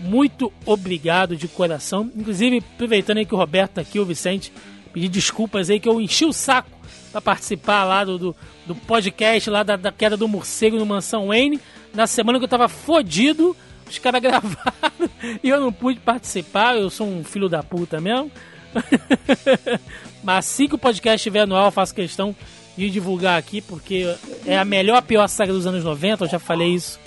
muito 0.00 0.52
obrigado 0.64 1.36
de 1.36 1.48
coração. 1.48 2.10
Inclusive, 2.14 2.58
aproveitando 2.74 3.18
aí 3.18 3.26
que 3.26 3.34
o 3.34 3.38
Roberto 3.38 3.72
tá 3.72 3.80
aqui, 3.80 3.98
o 3.98 4.04
Vicente, 4.04 4.52
pedir 4.92 5.08
desculpas 5.08 5.70
aí 5.70 5.80
que 5.80 5.88
eu 5.88 6.00
enchi 6.00 6.24
o 6.24 6.32
saco 6.32 6.70
para 7.10 7.20
participar 7.20 7.84
lá 7.84 8.04
do, 8.04 8.18
do, 8.18 8.36
do, 8.66 8.74
podcast 8.74 9.48
lá 9.50 9.62
da, 9.62 9.76
da 9.76 9.92
queda 9.92 10.16
do 10.16 10.28
morcego 10.28 10.78
no 10.78 10.86
Mansão 10.86 11.28
Wayne. 11.28 11.60
Na 11.94 12.06
semana 12.06 12.38
que 12.38 12.44
eu 12.44 12.48
tava 12.48 12.68
fodido, 12.68 13.56
os 13.88 13.98
caras 13.98 14.20
gravaram 14.22 15.10
e 15.42 15.48
eu 15.48 15.60
não 15.60 15.72
pude 15.72 16.00
participar. 16.00 16.76
Eu 16.76 16.90
sou 16.90 17.08
um 17.08 17.24
filho 17.24 17.48
da 17.48 17.62
puta 17.62 18.00
mesmo. 18.00 18.30
Mas 20.22 20.46
assim 20.46 20.68
que 20.68 20.74
o 20.74 20.78
podcast 20.78 21.16
estiver 21.16 21.46
no 21.46 21.56
ar, 21.56 21.66
eu 21.66 21.72
faço 21.72 21.94
questão 21.94 22.36
de 22.76 22.90
divulgar 22.90 23.38
aqui, 23.38 23.60
porque 23.60 24.14
é 24.46 24.56
a 24.56 24.64
melhor, 24.64 25.02
pior 25.02 25.26
saga 25.26 25.52
dos 25.52 25.66
anos 25.66 25.82
90. 25.82 26.24
Eu 26.24 26.28
já 26.28 26.38
falei 26.38 26.74
isso 26.74 27.00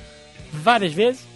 várias 0.52 0.92
vezes. 0.92 1.31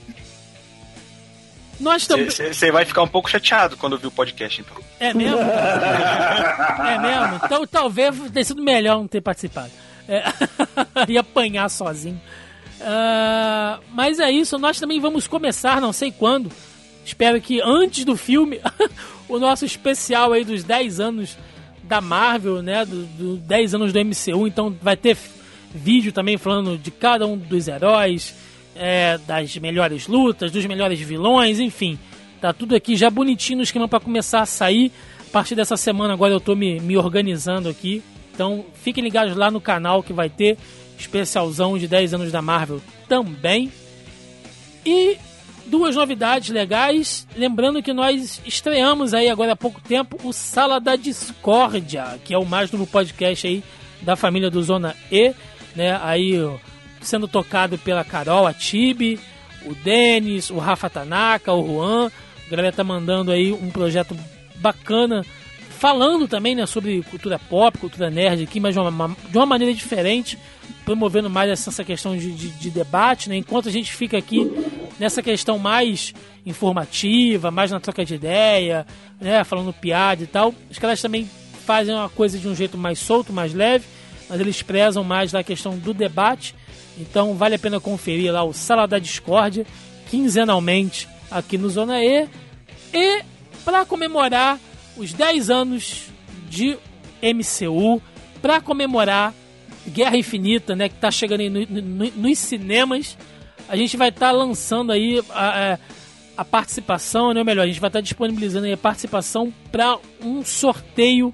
Nós 1.79 2.07
também. 2.07 2.29
Você 2.29 2.71
vai 2.71 2.85
ficar 2.85 3.03
um 3.03 3.07
pouco 3.07 3.29
chateado 3.29 3.75
quando 3.77 3.93
ouvir 3.93 4.07
o 4.07 4.11
podcast, 4.11 4.61
então. 4.61 4.77
É 4.99 5.13
mesmo? 5.13 5.39
é 5.41 6.99
mesmo? 6.99 7.41
Então 7.43 7.67
talvez 7.67 8.15
tenha 8.31 8.45
sido 8.45 8.61
melhor 8.61 8.97
não 8.97 9.07
ter 9.07 9.21
participado. 9.21 9.71
É... 10.07 10.23
e 11.07 11.17
apanhar 11.17 11.69
sozinho. 11.69 12.21
Uh... 12.79 13.81
Mas 13.91 14.19
é 14.19 14.31
isso, 14.31 14.57
nós 14.57 14.79
também 14.79 14.99
vamos 14.99 15.27
começar, 15.27 15.81
não 15.81 15.91
sei 15.91 16.11
quando. 16.11 16.51
Espero 17.03 17.39
que 17.39 17.61
antes 17.61 18.05
do 18.05 18.15
filme, 18.15 18.59
o 19.29 19.37
nosso 19.37 19.65
especial 19.65 20.33
aí 20.33 20.43
dos 20.43 20.63
10 20.63 20.99
anos 20.99 21.37
da 21.83 22.01
Marvel, 22.01 22.61
né? 22.61 22.85
Dos 22.85 23.07
do 23.09 23.37
10 23.37 23.75
anos 23.75 23.93
do 23.93 23.99
MCU. 23.99 24.47
Então 24.47 24.75
vai 24.81 24.97
ter 24.97 25.17
vídeo 25.73 26.11
também 26.11 26.37
falando 26.37 26.77
de 26.77 26.89
cada 26.89 27.27
um 27.27 27.37
dos 27.37 27.67
heróis 27.67 28.33
é, 28.75 29.17
das 29.19 29.55
melhores 29.57 30.07
lutas, 30.07 30.51
dos 30.51 30.65
melhores 30.65 30.99
vilões, 30.99 31.59
enfim. 31.59 31.97
Tá 32.41 32.53
tudo 32.53 32.75
aqui 32.75 32.95
já 32.95 33.09
bonitinho 33.09 33.57
no 33.57 33.63
esquema 33.63 33.87
para 33.87 33.99
começar 33.99 34.41
a 34.41 34.45
sair. 34.45 34.91
A 35.19 35.31
partir 35.31 35.55
dessa 35.55 35.77
semana 35.77 36.13
agora 36.13 36.33
eu 36.33 36.39
tô 36.39 36.55
me, 36.55 36.79
me 36.79 36.97
organizando 36.97 37.69
aqui. 37.69 38.03
Então 38.33 38.65
fiquem 38.75 39.03
ligados 39.03 39.35
lá 39.35 39.49
no 39.49 39.61
canal 39.61 40.03
que 40.03 40.13
vai 40.13 40.29
ter 40.29 40.57
especialzão 40.97 41.77
de 41.77 41.87
10 41.87 42.13
anos 42.13 42.31
da 42.31 42.41
Marvel 42.41 42.81
também. 43.07 43.71
E 44.85 45.17
duas 45.65 45.95
novidades 45.95 46.49
legais. 46.49 47.27
Lembrando 47.35 47.81
que 47.81 47.93
nós 47.93 48.41
estreamos 48.45 49.13
aí 49.13 49.29
agora 49.29 49.53
há 49.53 49.55
pouco 49.55 49.81
tempo 49.81 50.17
o 50.23 50.31
Sala 50.31 50.79
da 50.79 50.95
Discórdia, 50.95 52.19
que 52.23 52.33
é 52.33 52.37
o 52.37 52.45
mais 52.45 52.71
novo 52.71 52.85
podcast 52.85 53.47
aí 53.47 53.63
da 54.01 54.15
família 54.15 54.49
do 54.49 54.61
Zona 54.61 54.95
E. 55.11 55.33
Né? 55.75 55.99
Aí 56.01 56.37
sendo 57.05 57.27
tocado 57.27 57.77
pela 57.77 58.03
Carol, 58.03 58.47
a 58.47 58.53
Tibi, 58.53 59.19
o 59.65 59.73
Denis, 59.73 60.49
o 60.49 60.57
Rafa 60.57 60.89
Tanaka, 60.89 61.53
o 61.53 61.65
Juan. 61.65 62.11
A 62.45 62.49
galera 62.49 62.71
tá 62.71 62.83
mandando 62.83 63.31
aí 63.31 63.51
um 63.51 63.69
projeto 63.69 64.15
bacana, 64.57 65.25
falando 65.69 66.27
também 66.27 66.55
né, 66.55 66.65
sobre 66.65 67.01
cultura 67.03 67.39
pop, 67.39 67.77
cultura 67.77 68.09
nerd 68.09 68.43
aqui, 68.43 68.59
mas 68.59 68.73
de 68.73 68.79
uma, 68.79 69.15
de 69.29 69.37
uma 69.37 69.45
maneira 69.45 69.73
diferente, 69.73 70.37
promovendo 70.83 71.29
mais 71.29 71.49
essa 71.49 71.83
questão 71.83 72.15
de, 72.15 72.31
de, 72.31 72.49
de 72.49 72.69
debate, 72.69 73.27
né? 73.27 73.35
Enquanto 73.35 73.67
a 73.67 73.71
gente 73.71 73.91
fica 73.91 74.17
aqui 74.17 74.49
nessa 74.99 75.21
questão 75.21 75.57
mais 75.57 76.13
informativa, 76.45 77.49
mais 77.49 77.71
na 77.71 77.79
troca 77.79 78.05
de 78.05 78.15
ideia, 78.15 78.85
né, 79.19 79.43
falando 79.43 79.73
piada 79.73 80.23
e 80.23 80.27
tal, 80.27 80.53
os 80.69 80.77
caras 80.77 81.01
também 81.01 81.27
fazem 81.65 81.93
uma 81.93 82.07
coisa 82.07 82.37
de 82.37 82.47
um 82.47 82.55
jeito 82.55 82.77
mais 82.77 82.99
solto, 82.99 83.33
mais 83.33 83.53
leve, 83.53 83.85
mas 84.29 84.39
eles 84.39 84.61
prezam 84.61 85.03
mais 85.03 85.33
a 85.33 85.43
questão 85.43 85.77
do 85.77 85.93
debate 85.93 86.53
então 86.99 87.33
vale 87.35 87.55
a 87.55 87.59
pena 87.59 87.79
conferir 87.79 88.31
lá 88.31 88.43
o 88.43 88.53
Sala 88.53 88.87
da 88.87 88.99
Discórdia, 88.99 89.65
quinzenalmente 90.09 91.07
aqui 91.29 91.57
no 91.57 91.69
Zona 91.69 92.03
E. 92.03 92.27
E 92.93 93.23
para 93.63 93.85
comemorar 93.85 94.59
os 94.95 95.13
10 95.13 95.49
anos 95.49 96.03
de 96.49 96.77
MCU, 97.21 98.01
para 98.41 98.61
comemorar 98.61 99.33
Guerra 99.87 100.17
Infinita, 100.17 100.75
né, 100.75 100.89
que 100.89 100.95
está 100.95 101.11
chegando 101.11 101.41
aí 101.41 101.49
no, 101.49 101.65
no, 101.65 102.11
nos 102.11 102.39
cinemas, 102.39 103.17
a 103.67 103.75
gente 103.75 103.97
vai 103.97 104.09
estar 104.09 104.27
tá 104.27 104.31
lançando 104.31 104.91
aí 104.91 105.21
a, 105.29 105.73
a, 105.73 105.79
a 106.37 106.45
participação, 106.45 107.33
né, 107.33 107.39
ou 107.39 107.45
melhor, 107.45 107.63
a 107.63 107.67
gente 107.67 107.79
vai 107.79 107.89
estar 107.89 107.99
tá 107.99 108.03
disponibilizando 108.03 108.71
a 108.71 108.77
participação 108.77 109.53
para 109.71 109.97
um 110.21 110.43
sorteio 110.43 111.33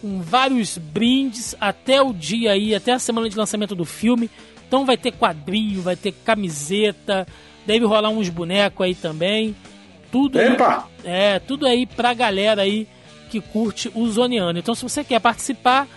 com 0.00 0.20
vários 0.20 0.78
brindes 0.78 1.56
até 1.60 2.00
o 2.00 2.12
dia 2.12 2.52
aí, 2.52 2.74
até 2.74 2.92
a 2.92 2.98
semana 2.98 3.28
de 3.28 3.36
lançamento 3.36 3.74
do 3.74 3.84
filme. 3.84 4.30
Então 4.68 4.84
vai 4.84 4.98
ter 4.98 5.12
quadrinho, 5.12 5.80
vai 5.80 5.96
ter 5.96 6.12
camiseta, 6.12 7.26
deve 7.66 7.86
rolar 7.86 8.10
uns 8.10 8.28
bonecos 8.28 8.84
aí 8.84 8.94
também. 8.94 9.56
Tudo 10.12 10.38
Epa! 10.38 10.86
aí, 11.02 11.10
é, 11.10 11.38
tudo 11.38 11.66
aí 11.66 11.86
pra 11.86 12.12
galera 12.12 12.62
aí 12.62 12.86
que 13.30 13.40
curte 13.40 13.90
o 13.94 14.06
Zoneano. 14.08 14.58
Então 14.58 14.74
se 14.74 14.82
você 14.82 15.02
quer 15.02 15.20
participar, 15.20 15.88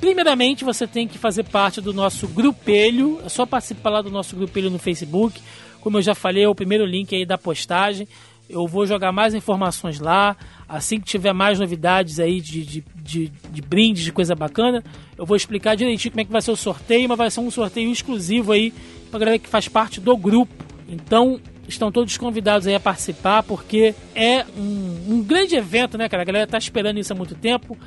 primeiramente 0.00 0.64
você 0.64 0.88
tem 0.88 1.06
que 1.06 1.18
fazer 1.18 1.44
parte 1.44 1.80
do 1.80 1.92
nosso 1.92 2.26
grupelho. 2.26 3.20
É 3.24 3.28
só 3.28 3.46
participar 3.46 3.90
lá 3.90 4.02
do 4.02 4.10
nosso 4.10 4.34
grupelho 4.34 4.70
no 4.70 4.78
Facebook. 4.78 5.40
Como 5.80 5.98
eu 5.98 6.02
já 6.02 6.14
falei, 6.14 6.42
é 6.42 6.48
o 6.48 6.54
primeiro 6.54 6.84
link 6.84 7.14
aí 7.14 7.24
da 7.24 7.38
postagem. 7.38 8.08
Eu 8.50 8.66
vou 8.66 8.86
jogar 8.86 9.12
mais 9.12 9.34
informações 9.34 10.00
lá. 10.00 10.36
Assim 10.68 10.98
que 10.98 11.06
tiver 11.06 11.32
mais 11.32 11.60
novidades 11.60 12.18
aí 12.18 12.40
de, 12.40 12.64
de, 12.64 12.84
de, 12.96 13.32
de 13.50 13.62
brindes, 13.62 14.02
de 14.02 14.12
coisa 14.12 14.34
bacana, 14.34 14.82
eu 15.16 15.24
vou 15.24 15.36
explicar 15.36 15.76
direitinho 15.76 16.12
como 16.12 16.20
é 16.20 16.24
que 16.24 16.32
vai 16.32 16.42
ser 16.42 16.50
o 16.50 16.56
sorteio, 16.56 17.08
mas 17.08 17.18
vai 17.18 17.30
ser 17.30 17.40
um 17.40 17.50
sorteio 17.50 17.90
exclusivo 17.90 18.52
aí 18.52 18.72
pra 19.10 19.20
galera 19.20 19.38
que 19.38 19.48
faz 19.48 19.68
parte 19.68 20.00
do 20.00 20.16
grupo. 20.16 20.52
Então, 20.88 21.40
estão 21.68 21.92
todos 21.92 22.16
convidados 22.16 22.66
aí 22.66 22.74
a 22.74 22.80
participar, 22.80 23.42
porque 23.42 23.94
é 24.14 24.44
um, 24.56 25.14
um, 25.14 25.22
grande 25.22 25.54
evento, 25.54 25.96
né, 25.96 26.08
cara? 26.08 26.22
A 26.22 26.26
galera 26.26 26.46
tá 26.46 26.58
esperando 26.58 26.98
isso 26.98 27.12
há 27.12 27.16
muito 27.16 27.34
tempo. 27.34 27.78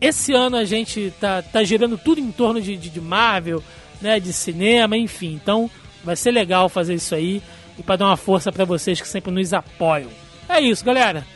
Esse 0.00 0.32
ano 0.32 0.56
a 0.56 0.64
gente 0.64 1.12
tá, 1.20 1.42
tá 1.42 1.64
girando 1.64 1.98
tudo 1.98 2.20
em 2.20 2.30
torno 2.30 2.60
de, 2.60 2.76
de, 2.76 2.88
de 2.88 3.00
Marvel, 3.00 3.62
né, 4.00 4.20
de 4.20 4.32
cinema, 4.32 4.96
enfim. 4.96 5.34
Então, 5.34 5.68
Vai 6.08 6.16
ser 6.16 6.30
legal 6.30 6.68
fazer 6.68 6.94
isso 6.94 7.14
aí 7.14 7.42
e 7.78 7.82
para 7.82 7.96
dar 7.96 8.06
uma 8.06 8.16
força 8.16 8.50
para 8.52 8.64
vocês 8.64 9.00
que 9.00 9.08
sempre 9.08 9.30
nos 9.30 9.52
apoiam. 9.52 10.08
É 10.48 10.60
isso, 10.60 10.84
galera. 10.84 11.26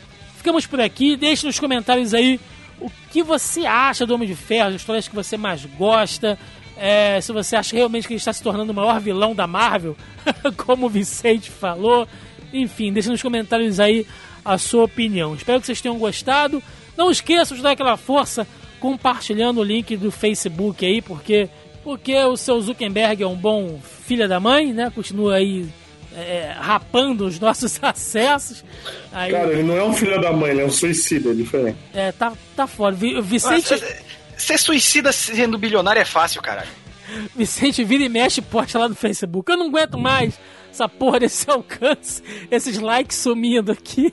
Ficamos 0.43 0.67
por 0.67 0.81
aqui. 0.81 1.17
Deixe 1.17 1.47
nos 1.47 1.61
comentários 1.61 2.13
aí 2.13 2.41
o 2.81 2.91
que 3.13 3.23
você 3.23 3.65
acha 3.65 4.05
do 4.05 4.13
Homem 4.13 4.27
de 4.27 4.35
Ferro, 4.35 4.71
as 4.71 4.75
histórias 4.75 5.07
que 5.07 5.15
você 5.15 5.37
mais 5.37 5.65
gosta. 5.65 6.37
É, 6.77 7.21
se 7.21 7.33
você 7.33 7.55
acha 7.55 7.77
realmente 7.77 8.09
que 8.09 8.15
ele 8.15 8.19
está 8.19 8.33
se 8.33 8.43
tornando 8.43 8.73
o 8.73 8.75
maior 8.75 8.99
vilão 8.99 9.37
da 9.37 9.47
Marvel, 9.47 9.97
como 10.59 10.87
o 10.87 10.91
Vicente 10.91 11.49
falou. 11.49 12.09
Enfim, 12.53 12.93
deixe 12.93 13.09
nos 13.09 13.23
comentários 13.23 13.79
aí 13.79 14.05
a 14.45 14.59
sua 14.59 14.83
opinião. 14.83 15.33
Espero 15.37 15.61
que 15.61 15.67
vocês 15.67 15.81
tenham 15.81 15.97
gostado. 15.97 16.61
Não 16.97 17.09
esqueçam 17.09 17.57
de 17.57 17.63
dar 17.63 17.71
aquela 17.71 17.97
força 17.97 18.45
compartilhando 18.81 19.61
o 19.61 19.65
link 19.65 19.97
do 19.97 20.11
Facebook 20.11 20.85
aí, 20.85 21.01
porque 21.01 21.49
porque 21.85 22.17
o 22.17 22.37
seu 22.37 22.61
Zuckerberg 22.61 23.23
é 23.23 23.27
um 23.29 23.37
bom 23.37 23.79
filho 23.81 24.29
da 24.29 24.41
mãe, 24.41 24.73
né? 24.73 24.91
Continua 24.93 25.37
aí 25.37 25.69
é, 26.17 26.55
rapando 26.59 27.27
os 27.27 27.39
nossos 27.41 27.79
acessos. 27.83 28.65
Aí, 29.13 29.31
Cara, 29.33 29.53
ele 29.53 29.63
não 29.63 29.77
é 29.77 29.83
um 29.85 29.93
filho 29.93 30.21
da 30.21 30.33
mãe, 30.33 30.51
ele 30.51 30.61
é 30.63 30.65
um 30.67 30.71
suicida, 30.71 31.31
é 31.31 31.35
diferente. 31.35 31.79
é, 31.95 32.13
tá, 32.13 32.33
tá 32.57 32.67
fora. 32.67 32.95
Vi- 32.95 33.21
Vicente, 33.21 33.71
Nossa, 33.71 33.97
Ser 34.37 34.59
suicida 34.59 35.13
sendo 35.13 35.57
bilionário 35.59 36.01
é 36.01 36.05
fácil, 36.05 36.43
caralho. 36.43 36.69
Vicente 37.37 37.85
vira 37.85 38.03
e 38.05 38.09
mexe 38.09 38.41
e 38.41 38.43
posta 38.43 38.79
lá 38.79 38.89
no 38.89 38.95
Facebook. 38.95 39.51
Eu 39.53 39.59
não 39.59 39.67
aguento 39.69 39.99
mais 39.99 40.39
essa 40.71 40.89
porra 40.89 41.21
desse 41.21 41.49
alcance, 41.51 42.23
esses 42.51 42.79
likes 42.79 43.17
sumindo 43.19 43.71
aqui. 43.71 44.13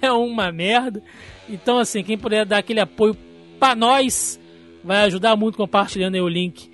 é 0.00 0.10
uma 0.12 0.50
merda. 0.52 1.02
Então, 1.48 1.78
assim, 1.78 2.02
quem 2.02 2.16
puder 2.18 2.44
dar 2.46 2.58
aquele 2.58 2.80
apoio 2.80 3.16
pra 3.58 3.74
nós, 3.74 4.38
vai 4.84 4.98
ajudar 5.04 5.36
muito 5.36 5.56
compartilhando 5.56 6.14
aí 6.14 6.20
o 6.20 6.28
link 6.28 6.70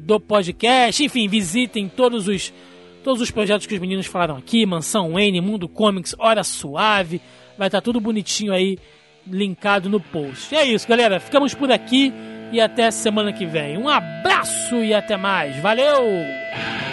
do 0.00 0.18
podcast. 0.18 1.02
Enfim, 1.04 1.28
visitem 1.28 1.88
todos 1.88 2.28
os 2.28 2.52
todos 3.02 3.22
os 3.22 3.30
projetos 3.30 3.66
que 3.66 3.74
os 3.74 3.80
meninos 3.80 4.06
falaram 4.06 4.36
aqui, 4.36 4.66
Mansão 4.66 5.18
N, 5.18 5.40
Mundo 5.40 5.68
Comics, 5.68 6.14
Hora 6.18 6.44
Suave. 6.44 7.20
Vai 7.56 7.68
estar 7.68 7.80
tudo 7.80 8.00
bonitinho 8.00 8.52
aí, 8.52 8.78
linkado 9.26 9.88
no 9.88 10.00
post. 10.00 10.54
É 10.54 10.64
isso, 10.64 10.86
galera. 10.86 11.18
Ficamos 11.18 11.54
por 11.54 11.70
aqui 11.70 12.12
e 12.52 12.60
até 12.60 12.90
semana 12.90 13.32
que 13.32 13.46
vem. 13.46 13.78
Um 13.78 13.88
abraço 13.88 14.76
e 14.76 14.92
até 14.92 15.16
mais. 15.16 15.56
Valeu! 15.60 16.89